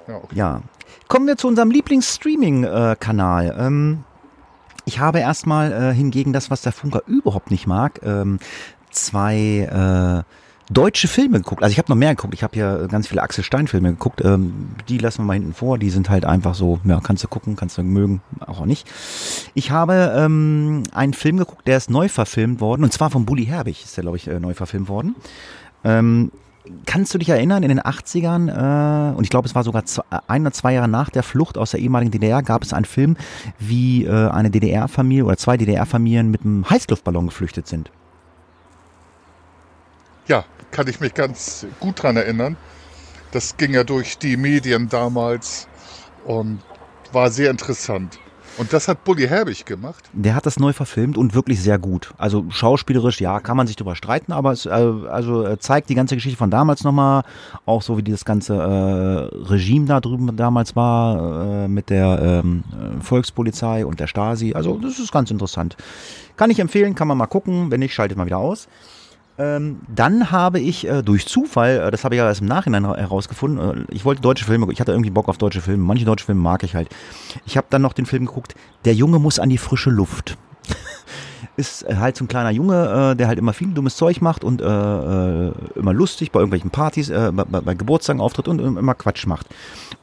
Ja, 0.08 0.16
okay. 0.18 0.36
ja. 0.36 0.62
Kommen 1.08 1.28
wir 1.28 1.38
zu 1.38 1.48
unserem 1.48 1.70
Lieblings-Streaming-Kanal. 1.72 3.56
Ähm, 3.60 4.04
ich 4.86 5.00
habe 5.00 5.20
erstmal 5.20 5.72
äh, 5.72 5.94
hingegen 5.94 6.34
das, 6.34 6.50
was 6.50 6.62
der 6.62 6.72
Funker 6.72 7.02
überhaupt 7.08 7.52
nicht 7.52 7.68
mag, 7.68 8.02
ähm, 8.04 8.40
zwei 8.92 10.24
äh, 10.26 10.74
deutsche 10.74 11.08
Filme 11.08 11.40
geguckt. 11.40 11.62
Also 11.62 11.72
ich 11.72 11.78
habe 11.78 11.92
noch 11.92 11.96
mehr 11.96 12.16
geguckt. 12.16 12.34
Ich 12.34 12.44
habe 12.44 12.54
hier 12.54 12.88
ganz 12.90 13.08
viele 13.08 13.22
Axel 13.22 13.44
Stein 13.44 13.68
Filme 13.68 13.92
geguckt. 13.92 14.22
Ähm, 14.24 14.70
die 14.90 14.98
lassen 14.98 15.20
wir 15.20 15.26
mal 15.26 15.34
hinten 15.34 15.54
vor. 15.54 15.78
Die 15.78 15.90
sind 15.90 16.10
halt 16.10 16.26
einfach 16.26 16.56
so, 16.56 16.80
ja, 16.86 17.00
kannst 17.02 17.24
du 17.24 17.28
gucken, 17.28 17.56
kannst 17.56 17.78
du 17.78 17.84
mögen, 17.84 18.22
auch 18.40 18.66
nicht. 18.66 18.88
Ich 19.54 19.72
habe 19.72 20.14
ähm, 20.18 20.84
einen 20.92 21.14
Film 21.14 21.38
geguckt, 21.38 21.68
der 21.68 21.78
ist 21.78 21.90
neu 21.90 22.10
verfilmt 22.10 22.62
worden. 22.62 22.84
Und 22.84 22.94
zwar 22.94 23.10
von 23.10 23.26
Bully 23.26 23.46
Herbig 23.46 23.84
ist 23.84 23.98
der, 23.98 24.04
glaube 24.04 24.18
ich, 24.18 24.28
äh, 24.28 24.40
neu 24.40 24.54
verfilmt 24.54 24.90
worden. 24.90 25.16
Ähm, 25.84 26.32
Kannst 26.86 27.14
du 27.14 27.18
dich 27.18 27.30
erinnern, 27.30 27.64
in 27.64 27.70
den 27.70 27.82
80ern, 27.82 29.12
äh, 29.12 29.16
und 29.16 29.24
ich 29.24 29.30
glaube, 29.30 29.48
es 29.48 29.54
war 29.54 29.64
sogar 29.64 29.84
ein 30.28 30.42
oder 30.42 30.52
zwei 30.52 30.74
Jahre 30.74 30.88
nach 30.88 31.10
der 31.10 31.24
Flucht 31.24 31.58
aus 31.58 31.72
der 31.72 31.80
ehemaligen 31.80 32.12
DDR, 32.12 32.42
gab 32.42 32.64
es 32.64 32.74
einen 32.74 32.86
Film, 32.86 33.18
wie 33.60 34.06
äh, 34.06 34.30
eine 34.30 34.50
DDR-Familie 34.50 35.26
oder 35.26 35.38
zwei 35.38 35.58
DDR-Familien 35.58 36.32
mit 36.32 36.42
einem 36.42 36.68
Heißluftballon 36.70 37.28
geflüchtet 37.28 37.68
sind. 37.68 37.92
Ja, 40.28 40.46
kann 40.72 40.88
ich 40.88 41.00
mich 41.00 41.14
ganz 41.14 41.68
gut 41.80 42.02
dran 42.02 42.18
erinnern. 42.18 42.58
Das 43.32 43.58
ging 43.58 43.74
ja 43.74 43.84
durch 43.84 44.18
die 44.18 44.38
Medien 44.38 44.90
damals 44.90 45.68
und 46.26 46.62
war 47.12 47.30
sehr 47.30 47.52
interessant. 47.52 48.20
Und 48.58 48.72
das 48.72 48.88
hat 48.88 49.04
Bully 49.04 49.28
Herbig 49.28 49.66
gemacht? 49.66 50.10
Der 50.14 50.34
hat 50.34 50.46
das 50.46 50.60
neu 50.60 50.72
verfilmt 50.72 51.18
und 51.18 51.34
wirklich 51.34 51.62
sehr 51.62 51.78
gut. 51.78 52.14
Also 52.18 52.46
schauspielerisch, 52.50 53.20
ja, 53.20 53.40
kann 53.40 53.58
man 53.58 53.68
sich 53.68 53.76
drüber 53.76 53.96
streiten, 53.96 54.32
aber 54.32 54.52
es 54.52 54.66
äh, 54.66 54.70
also 54.70 55.56
zeigt 55.58 55.90
die 55.90 55.96
ganze 55.96 56.16
Geschichte 56.16 56.38
von 56.38 56.50
damals 56.50 56.84
nochmal, 56.84 57.24
auch 57.66 57.82
so 57.82 57.98
wie 57.98 58.04
das 58.04 58.24
ganze 58.24 58.56
äh, 58.56 59.38
Regime 59.50 59.86
da 59.86 60.00
drüben 60.00 60.36
damals 60.38 60.76
war, 60.76 61.66
äh, 61.66 61.68
mit 61.68 61.90
der 61.90 62.20
ähm, 62.22 62.64
Volkspolizei 63.02 63.86
und 63.86 64.00
der 64.00 64.08
Stasi. 64.08 64.54
Also 64.54 64.78
das 64.78 65.00
ist 65.00 65.12
ganz 65.12 65.32
interessant. 65.32 65.76
Kann 66.38 66.50
ich 66.50 66.60
empfehlen, 66.60 66.96
kann 66.96 67.08
man 67.08 67.18
mal 67.18 67.28
gucken. 67.28 67.72
Wenn 67.72 67.80
nicht, 67.80 67.94
schaltet 67.94 68.18
mal 68.18 68.26
wieder 68.26 68.38
aus. 68.38 68.68
Ähm, 69.38 69.82
dann 69.94 70.32
habe 70.32 70.60
ich 70.60 70.88
äh, 70.88 71.02
durch 71.02 71.28
Zufall, 71.28 71.88
äh, 71.88 71.92
das 71.92 72.06
habe 72.06 72.16
ich 72.16 72.20
ja 72.20 72.26
erst 72.26 72.42
im 72.42 72.48
Nachhinein 72.48 72.86
herausgefunden, 72.86 73.86
äh, 73.90 73.94
ich 73.94 74.06
wollte 74.06 74.22
deutsche 74.22 74.46
Filme, 74.46 74.72
ich 74.72 74.80
hatte 74.80 74.94
irgendwie 74.94 75.10
Bock 75.10 75.28
auf 75.28 75.38
deutsche 75.38 75.62
Filme, 75.62 75.84
manche 75.84 76.06
deutsche 76.06 76.26
Filme 76.26 76.42
mag 76.42 76.64
ich 76.64 76.74
halt. 76.74 76.88
Ich 77.46 77.58
habe 77.58 77.68
dann 77.70 77.82
noch 77.82 77.94
den 77.94 78.06
Film 78.06 78.26
geguckt, 78.26 78.56
Der 78.86 78.94
Junge 78.94 79.20
muss 79.20 79.40
an 79.40 79.50
die 79.50 79.58
frische 79.58 79.90
Luft. 79.90 80.38
ist 81.58 81.84
äh, 81.84 81.96
halt 81.98 82.16
so 82.16 82.24
ein 82.24 82.28
kleiner 82.30 82.52
Junge, 82.52 83.12
äh, 83.12 83.16
der 83.16 83.28
halt 83.28 83.38
immer 83.38 83.52
viel 83.52 83.68
dummes 83.68 83.98
Zeug 83.98 84.22
macht 84.22 84.46
und 84.46 84.62
äh, 84.62 84.66
immer 84.66 85.94
lustig 85.94 86.32
bei 86.32 86.40
irgendwelchen 86.40 86.70
Partys, 86.70 87.10
bei, 87.10 87.32
bei 87.32 87.74
Geburtstagen 87.74 88.22
auftritt 88.22 88.48
und 88.48 88.60
immer 88.60 88.96
Quatsch 88.96 89.28
macht. 89.28 89.48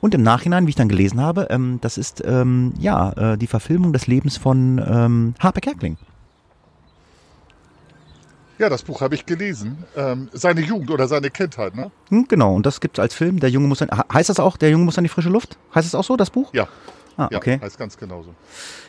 Und 0.01 0.15
im 0.15 0.23
Nachhinein, 0.23 0.67
wie 0.67 0.71
ich 0.71 0.77
dann 0.77 0.89
gelesen 0.89 1.21
habe, 1.21 1.47
ähm, 1.51 1.79
das 1.81 1.97
ist 1.97 2.23
ähm, 2.27 2.75
ja 2.79 3.37
die 3.37 3.47
Verfilmung 3.47 3.93
des 3.93 4.07
Lebens 4.07 4.37
von 4.37 4.83
ähm, 4.87 5.35
Harpe 5.39 5.61
Kerkling. 5.61 5.97
Ja, 8.63 8.69
das 8.69 8.85
Buch 8.85 9.01
habe 9.01 9.17
ich 9.17 9.27
gelesen. 9.27 9.77
Ähm, 9.97 10.29
seine 10.33 10.61
Jugend 10.61 10.93
oder 10.93 11.09
seine 11.09 11.31
Kindheit, 11.31 11.75
ne? 11.75 11.91
Hm, 12.11 12.29
genau, 12.29 12.55
und 12.55 12.65
das 12.65 12.81
gibt 12.81 12.97
es 12.97 13.03
als 13.03 13.13
Film. 13.13 13.41
Der 13.41 13.51
Junge 13.51 13.67
muss 13.67 13.83
an, 13.83 13.91
heißt 13.91 14.29
das 14.29 14.39
auch, 14.39 14.57
der 14.57 14.71
Junge 14.71 14.85
muss 14.85 14.97
an 14.97 15.03
die 15.03 15.09
frische 15.09 15.31
Luft? 15.31 15.59
Heißt 15.75 15.85
es 15.85 15.97
auch 15.97 16.05
so, 16.05 16.17
das 16.17 16.31
Buch? 16.31 16.55
Ja. 16.55 16.69
Ah, 17.17 17.29
okay. 17.35 17.55
Ja, 17.55 17.63
heißt 17.67 17.77
ganz 17.77 17.97
genauso. 17.97 18.37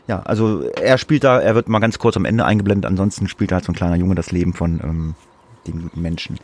Ja, 0.07 0.21
also 0.21 0.61
er 0.61 0.99
spielt 0.99 1.23
da, 1.23 1.39
er 1.39 1.55
wird 1.55 1.69
mal 1.69 1.79
ganz 1.79 1.97
kurz 1.97 2.15
am 2.17 2.25
Ende 2.25 2.45
eingeblendet, 2.45 2.85
ansonsten 2.85 3.27
spielt 3.27 3.51
er 3.51 3.55
halt 3.55 3.65
so 3.65 3.71
ein 3.71 3.75
kleiner 3.75 3.95
Junge 3.95 4.13
das 4.13 4.31
Leben 4.31 4.53
von 4.53 4.79
ähm, 4.83 5.15
dem 5.65 5.81
guten 5.81 6.03
Menschen. 6.03 6.37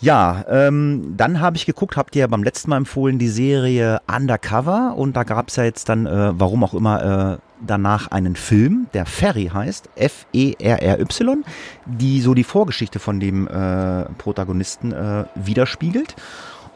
Ja, 0.00 0.44
ähm, 0.48 1.14
dann 1.16 1.40
habe 1.40 1.56
ich 1.56 1.66
geguckt, 1.66 1.96
habt 1.96 2.14
ihr 2.14 2.20
ja 2.20 2.26
beim 2.28 2.44
letzten 2.44 2.70
Mal 2.70 2.76
empfohlen, 2.76 3.18
die 3.18 3.28
Serie 3.28 4.02
Undercover 4.06 4.94
und 4.96 5.16
da 5.16 5.24
gab 5.24 5.48
es 5.48 5.56
ja 5.56 5.64
jetzt 5.64 5.88
dann, 5.88 6.06
äh, 6.06 6.38
warum 6.38 6.62
auch 6.62 6.74
immer, 6.74 7.40
äh, 7.42 7.49
danach 7.66 8.08
einen 8.08 8.36
Film, 8.36 8.86
der 8.94 9.06
Ferry 9.06 9.50
heißt, 9.52 9.90
F-E-R-R-Y, 9.96 11.44
die 11.86 12.20
so 12.20 12.34
die 12.34 12.44
Vorgeschichte 12.44 12.98
von 12.98 13.20
dem 13.20 13.46
äh, 13.46 14.04
Protagonisten 14.18 14.92
äh, 14.92 15.24
widerspiegelt. 15.34 16.16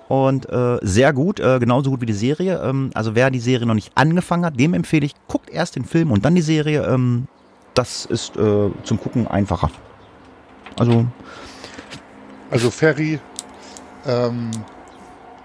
Und 0.08 0.48
äh, 0.50 0.78
sehr 0.82 1.12
gut, 1.12 1.40
äh, 1.40 1.58
genauso 1.58 1.90
gut 1.90 2.02
wie 2.02 2.06
die 2.06 2.12
Serie. 2.12 2.60
Ähm, 2.62 2.90
also 2.94 3.14
wer 3.14 3.30
die 3.30 3.40
Serie 3.40 3.66
noch 3.66 3.74
nicht 3.74 3.92
angefangen 3.94 4.44
hat, 4.44 4.60
dem 4.60 4.74
empfehle 4.74 5.06
ich, 5.06 5.14
guckt 5.28 5.50
erst 5.50 5.76
den 5.76 5.84
Film 5.84 6.12
und 6.12 6.24
dann 6.24 6.34
die 6.34 6.42
Serie. 6.42 6.86
Ähm, 6.86 7.26
das 7.72 8.04
ist 8.04 8.36
äh, 8.36 8.70
zum 8.84 9.00
Gucken 9.00 9.26
einfacher. 9.26 9.70
Also 10.76 11.06
also 12.54 12.70
Ferry, 12.70 13.18
ähm, 14.06 14.50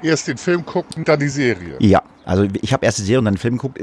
erst 0.04 0.28
den 0.28 0.38
Film 0.38 0.66
gucken, 0.66 1.04
dann 1.04 1.20
die 1.20 1.30
Serie. 1.30 1.76
Ja, 1.80 2.04
also 2.24 2.48
ich 2.62 2.72
habe 2.72 2.86
erst 2.86 3.00
die 3.00 3.04
Serie 3.04 3.18
und 3.18 3.26
dann 3.26 3.34
den 3.34 3.40
Film 3.40 3.58
geguckt. 3.58 3.80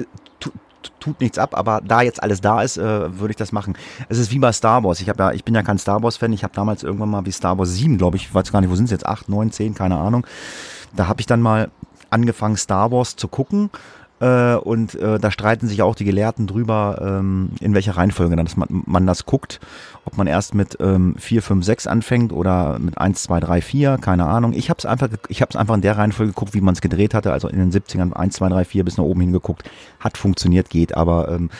Tut, 1.00 1.20
nichts 1.20 1.38
ab, 1.38 1.56
aber 1.56 1.80
da 1.84 2.02
jetzt 2.02 2.22
alles 2.22 2.40
da 2.40 2.62
ist, 2.62 2.76
äh, 2.76 3.18
würde 3.18 3.32
ich 3.32 3.36
das 3.36 3.52
machen. 3.52 3.76
Es 4.08 4.18
ist 4.18 4.30
wie 4.30 4.38
bei 4.38 4.52
Star 4.52 4.82
Wars. 4.84 5.00
Ich, 5.00 5.06
ja, 5.06 5.32
ich 5.32 5.44
bin 5.44 5.54
ja 5.54 5.62
kein 5.62 5.78
Star 5.78 6.02
Wars-Fan. 6.02 6.32
Ich 6.32 6.44
habe 6.44 6.54
damals 6.54 6.82
irgendwann 6.82 7.10
mal 7.10 7.26
wie 7.26 7.32
Star 7.32 7.58
Wars 7.58 7.74
7, 7.74 7.98
glaube 7.98 8.16
ich, 8.16 8.24
ich 8.24 8.34
weiß 8.34 8.52
gar 8.52 8.60
nicht, 8.60 8.70
wo 8.70 8.74
sind 8.74 8.86
es 8.86 8.90
jetzt? 8.90 9.06
8, 9.06 9.28
9, 9.28 9.50
10, 9.50 9.74
keine 9.74 9.96
Ahnung. 9.96 10.26
Da 10.94 11.08
habe 11.08 11.20
ich 11.20 11.26
dann 11.26 11.40
mal 11.40 11.70
angefangen, 12.10 12.56
Star 12.56 12.90
Wars 12.90 13.16
zu 13.16 13.28
gucken 13.28 13.70
äh, 14.20 14.55
und 14.55 14.94
äh, 14.94 15.18
da 15.18 15.30
streiten 15.30 15.68
sich 15.68 15.82
auch 15.82 15.94
die 15.94 16.05
Gelehrten 16.05 16.47
drüber, 16.47 16.98
ähm, 17.02 17.51
in 17.60 17.74
welcher 17.74 17.97
Reihenfolge 17.97 18.34
dann 18.34 18.48
man, 18.56 18.68
man 18.86 19.06
das 19.06 19.26
guckt. 19.26 19.60
Ob 20.05 20.16
man 20.16 20.26
erst 20.26 20.55
mit 20.55 20.78
ähm, 20.80 21.16
4, 21.18 21.43
5, 21.43 21.64
6 21.64 21.86
anfängt 21.86 22.32
oder 22.32 22.78
mit 22.78 22.97
1, 22.97 23.24
2, 23.24 23.40
3, 23.40 23.60
4, 23.60 23.98
keine 23.98 24.26
Ahnung. 24.26 24.52
Ich 24.55 24.70
habe 24.70 24.78
es 24.78 24.86
einfach, 24.86 25.09
ich 25.28 25.43
hab's 25.43 25.56
einfach 25.56 25.74
in 25.74 25.82
der 25.82 25.98
Reihenfolge 25.98 26.32
geguckt, 26.32 26.55
wie 26.55 26.60
man 26.60 26.74
es 26.74 26.80
gedreht 26.80 27.12
hatte. 27.12 27.32
Also 27.32 27.48
in 27.48 27.59
den 27.59 27.72
70ern 27.72 28.12
1, 28.12 28.36
2, 28.36 28.48
3, 28.48 28.64
4 28.64 28.84
bis 28.84 28.97
nach 28.97 29.05
oben 29.05 29.20
hingeguckt. 29.20 29.68
Hat 30.01 30.16
funktioniert, 30.16 30.70
geht. 30.70 30.97
Aber 30.97 31.28
ähm, 31.28 31.51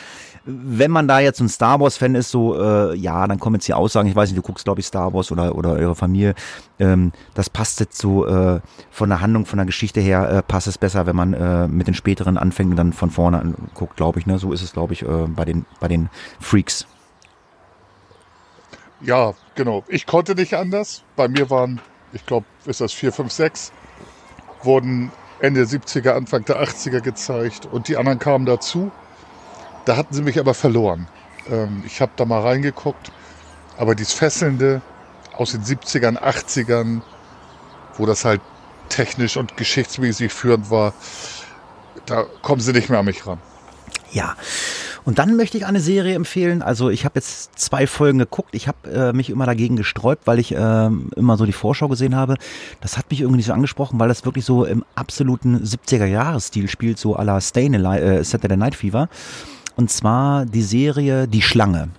wenn 0.49 0.91
man 0.91 1.09
da 1.09 1.19
jetzt 1.19 1.41
ein 1.41 1.49
Star 1.49 1.79
Wars-Fan 1.81 2.15
ist, 2.15 2.31
so, 2.31 2.57
äh, 2.57 2.95
ja, 2.95 3.27
dann 3.27 3.37
kommen 3.37 3.55
jetzt 3.55 3.67
die 3.67 3.73
Aussagen, 3.73 4.07
ich 4.07 4.15
weiß 4.15 4.29
nicht, 4.29 4.37
du 4.37 4.41
guckst, 4.41 4.63
glaube 4.63 4.79
ich, 4.79 4.85
Star 4.85 5.13
Wars 5.13 5.29
oder, 5.29 5.55
oder 5.55 5.71
eure 5.71 5.93
Familie, 5.93 6.35
ähm, 6.79 7.11
das 7.33 7.49
passt 7.49 7.81
jetzt 7.81 7.97
so 7.97 8.25
äh, 8.25 8.61
von 8.89 9.09
der 9.09 9.19
Handlung, 9.19 9.45
von 9.45 9.57
der 9.57 9.65
Geschichte 9.65 9.99
her, 9.99 10.29
äh, 10.29 10.41
passt 10.41 10.67
es 10.67 10.77
besser, 10.77 11.05
wenn 11.05 11.17
man 11.17 11.33
äh, 11.33 11.67
mit 11.67 11.87
den 11.87 11.93
späteren 11.93 12.37
Anfängen 12.37 12.77
dann 12.77 12.93
von 12.93 13.09
vorne 13.09 13.39
anguckt, 13.39 13.97
glaube 13.97 14.19
ich, 14.19 14.25
ne? 14.25 14.39
So 14.39 14.53
ist 14.53 14.61
es, 14.61 14.71
glaube 14.71 14.93
ich, 14.93 15.03
äh, 15.03 15.27
bei, 15.27 15.43
den, 15.43 15.65
bei 15.81 15.89
den 15.89 16.09
Freaks. 16.39 16.87
Ja, 19.01 19.33
genau. 19.55 19.83
Ich 19.89 20.05
konnte 20.05 20.33
nicht 20.33 20.53
anders. 20.53 21.03
Bei 21.17 21.27
mir 21.27 21.49
waren, 21.49 21.81
ich 22.13 22.25
glaube, 22.25 22.45
ist 22.65 22.79
das 22.79 22.93
4, 22.93 23.11
5, 23.11 23.31
6, 23.31 23.71
wurden 24.63 25.11
Ende 25.39 25.63
70er, 25.63 26.11
Anfang 26.11 26.45
der 26.45 26.63
80er 26.63 27.01
gezeigt 27.01 27.67
und 27.69 27.89
die 27.89 27.97
anderen 27.97 28.17
kamen 28.17 28.45
dazu. 28.45 28.91
Da 29.87 29.95
hatten 29.95 30.13
sie 30.13 30.21
mich 30.21 30.37
aber 30.37 30.53
verloren. 30.53 31.07
Ähm, 31.49 31.81
ich 31.85 32.01
habe 32.01 32.11
da 32.17 32.25
mal 32.25 32.41
reingeguckt, 32.41 33.09
aber 33.77 33.95
dieses 33.95 34.11
Fesselnde 34.11 34.81
aus 35.33 35.51
den 35.51 35.63
70ern, 35.63 36.17
80ern, 36.17 36.99
wo 37.95 38.05
das 38.05 38.25
halt 38.25 38.41
technisch 38.89 39.37
und 39.37 39.55
geschichtsmäßig 39.55 40.33
führend 40.33 40.69
war, 40.69 40.93
da 42.05 42.25
kommen 42.41 42.59
sie 42.59 42.73
nicht 42.73 42.89
mehr 42.89 42.99
an 42.99 43.05
mich 43.05 43.25
ran. 43.25 43.39
Ja. 44.11 44.35
Und 45.05 45.19
dann 45.19 45.37
möchte 45.37 45.57
ich 45.57 45.65
eine 45.65 45.79
Serie 45.79 46.15
empfehlen. 46.15 46.61
Also 46.61 46.89
ich 46.89 47.05
habe 47.05 47.13
jetzt 47.15 47.57
zwei 47.57 47.87
Folgen 47.87 48.19
geguckt. 48.19 48.49
Ich 48.55 48.67
habe 48.67 48.91
äh, 48.91 49.13
mich 49.13 49.29
immer 49.29 49.45
dagegen 49.45 49.77
gesträubt, 49.77 50.27
weil 50.27 50.37
ich 50.37 50.53
äh, 50.53 50.89
immer 51.15 51.37
so 51.37 51.45
die 51.45 51.53
Vorschau 51.53 51.87
gesehen 51.87 52.13
habe. 52.13 52.35
Das 52.81 52.97
hat 52.97 53.09
mich 53.09 53.21
irgendwie 53.21 53.37
nicht 53.37 53.45
so 53.45 53.53
angesprochen, 53.53 54.01
weil 54.01 54.09
das 54.09 54.25
wirklich 54.25 54.43
so 54.43 54.65
im 54.65 54.83
absoluten 54.95 55.63
70er-Jahres-Stil 55.63 56.67
spielt, 56.67 56.99
so 56.99 57.15
à 57.15 57.23
la 57.23 57.39
Stay 57.39 57.67
äh, 57.67 58.21
Saturday 58.25 58.57
Night 58.57 58.75
Fever. 58.75 59.07
Und 59.77 59.91
zwar 59.91 60.45
die 60.45 60.63
Serie 60.63 61.27
Die 61.27 61.43
Schlange. 61.43 61.89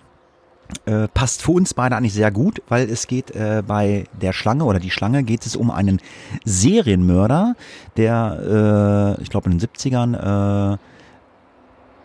Äh, 0.84 1.09
passt 1.09 1.40
für 1.40 1.52
uns 1.52 1.72
beide 1.72 1.96
eigentlich 1.96 2.12
sehr 2.12 2.30
gut, 2.30 2.60
weil 2.68 2.90
es 2.90 3.06
geht 3.06 3.30
äh, 3.30 3.62
bei 3.66 4.05
der 4.20 4.34
Schlange 4.34 4.64
oder 4.64 4.78
die 4.78 4.90
Schlange 4.90 5.22
geht 5.22 5.46
es 5.46 5.56
um 5.56 5.70
einen 5.70 5.98
Serienmörder, 6.44 7.55
der, 7.96 9.16
äh, 9.16 9.22
ich 9.22 9.30
glaube 9.30 9.48
in 9.48 9.59
den 9.59 9.66
70ern, 9.66 10.76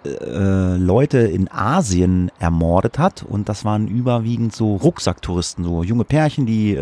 äh, 0.06 0.08
äh, 0.08 0.78
Leute 0.78 1.18
in 1.18 1.52
Asien 1.52 2.32
ermordet 2.40 3.00
hat 3.00 3.24
und 3.24 3.50
das 3.50 3.66
waren 3.66 3.90
überwiegend 3.90 4.56
so 4.56 4.78
Rucksacktouristen, 4.78 5.66
so 5.66 5.84
junge 5.84 6.06
Pärchen, 6.06 6.46
die 6.46 6.80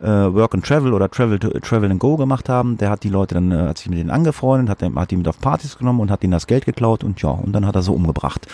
äh, 0.00 0.06
Work 0.06 0.54
and 0.54 0.64
Travel 0.64 0.92
oder 0.92 1.10
Travel 1.10 1.38
to, 1.38 1.50
Travel 1.60 1.90
and 1.90 2.00
Go 2.00 2.16
gemacht 2.16 2.48
haben. 2.48 2.76
Der 2.78 2.90
hat 2.90 3.02
die 3.02 3.08
Leute 3.08 3.34
dann, 3.34 3.52
äh, 3.52 3.68
hat 3.68 3.78
sich 3.78 3.88
mit 3.88 3.98
denen 3.98 4.10
angefreundet, 4.10 4.68
hat, 4.70 4.94
hat 4.94 5.10
die 5.10 5.16
mit 5.16 5.28
auf 5.28 5.38
Partys 5.40 5.78
genommen 5.78 6.00
und 6.00 6.10
hat 6.10 6.22
ihnen 6.24 6.32
das 6.32 6.46
Geld 6.46 6.64
geklaut 6.64 7.04
und 7.04 7.20
ja, 7.22 7.30
und 7.30 7.52
dann 7.52 7.66
hat 7.66 7.74
er 7.74 7.82
so 7.82 7.92
umgebracht. 7.94 8.46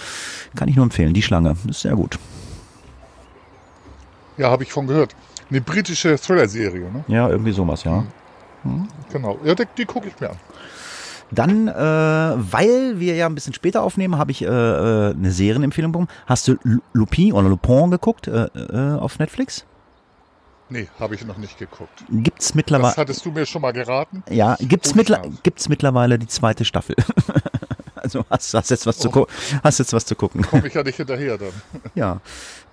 Kann 0.55 0.69
ich 0.69 0.77
nur 0.77 0.85
empfehlen, 0.85 1.15
die 1.15 1.23
Schlange, 1.23 1.57
ist 1.69 1.83
sehr 1.83 1.95
gut. 1.95 2.19
Ja, 4.37 4.51
habe 4.51 4.65
ich 4.65 4.73
von 4.73 4.87
gehört. 4.87 5.15
Eine 5.49 5.61
britische 5.61 6.19
Thriller-Serie, 6.19 6.91
ne? 6.91 7.05
Ja, 7.09 7.29
irgendwie 7.29 7.53
sowas, 7.53 7.85
ja. 7.85 8.05
Mhm. 8.65 8.89
Genau, 9.13 9.39
ja, 9.45 9.55
die, 9.55 9.65
die 9.79 9.85
gucke 9.85 10.09
ich 10.09 10.21
mir 10.21 10.31
an. 10.31 10.37
Dann, 11.31 11.69
äh, 11.69 11.73
weil 11.75 13.01
wir 13.01 13.17
ja 13.17 13.27
ein 13.27 13.35
bisschen 13.35 13.55
später 13.55 13.83
aufnehmen, 13.83 14.17
habe 14.17 14.31
ich 14.31 14.43
äh, 14.43 14.47
äh 14.47 15.15
eine 15.15 15.33
Serienempfehlung 15.33 15.93
bekommen. 15.93 16.09
Hast 16.27 16.47
du 16.47 16.57
Lupin 16.93 17.33
oder 17.33 17.49
Lupin 17.49 17.91
geguckt 17.91 18.29
äh, 18.29 18.47
äh, 18.55 18.99
auf 18.99 19.19
Netflix? 19.19 19.65
Nee, 20.69 20.89
habe 20.99 21.15
ich 21.15 21.25
noch 21.25 21.37
nicht 21.37 21.59
geguckt. 21.59 22.05
Gibt's 22.11 22.55
mittlerweile. 22.55 22.89
Das 22.89 22.99
hattest 22.99 23.25
du 23.25 23.31
mir 23.31 23.47
schon 23.47 23.63
mal 23.63 23.73
geraten? 23.73 24.25
Ja, 24.29 24.57
gibt's, 24.59 24.95
mittler 24.95 25.23
gibt's 25.43 25.69
mittlerweile 25.69 26.19
die 26.19 26.27
zweite 26.27 26.65
Staffel. 26.65 26.97
also 27.95 28.25
hast, 28.29 28.53
hast 28.53 28.71
jetzt 28.71 28.87
was 28.87 29.05
oh. 29.07 29.11
zu 29.11 29.27
hast 29.63 29.79
jetzt 29.79 29.93
was 29.93 30.05
zu 30.05 30.17
gucken. 30.17 30.43
Komme 30.43 30.67
ich 30.67 30.75
ja 30.75 30.83
nicht 30.83 30.97
hinterher 30.97 31.39
dann. 31.39 31.53
ja. 31.95 32.21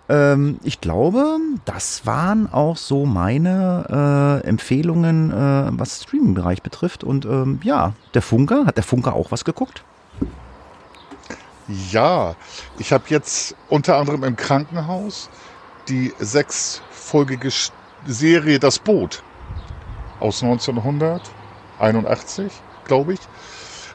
Ähm, 0.09 0.59
ich 0.63 0.81
glaube, 0.81 1.37
das 1.65 2.05
waren 2.05 2.51
auch 2.51 2.77
so 2.77 3.05
meine 3.05 4.41
äh, 4.43 4.47
Empfehlungen, 4.47 5.31
äh, 5.31 5.69
was 5.71 6.03
Streaming-Bereich 6.03 6.61
betrifft. 6.63 7.03
Und 7.03 7.25
ähm, 7.25 7.59
ja, 7.63 7.93
der 8.15 8.23
Funker, 8.23 8.65
hat 8.65 8.77
der 8.77 8.83
Funker 8.83 9.13
auch 9.13 9.31
was 9.31 9.45
geguckt? 9.45 9.83
Ja, 11.91 12.35
ich 12.77 12.91
habe 12.91 13.05
jetzt 13.07 13.55
unter 13.69 13.97
anderem 13.97 14.23
im 14.23 14.35
Krankenhaus 14.35 15.29
die 15.87 16.13
sechsfolgige 16.19 17.49
Serie 18.05 18.59
Das 18.59 18.79
Boot 18.79 19.23
aus 20.19 20.43
1981, 20.43 22.51
glaube 22.85 23.13
ich, 23.13 23.19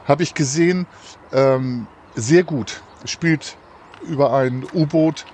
habe 0.07 0.23
ich 0.23 0.33
gesehen. 0.33 0.87
Ähm, 1.31 1.85
sehr 2.15 2.43
gut. 2.43 2.81
Spielt 3.05 3.55
über 4.07 4.33
ein 4.33 4.65
U-Boot 4.73 5.25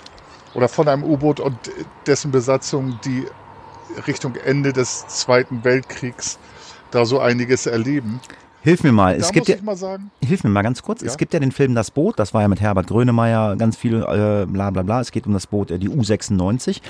oder 0.54 0.68
von 0.68 0.88
einem 0.88 1.04
U-Boot 1.04 1.40
und 1.40 1.58
dessen 2.06 2.30
Besatzung, 2.32 3.00
die 3.04 3.26
Richtung 4.08 4.36
Ende 4.36 4.74
des 4.74 5.08
Zweiten 5.08 5.64
Weltkriegs 5.64 6.38
da 6.92 7.06
so 7.06 7.20
einiges 7.20 7.66
erleben. 7.66 8.20
Hilf 8.62 8.84
mir 8.84 8.92
mal. 8.92 9.16
es 9.16 9.32
gibt 9.32 9.48
ja, 9.48 9.58
mal 9.62 9.78
hilf 10.24 10.44
mir 10.44 10.50
mal 10.50 10.64
ganz 10.64 10.82
kurz. 10.82 11.02
Ja? 11.02 11.08
Es 11.08 11.18
gibt 11.18 11.36
ja 11.36 11.40
den 11.40 11.52
Film 11.52 11.76
Das 11.76 11.92
Boot. 11.92 12.18
Das 12.18 12.34
war 12.34 12.42
ja 12.42 12.48
mit 12.48 12.62
Herbert 12.62 12.88
Grönemeyer 12.88 13.56
ganz 13.58 13.78
viel 13.78 14.02
äh, 14.02 14.48
bla 14.48 14.72
bla 14.72 14.82
bla. 14.82 15.02
Es 15.02 15.12
geht 15.12 15.28
um 15.28 15.34
das 15.34 15.46
Boot, 15.46 15.70
äh, 15.70 15.78
die 15.78 15.88
U96. 15.88 16.82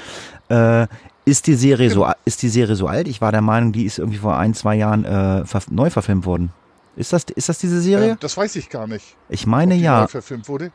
Äh, 0.47 0.87
ist 1.25 1.47
die 1.47 1.55
Serie 1.55 1.89
so 1.89 2.07
ist 2.23 2.41
die 2.41 2.49
Serie 2.49 2.75
so 2.75 2.87
alt? 2.87 3.07
Ich 3.07 3.21
war 3.21 3.31
der 3.31 3.41
Meinung, 3.41 3.71
die 3.71 3.85
ist 3.85 3.99
irgendwie 3.99 4.19
vor 4.19 4.37
ein 4.37 4.53
zwei 4.53 4.75
Jahren 4.75 5.03
äh, 5.05 5.43
neu 5.69 5.89
verfilmt 5.89 6.25
worden. 6.25 6.51
Ist 6.95 7.11
das 7.11 7.23
ist 7.35 7.49
das 7.49 7.57
diese 7.57 7.81
Serie? 7.81 8.17
das 8.19 8.37
weiß 8.37 8.55
ich 8.55 8.69
gar 8.69 8.87
nicht. 8.87 9.15
Ich 9.29 9.45
meine 9.45 9.75
ja. 9.75 10.01
Neu 10.01 10.07
verfilmt 10.07 10.47
wurde. 10.47 10.71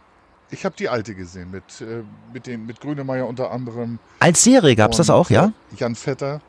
Ich 0.50 0.64
habe 0.64 0.74
die 0.76 0.88
alte 0.88 1.14
gesehen 1.14 1.50
mit, 1.52 1.62
äh, 1.80 2.02
mit, 2.32 2.46
den, 2.46 2.66
mit 2.66 2.80
Grünemeyer 2.80 3.26
unter 3.26 3.52
anderem. 3.52 4.00
Als 4.18 4.42
Serie 4.42 4.74
gab 4.74 4.90
es 4.90 4.96
das 4.96 5.08
auch, 5.08 5.30
ja? 5.30 5.52
äh, 5.72 5.76
Jan 5.76 5.94
Vetter. 5.94 6.40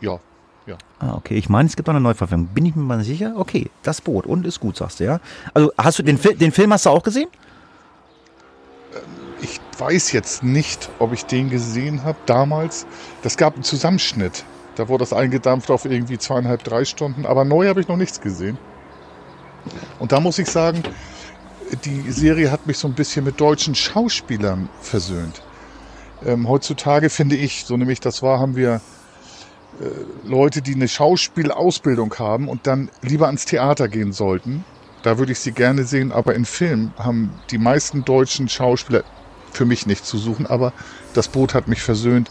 Ja, 0.00 0.18
ja. 0.66 0.76
Ah, 0.98 1.14
okay. 1.14 1.36
Ich 1.36 1.48
meine, 1.48 1.68
es 1.68 1.76
gibt 1.76 1.86
noch 1.86 1.94
eine 1.94 2.02
Neuverfilmung. 2.02 2.48
Bin 2.48 2.66
ich 2.66 2.74
mir 2.74 2.82
mal 2.82 3.04
sicher? 3.04 3.34
Okay, 3.36 3.70
das 3.84 4.00
Boot. 4.00 4.26
Und 4.26 4.44
ist 4.44 4.58
gut, 4.58 4.76
sagst 4.76 4.98
du, 4.98 5.04
ja? 5.04 5.20
Also, 5.52 5.72
hast 5.78 5.98
du 6.00 6.02
den, 6.02 6.18
Fi 6.18 6.34
den 6.34 6.50
Film 6.50 6.72
hast 6.72 6.86
du 6.86 6.90
auch 6.90 7.02
gesehen? 7.02 7.28
Ich 9.44 9.60
weiß 9.76 10.12
jetzt 10.12 10.42
nicht, 10.42 10.88
ob 10.98 11.12
ich 11.12 11.26
den 11.26 11.50
gesehen 11.50 12.02
habe 12.02 12.16
damals. 12.24 12.86
Das 13.20 13.36
gab 13.36 13.52
einen 13.52 13.62
Zusammenschnitt. 13.62 14.42
Da 14.74 14.88
wurde 14.88 15.02
das 15.02 15.12
eingedampft 15.12 15.70
auf 15.70 15.84
irgendwie 15.84 16.16
zweieinhalb, 16.16 16.64
drei 16.64 16.86
Stunden. 16.86 17.26
Aber 17.26 17.44
neu 17.44 17.68
habe 17.68 17.78
ich 17.82 17.86
noch 17.86 17.98
nichts 17.98 18.22
gesehen. 18.22 18.56
Und 19.98 20.12
da 20.12 20.20
muss 20.20 20.38
ich 20.38 20.48
sagen, 20.48 20.82
die 21.84 22.10
Serie 22.10 22.50
hat 22.50 22.66
mich 22.66 22.78
so 22.78 22.88
ein 22.88 22.94
bisschen 22.94 23.26
mit 23.26 23.38
deutschen 23.38 23.74
Schauspielern 23.74 24.70
versöhnt. 24.80 25.42
Ähm, 26.24 26.48
heutzutage 26.48 27.10
finde 27.10 27.36
ich, 27.36 27.66
so 27.66 27.76
nämlich 27.76 28.00
das 28.00 28.22
war, 28.22 28.40
haben 28.40 28.56
wir 28.56 28.80
äh, 29.78 30.26
Leute, 30.26 30.62
die 30.62 30.74
eine 30.74 30.88
Schauspielausbildung 30.88 32.14
haben 32.18 32.48
und 32.48 32.66
dann 32.66 32.90
lieber 33.02 33.26
ans 33.26 33.44
Theater 33.44 33.88
gehen 33.88 34.12
sollten. 34.12 34.64
Da 35.02 35.18
würde 35.18 35.32
ich 35.32 35.38
sie 35.38 35.52
gerne 35.52 35.84
sehen, 35.84 36.12
aber 36.12 36.34
in 36.34 36.46
Film 36.46 36.94
haben 36.96 37.30
die 37.50 37.58
meisten 37.58 38.06
deutschen 38.06 38.48
Schauspieler 38.48 39.04
für 39.56 39.64
mich 39.64 39.86
nicht 39.86 40.04
zu 40.04 40.18
suchen, 40.18 40.46
aber 40.46 40.72
das 41.14 41.28
Boot 41.28 41.54
hat 41.54 41.68
mich 41.68 41.82
versöhnt. 41.82 42.30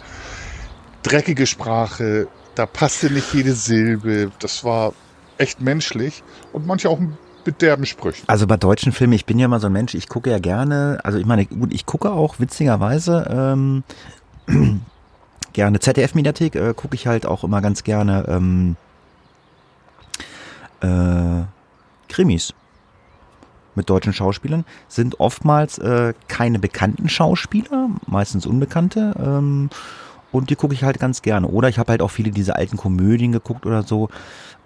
Dreckige 1.03 1.47
Sprache, 1.47 2.27
da 2.55 2.65
passte 2.65 3.09
nicht 3.09 3.33
jede 3.33 3.53
Silbe, 3.53 4.31
das 4.39 4.63
war 4.63 4.93
echt 5.37 5.61
menschlich 5.61 6.23
und 6.53 6.65
manche 6.65 6.89
auch 6.89 6.99
mit 7.45 7.61
derben 7.61 7.85
Sprüchen. 7.85 8.23
Also 8.27 8.47
bei 8.47 8.57
deutschen 8.57 8.91
Filmen, 8.91 9.13
ich 9.13 9.25
bin 9.25 9.39
ja 9.39 9.47
mal 9.47 9.59
so 9.59 9.67
ein 9.67 9.73
Mensch, 9.73 9.95
ich 9.95 10.07
gucke 10.07 10.29
ja 10.29 10.39
gerne, 10.39 10.99
also 11.03 11.17
ich 11.17 11.25
meine, 11.25 11.45
gut, 11.45 11.73
ich 11.73 11.85
gucke 11.85 12.11
auch 12.11 12.39
witzigerweise 12.39 13.27
ähm, 13.29 13.83
gerne 15.53 15.79
ZDF-Mediathek, 15.79 16.55
äh, 16.55 16.73
gucke 16.73 16.95
ich 16.95 17.07
halt 17.07 17.25
auch 17.25 17.43
immer 17.43 17.61
ganz 17.61 17.83
gerne 17.83 18.25
ähm, 18.29 18.75
äh, 20.81 21.43
Krimis 22.07 22.53
mit 23.75 23.89
deutschen 23.89 24.13
Schauspielern, 24.13 24.65
sind 24.87 25.19
oftmals 25.19 25.77
äh, 25.77 26.13
keine 26.27 26.59
bekannten 26.59 27.09
Schauspieler, 27.09 27.89
meistens 28.07 28.45
unbekannte. 28.45 29.13
Ähm, 29.17 29.69
und 30.31 30.49
die 30.49 30.55
gucke 30.55 30.73
ich 30.73 30.83
halt 30.83 30.99
ganz 30.99 31.21
gerne. 31.21 31.47
Oder 31.47 31.69
ich 31.69 31.77
habe 31.77 31.91
halt 31.91 32.01
auch 32.01 32.09
viele 32.09 32.31
diese 32.31 32.55
alten 32.55 32.77
Komödien 32.77 33.31
geguckt 33.31 33.65
oder 33.65 33.83
so. 33.83 34.09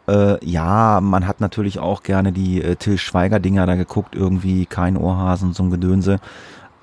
Äh, 0.08 0.44
ja, 0.46 1.02
man 1.02 1.28
hat 1.28 1.42
natürlich 1.42 1.80
auch 1.80 2.04
gerne 2.04 2.32
die 2.32 2.62
äh, 2.62 2.78
Till 2.78 2.98
Schweiger-Dinger 2.98 3.66
da 3.66 3.76
geguckt, 3.76 4.16
irgendwie 4.16 4.66
kein 4.66 4.96
Ohrhasen, 4.96 5.54
so 5.54 5.64
ein 5.64 5.72
Gedönse. 5.72 6.20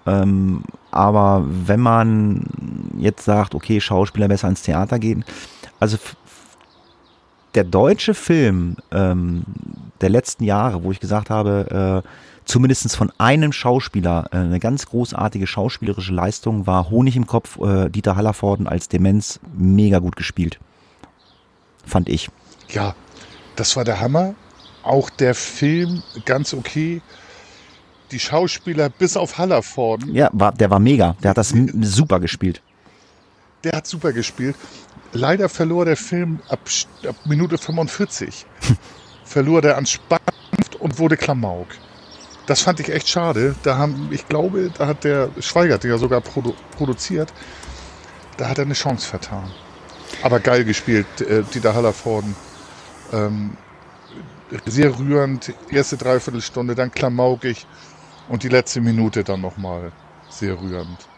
Ähm, 0.07 0.65
aber 0.91 1.45
wenn 1.47 1.81
man 1.81 2.45
jetzt 2.99 3.25
sagt, 3.25 3.55
okay, 3.55 3.81
Schauspieler 3.81 4.29
besser 4.29 4.49
ins 4.49 4.63
Theater 4.63 4.99
gehen, 4.99 5.25
also 5.81 5.97
der 7.55 7.65
deutsche 7.65 8.15
Film 8.15 8.77
ähm, 8.91 9.45
der 10.01 10.09
letzten 10.11 10.45
Jahre, 10.45 10.83
wo 10.85 10.91
ich 10.93 11.01
gesagt 11.01 11.31
habe, 11.31 12.03
äh, 12.05 12.09
zumindest 12.45 12.95
von 12.97 13.13
einem 13.19 13.53
Schauspieler 13.53 14.27
äh, 14.33 14.37
eine 14.39 14.61
ganz 14.61 14.87
großartige 14.87 15.47
schauspielerische 15.47 16.13
Leistung 16.13 16.67
war 16.67 16.91
Honig 16.91 17.17
im 17.17 17.27
Kopf, 17.27 17.59
äh, 17.61 17.89
Dieter 17.89 18.17
Hallervorden 18.17 18.67
als 18.67 18.89
Demenz, 18.89 19.41
mega 19.57 19.99
gut 20.01 20.17
gespielt. 20.17 20.59
Fand 21.87 22.09
ich. 22.09 22.29
Ja, 22.69 22.95
das 23.57 23.77
war 23.77 23.85
der 23.85 24.01
Hammer. 24.01 24.35
Auch 24.83 25.11
der 25.11 25.35
Film 25.35 26.03
ganz 26.25 26.53
okay. 26.55 27.01
Die 28.11 28.19
Schauspieler 28.21 28.91
bis 28.91 29.17
auf 29.17 29.39
Hallervorden, 29.39 30.15
Ja, 30.15 30.29
war, 30.33 30.53
der 30.53 30.71
war 30.71 30.79
mega. 30.79 31.17
Der 31.23 31.31
hat 31.31 31.39
das 31.39 31.55
super 31.81 32.21
gespielt. 32.21 32.63
der 33.65 33.73
hat 33.73 33.87
super 33.87 34.13
gespielt. 34.13 34.57
Leider 35.15 35.49
verlor 35.49 35.85
der 35.85 35.97
Film 35.97 36.41
ab, 36.49 36.69
ab 37.09 37.17
Minute 37.25 37.57
45. 37.57 38.47
verlor 39.25 39.63
der 39.63 39.79
an 39.79 39.87
Spannung 39.87 40.21
und 40.81 40.99
wurde 40.99 41.17
Klamauk. 41.17 41.69
Das 42.47 42.61
fand 42.61 42.81
ich 42.81 42.91
echt 42.91 43.09
schade. 43.09 43.55
Da 43.63 43.79
haben, 43.79 44.09
ich 44.11 44.29
glaube, 44.29 44.71
da 44.77 44.89
hat 44.89 45.05
der 45.05 45.31
Schweigert 45.39 45.85
ja 45.85 45.97
sogar 45.99 46.21
produ 46.21 46.55
produziert. 46.77 47.33
Da 48.37 48.49
hat 48.49 48.59
er 48.59 48.65
eine 48.65 48.75
Chance 48.75 49.09
vertan. 49.09 49.51
Aber 50.23 50.41
geil 50.41 50.65
gespielt, 50.65 51.07
äh, 51.21 51.45
Dieter 51.45 51.75
Hallervorden. 51.75 52.35
Ähm, 53.13 53.57
sehr 54.67 54.99
rührend, 54.99 55.55
erste 55.71 55.97
Dreiviertelstunde, 55.97 56.75
dann 56.75 56.91
klamaukig 56.91 57.67
und 58.29 58.43
die 58.43 58.49
letzte 58.49 58.81
Minute 58.81 59.23
dann 59.23 59.41
nochmal 59.41 59.93
sehr 60.29 60.61
rührend. 60.61 61.09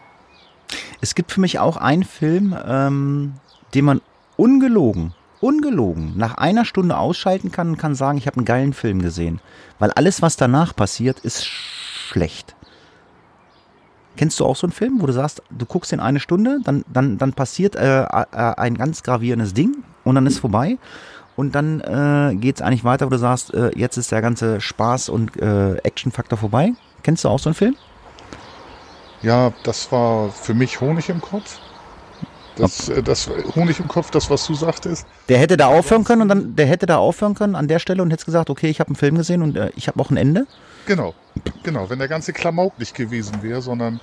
Es 1.01 1.15
gibt 1.15 1.31
für 1.31 1.41
mich 1.41 1.59
auch 1.59 1.77
einen 1.77 2.03
Film, 2.03 2.55
ähm, 2.65 3.33
den 3.73 3.85
man 3.85 4.01
ungelogen, 4.35 5.13
ungelogen 5.41 6.13
nach 6.17 6.35
einer 6.35 6.65
Stunde 6.65 6.97
ausschalten 6.97 7.51
kann 7.51 7.69
und 7.69 7.77
kann 7.77 7.95
sagen, 7.95 8.17
ich 8.17 8.27
habe 8.27 8.37
einen 8.37 8.45
geilen 8.45 8.73
Film 8.73 9.01
gesehen. 9.01 9.39
Weil 9.79 9.91
alles, 9.91 10.21
was 10.21 10.37
danach 10.37 10.75
passiert, 10.75 11.19
ist 11.19 11.45
schlecht. 11.45 12.55
Kennst 14.15 14.39
du 14.39 14.45
auch 14.45 14.55
so 14.55 14.65
einen 14.65 14.73
Film, 14.73 14.99
wo 14.99 15.05
du 15.05 15.13
sagst, 15.13 15.43
du 15.51 15.65
guckst 15.65 15.93
in 15.93 15.99
eine 15.99 16.19
Stunde, 16.19 16.59
dann, 16.63 16.83
dann, 16.91 17.19
dann 17.19 17.33
passiert 17.33 17.75
äh, 17.75 18.01
äh, 18.01 18.25
ein 18.31 18.75
ganz 18.75 19.03
gravierendes 19.03 19.53
Ding 19.53 19.83
und 20.03 20.15
dann 20.15 20.25
ist 20.25 20.39
vorbei. 20.39 20.77
Und 21.35 21.53
dann 21.53 21.81
äh, 21.81 22.35
geht 22.35 22.55
es 22.55 22.61
eigentlich 22.63 22.83
weiter, 22.83 23.05
wo 23.05 23.11
du 23.11 23.19
sagst, 23.19 23.53
äh, 23.53 23.69
jetzt 23.75 23.95
ist 23.97 24.11
der 24.11 24.23
ganze 24.23 24.59
Spaß 24.59 25.09
und 25.09 25.39
äh, 25.39 25.75
Actionfaktor 25.75 26.39
vorbei. 26.39 26.73
Kennst 27.03 27.23
du 27.23 27.29
auch 27.29 27.37
so 27.37 27.49
einen 27.49 27.55
Film? 27.55 27.75
Ja, 29.21 29.53
das 29.63 29.91
war 29.91 30.31
für 30.31 30.55
mich 30.55 30.81
Honig 30.81 31.09
im 31.09 31.21
Kopf. 31.21 31.59
Das, 32.57 32.89
äh, 32.89 33.03
das 33.03 33.29
Honig 33.55 33.79
im 33.79 33.87
Kopf, 33.87 34.11
das, 34.11 34.29
was 34.29 34.45
du 34.45 34.55
sagtest. 34.55 35.05
Der 35.29 35.37
hätte 35.37 35.57
da 35.57 35.67
aufhören 35.67 36.03
können 36.03 36.23
und 36.23 36.27
dann, 36.29 36.55
der 36.55 36.65
hätte 36.65 36.85
da 36.85 36.97
aufhören 36.97 37.35
können 37.35 37.55
an 37.55 37.67
der 37.67 37.79
Stelle 37.79 38.01
und 38.01 38.11
hätte 38.11 38.25
gesagt, 38.25 38.49
okay, 38.49 38.69
ich 38.69 38.79
habe 38.79 38.89
einen 38.89 38.95
Film 38.95 39.15
gesehen 39.15 39.41
und 39.41 39.55
äh, 39.55 39.71
ich 39.75 39.87
habe 39.87 39.99
auch 39.99 40.09
ein 40.09 40.17
Ende. 40.17 40.47
Genau, 40.85 41.13
genau. 41.63 41.89
Wenn 41.89 41.99
der 41.99 42.07
ganze 42.07 42.33
Klamauk 42.33 42.79
nicht 42.79 42.95
gewesen 42.95 43.43
wäre, 43.43 43.61
sondern 43.61 43.99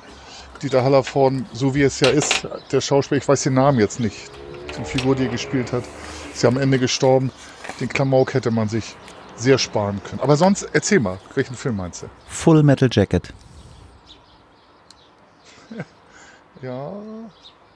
Dieter 0.63 0.85
Hallervorden, 0.85 1.47
so 1.53 1.75
wie 1.75 1.83
es 1.83 2.01
ja 2.01 2.09
ist, 2.09 2.47
der 2.71 2.81
Schauspieler, 2.81 3.21
ich 3.21 3.29
weiß 3.29 3.43
den 3.43 3.55
Namen 3.55 3.79
jetzt 3.79 4.01
nicht, 4.01 4.31
die 4.79 4.85
Figur, 4.85 5.17
die 5.17 5.25
er 5.25 5.31
gespielt 5.31 5.73
hat, 5.73 5.85
ist 6.33 6.43
ja 6.43 6.49
am 6.49 6.59
Ende 6.59 6.79
gestorben. 6.79 7.31
Den 7.81 7.89
Klamauk 7.89 8.35
hätte 8.35 8.51
man 8.51 8.69
sich 8.69 8.97
sehr 9.37 9.59
sparen 9.59 10.01
können. 10.05 10.21
Aber 10.21 10.37
sonst, 10.37 10.69
erzähl 10.73 11.01
mal, 11.01 11.19
welchen 11.35 11.55
Film 11.57 11.77
meinst 11.77 12.03
du? 12.03 12.07
Full 12.29 12.63
Metal 12.63 12.89
Jacket. 12.91 13.33
Ja, 16.63 16.93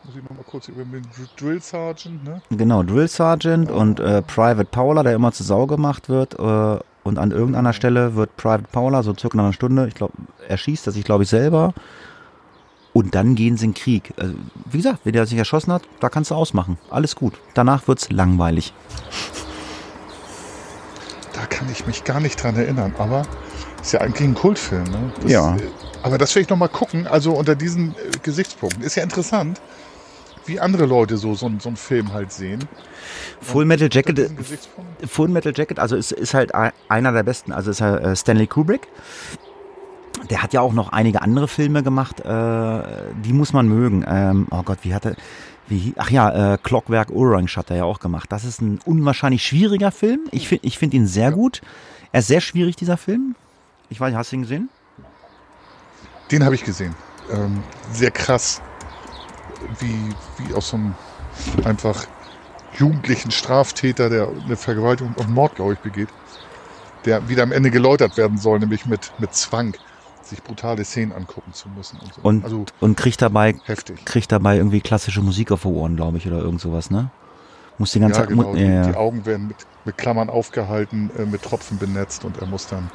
muss 0.08 0.16
ich 0.16 0.22
nochmal 0.22 0.44
kurz 0.50 0.68
über 0.68 0.84
den 0.84 1.06
Drill 1.36 1.60
Sergeant, 1.60 2.24
ne? 2.24 2.40
Genau, 2.50 2.82
Drill 2.82 3.08
Sergeant 3.08 3.70
und 3.70 4.00
äh, 4.00 4.22
Private 4.22 4.64
Paula, 4.64 5.02
der 5.02 5.12
immer 5.14 5.32
zu 5.32 5.42
Sau 5.44 5.66
gemacht 5.66 6.08
wird. 6.08 6.38
Äh, 6.38 6.78
und 7.04 7.18
an 7.18 7.30
irgendeiner 7.30 7.74
Stelle 7.74 8.14
wird 8.16 8.34
Private 8.38 8.64
Paula, 8.72 9.02
so 9.02 9.14
circa 9.14 9.38
einer 9.38 9.52
Stunde, 9.52 9.86
ich 9.86 9.94
glaube, 9.94 10.14
erschießt 10.48 10.86
er 10.86 10.92
sich, 10.92 11.04
glaube 11.04 11.24
ich, 11.24 11.28
selber. 11.28 11.74
Und 12.94 13.14
dann 13.14 13.34
gehen 13.34 13.58
sie 13.58 13.66
in 13.66 13.72
den 13.72 13.76
Krieg. 13.82 14.14
Also, 14.16 14.34
wie 14.64 14.78
gesagt, 14.78 15.00
wenn 15.04 15.12
der 15.12 15.26
sich 15.26 15.36
erschossen 15.38 15.72
hat, 15.74 15.82
da 16.00 16.08
kannst 16.08 16.30
du 16.30 16.34
ausmachen. 16.34 16.78
Alles 16.90 17.14
gut. 17.14 17.34
Danach 17.54 17.86
wird's 17.86 18.10
langweilig. 18.10 18.72
Da 21.34 21.44
kann 21.46 21.68
ich 21.70 21.86
mich 21.86 22.04
gar 22.04 22.20
nicht 22.20 22.42
dran 22.42 22.56
erinnern, 22.56 22.94
aber 22.98 23.22
ist 23.82 23.92
ja 23.92 24.00
eigentlich 24.00 24.26
ein 24.28 24.34
Kultfilm, 24.34 24.84
ne? 24.84 25.12
Das, 25.22 25.30
Ja. 25.30 25.54
äh, 25.56 25.60
Aber 26.02 26.16
das 26.18 26.34
will 26.34 26.42
ich 26.42 26.48
nochmal 26.48 26.68
gucken, 26.70 27.06
also 27.06 27.32
unter 27.32 27.54
diesen 27.54 27.90
äh, 27.90 28.18
Gesichtspunkten. 28.22 28.82
Ist 28.82 28.94
ja 28.96 29.02
interessant, 29.02 29.60
wie 30.48 30.60
andere 30.60 30.86
Leute 30.86 31.16
so, 31.16 31.34
so, 31.34 31.50
so 31.58 31.68
einen 31.68 31.76
Film 31.76 32.12
halt 32.12 32.32
sehen. 32.32 32.64
Full 33.40 33.64
Metal 33.64 33.88
Jacket, 33.90 34.36
Gesichtspunkten. 34.36 35.08
Full 35.08 35.28
Metal 35.28 35.52
Jacket, 35.54 35.78
also 35.78 35.96
ist, 35.96 36.12
ist 36.12 36.34
halt 36.34 36.54
ein- 36.54 36.72
einer 36.88 37.12
der 37.12 37.22
besten. 37.22 37.52
Also 37.52 37.70
ist 37.70 37.80
halt, 37.80 38.02
äh, 38.02 38.16
Stanley 38.16 38.46
Kubrick. 38.46 38.88
Der 40.30 40.42
hat 40.42 40.52
ja 40.52 40.60
auch 40.60 40.72
noch 40.72 40.90
einige 40.92 41.22
andere 41.22 41.46
Filme 41.48 41.82
gemacht, 41.82 42.20
äh, 42.20 42.82
die 43.24 43.32
muss 43.32 43.52
man 43.52 43.68
mögen. 43.68 44.04
Ähm, 44.08 44.46
oh 44.50 44.62
Gott, 44.62 44.78
wie 44.82 44.92
hat 44.94 45.04
er, 45.06 45.14
wie, 45.68 45.94
ach 45.96 46.10
ja, 46.10 46.54
äh, 46.54 46.58
Clockwork 46.58 47.10
Orange 47.10 47.56
hat 47.56 47.70
er 47.70 47.76
ja 47.76 47.84
auch 47.84 48.00
gemacht. 48.00 48.32
Das 48.32 48.44
ist 48.44 48.60
ein 48.60 48.80
unwahrscheinlich 48.84 49.44
schwieriger 49.44 49.92
Film. 49.92 50.20
Ich 50.32 50.48
finde 50.48 50.66
ich 50.66 50.76
find 50.78 50.92
ihn 50.94 51.06
sehr 51.06 51.30
gut. 51.30 51.60
Er 52.10 52.20
ist 52.20 52.26
sehr 52.26 52.40
schwierig, 52.40 52.74
dieser 52.74 52.96
Film. 52.96 53.36
Ich 53.90 54.00
weiß, 54.00 54.14
hast 54.14 54.32
du 54.32 54.36
ihn 54.36 54.42
gesehen? 54.42 54.68
Den 56.30 56.44
habe 56.44 56.54
ich 56.54 56.64
gesehen. 56.64 56.94
Ähm, 57.32 57.62
sehr 57.92 58.10
krass, 58.10 58.60
wie, 59.80 60.14
wie 60.38 60.54
aus 60.54 60.70
so 60.70 60.76
einem 60.76 60.94
einfach 61.64 62.06
jugendlichen 62.78 63.30
Straftäter, 63.30 64.10
der 64.10 64.28
eine 64.28 64.56
Vergewaltigung 64.56 65.14
und 65.14 65.30
Mord, 65.30 65.54
glaube 65.56 65.74
ich, 65.74 65.78
begeht, 65.80 66.08
der 67.04 67.28
wieder 67.28 67.42
am 67.42 67.52
Ende 67.52 67.70
geläutert 67.70 68.16
werden 68.16 68.38
soll, 68.38 68.58
nämlich 68.58 68.86
mit, 68.86 69.12
mit 69.18 69.34
Zwang, 69.34 69.74
sich 70.22 70.42
brutale 70.42 70.84
Szenen 70.84 71.12
angucken 71.12 71.52
zu 71.52 71.68
müssen. 71.70 71.98
Und, 72.00 72.14
so. 72.14 72.20
Und, 72.22 72.44
also 72.44 72.64
und 72.80 72.96
kriegt 72.96 73.22
dabei, 73.22 73.54
heftig. 73.64 74.04
kriegt 74.04 74.30
dabei 74.30 74.56
irgendwie 74.56 74.80
klassische 74.80 75.22
Musik 75.22 75.50
auf 75.52 75.62
die 75.62 75.68
Ohren, 75.68 75.96
glaube 75.96 76.18
ich, 76.18 76.26
oder 76.26 76.38
irgend 76.38 76.60
sowas, 76.60 76.90
ne? 76.90 77.10
Muss 77.78 77.92
die 77.92 78.00
ganze 78.00 78.20
Ja, 78.20 78.26
Zeit, 78.26 78.36
genau. 78.36 78.54
Die, 78.54 78.64
ja, 78.64 78.82
die. 78.82 78.94
Augen 78.94 79.24
werden 79.24 79.48
mit, 79.48 79.56
mit 79.84 79.96
Klammern 79.96 80.28
aufgehalten, 80.28 81.10
äh, 81.16 81.24
mit 81.24 81.42
Tropfen 81.42 81.78
benetzt 81.78 82.24
und 82.24 82.38
er 82.38 82.46
muss 82.46 82.66
dann, 82.66 82.90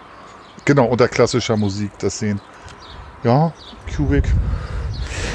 genau, 0.66 0.86
unter 0.86 1.08
klassischer 1.08 1.58
Musik 1.58 1.92
das 2.00 2.20
sehen. 2.20 2.40
Ja, 3.24 3.54
Kubrick. 3.96 4.26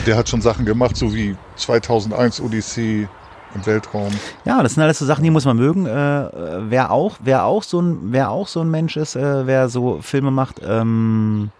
Der 0.06 0.16
hat 0.16 0.28
schon 0.28 0.40
Sachen 0.40 0.64
gemacht, 0.64 0.96
so 0.96 1.14
wie 1.14 1.36
2001 1.56 2.40
Odyssey 2.40 3.08
im 3.54 3.66
Weltraum. 3.66 4.12
Ja, 4.44 4.62
das 4.62 4.74
sind 4.74 4.82
alles 4.82 4.98
so 4.98 5.06
Sachen, 5.06 5.24
die 5.24 5.30
muss 5.30 5.44
man 5.44 5.56
mögen. 5.56 5.86
Äh, 5.86 6.28
wer 6.70 6.90
auch, 6.90 7.16
wer 7.20 7.44
auch 7.44 7.62
so 7.62 7.80
ein, 7.80 7.98
wer 8.12 8.30
auch 8.30 8.46
so 8.48 8.60
ein 8.60 8.70
Mensch 8.70 8.96
ist, 8.96 9.16
äh, 9.16 9.46
wer 9.46 9.68
so 9.68 10.00
Filme 10.02 10.30
macht, 10.30 10.60
ähm, 10.64 11.50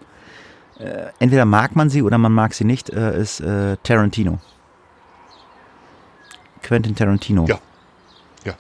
äh, 0.79 1.07
entweder 1.19 1.45
mag 1.45 1.75
man 1.77 1.91
sie 1.91 2.03
oder 2.03 2.19
man 2.19 2.33
mag 2.33 2.55
sie 2.55 2.65
nicht, 2.65 2.91
äh, 2.91 3.19
ist 3.21 3.41
äh, 3.41 3.77
Tarantino. 3.83 4.39
Quentin 6.63 6.95
Tarantino. 6.95 7.47
Ja. 7.49 7.59
Ja. 8.45 8.53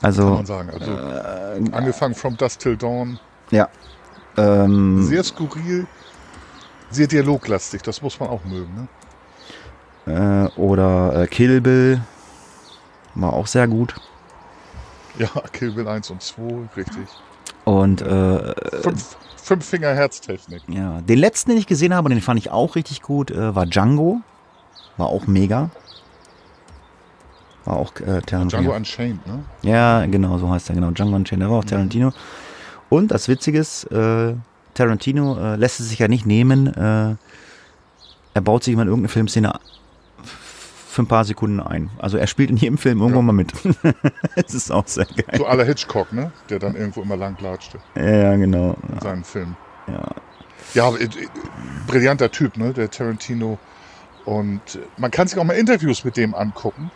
Also, 0.00 0.22
Kann 0.22 0.34
man 0.34 0.46
sagen. 0.46 0.70
Also 0.70 1.72
angefangen 1.72 2.14
from 2.14 2.36
Dust 2.36 2.60
Till 2.60 2.76
Dawn. 2.76 3.18
ja. 3.50 3.68
Ähm, 4.36 5.04
Sehr 5.04 5.22
skurril, 5.22 5.86
sehr 6.94 7.06
dialoglastig, 7.06 7.82
das 7.82 8.02
muss 8.02 8.18
man 8.20 8.28
auch 8.30 8.44
mögen. 8.44 8.74
Ne? 8.74 8.88
äh, 10.06 10.60
oder 10.60 11.22
äh, 11.22 11.26
Kill 11.26 11.60
Bill. 11.60 12.00
War 13.14 13.32
auch 13.32 13.46
sehr 13.46 13.68
gut. 13.68 13.94
Ja, 15.18 15.28
Kill 15.52 15.72
Bill 15.72 15.86
1 15.88 16.10
und 16.10 16.22
2, 16.22 16.42
richtig. 16.76 17.06
Und 17.64 18.02
äh, 18.02 18.54
Fünf, 18.82 19.16
fünf 19.36 19.64
Finger 19.64 19.94
Herztechnik. 19.94 20.62
ja, 20.68 21.00
den 21.00 21.18
letzten, 21.18 21.50
den 21.50 21.58
ich 21.58 21.66
gesehen 21.66 21.94
habe, 21.94 22.06
und 22.06 22.10
den 22.10 22.20
fand 22.20 22.38
ich 22.38 22.50
auch 22.50 22.76
richtig 22.76 23.02
gut, 23.02 23.30
äh, 23.30 23.54
war 23.54 23.66
Django. 23.66 24.20
War 24.96 25.06
auch 25.08 25.26
mega. 25.26 25.70
War 27.64 27.76
auch 27.78 27.94
äh, 28.00 28.20
Tarantino. 28.20 28.62
Django 28.62 28.76
Unchained, 28.76 29.26
ne? 29.26 29.44
Ja, 29.62 30.04
genau, 30.06 30.38
so 30.38 30.50
heißt 30.50 30.68
er, 30.68 30.74
genau. 30.74 30.90
Django 30.90 31.16
Unchained, 31.16 31.42
der 31.42 31.50
war 31.50 31.58
auch 31.58 31.64
Tarantino. 31.64 32.12
Und 32.90 33.10
das 33.10 33.28
Witzige 33.28 33.58
ist, 33.58 33.84
äh, 33.84 34.34
Tarantino 34.74 35.38
äh, 35.38 35.56
lässt 35.56 35.80
es 35.80 35.88
sich 35.88 35.98
ja 35.98 36.08
nicht 36.08 36.26
nehmen. 36.26 36.66
Äh, 36.66 37.16
er 38.34 38.40
baut 38.42 38.64
sich 38.64 38.74
immer 38.74 38.82
in 38.82 38.88
irgendeine 38.88 39.08
Filmszene 39.08 39.52
für 40.94 41.02
ein 41.02 41.06
paar 41.08 41.24
Sekunden 41.24 41.60
ein. 41.60 41.90
Also 41.98 42.18
er 42.18 42.26
spielt 42.28 42.50
in 42.50 42.56
jedem 42.56 42.78
Film 42.78 43.00
irgendwann 43.00 43.26
mal 43.26 43.32
mit. 43.32 43.52
Es 44.36 44.54
ist 44.54 44.70
auch 44.70 44.86
sehr 44.86 45.06
geil. 45.06 45.38
So 45.38 45.46
aller 45.46 45.64
Hitchcock, 45.64 46.12
ne? 46.12 46.30
Der 46.50 46.58
dann 46.58 46.76
irgendwo 46.76 47.02
immer 47.02 47.16
lang 47.16 47.36
latschte 47.40 47.78
Ja, 47.96 48.36
genau. 48.36 48.76
in 48.92 49.00
seinen 49.00 49.24
Filmen. 49.24 49.56
Ja. 49.88 50.08
Ja, 50.74 50.94
äh, 50.96 51.08
brillanter 51.86 52.30
Typ, 52.30 52.56
ne? 52.56 52.72
Der 52.72 52.90
Tarantino. 52.90 53.58
Und 54.24 54.76
äh, 54.76 54.78
man 54.96 55.10
kann 55.10 55.26
sich 55.26 55.38
auch 55.38 55.44
mal 55.44 55.54
Interviews 55.54 56.04
mit 56.04 56.16
dem 56.16 56.34
angucken, 56.34 56.90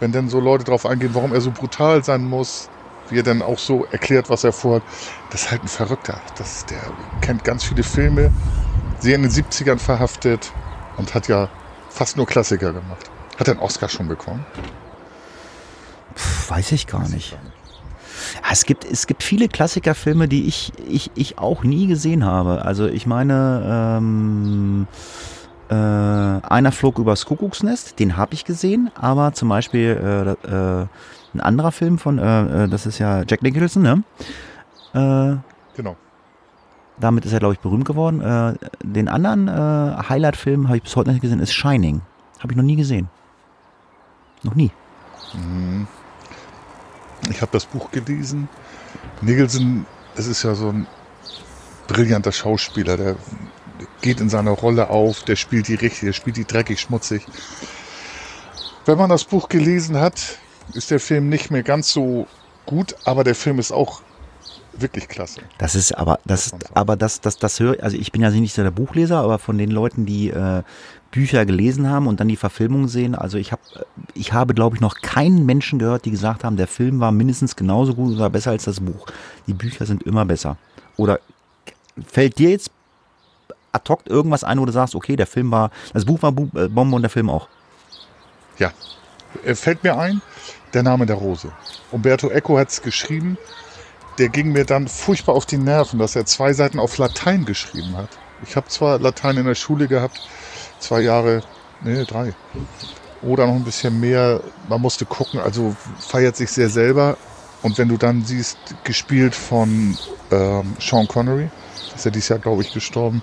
wenn 0.00 0.12
dann 0.12 0.28
so 0.28 0.38
Leute 0.40 0.64
drauf 0.64 0.86
eingehen, 0.86 1.10
warum 1.14 1.32
er 1.32 1.40
so 1.40 1.50
brutal 1.50 2.04
sein 2.04 2.24
muss, 2.24 2.70
wie 3.10 3.18
er 3.18 3.22
dann 3.22 3.42
auch 3.42 3.58
so 3.58 3.84
erklärt, 3.90 4.30
was 4.30 4.44
er 4.44 4.52
vorhat. 4.52 4.82
Das 5.30 5.42
ist 5.42 5.50
halt 5.50 5.62
ein 5.62 5.68
Verrückter. 5.68 6.20
Das 6.36 6.66
der 6.66 6.80
kennt 7.20 7.44
ganz 7.44 7.64
viele 7.64 7.82
Filme, 7.82 8.32
sehr 9.00 9.16
in 9.16 9.22
den 9.22 9.30
70ern 9.30 9.78
verhaftet 9.78 10.52
und 10.96 11.14
hat 11.14 11.28
ja 11.28 11.48
fast 11.90 12.16
nur 12.16 12.26
Klassiker 12.26 12.72
gemacht. 12.72 13.10
Hat 13.38 13.48
er 13.48 13.54
einen 13.54 13.62
Oscar 13.62 13.88
schon 13.88 14.08
bekommen? 14.08 14.44
Pff, 16.14 16.50
weiß 16.50 16.72
ich 16.72 16.86
gar 16.86 17.08
nicht. 17.08 17.36
Es 18.50 18.64
gibt, 18.64 18.84
es 18.84 19.06
gibt 19.06 19.22
viele 19.22 19.48
Klassikerfilme, 19.48 20.28
die 20.28 20.46
ich, 20.46 20.72
ich, 20.88 21.10
ich 21.14 21.38
auch 21.38 21.64
nie 21.64 21.86
gesehen 21.86 22.24
habe. 22.24 22.64
Also 22.64 22.86
ich 22.86 23.06
meine, 23.06 23.96
ähm, 23.98 24.86
äh, 25.68 25.74
einer 25.74 26.72
flog 26.72 26.98
übers 26.98 27.26
Kuckucksnest, 27.26 27.98
den 27.98 28.16
habe 28.16 28.34
ich 28.34 28.44
gesehen, 28.44 28.90
aber 28.94 29.32
zum 29.32 29.48
Beispiel 29.48 30.36
äh, 30.44 30.82
äh, 30.82 30.86
ein 31.34 31.40
anderer 31.40 31.72
Film 31.72 31.98
von, 31.98 32.18
äh, 32.18 32.64
äh, 32.64 32.68
das 32.68 32.86
ist 32.86 32.98
ja 32.98 33.22
Jack 33.26 33.42
Nicholson, 33.42 33.82
ne? 33.82 34.02
Äh, 34.94 35.36
Genau. 35.76 35.96
damit 36.98 37.24
ist 37.24 37.32
er, 37.32 37.40
glaube 37.40 37.54
ich, 37.54 37.60
berühmt 37.60 37.84
geworden. 37.84 38.20
Äh, 38.20 38.54
den 38.82 39.08
anderen 39.08 39.48
äh, 39.48 39.96
Highlight-Film 40.08 40.68
habe 40.68 40.76
ich 40.76 40.82
bis 40.84 40.94
heute 40.94 41.10
nicht 41.10 41.22
gesehen, 41.22 41.40
ist 41.40 41.52
Shining. 41.52 42.00
Habe 42.40 42.52
ich 42.52 42.56
noch 42.56 42.64
nie 42.64 42.76
gesehen. 42.76 43.08
Noch 44.44 44.54
nie. 44.54 44.70
Ich 47.30 47.40
habe 47.40 47.50
das 47.52 47.64
Buch 47.66 47.90
gelesen. 47.90 48.48
Nicholson, 49.22 49.86
das 50.14 50.26
ist 50.26 50.42
ja 50.42 50.54
so 50.54 50.68
ein 50.68 50.86
brillanter 51.88 52.30
Schauspieler, 52.32 52.96
der 52.96 53.16
geht 54.02 54.20
in 54.20 54.28
seiner 54.28 54.52
Rolle 54.52 54.90
auf, 54.90 55.22
der 55.24 55.36
spielt 55.36 55.66
die 55.68 55.74
richtig, 55.74 56.00
der 56.02 56.12
spielt 56.12 56.36
die 56.36 56.44
dreckig, 56.44 56.80
schmutzig. 56.80 57.26
Wenn 58.84 58.98
man 58.98 59.10
das 59.10 59.24
Buch 59.24 59.48
gelesen 59.48 59.98
hat, 59.98 60.38
ist 60.72 60.90
der 60.90 61.00
Film 61.00 61.28
nicht 61.28 61.50
mehr 61.50 61.62
ganz 61.62 61.92
so 61.92 62.26
gut, 62.66 62.96
aber 63.04 63.24
der 63.24 63.34
Film 63.34 63.58
ist 63.58 63.72
auch 63.72 64.02
wirklich 64.72 65.08
klasse. 65.08 65.40
Das 65.58 65.74
ist 65.74 65.92
aber, 65.92 66.18
das, 66.24 66.52
aber 66.74 66.96
das, 66.96 67.20
das, 67.20 67.38
das 67.38 67.60
höre, 67.60 67.82
also 67.82 67.96
ich 67.96 68.12
bin 68.12 68.22
ja 68.22 68.30
nicht 68.30 68.54
so 68.54 68.62
der 68.62 68.70
Buchleser, 68.70 69.18
aber 69.20 69.38
von 69.38 69.58
den 69.58 69.70
Leuten, 69.70 70.06
die 70.06 70.30
äh, 70.30 70.62
Bücher 71.10 71.46
gelesen 71.46 71.88
haben 71.88 72.06
und 72.06 72.20
dann 72.20 72.28
die 72.28 72.36
Verfilmung 72.36 72.88
sehen, 72.88 73.14
also 73.14 73.38
ich 73.38 73.52
habe, 73.52 73.62
ich 74.14 74.32
habe, 74.32 74.54
glaube 74.54 74.76
ich, 74.76 74.80
noch 74.80 75.00
keinen 75.00 75.46
Menschen 75.46 75.78
gehört, 75.78 76.04
die 76.04 76.10
gesagt 76.10 76.42
haben, 76.42 76.56
der 76.56 76.66
Film 76.66 77.00
war 77.00 77.12
mindestens 77.12 77.54
genauso 77.54 77.94
gut 77.94 78.16
oder 78.16 78.30
besser 78.30 78.50
als 78.50 78.64
das 78.64 78.80
Buch. 78.80 79.06
Die 79.46 79.54
Bücher 79.54 79.86
sind 79.86 80.02
immer 80.02 80.24
besser. 80.24 80.56
Oder 80.96 81.20
fällt 82.04 82.38
dir 82.38 82.50
jetzt 82.50 82.70
ad 83.72 83.88
hoc 83.88 84.00
irgendwas 84.06 84.44
ein, 84.44 84.60
wo 84.60 84.64
du 84.64 84.72
sagst, 84.72 84.94
okay, 84.94 85.16
der 85.16 85.26
Film 85.26 85.50
war, 85.50 85.70
das 85.92 86.04
Buch 86.04 86.22
war 86.22 86.30
äh, 86.30 86.68
Bombe 86.68 86.96
und 86.96 87.02
der 87.02 87.10
Film 87.10 87.30
auch. 87.30 87.48
Ja, 88.58 88.72
äh, 89.44 89.54
fällt 89.54 89.82
mir 89.82 89.98
ein, 89.98 90.22
der 90.74 90.82
Name 90.82 91.06
der 91.06 91.16
Rose. 91.16 91.52
Umberto 91.90 92.28
Eco 92.28 92.58
hat 92.58 92.70
es 92.70 92.82
geschrieben. 92.82 93.38
Der 94.18 94.28
ging 94.28 94.52
mir 94.52 94.64
dann 94.64 94.86
furchtbar 94.86 95.34
auf 95.34 95.46
die 95.46 95.58
Nerven, 95.58 95.98
dass 95.98 96.14
er 96.14 96.26
zwei 96.26 96.52
Seiten 96.52 96.78
auf 96.78 96.98
Latein 96.98 97.44
geschrieben 97.44 97.96
hat. 97.96 98.10
Ich 98.46 98.56
habe 98.56 98.68
zwar 98.68 98.98
Latein 98.98 99.38
in 99.38 99.46
der 99.46 99.54
Schule 99.54 99.88
gehabt, 99.88 100.20
zwei 100.78 101.00
Jahre, 101.00 101.42
nee, 101.82 102.04
drei. 102.04 102.32
Oder 103.22 103.46
noch 103.46 103.54
ein 103.54 103.64
bisschen 103.64 103.98
mehr. 104.00 104.40
Man 104.68 104.80
musste 104.80 105.06
gucken, 105.06 105.40
also 105.40 105.74
feiert 105.98 106.36
sich 106.36 106.50
sehr 106.50 106.68
selber. 106.68 107.16
Und 107.62 107.78
wenn 107.78 107.88
du 107.88 107.96
dann 107.96 108.24
siehst, 108.24 108.58
gespielt 108.84 109.34
von 109.34 109.96
ähm, 110.30 110.76
Sean 110.78 111.08
Connery, 111.08 111.48
ist 111.94 112.04
ja 112.04 112.10
dieses 112.10 112.28
Jahr, 112.28 112.38
glaube 112.38 112.62
ich, 112.62 112.72
gestorben, 112.72 113.22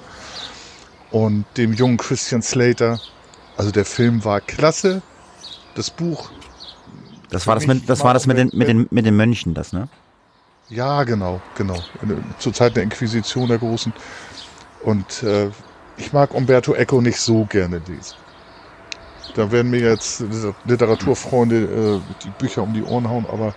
und 1.12 1.46
dem 1.58 1.74
jungen 1.74 1.98
Christian 1.98 2.42
Slater, 2.42 3.00
also 3.58 3.70
der 3.72 3.86
Film 3.86 4.24
war 4.26 4.42
klasse. 4.42 5.02
Das 5.76 5.90
Buch 5.90 6.32
Das 7.32 7.48
war 7.48 7.56
das 7.56 7.66
mit, 7.66 7.90
das 7.90 8.04
war 8.04 8.14
das 8.14 8.28
mit 8.28 8.38
den, 8.38 8.52
mit 8.54 8.68
den, 8.68 8.88
mit 8.92 9.06
den 9.06 9.16
Mönchen, 9.16 9.54
das, 9.54 9.74
ne? 9.74 9.88
Ja, 10.70 11.04
genau, 11.04 11.42
genau. 11.56 11.82
Zur 12.40 12.54
Zeit 12.54 12.76
der 12.76 12.84
Inquisition 12.84 13.48
der 13.48 13.58
Großen. 13.58 13.92
Und 14.84 15.24
äh, 15.24 15.50
ich 15.98 16.14
mag 16.14 16.34
Umberto 16.34 16.74
Eco 16.74 17.02
nicht 17.02 17.20
so 17.20 17.46
gerne 17.46 17.82
lesen. 17.88 18.16
Da 19.36 19.52
werden 19.52 19.72
mir 19.72 19.80
jetzt 19.80 20.24
Literaturfreunde 20.66 21.56
äh, 21.56 22.02
die 22.24 22.30
Bücher 22.38 22.64
um 22.64 22.74
die 22.74 22.84
Ohren 22.84 23.10
hauen, 23.10 23.26
aber 23.32 23.54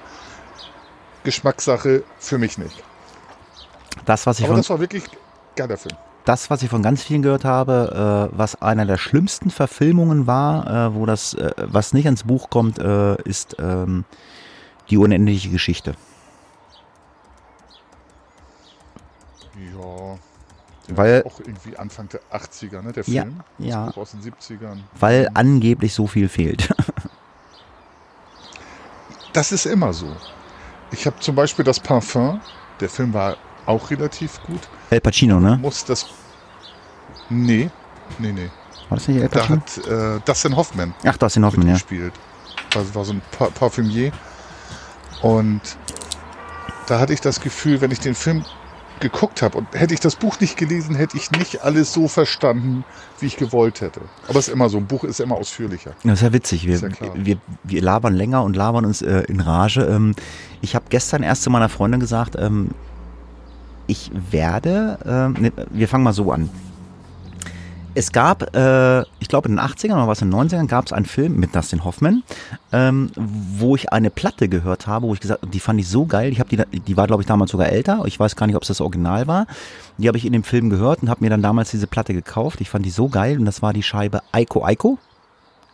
Geschmackssache 1.24 2.04
für 2.18 2.38
mich 2.38 2.58
nicht. 2.58 2.82
Das, 4.04 4.26
was 4.26 4.38
ich 4.38 4.44
Aber 4.44 4.56
das 4.56 4.70
war 4.70 4.78
wirklich 4.78 5.04
geiler 5.56 5.76
Film. 5.76 5.96
Das, 6.24 6.50
was 6.50 6.62
ich 6.62 6.70
von 6.70 6.82
ganz 6.82 7.02
vielen 7.02 7.22
gehört 7.22 7.44
habe, 7.44 8.30
äh, 8.32 8.36
was 8.36 8.60
einer 8.62 8.86
der 8.86 8.96
schlimmsten 8.98 9.50
Verfilmungen 9.50 10.26
war, 10.26 10.88
äh, 10.88 10.94
wo 10.94 11.06
das, 11.06 11.34
äh, 11.34 11.52
was 11.56 11.92
nicht 11.92 12.06
ins 12.06 12.24
Buch 12.24 12.50
kommt, 12.50 12.78
äh, 12.78 13.20
ist 13.22 13.56
ähm, 13.58 14.04
die 14.90 14.96
unendliche 14.96 15.50
Geschichte. 15.50 15.94
Ja. 19.76 20.18
Weil, 20.88 21.22
Auch 21.24 21.40
irgendwie 21.40 21.76
Anfang 21.78 22.08
der 22.10 22.20
80er, 22.30 22.82
ne? 22.82 22.92
Der 22.92 23.04
Ja, 23.06 23.22
Film. 23.22 23.40
ja. 23.58 23.86
Das 23.86 23.94
Buch 23.94 24.02
aus 24.02 24.10
den 24.10 24.20
70ern. 24.20 24.78
weil 24.98 25.30
angeblich 25.34 25.94
so 25.94 26.06
viel 26.06 26.28
fehlt. 26.28 26.74
Das 29.32 29.50
ist 29.50 29.66
immer 29.66 29.92
so. 29.92 30.14
Ich 30.92 31.06
habe 31.06 31.18
zum 31.18 31.34
Beispiel 31.34 31.64
das 31.64 31.80
Parfum. 31.80 32.40
Der 32.78 32.88
Film 32.88 33.12
war 33.12 33.36
auch 33.66 33.90
relativ 33.90 34.40
gut. 34.42 34.60
El 34.90 35.00
Pacino, 35.00 35.40
ne? 35.40 35.58
Muss 35.60 35.84
das. 35.84 36.06
Nee, 37.30 37.70
nee, 38.18 38.32
nee. 38.32 38.50
War 38.88 38.98
das 38.98 39.08
nicht 39.08 39.20
El 39.20 39.28
Da 39.28 39.40
Pacino? 39.40 39.60
hat 39.60 39.86
äh, 39.86 40.20
Dustin 40.24 40.56
Hoffman 40.56 40.94
Ach, 41.04 41.16
das 41.16 41.36
in 41.36 41.44
Hoffmann, 41.44 41.66
ja. 41.66 41.72
mitgespielt. 41.74 42.12
Das 42.70 42.94
war 42.94 43.04
so 43.04 43.12
ein 43.12 43.22
pa 43.36 43.46
Parfümier. 43.46 44.12
Und 45.22 45.60
da 46.86 46.98
hatte 46.98 47.12
ich 47.12 47.20
das 47.20 47.40
Gefühl, 47.40 47.80
wenn 47.80 47.90
ich 47.90 48.00
den 48.00 48.14
Film 48.14 48.44
geguckt 49.00 49.42
habe 49.42 49.58
und 49.58 49.66
hätte 49.72 49.92
ich 49.92 50.00
das 50.00 50.16
Buch 50.16 50.38
nicht 50.40 50.56
gelesen, 50.56 50.94
hätte 50.94 51.16
ich 51.16 51.30
nicht 51.32 51.62
alles 51.62 51.92
so 51.92 52.08
verstanden, 52.08 52.84
wie 53.20 53.26
ich 53.26 53.36
gewollt 53.36 53.80
hätte. 53.80 54.00
Aber 54.28 54.38
es 54.38 54.48
ist 54.48 54.54
immer 54.54 54.68
so, 54.68 54.78
ein 54.78 54.86
Buch 54.86 55.04
ist 55.04 55.20
immer 55.20 55.36
ausführlicher. 55.36 55.92
Das 56.04 56.14
ist 56.14 56.22
ja 56.22 56.32
witzig. 56.32 56.66
Wir, 56.66 56.78
ja 56.78 56.90
wir, 57.14 57.38
wir 57.64 57.82
labern 57.82 58.14
länger 58.14 58.44
und 58.44 58.54
labern 58.54 58.84
uns 58.84 59.02
äh, 59.02 59.24
in 59.28 59.40
Rage. 59.40 59.82
Ähm, 59.82 60.14
ich 60.60 60.74
habe 60.74 60.86
gestern 60.90 61.22
erst 61.22 61.42
zu 61.42 61.50
meiner 61.50 61.68
Freundin 61.68 62.00
gesagt, 62.00 62.36
ähm, 62.38 62.70
ich 63.86 64.10
werde, 64.30 64.98
ähm, 65.04 65.36
ne, 65.38 65.52
wir 65.70 65.88
fangen 65.88 66.04
mal 66.04 66.12
so 66.12 66.30
an. 66.32 66.50
es 67.94 68.10
gab, 68.10 68.54
äh, 68.56 69.02
ich 69.20 69.28
glaube 69.28 69.48
in 69.48 69.56
den 69.56 69.64
80ern 69.64 69.94
oder 69.94 70.08
was 70.08 70.20
in 70.20 70.30
den 70.30 70.40
90ern 70.40 70.66
gab 70.66 70.86
es 70.86 70.92
einen 70.92 71.06
Film 71.06 71.36
mit 71.36 71.54
Dustin 71.54 71.84
Hoffman, 71.84 72.24
ähm, 72.72 73.10
wo 73.14 73.76
ich 73.76 73.92
eine 73.92 74.10
Platte 74.10 74.48
gehört 74.48 74.86
habe, 74.86 75.06
wo 75.06 75.14
ich 75.14 75.20
gesagt, 75.20 75.44
die 75.52 75.60
fand 75.60 75.78
ich 75.80 75.88
so 75.88 76.04
geil. 76.06 76.32
Ich 76.32 76.40
habe 76.40 76.48
die, 76.50 76.80
die 76.80 76.96
war 76.96 77.06
glaube 77.06 77.22
ich 77.22 77.26
damals 77.26 77.52
sogar 77.52 77.68
älter. 77.68 78.02
Ich 78.06 78.18
weiß 78.18 78.34
gar 78.36 78.46
nicht, 78.46 78.56
ob 78.56 78.62
es 78.62 78.68
das 78.68 78.80
Original 78.80 79.26
war. 79.26 79.46
Die 79.98 80.08
habe 80.08 80.18
ich 80.18 80.24
in 80.26 80.32
dem 80.32 80.42
Film 80.42 80.70
gehört 80.70 81.02
und 81.02 81.08
habe 81.08 81.22
mir 81.22 81.30
dann 81.30 81.42
damals 81.42 81.70
diese 81.70 81.86
Platte 81.86 82.14
gekauft. 82.14 82.60
Ich 82.60 82.68
fand 82.68 82.84
die 82.84 82.90
so 82.90 83.08
geil 83.08 83.38
und 83.38 83.44
das 83.44 83.62
war 83.62 83.72
die 83.72 83.82
Scheibe 83.82 84.22
Aiko 84.32 84.64
Aiko. 84.64 84.98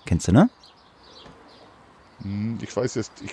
Kennst 0.04 0.28
du 0.28 0.32
ne? 0.32 0.50
Hm, 2.22 2.58
ich 2.60 2.76
weiß 2.76 2.96
jetzt, 2.96 3.12
ich, 3.24 3.32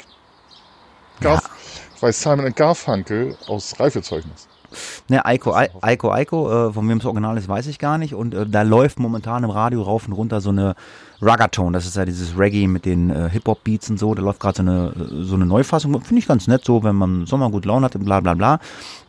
Garf, 1.20 1.44
ja. 1.44 1.50
ich 1.96 2.02
weiß 2.02 2.22
Simon 2.22 2.54
Garfunkel 2.54 3.38
aus 3.48 3.80
Reifezeugnis. 3.80 4.48
Ne, 5.10 5.26
Eiko, 5.26 5.54
Eiko, 5.54 6.12
Eiko, 6.12 6.70
äh, 6.70 6.74
von 6.74 6.88
wem 6.90 7.00
das 7.00 7.06
Original 7.06 7.38
ist, 7.38 7.48
weiß 7.48 7.68
ich 7.68 7.80
gar 7.80 7.98
nicht. 7.98 8.14
Und 8.14 8.34
äh, 8.34 8.46
da 8.48 8.62
läuft 8.62 9.00
momentan 9.00 9.44
im 9.44 9.50
Radio 9.50 9.82
rauf 9.82 10.08
und 10.08 10.14
runter 10.14 10.42
so 10.42 10.50
eine 10.50 10.76
Ruggaton. 11.22 11.74
Das 11.74 11.86
ist 11.86 11.96
ja 11.96 12.06
dieses 12.06 12.38
Reggae 12.38 12.68
mit 12.68 12.86
den 12.86 13.10
äh, 13.10 13.30
Hip-Hop-Beats 13.30 13.90
und 13.90 13.98
so. 13.98 14.14
Da 14.14 14.22
läuft 14.22 14.40
gerade 14.40 14.58
so 14.58 14.62
eine, 14.62 15.26
so 15.26 15.36
eine 15.36 15.46
Neufassung. 15.46 16.00
Finde 16.02 16.20
ich 16.20 16.28
ganz 16.28 16.48
nett, 16.48 16.64
so, 16.66 16.84
wenn 16.84 16.96
man 16.96 17.26
Sommer 17.26 17.50
gut 17.50 17.66
Laune 17.66 17.86
hat 17.86 17.96
und 17.96 18.06
bla 18.06 18.20
bla 18.20 18.34
bla. 18.34 18.54
Und 18.56 18.62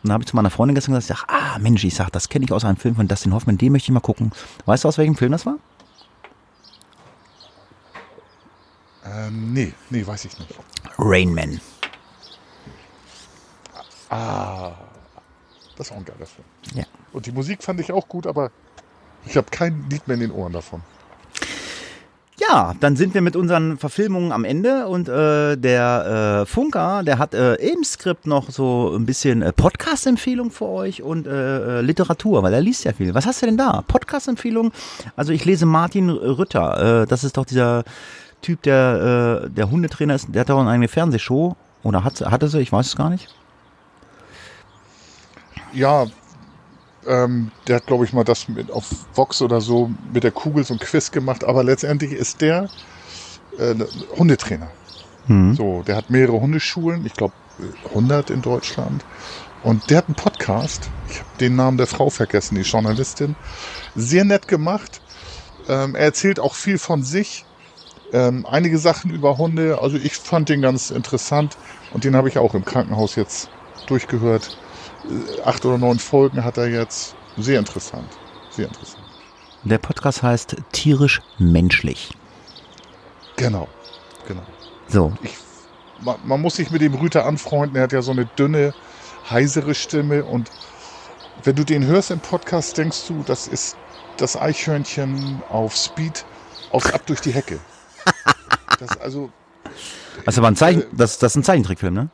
dann 0.03 0.13
habe 0.13 0.23
ich 0.23 0.27
zu 0.27 0.35
meiner 0.35 0.49
Freundin 0.49 0.75
gestern 0.75 0.95
gesagt, 0.95 1.11
ich 1.11 1.27
sag, 1.27 1.27
ah 1.29 1.59
Mensch, 1.59 1.83
ich 1.83 1.95
sag, 1.95 2.09
das 2.11 2.29
kenne 2.29 2.45
ich 2.45 2.51
aus 2.51 2.65
einem 2.65 2.77
Film 2.77 2.95
von 2.95 3.07
Dustin 3.07 3.33
Hoffman, 3.33 3.57
den 3.57 3.71
möchte 3.71 3.91
ich 3.91 3.93
mal 3.93 3.99
gucken. 3.99 4.31
Weißt 4.65 4.83
du, 4.83 4.87
aus 4.87 4.97
welchem 4.97 5.15
Film 5.15 5.31
das 5.31 5.45
war? 5.45 5.55
Ähm, 9.05 9.53
nee, 9.53 9.73
nee, 9.89 10.05
weiß 10.05 10.25
ich 10.25 10.37
nicht. 10.37 10.53
Rain 10.97 11.33
Man. 11.33 11.59
Ah. 14.09 14.71
Das 15.79 15.87
ist 15.87 15.93
auch 15.93 15.97
ein 15.97 16.05
geiler 16.05 16.25
Film. 16.25 16.45
Ja. 16.75 16.83
Und 17.13 17.25
die 17.25 17.31
Musik 17.31 17.63
fand 17.63 17.79
ich 17.79 17.93
auch 17.93 18.09
gut, 18.09 18.27
aber 18.27 18.51
ich 19.25 19.37
habe 19.37 19.47
kein 19.49 19.85
Lied 19.89 20.05
mehr 20.07 20.15
in 20.15 20.21
den 20.21 20.31
Ohren 20.31 20.51
davon. 20.51 20.81
Ja, 22.37 22.73
dann 22.81 22.97
sind 22.97 23.13
wir 23.13 23.21
mit 23.21 23.37
unseren 23.37 23.77
Verfilmungen 23.77 24.33
am 24.33 24.43
Ende 24.43 24.87
und 24.87 25.07
äh, 25.07 25.55
der 25.55 26.41
äh, 26.41 26.45
Funker, 26.45 27.03
der 27.03 27.17
hat 27.17 27.33
äh, 27.33 27.55
im 27.55 27.85
Skript 27.85 28.27
noch 28.27 28.49
so 28.49 28.93
ein 28.93 29.05
bisschen 29.05 29.41
äh, 29.41 29.53
Podcast-Empfehlung 29.53 30.51
für 30.51 30.65
euch 30.65 31.01
und 31.01 31.27
äh, 31.27 31.79
äh, 31.79 31.81
Literatur, 31.81 32.43
weil 32.43 32.53
er 32.53 32.61
liest 32.61 32.83
ja 32.83 32.91
viel. 32.91 33.13
Was 33.13 33.25
hast 33.25 33.41
du 33.41 33.45
denn 33.45 33.57
da? 33.57 33.83
Podcast-Empfehlung? 33.87 34.73
Also 35.15 35.31
ich 35.31 35.45
lese 35.45 35.65
Martin 35.65 36.09
Rütter, 36.09 37.03
äh, 37.03 37.07
das 37.07 37.23
ist 37.23 37.37
doch 37.37 37.45
dieser 37.45 37.85
Typ, 38.41 38.63
der 38.63 39.43
äh, 39.45 39.49
der 39.49 39.71
Hundetrainer 39.71 40.15
ist, 40.15 40.27
der 40.29 40.41
hat 40.41 40.49
doch 40.49 40.65
eine 40.65 40.87
Fernsehshow 40.89 41.55
oder 41.83 42.03
hat, 42.03 42.19
hatte 42.19 42.49
sie, 42.49 42.59
ich 42.59 42.71
weiß 42.71 42.87
es 42.87 42.95
gar 42.97 43.09
nicht 43.09 43.33
ja, 45.73 46.07
ähm, 47.07 47.51
der 47.67 47.77
hat, 47.77 47.87
glaube 47.87 48.05
ich, 48.05 48.13
mal 48.13 48.23
das 48.23 48.47
mit, 48.47 48.71
auf 48.71 48.85
Vox 49.13 49.41
oder 49.41 49.61
so 49.61 49.89
mit 50.13 50.23
der 50.23 50.31
Kugel 50.31 50.63
so 50.63 50.73
ein 50.73 50.79
Quiz 50.79 51.11
gemacht, 51.11 51.43
aber 51.43 51.63
letztendlich 51.63 52.11
ist 52.11 52.41
der 52.41 52.69
äh, 53.57 53.75
Hundetrainer. 54.17 54.69
Mhm. 55.27 55.55
So, 55.55 55.83
der 55.83 55.95
hat 55.95 56.09
mehrere 56.09 56.39
Hundeschulen, 56.39 57.05
ich 57.05 57.13
glaube 57.13 57.33
100 57.89 58.29
in 58.29 58.41
Deutschland. 58.41 59.03
Und 59.63 59.89
der 59.89 59.97
hat 59.97 60.07
einen 60.07 60.15
Podcast. 60.15 60.89
Ich 61.09 61.19
habe 61.19 61.29
den 61.39 61.55
Namen 61.55 61.77
der 61.77 61.87
Frau 61.87 62.09
vergessen, 62.09 62.55
die 62.55 62.61
Journalistin. 62.61 63.35
Sehr 63.95 64.23
nett 64.23 64.47
gemacht. 64.47 65.01
Ähm, 65.67 65.95
er 65.95 66.05
erzählt 66.05 66.39
auch 66.39 66.53
viel 66.55 66.77
von 66.77 67.03
sich. 67.03 67.45
Ähm, 68.13 68.45
einige 68.49 68.77
Sachen 68.77 69.11
über 69.11 69.37
Hunde. 69.37 69.79
Also 69.81 69.97
ich 69.97 70.15
fand 70.15 70.47
den 70.47 70.61
ganz 70.61 70.91
interessant. 70.91 71.57
Und 71.91 72.05
den 72.05 72.15
habe 72.15 72.29
ich 72.29 72.37
auch 72.37 72.55
im 72.55 72.63
Krankenhaus 72.63 73.15
jetzt 73.15 73.49
durchgehört 73.87 74.57
acht 75.43 75.65
oder 75.65 75.77
neun 75.77 75.99
Folgen 75.99 76.43
hat 76.43 76.57
er 76.57 76.67
jetzt. 76.67 77.15
Sehr 77.37 77.59
interessant. 77.59 78.07
Sehr 78.51 78.67
interessant. 78.67 79.03
Der 79.63 79.77
Podcast 79.77 80.23
heißt 80.23 80.55
Tierisch 80.71 81.21
Menschlich. 81.37 82.11
Genau. 83.35 83.67
Genau. 84.27 84.43
So. 84.87 85.13
Ich, 85.21 85.35
man, 86.01 86.17
man, 86.23 86.41
muss 86.41 86.55
sich 86.55 86.71
mit 86.71 86.81
dem 86.81 86.93
Rüter 86.93 87.25
anfreunden. 87.25 87.75
Er 87.77 87.83
hat 87.83 87.91
ja 87.91 88.01
so 88.01 88.11
eine 88.11 88.25
dünne, 88.25 88.73
heisere 89.29 89.75
Stimme. 89.75 90.23
Und 90.23 90.49
wenn 91.43 91.55
du 91.55 91.63
den 91.63 91.85
hörst 91.85 92.11
im 92.11 92.19
Podcast, 92.19 92.77
denkst 92.77 93.07
du, 93.07 93.23
das 93.25 93.47
ist 93.47 93.77
das 94.17 94.35
Eichhörnchen 94.35 95.41
auf 95.49 95.75
Speed 95.75 96.25
aufs 96.71 96.91
Ab 96.91 97.05
durch 97.05 97.21
die 97.21 97.31
Hecke. 97.31 97.59
Das 98.79 98.97
also. 98.97 99.29
Also 100.25 100.41
war 100.41 100.51
ein 100.51 100.55
Zeichen, 100.55 100.81
äh, 100.81 100.85
das, 100.93 101.19
das 101.19 101.33
ist 101.33 101.35
ein 101.37 101.43
Zeichentrickfilm, 101.43 101.93
ne? 101.93 102.09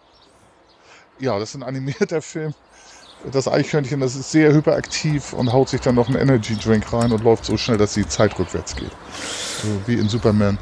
Ja, 1.20 1.38
das 1.38 1.50
ist 1.50 1.56
ein 1.56 1.64
animierter 1.64 2.22
Film 2.22 2.54
das 3.32 3.48
Eichhörnchen, 3.48 4.00
das 4.00 4.16
ist 4.16 4.32
sehr 4.32 4.54
hyperaktiv 4.54 5.34
und 5.34 5.52
haut 5.52 5.70
sich 5.70 5.82
dann 5.82 5.96
noch 5.96 6.08
einen 6.08 6.18
Energy 6.18 6.56
Drink 6.56 6.92
rein 6.94 7.12
und 7.12 7.24
läuft 7.24 7.46
so 7.46 7.58
schnell, 7.58 7.78
dass 7.78 7.94
die 7.94 8.08
Zeit 8.08 8.38
rückwärts 8.38 8.76
geht. 8.76 8.92
So 9.62 9.68
wie 9.88 9.96
in 9.96 10.10
Superman 10.10 10.58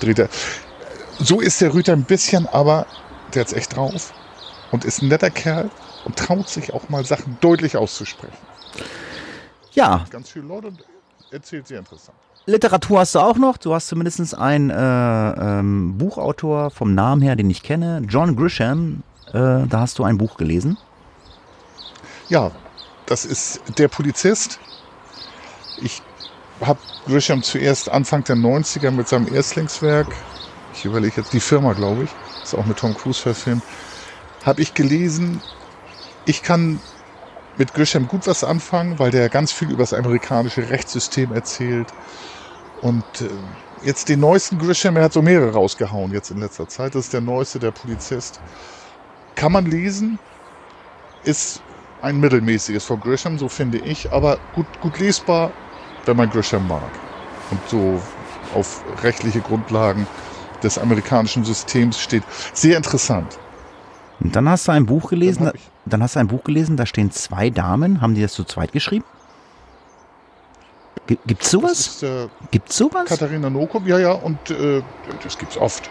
dreht 0.00 0.18
er. 0.18 0.28
So 1.18 1.40
ist 1.40 1.60
der 1.60 1.72
Rüter 1.72 1.92
ein 1.92 2.04
bisschen, 2.04 2.46
aber 2.46 2.86
der 3.34 3.42
hat's 3.42 3.52
echt 3.52 3.76
drauf 3.76 4.12
und 4.72 4.84
ist 4.84 5.02
ein 5.02 5.08
netter 5.08 5.30
Kerl 5.30 5.70
und 6.04 6.16
traut 6.16 6.48
sich 6.48 6.72
auch 6.72 6.88
mal 6.88 7.04
Sachen 7.04 7.38
deutlich 7.40 7.76
auszusprechen. 7.76 8.36
Ja. 9.72 10.04
Ganz 10.10 10.30
viele 10.30 10.46
Leute 10.46 10.68
und 10.68 10.84
erzählt 11.30 11.66
sehr 11.66 11.78
interessant. 11.78 12.16
Literatur 12.46 13.00
hast 13.00 13.14
du 13.14 13.20
auch 13.20 13.38
noch. 13.38 13.56
Du 13.56 13.74
hast 13.74 13.88
zumindest 13.88 14.36
einen 14.36 14.68
äh, 14.68 14.74
ähm, 14.74 15.96
Buchautor 15.96 16.70
vom 16.70 16.94
Namen 16.94 17.22
her, 17.22 17.36
den 17.36 17.48
ich 17.48 17.62
kenne, 17.62 18.02
John 18.06 18.36
Grisham. 18.36 19.02
Äh, 19.28 19.32
da 19.32 19.80
hast 19.80 19.98
du 19.98 20.04
ein 20.04 20.18
Buch 20.18 20.36
gelesen. 20.36 20.76
Ja, 22.28 22.50
das 23.06 23.24
ist 23.24 23.60
der 23.78 23.88
Polizist. 23.88 24.58
Ich 25.76 26.02
habe 26.60 26.80
Grisham 27.04 27.42
zuerst 27.42 27.90
Anfang 27.90 28.24
der 28.24 28.36
90er 28.36 28.90
mit 28.90 29.08
seinem 29.08 29.28
Erstlingswerk, 29.28 30.24
ich 30.72 30.84
überlege 30.84 31.16
jetzt 31.20 31.32
die 31.32 31.40
Firma, 31.40 31.74
glaube 31.74 32.04
ich, 32.04 32.10
ist 32.42 32.54
auch 32.54 32.64
mit 32.64 32.78
Tom 32.78 32.94
Cruise 32.94 33.20
verfilmt, 33.20 33.62
habe 34.44 34.62
ich 34.62 34.74
gelesen. 34.74 35.42
Ich 36.24 36.42
kann 36.42 36.80
mit 37.56 37.74
Grisham 37.74 38.08
gut 38.08 38.26
was 38.26 38.42
anfangen, 38.42 38.98
weil 38.98 39.10
der 39.10 39.28
ganz 39.28 39.52
viel 39.52 39.70
über 39.70 39.82
das 39.82 39.92
amerikanische 39.92 40.70
Rechtssystem 40.70 41.32
erzählt. 41.32 41.94
Und 42.80 43.04
äh, 43.20 43.28
jetzt 43.82 44.08
den 44.08 44.20
neuesten 44.20 44.58
Grisham, 44.58 44.96
er 44.96 45.04
hat 45.04 45.12
so 45.12 45.22
mehrere 45.22 45.52
rausgehauen 45.52 46.12
jetzt 46.12 46.30
in 46.30 46.38
letzter 46.38 46.68
Zeit. 46.68 46.94
Das 46.94 47.04
ist 47.04 47.12
der 47.12 47.20
neueste, 47.20 47.58
der 47.58 47.70
Polizist. 47.72 48.40
Kann 49.36 49.52
man 49.52 49.66
lesen, 49.66 50.18
ist 51.22 51.63
ein 52.04 52.20
mittelmäßiges 52.20 52.84
von 52.84 53.00
Grisham, 53.00 53.38
so 53.38 53.48
finde 53.48 53.78
ich, 53.78 54.12
aber 54.12 54.38
gut, 54.54 54.66
gut 54.80 54.98
lesbar, 54.98 55.50
wenn 56.04 56.16
man 56.16 56.30
Grisham 56.30 56.68
mag. 56.68 56.90
Und 57.50 57.60
so 57.68 58.00
auf 58.54 58.82
rechtliche 59.02 59.40
Grundlagen 59.40 60.06
des 60.62 60.78
amerikanischen 60.78 61.44
Systems 61.44 61.98
steht. 61.98 62.22
Sehr 62.52 62.76
interessant. 62.76 63.38
Und 64.20 64.36
dann 64.36 64.48
hast 64.48 64.68
du 64.68 64.72
ein 64.72 64.86
Buch 64.86 65.10
gelesen, 65.10 65.44
dann, 65.46 65.54
dann, 65.86 66.02
hast 66.02 66.16
du 66.16 66.20
ein 66.20 66.28
Buch 66.28 66.44
gelesen, 66.44 66.76
da 66.76 66.86
stehen 66.86 67.10
zwei 67.10 67.50
Damen, 67.50 68.00
haben 68.00 68.14
die 68.14 68.22
das 68.22 68.32
zu 68.32 68.44
zweit 68.44 68.72
geschrieben? 68.72 69.04
Gibt's 71.06 71.50
sowas? 71.50 71.80
Ist, 71.80 72.02
äh, 72.02 72.28
gibt's 72.50 72.76
sowas? 72.76 73.06
Katharina 73.06 73.50
Nokum, 73.50 73.86
ja, 73.86 73.98
ja, 73.98 74.12
und 74.12 74.50
äh, 74.50 74.82
das 75.22 75.36
gibt's 75.36 75.58
oft. 75.58 75.90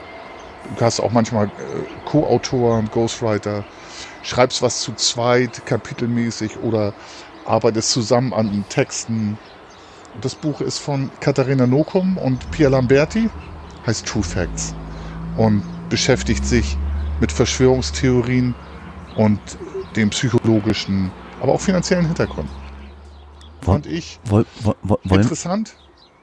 Du 0.78 0.86
hast 0.86 1.00
auch 1.02 1.12
manchmal 1.12 1.48
äh, 1.48 1.50
Co-Autoren, 2.06 2.90
Ghostwriter 2.92 3.64
schreibst 4.24 4.62
was 4.62 4.82
zu 4.82 4.94
zweit, 4.94 5.66
kapitelmäßig 5.66 6.58
oder 6.60 6.94
arbeitest 7.46 7.92
zusammen 7.92 8.34
an 8.34 8.66
Texten. 8.70 9.38
Das 10.22 10.36
Buch 10.36 10.62
ist 10.62 10.80
von 10.80 11.12
Katharina 11.20 11.68
Nokum 11.68 12.18
und 12.18 12.50
Pia 12.52 12.70
Lamberti, 12.70 13.30
heißt 13.86 14.08
True 14.08 14.24
Facts 14.24 14.74
und 15.38 15.64
beschäftigt 15.90 16.46
sich 16.46 16.78
mit 17.20 17.32
Verschwörungstheorien 17.32 18.56
und 19.16 19.40
dem 19.96 20.10
psychologischen, 20.10 21.12
aber 21.42 21.54
auch 21.54 21.62
finanziellen 21.62 22.06
Hintergrund. 22.06 22.50
Fand 23.62 23.86
ich 23.86 24.20
woll, 24.26 24.46
woll, 24.62 24.76
woll, 24.84 25.22
interessant. 25.22 25.76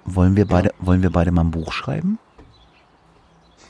Wollen 0.05 0.37
wir 0.37 0.47
beide, 0.47 0.69
ja. 0.69 0.75
wollen 0.81 1.03
wir 1.03 1.11
beide 1.11 1.31
mal 1.31 1.43
ein 1.43 1.51
Buch 1.51 1.73
schreiben? 1.73 2.19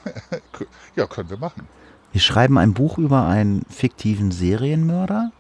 ja, 0.96 1.06
können 1.06 1.30
wir 1.30 1.36
machen. 1.36 1.68
Wir 2.12 2.20
schreiben 2.20 2.58
ein 2.58 2.74
Buch 2.74 2.98
über 2.98 3.26
einen 3.26 3.62
fiktiven 3.68 4.30
Serienmörder 4.30 5.32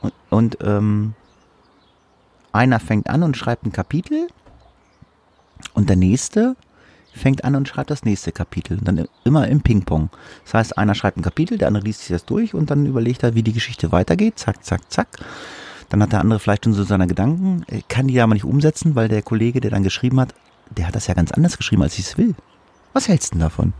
und, 0.00 0.12
und 0.30 0.58
ähm, 0.62 1.14
einer 2.52 2.80
fängt 2.80 3.10
an 3.10 3.22
und 3.22 3.36
schreibt 3.36 3.64
ein 3.64 3.72
Kapitel 3.72 4.28
und 5.74 5.88
der 5.88 5.96
nächste 5.96 6.56
fängt 7.12 7.44
an 7.44 7.54
und 7.54 7.66
schreibt 7.66 7.90
das 7.90 8.04
nächste 8.04 8.30
Kapitel. 8.30 8.78
Und 8.78 8.86
dann 8.86 9.08
immer 9.24 9.48
im 9.48 9.62
Ping-Pong. 9.62 10.10
Das 10.44 10.54
heißt, 10.54 10.78
einer 10.78 10.94
schreibt 10.94 11.16
ein 11.16 11.22
Kapitel, 11.22 11.58
der 11.58 11.68
andere 11.68 11.84
liest 11.84 12.00
sich 12.00 12.08
das 12.08 12.24
durch 12.24 12.54
und 12.54 12.70
dann 12.70 12.86
überlegt 12.86 13.22
er, 13.22 13.34
wie 13.34 13.42
die 13.42 13.52
Geschichte 13.52 13.90
weitergeht. 13.92 14.38
Zack, 14.38 14.64
zack, 14.64 14.90
zack. 14.92 15.08
Dann 15.88 16.02
hat 16.02 16.12
der 16.12 16.20
andere 16.20 16.38
vielleicht 16.38 16.64
schon 16.64 16.74
so 16.74 16.84
seine 16.84 17.06
Gedanken, 17.06 17.64
kann 17.88 18.08
die 18.08 18.20
aber 18.20 18.34
nicht 18.34 18.44
umsetzen, 18.44 18.94
weil 18.94 19.08
der 19.08 19.22
Kollege, 19.22 19.60
der 19.60 19.70
dann 19.70 19.82
geschrieben 19.82 20.20
hat, 20.20 20.34
der 20.76 20.88
hat 20.88 20.96
das 20.96 21.06
ja 21.06 21.14
ganz 21.14 21.30
anders 21.30 21.56
geschrieben, 21.56 21.82
als 21.82 21.98
ich 21.98 22.06
es 22.06 22.18
will. 22.18 22.34
Was 22.92 23.08
hältst 23.08 23.32
du 23.32 23.38
denn 23.38 23.42
davon? 23.42 23.72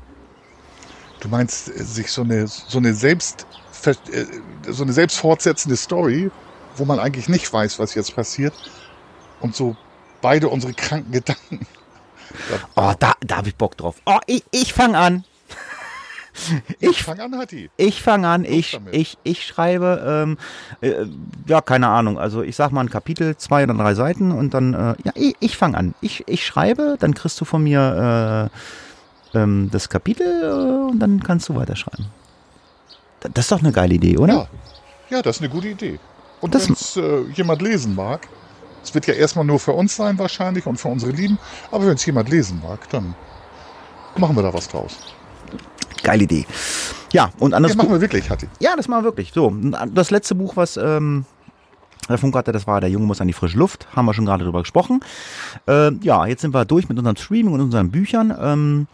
Du 1.26 1.30
meinst, 1.32 1.68
äh, 1.68 1.82
sich 1.82 2.12
so 2.12 2.22
eine, 2.22 2.46
so 2.46 2.78
eine 2.78 2.94
selbst, 2.94 3.46
äh, 3.84 4.24
so 4.68 4.84
eine 4.84 4.92
selbst 4.92 5.18
fortsetzende 5.18 5.76
Story, 5.76 6.30
wo 6.76 6.84
man 6.84 7.00
eigentlich 7.00 7.28
nicht 7.28 7.52
weiß, 7.52 7.80
was 7.80 7.96
jetzt 7.96 8.14
passiert, 8.14 8.54
und 9.40 9.56
so 9.56 9.76
beide 10.22 10.48
unsere 10.48 10.72
kranken 10.72 11.12
Gedanken. 11.12 11.66
Oh, 12.74 12.92
da, 12.98 13.14
da 13.20 13.36
habe 13.36 13.48
ich 13.48 13.56
Bock 13.56 13.76
drauf. 13.78 13.96
Oh, 14.04 14.18
ich, 14.26 14.44
ich 14.50 14.74
fange 14.74 14.98
an. 14.98 15.24
Ich 16.80 17.02
fange 17.02 17.22
an, 17.22 17.38
Hatti. 17.38 17.70
Ich 17.78 18.02
fange 18.02 18.28
an, 18.28 18.44
ich, 18.44 18.78
ich, 18.90 19.16
ich 19.22 19.46
schreibe, 19.46 20.26
ähm, 20.26 20.38
äh, 20.82 21.06
ja, 21.46 21.62
keine 21.62 21.88
Ahnung, 21.88 22.18
also 22.18 22.42
ich 22.42 22.56
sag 22.56 22.72
mal 22.72 22.82
ein 22.82 22.90
Kapitel, 22.90 23.36
zwei 23.36 23.62
oder 23.62 23.72
drei 23.74 23.94
Seiten 23.94 24.32
und 24.32 24.52
dann, 24.52 24.74
äh, 24.74 24.94
ja, 25.04 25.12
ich, 25.14 25.36
ich 25.40 25.56
fange 25.56 25.78
an. 25.78 25.94
Ich, 26.02 26.24
ich 26.26 26.44
schreibe, 26.44 26.96
dann 26.98 27.14
kriegst 27.14 27.40
du 27.40 27.46
von 27.46 27.62
mir 27.62 28.50
äh, 28.52 28.85
ähm, 29.36 29.68
das 29.70 29.88
Kapitel 29.88 30.26
äh, 30.42 30.90
und 30.90 30.98
dann 30.98 31.22
kannst 31.22 31.48
du 31.48 31.54
weiterschreiben. 31.54 32.06
Das 33.20 33.46
ist 33.46 33.52
doch 33.52 33.60
eine 33.60 33.72
geile 33.72 33.94
Idee, 33.94 34.16
oder? 34.18 34.34
Ja, 34.34 34.48
ja 35.16 35.22
das 35.22 35.36
ist 35.36 35.42
eine 35.42 35.50
gute 35.50 35.68
Idee. 35.68 35.98
Und 36.40 36.54
wenn 36.54 36.72
es 36.72 36.96
äh, 36.96 37.22
jemand 37.34 37.62
lesen 37.62 37.94
mag, 37.94 38.28
es 38.82 38.94
wird 38.94 39.06
ja 39.06 39.14
erstmal 39.14 39.44
nur 39.44 39.58
für 39.58 39.72
uns 39.72 39.96
sein 39.96 40.18
wahrscheinlich 40.18 40.66
und 40.66 40.78
für 40.78 40.88
unsere 40.88 41.12
Lieben, 41.12 41.38
aber 41.70 41.86
wenn 41.86 41.94
es 41.94 42.06
jemand 42.06 42.28
lesen 42.28 42.60
mag, 42.62 42.88
dann 42.90 43.14
machen 44.16 44.36
wir 44.36 44.42
da 44.42 44.52
was 44.52 44.68
draus. 44.68 44.96
Geile 46.02 46.24
Idee. 46.24 46.46
Ja, 47.12 47.30
und 47.38 47.54
anders. 47.54 47.72
Das 47.72 47.76
machen 47.76 47.90
wir 47.90 48.00
wirklich, 48.00 48.30
Hatti. 48.30 48.48
Ja, 48.60 48.76
das 48.76 48.88
machen 48.88 49.00
wir 49.00 49.10
wirklich. 49.10 49.32
So, 49.32 49.54
das 49.92 50.10
letzte 50.10 50.34
Buch, 50.34 50.56
was 50.56 50.76
ähm, 50.76 51.24
der 52.08 52.18
Funk 52.18 52.34
hatte, 52.36 52.52
das 52.52 52.66
war 52.66 52.80
Der 52.80 52.90
Junge 52.90 53.06
muss 53.06 53.20
an 53.20 53.26
die 53.26 53.32
frische 53.32 53.58
Luft. 53.58 53.88
Haben 53.94 54.06
wir 54.06 54.14
schon 54.14 54.26
gerade 54.26 54.44
drüber 54.44 54.60
gesprochen. 54.60 55.00
Äh, 55.66 55.92
ja, 56.02 56.26
jetzt 56.26 56.42
sind 56.42 56.54
wir 56.54 56.64
durch 56.64 56.88
mit 56.88 56.98
unserem 56.98 57.16
Streaming 57.16 57.54
und 57.54 57.60
unseren 57.60 57.90
Büchern. 57.90 58.36
Ähm, 58.38 58.86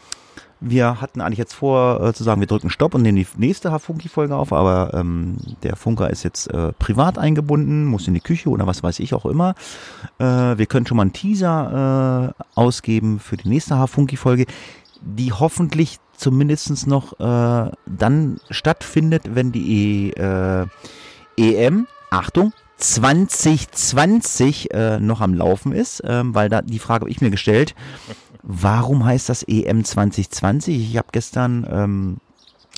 wir 0.62 1.00
hatten 1.00 1.20
eigentlich 1.20 1.39
jetzt 1.39 1.55
vor 1.55 2.00
äh, 2.02 2.12
zu 2.15 2.23
sagen, 2.24 2.41
wir 2.41 2.47
drücken 2.47 2.70
Stopp 2.70 2.94
und 2.94 3.02
nehmen 3.02 3.16
die 3.16 3.26
nächste 3.36 3.73
Hafunki-Folge 3.73 4.36
auf, 4.36 4.52
aber 4.52 4.94
ähm, 4.94 5.36
der 5.62 5.76
Funker 5.76 6.10
ist 6.10 6.23
jetzt 6.23 6.47
äh, 6.49 6.73
privat 6.73 7.18
eingebunden, 7.18 7.84
muss 7.84 8.07
in 8.07 8.15
die 8.15 8.20
Küche 8.20 8.49
oder 8.49 8.66
was 8.66 8.82
weiß 8.82 9.00
ich 9.00 9.15
auch 9.15 9.26
immer. 9.26 9.55
Äh, 10.18 10.24
wir 10.24 10.66
können 10.66 10.86
schon 10.86 10.97
mal 10.97 11.02
einen 11.02 11.12
Teaser 11.12 12.34
äh, 12.39 12.42
ausgeben 12.55 13.18
für 13.18 13.36
die 13.36 13.49
nächste 13.49 13.76
Hafunki-Folge, 13.76 14.47
die 15.00 15.32
hoffentlich 15.32 15.99
zumindest 16.16 16.86
noch 16.86 17.18
äh, 17.18 17.70
dann 17.86 18.41
stattfindet, 18.50 19.34
wenn 19.34 19.50
die 19.50 20.10
e, 20.10 20.66
EM, 21.36 21.89
Achtung, 22.10 22.52
2020 22.76 24.74
äh, 24.74 24.99
noch 24.99 25.20
am 25.20 25.34
Laufen 25.34 25.73
ist, 25.73 26.02
ähm, 26.05 26.34
weil 26.34 26.49
da 26.49 26.62
die 26.62 26.78
Frage 26.78 27.02
habe 27.02 27.10
ich 27.10 27.20
mir 27.20 27.31
gestellt, 27.31 27.74
warum 28.43 29.05
heißt 29.05 29.29
das 29.29 29.43
EM 29.43 29.85
2020? 29.85 30.91
Ich 30.91 30.97
habe 30.97 31.09
gestern 31.12 31.67
ähm, 31.71 32.17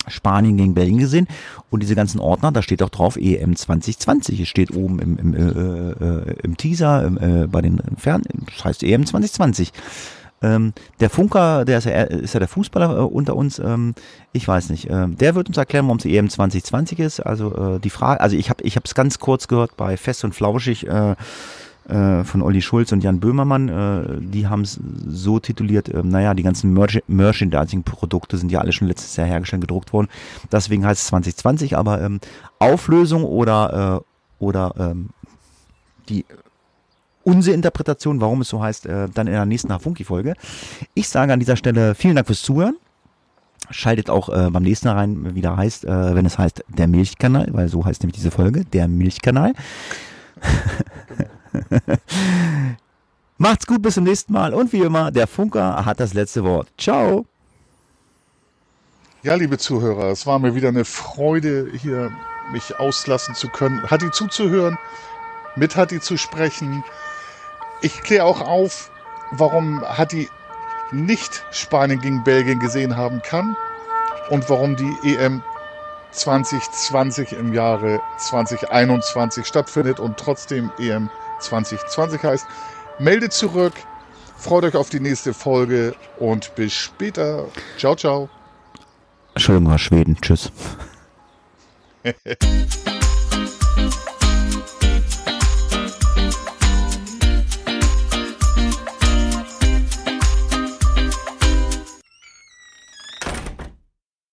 Spanien 0.08 0.56
gegen 0.56 0.74
Belgien 0.74 0.98
gesehen 0.98 1.28
und 1.70 1.82
diese 1.82 1.94
ganzen 1.94 2.20
Ordner, 2.20 2.52
da 2.52 2.62
steht 2.62 2.82
auch 2.82 2.90
drauf 2.90 3.16
EM 3.16 3.56
2020. 3.56 4.40
Es 4.40 4.48
steht 4.48 4.74
oben 4.74 4.98
im, 4.98 5.18
im, 5.18 5.34
äh, 5.34 5.40
äh, 5.40 6.36
im 6.42 6.56
Teaser 6.56 7.06
äh, 7.06 7.46
bei 7.46 7.62
den 7.62 7.80
Fern, 7.96 8.22
das 8.46 8.64
heißt 8.64 8.82
EM 8.82 9.06
2020. 9.06 9.72
Ähm, 10.42 10.74
der 11.00 11.08
Funker, 11.08 11.64
der 11.64 11.78
ist 11.78 11.84
ja, 11.84 12.02
ist 12.02 12.34
ja 12.34 12.40
der 12.40 12.48
Fußballer 12.48 12.98
äh, 12.98 13.00
unter 13.00 13.34
uns, 13.34 13.58
ähm, 13.58 13.94
ich 14.32 14.46
weiß 14.46 14.68
nicht. 14.70 14.90
Ähm, 14.90 15.16
der 15.16 15.34
wird 15.34 15.48
uns 15.48 15.56
erklären, 15.56 15.86
warum 15.86 15.98
es 15.98 16.04
EM 16.04 16.28
2020 16.28 16.98
ist. 16.98 17.20
Also 17.20 17.76
äh, 17.76 17.80
die 17.80 17.88
Frage, 17.88 18.20
also 18.20 18.36
ich 18.36 18.50
habe 18.50 18.62
ich 18.62 18.76
es 18.76 18.94
ganz 18.94 19.18
kurz 19.18 19.48
gehört 19.48 19.76
bei 19.76 19.96
Fest 19.96 20.24
und 20.24 20.34
Flauschig 20.34 20.86
äh, 21.88 22.24
von 22.24 22.42
Olli 22.42 22.62
Schulz 22.62 22.92
und 22.92 23.02
Jan 23.02 23.20
Böhmermann. 23.20 23.68
Äh, 23.68 24.20
die 24.20 24.46
haben 24.46 24.62
es 24.62 24.80
so 25.06 25.38
tituliert, 25.38 25.88
äh, 25.88 26.02
naja, 26.02 26.34
die 26.34 26.42
ganzen 26.42 26.72
Merch 26.72 27.02
Merchandising-Produkte 27.06 28.36
sind 28.36 28.50
ja 28.50 28.60
alle 28.60 28.72
schon 28.72 28.88
letztes 28.88 29.16
Jahr 29.16 29.26
hergestellt, 29.26 29.62
gedruckt 29.62 29.92
worden. 29.92 30.08
Deswegen 30.50 30.86
heißt 30.86 31.00
es 31.00 31.08
2020, 31.08 31.76
aber 31.76 32.00
ähm, 32.00 32.20
Auflösung 32.58 33.24
oder, 33.24 34.02
äh, 34.02 34.44
oder 34.44 34.74
ähm, 34.78 35.10
die 36.08 36.24
unsere 37.24 37.54
Interpretation, 37.54 38.20
warum 38.20 38.42
es 38.42 38.48
so 38.48 38.62
heißt, 38.62 38.86
äh, 38.86 39.08
dann 39.12 39.26
in 39.26 39.32
der 39.32 39.46
nächsten 39.46 39.72
Hafunki-Folge. 39.72 40.34
Ich 40.92 41.08
sage 41.08 41.32
an 41.32 41.40
dieser 41.40 41.56
Stelle 41.56 41.94
vielen 41.94 42.16
Dank 42.16 42.26
fürs 42.26 42.42
Zuhören. 42.42 42.76
Schaltet 43.70 44.10
auch 44.10 44.28
äh, 44.28 44.50
beim 44.50 44.62
nächsten 44.62 44.88
Mal 44.88 44.94
rein, 44.94 45.34
wie 45.34 45.40
der 45.40 45.56
heißt, 45.56 45.86
äh, 45.86 46.14
wenn 46.14 46.26
es 46.26 46.38
heißt 46.38 46.64
der 46.68 46.86
Milchkanal, 46.86 47.48
weil 47.52 47.68
so 47.68 47.84
heißt 47.84 48.02
nämlich 48.02 48.16
diese 48.16 48.30
Folge, 48.30 48.64
der 48.66 48.88
Milchkanal. 48.88 49.54
Macht's 53.38 53.66
gut, 53.66 53.82
bis 53.82 53.94
zum 53.94 54.04
nächsten 54.04 54.32
Mal 54.32 54.54
und 54.54 54.72
wie 54.72 54.80
immer, 54.80 55.10
der 55.10 55.26
Funker 55.26 55.84
hat 55.84 56.00
das 56.00 56.14
letzte 56.14 56.44
Wort. 56.44 56.68
Ciao. 56.78 57.26
Ja, 59.22 59.34
liebe 59.34 59.58
Zuhörer, 59.58 60.10
es 60.10 60.26
war 60.26 60.38
mir 60.38 60.54
wieder 60.54 60.68
eine 60.68 60.84
Freude, 60.84 61.70
hier 61.80 62.12
mich 62.52 62.78
auslassen 62.78 63.34
zu 63.34 63.48
können, 63.48 63.90
Hatti 63.90 64.10
zuzuhören, 64.10 64.78
mit 65.56 65.76
Hatti 65.76 66.00
zu 66.00 66.16
sprechen. 66.16 66.84
Ich 67.80 68.02
kläre 68.02 68.24
auch 68.24 68.40
auf, 68.40 68.90
warum 69.32 69.80
Hatti 69.82 70.28
nicht 70.92 71.44
Spanien 71.50 72.00
gegen 72.00 72.22
Belgien 72.22 72.60
gesehen 72.60 72.96
haben 72.96 73.22
kann 73.22 73.56
und 74.30 74.48
warum 74.50 74.76
die 74.76 75.16
EM 75.16 75.42
2020 76.12 77.32
im 77.32 77.52
Jahre 77.52 78.00
2021 78.18 79.46
stattfindet 79.46 79.98
und 79.98 80.18
trotzdem 80.18 80.70
EM 80.78 81.08
2020 81.08 81.23
heißt. 82.22 82.46
Meldet 82.98 83.32
zurück, 83.32 83.74
freut 84.36 84.64
euch 84.64 84.76
auf 84.76 84.90
die 84.90 85.00
nächste 85.00 85.34
Folge 85.34 85.94
und 86.18 86.54
bis 86.54 86.72
später. 86.72 87.46
Ciao, 87.78 87.96
ciao. 87.96 88.28
Entschuldigung, 89.34 89.76
Schweden. 89.78 90.16
Tschüss. 90.20 90.52